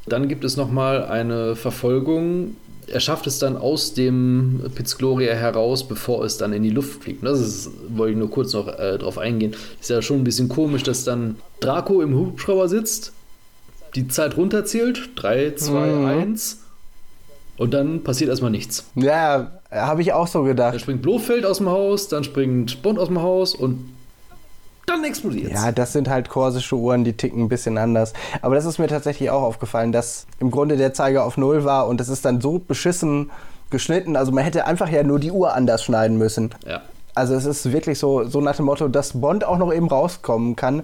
Dann 0.06 0.30
gibt 0.30 0.46
es 0.46 0.56
nochmal 0.56 1.06
eine 1.06 1.56
Verfolgung 1.56 2.56
er 2.88 3.00
schafft 3.00 3.28
es 3.28 3.40
dann 3.40 3.58
aus 3.58 3.94
dem 3.94 4.62
Piz 4.74 4.98
Gloria 4.98 5.34
heraus, 5.34 5.88
bevor 5.88 6.24
es 6.24 6.38
dann 6.38 6.54
in 6.54 6.64
die 6.64 6.70
Luft 6.70 7.04
fliegt. 7.04 7.24
Das 7.26 7.40
ist, 7.40 7.70
wollte 7.90 8.14
ich 8.14 8.18
nur 8.18 8.30
kurz 8.30 8.54
noch 8.54 8.68
äh, 8.68 8.98
drauf 8.98 9.18
eingehen. 9.18 9.56
Ist 9.80 9.90
ja 9.90 10.02
schon 10.02 10.18
ein 10.18 10.24
bisschen 10.24 10.50
komisch, 10.50 10.84
dass 10.84 11.04
dann 11.04 11.36
Draco 11.60 12.02
im 12.02 12.16
Hubschrauber 12.16 12.70
sitzt, 12.70 13.12
die 13.96 14.08
Zeit 14.08 14.38
runterzählt, 14.38 15.10
3, 15.16 15.56
2, 15.56 16.06
1 16.08 16.60
und 17.58 17.74
dann 17.74 18.04
passiert 18.04 18.30
erstmal 18.30 18.52
nichts. 18.52 18.86
Ja, 18.96 19.52
habe 19.72 20.02
ich 20.02 20.14
auch 20.14 20.28
so 20.28 20.44
gedacht. 20.44 20.74
Dann 20.74 20.80
springt 20.80 21.02
Blofeld 21.02 21.46
aus 21.46 21.58
dem 21.58 21.70
Haus, 21.70 22.08
dann 22.08 22.24
springt 22.24 22.82
Bond 22.84 23.00
aus 23.00 23.08
dem 23.08 23.22
Haus 23.22 23.56
und 23.56 23.97
dann 24.88 25.04
explodiert 25.04 25.52
Ja, 25.52 25.72
das 25.72 25.94
sind 25.94 26.10
halt 26.10 26.30
korsische 26.30 26.76
Uhren, 26.76 27.04
die 27.04 27.14
ticken 27.14 27.44
ein 27.44 27.50
bisschen 27.50 27.78
anders. 27.78 28.14
Aber 28.42 28.56
das 28.56 28.66
ist 28.66 28.80
mir 28.80 28.88
tatsächlich 28.88 29.30
auch 29.30 29.44
aufgefallen, 29.44 29.92
dass 29.92 30.26
im 30.40 30.50
Grunde 30.50 30.78
der 30.78 30.94
Zeiger 30.94 31.26
auf 31.26 31.38
Null 31.38 31.64
war 31.64 31.88
und 31.88 32.00
das 32.00 32.10
ist 32.10 32.26
dann 32.26 32.42
so 32.42 32.60
beschissen 32.60 33.30
geschnitten. 33.70 34.16
Also 34.16 34.32
man 34.32 34.44
hätte 34.44 34.66
einfach 34.66 34.90
ja 34.90 35.04
nur 35.04 35.20
die 35.20 35.32
Uhr 35.32 35.54
anders 35.54 35.84
schneiden 35.84 36.18
müssen. 36.18 36.52
Ja. 36.66 36.82
Also 37.14 37.36
es 37.36 37.46
ist 37.46 37.72
wirklich 37.72 38.00
so, 38.00 38.26
so 38.26 38.42
nach 38.42 38.56
dem 38.56 38.66
Motto, 38.66 38.88
dass 38.88 39.20
Bond 39.20 39.44
auch 39.44 39.58
noch 39.58 39.74
eben 39.74 39.88
rauskommen 39.88 40.56
kann. 40.56 40.84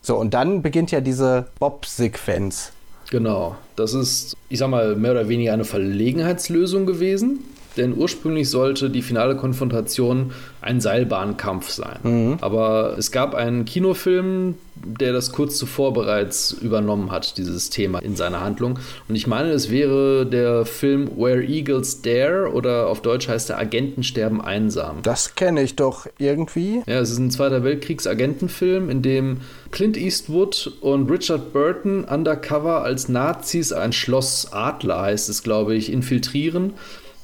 So, 0.00 0.16
und 0.16 0.32
dann 0.32 0.62
beginnt 0.62 0.90
ja 0.92 1.00
diese 1.00 1.46
Bob-Sequenz. 1.58 2.72
Genau. 3.10 3.56
Das 3.76 3.94
ist, 3.94 4.36
ich 4.48 4.58
sag 4.60 4.68
mal, 4.68 4.94
mehr 4.94 5.10
oder 5.10 5.28
weniger 5.28 5.52
eine 5.52 5.64
Verlegenheitslösung 5.64 6.86
gewesen 6.86 7.40
denn 7.76 7.96
ursprünglich 7.96 8.50
sollte 8.50 8.90
die 8.90 9.02
finale 9.02 9.36
Konfrontation 9.36 10.32
ein 10.60 10.80
Seilbahnkampf 10.80 11.70
sein. 11.70 11.98
Mhm. 12.02 12.38
Aber 12.40 12.96
es 12.98 13.12
gab 13.12 13.34
einen 13.34 13.64
Kinofilm, 13.64 14.56
der 14.82 15.12
das 15.12 15.32
kurz 15.32 15.58
zuvor 15.58 15.92
bereits 15.92 16.52
übernommen 16.52 17.10
hat, 17.10 17.36
dieses 17.36 17.70
Thema 17.70 17.98
in 18.00 18.16
seiner 18.16 18.40
Handlung. 18.40 18.78
Und 19.08 19.14
ich 19.14 19.26
meine, 19.26 19.50
es 19.50 19.70
wäre 19.70 20.26
der 20.26 20.64
Film 20.64 21.10
Where 21.16 21.42
Eagles 21.42 22.02
Dare 22.02 22.52
oder 22.52 22.88
auf 22.88 23.02
Deutsch 23.02 23.28
heißt 23.28 23.50
der 23.50 23.58
Agenten 23.58 24.02
sterben 24.02 24.40
einsam. 24.40 25.02
Das 25.02 25.34
kenne 25.34 25.62
ich 25.62 25.76
doch 25.76 26.06
irgendwie. 26.18 26.82
Ja, 26.86 27.00
es 27.00 27.10
ist 27.10 27.18
ein 27.18 27.30
Zweiter 27.30 27.62
Weltkriegs-Agentenfilm, 27.62 28.88
in 28.88 29.02
dem 29.02 29.38
Clint 29.70 29.96
Eastwood 29.96 30.72
und 30.80 31.10
Richard 31.10 31.52
Burton 31.52 32.04
undercover 32.04 32.82
als 32.82 33.08
Nazis 33.08 33.72
ein 33.72 33.92
Schloss 33.92 34.48
Adler, 34.52 35.02
heißt 35.02 35.28
es, 35.28 35.42
glaube 35.42 35.74
ich, 35.74 35.92
infiltrieren 35.92 36.72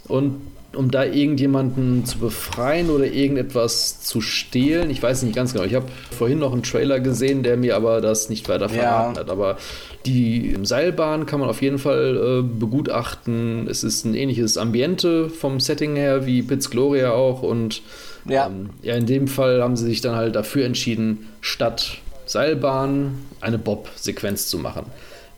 und 0.09 0.41
um 0.77 0.91
da 0.91 1.05
irgendjemanden 1.05 2.05
zu 2.05 2.19
befreien 2.19 2.91
oder 2.91 3.07
irgendetwas 3.07 4.01
zu 4.03 4.21
stehlen. 4.21 4.91
Ich 4.91 5.03
weiß 5.03 5.23
nicht 5.23 5.35
ganz 5.35 5.53
genau. 5.53 5.65
Ich 5.65 5.75
habe 5.75 5.87
vorhin 6.11 6.39
noch 6.39 6.53
einen 6.53 6.63
Trailer 6.63 7.01
gesehen, 7.01 7.43
der 7.43 7.57
mir 7.57 7.77
aber 7.77 8.01
das 8.01 8.29
nicht 8.29 8.49
weiter 8.49 8.69
verraten 8.69 9.15
ja. 9.15 9.21
hat. 9.21 9.31
Aber 9.31 9.57
die 10.05 10.57
Seilbahn 10.63 11.27
kann 11.27 11.41
man 11.41 11.49
auf 11.49 11.63
jeden 11.63 11.79
Fall 11.79 12.17
äh, 12.17 12.43
begutachten. 12.43 13.67
Es 13.69 13.85
ist 13.85 14.05
ein 14.05 14.15
ähnliches 14.15 14.59
Ambiente 14.59 15.31
vom 15.31 15.61
Setting 15.61 15.97
her 15.97 16.27
wie 16.27 16.43
Piz 16.43 16.71
Gloria 16.71 17.13
auch. 17.13 17.43
Und 17.43 17.83
ja. 18.29 18.47
Ähm, 18.47 18.71
ja, 18.83 18.95
in 18.95 19.07
dem 19.07 19.29
Fall 19.29 19.63
haben 19.63 19.77
sie 19.77 19.87
sich 19.87 20.01
dann 20.01 20.17
halt 20.17 20.37
dafür 20.37 20.65
entschieden, 20.67 21.29
statt 21.41 21.99
Seilbahn 22.27 23.19
eine 23.41 23.59
Bob-Sequenz 23.59 24.49
zu 24.49 24.59
machen. 24.59 24.87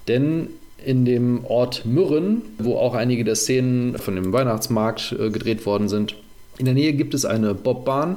Denn 0.09 0.49
in 0.85 1.05
dem 1.05 1.45
Ort 1.45 1.85
Mürren, 1.85 2.43
wo 2.59 2.77
auch 2.77 2.95
einige 2.95 3.25
der 3.25 3.35
Szenen 3.35 3.99
von 3.99 4.15
dem 4.15 4.33
Weihnachtsmarkt 4.33 5.15
äh, 5.19 5.31
gedreht 5.31 5.67
worden 5.67 5.89
sind. 5.89 6.15
In 6.59 6.65
der 6.65 6.75
Nähe 6.75 6.93
gibt 6.93 7.15
es 7.15 7.25
eine 7.25 7.55
Bobbahn, 7.55 8.17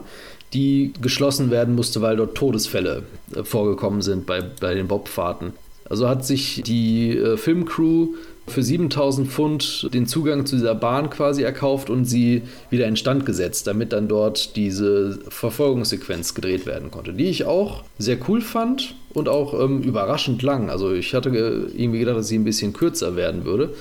die 0.54 0.94
geschlossen 1.02 1.52
werden 1.52 1.76
musste, 1.76 2.02
weil 2.02 2.18
dort 2.18 2.36
Todesfälle 2.36 3.04
äh, 3.36 3.44
vorgekommen 3.44 4.02
sind 4.02 4.26
bei, 4.26 4.42
bei 4.42 4.74
den 4.74 4.88
Bobfahrten. 4.88 5.54
Also 5.90 6.08
hat 6.08 6.26
sich 6.26 6.62
die 6.66 7.18
äh, 7.18 7.38
Filmcrew 7.38 8.10
für 8.52 8.64
7000 8.64 9.28
Pfund 9.28 9.90
den 9.94 10.06
Zugang 10.06 10.46
zu 10.46 10.56
dieser 10.56 10.76
Bahn 10.76 11.10
quasi 11.10 11.44
erkauft 11.44 11.90
und 11.90 12.06
sie 12.06 12.44
wieder 12.70 12.88
instand 12.88 13.26
gesetzt, 13.26 13.68
damit 13.68 13.94
dann 13.94 14.08
dort 14.08 14.56
diese 14.56 15.20
Verfolgungssequenz 15.30 16.34
gedreht 16.34 16.66
werden 16.66 16.92
konnte, 16.92 17.14
die 17.14 17.26
ich 17.26 17.46
auch 17.46 17.84
sehr 17.98 18.18
cool 18.28 18.42
fand 18.42 18.96
und 19.14 19.30
auch 19.30 19.60
ähm, 19.60 19.82
überraschend 19.82 20.42
lang. 20.42 20.70
Also 20.70 20.94
ich 20.94 21.14
hatte 21.14 21.30
irgendwie 21.30 22.00
gedacht, 22.00 22.18
dass 22.18 22.28
sie 22.28 22.38
ein 22.38 22.44
bisschen 22.44 22.74
kürzer 22.74 23.16
werden 23.16 23.46
würde. 23.46 23.74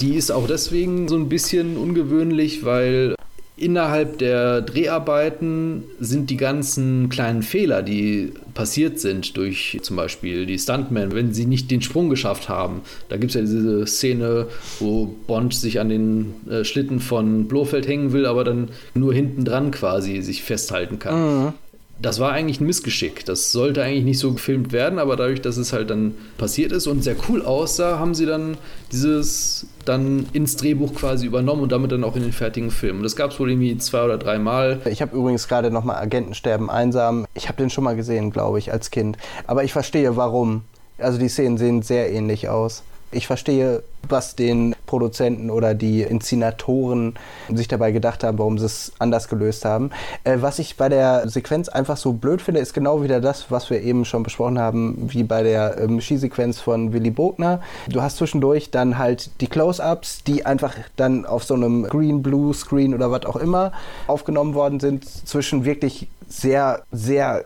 Die 0.00 0.14
ist 0.14 0.30
auch 0.30 0.46
deswegen 0.46 1.08
so 1.08 1.16
ein 1.16 1.28
bisschen 1.28 1.76
ungewöhnlich, 1.76 2.64
weil 2.64 3.14
innerhalb 3.56 4.18
der 4.18 4.62
Dreharbeiten 4.62 5.84
sind 5.98 6.30
die 6.30 6.36
ganzen 6.36 7.08
kleinen 7.08 7.42
Fehler, 7.42 7.82
die 7.82 8.32
passiert 8.58 8.98
sind 8.98 9.36
durch 9.36 9.78
zum 9.82 9.94
Beispiel 9.94 10.44
die 10.44 10.58
Stuntmen, 10.58 11.14
wenn 11.14 11.32
sie 11.32 11.46
nicht 11.46 11.70
den 11.70 11.80
Sprung 11.80 12.10
geschafft 12.10 12.48
haben. 12.48 12.80
Da 13.08 13.16
gibt 13.16 13.30
es 13.30 13.36
ja 13.36 13.42
diese 13.42 13.86
Szene, 13.86 14.48
wo 14.80 15.06
Bond 15.28 15.54
sich 15.54 15.78
an 15.78 15.88
den 15.88 16.34
äh, 16.50 16.64
Schlitten 16.64 16.98
von 16.98 17.46
Blofeld 17.46 17.86
hängen 17.86 18.12
will, 18.12 18.26
aber 18.26 18.42
dann 18.42 18.70
nur 18.94 19.14
hinten 19.14 19.44
dran 19.44 19.70
quasi 19.70 20.22
sich 20.22 20.42
festhalten 20.42 20.98
kann. 20.98 21.44
Mhm 21.44 21.52
das 22.00 22.20
war 22.20 22.32
eigentlich 22.32 22.60
ein 22.60 22.66
Missgeschick. 22.66 23.24
Das 23.24 23.50
sollte 23.50 23.82
eigentlich 23.82 24.04
nicht 24.04 24.18
so 24.18 24.32
gefilmt 24.32 24.72
werden, 24.72 24.98
aber 24.98 25.16
dadurch, 25.16 25.40
dass 25.40 25.56
es 25.56 25.72
halt 25.72 25.90
dann 25.90 26.14
passiert 26.36 26.70
ist 26.70 26.86
und 26.86 27.02
sehr 27.02 27.16
cool 27.28 27.42
aussah, 27.44 27.98
haben 27.98 28.14
sie 28.14 28.26
dann 28.26 28.56
dieses 28.92 29.66
dann 29.84 30.26
ins 30.32 30.56
Drehbuch 30.56 30.94
quasi 30.94 31.26
übernommen 31.26 31.62
und 31.62 31.72
damit 31.72 31.90
dann 31.90 32.04
auch 32.04 32.14
in 32.14 32.22
den 32.22 32.32
fertigen 32.32 32.70
Film. 32.70 32.98
Und 32.98 33.02
das 33.02 33.16
gab 33.16 33.32
es 33.32 33.40
wohl 33.40 33.50
irgendwie 33.50 33.76
zwei 33.78 34.04
oder 34.04 34.18
drei 34.18 34.38
Mal. 34.38 34.80
Ich 34.84 35.02
habe 35.02 35.16
übrigens 35.16 35.48
gerade 35.48 35.70
nochmal 35.70 35.96
Agentensterben 35.96 36.70
einsam. 36.70 37.26
Ich 37.34 37.48
habe 37.48 37.58
den 37.58 37.70
schon 37.70 37.84
mal 37.84 37.96
gesehen, 37.96 38.30
glaube 38.30 38.58
ich, 38.58 38.72
als 38.72 38.90
Kind. 38.90 39.16
Aber 39.46 39.64
ich 39.64 39.72
verstehe, 39.72 40.16
warum. 40.16 40.62
Also 40.98 41.18
die 41.18 41.28
Szenen 41.28 41.58
sehen 41.58 41.82
sehr 41.82 42.12
ähnlich 42.12 42.48
aus. 42.48 42.82
Ich 43.10 43.26
verstehe, 43.26 43.82
was 44.08 44.36
den 44.36 44.76
Produzenten 44.88 45.50
oder 45.50 45.74
die 45.74 46.02
Inszenatoren 46.02 47.14
sich 47.54 47.68
dabei 47.68 47.92
gedacht 47.92 48.24
haben, 48.24 48.38
warum 48.38 48.58
sie 48.58 48.66
es 48.66 48.92
anders 48.98 49.28
gelöst 49.28 49.64
haben. 49.64 49.90
Äh, 50.24 50.38
was 50.40 50.58
ich 50.58 50.76
bei 50.76 50.88
der 50.88 51.28
Sequenz 51.28 51.68
einfach 51.68 51.96
so 51.96 52.12
blöd 52.12 52.42
finde, 52.42 52.60
ist 52.60 52.74
genau 52.74 53.04
wieder 53.04 53.20
das, 53.20 53.52
was 53.52 53.70
wir 53.70 53.80
eben 53.80 54.04
schon 54.04 54.24
besprochen 54.24 54.58
haben, 54.58 55.08
wie 55.12 55.22
bei 55.22 55.44
der 55.44 55.78
ähm, 55.78 56.00
Skisequenz 56.00 56.58
von 56.58 56.92
Willy 56.92 57.10
Bogner. 57.10 57.60
Du 57.88 58.02
hast 58.02 58.16
zwischendurch 58.16 58.70
dann 58.72 58.98
halt 58.98 59.30
die 59.40 59.46
Close-Ups, 59.46 60.24
die 60.24 60.44
einfach 60.44 60.74
dann 60.96 61.24
auf 61.24 61.44
so 61.44 61.54
einem 61.54 61.84
Green-Blue-Screen 61.84 62.94
oder 62.94 63.10
was 63.12 63.26
auch 63.26 63.36
immer 63.36 63.72
aufgenommen 64.08 64.54
worden 64.54 64.80
sind, 64.80 65.04
zwischen 65.04 65.64
wirklich 65.64 66.08
sehr, 66.28 66.82
sehr 66.90 67.44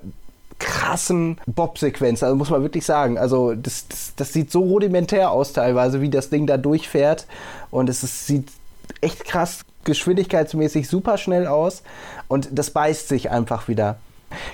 krassen 0.62 1.38
Bob-Sequenz. 1.46 2.22
Also 2.22 2.36
muss 2.36 2.50
man 2.50 2.62
wirklich 2.62 2.86
sagen. 2.86 3.18
Also 3.18 3.54
das, 3.54 3.88
das, 3.88 4.12
das, 4.16 4.32
sieht 4.32 4.50
so 4.50 4.60
rudimentär 4.60 5.30
aus 5.30 5.52
teilweise, 5.52 6.00
wie 6.00 6.08
das 6.08 6.30
Ding 6.30 6.46
da 6.46 6.56
durchfährt. 6.56 7.26
Und 7.70 7.88
es 7.88 8.02
ist, 8.02 8.26
sieht 8.26 8.48
echt 9.00 9.24
krass 9.24 9.60
geschwindigkeitsmäßig 9.84 10.88
super 10.88 11.18
schnell 11.18 11.46
aus. 11.46 11.82
Und 12.28 12.48
das 12.52 12.70
beißt 12.70 13.08
sich 13.08 13.30
einfach 13.30 13.68
wieder. 13.68 13.96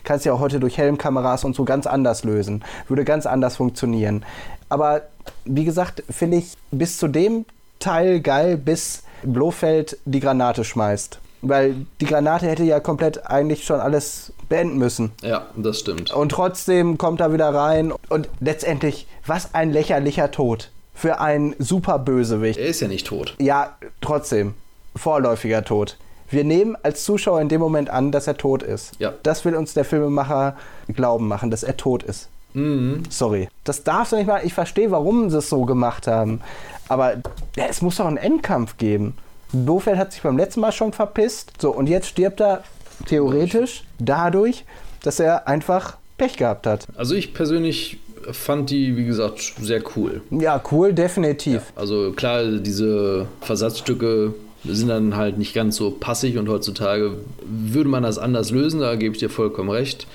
Kannst 0.02 0.24
ja 0.24 0.32
auch 0.32 0.40
heute 0.40 0.58
durch 0.58 0.78
Helmkameras 0.78 1.44
und 1.44 1.54
so 1.54 1.64
ganz 1.64 1.86
anders 1.86 2.24
lösen. 2.24 2.64
Würde 2.88 3.04
ganz 3.04 3.26
anders 3.26 3.56
funktionieren. 3.56 4.24
Aber 4.68 5.02
wie 5.44 5.64
gesagt, 5.64 6.02
finde 6.10 6.38
ich 6.38 6.54
bis 6.70 6.98
zu 6.98 7.06
dem 7.06 7.44
Teil 7.78 8.20
geil, 8.20 8.56
bis 8.56 9.02
Blofeld 9.22 9.98
die 10.04 10.20
Granate 10.20 10.64
schmeißt. 10.64 11.20
Weil 11.40 11.86
die 12.00 12.06
Granate 12.06 12.46
hätte 12.46 12.64
ja 12.64 12.80
komplett 12.80 13.26
eigentlich 13.26 13.64
schon 13.64 13.80
alles 13.80 14.32
beenden 14.48 14.78
müssen. 14.78 15.12
Ja, 15.22 15.46
das 15.56 15.78
stimmt. 15.78 16.12
Und 16.12 16.30
trotzdem 16.30 16.98
kommt 16.98 17.20
er 17.20 17.32
wieder 17.32 17.54
rein 17.54 17.92
und 18.08 18.28
letztendlich, 18.40 19.06
was 19.26 19.54
ein 19.54 19.70
lächerlicher 19.70 20.30
Tod 20.30 20.70
für 20.94 21.20
einen 21.20 21.54
super 21.60 22.00
Bösewicht. 22.00 22.58
Er 22.58 22.66
ist 22.66 22.80
ja 22.80 22.88
nicht 22.88 23.06
tot. 23.06 23.36
Ja, 23.38 23.76
trotzdem. 24.00 24.54
Vorläufiger 24.96 25.64
Tod. 25.64 25.96
Wir 26.30 26.42
nehmen 26.44 26.76
als 26.82 27.04
Zuschauer 27.04 27.40
in 27.40 27.48
dem 27.48 27.60
Moment 27.60 27.88
an, 27.88 28.10
dass 28.10 28.26
er 28.26 28.36
tot 28.36 28.62
ist. 28.62 28.92
Ja. 28.98 29.14
Das 29.22 29.44
will 29.44 29.54
uns 29.54 29.74
der 29.74 29.84
Filmemacher 29.84 30.56
glauben 30.88 31.28
machen, 31.28 31.50
dass 31.50 31.62
er 31.62 31.76
tot 31.76 32.02
ist. 32.02 32.28
Mhm. 32.54 33.04
Sorry. 33.08 33.48
Das 33.64 33.84
darfst 33.84 34.12
du 34.12 34.16
nicht 34.16 34.26
mal. 34.26 34.44
Ich 34.44 34.54
verstehe, 34.54 34.90
warum 34.90 35.30
sie 35.30 35.38
es 35.38 35.48
so 35.48 35.64
gemacht 35.64 36.06
haben. 36.06 36.40
Aber 36.88 37.14
ja, 37.56 37.66
es 37.68 37.80
muss 37.80 37.96
doch 37.96 38.06
einen 38.06 38.16
Endkampf 38.16 38.76
geben. 38.76 39.14
Blofeld 39.52 39.98
hat 39.98 40.12
sich 40.12 40.22
beim 40.22 40.36
letzten 40.36 40.60
Mal 40.60 40.72
schon 40.72 40.92
verpisst. 40.92 41.52
So, 41.60 41.70
und 41.70 41.88
jetzt 41.88 42.08
stirbt 42.08 42.40
er 42.40 42.64
theoretisch 43.06 43.84
dadurch, 43.98 44.64
dass 45.02 45.20
er 45.20 45.48
einfach 45.48 45.96
Pech 46.16 46.36
gehabt 46.36 46.66
hat. 46.66 46.86
Also 46.96 47.14
ich 47.14 47.32
persönlich 47.32 47.98
fand 48.32 48.70
die, 48.70 48.96
wie 48.96 49.04
gesagt, 49.04 49.54
sehr 49.60 49.82
cool. 49.96 50.20
Ja, 50.30 50.60
cool, 50.72 50.92
definitiv. 50.92 51.54
Ja, 51.54 51.80
also 51.80 52.12
klar, 52.12 52.44
diese 52.44 53.26
Versatzstücke 53.40 54.34
sind 54.64 54.88
dann 54.88 55.16
halt 55.16 55.38
nicht 55.38 55.54
ganz 55.54 55.76
so 55.76 55.90
passig 55.92 56.36
und 56.36 56.48
heutzutage 56.48 57.18
würde 57.46 57.88
man 57.88 58.02
das 58.02 58.18
anders 58.18 58.50
lösen, 58.50 58.80
da 58.80 58.96
gebe 58.96 59.14
ich 59.14 59.20
dir 59.20 59.30
vollkommen 59.30 59.70
recht. 59.70 60.06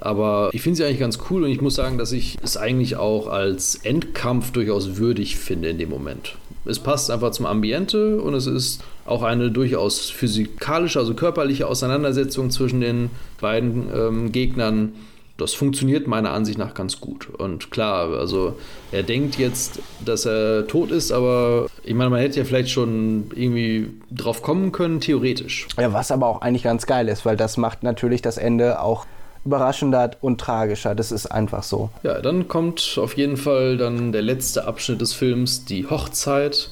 Aber 0.00 0.50
ich 0.52 0.62
finde 0.62 0.78
sie 0.78 0.84
eigentlich 0.84 1.00
ganz 1.00 1.18
cool 1.30 1.44
und 1.44 1.50
ich 1.50 1.60
muss 1.60 1.74
sagen, 1.74 1.98
dass 1.98 2.12
ich 2.12 2.38
es 2.42 2.56
eigentlich 2.56 2.96
auch 2.96 3.26
als 3.26 3.76
Endkampf 3.76 4.50
durchaus 4.52 4.96
würdig 4.96 5.36
finde 5.36 5.68
in 5.68 5.78
dem 5.78 5.90
Moment. 5.90 6.36
Es 6.64 6.78
passt 6.78 7.10
einfach 7.10 7.30
zum 7.32 7.46
Ambiente 7.46 8.20
und 8.20 8.34
es 8.34 8.46
ist 8.46 8.82
auch 9.06 9.22
eine 9.22 9.50
durchaus 9.50 10.10
physikalische, 10.10 10.98
also 10.98 11.14
körperliche 11.14 11.66
Auseinandersetzung 11.66 12.50
zwischen 12.50 12.80
den 12.80 13.10
beiden 13.40 13.88
ähm, 13.94 14.32
Gegnern. 14.32 14.92
Das 15.36 15.54
funktioniert 15.54 16.06
meiner 16.06 16.32
Ansicht 16.32 16.58
nach 16.58 16.74
ganz 16.74 17.00
gut. 17.00 17.28
Und 17.38 17.70
klar, 17.70 18.10
also 18.18 18.56
er 18.92 19.02
denkt 19.02 19.38
jetzt, 19.38 19.80
dass 20.04 20.26
er 20.26 20.66
tot 20.66 20.90
ist, 20.90 21.12
aber 21.12 21.66
ich 21.82 21.94
meine, 21.94 22.10
man 22.10 22.20
hätte 22.20 22.38
ja 22.38 22.44
vielleicht 22.44 22.68
schon 22.68 23.30
irgendwie 23.34 23.88
drauf 24.10 24.42
kommen 24.42 24.70
können, 24.70 25.00
theoretisch. 25.00 25.66
Ja, 25.78 25.94
was 25.94 26.10
aber 26.10 26.26
auch 26.26 26.42
eigentlich 26.42 26.64
ganz 26.64 26.86
geil 26.86 27.08
ist, 27.08 27.24
weil 27.24 27.38
das 27.38 27.56
macht 27.56 27.82
natürlich 27.82 28.20
das 28.20 28.36
Ende 28.36 28.82
auch 28.82 29.06
überraschender 29.44 30.10
und 30.20 30.40
tragischer. 30.40 30.94
Das 30.94 31.12
ist 31.12 31.26
einfach 31.26 31.62
so. 31.62 31.90
Ja, 32.02 32.20
dann 32.20 32.48
kommt 32.48 32.98
auf 33.00 33.16
jeden 33.16 33.36
Fall 33.36 33.76
dann 33.76 34.12
der 34.12 34.22
letzte 34.22 34.66
Abschnitt 34.66 35.00
des 35.00 35.12
Films, 35.12 35.64
die 35.64 35.88
Hochzeit. 35.88 36.70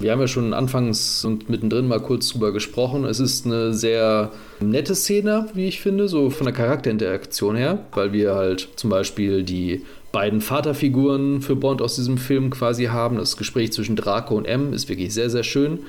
Wir 0.00 0.12
haben 0.12 0.20
ja 0.20 0.28
schon 0.28 0.54
anfangs 0.54 1.24
und 1.24 1.50
mittendrin 1.50 1.88
mal 1.88 2.00
kurz 2.00 2.28
drüber 2.28 2.52
gesprochen. 2.52 3.04
Es 3.04 3.18
ist 3.18 3.46
eine 3.46 3.74
sehr 3.74 4.30
nette 4.60 4.94
Szene, 4.94 5.48
wie 5.54 5.66
ich 5.66 5.80
finde, 5.80 6.08
so 6.08 6.30
von 6.30 6.44
der 6.44 6.54
Charakterinteraktion 6.54 7.56
her, 7.56 7.80
weil 7.92 8.12
wir 8.12 8.34
halt 8.34 8.68
zum 8.76 8.90
Beispiel 8.90 9.42
die 9.42 9.84
beiden 10.12 10.40
Vaterfiguren 10.40 11.42
für 11.42 11.56
Bond 11.56 11.82
aus 11.82 11.96
diesem 11.96 12.16
Film 12.16 12.50
quasi 12.50 12.84
haben. 12.84 13.18
Das 13.18 13.36
Gespräch 13.36 13.72
zwischen 13.72 13.96
Draco 13.96 14.36
und 14.36 14.44
M 14.44 14.72
ist 14.72 14.88
wirklich 14.88 15.12
sehr, 15.12 15.30
sehr 15.30 15.42
schön. 15.42 15.80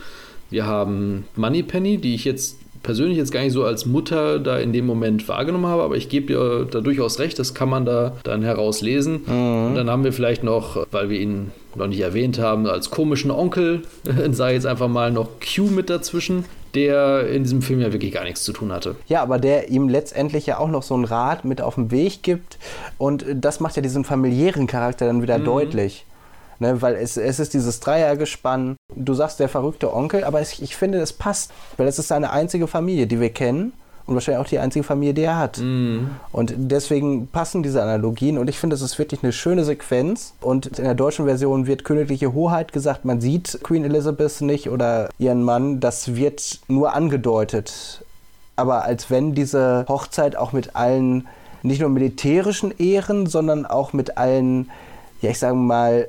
Wir 0.49 0.65
haben 0.65 1.25
Moneypenny, 1.35 1.99
die 1.99 2.15
ich 2.15 2.25
jetzt 2.25 2.57
persönlich 2.83 3.17
jetzt 3.17 3.31
gar 3.31 3.41
nicht 3.41 3.53
so 3.53 3.63
als 3.63 3.85
Mutter 3.85 4.39
da 4.39 4.57
in 4.57 4.73
dem 4.73 4.85
Moment 4.85 5.27
wahrgenommen 5.27 5.65
habe, 5.65 5.83
aber 5.83 5.95
ich 5.95 6.09
gebe 6.09 6.27
dir 6.27 6.65
da 6.65 6.81
durchaus 6.81 7.19
recht, 7.19 7.39
das 7.39 7.53
kann 7.53 7.69
man 7.69 7.85
da 7.85 8.17
dann 8.23 8.43
herauslesen. 8.43 9.21
Mhm. 9.25 9.67
Und 9.67 9.75
dann 9.75 9.89
haben 9.89 10.03
wir 10.03 10.13
vielleicht 10.13 10.43
noch, 10.43 10.85
weil 10.91 11.09
wir 11.09 11.19
ihn 11.19 11.51
noch 11.75 11.87
nicht 11.87 12.01
erwähnt 12.01 12.39
haben, 12.39 12.67
als 12.67 12.89
komischen 12.89 13.31
Onkel, 13.31 13.83
sei 14.31 14.53
jetzt 14.53 14.65
einfach 14.65 14.87
mal 14.87 15.11
noch 15.11 15.29
Q 15.39 15.65
mit 15.65 15.89
dazwischen, 15.89 16.45
der 16.75 17.27
in 17.29 17.43
diesem 17.43 17.61
Film 17.61 17.81
ja 17.81 17.91
wirklich 17.91 18.11
gar 18.11 18.23
nichts 18.23 18.43
zu 18.43 18.53
tun 18.53 18.71
hatte. 18.71 18.95
Ja, 19.07 19.21
aber 19.21 19.39
der 19.39 19.69
ihm 19.69 19.89
letztendlich 19.89 20.45
ja 20.45 20.59
auch 20.59 20.69
noch 20.69 20.83
so 20.83 20.93
einen 20.93 21.05
Rat 21.05 21.45
mit 21.45 21.61
auf 21.61 21.75
den 21.75 21.91
Weg 21.91 22.23
gibt 22.23 22.57
und 22.97 23.25
das 23.33 23.59
macht 23.59 23.75
ja 23.75 23.81
diesen 23.81 24.03
familiären 24.03 24.67
Charakter 24.67 25.05
dann 25.05 25.21
wieder 25.21 25.39
mhm. 25.39 25.45
deutlich. 25.45 26.05
Ne, 26.61 26.81
weil 26.81 26.95
es, 26.95 27.15
es 27.15 27.39
ist 27.39 27.53
dieses 27.53 27.79
Dreiergespann. 27.79 28.75
Du 28.93 29.13
sagst 29.13 29.39
der 29.39 29.47
verrückte 29.47 29.93
Onkel, 29.93 30.25
aber 30.25 30.41
es, 30.41 30.59
ich 30.59 30.75
finde, 30.75 30.99
es 30.99 31.13
passt, 31.13 31.51
weil 31.77 31.87
es 31.87 31.97
ist 31.97 32.09
seine 32.09 32.31
einzige 32.31 32.67
Familie, 32.67 33.07
die 33.07 33.21
wir 33.21 33.29
kennen 33.29 33.71
und 34.09 34.15
wahrscheinlich 34.15 34.43
auch 34.43 34.49
die 34.49 34.59
einzige 34.59 34.83
Familie, 34.83 35.13
die 35.13 35.21
er 35.21 35.37
hat. 35.37 35.59
Mhm. 35.59 36.09
Und 36.31 36.53
deswegen 36.57 37.27
passen 37.27 37.63
diese 37.63 37.81
Analogien 37.81 38.37
und 38.37 38.49
ich 38.49 38.57
finde, 38.57 38.75
es 38.75 38.81
ist 38.81 38.97
wirklich 38.97 39.23
eine 39.23 39.31
schöne 39.31 39.63
Sequenz. 39.63 40.33
Und 40.41 40.65
in 40.65 40.83
der 40.83 40.95
deutschen 40.95 41.25
Version 41.25 41.67
wird 41.67 41.83
königliche 41.83 42.33
Hoheit 42.33 42.73
gesagt, 42.73 43.05
man 43.05 43.21
sieht 43.21 43.59
Queen 43.63 43.85
Elizabeth 43.85 44.41
nicht 44.41 44.69
oder 44.69 45.09
ihren 45.19 45.43
Mann, 45.43 45.79
das 45.79 46.15
wird 46.15 46.59
nur 46.67 46.93
angedeutet. 46.93 48.03
Aber 48.55 48.83
als 48.83 49.09
wenn 49.09 49.35
diese 49.35 49.85
Hochzeit 49.87 50.35
auch 50.35 50.51
mit 50.51 50.75
allen 50.75 51.27
nicht 51.61 51.79
nur 51.79 51.89
militärischen 51.89 52.73
Ehren, 52.77 53.27
sondern 53.27 53.65
auch 53.65 53.93
mit 53.93 54.17
allen, 54.17 54.69
ja, 55.21 55.29
ich 55.29 55.39
sage 55.39 55.55
mal, 55.55 56.07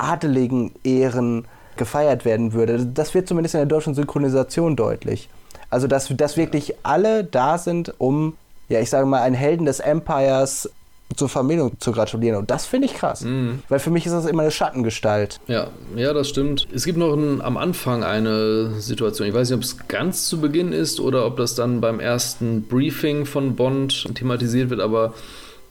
adeligen 0.00 0.72
Ehren 0.84 1.46
gefeiert 1.76 2.24
werden 2.24 2.52
würde. 2.52 2.86
Das 2.86 3.14
wird 3.14 3.28
zumindest 3.28 3.54
in 3.54 3.60
der 3.60 3.66
deutschen 3.66 3.94
Synchronisation 3.94 4.76
deutlich. 4.76 5.28
Also, 5.70 5.86
dass, 5.86 6.08
dass 6.16 6.36
wirklich 6.36 6.74
alle 6.82 7.24
da 7.24 7.56
sind, 7.58 7.94
um, 7.98 8.36
ja, 8.68 8.80
ich 8.80 8.90
sage 8.90 9.06
mal, 9.06 9.22
einen 9.22 9.36
Helden 9.36 9.66
des 9.66 9.80
Empires 9.80 10.68
zur 11.16 11.28
Vermählung 11.28 11.72
zu 11.80 11.92
gratulieren. 11.92 12.38
Und 12.38 12.50
das 12.50 12.66
finde 12.66 12.86
ich 12.86 12.94
krass. 12.94 13.22
Mhm. 13.22 13.62
Weil 13.68 13.78
für 13.78 13.90
mich 13.90 14.06
ist 14.06 14.12
das 14.12 14.26
immer 14.26 14.42
eine 14.42 14.50
Schattengestalt. 14.50 15.40
Ja, 15.48 15.68
ja, 15.96 16.12
das 16.12 16.28
stimmt. 16.28 16.68
Es 16.72 16.84
gibt 16.84 16.98
noch 16.98 17.14
ein, 17.14 17.40
am 17.40 17.56
Anfang 17.56 18.04
eine 18.04 18.80
Situation. 18.80 19.26
Ich 19.28 19.34
weiß 19.34 19.50
nicht, 19.50 19.56
ob 19.56 19.64
es 19.64 19.88
ganz 19.88 20.28
zu 20.28 20.40
Beginn 20.40 20.72
ist 20.72 21.00
oder 21.00 21.26
ob 21.26 21.36
das 21.36 21.54
dann 21.54 21.80
beim 21.80 21.98
ersten 22.00 22.62
Briefing 22.62 23.26
von 23.26 23.56
Bond 23.56 24.14
thematisiert 24.14 24.70
wird, 24.70 24.80
aber 24.80 25.14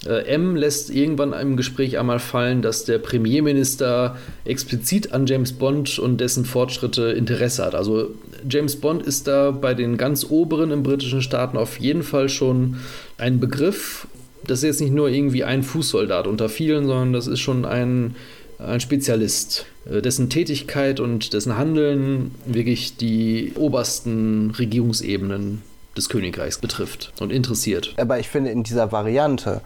M 0.06 0.56
lässt 0.56 0.90
irgendwann 0.90 1.34
im 1.34 1.58
Gespräch 1.58 1.98
einmal 2.00 2.20
fallen, 2.20 2.62
dass 2.62 2.86
der 2.86 3.00
Premierminister 3.00 4.18
explizit 4.46 5.12
an 5.12 5.28
James 5.28 5.52
Bond 5.54 6.00
und 6.00 6.22
dessen 6.22 6.46
Fortschritte 6.46 7.12
Interesse 7.12 7.66
hat. 7.66 7.76
Also 7.76 8.12
James 8.50 8.78
Bond 8.78 9.04
ist 9.04 9.28
da 9.28 9.52
bei 9.52 9.74
den 9.74 9.98
ganz 9.98 10.26
oberen 10.30 10.72
im 10.72 10.84
britischen 10.84 11.22
Staaten 11.22 11.58
auf 11.58 11.80
jeden 11.80 12.04
Fall 12.04 12.30
schon 12.30 12.78
ein 13.18 13.40
Begriff. 13.40 14.08
Das 14.48 14.60
ist 14.60 14.64
jetzt 14.64 14.82
nicht 14.82 14.94
nur 14.94 15.10
irgendwie 15.10 15.44
ein 15.44 15.64
Fußsoldat 15.64 16.28
unter 16.28 16.48
vielen, 16.48 16.86
sondern 16.86 17.12
das 17.12 17.28
ist 17.28 17.42
schon 17.42 17.66
ein 17.66 18.16
ein 18.60 18.82
Spezialist, 18.82 19.66
äh, 19.90 20.02
dessen 20.02 20.30
Tätigkeit 20.30 21.00
und 21.00 21.34
dessen 21.34 21.58
Handeln 21.58 22.36
wirklich 22.46 22.98
die 22.98 23.54
obersten 23.56 24.52
Regierungsebenen 24.52 25.62
des 25.96 26.10
Königreichs 26.10 26.60
betrifft 26.60 27.14
und 27.20 27.32
interessiert. 27.32 27.94
Aber 27.98 28.20
ich 28.20 28.28
finde 28.28 28.52
in 28.52 28.64
dieser 28.64 28.92
Variante, 28.92 29.62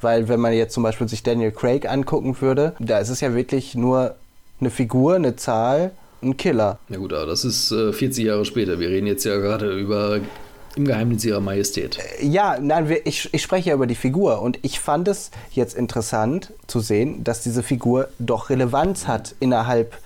weil 0.00 0.28
wenn 0.28 0.40
man 0.40 0.52
jetzt 0.52 0.74
zum 0.74 0.82
Beispiel 0.82 1.08
sich 1.08 1.22
Daniel 1.22 1.52
Craig 1.52 1.88
angucken 1.88 2.40
würde, 2.40 2.74
da 2.78 2.98
ist 2.98 3.08
es 3.08 3.20
ja 3.20 3.34
wirklich 3.34 3.74
nur 3.74 4.14
eine 4.60 4.70
Figur, 4.70 5.14
eine 5.14 5.36
Zahl, 5.36 5.92
ein 6.22 6.36
Killer. 6.36 6.78
Na 6.88 6.98
gut, 6.98 7.12
aber 7.12 7.26
das 7.26 7.44
ist 7.44 7.72
äh, 7.72 7.92
40 7.92 8.24
Jahre 8.24 8.44
später. 8.44 8.78
Wir 8.78 8.88
reden 8.88 9.06
jetzt 9.06 9.24
ja 9.24 9.36
gerade 9.36 9.72
über 9.72 10.20
im 10.76 10.84
Geheimnis 10.84 11.24
ihrer 11.24 11.40
Majestät. 11.40 11.98
Ja, 12.20 12.58
nein, 12.60 12.94
ich, 13.04 13.28
ich 13.32 13.42
spreche 13.42 13.70
ja 13.70 13.74
über 13.74 13.86
die 13.86 13.96
Figur 13.96 14.40
und 14.40 14.58
ich 14.62 14.78
fand 14.78 15.08
es 15.08 15.30
jetzt 15.50 15.74
interessant 15.74 16.52
zu 16.68 16.80
sehen, 16.80 17.24
dass 17.24 17.42
diese 17.42 17.62
Figur 17.62 18.08
doch 18.18 18.50
Relevanz 18.50 19.06
hat 19.06 19.34
innerhalb 19.40 19.98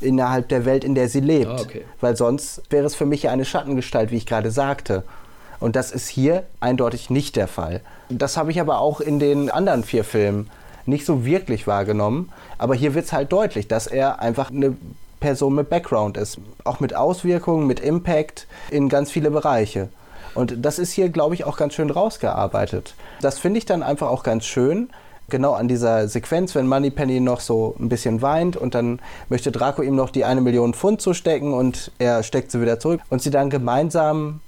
innerhalb 0.00 0.48
der 0.48 0.66
Welt, 0.66 0.84
in 0.84 0.94
der 0.94 1.08
sie 1.08 1.20
lebt. 1.20 1.46
Ah, 1.46 1.60
okay. 1.60 1.84
Weil 2.00 2.16
sonst 2.16 2.62
wäre 2.70 2.84
es 2.84 2.94
für 2.94 3.06
mich 3.06 3.22
ja 3.24 3.30
eine 3.30 3.46
Schattengestalt, 3.46 4.10
wie 4.10 4.16
ich 4.16 4.26
gerade 4.26 4.50
sagte. 4.50 5.04
Und 5.58 5.74
das 5.74 5.90
ist 5.90 6.08
hier 6.08 6.44
eindeutig 6.60 7.08
nicht 7.08 7.34
der 7.34 7.48
Fall. 7.48 7.80
Das 8.08 8.36
habe 8.36 8.50
ich 8.50 8.60
aber 8.60 8.80
auch 8.80 9.00
in 9.00 9.18
den 9.18 9.50
anderen 9.50 9.82
vier 9.84 10.04
Filmen 10.04 10.50
nicht 10.86 11.04
so 11.04 11.24
wirklich 11.24 11.66
wahrgenommen. 11.66 12.30
Aber 12.58 12.74
hier 12.74 12.94
wird 12.94 13.06
es 13.06 13.12
halt 13.12 13.32
deutlich, 13.32 13.68
dass 13.68 13.86
er 13.86 14.20
einfach 14.20 14.50
eine 14.50 14.76
Person 15.20 15.54
mit 15.54 15.68
Background 15.68 16.16
ist. 16.16 16.38
Auch 16.64 16.80
mit 16.80 16.94
Auswirkungen, 16.94 17.66
mit 17.66 17.80
Impact 17.80 18.46
in 18.70 18.88
ganz 18.88 19.10
viele 19.10 19.30
Bereiche. 19.30 19.88
Und 20.34 20.64
das 20.64 20.78
ist 20.78 20.92
hier, 20.92 21.08
glaube 21.08 21.34
ich, 21.34 21.44
auch 21.44 21.56
ganz 21.56 21.74
schön 21.74 21.90
rausgearbeitet. 21.90 22.94
Das 23.20 23.38
finde 23.38 23.58
ich 23.58 23.64
dann 23.64 23.82
einfach 23.82 24.08
auch 24.08 24.22
ganz 24.22 24.44
schön. 24.44 24.90
Genau 25.28 25.54
an 25.54 25.66
dieser 25.66 26.06
Sequenz, 26.06 26.54
wenn 26.54 26.68
Moneypenny 26.68 27.18
noch 27.18 27.40
so 27.40 27.74
ein 27.80 27.88
bisschen 27.88 28.22
weint 28.22 28.56
und 28.56 28.76
dann 28.76 29.00
möchte 29.28 29.50
Draco 29.50 29.82
ihm 29.82 29.96
noch 29.96 30.10
die 30.10 30.24
eine 30.24 30.40
Million 30.40 30.72
Pfund 30.72 31.00
zustecken 31.00 31.52
und 31.52 31.90
er 31.98 32.22
steckt 32.22 32.52
sie 32.52 32.60
wieder 32.60 32.78
zurück 32.78 33.00
und 33.10 33.22
sie 33.22 33.30
dann 33.30 33.50
gemeinsam 33.50 34.40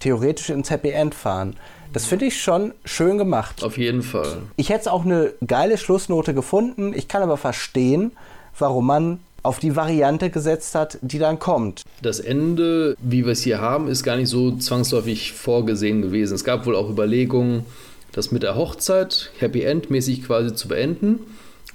theoretisch 0.00 0.50
ins 0.50 0.70
Happy 0.70 0.90
End 0.90 1.14
fahren. 1.14 1.56
Das 1.94 2.06
finde 2.06 2.26
ich 2.26 2.42
schon 2.42 2.72
schön 2.84 3.18
gemacht. 3.18 3.62
Auf 3.62 3.78
jeden 3.78 4.02
Fall. 4.02 4.38
Ich 4.56 4.68
hätte 4.70 4.92
auch 4.92 5.04
eine 5.04 5.32
geile 5.46 5.78
Schlussnote 5.78 6.34
gefunden. 6.34 6.92
Ich 6.92 7.06
kann 7.06 7.22
aber 7.22 7.36
verstehen, 7.36 8.10
warum 8.58 8.86
man 8.86 9.20
auf 9.44 9.60
die 9.60 9.76
Variante 9.76 10.30
gesetzt 10.30 10.74
hat, 10.74 10.98
die 11.02 11.20
dann 11.20 11.38
kommt. 11.38 11.82
Das 12.02 12.18
Ende, 12.18 12.96
wie 13.00 13.24
wir 13.24 13.32
es 13.32 13.42
hier 13.42 13.60
haben, 13.60 13.86
ist 13.86 14.02
gar 14.02 14.16
nicht 14.16 14.28
so 14.28 14.56
zwangsläufig 14.56 15.34
vorgesehen 15.34 16.02
gewesen. 16.02 16.34
Es 16.34 16.42
gab 16.42 16.66
wohl 16.66 16.74
auch 16.74 16.90
Überlegungen, 16.90 17.64
das 18.10 18.32
mit 18.32 18.42
der 18.42 18.56
Hochzeit 18.56 19.30
Happy 19.38 19.62
End 19.62 19.88
mäßig 19.88 20.24
quasi 20.24 20.52
zu 20.52 20.66
beenden 20.66 21.20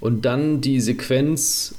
und 0.01 0.25
dann 0.25 0.59
die 0.59 0.81
Sequenz 0.81 1.75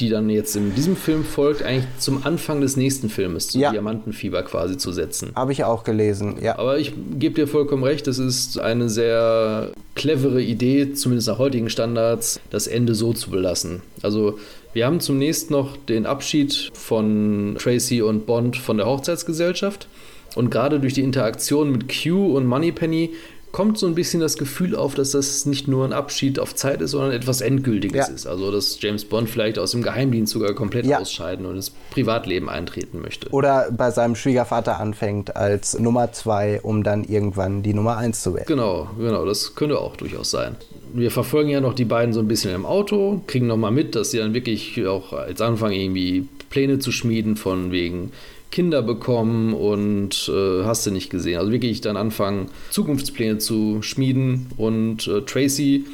die 0.00 0.08
dann 0.08 0.28
jetzt 0.28 0.56
in 0.56 0.74
diesem 0.74 0.96
Film 0.96 1.24
folgt, 1.24 1.62
eigentlich 1.62 1.86
zum 1.98 2.24
Anfang 2.26 2.60
des 2.60 2.76
nächsten 2.76 3.08
Filmes, 3.08 3.48
zum 3.48 3.60
ja. 3.60 3.70
Diamantenfieber 3.70 4.42
quasi 4.42 4.76
zu 4.76 4.92
setzen. 4.92 5.32
Habe 5.34 5.52
ich 5.52 5.64
auch 5.64 5.84
gelesen, 5.84 6.36
ja. 6.42 6.58
Aber 6.58 6.78
ich 6.78 6.92
gebe 7.18 7.34
dir 7.34 7.46
vollkommen 7.46 7.84
recht, 7.84 8.06
es 8.08 8.18
ist 8.18 8.58
eine 8.58 8.88
sehr 8.88 9.70
clevere 9.94 10.42
Idee, 10.42 10.94
zumindest 10.94 11.28
nach 11.28 11.38
heutigen 11.38 11.70
Standards, 11.70 12.40
das 12.50 12.66
Ende 12.66 12.94
so 12.94 13.12
zu 13.12 13.30
belassen. 13.30 13.82
Also 14.02 14.38
wir 14.72 14.86
haben 14.86 14.98
zunächst 14.98 15.50
noch 15.50 15.76
den 15.76 16.04
Abschied 16.04 16.72
von 16.74 17.56
Tracy 17.58 18.02
und 18.02 18.26
Bond 18.26 18.56
von 18.56 18.76
der 18.76 18.86
Hochzeitsgesellschaft. 18.86 19.86
Und 20.34 20.50
gerade 20.50 20.80
durch 20.80 20.94
die 20.94 21.02
Interaktion 21.02 21.70
mit 21.70 21.86
Q 21.88 22.36
und 22.36 22.46
Moneypenny 22.46 23.10
kommt 23.54 23.78
so 23.78 23.86
ein 23.86 23.94
bisschen 23.94 24.18
das 24.20 24.36
Gefühl 24.36 24.74
auf, 24.74 24.96
dass 24.96 25.12
das 25.12 25.46
nicht 25.46 25.68
nur 25.68 25.84
ein 25.84 25.92
Abschied 25.92 26.40
auf 26.40 26.56
Zeit 26.56 26.80
ist, 26.80 26.90
sondern 26.90 27.12
etwas 27.12 27.40
Endgültiges 27.40 28.08
ja. 28.08 28.12
ist. 28.12 28.26
Also, 28.26 28.50
dass 28.50 28.82
James 28.82 29.04
Bond 29.04 29.30
vielleicht 29.30 29.60
aus 29.60 29.70
dem 29.70 29.84
Geheimdienst 29.84 30.32
sogar 30.32 30.54
komplett 30.54 30.86
ja. 30.86 30.98
ausscheiden 30.98 31.46
und 31.46 31.54
ins 31.54 31.70
Privatleben 31.92 32.50
eintreten 32.50 33.00
möchte. 33.00 33.28
Oder 33.30 33.70
bei 33.70 33.92
seinem 33.92 34.16
Schwiegervater 34.16 34.80
anfängt 34.80 35.36
als 35.36 35.78
Nummer 35.78 36.10
zwei, 36.10 36.60
um 36.62 36.82
dann 36.82 37.04
irgendwann 37.04 37.62
die 37.62 37.74
Nummer 37.74 37.96
eins 37.96 38.24
zu 38.24 38.34
werden. 38.34 38.46
Genau, 38.48 38.90
genau, 38.98 39.24
das 39.24 39.54
könnte 39.54 39.78
auch 39.78 39.94
durchaus 39.94 40.32
sein. 40.32 40.56
Wir 40.92 41.12
verfolgen 41.12 41.50
ja 41.50 41.60
noch 41.60 41.74
die 41.74 41.84
beiden 41.84 42.12
so 42.12 42.18
ein 42.18 42.26
bisschen 42.26 42.52
im 42.56 42.66
Auto, 42.66 43.22
kriegen 43.28 43.46
nochmal 43.46 43.70
mit, 43.70 43.94
dass 43.94 44.10
sie 44.10 44.18
dann 44.18 44.34
wirklich 44.34 44.84
auch 44.84 45.12
als 45.12 45.40
Anfang 45.40 45.70
irgendwie 45.70 46.26
Pläne 46.50 46.80
zu 46.80 46.90
schmieden 46.90 47.36
von 47.36 47.70
wegen 47.70 48.10
Kinder 48.54 48.82
bekommen 48.82 49.52
und 49.52 50.30
äh, 50.32 50.62
hast 50.62 50.86
du 50.86 50.92
nicht 50.92 51.10
gesehen. 51.10 51.40
Also 51.40 51.50
wirklich 51.50 51.80
dann 51.80 51.96
anfangen, 51.96 52.46
Zukunftspläne 52.70 53.38
zu 53.38 53.82
schmieden 53.82 54.46
und 54.56 55.08
äh, 55.08 55.22
Tracy 55.22 55.86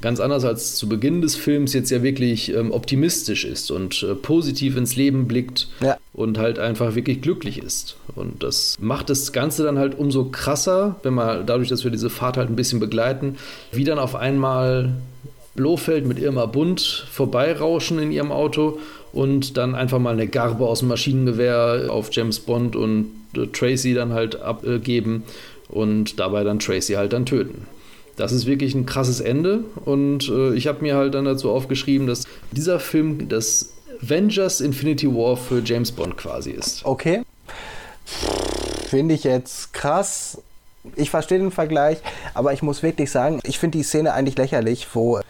ganz 0.00 0.18
anders 0.18 0.44
als 0.44 0.74
zu 0.74 0.88
Beginn 0.88 1.22
des 1.22 1.36
Films 1.36 1.72
jetzt 1.74 1.90
ja 1.90 2.02
wirklich 2.02 2.52
ähm, 2.52 2.72
optimistisch 2.72 3.44
ist 3.44 3.70
und 3.70 4.02
äh, 4.02 4.16
positiv 4.16 4.76
ins 4.76 4.96
Leben 4.96 5.28
blickt 5.28 5.68
ja. 5.80 5.96
und 6.12 6.38
halt 6.38 6.58
einfach 6.58 6.96
wirklich 6.96 7.22
glücklich 7.22 7.62
ist. 7.62 7.96
Und 8.16 8.42
das 8.42 8.76
macht 8.80 9.10
das 9.10 9.32
Ganze 9.32 9.62
dann 9.62 9.78
halt 9.78 9.96
umso 9.96 10.24
krasser, 10.24 10.96
wenn 11.04 11.14
man 11.14 11.46
dadurch, 11.46 11.68
dass 11.68 11.84
wir 11.84 11.92
diese 11.92 12.10
Fahrt 12.10 12.36
halt 12.36 12.50
ein 12.50 12.56
bisschen 12.56 12.80
begleiten, 12.80 13.36
wie 13.70 13.84
dann 13.84 14.00
auf 14.00 14.16
einmal 14.16 14.92
Blofeld 15.54 16.04
mit 16.04 16.18
Irma 16.18 16.46
Bund 16.46 17.06
vorbeirauschen 17.10 18.00
in 18.00 18.10
ihrem 18.10 18.32
Auto 18.32 18.78
und 19.12 19.56
dann 19.56 19.74
einfach 19.74 19.98
mal 19.98 20.12
eine 20.12 20.26
Garbe 20.26 20.66
aus 20.66 20.80
dem 20.80 20.88
Maschinengewehr 20.88 21.86
auf 21.88 22.08
James 22.12 22.40
Bond 22.40 22.76
und 22.76 23.12
äh, 23.36 23.46
Tracy 23.46 23.94
dann 23.94 24.12
halt 24.12 24.40
abgeben 24.40 25.24
und 25.68 26.18
dabei 26.18 26.44
dann 26.44 26.58
Tracy 26.58 26.94
halt 26.94 27.12
dann 27.12 27.26
töten. 27.26 27.66
Das 28.16 28.32
ist 28.32 28.46
wirklich 28.46 28.74
ein 28.74 28.84
krasses 28.84 29.20
Ende 29.20 29.60
und 29.84 30.28
äh, 30.28 30.54
ich 30.54 30.66
habe 30.66 30.82
mir 30.82 30.96
halt 30.96 31.14
dann 31.14 31.24
dazu 31.24 31.50
aufgeschrieben, 31.50 32.06
dass 32.06 32.24
dieser 32.50 32.80
Film 32.80 33.28
das 33.28 33.70
Avengers 34.02 34.60
Infinity 34.60 35.06
War 35.08 35.36
für 35.36 35.62
James 35.64 35.92
Bond 35.92 36.16
quasi 36.16 36.50
ist. 36.50 36.84
Okay. 36.84 37.22
Finde 38.88 39.14
ich 39.14 39.24
jetzt 39.24 39.72
krass. 39.72 40.40
Ich 40.96 41.10
verstehe 41.10 41.38
den 41.38 41.50
Vergleich, 41.50 41.98
aber 42.34 42.52
ich 42.52 42.62
muss 42.62 42.82
wirklich 42.82 43.10
sagen, 43.10 43.40
ich 43.44 43.58
finde 43.58 43.78
die 43.78 43.84
Szene 43.84 44.14
eigentlich 44.14 44.38
lächerlich, 44.38 44.86
wo 44.94 45.20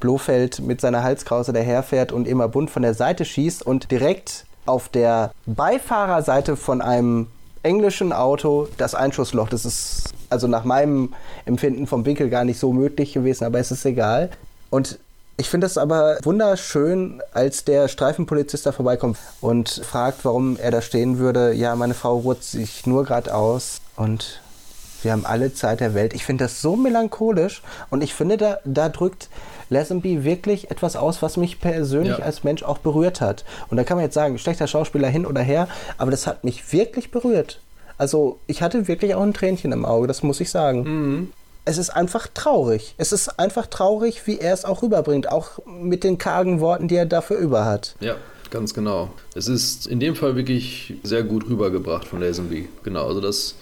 Blofeld 0.00 0.60
mit 0.60 0.80
seiner 0.80 1.02
Halskrause 1.02 1.52
daherfährt 1.52 2.12
und 2.12 2.26
immer 2.26 2.48
bunt 2.48 2.70
von 2.70 2.82
der 2.82 2.94
Seite 2.94 3.24
schießt 3.24 3.64
und 3.64 3.90
direkt 3.90 4.44
auf 4.66 4.88
der 4.88 5.32
Beifahrerseite 5.46 6.56
von 6.56 6.80
einem 6.80 7.28
englischen 7.62 8.12
Auto 8.12 8.68
das 8.76 8.94
Einschussloch. 8.94 9.48
Das 9.48 9.64
ist 9.64 10.12
also 10.30 10.46
nach 10.46 10.64
meinem 10.64 11.14
Empfinden 11.46 11.86
vom 11.86 12.04
Winkel 12.04 12.28
gar 12.28 12.44
nicht 12.44 12.58
so 12.58 12.72
möglich 12.72 13.12
gewesen, 13.12 13.44
aber 13.44 13.58
es 13.58 13.70
ist 13.70 13.84
egal. 13.84 14.30
Und 14.70 14.98
ich 15.36 15.48
finde 15.48 15.66
es 15.66 15.78
aber 15.78 16.18
wunderschön, 16.24 17.22
als 17.32 17.64
der 17.64 17.88
Streifenpolizist 17.88 18.66
da 18.66 18.72
vorbeikommt 18.72 19.18
und 19.40 19.68
fragt, 19.68 20.24
warum 20.24 20.56
er 20.56 20.70
da 20.70 20.82
stehen 20.82 21.18
würde. 21.18 21.52
Ja, 21.52 21.76
meine 21.76 21.94
Frau 21.94 22.18
ruht 22.18 22.42
sich 22.42 22.86
nur 22.86 23.04
gerade 23.04 23.34
aus 23.34 23.80
und 23.96 24.40
wir 25.02 25.12
haben 25.12 25.24
alle 25.24 25.54
Zeit 25.54 25.78
der 25.78 25.94
Welt. 25.94 26.12
Ich 26.12 26.24
finde 26.24 26.44
das 26.44 26.60
so 26.60 26.74
melancholisch 26.74 27.62
und 27.90 28.02
ich 28.02 28.14
finde, 28.14 28.36
da, 28.36 28.58
da 28.64 28.88
drückt 28.88 29.28
Lazenby 29.70 30.24
wirklich 30.24 30.70
etwas 30.70 30.96
aus, 30.96 31.22
was 31.22 31.36
mich 31.36 31.60
persönlich 31.60 32.18
ja. 32.18 32.24
als 32.24 32.44
Mensch 32.44 32.62
auch 32.62 32.78
berührt 32.78 33.20
hat. 33.20 33.44
Und 33.68 33.76
da 33.76 33.84
kann 33.84 33.96
man 33.96 34.04
jetzt 34.04 34.14
sagen, 34.14 34.38
schlechter 34.38 34.66
Schauspieler 34.66 35.08
hin 35.08 35.26
oder 35.26 35.40
her, 35.40 35.68
aber 35.98 36.10
das 36.10 36.26
hat 36.26 36.44
mich 36.44 36.72
wirklich 36.72 37.10
berührt. 37.10 37.60
Also 37.98 38.38
ich 38.46 38.62
hatte 38.62 38.88
wirklich 38.88 39.14
auch 39.14 39.22
ein 39.22 39.34
Tränchen 39.34 39.72
im 39.72 39.84
Auge, 39.84 40.06
das 40.06 40.22
muss 40.22 40.40
ich 40.40 40.50
sagen. 40.50 40.82
Mhm. 40.82 41.32
Es 41.64 41.76
ist 41.76 41.90
einfach 41.90 42.28
traurig. 42.32 42.94
Es 42.96 43.12
ist 43.12 43.38
einfach 43.38 43.66
traurig, 43.66 44.26
wie 44.26 44.38
er 44.38 44.54
es 44.54 44.64
auch 44.64 44.82
rüberbringt, 44.82 45.30
auch 45.30 45.58
mit 45.66 46.02
den 46.02 46.16
kargen 46.16 46.60
Worten, 46.60 46.88
die 46.88 46.96
er 46.96 47.04
dafür 47.04 47.36
über 47.36 47.66
hat. 47.66 47.94
Ja, 48.00 48.16
ganz 48.50 48.72
genau. 48.72 49.10
Es 49.34 49.48
ist 49.48 49.86
in 49.86 50.00
dem 50.00 50.16
Fall 50.16 50.34
wirklich 50.34 50.94
sehr 51.02 51.24
gut 51.24 51.46
rübergebracht 51.48 52.08
von 52.08 52.20
Lazenby. 52.20 52.68
Genau, 52.84 53.06
also 53.06 53.20
das 53.20 53.54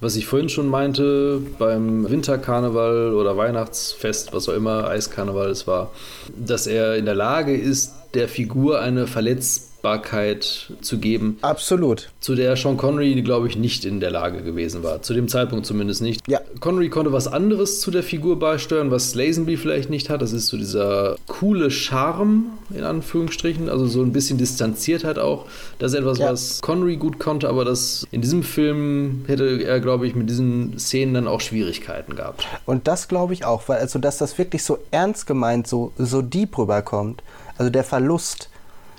was 0.00 0.16
ich 0.16 0.26
vorhin 0.26 0.48
schon 0.48 0.68
meinte, 0.68 1.40
beim 1.58 2.08
Winterkarneval 2.08 3.14
oder 3.14 3.36
Weihnachtsfest, 3.36 4.32
was 4.32 4.48
auch 4.48 4.54
immer, 4.54 4.88
Eiskarneval 4.88 5.50
es 5.50 5.66
war, 5.66 5.90
dass 6.36 6.66
er 6.66 6.96
in 6.96 7.04
der 7.04 7.14
Lage 7.14 7.56
ist, 7.56 7.94
der 8.14 8.28
Figur 8.28 8.80
eine 8.80 9.06
Verletzbarkeit 9.06 10.72
zu 10.80 10.98
geben. 10.98 11.38
Absolut. 11.42 12.10
Zu 12.20 12.34
der 12.34 12.56
Sean 12.56 12.76
Connery, 12.76 13.20
glaube 13.22 13.48
ich, 13.48 13.56
nicht 13.56 13.84
in 13.84 14.00
der 14.00 14.10
Lage 14.10 14.42
gewesen 14.42 14.82
war. 14.82 15.02
Zu 15.02 15.14
dem 15.14 15.28
Zeitpunkt 15.28 15.66
zumindest 15.66 16.00
nicht. 16.00 16.26
Ja. 16.28 16.40
Connery 16.60 16.88
konnte 16.88 17.12
was 17.12 17.28
anderes 17.28 17.80
zu 17.80 17.90
der 17.90 18.02
Figur 18.02 18.38
beisteuern, 18.38 18.90
was 18.90 19.14
Lazenby 19.14 19.56
vielleicht 19.56 19.90
nicht 19.90 20.08
hat. 20.08 20.22
Das 20.22 20.32
ist 20.32 20.46
so 20.46 20.56
dieser 20.56 21.16
coole 21.26 21.70
Charme, 21.70 22.46
in 22.70 22.84
Anführungsstrichen. 22.84 23.68
Also 23.68 23.86
so 23.86 24.02
ein 24.02 24.12
bisschen 24.12 24.38
Distanziertheit 24.38 25.18
auch. 25.18 25.46
Das 25.78 25.92
ist 25.92 25.98
etwas, 25.98 26.18
ja. 26.18 26.30
was 26.30 26.60
Connery 26.62 26.96
gut 26.96 27.18
konnte, 27.18 27.48
aber 27.48 27.64
das 27.64 28.06
in 28.10 28.22
diesem 28.22 28.42
Film 28.42 29.24
hätte 29.26 29.62
er, 29.62 29.80
glaube 29.80 30.06
ich, 30.06 30.14
mit 30.14 30.30
diesen 30.30 30.78
Szenen 30.78 31.14
dann 31.14 31.28
auch 31.28 31.40
Schwierigkeiten 31.40 32.16
gehabt. 32.16 32.46
Und 32.64 32.88
das 32.88 33.08
glaube 33.08 33.34
ich 33.34 33.44
auch, 33.44 33.68
weil 33.68 33.78
also, 33.78 33.98
dass 33.98 34.18
das 34.18 34.38
wirklich 34.38 34.62
so 34.62 34.78
ernst 34.90 35.26
gemeint, 35.26 35.66
so, 35.66 35.92
so 35.98 36.22
deep 36.22 36.56
rüberkommt. 36.56 37.22
Also 37.58 37.70
der 37.70 37.84
Verlust 37.84 38.48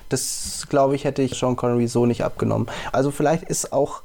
das, 0.09 0.67
glaube 0.69 0.95
ich, 0.95 1.03
hätte 1.03 1.21
ich 1.21 1.35
Sean 1.35 1.55
Connery 1.55 1.87
so 1.87 2.05
nicht 2.05 2.23
abgenommen. 2.23 2.67
Also 2.91 3.11
vielleicht 3.11 3.43
ist 3.43 3.73
auch 3.73 4.01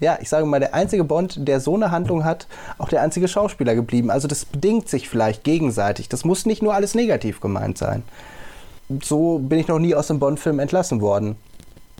ja, 0.00 0.18
ich 0.20 0.28
sage 0.28 0.46
mal, 0.46 0.58
der 0.58 0.74
einzige 0.74 1.04
Bond, 1.04 1.46
der 1.46 1.60
so 1.60 1.76
eine 1.76 1.92
Handlung 1.92 2.24
hat, 2.24 2.48
auch 2.78 2.88
der 2.88 3.02
einzige 3.02 3.28
Schauspieler 3.28 3.76
geblieben. 3.76 4.10
Also 4.10 4.26
das 4.26 4.44
bedingt 4.44 4.88
sich 4.88 5.08
vielleicht 5.08 5.44
gegenseitig. 5.44 6.08
Das 6.08 6.24
muss 6.24 6.44
nicht 6.44 6.60
nur 6.60 6.74
alles 6.74 6.96
negativ 6.96 7.40
gemeint 7.40 7.78
sein. 7.78 8.02
so 9.00 9.38
bin 9.38 9.60
ich 9.60 9.68
noch 9.68 9.78
nie 9.78 9.94
aus 9.94 10.10
einem 10.10 10.18
Bond-Film 10.18 10.58
entlassen 10.58 11.00
worden. 11.00 11.36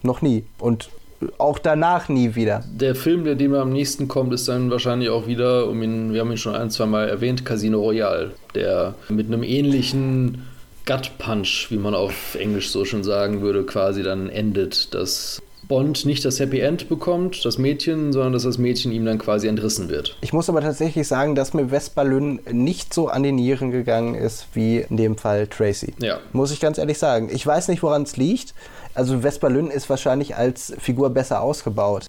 Noch 0.02 0.20
nie. 0.20 0.44
Und 0.58 0.90
auch 1.38 1.60
danach 1.60 2.08
nie 2.08 2.34
wieder. 2.34 2.64
Der 2.72 2.96
Film, 2.96 3.22
der 3.22 3.36
dem 3.36 3.54
am 3.54 3.70
nächsten 3.70 4.08
kommt, 4.08 4.34
ist 4.34 4.48
dann 4.48 4.72
wahrscheinlich 4.72 5.08
auch 5.08 5.28
wieder, 5.28 5.68
um 5.68 5.80
ihn, 5.80 6.12
wir 6.12 6.22
haben 6.22 6.32
ihn 6.32 6.36
schon 6.38 6.56
ein, 6.56 6.70
zwei 6.70 6.86
Mal 6.86 7.08
erwähnt, 7.08 7.44
Casino 7.44 7.78
Royale, 7.78 8.32
der 8.56 8.96
mit 9.08 9.28
einem 9.28 9.44
ähnlichen 9.44 10.42
Gut 10.86 11.12
Punch, 11.18 11.70
wie 11.70 11.76
man 11.76 11.94
auf 11.94 12.34
Englisch 12.34 12.70
so 12.70 12.84
schon 12.84 13.04
sagen 13.04 13.40
würde, 13.40 13.64
quasi 13.64 14.02
dann 14.02 14.28
endet, 14.28 14.94
dass 14.94 15.40
Bond 15.68 16.04
nicht 16.04 16.24
das 16.24 16.40
Happy 16.40 16.60
End 16.60 16.88
bekommt, 16.88 17.44
das 17.44 17.56
Mädchen, 17.56 18.12
sondern 18.12 18.32
dass 18.32 18.42
das 18.42 18.58
Mädchen 18.58 18.92
ihm 18.92 19.04
dann 19.04 19.18
quasi 19.18 19.46
entrissen 19.46 19.88
wird. 19.88 20.16
Ich 20.20 20.32
muss 20.32 20.48
aber 20.48 20.60
tatsächlich 20.60 21.06
sagen, 21.06 21.34
dass 21.34 21.54
mir 21.54 21.68
Vespa 21.68 22.02
Lynn 22.02 22.40
nicht 22.50 22.92
so 22.92 23.08
an 23.08 23.22
die 23.22 23.32
Nieren 23.32 23.70
gegangen 23.70 24.14
ist 24.14 24.48
wie 24.54 24.78
in 24.78 24.96
dem 24.96 25.16
Fall 25.16 25.46
Tracy. 25.46 25.94
Ja. 25.98 26.18
Muss 26.32 26.50
ich 26.50 26.60
ganz 26.60 26.78
ehrlich 26.78 26.98
sagen. 26.98 27.30
Ich 27.32 27.46
weiß 27.46 27.68
nicht, 27.68 27.82
woran 27.82 28.02
es 28.02 28.16
liegt. 28.16 28.54
Also 28.94 29.20
Vespa 29.20 29.48
Lynn 29.48 29.70
ist 29.70 29.88
wahrscheinlich 29.88 30.36
als 30.36 30.74
Figur 30.78 31.10
besser 31.10 31.40
ausgebaut. 31.40 32.06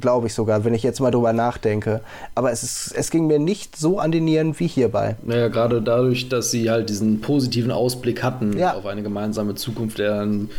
Glaube 0.00 0.26
ich 0.26 0.34
sogar, 0.34 0.64
wenn 0.64 0.74
ich 0.74 0.82
jetzt 0.82 1.00
mal 1.00 1.10
drüber 1.10 1.32
nachdenke. 1.32 2.00
Aber 2.34 2.50
es, 2.50 2.62
ist, 2.62 2.92
es 2.96 3.10
ging 3.10 3.26
mir 3.26 3.38
nicht 3.38 3.76
so 3.76 3.98
an 4.00 4.10
die 4.10 4.20
Nieren 4.20 4.58
wie 4.58 4.66
hierbei. 4.66 5.16
Naja, 5.22 5.48
gerade 5.48 5.80
dadurch, 5.80 6.28
dass 6.28 6.50
sie 6.50 6.68
halt 6.70 6.90
diesen 6.90 7.20
positiven 7.20 7.70
Ausblick 7.70 8.22
hatten 8.22 8.58
Ja. 8.58 8.74
auf 8.74 8.86
eine 8.86 9.02
gemeinsame 9.02 9.54
Zukunft, 9.54 9.98
der 9.98 10.16
dann 10.16 10.50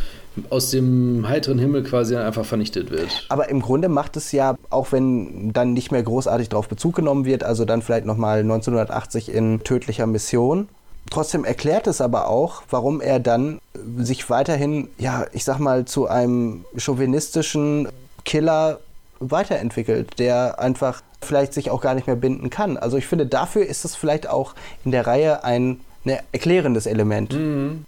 aus 0.50 0.70
dem 0.70 1.26
heiteren 1.28 1.58
Himmel 1.58 1.82
quasi 1.82 2.14
dann 2.14 2.24
einfach 2.26 2.44
vernichtet 2.44 2.90
wird. 2.90 3.26
Aber 3.30 3.48
im 3.48 3.60
Grunde 3.62 3.88
macht 3.88 4.16
es 4.16 4.32
ja, 4.32 4.56
auch 4.70 4.92
wenn 4.92 5.52
dann 5.52 5.72
nicht 5.72 5.92
mehr 5.92 6.02
großartig 6.02 6.50
darauf 6.50 6.68
Bezug 6.68 6.94
genommen 6.96 7.24
wird, 7.24 7.42
also 7.44 7.64
dann 7.64 7.80
vielleicht 7.82 8.04
nochmal 8.06 8.40
1980 8.40 9.32
in 9.32 9.60
tödlicher 9.64 10.06
Mission. 10.06 10.68
Trotzdem 11.10 11.44
erklärt 11.44 11.86
es 11.86 12.00
aber 12.00 12.28
auch, 12.28 12.64
warum 12.68 13.00
er 13.00 13.20
dann 13.20 13.60
sich 13.98 14.28
weiterhin, 14.28 14.88
ja, 14.98 15.24
ich 15.32 15.44
sag 15.44 15.58
mal, 15.58 15.84
zu 15.84 16.06
einem 16.08 16.64
chauvinistischen 16.76 17.88
Killer 18.24 18.80
weiterentwickelt, 19.20 20.18
der 20.18 20.58
einfach 20.58 21.02
vielleicht 21.22 21.54
sich 21.54 21.70
auch 21.70 21.80
gar 21.80 21.94
nicht 21.94 22.06
mehr 22.06 22.16
binden 22.16 22.50
kann. 22.50 22.76
Also 22.76 22.96
ich 22.96 23.06
finde, 23.06 23.26
dafür 23.26 23.66
ist 23.66 23.84
es 23.84 23.94
vielleicht 23.94 24.28
auch 24.28 24.54
in 24.84 24.90
der 24.90 25.06
Reihe 25.06 25.44
ein 25.44 25.80
ne, 26.04 26.20
erklärendes 26.32 26.86
Element. 26.86 27.32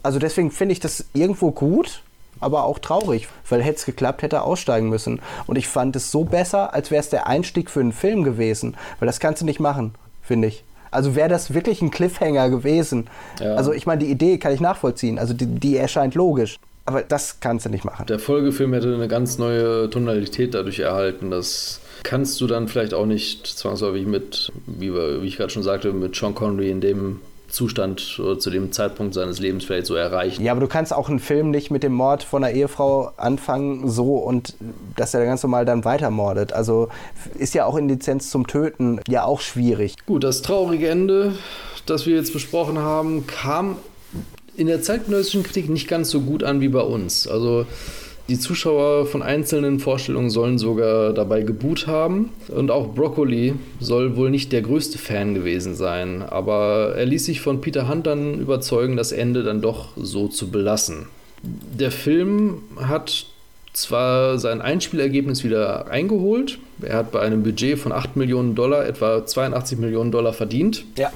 Also 0.03 0.19
deswegen 0.19 0.51
finde 0.51 0.73
ich 0.73 0.81
das 0.81 1.07
irgendwo 1.15 1.51
gut, 1.51 2.03
aber 2.41 2.65
auch 2.65 2.79
traurig, 2.79 3.29
weil 3.49 3.63
hätte 3.63 3.79
es 3.79 3.85
geklappt, 3.85 4.23
hätte 4.23 4.37
er 4.37 4.45
aussteigen 4.45 4.89
müssen. 4.89 5.21
Und 5.47 5.57
ich 5.57 5.69
fand 5.69 5.97
es 5.97 6.11
so 6.11 6.25
besser, 6.25 6.75
als 6.75 6.91
wäre 6.91 7.01
es 7.01 7.11
der 7.11 7.27
Einstieg 7.27 7.71
für 7.71 7.81
einen 7.81 7.93
Film 7.93 8.25
gewesen, 8.25 8.77
weil 8.99 9.07
das 9.07 9.21
kannst 9.21 9.43
du 9.43 9.47
nicht 9.47 9.61
machen, 9.61 9.95
finde 10.23 10.49
ich. 10.49 10.65
Also 10.91 11.15
wäre 11.15 11.29
das 11.29 11.53
wirklich 11.53 11.83
ein 11.83 11.91
Cliffhanger 11.91 12.49
gewesen. 12.49 13.09
Ja. 13.41 13.55
Also 13.55 13.73
ich 13.73 13.87
meine, 13.87 14.05
die 14.05 14.11
Idee 14.11 14.39
kann 14.39 14.53
ich 14.53 14.61
nachvollziehen, 14.61 15.19
also 15.19 15.35
die, 15.35 15.47
die 15.47 15.77
erscheint 15.77 16.15
logisch. 16.15 16.59
Aber 16.89 17.03
das 17.03 17.41
kannst 17.41 17.67
du 17.67 17.69
nicht 17.69 17.85
machen. 17.85 18.07
Der 18.07 18.19
Folgefilm 18.19 18.73
hätte 18.73 18.95
eine 18.95 19.09
ganz 19.09 19.37
neue 19.37 19.91
Tonalität 19.91 20.55
dadurch 20.55 20.79
erhalten. 20.79 21.31
Das 21.31 21.83
kannst 22.03 22.41
du 22.41 22.47
dann 22.47 22.67
vielleicht 22.67 22.95
auch 22.95 23.05
nicht 23.05 23.47
zwangsläufig 23.47 24.07
mit, 24.07 24.51
wie, 24.67 24.95
wir, 24.95 25.23
wie 25.23 25.27
ich 25.27 25.37
gerade 25.37 25.51
schon 25.51 25.63
sagte, 25.63 25.93
mit 25.93 26.17
Sean 26.17 26.35
Connery 26.35 26.71
in 26.71 26.81
dem 26.81 27.21
Zustand 27.49 28.19
oder 28.19 28.39
zu 28.39 28.49
dem 28.49 28.73
Zeitpunkt 28.73 29.13
seines 29.13 29.39
Lebens 29.39 29.65
vielleicht 29.65 29.85
so 29.85 29.97
erreichen. 29.97 30.43
Ja, 30.43 30.53
aber 30.53 30.63
du 30.63 30.67
kannst 30.67 30.95
auch 30.95 31.11
einen 31.11 31.19
Film 31.19 31.51
nicht 31.51 31.71
mit 31.71 31.83
dem 31.83 31.93
Mord 31.93 32.23
von 32.23 32.43
einer 32.43 32.55
Ehefrau 32.55 33.13
anfangen, 33.19 33.91
so 33.91 34.17
und 34.17 34.55
dass 34.97 35.13
er 35.13 35.27
ganz 35.27 35.43
normal 35.43 35.67
dann 35.67 35.85
weitermordet. 35.85 36.55
Also 36.55 36.89
ist 37.39 37.55
ja 37.55 37.67
auch 37.67 37.77
in 37.77 37.87
Lizenz 37.87 38.31
zum 38.31 38.47
Töten 38.47 39.01
ja 39.07 39.25
auch 39.25 39.43
schwierig. 39.43 39.95
Gut, 40.07 40.25
das 40.25 40.41
traurige 40.41 40.89
Ende, 40.89 41.35
das 41.85 42.07
wir 42.07 42.17
jetzt 42.17 42.33
besprochen 42.33 42.79
haben, 42.79 43.27
kam 43.27 43.77
in 44.59 44.67
der 44.67 44.83
zeitgenössischen 44.83 45.45
Kritik 45.45 45.71
nicht 45.71 45.89
ganz 45.89 46.11
so 46.11 46.21
gut 46.21 46.43
an 46.43 46.61
wie 46.61 46.69
bei 46.69 46.81
uns. 46.81 47.29
Also 47.29 47.65
die 48.29 48.39
Zuschauer 48.39 49.07
von 49.07 49.23
einzelnen 49.23 49.79
Vorstellungen 49.79 50.29
sollen 50.29 50.59
sogar 50.59 51.15
dabei 51.15 51.43
geboot 51.43 51.87
haben. 51.87 52.31
Und 52.49 52.71
auch 52.71 52.93
Broccoli 52.95 53.55
soll 53.81 54.17
wohl 54.17 54.31
nicht 54.31 54.53
der 54.53 54.61
größte 54.61 54.99
Fan 54.99 55.35
gewesen 55.35 55.75
sein. 55.75 56.23
Aber 56.23 56.95
er 56.97 57.07
ließ 57.07 57.25
sich 57.25 57.41
von 57.41 57.61
Peter 57.61 57.89
Hunt 57.89 58.07
dann 58.07 58.39
überzeugen, 58.39 58.97
das 58.97 59.13
Ende 59.13 59.45
dann 59.45 59.63
doch 59.63 59.91
so 59.97 60.29
zu 60.29 60.51
belassen. 60.51 61.07
Der 61.43 61.93
Film 61.93 62.63
hat 62.77 63.27
zwar 63.73 64.39
sein 64.39 64.61
Einspielergebnis 64.61 65.45
wieder 65.45 65.89
eingeholt. 65.89 66.59
Er 66.83 66.97
hat 66.97 67.13
bei 67.13 67.21
einem 67.21 67.45
Budget 67.45 67.79
von 67.79 67.93
8 67.93 68.17
Millionen 68.17 68.57
Dollar 68.57 68.87
etwa 68.87 69.25
82 69.25 69.79
Millionen 69.79 70.11
Dollar 70.11 70.33
verdient. 70.33 70.85
Ja, 70.97 71.13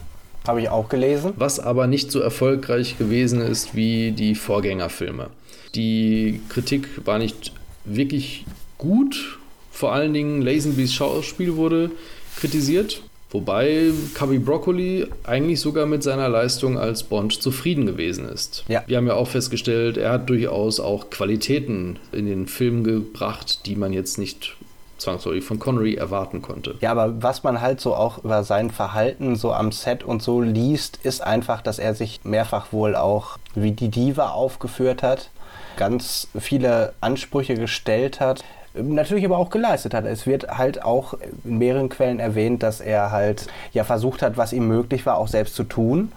habe 0.47 0.61
ich 0.61 0.69
auch 0.69 0.89
gelesen. 0.89 1.33
Was 1.37 1.61
aber 1.61 1.87
nicht 1.87 2.11
so 2.11 2.21
erfolgreich 2.21 2.99
gewesen 2.99 3.41
ist 3.41 3.75
wie 3.75 4.13
die 4.13 4.35
Vorgängerfilme. 4.35 5.29
Die 5.75 6.41
Kritik 6.49 7.07
war 7.07 7.19
nicht 7.19 7.53
wirklich 7.85 8.45
gut. 8.79 9.39
Vor 9.71 9.93
allen 9.93 10.13
Dingen 10.13 10.43
Lazenbys 10.43 10.93
Schauspiel 10.93 11.57
wurde 11.57 11.91
kritisiert. 12.37 13.03
Wobei 13.31 13.93
Cubby 14.13 14.39
Broccoli 14.39 15.07
eigentlich 15.25 15.61
sogar 15.61 15.87
mit 15.87 16.03
seiner 16.03 16.29
Leistung 16.29 16.79
als 16.79 17.03
Bond 17.03 17.33
zufrieden 17.43 17.87
gewesen 17.87 18.29
ist. 18.29 18.63
Ja. 18.69 18.85
Wir 18.87 18.99
haben 18.99 19.07
ja 19.07 19.15
auch 19.15 19.29
festgestellt, 19.29 19.97
er 19.97 20.13
hat 20.13 20.29
durchaus 20.29 20.81
auch 20.81 21.09
Qualitäten 21.09 21.99
in 22.13 22.27
den 22.27 22.47
Film 22.47 22.85
gebracht, 22.85 23.65
die 23.65 23.75
man 23.75 23.95
jetzt 23.95 24.19
nicht 24.19 24.55
zwangsläufig 25.03 25.45
von 25.45 25.59
Connery 25.59 25.95
erwarten 25.95 26.43
konnte. 26.43 26.77
Ja, 26.81 26.91
aber 26.93 27.23
was 27.23 27.43
man 27.43 27.61
halt 27.61 27.81
so 27.81 27.95
auch 27.95 28.25
über 28.25 28.45
sein 28.45 28.71
Verhalten 28.71 29.37
so 29.37 29.53
am 29.53 29.73
Set 29.73 30.03
und 30.05 30.23
so 30.23 30.41
liest, 30.41 30.99
ist 31.03 31.23
einfach, 31.23 31.63
dass 31.63 31.79
er 31.79 31.95
sich 31.95 32.21
mehrfach 32.25 32.73
wohl 32.73 32.97
auch 32.97 33.39
wie 33.55 33.73
die 33.73 33.89
Diva 33.89 34.31
aufgeführt 34.31 35.03
hat, 35.03 35.31
ganz 35.77 36.29
viele 36.39 36.95
Ansprüche 37.01 37.55
gestellt 37.55 38.21
hat. 38.21 38.45
Natürlich 38.75 39.27
aber 39.27 39.37
auch 39.37 39.51
geleistet 39.51 39.93
hat. 39.93 40.07
Es 40.07 40.27
wird 40.27 40.49
halt 40.49 40.83
auch 40.83 41.15
in 41.45 41.59
mehreren 41.59 41.91
Quellen 41.91 42.21
erwähnt, 42.21 42.63
dass 42.63 42.81
er 42.81 43.11
halt 43.11 43.47
ja 43.73 43.85
versucht 43.85 44.23
hat, 44.23 44.39
was 44.39 44.55
ihm 44.55 44.67
möglich 44.67 45.05
war, 45.05 45.19
auch 45.19 45.29
selbst 45.29 45.55
zu 45.55 45.65
tun. 45.65 46.11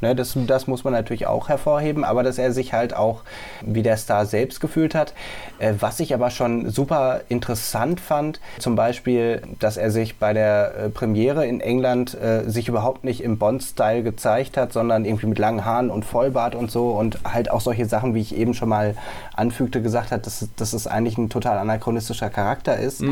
Ne, 0.00 0.14
das, 0.14 0.34
das 0.46 0.66
muss 0.66 0.82
man 0.82 0.94
natürlich 0.94 1.26
auch 1.26 1.48
hervorheben, 1.50 2.04
aber 2.04 2.22
dass 2.22 2.38
er 2.38 2.52
sich 2.52 2.72
halt 2.72 2.96
auch 2.96 3.22
wie 3.60 3.82
der 3.82 3.98
Star 3.98 4.24
selbst 4.24 4.60
gefühlt 4.60 4.94
hat. 4.94 5.12
Äh, 5.58 5.74
was 5.78 6.00
ich 6.00 6.14
aber 6.14 6.30
schon 6.30 6.70
super 6.70 7.20
interessant 7.28 8.00
fand, 8.00 8.40
zum 8.58 8.76
Beispiel, 8.76 9.42
dass 9.58 9.76
er 9.76 9.90
sich 9.90 10.16
bei 10.16 10.32
der 10.32 10.74
äh, 10.74 10.88
Premiere 10.88 11.46
in 11.46 11.60
England 11.60 12.14
äh, 12.14 12.48
sich 12.48 12.68
überhaupt 12.68 13.04
nicht 13.04 13.22
im 13.22 13.36
Bond-Style 13.36 14.02
gezeigt 14.02 14.56
hat, 14.56 14.72
sondern 14.72 15.04
irgendwie 15.04 15.26
mit 15.26 15.38
langen 15.38 15.66
Haaren 15.66 15.90
und 15.90 16.06
Vollbart 16.06 16.54
und 16.54 16.70
so 16.70 16.90
und 16.92 17.18
halt 17.24 17.50
auch 17.50 17.60
solche 17.60 17.84
Sachen, 17.84 18.14
wie 18.14 18.20
ich 18.20 18.34
eben 18.34 18.54
schon 18.54 18.70
mal 18.70 18.94
anfügte, 19.34 19.82
gesagt 19.82 20.12
hat, 20.12 20.24
dass, 20.24 20.48
dass 20.56 20.72
es 20.72 20.86
eigentlich 20.86 21.18
ein 21.18 21.28
total 21.28 21.58
anachronistischer 21.58 22.30
Charakter 22.30 22.78
ist, 22.78 23.02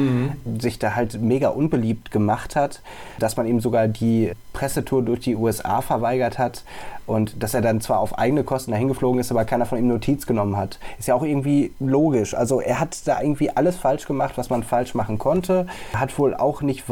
sich 0.59 0.79
da 0.79 0.95
halt 0.95 1.21
mega 1.21 1.49
unbeliebt 1.49 2.11
gemacht 2.11 2.57
hat, 2.57 2.81
dass 3.19 3.37
man 3.37 3.47
ihm 3.47 3.61
sogar 3.61 3.89
die 3.89 4.33
Pressetour 4.59 5.03
durch 5.03 5.21
die 5.21 5.37
USA 5.37 5.81
verweigert 5.83 6.37
hat 6.37 6.65
und 7.07 7.41
dass 7.45 7.55
er 7.55 7.63
dann 7.63 7.81
zwar 7.81 8.01
auf 8.01 8.19
eigene 8.19 8.43
Kosten 8.43 8.73
dahin 8.73 8.89
geflogen 8.89 9.21
ist, 9.21 9.31
aber 9.31 9.45
keiner 9.45 9.67
von 9.67 9.79
ihm 9.79 9.87
Notiz 9.87 10.27
genommen 10.27 10.57
hat. 10.57 10.81
Ist 10.99 11.07
ja 11.07 11.15
auch 11.15 11.23
irgendwie 11.23 11.73
logisch. 11.79 12.35
Also 12.35 12.61
er 12.61 12.81
hat 12.81 13.07
da 13.07 13.23
irgendwie 13.23 13.51
alles 13.51 13.77
falsch 13.77 14.07
gemacht, 14.07 14.33
was 14.37 14.51
man 14.51 14.65
falsch 14.65 14.97
machen 14.97 15.17
konnte. 15.17 15.69
Hat 15.95 16.19
wohl 16.19 16.35
auch 16.35 16.61
nicht 16.61 16.85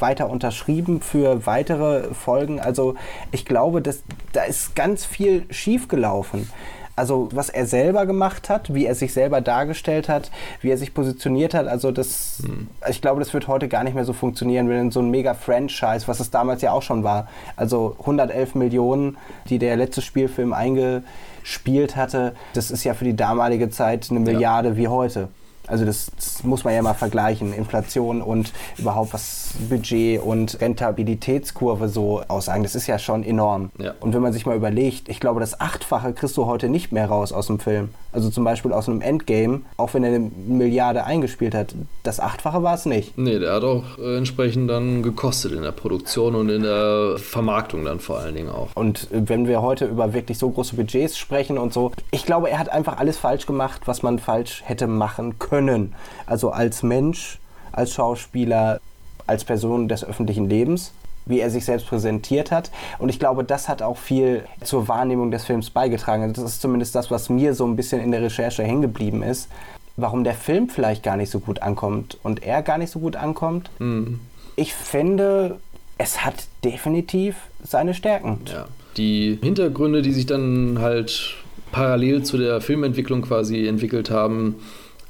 weiter 0.00 0.28
unterschrieben 0.28 1.00
für 1.00 1.46
weitere 1.46 2.12
Folgen. 2.12 2.58
Also 2.58 2.96
ich 3.30 3.44
glaube, 3.44 3.82
dass, 3.82 4.02
da 4.32 4.42
ist 4.42 4.74
ganz 4.74 5.04
viel 5.04 5.46
schiefgelaufen. 5.48 6.50
Also 6.94 7.28
was 7.32 7.48
er 7.48 7.66
selber 7.66 8.04
gemacht 8.04 8.48
hat, 8.50 8.74
wie 8.74 8.84
er 8.84 8.94
sich 8.94 9.12
selber 9.12 9.40
dargestellt 9.40 10.08
hat, 10.08 10.30
wie 10.60 10.70
er 10.70 10.76
sich 10.76 10.92
positioniert 10.92 11.54
hat, 11.54 11.66
also 11.66 11.90
das, 11.90 12.42
ich 12.88 13.00
glaube, 13.00 13.20
das 13.20 13.32
wird 13.32 13.48
heute 13.48 13.68
gar 13.68 13.82
nicht 13.82 13.94
mehr 13.94 14.04
so 14.04 14.12
funktionieren, 14.12 14.68
wenn 14.68 14.90
so 14.90 15.00
ein 15.00 15.10
Mega-Franchise, 15.10 16.06
was 16.06 16.20
es 16.20 16.30
damals 16.30 16.60
ja 16.60 16.72
auch 16.72 16.82
schon 16.82 17.02
war, 17.02 17.28
also 17.56 17.96
111 18.00 18.54
Millionen, 18.54 19.16
die 19.48 19.58
der 19.58 19.76
letzte 19.76 20.02
Spielfilm 20.02 20.52
eingespielt 20.52 21.96
hatte, 21.96 22.34
das 22.52 22.70
ist 22.70 22.84
ja 22.84 22.92
für 22.92 23.04
die 23.04 23.16
damalige 23.16 23.70
Zeit 23.70 24.08
eine 24.10 24.20
Milliarde 24.20 24.76
wie 24.76 24.88
heute. 24.88 25.28
Also 25.66 25.84
das, 25.84 26.10
das 26.16 26.42
muss 26.42 26.64
man 26.64 26.74
ja 26.74 26.82
mal 26.82 26.94
vergleichen, 26.94 27.52
Inflation 27.52 28.20
und 28.20 28.52
überhaupt 28.78 29.12
was 29.14 29.54
Budget 29.68 30.20
und 30.20 30.60
Rentabilitätskurve 30.60 31.88
so 31.88 32.22
aussagen. 32.26 32.62
Das 32.62 32.74
ist 32.74 32.86
ja 32.86 32.98
schon 32.98 33.22
enorm. 33.22 33.70
Ja. 33.78 33.94
Und 34.00 34.12
wenn 34.14 34.22
man 34.22 34.32
sich 34.32 34.44
mal 34.44 34.56
überlegt, 34.56 35.08
ich 35.08 35.20
glaube, 35.20 35.40
das 35.40 35.60
Achtfache 35.60 36.12
kriegst 36.12 36.36
du 36.36 36.46
heute 36.46 36.68
nicht 36.68 36.92
mehr 36.92 37.06
raus 37.06 37.32
aus 37.32 37.46
dem 37.46 37.60
Film. 37.60 37.90
Also 38.12 38.28
zum 38.30 38.44
Beispiel 38.44 38.72
aus 38.72 38.88
einem 38.88 39.00
Endgame, 39.00 39.62
auch 39.78 39.94
wenn 39.94 40.04
er 40.04 40.14
eine 40.14 40.30
Milliarde 40.46 41.04
eingespielt 41.04 41.54
hat, 41.54 41.74
das 42.02 42.20
Achtfache 42.20 42.62
war 42.62 42.74
es 42.74 42.84
nicht. 42.84 43.16
Nee, 43.16 43.38
der 43.38 43.54
hat 43.54 43.64
auch 43.64 43.98
äh, 43.98 44.18
entsprechend 44.18 44.68
dann 44.68 45.02
gekostet 45.02 45.52
in 45.52 45.62
der 45.62 45.72
Produktion 45.72 46.34
und 46.34 46.50
in 46.50 46.62
der 46.62 47.16
Vermarktung 47.16 47.84
dann 47.84 48.00
vor 48.00 48.18
allen 48.18 48.34
Dingen 48.34 48.50
auch. 48.50 48.68
Und 48.74 49.10
äh, 49.12 49.28
wenn 49.28 49.46
wir 49.46 49.62
heute 49.62 49.86
über 49.86 50.12
wirklich 50.12 50.38
so 50.38 50.50
große 50.50 50.76
Budgets 50.76 51.16
sprechen 51.16 51.56
und 51.56 51.72
so, 51.72 51.92
ich 52.10 52.26
glaube, 52.26 52.50
er 52.50 52.58
hat 52.58 52.68
einfach 52.68 52.98
alles 52.98 53.16
falsch 53.16 53.46
gemacht, 53.46 53.82
was 53.86 54.02
man 54.02 54.18
falsch 54.18 54.62
hätte 54.64 54.86
machen 54.86 55.38
können. 55.38 55.94
Also 56.26 56.50
als 56.50 56.82
Mensch, 56.82 57.38
als 57.72 57.92
Schauspieler, 57.92 58.80
als 59.26 59.44
Person 59.44 59.88
des 59.88 60.04
öffentlichen 60.04 60.48
Lebens. 60.48 60.92
Wie 61.26 61.40
er 61.40 61.50
sich 61.50 61.64
selbst 61.64 61.86
präsentiert 61.86 62.50
hat. 62.50 62.70
Und 62.98 63.08
ich 63.08 63.18
glaube, 63.18 63.44
das 63.44 63.68
hat 63.68 63.82
auch 63.82 63.96
viel 63.96 64.44
zur 64.62 64.88
Wahrnehmung 64.88 65.30
des 65.30 65.44
Films 65.44 65.70
beigetragen. 65.70 66.32
Das 66.32 66.44
ist 66.44 66.60
zumindest 66.60 66.94
das, 66.94 67.10
was 67.10 67.28
mir 67.28 67.54
so 67.54 67.66
ein 67.66 67.76
bisschen 67.76 68.00
in 68.00 68.10
der 68.10 68.22
Recherche 68.22 68.62
hängen 68.62 68.82
geblieben 68.82 69.22
ist. 69.22 69.48
Warum 69.96 70.24
der 70.24 70.34
Film 70.34 70.68
vielleicht 70.68 71.02
gar 71.02 71.16
nicht 71.16 71.30
so 71.30 71.38
gut 71.38 71.60
ankommt 71.62 72.18
und 72.22 72.42
er 72.42 72.62
gar 72.62 72.78
nicht 72.78 72.90
so 72.90 72.98
gut 72.98 73.16
ankommt. 73.16 73.70
Mhm. 73.78 74.20
Ich 74.56 74.74
finde, 74.74 75.58
es 75.98 76.24
hat 76.24 76.46
definitiv 76.64 77.36
seine 77.62 77.94
Stärken. 77.94 78.40
Ja. 78.52 78.66
Die 78.96 79.38
Hintergründe, 79.42 80.02
die 80.02 80.12
sich 80.12 80.26
dann 80.26 80.78
halt 80.80 81.36
parallel 81.72 82.22
zu 82.22 82.36
der 82.36 82.60
Filmentwicklung 82.60 83.22
quasi 83.22 83.66
entwickelt 83.66 84.10
haben, 84.10 84.56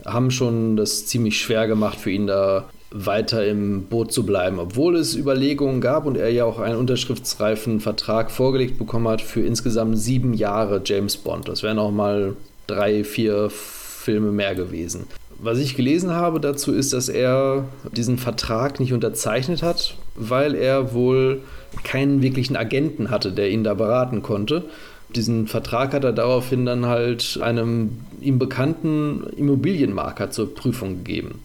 haben 0.05 0.31
schon 0.31 0.77
das 0.77 1.07
ziemlich 1.07 1.41
schwer 1.41 1.67
gemacht 1.67 1.99
für 1.99 2.11
ihn 2.11 2.27
da 2.27 2.69
weiter 2.93 3.47
im 3.47 3.85
Boot 3.85 4.13
zu 4.13 4.25
bleiben, 4.25 4.59
obwohl 4.59 4.97
es 4.97 5.17
Überlegungen 5.17 5.81
gab 5.81 6.07
und 6.07 6.17
er 6.17 6.31
ja 6.31 6.45
auch 6.45 6.59
einen 6.59 6.77
unterschriftsreifen 6.77 7.81
Vertrag 7.81 8.31
vorgelegt 8.31 8.79
bekommen 8.79 9.09
hat 9.09 9.23
für 9.23 9.41
insgesamt 9.41 9.99
sieben 9.99 10.35
Jahre 10.35 10.83
James 10.85 11.17
Bond. 11.17 11.49
Das 11.49 11.63
wären 11.63 11.79
auch 11.79 11.91
mal 11.91 12.37
drei, 12.67 13.05
vier 13.05 13.51
Filme 13.51 14.33
mehr 14.33 14.55
gewesen. 14.55 15.07
Was 15.39 15.59
ich 15.59 15.75
gelesen 15.75 16.13
habe 16.13 16.39
dazu 16.39 16.73
ist, 16.73 16.93
dass 16.93 17.09
er 17.09 17.65
diesen 17.97 18.19
Vertrag 18.19 18.79
nicht 18.79 18.93
unterzeichnet 18.93 19.63
hat, 19.63 19.97
weil 20.15 20.55
er 20.55 20.95
wohl 20.95 21.41
keinen 21.83 22.23
wirklichen 22.23 22.57
Agenten 22.57 23.11
hatte, 23.11 23.33
der 23.33 23.51
ihn 23.51 23.65
da 23.65 23.75
beraten 23.75 24.23
konnte. 24.23 24.65
Diesen 25.17 25.49
Vertrag 25.49 25.95
hat 25.95 26.05
er 26.05 26.13
daraufhin 26.13 26.65
dann 26.65 26.87
halt 26.87 27.41
einem 27.43 27.99
ihm 28.21 28.39
bekannten 28.39 29.25
Immobilienmakler 29.37 30.31
zur 30.31 30.55
Prüfung 30.55 30.99
gegeben. 30.99 31.43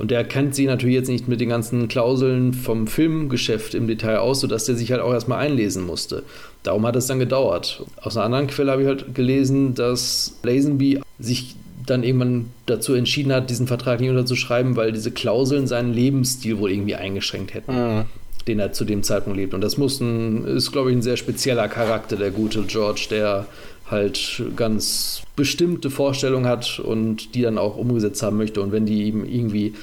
Und 0.00 0.10
der 0.10 0.24
kennt 0.24 0.54
sie 0.54 0.64
natürlich 0.64 0.94
jetzt 0.94 1.10
nicht 1.10 1.28
mit 1.28 1.42
den 1.42 1.50
ganzen 1.50 1.86
Klauseln 1.86 2.54
vom 2.54 2.86
Filmgeschäft 2.86 3.74
im 3.74 3.86
Detail 3.86 4.16
aus, 4.16 4.40
sodass 4.40 4.64
der 4.64 4.74
sich 4.74 4.90
halt 4.92 5.02
auch 5.02 5.12
erstmal 5.12 5.40
einlesen 5.40 5.84
musste. 5.84 6.22
Darum 6.62 6.86
hat 6.86 6.96
es 6.96 7.06
dann 7.06 7.18
gedauert. 7.18 7.84
Aus 8.00 8.16
einer 8.16 8.24
anderen 8.24 8.46
Quelle 8.46 8.72
habe 8.72 8.80
ich 8.80 8.88
halt 8.88 9.14
gelesen, 9.14 9.74
dass 9.74 10.38
Lazenby 10.42 11.02
sich 11.18 11.54
dann 11.84 12.02
irgendwann 12.02 12.46
dazu 12.64 12.94
entschieden 12.94 13.30
hat, 13.30 13.50
diesen 13.50 13.66
Vertrag 13.66 14.00
nicht 14.00 14.08
unterzuschreiben, 14.08 14.74
weil 14.74 14.92
diese 14.92 15.10
Klauseln 15.10 15.66
seinen 15.66 15.92
Lebensstil 15.92 16.56
wohl 16.58 16.70
irgendwie 16.70 16.94
eingeschränkt 16.94 17.52
hätten. 17.52 17.72
Mhm 17.72 18.04
den 18.46 18.58
er 18.58 18.72
zu 18.72 18.84
dem 18.84 19.02
Zeitpunkt 19.02 19.38
lebt. 19.38 19.54
Und 19.54 19.60
das 19.60 19.76
muss 19.76 20.00
ein, 20.00 20.44
ist, 20.46 20.72
glaube 20.72 20.90
ich, 20.90 20.96
ein 20.96 21.02
sehr 21.02 21.18
spezieller 21.18 21.68
Charakter, 21.68 22.16
der 22.16 22.30
gute 22.30 22.62
George, 22.62 23.06
der 23.10 23.46
halt 23.90 24.42
ganz 24.56 25.22
bestimmte 25.36 25.90
Vorstellungen 25.90 26.46
hat 26.46 26.78
und 26.78 27.34
die 27.34 27.42
dann 27.42 27.58
auch 27.58 27.76
umgesetzt 27.76 28.22
haben 28.22 28.36
möchte. 28.36 28.60
Und 28.60 28.72
wenn 28.72 28.86
die 28.86 29.04
ihm 29.04 29.24
irgendwie, 29.24 29.74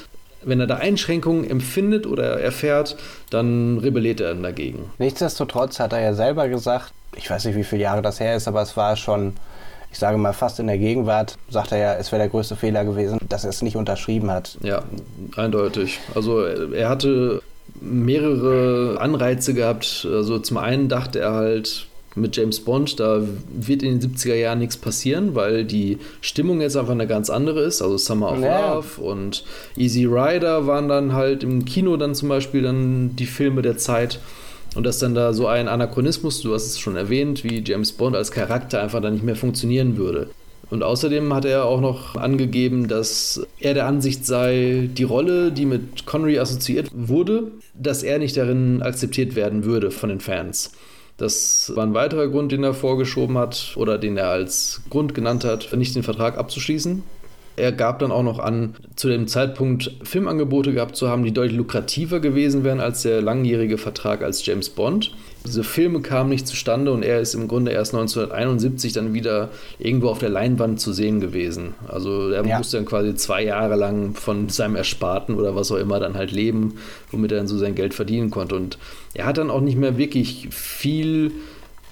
wenn 0.44 0.60
er 0.60 0.68
da 0.68 0.76
Einschränkungen 0.76 1.50
empfindet 1.50 2.08
oder 2.08 2.40
erfährt, 2.40 2.98
dann 3.30 3.78
rebelliert 3.80 4.22
er 4.22 4.30
dann 4.30 4.44
dagegen. 4.44 4.92
Nichtsdestotrotz 4.98 5.80
hat 5.80 5.94
er 5.94 6.02
ja 6.02 6.14
selber 6.14 6.48
gesagt, 6.48 6.94
ich 7.16 7.30
weiß 7.30 7.46
nicht, 7.46 7.56
wie 7.56 7.64
viele 7.64 7.84
Jahre 7.84 8.02
das 8.02 8.20
her 8.20 8.36
ist, 8.36 8.48
aber 8.48 8.62
es 8.62 8.78
war 8.78 8.96
schon, 8.96 9.34
ich 9.92 10.00
sage 10.00 10.18
mal, 10.18 10.34
fast 10.34 10.60
in 10.60 10.68
der 10.68 10.78
Gegenwart, 10.78 11.38
sagt 11.50 11.72
er 11.72 11.78
ja, 11.78 11.94
es 11.96 12.12
wäre 12.12 12.22
der 12.22 12.30
größte 12.30 12.56
Fehler 12.56 12.86
gewesen, 12.86 13.18
dass 13.30 13.44
er 13.44 13.50
es 13.50 13.62
nicht 13.62 13.76
unterschrieben 13.76 14.30
hat. 14.32 14.58
Ja, 14.62 14.84
eindeutig. 15.36 16.00
Also 16.14 16.44
er 16.44 16.90
hatte 16.90 17.42
mehrere 17.82 18.98
Anreize 19.00 19.54
gehabt. 19.54 20.08
Also 20.10 20.40
zum 20.40 20.58
einen 20.58 20.90
dachte 20.90 21.20
er 21.20 21.34
halt, 21.34 21.88
mit 22.18 22.36
James 22.36 22.60
Bond, 22.60 23.00
da 23.00 23.22
wird 23.50 23.84
in 23.84 24.00
den 24.00 24.12
70er 24.12 24.36
Jahren 24.36 24.60
nichts 24.60 24.78
passieren, 24.78 25.36
weil 25.36 25.64
die 25.64 25.98
Stimmung 26.22 26.62
jetzt 26.62 26.76
einfach 26.76 26.92
eine 26.92 27.08
ganz 27.08 27.30
andere 27.30 27.62
ist. 27.62 27.82
Also 27.82 27.98
Summer 27.98 28.32
of 28.32 28.42
ja. 28.42 28.76
Love 28.76 29.02
und 29.02 29.44
Easy 29.76 30.06
Rider 30.06 30.68
waren 30.68 30.88
dann 30.88 31.14
halt 31.14 31.44
im 31.44 31.66
Kino 31.66 31.98
dann 31.98 32.16
zum 32.16 32.30
Beispiel 32.30 32.62
dann 32.64 33.16
die 33.16 33.26
Filme 33.26 33.62
der 33.62 33.78
Zeit. 33.78 34.20
Und 34.76 34.84
dass 34.84 35.00
dann 35.00 35.16
da 35.16 35.34
so 35.34 35.48
ein 35.48 35.68
Anachronismus, 35.68 36.42
du 36.42 36.54
hast 36.54 36.68
es 36.68 36.80
schon 36.80 36.96
erwähnt, 36.96 37.44
wie 37.44 37.64
James 37.66 37.94
Bond 37.94 38.16
als 38.16 38.32
Charakter 38.32 38.82
einfach 38.82 39.02
dann 39.02 39.14
nicht 39.14 39.24
mehr 39.24 39.36
funktionieren 39.36 39.98
würde. 39.98 40.28
Und 40.70 40.84
außerdem 40.84 41.34
hat 41.34 41.46
er 41.46 41.66
auch 41.66 41.80
noch 41.80 42.16
angegeben, 42.16 42.88
dass 42.88 43.46
er 43.60 43.74
der 43.74 43.86
Ansicht 43.86 44.26
sei, 44.26 44.90
die 44.94 45.04
Rolle, 45.04 45.52
die 45.52 45.66
mit 45.66 46.06
Connery 46.06 46.40
assoziiert 46.40 46.90
wurde, 46.94 47.52
dass 47.74 48.04
er 48.04 48.20
nicht 48.20 48.36
darin 48.36 48.82
akzeptiert 48.82 49.36
werden 49.36 49.64
würde 49.64 49.92
von 49.92 50.10
den 50.10 50.20
Fans. 50.20 50.72
Das 51.18 51.72
war 51.76 51.84
ein 51.84 51.96
weiterer 51.96 52.28
Grund, 52.28 52.52
den 52.52 52.64
er 52.64 52.76
vorgeschoben 52.76 53.38
hat 53.38 53.74
oder 53.76 53.98
den 53.98 54.18
er 54.18 54.30
als 54.30 54.82
Grund 54.90 55.16
genannt 55.16 55.44
hat, 55.44 55.74
nicht 55.76 55.96
den 55.96 56.04
Vertrag 56.04 56.38
abzuschließen. 56.38 57.04
Er 57.56 57.72
gab 57.72 57.98
dann 57.98 58.12
auch 58.12 58.22
noch 58.22 58.38
an, 58.38 58.76
zu 58.96 59.10
dem 59.10 59.28
Zeitpunkt 59.28 59.92
Filmangebote 60.04 60.74
gehabt 60.74 60.96
zu 60.96 61.10
haben, 61.10 61.24
die 61.24 61.32
deutlich 61.32 61.58
lukrativer 61.58 62.20
gewesen 62.20 62.64
wären 62.64 62.80
als 62.80 63.02
der 63.02 63.24
langjährige 63.24 63.80
Vertrag 63.80 64.22
als 64.22 64.46
James 64.46 64.70
Bond. 64.70 65.16
Diese 65.46 65.64
Filme 65.64 66.02
kamen 66.02 66.30
nicht 66.30 66.48
zustande 66.48 66.92
und 66.92 67.04
er 67.04 67.20
ist 67.20 67.34
im 67.34 67.48
Grunde 67.48 67.72
erst 67.72 67.94
1971 67.94 68.94
dann 68.94 69.14
wieder 69.14 69.50
irgendwo 69.80 70.10
auf 70.10 70.20
der 70.20 70.30
Leinwand 70.30 70.80
zu 70.80 70.92
sehen 70.94 71.20
gewesen. 71.20 71.74
Also 71.88 72.30
er 72.32 72.46
ja. 72.46 72.58
musste 72.58 72.78
dann 72.78 72.86
quasi 72.86 73.16
zwei 73.16 73.44
Jahre 73.44 73.76
lang 73.76 74.14
von 74.14 74.50
seinem 74.50 74.76
Ersparten 74.76 75.36
oder 75.36 75.56
was 75.56 75.72
auch 75.72 75.78
immer 75.78 76.00
dann 76.00 76.16
halt 76.16 76.32
leben, 76.32 76.76
womit 77.12 77.32
er 77.32 77.38
dann 77.38 77.48
so 77.48 77.58
sein 77.58 77.76
Geld 77.76 77.94
verdienen 77.94 78.30
konnte. 78.30 78.56
Und 78.56 78.78
er 79.14 79.26
hat 79.26 79.38
dann 79.38 79.50
auch 79.50 79.62
nicht 79.62 79.78
mehr 79.78 79.98
wirklich 79.98 80.50
viel 80.52 81.32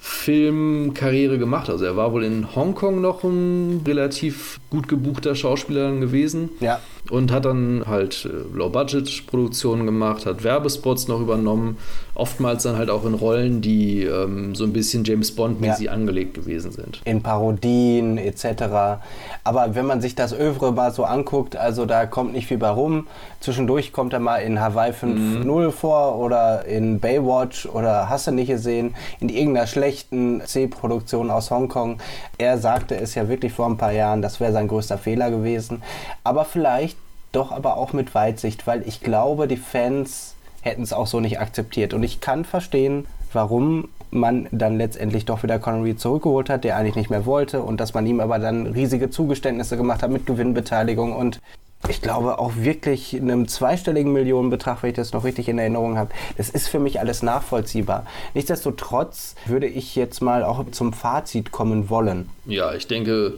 Filmkarriere 0.00 1.36
gemacht. 1.36 1.68
Also 1.68 1.84
er 1.84 1.96
war 1.96 2.12
wohl 2.12 2.24
in 2.24 2.54
Hongkong 2.54 3.00
noch 3.00 3.24
ein 3.24 3.82
relativ 3.84 4.60
gut 4.70 4.86
gebuchter 4.86 5.34
Schauspieler 5.34 5.92
gewesen. 5.96 6.50
Ja. 6.60 6.80
Und 7.10 7.32
hat 7.32 7.44
dann 7.44 7.84
halt 7.86 8.24
äh, 8.24 8.56
Low-Budget-Produktionen 8.56 9.86
gemacht, 9.86 10.26
hat 10.26 10.44
Werbespots 10.44 11.08
noch 11.08 11.20
übernommen, 11.20 11.78
oftmals 12.14 12.62
dann 12.62 12.76
halt 12.76 12.90
auch 12.90 13.04
in 13.04 13.14
Rollen, 13.14 13.60
die 13.60 14.04
ähm, 14.04 14.54
so 14.54 14.64
ein 14.64 14.72
bisschen 14.72 15.04
James 15.04 15.34
Bond-mäßig 15.34 15.86
ja. 15.86 15.92
angelegt 15.92 16.34
gewesen 16.34 16.72
sind. 16.72 17.00
In 17.04 17.22
Parodien 17.22 18.18
etc. 18.18 19.00
Aber 19.44 19.74
wenn 19.74 19.86
man 19.86 20.00
sich 20.00 20.14
das 20.14 20.32
Övre 20.32 20.72
mal 20.72 20.92
so 20.92 21.04
anguckt, 21.04 21.56
also 21.56 21.86
da 21.86 22.06
kommt 22.06 22.32
nicht 22.32 22.46
viel 22.46 22.58
bei 22.58 22.70
rum. 22.70 23.06
Zwischendurch 23.40 23.92
kommt 23.92 24.12
er 24.12 24.20
mal 24.20 24.38
in 24.38 24.60
Hawaii 24.60 24.92
5.0 24.92 25.44
mhm. 25.44 25.72
vor 25.72 26.18
oder 26.18 26.64
in 26.64 27.00
Baywatch 27.00 27.66
oder 27.66 28.08
hast 28.08 28.26
du 28.26 28.32
nicht 28.32 28.48
gesehen, 28.48 28.94
in 29.20 29.28
irgendeiner 29.28 29.66
schlechten 29.66 30.42
C-Produktion 30.44 31.30
aus 31.30 31.50
Hongkong. 31.50 31.98
Er 32.38 32.58
sagte 32.58 32.96
es 32.96 33.14
ja 33.14 33.28
wirklich 33.28 33.52
vor 33.52 33.66
ein 33.66 33.76
paar 33.76 33.92
Jahren, 33.92 34.22
das 34.22 34.40
wäre 34.40 34.52
sein 34.52 34.68
größter 34.68 34.98
Fehler 34.98 35.30
gewesen. 35.30 35.82
Aber 36.24 36.44
vielleicht 36.44 36.95
doch 37.36 37.52
aber 37.52 37.76
auch 37.76 37.92
mit 37.92 38.14
Weitsicht, 38.14 38.66
weil 38.66 38.86
ich 38.86 39.00
glaube, 39.00 39.46
die 39.46 39.56
Fans 39.56 40.34
hätten 40.62 40.82
es 40.82 40.92
auch 40.92 41.06
so 41.06 41.20
nicht 41.20 41.38
akzeptiert. 41.38 41.94
Und 41.94 42.02
ich 42.02 42.20
kann 42.20 42.44
verstehen, 42.44 43.06
warum 43.32 43.88
man 44.10 44.48
dann 44.50 44.78
letztendlich 44.78 45.24
doch 45.24 45.42
wieder 45.42 45.58
Connery 45.58 45.96
zurückgeholt 45.96 46.48
hat, 46.48 46.64
der 46.64 46.76
eigentlich 46.76 46.96
nicht 46.96 47.10
mehr 47.10 47.26
wollte 47.26 47.62
und 47.62 47.78
dass 47.78 47.94
man 47.94 48.06
ihm 48.06 48.20
aber 48.20 48.38
dann 48.38 48.66
riesige 48.66 49.10
Zugeständnisse 49.10 49.76
gemacht 49.76 50.02
hat 50.02 50.10
mit 50.10 50.26
Gewinnbeteiligung 50.26 51.14
und 51.14 51.40
ich 51.88 52.00
glaube 52.00 52.38
auch 52.38 52.52
wirklich 52.56 53.14
einem 53.14 53.46
zweistelligen 53.46 54.12
Millionenbetrag, 54.12 54.82
wenn 54.82 54.90
ich 54.90 54.96
das 54.96 55.12
noch 55.12 55.24
richtig 55.24 55.48
in 55.48 55.58
Erinnerung 55.58 55.98
habe. 55.98 56.10
Das 56.36 56.48
ist 56.48 56.68
für 56.68 56.80
mich 56.80 56.98
alles 56.98 57.22
nachvollziehbar. 57.22 58.06
Nichtsdestotrotz 58.34 59.34
würde 59.44 59.66
ich 59.66 59.94
jetzt 59.94 60.20
mal 60.20 60.42
auch 60.42 60.64
zum 60.70 60.92
Fazit 60.92 61.52
kommen 61.52 61.90
wollen. 61.90 62.28
Ja, 62.46 62.74
ich 62.74 62.88
denke, 62.88 63.34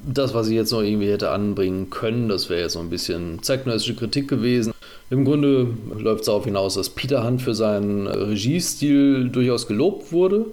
das, 0.00 0.34
was 0.34 0.48
ich 0.48 0.54
jetzt 0.54 0.72
noch 0.72 0.82
irgendwie 0.82 1.10
hätte 1.10 1.30
anbringen 1.30 1.90
können, 1.90 2.28
das 2.28 2.48
wäre 2.48 2.62
jetzt 2.62 2.74
so 2.74 2.80
ein 2.80 2.90
bisschen 2.90 3.42
zeitgenössische 3.42 3.94
Kritik 3.94 4.28
gewesen. 4.28 4.72
Im 5.10 5.24
Grunde 5.24 5.68
läuft 5.96 6.20
es 6.20 6.26
darauf 6.26 6.44
hinaus, 6.44 6.74
dass 6.74 6.90
Peter 6.90 7.24
Hunt 7.26 7.42
für 7.42 7.54
seinen 7.54 8.06
Regiestil 8.06 9.30
durchaus 9.30 9.66
gelobt 9.66 10.12
wurde. 10.12 10.46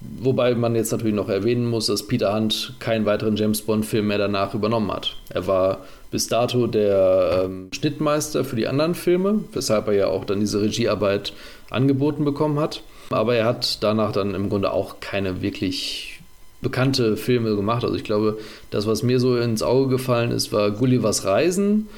Wobei 0.00 0.54
man 0.54 0.74
jetzt 0.74 0.92
natürlich 0.92 1.14
noch 1.14 1.28
erwähnen 1.28 1.66
muss, 1.66 1.86
dass 1.86 2.06
Peter 2.06 2.34
Hunt 2.34 2.74
keinen 2.78 3.04
weiteren 3.04 3.36
James 3.36 3.60
Bond-Film 3.60 4.06
mehr 4.06 4.16
danach 4.16 4.54
übernommen 4.54 4.90
hat. 4.90 5.16
Er 5.28 5.46
war 5.46 5.84
bis 6.10 6.26
dato 6.26 6.66
der 6.66 7.42
ähm, 7.44 7.68
Schnittmeister 7.72 8.44
für 8.44 8.56
die 8.56 8.66
anderen 8.66 8.94
Filme, 8.94 9.44
weshalb 9.52 9.88
er 9.88 9.94
ja 9.94 10.06
auch 10.06 10.24
dann 10.24 10.40
diese 10.40 10.62
Regiearbeit 10.62 11.34
angeboten 11.68 12.24
bekommen 12.24 12.58
hat. 12.58 12.82
Aber 13.10 13.34
er 13.34 13.44
hat 13.44 13.82
danach 13.82 14.12
dann 14.12 14.34
im 14.34 14.48
Grunde 14.48 14.72
auch 14.72 15.00
keine 15.00 15.42
wirklich 15.42 16.19
bekannte 16.62 17.16
Filme 17.16 17.56
gemacht. 17.56 17.84
Also 17.84 17.96
ich 17.96 18.04
glaube, 18.04 18.38
das, 18.70 18.86
was 18.86 19.02
mir 19.02 19.20
so 19.20 19.36
ins 19.36 19.62
Auge 19.62 19.88
gefallen 19.88 20.30
ist, 20.30 20.52
war 20.52 20.70
Gullivers 20.70 21.24
Reisen. 21.24 21.88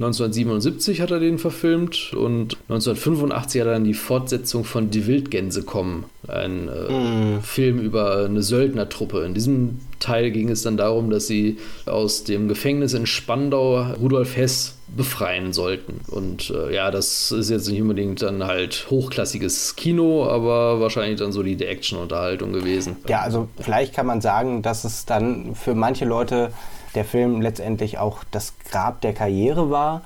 1977 0.00 1.02
hat 1.02 1.10
er 1.10 1.20
den 1.20 1.38
verfilmt 1.38 2.14
und 2.14 2.56
1985 2.70 3.60
hat 3.60 3.66
er 3.66 3.74
dann 3.74 3.84
die 3.84 3.92
Fortsetzung 3.92 4.64
von 4.64 4.88
Die 4.88 5.06
Wildgänse 5.06 5.62
kommen, 5.62 6.06
ein 6.26 6.68
äh, 6.68 7.36
mm. 7.36 7.42
Film 7.42 7.80
über 7.80 8.24
eine 8.24 8.42
Söldnertruppe. 8.42 9.24
In 9.26 9.34
diesem 9.34 9.80
Teil 9.98 10.30
ging 10.30 10.48
es 10.48 10.62
dann 10.62 10.78
darum, 10.78 11.10
dass 11.10 11.26
sie 11.26 11.58
aus 11.84 12.24
dem 12.24 12.48
Gefängnis 12.48 12.94
in 12.94 13.04
Spandau 13.04 13.82
Rudolf 14.00 14.36
Hess 14.36 14.76
befreien 14.96 15.52
sollten. 15.52 16.00
Und 16.08 16.48
äh, 16.48 16.74
ja, 16.74 16.90
das 16.90 17.30
ist 17.30 17.50
jetzt 17.50 17.68
nicht 17.68 17.82
unbedingt 17.82 18.22
dann 18.22 18.44
halt 18.44 18.86
hochklassiges 18.88 19.76
Kino, 19.76 20.24
aber 20.24 20.80
wahrscheinlich 20.80 21.18
dann 21.18 21.30
solide 21.30 21.66
Action-Unterhaltung 21.66 22.54
gewesen. 22.54 22.96
Ja, 23.06 23.20
also 23.20 23.48
vielleicht 23.60 23.94
kann 23.94 24.06
man 24.06 24.22
sagen, 24.22 24.62
dass 24.62 24.84
es 24.84 25.04
dann 25.04 25.54
für 25.54 25.74
manche 25.74 26.06
Leute 26.06 26.52
der 26.94 27.04
Film 27.04 27.40
letztendlich 27.40 27.98
auch 27.98 28.24
das 28.30 28.54
Grab 28.70 29.00
der 29.00 29.12
Karriere 29.12 29.70
war. 29.70 30.02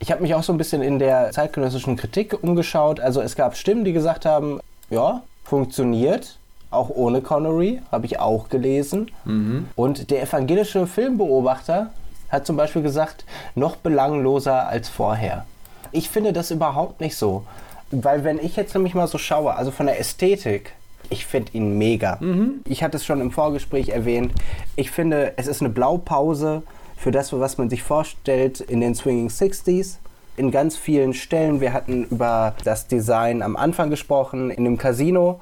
Ich 0.00 0.12
habe 0.12 0.22
mich 0.22 0.34
auch 0.34 0.42
so 0.42 0.52
ein 0.52 0.58
bisschen 0.58 0.82
in 0.82 0.98
der 0.98 1.32
zeitgenössischen 1.32 1.96
Kritik 1.96 2.42
umgeschaut. 2.42 3.00
Also 3.00 3.20
es 3.20 3.34
gab 3.34 3.56
Stimmen, 3.56 3.84
die 3.84 3.92
gesagt 3.92 4.24
haben, 4.24 4.60
ja, 4.90 5.22
funktioniert, 5.44 6.38
auch 6.70 6.90
ohne 6.90 7.20
Connery, 7.22 7.82
habe 7.90 8.06
ich 8.06 8.20
auch 8.20 8.48
gelesen. 8.48 9.10
Mhm. 9.24 9.68
Und 9.74 10.10
der 10.10 10.22
evangelische 10.22 10.86
Filmbeobachter 10.86 11.90
hat 12.28 12.46
zum 12.46 12.56
Beispiel 12.56 12.82
gesagt, 12.82 13.24
noch 13.54 13.76
belangloser 13.76 14.68
als 14.68 14.88
vorher. 14.88 15.46
Ich 15.90 16.10
finde 16.10 16.32
das 16.32 16.50
überhaupt 16.50 17.00
nicht 17.00 17.16
so. 17.16 17.44
Weil 17.90 18.22
wenn 18.22 18.38
ich 18.38 18.54
jetzt 18.56 18.74
nämlich 18.74 18.94
mal 18.94 19.08
so 19.08 19.16
schaue, 19.16 19.54
also 19.54 19.70
von 19.70 19.86
der 19.86 19.98
Ästhetik, 19.98 20.74
ich 21.10 21.26
finde 21.26 21.52
ihn 21.52 21.78
mega. 21.78 22.18
Mhm. 22.20 22.60
Ich 22.66 22.82
hatte 22.82 22.96
es 22.96 23.04
schon 23.04 23.20
im 23.20 23.30
Vorgespräch 23.30 23.90
erwähnt. 23.90 24.32
Ich 24.76 24.90
finde, 24.90 25.34
es 25.36 25.46
ist 25.46 25.60
eine 25.60 25.70
Blaupause 25.70 26.62
für 26.96 27.10
das, 27.10 27.32
was 27.32 27.58
man 27.58 27.70
sich 27.70 27.82
vorstellt 27.82 28.60
in 28.60 28.80
den 28.80 28.94
Swinging 28.94 29.28
60s. 29.28 29.96
In 30.36 30.50
ganz 30.50 30.76
vielen 30.76 31.14
Stellen. 31.14 31.60
Wir 31.60 31.72
hatten 31.72 32.04
über 32.04 32.54
das 32.64 32.86
Design 32.86 33.42
am 33.42 33.56
Anfang 33.56 33.90
gesprochen, 33.90 34.50
in 34.50 34.64
dem 34.64 34.78
Casino. 34.78 35.40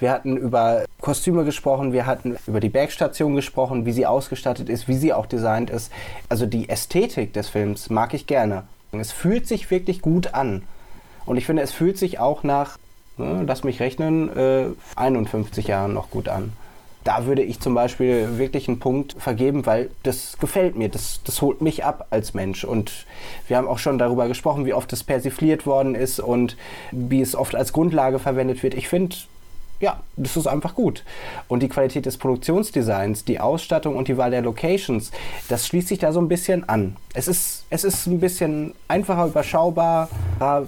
Wir 0.00 0.10
hatten 0.10 0.36
über 0.36 0.84
Kostüme 1.00 1.44
gesprochen, 1.44 1.92
wir 1.92 2.04
hatten 2.04 2.36
über 2.46 2.60
die 2.60 2.68
Bergstation 2.68 3.36
gesprochen, 3.36 3.86
wie 3.86 3.92
sie 3.92 4.06
ausgestattet 4.06 4.68
ist, 4.68 4.88
wie 4.88 4.96
sie 4.96 5.12
auch 5.12 5.26
designt 5.26 5.70
ist. 5.70 5.92
Also 6.28 6.46
die 6.46 6.68
Ästhetik 6.68 7.32
des 7.32 7.48
Films 7.48 7.90
mag 7.90 8.12
ich 8.12 8.26
gerne. 8.26 8.64
Es 8.92 9.12
fühlt 9.12 9.46
sich 9.46 9.70
wirklich 9.70 10.02
gut 10.02 10.34
an. 10.34 10.62
Und 11.26 11.36
ich 11.36 11.46
finde, 11.46 11.62
es 11.62 11.72
fühlt 11.72 11.96
sich 11.96 12.18
auch 12.18 12.42
nach, 12.42 12.76
ne, 13.16 13.44
lass 13.46 13.64
mich 13.64 13.80
rechnen, 13.80 14.34
äh, 14.36 14.66
51 14.96 15.66
Jahren 15.66 15.92
noch 15.92 16.10
gut 16.10 16.28
an. 16.28 16.52
Da 17.04 17.26
würde 17.26 17.42
ich 17.42 17.60
zum 17.60 17.74
Beispiel 17.74 18.38
wirklich 18.38 18.66
einen 18.66 18.78
Punkt 18.78 19.14
vergeben, 19.18 19.66
weil 19.66 19.90
das 20.04 20.38
gefällt 20.38 20.74
mir, 20.74 20.88
das, 20.88 21.20
das 21.22 21.42
holt 21.42 21.60
mich 21.60 21.84
ab 21.84 22.06
als 22.08 22.32
Mensch. 22.32 22.64
Und 22.64 23.04
wir 23.46 23.58
haben 23.58 23.68
auch 23.68 23.78
schon 23.78 23.98
darüber 23.98 24.26
gesprochen, 24.26 24.64
wie 24.64 24.72
oft 24.72 24.90
es 24.94 25.04
persifliert 25.04 25.66
worden 25.66 25.94
ist 25.94 26.18
und 26.18 26.56
wie 26.92 27.20
es 27.20 27.36
oft 27.36 27.54
als 27.54 27.74
Grundlage 27.74 28.18
verwendet 28.18 28.62
wird. 28.62 28.72
Ich 28.72 28.88
finde, 28.88 29.16
ja, 29.80 30.00
das 30.16 30.38
ist 30.38 30.46
einfach 30.46 30.74
gut. 30.74 31.04
Und 31.46 31.62
die 31.62 31.68
Qualität 31.68 32.06
des 32.06 32.16
Produktionsdesigns, 32.16 33.26
die 33.26 33.38
Ausstattung 33.38 33.96
und 33.96 34.08
die 34.08 34.16
Wahl 34.16 34.30
der 34.30 34.40
Locations, 34.40 35.10
das 35.48 35.66
schließt 35.66 35.88
sich 35.88 35.98
da 35.98 36.10
so 36.10 36.20
ein 36.20 36.28
bisschen 36.28 36.66
an. 36.70 36.96
Es 37.12 37.28
ist, 37.28 37.66
es 37.68 37.84
ist 37.84 38.06
ein 38.06 38.18
bisschen 38.18 38.74
einfacher 38.88 39.26
überschaubar, 39.26 40.08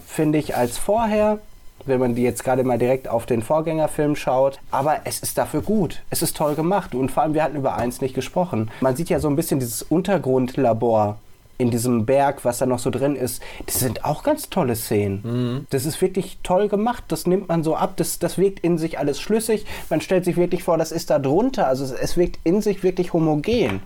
finde 0.07 0.39
ich, 0.39 0.55
als 0.55 0.77
vorher 0.77 1.39
wenn 1.87 2.01
man 2.01 2.15
die 2.15 2.23
jetzt 2.23 2.45
gerade 2.45 2.65
mal 2.65 2.79
direkt 2.79 3.09
auf 3.09 3.27
den 3.27 3.43
Vorgängerfilm 3.43 4.17
schaut. 4.17 4.59
Aber 4.71 5.01
es 5.05 5.21
ist 5.21 5.39
dafür 5.39 5.63
gut. 5.63 6.03
Es 6.11 6.23
ist 6.23 6.37
toll 6.37 6.55
gemacht. 6.55 6.95
Und 6.95 7.11
vor 7.11 7.23
allem, 7.23 7.35
wir 7.35 7.43
hatten 7.43 7.57
über 7.57 7.77
eins 7.77 8.01
nicht 8.01 8.15
gesprochen. 8.15 8.71
Man 8.81 8.97
sieht 8.97 9.09
ja 9.09 9.21
so 9.21 9.29
ein 9.29 9.37
bisschen 9.37 9.61
dieses 9.61 9.83
Untergrundlabor 9.83 11.19
in 11.59 11.71
diesem 11.71 12.05
Berg, 12.05 12.45
was 12.45 12.59
da 12.59 12.67
noch 12.67 12.79
so 12.79 12.91
drin 12.91 13.17
ist, 13.17 13.43
das 13.65 13.81
sind 13.81 14.05
auch 14.05 14.23
ganz 14.23 14.51
tolle 14.51 14.77
Szenen. 14.77 15.21
Mhm. 15.23 15.67
Das 15.71 15.87
ist 15.87 16.01
wirklich 16.03 16.39
toll 16.43 16.69
gemacht, 16.69 17.05
das 17.09 17.27
nimmt 17.27 17.49
man 17.49 17.63
so 17.63 17.75
ab, 17.75 17.95
das, 17.97 18.19
das 18.19 18.37
wirkt 18.39 18.61
in 18.61 18.79
sich 18.79 18.99
alles 18.99 19.21
schlüssig. 19.21 19.65
Man 19.89 20.01
stellt 20.01 20.25
sich 20.25 20.37
wirklich 20.37 20.65
vor, 20.65 20.77
das 20.77 20.93
ist 20.93 21.11
da 21.11 21.19
drunter, 21.19 21.67
also 21.67 21.85
es, 21.85 21.93
es 21.93 22.17
wirkt 22.17 22.39
in 22.45 22.61
sich 22.61 22.83
wirklich 22.83 23.13
homogen. 23.13 23.81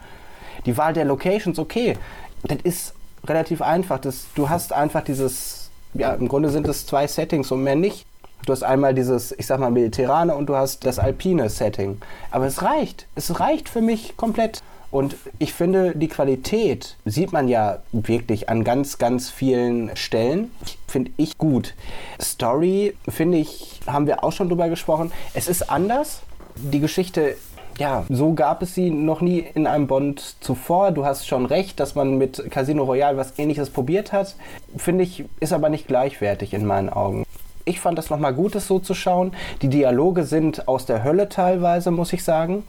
Die 0.66 0.76
Wahl 0.76 0.92
der 0.92 1.04
Locations, 1.04 1.58
okay, 1.58 1.96
das 2.42 2.58
ist 2.64 2.94
relativ 3.26 3.62
einfach. 3.62 3.98
Das, 3.98 4.26
du 4.34 4.48
hast 4.48 4.72
einfach 4.72 5.02
dieses, 5.02 5.59
ja, 5.94 6.14
im 6.14 6.28
Grunde 6.28 6.50
sind 6.50 6.68
es 6.68 6.86
zwei 6.86 7.06
Settings 7.06 7.50
und 7.50 7.62
mehr 7.62 7.76
nicht. 7.76 8.06
Du 8.46 8.52
hast 8.52 8.62
einmal 8.62 8.94
dieses, 8.94 9.32
ich 9.32 9.46
sag 9.46 9.60
mal, 9.60 9.70
mediterrane 9.70 10.34
und 10.34 10.46
du 10.46 10.56
hast 10.56 10.86
das 10.86 10.98
alpine 10.98 11.50
Setting. 11.50 11.98
Aber 12.30 12.46
es 12.46 12.62
reicht. 12.62 13.06
Es 13.14 13.38
reicht 13.38 13.68
für 13.68 13.82
mich 13.82 14.16
komplett. 14.16 14.62
Und 14.90 15.16
ich 15.38 15.52
finde, 15.52 15.92
die 15.94 16.08
Qualität 16.08 16.96
sieht 17.04 17.32
man 17.32 17.46
ja 17.48 17.78
wirklich 17.92 18.48
an 18.48 18.64
ganz, 18.64 18.98
ganz 18.98 19.30
vielen 19.30 19.94
Stellen. 19.96 20.50
Finde 20.88 21.12
ich 21.16 21.38
gut. 21.38 21.74
Story, 22.20 22.96
finde 23.08 23.38
ich, 23.38 23.80
haben 23.86 24.06
wir 24.06 24.24
auch 24.24 24.32
schon 24.32 24.48
drüber 24.48 24.68
gesprochen. 24.68 25.12
Es 25.34 25.46
ist 25.46 25.70
anders. 25.70 26.22
Die 26.56 26.80
Geschichte 26.80 27.36
ja, 27.80 28.04
so 28.10 28.34
gab 28.34 28.62
es 28.62 28.74
sie 28.74 28.90
noch 28.90 29.22
nie 29.22 29.44
in 29.54 29.66
einem 29.66 29.86
Bond 29.86 30.36
zuvor. 30.40 30.92
Du 30.92 31.06
hast 31.06 31.26
schon 31.26 31.46
recht, 31.46 31.80
dass 31.80 31.94
man 31.94 32.18
mit 32.18 32.50
Casino 32.50 32.84
Royale 32.84 33.16
was 33.16 33.38
ähnliches 33.38 33.70
probiert 33.70 34.12
hat. 34.12 34.36
Finde 34.76 35.02
ich, 35.02 35.24
ist 35.40 35.54
aber 35.54 35.70
nicht 35.70 35.88
gleichwertig 35.88 36.52
in 36.52 36.66
meinen 36.66 36.90
Augen. 36.90 37.24
Ich 37.64 37.80
fand 37.80 37.96
das 37.96 38.10
nochmal 38.10 38.34
gut, 38.34 38.54
das 38.54 38.66
so 38.66 38.78
zu 38.80 38.92
schauen. 38.92 39.32
Die 39.62 39.68
Dialoge 39.68 40.24
sind 40.24 40.68
aus 40.68 40.84
der 40.84 41.02
Hölle 41.04 41.30
teilweise, 41.30 41.90
muss 41.90 42.12
ich 42.12 42.22
sagen 42.22 42.64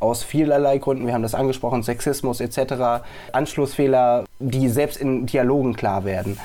aus 0.00 0.22
vielerlei 0.22 0.78
Gründen, 0.78 1.06
wir 1.06 1.14
haben 1.14 1.22
das 1.22 1.34
angesprochen, 1.34 1.82
Sexismus 1.82 2.40
etc., 2.40 3.02
Anschlussfehler, 3.32 4.26
die 4.38 4.68
selbst 4.68 4.96
in 5.00 5.26
Dialogen 5.26 5.74
klar 5.74 6.04
werden. 6.04 6.38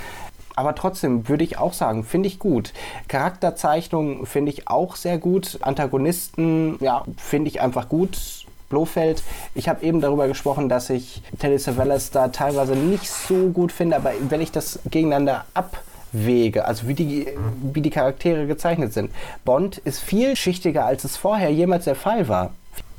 Aber 0.56 0.76
trotzdem 0.76 1.28
würde 1.28 1.44
ich 1.44 1.58
auch 1.58 1.74
sagen, 1.74 2.04
finde 2.04 2.28
ich 2.28 2.40
gut. 2.40 2.74
Charakterzeichnung 3.08 4.26
finde 4.26 4.52
ich 4.52 4.68
auch 4.68 4.96
sehr 4.96 5.18
gut. 5.18 5.60
Antagonisten, 5.62 6.78
ja, 6.80 7.04
finde 7.18 7.50
ich 7.50 7.62
einfach 7.62 7.90
gut. 7.90 8.46
Blofeld, 8.70 9.22
ich 9.54 9.70
habe 9.70 9.86
eben 9.86 10.02
darüber 10.02 10.28
gesprochen, 10.28 10.68
dass 10.68 10.90
ich 10.90 11.22
Telly 11.38 11.60
Savalas 11.60 12.10
da 12.10 12.30
teilweise 12.30 12.76
nicht 12.76 13.08
so 13.08 13.50
gut 13.50 13.72
finde, 13.72 13.96
aber 13.98 14.14
wenn 14.30 14.42
ich 14.42 14.52
das 14.52 14.80
gegeneinander 14.90 15.46
abwäge, 15.54 16.66
also 16.66 16.88
wie 16.88 16.96
die, 16.96 17.28
wie 17.62 17.82
die 17.82 17.92
Charaktere 17.92 18.48
gezeichnet 18.48 18.92
sind. 18.92 19.12
Bond 19.46 19.78
ist 19.78 20.00
vielschichtiger, 20.00 20.86
als 20.86 21.04
es 21.04 21.18
vorher 21.18 21.52
jemals 21.52 21.86
der 21.86 21.96
Fall 21.96 22.28
war. 22.28 22.52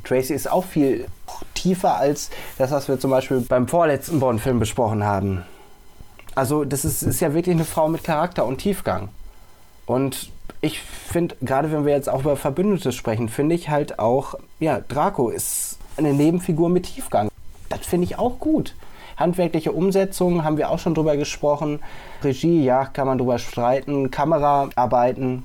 Tracy 0.05 0.35
ist 0.35 0.49
auch 0.49 0.65
viel 0.65 1.07
tiefer 1.55 1.97
als 1.97 2.31
das, 2.59 2.71
was 2.71 2.89
wir 2.89 3.01
zum 3.01 3.11
Beispiel 3.11 3.41
beim 3.41 3.67
vorletzten 3.67 4.21
Bond-Film 4.21 4.61
besprochen 4.61 5.03
haben. 5.03 5.43
Also 6.35 6.65
das 6.65 6.85
ist, 6.85 7.03
ist 7.03 7.21
ja 7.21 7.35
wirklich 7.35 7.55
eine 7.55 7.65
Frau 7.65 7.89
mit 7.89 8.05
Charakter 8.05 8.45
und 8.45 8.59
Tiefgang. 8.59 9.09
Und 9.87 10.31
ich 10.61 10.81
finde, 10.81 11.37
gerade 11.43 11.71
wenn 11.73 11.85
wir 11.85 11.93
jetzt 11.93 12.09
auch 12.09 12.21
über 12.21 12.37
Verbündete 12.37 12.93
sprechen, 12.93 13.29
finde 13.29 13.55
ich 13.55 13.69
halt 13.69 13.99
auch, 13.99 14.35
ja, 14.59 14.81
Draco 14.81 15.29
ist 15.29 15.79
eine 15.97 16.13
Nebenfigur 16.13 16.69
mit 16.69 16.87
Tiefgang. 16.87 17.29
Das 17.69 17.87
finde 17.87 18.07
ich 18.07 18.19
auch 18.19 18.39
gut. 18.39 18.75
Handwerkliche 19.17 19.73
Umsetzung 19.73 20.43
haben 20.43 20.57
wir 20.57 20.71
auch 20.71 20.79
schon 20.79 20.95
drüber 20.95 21.17
gesprochen. 21.17 21.81
Regie, 22.23 22.65
ja, 22.65 22.87
kann 22.87 23.07
man 23.07 23.19
drüber 23.19 23.39
streiten. 23.39 24.11
Kameraarbeiten, 24.11 25.45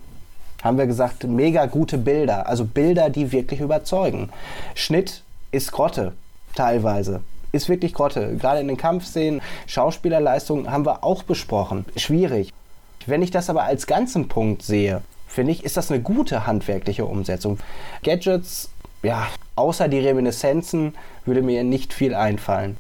haben 0.64 0.77
wir 0.77 0.88
gesagt, 0.88 1.24
mega 1.26 1.66
gute 1.68 1.98
Bilder. 1.98 2.48
Also 2.48 2.66
Bilder, 2.66 3.09
die 3.09 3.32
wirklich 3.32 3.59
überzeugen. 3.59 4.30
Schnitt 4.74 5.24
ist 5.51 5.72
Grotte, 5.72 6.14
teilweise. 6.56 7.22
Ist 7.52 7.69
wirklich 7.69 7.94
Grotte. 7.94 8.36
Gerade 8.38 8.60
in 8.60 8.68
den 8.68 8.78
Kampfszenen, 8.78 9.42
Schauspielerleistung 9.66 10.69
haben 10.72 10.86
wir 10.86 11.03
auch 11.03 11.24
besprochen. 11.24 11.86
Schwierig. 11.95 12.53
Wenn 13.06 13.22
ich 13.22 13.32
das 13.32 13.50
aber 13.50 13.64
als 13.64 13.88
ganzen 13.88 14.28
Punkt 14.28 14.61
sehe, 14.61 15.02
finde 15.28 15.52
ich, 15.52 15.64
ist 15.64 15.78
das 15.78 15.92
eine 15.92 16.02
gute 16.02 16.45
handwerkliche 16.45 17.06
Umsetzung. 17.06 17.60
Gadgets, 18.03 18.69
ja, 19.02 19.28
außer 19.56 19.88
die 19.88 20.00
Reminiszenzen 20.00 20.94
würde 21.26 21.42
mir 21.42 21.64
nicht 21.64 21.94
viel 21.94 22.14
einfallen. 22.14 22.78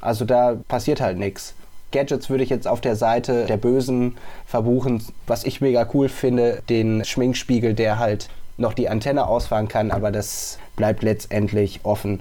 Also 0.00 0.24
da 0.24 0.56
passiert 0.68 1.00
halt 1.00 1.18
nichts. 1.18 1.54
Gadgets 1.92 2.30
würde 2.30 2.42
ich 2.44 2.50
jetzt 2.50 2.66
auf 2.66 2.80
der 2.80 2.96
Seite 2.96 3.46
der 3.46 3.56
Bösen 3.56 4.16
verbuchen. 4.46 5.04
Was 5.26 5.44
ich 5.44 5.60
mega 5.60 5.86
cool 5.94 6.08
finde, 6.08 6.62
den 6.68 7.04
Schminkspiegel, 7.04 7.74
der 7.74 7.98
halt 7.98 8.28
noch 8.56 8.72
die 8.72 8.88
Antenne 8.88 9.26
ausfahren 9.26 9.68
kann, 9.68 9.90
aber 9.90 10.10
das 10.10 10.58
bleibt 10.76 11.02
letztendlich 11.02 11.80
offen. 11.84 12.20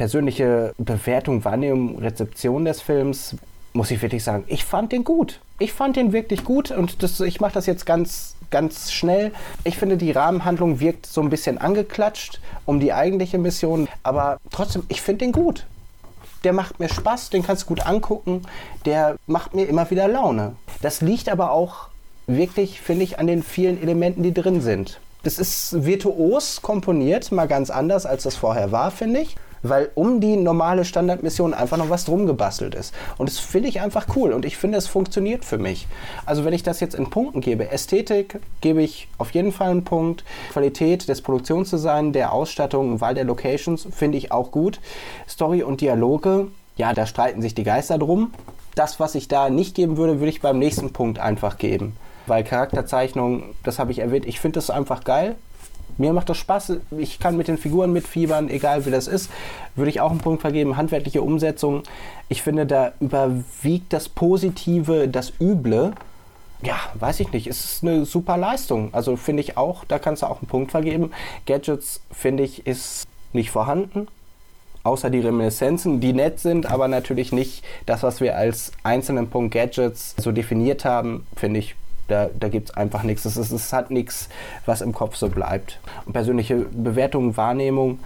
Persönliche 0.00 0.72
Bewertung, 0.78 1.44
Wahrnehmung, 1.44 1.98
Rezeption 1.98 2.64
des 2.64 2.80
Films, 2.80 3.36
muss 3.74 3.90
ich 3.90 4.00
wirklich 4.00 4.24
sagen, 4.24 4.44
ich 4.46 4.64
fand 4.64 4.92
den 4.92 5.04
gut. 5.04 5.40
Ich 5.58 5.74
fand 5.74 5.94
den 5.94 6.14
wirklich 6.14 6.42
gut 6.42 6.70
und 6.70 7.02
das, 7.02 7.20
ich 7.20 7.38
mache 7.38 7.52
das 7.52 7.66
jetzt 7.66 7.84
ganz, 7.84 8.34
ganz 8.50 8.92
schnell. 8.92 9.30
Ich 9.62 9.76
finde, 9.76 9.98
die 9.98 10.10
Rahmenhandlung 10.10 10.80
wirkt 10.80 11.04
so 11.04 11.20
ein 11.20 11.28
bisschen 11.28 11.58
angeklatscht 11.58 12.40
um 12.64 12.80
die 12.80 12.94
eigentliche 12.94 13.36
Mission, 13.36 13.88
aber 14.02 14.38
trotzdem, 14.50 14.84
ich 14.88 15.02
finde 15.02 15.26
den 15.26 15.32
gut 15.32 15.66
der 16.44 16.54
macht 16.54 16.80
mir 16.80 16.88
Spaß, 16.88 17.28
den 17.28 17.42
kannst 17.42 17.64
du 17.64 17.66
gut 17.66 17.84
angucken, 17.84 18.40
der 18.86 19.16
macht 19.26 19.54
mir 19.54 19.68
immer 19.68 19.90
wieder 19.90 20.08
Laune. 20.08 20.54
Das 20.80 21.02
liegt 21.02 21.28
aber 21.28 21.50
auch 21.50 21.88
wirklich, 22.26 22.80
finde 22.80 23.04
ich, 23.04 23.18
an 23.18 23.26
den 23.26 23.42
vielen 23.42 23.82
Elementen, 23.82 24.22
die 24.22 24.32
drin 24.32 24.62
sind. 24.62 24.98
Das 25.22 25.38
ist 25.38 25.84
virtuos 25.84 26.62
komponiert, 26.62 27.30
mal 27.30 27.46
ganz 27.46 27.68
anders, 27.68 28.06
als 28.06 28.22
das 28.22 28.36
vorher 28.36 28.72
war, 28.72 28.90
finde 28.90 29.20
ich 29.20 29.36
weil 29.62 29.90
um 29.94 30.20
die 30.20 30.36
normale 30.36 30.84
Standardmission 30.84 31.54
einfach 31.54 31.76
noch 31.76 31.90
was 31.90 32.04
drum 32.04 32.26
gebastelt 32.26 32.74
ist. 32.74 32.94
Und 33.18 33.28
das 33.28 33.38
finde 33.38 33.68
ich 33.68 33.80
einfach 33.80 34.06
cool 34.16 34.32
und 34.32 34.44
ich 34.44 34.56
finde, 34.56 34.78
es 34.78 34.86
funktioniert 34.86 35.44
für 35.44 35.58
mich. 35.58 35.86
Also 36.26 36.44
wenn 36.44 36.52
ich 36.52 36.62
das 36.62 36.80
jetzt 36.80 36.94
in 36.94 37.10
Punkten 37.10 37.40
gebe, 37.40 37.70
Ästhetik 37.70 38.38
gebe 38.60 38.82
ich 38.82 39.08
auf 39.18 39.32
jeden 39.32 39.52
Fall 39.52 39.70
einen 39.70 39.84
Punkt, 39.84 40.24
Qualität 40.52 41.08
des 41.08 41.22
Produktionsdesigns, 41.22 42.12
der 42.12 42.32
Ausstattung, 42.32 43.00
Wahl 43.00 43.14
der 43.14 43.24
Locations 43.24 43.86
finde 43.90 44.18
ich 44.18 44.32
auch 44.32 44.50
gut. 44.50 44.80
Story 45.28 45.62
und 45.62 45.80
Dialoge, 45.80 46.48
ja, 46.76 46.92
da 46.92 47.06
streiten 47.06 47.42
sich 47.42 47.54
die 47.54 47.64
Geister 47.64 47.98
drum. 47.98 48.32
Das, 48.74 49.00
was 49.00 49.14
ich 49.14 49.28
da 49.28 49.50
nicht 49.50 49.74
geben 49.74 49.96
würde, 49.96 50.20
würde 50.20 50.30
ich 50.30 50.40
beim 50.40 50.58
nächsten 50.58 50.92
Punkt 50.92 51.18
einfach 51.18 51.58
geben. 51.58 51.96
Weil 52.26 52.44
Charakterzeichnung, 52.44 53.42
das 53.64 53.78
habe 53.78 53.90
ich 53.92 53.98
erwähnt, 53.98 54.26
ich 54.26 54.40
finde 54.40 54.56
das 54.56 54.70
einfach 54.70 55.04
geil 55.04 55.36
mir 56.00 56.12
macht 56.12 56.28
das 56.28 56.38
Spaß. 56.38 56.72
Ich 56.98 57.18
kann 57.18 57.36
mit 57.36 57.46
den 57.46 57.58
Figuren 57.58 57.92
mitfiebern, 57.92 58.48
egal 58.48 58.86
wie 58.86 58.90
das 58.90 59.06
ist. 59.06 59.30
Würde 59.76 59.90
ich 59.90 60.00
auch 60.00 60.10
einen 60.10 60.20
Punkt 60.20 60.40
vergeben. 60.40 60.76
Handwerkliche 60.76 61.22
Umsetzung. 61.22 61.82
Ich 62.28 62.42
finde, 62.42 62.66
da 62.66 62.92
überwiegt 63.00 63.92
das 63.92 64.08
Positive, 64.08 65.08
das 65.08 65.32
Üble. 65.40 65.92
Ja, 66.62 66.78
weiß 66.94 67.20
ich 67.20 67.32
nicht. 67.32 67.46
Es 67.46 67.64
ist 67.64 67.84
eine 67.84 68.04
super 68.04 68.36
Leistung. 68.36 68.88
Also 68.92 69.16
finde 69.16 69.42
ich 69.42 69.56
auch, 69.56 69.84
da 69.84 69.98
kannst 69.98 70.22
du 70.22 70.26
auch 70.26 70.40
einen 70.40 70.48
Punkt 70.48 70.70
vergeben. 70.70 71.10
Gadgets, 71.46 72.00
finde 72.10 72.42
ich, 72.42 72.66
ist 72.66 73.06
nicht 73.32 73.50
vorhanden 73.50 74.08
außer 74.82 75.10
die 75.10 75.20
Reminiszenzen, 75.20 76.00
die 76.00 76.12
nett 76.12 76.40
sind, 76.40 76.66
aber 76.66 76.88
natürlich 76.88 77.32
nicht 77.32 77.64
das, 77.86 78.02
was 78.02 78.20
wir 78.20 78.36
als 78.36 78.72
einzelnen 78.82 79.28
Punkt 79.28 79.52
Gadgets 79.52 80.14
so 80.16 80.32
definiert 80.32 80.84
haben, 80.84 81.26
finde 81.36 81.60
ich. 81.60 81.74
Da, 82.10 82.28
da 82.38 82.48
gibt 82.48 82.70
es 82.70 82.76
einfach 82.76 83.02
nichts. 83.02 83.24
Es, 83.24 83.36
es 83.36 83.72
hat 83.72 83.90
nichts, 83.90 84.28
was 84.66 84.80
im 84.80 84.92
Kopf 84.92 85.16
so 85.16 85.28
bleibt. 85.28 85.78
Und 86.06 86.12
persönliche 86.12 86.56
Bewertung, 86.56 87.36
Wahrnehmung, 87.36 88.00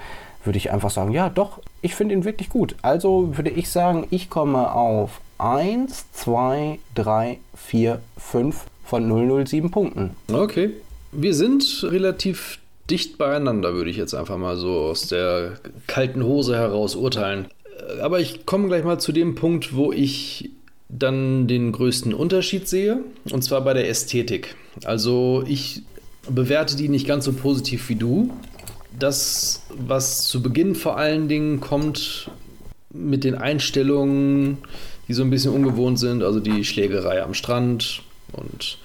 würde 0.44 0.58
ich 0.58 0.70
einfach 0.70 0.90
sagen, 0.90 1.12
ja, 1.12 1.30
doch, 1.30 1.60
ich 1.80 1.94
finde 1.94 2.14
ihn 2.14 2.24
wirklich 2.24 2.50
gut. 2.50 2.76
Also 2.82 3.36
würde 3.36 3.50
ich 3.50 3.70
sagen, 3.70 4.06
ich 4.10 4.28
komme 4.28 4.72
auf 4.72 5.20
1, 5.38 6.12
2, 6.12 6.78
3, 6.94 7.38
4, 7.56 8.00
5 8.18 8.64
von 8.84 9.46
007 9.46 9.70
Punkten. 9.70 10.10
Okay. 10.30 10.70
Wir 11.12 11.34
sind 11.34 11.64
relativ 11.84 12.58
dicht 12.90 13.18
beieinander, 13.18 13.74
würde 13.74 13.90
ich 13.90 13.96
jetzt 13.96 14.14
einfach 14.14 14.36
mal 14.36 14.56
so 14.56 14.80
aus 14.80 15.08
der 15.08 15.52
kalten 15.86 16.22
Hose 16.24 16.56
heraus 16.56 16.94
urteilen. 16.94 17.46
Aber 18.02 18.20
ich 18.20 18.46
komme 18.46 18.68
gleich 18.68 18.84
mal 18.84 18.98
zu 18.98 19.12
dem 19.12 19.34
Punkt, 19.34 19.74
wo 19.74 19.92
ich 19.92 20.50
dann 20.88 21.46
den 21.46 21.72
größten 21.72 22.14
Unterschied 22.14 22.68
sehe, 22.68 23.00
und 23.30 23.42
zwar 23.42 23.62
bei 23.62 23.74
der 23.74 23.88
Ästhetik. 23.88 24.54
Also 24.84 25.44
ich 25.46 25.82
bewerte 26.28 26.76
die 26.76 26.88
nicht 26.88 27.06
ganz 27.06 27.24
so 27.24 27.32
positiv 27.32 27.88
wie 27.88 27.96
du. 27.96 28.30
Das, 28.98 29.62
was 29.70 30.26
zu 30.26 30.42
Beginn 30.42 30.74
vor 30.74 30.96
allen 30.96 31.28
Dingen 31.28 31.60
kommt 31.60 32.30
mit 32.90 33.24
den 33.24 33.34
Einstellungen, 33.34 34.58
die 35.08 35.14
so 35.14 35.22
ein 35.22 35.30
bisschen 35.30 35.52
ungewohnt 35.52 35.98
sind, 35.98 36.22
also 36.22 36.40
die 36.40 36.64
Schlägerei 36.64 37.22
am 37.22 37.34
Strand 37.34 38.02
und 38.32 38.78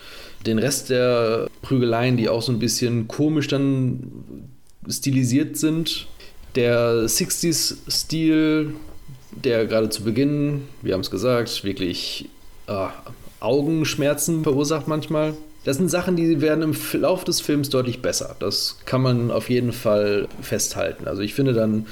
den 0.45 0.57
Rest 0.57 0.89
der 0.89 1.47
Prügeleien, 1.61 2.17
die 2.17 2.29
auch 2.29 2.41
so 2.41 2.51
ein 2.51 2.59
bisschen 2.59 3.07
komisch 3.07 3.47
dann 3.47 4.11
stilisiert 4.87 5.57
sind. 5.57 6.07
Der 6.55 7.05
60s-Stil, 7.05 8.73
der 9.31 9.65
gerade 9.65 9.89
zu 9.89 10.03
Beginn, 10.03 10.67
wir 10.81 10.93
haben 10.93 11.01
es 11.01 11.11
gesagt, 11.11 11.63
wirklich 11.63 12.29
äh, 12.67 12.87
Augenschmerzen 13.39 14.43
verursacht 14.43 14.87
manchmal. 14.87 15.33
Das 15.65 15.77
sind 15.77 15.89
Sachen, 15.89 16.15
die 16.15 16.41
werden 16.41 16.63
im 16.63 17.01
Lauf 17.01 17.23
des 17.23 17.41
Films 17.41 17.69
deutlich 17.69 18.01
besser. 18.01 18.35
Das 18.39 18.77
kann 18.85 19.01
man 19.01 19.29
auf 19.29 19.49
jeden 19.49 19.73
Fall 19.73 20.27
festhalten. 20.41 21.07
Also 21.07 21.21
ich 21.21 21.33
finde, 21.33 21.53
dann 21.53 21.85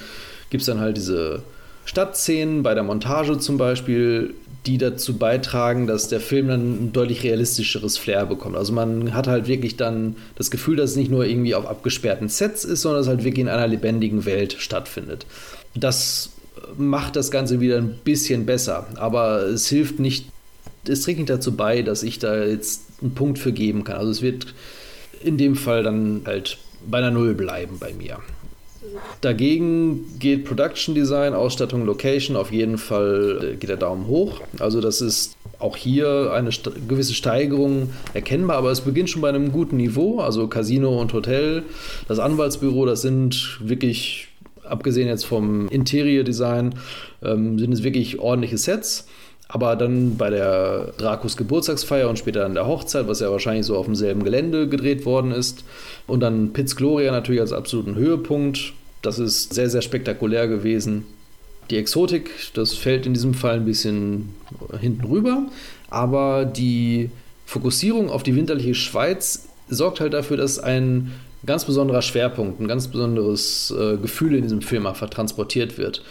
gibt 0.50 0.62
es 0.62 0.68
dann 0.68 0.80
halt 0.80 0.98
diese 0.98 1.44
Stadtszenen 1.86 2.64
bei 2.64 2.74
der 2.74 2.84
Montage 2.84 3.38
zum 3.38 3.58
Beispiel, 3.58 4.34
die 4.66 4.78
dazu 4.78 5.18
beitragen, 5.18 5.88
dass 5.88 6.10
der 6.10 6.20
Film 6.20 6.48
dann 6.48 6.88
ein 6.88 6.94
deutlich 6.94 7.24
realistischeres 7.24 7.98
Flair 7.98 8.26
bekommt. 8.26 8.58
Also 8.58 8.74
man 8.74 9.14
hat 9.14 9.28
halt 9.28 9.48
wirklich 9.48 9.78
dann 9.78 10.16
das 10.36 10.52
Gefühl, 10.52 10.76
dass 10.76 10.92
es 10.92 10.96
nicht 10.96 11.12
nur 11.12 11.26
irgendwie 11.26 11.56
auf 11.56 11.66
abgesperrten 11.66 12.28
Sets 12.28 12.66
ist, 12.66 12.82
sondern 12.82 13.00
dass 13.00 13.08
es 13.08 13.10
halt 13.10 13.24
wirklich 13.24 13.42
in 13.42 13.50
einer 13.50 13.68
lebendigen 13.68 14.26
Welt 14.26 14.56
stattfindet. 14.60 15.26
Das 15.76 16.32
macht 16.78 17.16
das 17.16 17.32
Ganze 17.32 17.60
wieder 17.60 17.78
ein 17.78 18.00
bisschen 18.04 18.46
besser, 18.46 18.88
aber 18.96 19.44
es 19.44 19.68
hilft 19.68 20.00
nicht, 20.00 20.28
es 20.88 21.02
trägt 21.02 21.20
nicht 21.20 21.30
dazu 21.30 21.56
bei, 21.56 21.82
dass 21.82 22.04
ich 22.04 22.20
da 22.20 22.44
jetzt 22.44 22.84
einen 23.02 23.14
Punkt 23.14 23.40
für 23.40 23.52
geben 23.52 23.84
kann. 23.84 23.98
Also 23.98 24.12
es 24.12 24.22
wird 24.22 24.54
in 25.24 25.38
dem 25.38 25.56
Fall 25.56 25.84
dann 25.84 26.22
halt 26.26 26.58
bei 26.86 27.00
einer 27.00 27.12
Null 27.12 27.34
bleiben 27.34 27.78
bei 27.80 27.94
mir. 27.94 28.20
Dagegen 29.22 30.18
geht 30.20 30.46
Production 30.46 30.96
Design, 30.96 31.34
Ausstattung, 31.34 31.86
Location 31.86 32.36
auf 32.36 32.52
jeden 32.52 32.78
Fall 32.78 33.54
äh, 33.54 33.56
geht 33.56 33.70
der 33.70 33.78
Daumen 33.78 34.08
hoch. 34.08 34.42
Also 34.60 34.82
das 34.82 35.02
ist 35.02 35.36
auch 35.60 35.76
hier 35.76 36.32
eine 36.34 36.52
gewisse 36.88 37.14
Steigerung 37.14 37.90
erkennbar, 38.14 38.58
aber 38.58 38.72
es 38.72 38.82
beginnt 38.82 39.10
schon 39.10 39.22
bei 39.22 39.30
einem 39.30 39.52
guten 39.52 39.78
Niveau. 39.78 40.20
Also 40.20 40.48
Casino 40.48 41.00
und 41.02 41.14
Hotel, 41.14 41.64
das 42.08 42.20
Anwaltsbüro, 42.20 42.86
das 42.86 43.02
sind 43.02 43.60
wirklich, 43.62 44.27
abgesehen 44.70 45.08
jetzt 45.08 45.26
vom 45.26 45.68
Interior 45.70 46.24
Design, 46.24 46.76
ähm, 47.24 47.58
sind 47.60 47.72
es 47.72 47.84
wirklich 47.84 48.20
ordentliche 48.20 48.58
Sets. 48.58 49.08
Aber 49.50 49.76
dann 49.78 50.18
bei 50.18 50.30
der 50.30 50.94
Dracos 50.98 51.38
Geburtstagsfeier 51.38 52.10
und 52.10 52.20
später 52.20 52.46
an 52.46 52.54
der 52.54 52.68
Hochzeit, 52.68 53.08
was 53.08 53.22
ja 53.22 53.32
wahrscheinlich 53.32 53.66
so 53.66 53.78
auf 53.78 53.86
demselben 53.86 54.24
Gelände 54.24 54.68
gedreht 54.68 55.06
worden 55.06 55.32
ist. 55.32 55.64
Und 56.06 56.20
dann 56.20 56.52
Piz 56.52 56.76
Gloria 56.76 57.12
natürlich 57.12 57.40
als 57.42 57.54
absoluten 57.54 57.96
Höhepunkt. 57.96 58.74
Das 59.02 59.20
ist 59.20 59.54
sehr, 59.54 59.70
sehr 59.70 59.82
spektakulär 59.82 60.48
gewesen. 60.48 61.06
Die 61.70 61.78
Exotik, 61.78 62.32
das 62.56 62.74
fällt 62.74 63.06
in 63.06 63.14
diesem 63.14 63.34
Fall 63.34 63.56
ein 63.56 63.66
bisschen 63.66 64.34
hinten 64.80 65.06
rüber. 65.06 65.44
Aber 65.90 66.44
die 66.44 67.10
Fokussierung 67.46 68.10
auf 68.10 68.24
die 68.24 68.36
winterliche 68.36 68.76
Schweiz 68.76 69.48
sorgt 69.70 70.02
halt 70.02 70.14
dafür, 70.14 70.36
dass 70.38 70.60
ein 70.60 71.14
ganz 71.46 71.66
besonderer 71.66 72.02
Schwerpunkt, 72.02 72.60
ein 72.60 72.68
ganz 72.68 72.88
besonderes 72.88 73.74
äh, 73.78 73.98
Gefühl 73.98 74.36
in 74.36 74.44
diesem 74.44 74.62
Film 74.62 74.86
einfach 74.86 75.10
transportiert 75.10 75.78
wird 75.78 76.02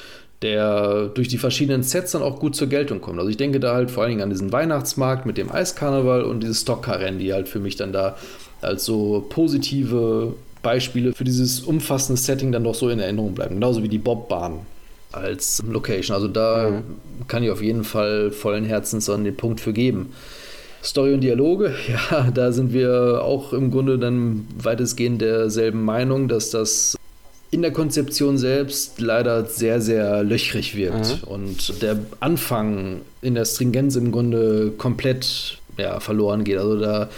der 0.42 1.06
durch 1.14 1.28
die 1.28 1.38
verschiedenen 1.38 1.82
Sets 1.82 2.12
dann 2.12 2.22
auch 2.22 2.38
gut 2.38 2.54
zur 2.54 2.68
Geltung 2.68 3.00
kommt. 3.00 3.18
Also 3.18 3.30
ich 3.30 3.36
denke 3.36 3.60
da 3.60 3.74
halt 3.74 3.90
vor 3.90 4.02
allen 4.02 4.10
Dingen 4.10 4.22
an 4.22 4.30
diesen 4.30 4.52
Weihnachtsmarkt 4.52 5.24
mit 5.26 5.38
dem 5.38 5.50
Eiskarneval 5.50 6.22
und 6.22 6.42
diese 6.42 6.54
Stockkarren, 6.54 7.18
die 7.18 7.32
halt 7.32 7.48
für 7.48 7.58
mich 7.58 7.76
dann 7.76 7.92
da 7.92 8.16
als 8.60 8.84
so 8.84 9.24
positive 9.28 10.34
Beispiele 10.62 11.14
für 11.14 11.24
dieses 11.24 11.60
umfassende 11.60 12.20
Setting 12.20 12.52
dann 12.52 12.64
doch 12.64 12.74
so 12.74 12.88
in 12.88 12.98
Erinnerung 12.98 13.34
bleiben. 13.34 13.54
Genauso 13.54 13.82
wie 13.82 13.88
die 13.88 13.98
Bobbahn 13.98 14.60
als 15.12 15.62
Location. 15.66 16.14
Also 16.14 16.28
da 16.28 16.70
mhm. 16.70 17.26
kann 17.28 17.42
ich 17.42 17.50
auf 17.50 17.62
jeden 17.62 17.84
Fall 17.84 18.30
vollen 18.30 18.64
Herzens 18.64 19.08
an 19.08 19.24
den 19.24 19.36
Punkt 19.36 19.60
für 19.60 19.72
geben. 19.72 20.12
Story 20.86 21.14
und 21.14 21.20
Dialoge, 21.20 21.74
ja, 21.88 22.30
da 22.30 22.52
sind 22.52 22.72
wir 22.72 23.22
auch 23.22 23.52
im 23.52 23.70
Grunde 23.70 23.98
dann 23.98 24.46
weitestgehend 24.56 25.20
derselben 25.20 25.84
Meinung, 25.84 26.28
dass 26.28 26.50
das 26.50 26.96
in 27.50 27.62
der 27.62 27.72
Konzeption 27.72 28.38
selbst 28.38 29.00
leider 29.00 29.46
sehr, 29.46 29.80
sehr 29.80 30.22
löchrig 30.24 30.76
wirkt. 30.76 31.22
Mhm. 31.22 31.28
Und 31.28 31.82
der 31.82 31.98
Anfang 32.20 33.02
in 33.22 33.34
der 33.34 33.44
Stringenz 33.44 33.96
im 33.96 34.12
Grunde 34.12 34.72
komplett 34.76 35.58
ja, 35.78 36.00
verloren 36.00 36.44
geht. 36.44 36.58
Also 36.58 36.78
da, 36.78 37.08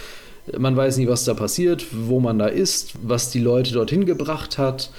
man 0.57 0.75
weiß 0.75 0.97
nicht, 0.97 1.09
was 1.09 1.25
da 1.25 1.33
passiert, 1.33 1.85
wo 1.91 2.19
man 2.19 2.39
da 2.39 2.47
ist, 2.47 2.93
was 3.01 3.31
die 3.31 3.39
Leute 3.39 3.73
dorthin 3.73 4.05
gebracht 4.05 4.57
hat. 4.57 4.91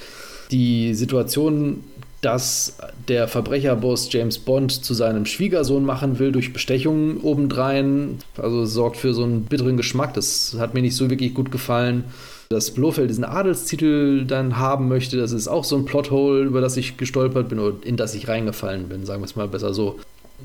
Die 0.50 0.94
Situation, 0.94 1.84
dass 2.20 2.76
der 3.08 3.28
Verbrecherboss 3.28 4.12
James 4.12 4.39
Bond 4.39 4.84
zu 4.84 4.94
seinem 4.94 5.26
Schwiegersohn 5.26 5.84
machen 5.84 6.18
will 6.18 6.32
durch 6.32 6.52
Bestechung 6.52 7.23
obendrein, 7.23 8.18
also 8.36 8.66
sorgt 8.66 8.99
für 8.99 9.15
so 9.15 9.24
einen 9.24 9.44
bitteren 9.44 9.76
Geschmack. 9.76 10.15
Das 10.15 10.57
hat 10.58 10.74
mir 10.74 10.82
nicht 10.82 10.97
so 10.97 11.08
wirklich 11.08 11.34
gut 11.34 11.50
gefallen 11.50 12.05
dass 12.52 12.73
Blofeld 12.73 13.08
diesen 13.08 13.23
Adelstitel 13.23 14.24
dann 14.24 14.58
haben 14.58 14.89
möchte. 14.89 15.16
Das 15.16 15.31
ist 15.31 15.47
auch 15.47 15.62
so 15.62 15.76
ein 15.76 15.84
Plothole, 15.84 16.42
über 16.42 16.60
das 16.60 16.76
ich 16.76 16.97
gestolpert 16.97 17.49
bin 17.49 17.60
oder 17.60 17.76
in 17.84 17.97
das 17.97 18.12
ich 18.16 18.26
reingefallen 18.26 18.89
bin, 18.89 19.07
sagen 19.07 19.23
wir 19.23 19.26
es 19.26 19.36
mal 19.36 19.47
besser 19.47 19.73
so. 19.73 20.00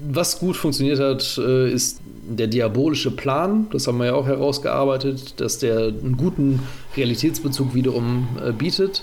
Was 0.08 0.38
gut 0.38 0.56
funktioniert 0.56 1.00
hat, 1.00 1.40
äh, 1.40 1.72
ist 1.72 2.02
der 2.30 2.46
diabolische 2.46 3.10
Plan. 3.10 3.66
Das 3.72 3.88
haben 3.88 3.98
wir 3.98 4.06
ja 4.06 4.14
auch 4.14 4.28
herausgearbeitet, 4.28 5.40
dass 5.40 5.58
der 5.58 5.88
einen 5.88 6.16
guten 6.16 6.60
Realitätsbezug 6.96 7.74
wiederum 7.74 8.28
äh, 8.46 8.52
bietet 8.52 9.02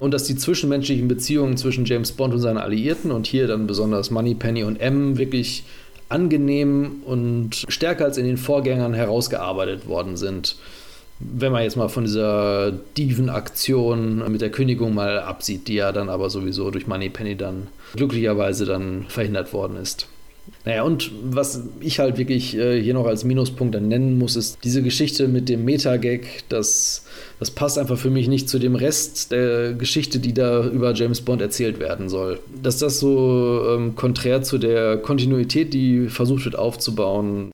und 0.00 0.12
dass 0.12 0.24
die 0.24 0.36
zwischenmenschlichen 0.36 1.06
Beziehungen 1.06 1.56
zwischen 1.56 1.84
James 1.84 2.12
Bond 2.12 2.34
und 2.34 2.40
seinen 2.40 2.58
Alliierten 2.58 3.12
und 3.12 3.26
hier 3.26 3.46
dann 3.46 3.66
besonders 3.66 4.10
Moneypenny 4.10 4.64
und 4.64 4.80
M 4.80 5.18
wirklich 5.18 5.64
angenehm 6.08 7.02
und 7.04 7.64
stärker 7.68 8.06
als 8.06 8.18
in 8.18 8.26
den 8.26 8.36
Vorgängern 8.36 8.94
herausgearbeitet 8.94 9.86
worden 9.86 10.16
sind 10.16 10.56
wenn 11.20 11.52
man 11.52 11.62
jetzt 11.62 11.76
mal 11.76 11.88
von 11.88 12.04
dieser 12.04 12.72
Dieven-Aktion 12.96 14.30
mit 14.32 14.40
der 14.40 14.50
Kündigung 14.50 14.94
mal 14.94 15.18
absieht, 15.20 15.68
die 15.68 15.74
ja 15.74 15.92
dann 15.92 16.08
aber 16.08 16.30
sowieso 16.30 16.70
durch 16.70 16.86
Moneypenny 16.86 17.36
dann 17.36 17.68
glücklicherweise 17.94 18.64
dann 18.64 19.04
verhindert 19.08 19.52
worden 19.52 19.76
ist. 19.76 20.08
Naja, 20.64 20.82
und 20.82 21.10
was 21.22 21.62
ich 21.80 21.98
halt 21.98 22.18
wirklich 22.18 22.56
äh, 22.56 22.80
hier 22.82 22.94
noch 22.94 23.06
als 23.06 23.24
Minuspunkt 23.24 23.74
dann 23.74 23.88
nennen 23.88 24.18
muss, 24.18 24.36
ist 24.36 24.58
diese 24.62 24.82
Geschichte 24.82 25.26
mit 25.26 25.48
dem 25.48 25.64
Meta-Gag, 25.64 26.44
das, 26.50 27.04
das 27.38 27.50
passt 27.50 27.78
einfach 27.78 27.96
für 27.96 28.10
mich 28.10 28.28
nicht 28.28 28.48
zu 28.48 28.58
dem 28.58 28.74
Rest 28.74 29.32
der 29.32 29.72
Geschichte, 29.72 30.18
die 30.18 30.34
da 30.34 30.66
über 30.66 30.92
James 30.92 31.22
Bond 31.22 31.40
erzählt 31.40 31.80
werden 31.80 32.10
soll. 32.10 32.40
Dass 32.62 32.78
das 32.78 33.00
so 33.00 33.62
ähm, 33.70 33.94
konträr 33.94 34.42
zu 34.42 34.58
der 34.58 34.98
Kontinuität, 34.98 35.72
die 35.72 36.08
versucht 36.08 36.44
wird 36.44 36.56
aufzubauen, 36.56 37.52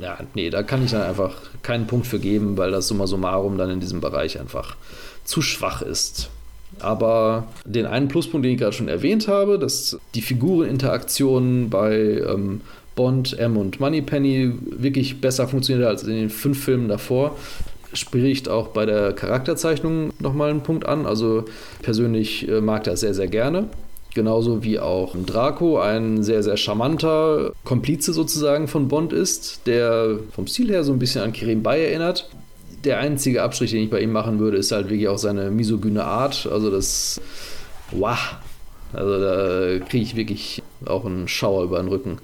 ja, 0.00 0.18
nee, 0.34 0.50
da 0.50 0.62
kann 0.62 0.84
ich 0.84 0.90
dann 0.90 1.02
einfach 1.02 1.34
keinen 1.62 1.86
Punkt 1.86 2.06
für 2.06 2.18
geben, 2.18 2.56
weil 2.56 2.70
das 2.70 2.88
summa 2.88 3.06
summarum 3.06 3.58
dann 3.58 3.70
in 3.70 3.80
diesem 3.80 4.00
Bereich 4.00 4.38
einfach 4.38 4.76
zu 5.24 5.42
schwach 5.42 5.82
ist. 5.82 6.30
Aber 6.80 7.48
den 7.64 7.86
einen 7.86 8.08
Pluspunkt, 8.08 8.44
den 8.44 8.52
ich 8.52 8.58
gerade 8.58 8.72
schon 8.72 8.88
erwähnt 8.88 9.28
habe, 9.28 9.58
dass 9.58 9.98
die 10.14 10.22
Figureninteraktion 10.22 11.70
bei 11.70 11.94
ähm, 11.94 12.60
Bond, 12.94 13.38
M 13.38 13.56
und 13.56 13.80
Moneypenny 13.80 14.52
wirklich 14.64 15.20
besser 15.20 15.48
funktioniert 15.48 15.86
als 15.86 16.02
in 16.02 16.14
den 16.14 16.30
fünf 16.30 16.64
Filmen 16.64 16.88
davor, 16.88 17.36
spricht 17.92 18.48
auch 18.48 18.68
bei 18.68 18.86
der 18.86 19.12
Charakterzeichnung 19.12 20.12
nochmal 20.18 20.50
einen 20.50 20.62
Punkt 20.62 20.86
an. 20.86 21.06
Also 21.06 21.44
persönlich 21.82 22.48
äh, 22.48 22.60
mag 22.60 22.84
das 22.84 23.00
sehr, 23.00 23.14
sehr 23.14 23.28
gerne. 23.28 23.68
Genauso 24.14 24.64
wie 24.64 24.80
auch 24.80 25.14
Draco 25.26 25.78
ein 25.78 26.22
sehr, 26.22 26.42
sehr 26.42 26.56
charmanter 26.56 27.52
Komplize 27.64 28.12
sozusagen 28.12 28.66
von 28.66 28.88
Bond 28.88 29.12
ist, 29.12 29.66
der 29.66 30.18
vom 30.32 30.46
Stil 30.46 30.70
her 30.70 30.82
so 30.82 30.92
ein 30.92 30.98
bisschen 30.98 31.22
an 31.22 31.32
Kirim 31.32 31.62
Bay 31.62 31.84
erinnert. 31.84 32.28
Der 32.84 32.98
einzige 32.98 33.42
Abstrich, 33.42 33.72
den 33.72 33.84
ich 33.84 33.90
bei 33.90 34.00
ihm 34.00 34.12
machen 34.12 34.38
würde, 34.38 34.56
ist 34.56 34.72
halt 34.72 34.88
wirklich 34.88 35.08
auch 35.08 35.18
seine 35.18 35.50
misogyne 35.50 36.04
Art. 36.04 36.48
Also 36.50 36.70
das. 36.70 37.20
Wow. 37.90 38.18
Also 38.92 39.20
da 39.20 39.84
kriege 39.86 40.04
ich 40.04 40.16
wirklich 40.16 40.62
auch 40.86 41.04
einen 41.04 41.28
Schauer 41.28 41.64
über 41.64 41.78
den 41.78 41.88
Rücken. 41.88 42.18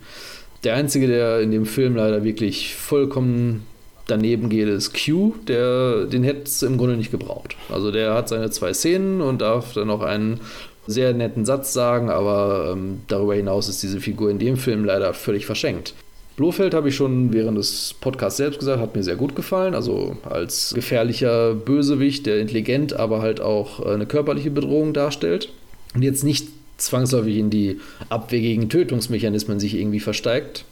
Der 0.63 0.75
einzige, 0.77 1.07
der 1.07 1.41
in 1.41 1.51
dem 1.51 1.67
Film 1.67 1.97
leider 1.97 2.25
wirklich 2.25 2.75
vollkommen 2.75 3.67
daneben 4.07 4.49
geht, 4.49 4.69
ist 4.69 4.95
Q. 4.95 5.35
Der, 5.47 6.05
den 6.05 6.25
hätte 6.25 6.45
es 6.45 6.63
im 6.63 6.79
Grunde 6.79 6.97
nicht 6.97 7.11
gebraucht. 7.11 7.57
Also 7.69 7.91
der 7.91 8.15
hat 8.15 8.29
seine 8.29 8.51
zwei 8.51 8.73
Szenen 8.73 9.21
und 9.21 9.41
darf 9.41 9.75
dann 9.75 9.89
noch 9.89 10.03
einen 10.03 10.41
sehr 10.87 11.15
netten 11.15 11.45
Satz 11.45 11.73
sagen, 11.73 12.11
aber 12.11 12.73
ähm, 12.73 13.01
darüber 13.09 13.35
hinaus 13.35 13.69
ist 13.69 13.83
diese 13.83 14.01
Figur 14.01 14.31
in 14.31 14.39
dem 14.39 14.57
Film 14.57 14.85
leider 14.85 15.15
völlig 15.15 15.47
verschenkt. 15.47 15.95
Blofeld 16.37 16.75
habe 16.75 16.89
ich 16.89 16.97
schon 16.97 17.33
während 17.33 17.57
des 17.59 17.95
Podcasts 18.01 18.39
selbst 18.39 18.59
gesagt, 18.59 18.81
hat 18.81 18.97
mir 18.97 19.05
sehr 19.05 19.17
gut 19.17 19.37
gefallen. 19.37 19.75
Also 19.75 20.17
als 20.29 20.73
gefährlicher 20.75 21.55
Bösewicht, 21.55 22.27
der 22.27 22.41
intelligent, 22.41 22.93
aber 22.93 23.23
halt 23.23 23.41
auch 23.41 23.81
eine 23.85 24.07
körperliche 24.07 24.51
Bedrohung 24.51 24.93
darstellt. 24.93 25.51
Und 25.95 26.03
jetzt 26.03 26.25
nicht 26.25 26.49
zwangsläufig 26.77 27.37
in 27.37 27.51
die 27.51 27.79
abwegigen 28.09 28.69
Tötungsmechanismen 28.69 29.61
sich 29.61 29.75
irgendwie 29.75 30.01
versteigt. 30.01 30.65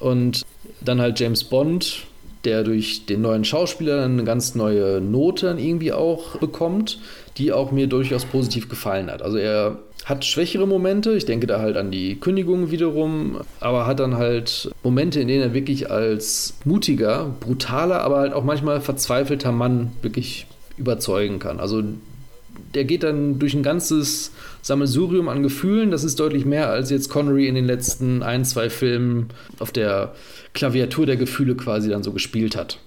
Und 0.00 0.42
dann 0.80 1.00
halt 1.00 1.20
James 1.20 1.44
Bond, 1.44 2.04
der 2.44 2.64
durch 2.64 3.04
den 3.04 3.20
neuen 3.20 3.44
Schauspieler 3.44 4.04
eine 4.04 4.24
ganz 4.24 4.54
neue 4.54 5.00
Note 5.02 5.46
dann 5.46 5.58
irgendwie 5.58 5.92
auch 5.92 6.38
bekommt, 6.38 6.98
die 7.36 7.52
auch 7.52 7.72
mir 7.72 7.88
durchaus 7.88 8.24
positiv 8.24 8.68
gefallen 8.68 9.10
hat. 9.10 9.22
Also 9.22 9.36
er 9.36 9.78
hat 10.08 10.24
schwächere 10.24 10.66
Momente, 10.66 11.14
ich 11.14 11.26
denke 11.26 11.46
da 11.46 11.60
halt 11.60 11.76
an 11.76 11.90
die 11.90 12.18
Kündigung 12.18 12.70
wiederum, 12.70 13.40
aber 13.60 13.86
hat 13.86 14.00
dann 14.00 14.16
halt 14.16 14.70
Momente, 14.82 15.20
in 15.20 15.28
denen 15.28 15.42
er 15.42 15.54
wirklich 15.54 15.90
als 15.90 16.54
mutiger, 16.64 17.30
brutaler, 17.40 18.00
aber 18.00 18.18
halt 18.18 18.32
auch 18.32 18.42
manchmal 18.42 18.80
verzweifelter 18.80 19.52
Mann 19.52 19.92
wirklich 20.00 20.46
überzeugen 20.78 21.38
kann. 21.38 21.60
Also 21.60 21.82
der 22.74 22.84
geht 22.84 23.02
dann 23.02 23.38
durch 23.38 23.52
ein 23.52 23.62
ganzes 23.62 24.32
Sammelsurium 24.62 25.28
an 25.28 25.42
Gefühlen. 25.42 25.90
Das 25.90 26.04
ist 26.04 26.18
deutlich 26.18 26.46
mehr, 26.46 26.70
als 26.70 26.88
jetzt 26.90 27.10
Connery 27.10 27.46
in 27.46 27.54
den 27.54 27.66
letzten 27.66 28.22
ein, 28.22 28.46
zwei 28.46 28.70
Filmen 28.70 29.28
auf 29.58 29.72
der 29.72 30.14
Klaviatur 30.54 31.04
der 31.04 31.16
Gefühle 31.16 31.54
quasi 31.54 31.90
dann 31.90 32.02
so 32.02 32.12
gespielt 32.12 32.56
hat. 32.56 32.78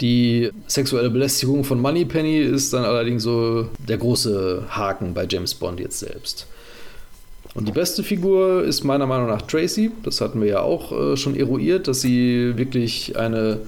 Die 0.00 0.50
sexuelle 0.66 1.08
Belästigung 1.08 1.64
von 1.64 1.80
Moneypenny 1.80 2.38
ist 2.38 2.72
dann 2.72 2.84
allerdings 2.84 3.22
so 3.22 3.68
der 3.88 3.96
große 3.96 4.64
Haken 4.68 5.14
bei 5.14 5.26
James 5.28 5.54
Bond 5.54 5.80
jetzt 5.80 6.00
selbst. 6.00 6.46
Und 7.54 7.66
die 7.66 7.72
beste 7.72 8.02
Figur 8.02 8.64
ist 8.64 8.84
meiner 8.84 9.06
Meinung 9.06 9.28
nach 9.28 9.40
Tracy. 9.40 9.90
Das 10.02 10.20
hatten 10.20 10.42
wir 10.42 10.48
ja 10.48 10.60
auch 10.60 10.92
äh, 10.92 11.16
schon 11.16 11.34
eruiert, 11.34 11.88
dass 11.88 12.02
sie 12.02 12.58
wirklich 12.58 13.16
eine 13.16 13.60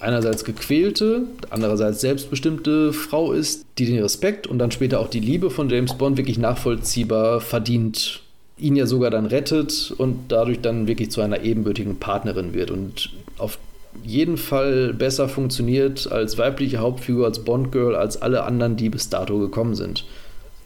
einerseits 0.00 0.44
gequälte, 0.44 1.22
andererseits 1.50 2.00
selbstbestimmte 2.00 2.92
Frau 2.92 3.32
ist, 3.32 3.64
die 3.78 3.86
den 3.86 4.02
Respekt 4.02 4.46
und 4.46 4.58
dann 4.58 4.70
später 4.70 5.00
auch 5.00 5.08
die 5.08 5.20
Liebe 5.20 5.50
von 5.50 5.70
James 5.70 5.94
Bond 5.94 6.16
wirklich 6.16 6.38
nachvollziehbar 6.38 7.40
verdient, 7.40 8.22
ihn 8.58 8.76
ja 8.76 8.86
sogar 8.86 9.10
dann 9.10 9.26
rettet 9.26 9.94
und 9.96 10.26
dadurch 10.28 10.60
dann 10.60 10.86
wirklich 10.86 11.10
zu 11.10 11.20
einer 11.20 11.42
ebenbürtigen 11.42 11.96
Partnerin 11.98 12.54
wird 12.54 12.70
und 12.70 13.10
auf 13.38 13.58
jeden 14.02 14.36
Fall 14.36 14.92
besser 14.94 15.28
funktioniert 15.28 16.10
als 16.10 16.38
weibliche 16.38 16.78
Hauptfigur, 16.78 17.26
als 17.26 17.44
Bond-Girl, 17.44 17.94
als 17.94 18.20
alle 18.20 18.44
anderen, 18.44 18.76
die 18.76 18.90
bis 18.90 19.08
dato 19.08 19.38
gekommen 19.38 19.74
sind. 19.74 20.04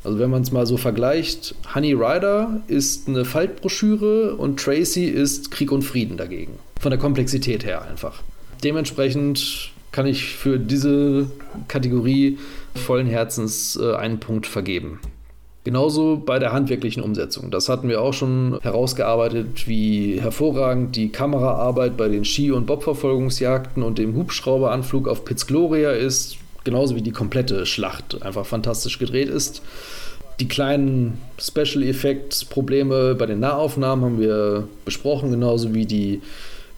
Also 0.04 0.18
wenn 0.18 0.30
man 0.30 0.42
es 0.42 0.52
mal 0.52 0.66
so 0.66 0.76
vergleicht, 0.76 1.54
Honey 1.74 1.92
Rider 1.92 2.62
ist 2.68 3.08
eine 3.08 3.24
Faltbroschüre 3.24 4.36
und 4.36 4.60
Tracy 4.60 5.04
ist 5.04 5.50
Krieg 5.50 5.72
und 5.72 5.82
Frieden 5.82 6.16
dagegen. 6.16 6.58
Von 6.80 6.90
der 6.90 7.00
Komplexität 7.00 7.64
her 7.64 7.82
einfach 7.82 8.22
dementsprechend 8.64 9.70
kann 9.92 10.06
ich 10.06 10.34
für 10.34 10.58
diese 10.58 11.30
Kategorie 11.66 12.38
vollen 12.74 13.06
Herzens 13.06 13.78
äh, 13.80 13.94
einen 13.94 14.20
Punkt 14.20 14.46
vergeben. 14.46 15.00
Genauso 15.64 16.22
bei 16.24 16.38
der 16.38 16.52
handwerklichen 16.52 17.02
Umsetzung. 17.02 17.50
Das 17.50 17.68
hatten 17.68 17.88
wir 17.88 18.00
auch 18.00 18.14
schon 18.14 18.58
herausgearbeitet, 18.62 19.68
wie 19.68 20.20
hervorragend 20.20 20.96
die 20.96 21.10
Kameraarbeit 21.10 21.96
bei 21.96 22.08
den 22.08 22.24
Ski- 22.24 22.52
und 22.52 22.66
Bobverfolgungsjagden 22.66 23.82
und 23.82 23.98
dem 23.98 24.16
Hubschrauberanflug 24.16 25.08
auf 25.08 25.24
Piz 25.24 25.46
Gloria 25.46 25.90
ist. 25.90 26.38
Genauso 26.64 26.96
wie 26.96 27.02
die 27.02 27.12
komplette 27.12 27.66
Schlacht 27.66 28.22
einfach 28.22 28.46
fantastisch 28.46 28.98
gedreht 28.98 29.28
ist. 29.28 29.62
Die 30.40 30.48
kleinen 30.48 31.18
Special 31.38 31.82
Effects 31.82 32.44
Probleme 32.44 33.16
bei 33.16 33.26
den 33.26 33.40
Nahaufnahmen 33.40 34.04
haben 34.04 34.20
wir 34.20 34.68
besprochen, 34.84 35.30
genauso 35.30 35.74
wie 35.74 35.84
die 35.84 36.22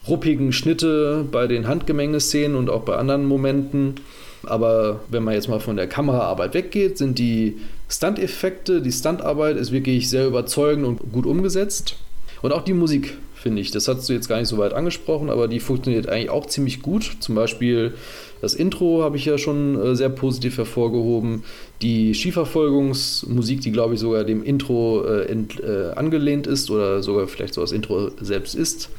ruppigen 0.07 0.51
Schnitte 0.51 1.25
bei 1.31 1.45
den 1.45 1.67
Handgemenge-Szenen 1.67 2.55
und 2.55 2.69
auch 2.69 2.81
bei 2.81 2.95
anderen 2.95 3.25
Momenten. 3.25 3.95
Aber 4.43 5.01
wenn 5.09 5.23
man 5.23 5.35
jetzt 5.35 5.47
mal 5.47 5.59
von 5.59 5.77
der 5.77 5.87
Kameraarbeit 5.87 6.55
weggeht, 6.55 6.97
sind 6.97 7.19
die 7.19 7.57
Stunt-Effekte, 7.91 8.81
die 8.81 8.91
Stuntarbeit 8.91 9.57
ist 9.57 9.71
wirklich 9.71 10.09
sehr 10.09 10.27
überzeugend 10.27 10.85
und 10.85 11.11
gut 11.11 11.25
umgesetzt. 11.25 11.97
Und 12.41 12.53
auch 12.53 12.63
die 12.63 12.73
Musik, 12.73 13.17
finde 13.35 13.61
ich, 13.61 13.71
das 13.71 13.87
hast 13.87 14.07
du 14.07 14.13
jetzt 14.13 14.27
gar 14.27 14.39
nicht 14.39 14.47
so 14.47 14.57
weit 14.57 14.73
angesprochen, 14.73 15.29
aber 15.29 15.47
die 15.47 15.59
funktioniert 15.59 16.09
eigentlich 16.09 16.29
auch 16.29 16.45
ziemlich 16.45 16.81
gut. 16.81 17.17
Zum 17.19 17.35
Beispiel 17.35 17.93
das 18.41 18.55
Intro 18.55 19.03
habe 19.03 19.17
ich 19.17 19.25
ja 19.25 19.37
schon 19.37 19.79
äh, 19.79 19.95
sehr 19.95 20.09
positiv 20.09 20.57
hervorgehoben. 20.57 21.43
Die 21.83 22.15
Skiverfolgungsmusik, 22.15 23.61
die 23.61 23.71
glaube 23.71 23.93
ich 23.93 23.99
sogar 23.99 24.23
dem 24.23 24.43
Intro 24.43 25.03
äh, 25.05 25.25
ent, 25.25 25.59
äh, 25.59 25.91
angelehnt 25.95 26.47
ist 26.47 26.71
oder 26.71 27.03
sogar 27.03 27.27
vielleicht 27.27 27.53
so 27.53 27.61
das 27.61 27.71
Intro 27.71 28.11
selbst 28.19 28.55
ist 28.55 28.89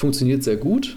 funktioniert 0.00 0.42
sehr 0.42 0.56
gut. 0.56 0.96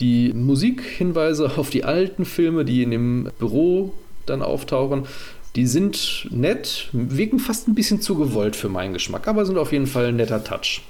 Die 0.00 0.32
Musikhinweise 0.32 1.50
auf 1.58 1.70
die 1.70 1.84
alten 1.84 2.24
Filme, 2.24 2.64
die 2.64 2.82
in 2.82 2.90
dem 2.90 3.28
Büro 3.38 3.92
dann 4.24 4.42
auftauchen, 4.42 5.04
die 5.56 5.66
sind 5.66 6.28
nett, 6.30 6.88
wirken 6.92 7.38
fast 7.38 7.68
ein 7.68 7.74
bisschen 7.74 8.00
zu 8.00 8.14
gewollt 8.14 8.56
für 8.56 8.68
meinen 8.68 8.92
Geschmack, 8.92 9.26
aber 9.28 9.44
sind 9.46 9.58
auf 9.58 9.72
jeden 9.72 9.86
Fall 9.86 10.06
ein 10.06 10.16
netter 10.16 10.44
Touch. 10.44 10.82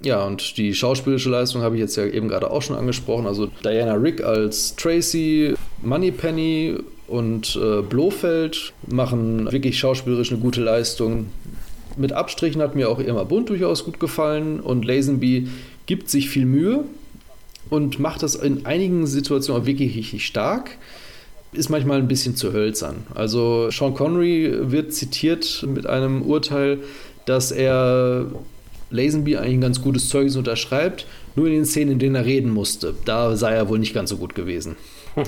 Ja, 0.00 0.24
und 0.24 0.58
die 0.58 0.74
schauspielerische 0.74 1.30
Leistung 1.30 1.62
habe 1.62 1.76
ich 1.76 1.80
jetzt 1.80 1.96
ja 1.96 2.04
eben 2.04 2.28
gerade 2.28 2.50
auch 2.50 2.62
schon 2.62 2.76
angesprochen. 2.76 3.26
Also 3.26 3.46
Diana 3.64 3.94
Rick 3.94 4.22
als 4.22 4.76
Tracy, 4.76 5.54
Moneypenny 5.82 6.76
und 7.06 7.56
äh, 7.56 7.82
Blofeld 7.82 8.72
machen 8.86 9.50
wirklich 9.50 9.78
schauspielerisch 9.78 10.30
eine 10.30 10.40
gute 10.40 10.62
Leistung. 10.62 11.28
Mit 11.96 12.12
Abstrichen 12.12 12.60
hat 12.60 12.74
mir 12.74 12.90
auch 12.90 12.98
Irma 12.98 13.24
Bund 13.24 13.48
durchaus 13.48 13.84
gut 13.84 14.00
gefallen 14.00 14.60
und 14.60 14.84
Lazenby 14.84 15.48
gibt 15.86 16.10
sich 16.10 16.28
viel 16.28 16.44
Mühe 16.44 16.84
und 17.70 17.98
macht 17.98 18.22
das 18.22 18.34
in 18.34 18.66
einigen 18.66 19.06
Situationen 19.06 19.62
auch 19.62 19.66
wirklich 19.66 19.96
richtig 19.96 20.26
stark. 20.26 20.76
Ist 21.54 21.68
manchmal 21.68 21.98
ein 21.98 22.08
bisschen 22.08 22.36
zu 22.36 22.52
hölzern. 22.52 23.06
Also 23.14 23.70
Sean 23.70 23.94
Connery 23.94 24.70
wird 24.70 24.92
zitiert 24.92 25.64
mit 25.66 25.86
einem 25.86 26.22
Urteil, 26.22 26.78
dass 27.26 27.52
er 27.52 28.26
Lazenby 28.90 29.36
eigentlich 29.36 29.54
ein 29.54 29.60
ganz 29.60 29.82
gutes 29.82 30.08
Zeugnis 30.08 30.36
unterschreibt, 30.36 31.06
nur 31.36 31.46
in 31.46 31.54
den 31.54 31.64
Szenen, 31.64 31.92
in 31.92 31.98
denen 31.98 32.14
er 32.14 32.24
reden 32.24 32.50
musste. 32.50 32.94
Da 33.04 33.36
sei 33.36 33.54
er 33.54 33.68
wohl 33.68 33.78
nicht 33.78 33.94
ganz 33.94 34.10
so 34.10 34.16
gut 34.16 34.34
gewesen. 34.34 34.76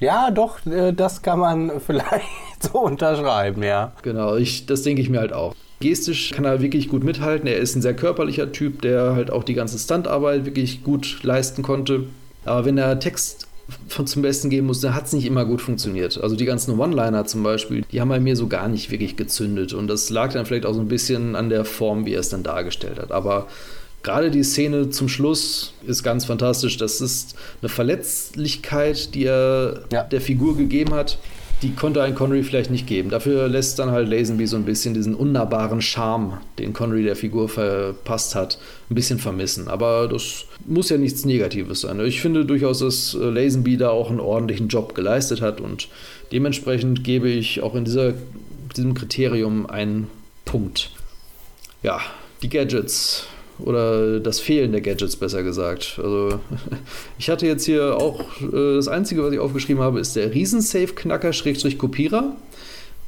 Ja, 0.00 0.30
doch, 0.30 0.64
äh, 0.66 0.92
das 0.92 1.22
kann 1.22 1.38
man 1.38 1.80
vielleicht 1.86 2.26
so 2.60 2.80
unterschreiben, 2.80 3.62
ja. 3.62 3.92
Genau, 4.02 4.36
ich, 4.36 4.66
das 4.66 4.82
denke 4.82 5.02
ich 5.02 5.08
mir 5.08 5.20
halt 5.20 5.32
auch. 5.32 5.54
Gestisch 5.80 6.30
kann 6.30 6.44
er 6.44 6.62
wirklich 6.62 6.88
gut 6.88 7.04
mithalten. 7.04 7.46
Er 7.46 7.58
ist 7.58 7.76
ein 7.76 7.82
sehr 7.82 7.94
körperlicher 7.94 8.50
Typ, 8.52 8.82
der 8.82 9.14
halt 9.14 9.30
auch 9.30 9.44
die 9.44 9.54
ganze 9.54 9.78
Standarbeit 9.78 10.46
wirklich 10.46 10.82
gut 10.82 11.22
leisten 11.22 11.62
konnte. 11.62 12.04
Aber 12.44 12.64
wenn 12.64 12.78
er 12.78 12.98
Text 12.98 13.45
von 13.88 14.06
zum 14.06 14.22
Besten 14.22 14.50
geben 14.50 14.66
musste, 14.66 14.94
hat 14.94 15.06
es 15.06 15.12
nicht 15.12 15.26
immer 15.26 15.44
gut 15.44 15.60
funktioniert. 15.60 16.20
Also 16.22 16.36
die 16.36 16.44
ganzen 16.44 16.78
One-Liner 16.78 17.24
zum 17.26 17.42
Beispiel, 17.42 17.84
die 17.90 18.00
haben 18.00 18.08
bei 18.08 18.20
mir 18.20 18.36
so 18.36 18.46
gar 18.46 18.68
nicht 18.68 18.90
wirklich 18.90 19.16
gezündet. 19.16 19.72
Und 19.72 19.88
das 19.88 20.10
lag 20.10 20.32
dann 20.32 20.46
vielleicht 20.46 20.66
auch 20.66 20.74
so 20.74 20.80
ein 20.80 20.88
bisschen 20.88 21.34
an 21.34 21.48
der 21.48 21.64
Form, 21.64 22.06
wie 22.06 22.14
er 22.14 22.20
es 22.20 22.28
dann 22.28 22.42
dargestellt 22.42 22.98
hat. 22.98 23.10
Aber 23.10 23.48
gerade 24.02 24.30
die 24.30 24.44
Szene 24.44 24.90
zum 24.90 25.08
Schluss 25.08 25.72
ist 25.84 26.04
ganz 26.04 26.24
fantastisch. 26.24 26.76
Das 26.76 27.00
ist 27.00 27.34
eine 27.60 27.68
Verletzlichkeit, 27.68 29.14
die 29.14 29.24
er 29.24 29.80
ja. 29.92 30.04
der 30.04 30.20
Figur 30.20 30.56
gegeben 30.56 30.94
hat, 30.94 31.18
die 31.62 31.74
konnte 31.74 32.02
ein 32.02 32.14
Connery 32.14 32.42
vielleicht 32.42 32.70
nicht 32.70 32.86
geben. 32.86 33.08
Dafür 33.08 33.48
lässt 33.48 33.78
dann 33.78 33.90
halt 33.90 34.08
Lazenby 34.08 34.46
so 34.46 34.56
ein 34.56 34.64
bisschen 34.64 34.92
diesen 34.92 35.14
unnahbaren 35.14 35.80
Charme, 35.80 36.38
den 36.58 36.72
Connery 36.72 37.02
der 37.02 37.16
Figur 37.16 37.48
verpasst 37.48 38.34
hat, 38.34 38.58
ein 38.90 38.94
bisschen 38.94 39.18
vermissen. 39.18 39.68
Aber 39.68 40.06
das 40.08 40.44
muss 40.66 40.90
ja 40.90 40.98
nichts 40.98 41.24
Negatives 41.24 41.80
sein. 41.80 41.98
Ich 42.00 42.20
finde 42.20 42.44
durchaus, 42.44 42.80
dass 42.80 43.14
Lazenby 43.14 43.78
da 43.78 43.90
auch 43.90 44.10
einen 44.10 44.20
ordentlichen 44.20 44.68
Job 44.68 44.94
geleistet 44.94 45.40
hat 45.40 45.60
und 45.60 45.88
dementsprechend 46.30 47.04
gebe 47.04 47.28
ich 47.28 47.62
auch 47.62 47.74
in 47.74 47.86
dieser, 47.86 48.12
diesem 48.76 48.92
Kriterium 48.94 49.66
einen 49.66 50.08
Punkt. 50.44 50.90
Ja, 51.82 52.00
die 52.42 52.50
Gadgets. 52.50 53.26
Oder 53.58 54.20
das 54.20 54.38
Fehlen 54.40 54.72
der 54.72 54.82
Gadgets, 54.82 55.16
besser 55.16 55.42
gesagt. 55.42 55.98
Also, 56.02 56.40
ich 57.18 57.30
hatte 57.30 57.46
jetzt 57.46 57.64
hier 57.64 57.96
auch, 57.96 58.20
äh, 58.42 58.76
das 58.76 58.88
Einzige, 58.88 59.22
was 59.22 59.32
ich 59.32 59.38
aufgeschrieben 59.38 59.82
habe, 59.82 60.00
ist 60.00 60.16
der 60.16 60.34
Riesensafe-Knacker-Kopierer 60.34 62.36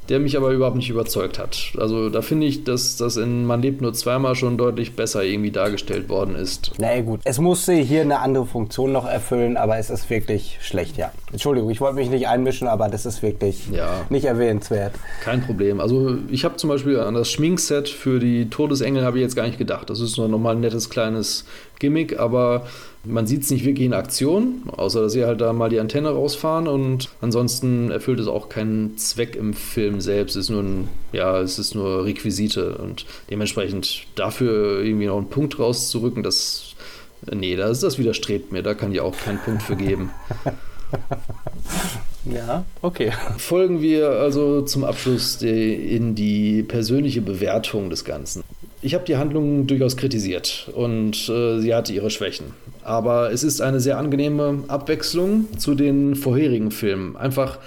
der 0.09 0.19
mich 0.19 0.35
aber 0.35 0.49
überhaupt 0.49 0.75
nicht 0.75 0.89
überzeugt 0.89 1.37
hat. 1.37 1.73
Also 1.77 2.09
da 2.09 2.21
finde 2.21 2.47
ich, 2.47 2.63
dass 2.63 2.97
das 2.97 3.15
in 3.15 3.45
Man 3.45 3.61
lebt 3.61 3.81
nur 3.81 3.93
zweimal 3.93 4.35
schon 4.35 4.57
deutlich 4.57 4.95
besser 4.95 5.23
irgendwie 5.23 5.51
dargestellt 5.51 6.09
worden 6.09 6.35
ist. 6.35 6.71
Naja 6.79 7.01
gut, 7.01 7.21
es 7.23 7.39
musste 7.39 7.73
hier 7.73 8.01
eine 8.01 8.19
andere 8.19 8.45
Funktion 8.45 8.91
noch 8.91 9.05
erfüllen, 9.05 9.55
aber 9.55 9.77
es 9.77 9.89
ist 9.89 10.09
wirklich 10.09 10.57
schlecht, 10.61 10.97
ja. 10.97 11.11
Entschuldigung, 11.31 11.69
ich 11.69 11.79
wollte 11.79 11.95
mich 11.95 12.09
nicht 12.09 12.27
einmischen, 12.27 12.67
aber 12.67 12.89
das 12.89 13.05
ist 13.05 13.21
wirklich 13.21 13.69
ja. 13.71 14.05
nicht 14.09 14.25
erwähnenswert. 14.25 14.93
Kein 15.23 15.41
Problem. 15.41 15.79
Also 15.79 16.17
ich 16.29 16.43
habe 16.43 16.55
zum 16.57 16.69
Beispiel 16.69 16.99
an 16.99 17.13
das 17.13 17.31
Schminkset 17.31 17.87
für 17.87 18.19
die 18.19 18.49
Todesengel 18.49 19.03
habe 19.05 19.17
ich 19.17 19.23
jetzt 19.23 19.35
gar 19.35 19.45
nicht 19.45 19.59
gedacht. 19.59 19.89
Das 19.89 19.99
ist 19.99 20.17
nur 20.17 20.27
nochmal 20.27 20.55
ein 20.55 20.61
nettes 20.61 20.89
kleines 20.89 21.45
Gimmick, 21.77 22.19
aber 22.19 22.65
man 23.05 23.27
sieht 23.27 23.43
es 23.43 23.51
nicht 23.51 23.65
wirklich 23.65 23.85
in 23.85 23.93
Aktion, 23.93 24.63
außer 24.75 25.03
dass 25.03 25.13
sie 25.13 25.25
halt 25.25 25.41
da 25.41 25.53
mal 25.53 25.69
die 25.69 25.79
Antenne 25.79 26.09
rausfahren 26.09 26.67
und 26.67 27.09
ansonsten 27.21 27.91
erfüllt 27.91 28.19
es 28.19 28.27
auch 28.27 28.49
keinen 28.49 28.97
Zweck 28.97 29.35
im 29.35 29.53
Film 29.53 30.01
selbst. 30.01 30.35
Es 30.35 30.45
ist 30.45 30.49
nur 30.49 30.63
ein, 30.63 30.89
ja, 31.13 31.39
es 31.39 31.59
ist 31.59 31.75
nur 31.75 32.05
Requisite 32.05 32.77
und 32.77 33.05
dementsprechend 33.29 34.05
dafür 34.15 34.83
irgendwie 34.83 35.05
noch 35.05 35.17
einen 35.17 35.29
Punkt 35.29 35.59
rauszurücken, 35.59 36.23
das, 36.23 36.75
nee, 37.31 37.55
das, 37.55 37.79
das 37.79 37.97
widerstrebt 37.97 38.51
mir, 38.51 38.63
da 38.63 38.73
kann 38.73 38.91
ich 38.91 38.99
auch 38.99 39.17
keinen 39.17 39.39
Punkt 39.39 39.63
für 39.63 39.75
geben. 39.75 40.11
Ja, 42.25 42.65
okay. 42.81 43.11
Folgen 43.37 43.81
wir 43.81 44.09
also 44.11 44.61
zum 44.61 44.83
Abschluss 44.83 45.41
in 45.41 46.15
die 46.15 46.63
persönliche 46.63 47.21
Bewertung 47.21 47.89
des 47.89 48.03
Ganzen. 48.03 48.43
Ich 48.81 48.93
habe 48.93 49.03
die 49.05 49.17
Handlung 49.17 49.67
durchaus 49.67 49.97
kritisiert 49.97 50.69
und 50.73 51.27
äh, 51.27 51.59
sie 51.59 51.75
hatte 51.75 51.91
ihre 51.91 52.09
Schwächen. 52.09 52.53
Aber 52.83 53.31
es 53.31 53.43
ist 53.43 53.61
eine 53.61 53.79
sehr 53.81 53.97
angenehme 53.97 54.63
Abwechslung 54.67 55.47
zu 55.57 55.75
den 55.75 56.15
vorherigen 56.15 56.71
Filmen. 56.71 57.17
Einfach 57.17 57.59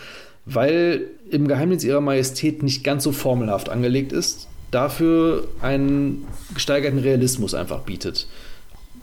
weil 0.45 1.09
im 1.31 1.49
Geheimnis 1.49 1.85
ihrer 1.85 2.01
Majestät 2.01 2.63
nicht 2.63 2.83
ganz 2.85 3.05
so 3.05 3.13
formelhaft 3.13 3.69
angelegt 3.69 4.13
ist, 4.13 4.49
dafür 4.71 5.47
einen 5.61 6.27
gesteigerten 6.55 6.99
Realismus 6.99 7.55
einfach 7.55 7.81
bietet. 7.81 8.27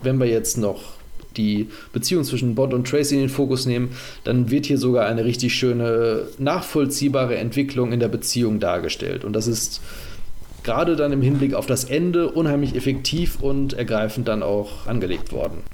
Wenn 0.02 0.18
wir 0.18 0.26
jetzt 0.26 0.58
noch 0.58 0.94
die 1.36 1.68
Beziehung 1.92 2.24
zwischen 2.24 2.54
Bond 2.54 2.74
und 2.74 2.88
Tracy 2.88 3.14
in 3.14 3.20
den 3.20 3.28
Fokus 3.28 3.64
nehmen, 3.64 3.90
dann 4.24 4.50
wird 4.50 4.66
hier 4.66 4.78
sogar 4.78 5.06
eine 5.06 5.24
richtig 5.24 5.54
schöne, 5.54 6.24
nachvollziehbare 6.38 7.36
Entwicklung 7.36 7.92
in 7.92 8.00
der 8.00 8.08
Beziehung 8.08 8.58
dargestellt. 8.58 9.24
Und 9.24 9.34
das 9.34 9.46
ist 9.46 9.80
gerade 10.70 10.94
dann 10.94 11.10
im 11.10 11.20
Hinblick 11.20 11.54
auf 11.54 11.66
das 11.66 11.82
Ende 11.82 12.30
unheimlich 12.30 12.76
effektiv 12.76 13.40
und 13.40 13.72
ergreifend 13.72 14.28
dann 14.28 14.44
auch 14.44 14.86
angelegt 14.86 15.32
worden. 15.32 15.64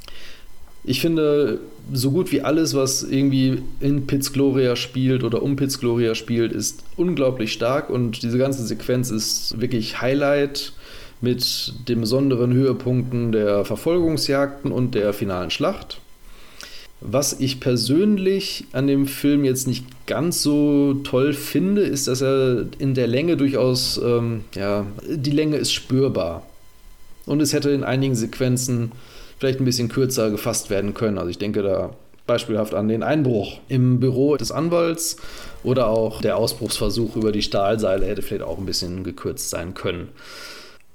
Ich 0.84 1.02
finde, 1.02 1.60
so 1.92 2.12
gut 2.12 2.32
wie 2.32 2.40
alles, 2.40 2.74
was 2.74 3.02
irgendwie 3.02 3.62
in 3.80 4.06
Piz 4.06 4.32
Gloria 4.32 4.74
spielt 4.74 5.22
oder 5.22 5.42
um 5.42 5.54
Piz 5.54 5.80
Gloria 5.80 6.14
spielt, 6.14 6.50
ist 6.50 6.82
unglaublich 6.96 7.52
stark 7.52 7.90
und 7.90 8.22
diese 8.22 8.38
ganze 8.38 8.64
Sequenz 8.64 9.10
ist 9.10 9.60
wirklich 9.60 10.00
Highlight 10.00 10.72
mit 11.20 11.74
den 11.88 12.00
besonderen 12.00 12.54
Höhepunkten 12.54 13.32
der 13.32 13.66
Verfolgungsjagden 13.66 14.72
und 14.72 14.94
der 14.94 15.12
finalen 15.12 15.50
Schlacht. 15.50 16.00
Was 17.00 17.40
ich 17.40 17.60
persönlich 17.60 18.64
an 18.72 18.86
dem 18.86 19.06
Film 19.06 19.44
jetzt 19.44 19.66
nicht 19.66 19.84
ganz 20.06 20.42
so 20.42 20.94
toll 21.04 21.34
finde, 21.34 21.82
ist, 21.82 22.08
dass 22.08 22.22
er 22.22 22.66
in 22.78 22.94
der 22.94 23.06
Länge 23.06 23.36
durchaus, 23.36 24.00
ähm, 24.02 24.44
ja, 24.54 24.86
die 25.06 25.30
Länge 25.30 25.56
ist 25.56 25.72
spürbar. 25.72 26.46
Und 27.26 27.42
es 27.42 27.52
hätte 27.52 27.70
in 27.70 27.84
einigen 27.84 28.14
Sequenzen 28.14 28.92
vielleicht 29.38 29.60
ein 29.60 29.66
bisschen 29.66 29.88
kürzer 29.88 30.30
gefasst 30.30 30.70
werden 30.70 30.94
können. 30.94 31.18
Also 31.18 31.28
ich 31.28 31.38
denke 31.38 31.62
da 31.62 31.90
beispielhaft 32.26 32.74
an 32.74 32.88
den 32.88 33.02
Einbruch 33.02 33.60
im 33.68 34.00
Büro 34.00 34.36
des 34.36 34.50
Anwalts 34.50 35.16
oder 35.62 35.88
auch 35.88 36.20
der 36.20 36.36
Ausbruchsversuch 36.36 37.16
über 37.16 37.30
die 37.30 37.42
Stahlseile 37.42 38.06
hätte 38.06 38.22
vielleicht 38.22 38.42
auch 38.42 38.58
ein 38.58 38.66
bisschen 38.66 39.04
gekürzt 39.04 39.50
sein 39.50 39.74
können. 39.74 40.08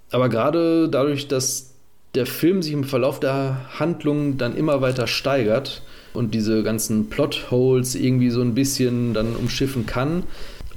Aber 0.10 0.30
gerade 0.30 0.90
dadurch, 0.90 1.28
dass 1.28 1.72
der 2.16 2.26
Film 2.26 2.62
sich 2.62 2.74
im 2.74 2.84
Verlauf 2.84 3.20
der 3.20 3.80
Handlung 3.80 4.38
dann 4.38 4.56
immer 4.56 4.82
weiter 4.82 5.08
steigert 5.08 5.84
und 6.14 6.34
diese 6.34 6.64
ganzen 6.64 7.10
Plotholes 7.10 7.96
irgendwie 7.96 8.30
so 8.30 8.42
ein 8.42 8.54
bisschen 8.54 9.14
dann 9.14 9.36
umschiffen 9.36 9.86
kann 9.86 10.24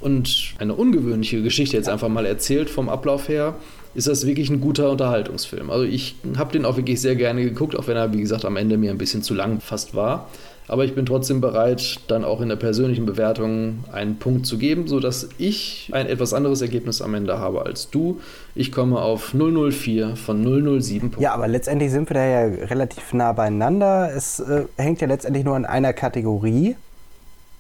und 0.00 0.54
eine 0.58 0.74
ungewöhnliche 0.74 1.42
Geschichte 1.42 1.76
jetzt 1.76 1.88
einfach 1.88 2.08
mal 2.08 2.26
erzählt 2.26 2.70
vom 2.70 2.88
Ablauf 2.88 3.28
her, 3.28 3.54
ist 3.94 4.08
das 4.08 4.26
wirklich 4.26 4.50
ein 4.50 4.60
guter 4.60 4.90
Unterhaltungsfilm. 4.90 5.70
Also 5.70 5.84
ich 5.84 6.16
habe 6.36 6.52
den 6.52 6.64
auch 6.64 6.76
wirklich 6.76 7.00
sehr 7.00 7.16
gerne 7.16 7.44
geguckt, 7.44 7.76
auch 7.76 7.86
wenn 7.86 7.96
er, 7.96 8.12
wie 8.12 8.20
gesagt, 8.20 8.44
am 8.44 8.56
Ende 8.56 8.76
mir 8.76 8.90
ein 8.90 8.98
bisschen 8.98 9.22
zu 9.22 9.34
lang 9.34 9.60
fast 9.60 9.94
war. 9.94 10.28
Aber 10.66 10.84
ich 10.84 10.94
bin 10.94 11.04
trotzdem 11.04 11.40
bereit, 11.40 12.00
dann 12.08 12.24
auch 12.24 12.40
in 12.40 12.48
der 12.48 12.56
persönlichen 12.56 13.04
Bewertung 13.04 13.84
einen 13.92 14.18
Punkt 14.18 14.46
zu 14.46 14.56
geben, 14.56 14.88
sodass 14.88 15.28
ich 15.36 15.90
ein 15.92 16.06
etwas 16.06 16.32
anderes 16.32 16.62
Ergebnis 16.62 17.02
am 17.02 17.14
Ende 17.14 17.38
habe 17.38 17.66
als 17.66 17.90
du. 17.90 18.20
Ich 18.54 18.72
komme 18.72 19.00
auf 19.00 19.34
004 19.34 20.16
von 20.16 20.42
007 20.42 21.00
Punkten. 21.00 21.22
Ja, 21.22 21.34
aber 21.34 21.48
letztendlich 21.48 21.90
sind 21.90 22.08
wir 22.08 22.14
da 22.14 22.24
ja 22.24 22.66
relativ 22.66 23.12
nah 23.12 23.32
beieinander. 23.32 24.10
Es 24.14 24.40
äh, 24.40 24.64
hängt 24.76 25.00
ja 25.00 25.06
letztendlich 25.06 25.44
nur 25.44 25.56
an 25.56 25.66
einer 25.66 25.92
Kategorie. 25.92 26.76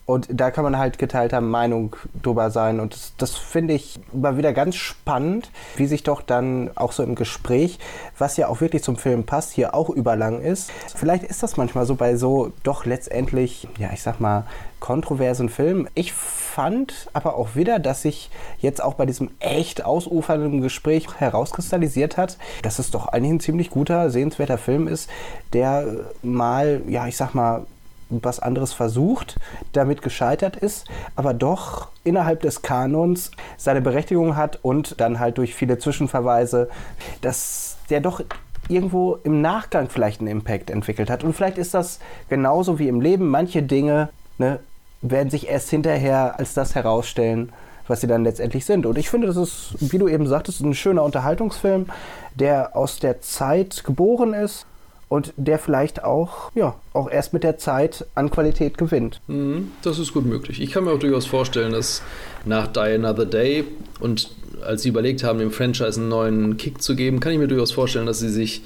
Und 0.06 0.28
da 0.30 0.50
kann 0.50 0.64
man 0.64 0.76
halt 0.76 0.98
geteilter 0.98 1.40
Meinung 1.40 1.96
drüber 2.22 2.50
sein. 2.50 2.78
Und 2.78 2.94
das, 2.94 3.14
das 3.16 3.36
finde 3.36 3.74
ich 3.74 3.98
mal 4.12 4.36
wieder 4.36 4.52
ganz 4.52 4.76
spannend, 4.76 5.50
wie 5.76 5.86
sich 5.86 6.02
doch 6.02 6.20
dann 6.20 6.70
auch 6.74 6.92
so 6.92 7.02
im 7.02 7.14
Gespräch, 7.14 7.78
was 8.18 8.36
ja 8.36 8.48
auch 8.48 8.60
wirklich 8.60 8.82
zum 8.82 8.96
Film 8.96 9.24
passt, 9.24 9.52
hier 9.52 9.74
auch 9.74 9.88
überlang 9.88 10.42
ist. 10.42 10.70
Vielleicht 10.94 11.24
ist 11.24 11.42
das 11.42 11.56
manchmal 11.56 11.86
so 11.86 11.94
bei 11.94 12.16
so 12.16 12.52
doch 12.62 12.84
letztendlich, 12.84 13.66
ja, 13.78 13.90
ich 13.94 14.02
sag 14.02 14.20
mal, 14.20 14.44
kontroversen 14.78 15.48
Filmen. 15.48 15.88
Ich 15.94 16.12
fand 16.12 17.08
aber 17.14 17.36
auch 17.36 17.54
wieder, 17.54 17.78
dass 17.78 18.02
sich 18.02 18.30
jetzt 18.58 18.82
auch 18.82 18.94
bei 18.94 19.06
diesem 19.06 19.30
echt 19.40 19.86
ausufernden 19.86 20.60
Gespräch 20.60 21.06
herauskristallisiert 21.18 22.18
hat, 22.18 22.36
dass 22.60 22.78
es 22.78 22.90
doch 22.90 23.06
eigentlich 23.06 23.32
ein 23.32 23.40
ziemlich 23.40 23.70
guter, 23.70 24.10
sehenswerter 24.10 24.58
Film 24.58 24.86
ist, 24.86 25.08
der 25.54 25.86
mal, 26.22 26.82
ja, 26.86 27.06
ich 27.06 27.16
sag 27.16 27.34
mal, 27.34 27.64
was 28.10 28.40
anderes 28.40 28.72
versucht, 28.72 29.36
damit 29.72 30.02
gescheitert 30.02 30.56
ist, 30.56 30.86
aber 31.16 31.34
doch 31.34 31.88
innerhalb 32.04 32.40
des 32.42 32.62
Kanons 32.62 33.30
seine 33.56 33.80
Berechtigung 33.80 34.36
hat 34.36 34.58
und 34.62 35.00
dann 35.00 35.18
halt 35.18 35.38
durch 35.38 35.54
viele 35.54 35.78
Zwischenverweise, 35.78 36.68
dass 37.20 37.78
der 37.90 38.00
doch 38.00 38.20
irgendwo 38.68 39.18
im 39.24 39.40
Nachgang 39.40 39.88
vielleicht 39.88 40.20
einen 40.20 40.28
Impact 40.28 40.70
entwickelt 40.70 41.10
hat. 41.10 41.24
Und 41.24 41.34
vielleicht 41.34 41.58
ist 41.58 41.74
das 41.74 41.98
genauso 42.28 42.78
wie 42.78 42.88
im 42.88 43.00
Leben. 43.00 43.28
Manche 43.28 43.62
Dinge 43.62 44.08
ne, 44.38 44.58
werden 45.02 45.30
sich 45.30 45.48
erst 45.48 45.70
hinterher 45.70 46.38
als 46.38 46.54
das 46.54 46.74
herausstellen, 46.74 47.52
was 47.86 48.00
sie 48.00 48.06
dann 48.06 48.24
letztendlich 48.24 48.64
sind. 48.64 48.86
Und 48.86 48.96
ich 48.96 49.10
finde, 49.10 49.26
das 49.26 49.36
ist, 49.36 49.76
wie 49.80 49.98
du 49.98 50.08
eben 50.08 50.26
sagtest, 50.26 50.60
ein 50.60 50.74
schöner 50.74 51.02
Unterhaltungsfilm, 51.02 51.86
der 52.34 52.74
aus 52.74 52.98
der 52.98 53.20
Zeit 53.20 53.84
geboren 53.84 54.32
ist 54.32 54.66
und 55.08 55.32
der 55.36 55.58
vielleicht 55.58 56.04
auch, 56.04 56.50
ja, 56.54 56.74
auch 56.92 57.10
erst 57.10 57.32
mit 57.32 57.44
der 57.44 57.58
Zeit 57.58 58.06
an 58.14 58.30
Qualität 58.30 58.78
gewinnt. 58.78 59.20
Mhm, 59.26 59.72
das 59.82 59.98
ist 59.98 60.12
gut 60.12 60.26
möglich. 60.26 60.60
Ich 60.60 60.70
kann 60.70 60.84
mir 60.84 60.92
auch 60.92 60.98
durchaus 60.98 61.26
vorstellen, 61.26 61.72
dass 61.72 62.02
nach 62.44 62.66
Die 62.68 62.80
Another 62.80 63.26
Day 63.26 63.64
und 64.00 64.30
als 64.64 64.82
sie 64.82 64.88
überlegt 64.88 65.24
haben, 65.24 65.38
dem 65.38 65.50
Franchise 65.50 66.00
einen 66.00 66.08
neuen 66.08 66.56
Kick 66.56 66.82
zu 66.82 66.96
geben, 66.96 67.20
kann 67.20 67.32
ich 67.32 67.38
mir 67.38 67.48
durchaus 67.48 67.72
vorstellen, 67.72 68.06
dass 68.06 68.18
sie 68.18 68.30
sich 68.30 68.62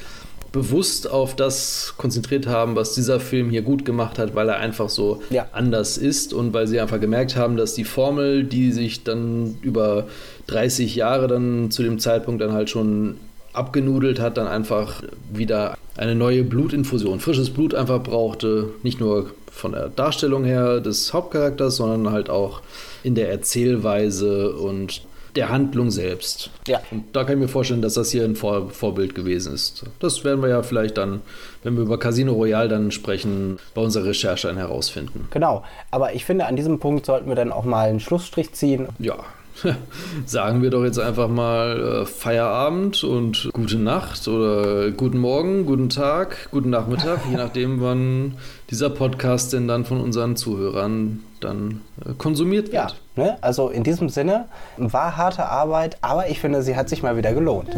bewusst 0.53 1.11
auf 1.11 1.37
das 1.37 1.95
konzentriert 1.99 2.47
haben, 2.47 2.75
was 2.75 2.95
dieser 2.95 3.21
Film 3.21 3.51
hier 3.51 3.63
gut 3.63 3.85
gemacht 3.85 4.19
hat, 4.19 4.35
weil 4.35 4.49
er 4.49 4.57
einfach 4.57 4.89
so 4.89 5.23
ja. 5.31 5.47
anders 5.53 5.99
ist 5.99 6.33
und 6.33 6.55
weil 6.55 6.67
sie 6.67 6.81
einfach 6.81 7.01
gemerkt 7.01 7.37
haben, 7.37 7.57
dass 7.57 7.75
die 7.75 7.85
Formel, 7.85 8.45
die 8.45 8.73
sich 8.73 9.05
dann 9.05 9.59
über 9.61 10.07
30 10.47 10.97
Jahre 10.97 11.29
dann 11.29 11.71
zu 11.71 11.83
dem 11.83 11.99
Zeitpunkt 11.99 12.41
dann 12.41 12.53
halt 12.53 12.71
schon 12.71 13.17
abgenudelt 13.53 14.21
hat, 14.21 14.37
dann 14.37 14.47
einfach 14.47 15.03
wieder 15.33 15.77
eine 15.97 16.15
neue 16.15 16.45
Blutinfusion, 16.45 17.21
frisches 17.21 17.51
Blut 17.51 17.75
einfach 17.75 18.03
brauchte. 18.03 18.71
Nicht 18.83 19.01
nur 19.01 19.31
von 19.51 19.73
der 19.73 19.89
Darstellung 19.89 20.45
her 20.45 20.81
des 20.81 21.13
Hauptcharakters, 21.13 21.77
sondern 21.77 22.13
halt 22.13 22.31
auch 22.31 22.63
in 23.03 23.15
der 23.15 23.31
Erzählweise 23.31 24.55
und 24.55 25.03
der 25.37 25.51
Handlung 25.51 25.91
selbst. 25.91 26.51
Ja. 26.67 26.81
Und 26.91 27.05
da 27.13 27.25
kann 27.25 27.35
ich 27.35 27.41
mir 27.41 27.49
vorstellen, 27.49 27.83
dass 27.83 27.95
das 27.95 28.11
hier 28.11 28.25
ein 28.25 28.35
Vor 28.35 28.71
Vorbild 28.71 29.15
gewesen 29.15 29.55
ist. 29.55 29.85
Das 30.01 30.25
werden 30.25 30.43
wir 30.43 30.49
ja 30.49 30.63
vielleicht 30.63 30.99
dann, 30.99 31.21
wenn 31.63 31.77
wir 31.77 31.83
über 31.83 31.99
Casino 31.99 32.33
Royale 32.33 32.69
dann 32.69 32.91
sprechen, 32.91 33.59
bei 33.75 33.83
unserer 33.83 34.07
Recherche 34.07 34.49
dann 34.49 34.57
herausfinden. 34.57 35.29
Genau. 35.31 35.65
Aber 35.91 36.15
ich 36.15 36.25
finde, 36.25 36.47
an 36.47 36.57
diesem 36.57 36.79
Punkt 36.79 37.07
sollten 37.07 37.29
wir 37.29 37.37
dann 37.37 37.53
auch 37.53 37.65
mal 37.65 37.89
einen 37.89 38.01
Schlussstrich 38.01 38.53
ziehen. 38.53 38.89
Ja, 38.99 39.17
sagen 40.27 40.63
wir 40.63 40.71
doch 40.71 40.85
jetzt 40.85 40.99
einfach 40.99 41.29
mal 41.29 42.03
äh, 42.03 42.07
Feierabend 42.07 43.05
und 43.05 43.51
gute 43.53 43.79
Nacht 43.79 44.27
oder 44.29 44.91
guten 44.91 45.19
Morgen, 45.19 45.67
guten 45.67 45.89
Tag, 45.89 46.49
guten 46.51 46.71
Nachmittag, 46.71 47.21
je 47.31 47.37
nachdem, 47.37 47.81
wann 47.81 48.35
dieser 48.71 48.91
Podcast 48.91 49.53
denn 49.53 49.69
dann 49.69 49.85
von 49.85 50.01
unseren 50.01 50.37
Zuhörern 50.37 51.21
dann 51.41 51.83
äh, 52.05 52.13
konsumiert 52.17 52.73
wird. 52.73 52.97
Ja, 53.17 53.23
ne? 53.23 53.39
also 53.41 53.69
in 53.69 53.85
diesem 53.85 54.09
Sinne 54.09 54.47
war 54.77 55.17
harte 55.17 55.47
Arbeit, 55.47 55.99
aber 56.03 56.29
ich 56.29 56.41
finde, 56.41 56.63
sie 56.63 56.77
hat 56.77 56.89
sich 56.89 57.03
mal 57.03 57.17
wieder 57.17 57.33
gelohnt. 57.33 57.75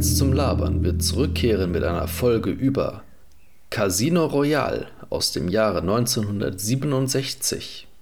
Lizenz 0.00 0.16
zum 0.16 0.32
Labern 0.32 0.82
wird 0.82 1.02
zurückkehren 1.02 1.72
mit 1.72 1.84
einer 1.84 2.08
Folge 2.08 2.48
über 2.48 3.02
Casino 3.68 4.24
Royale 4.24 4.86
aus 5.10 5.32
dem 5.32 5.50
Jahre 5.50 5.80
1967. 5.80 7.86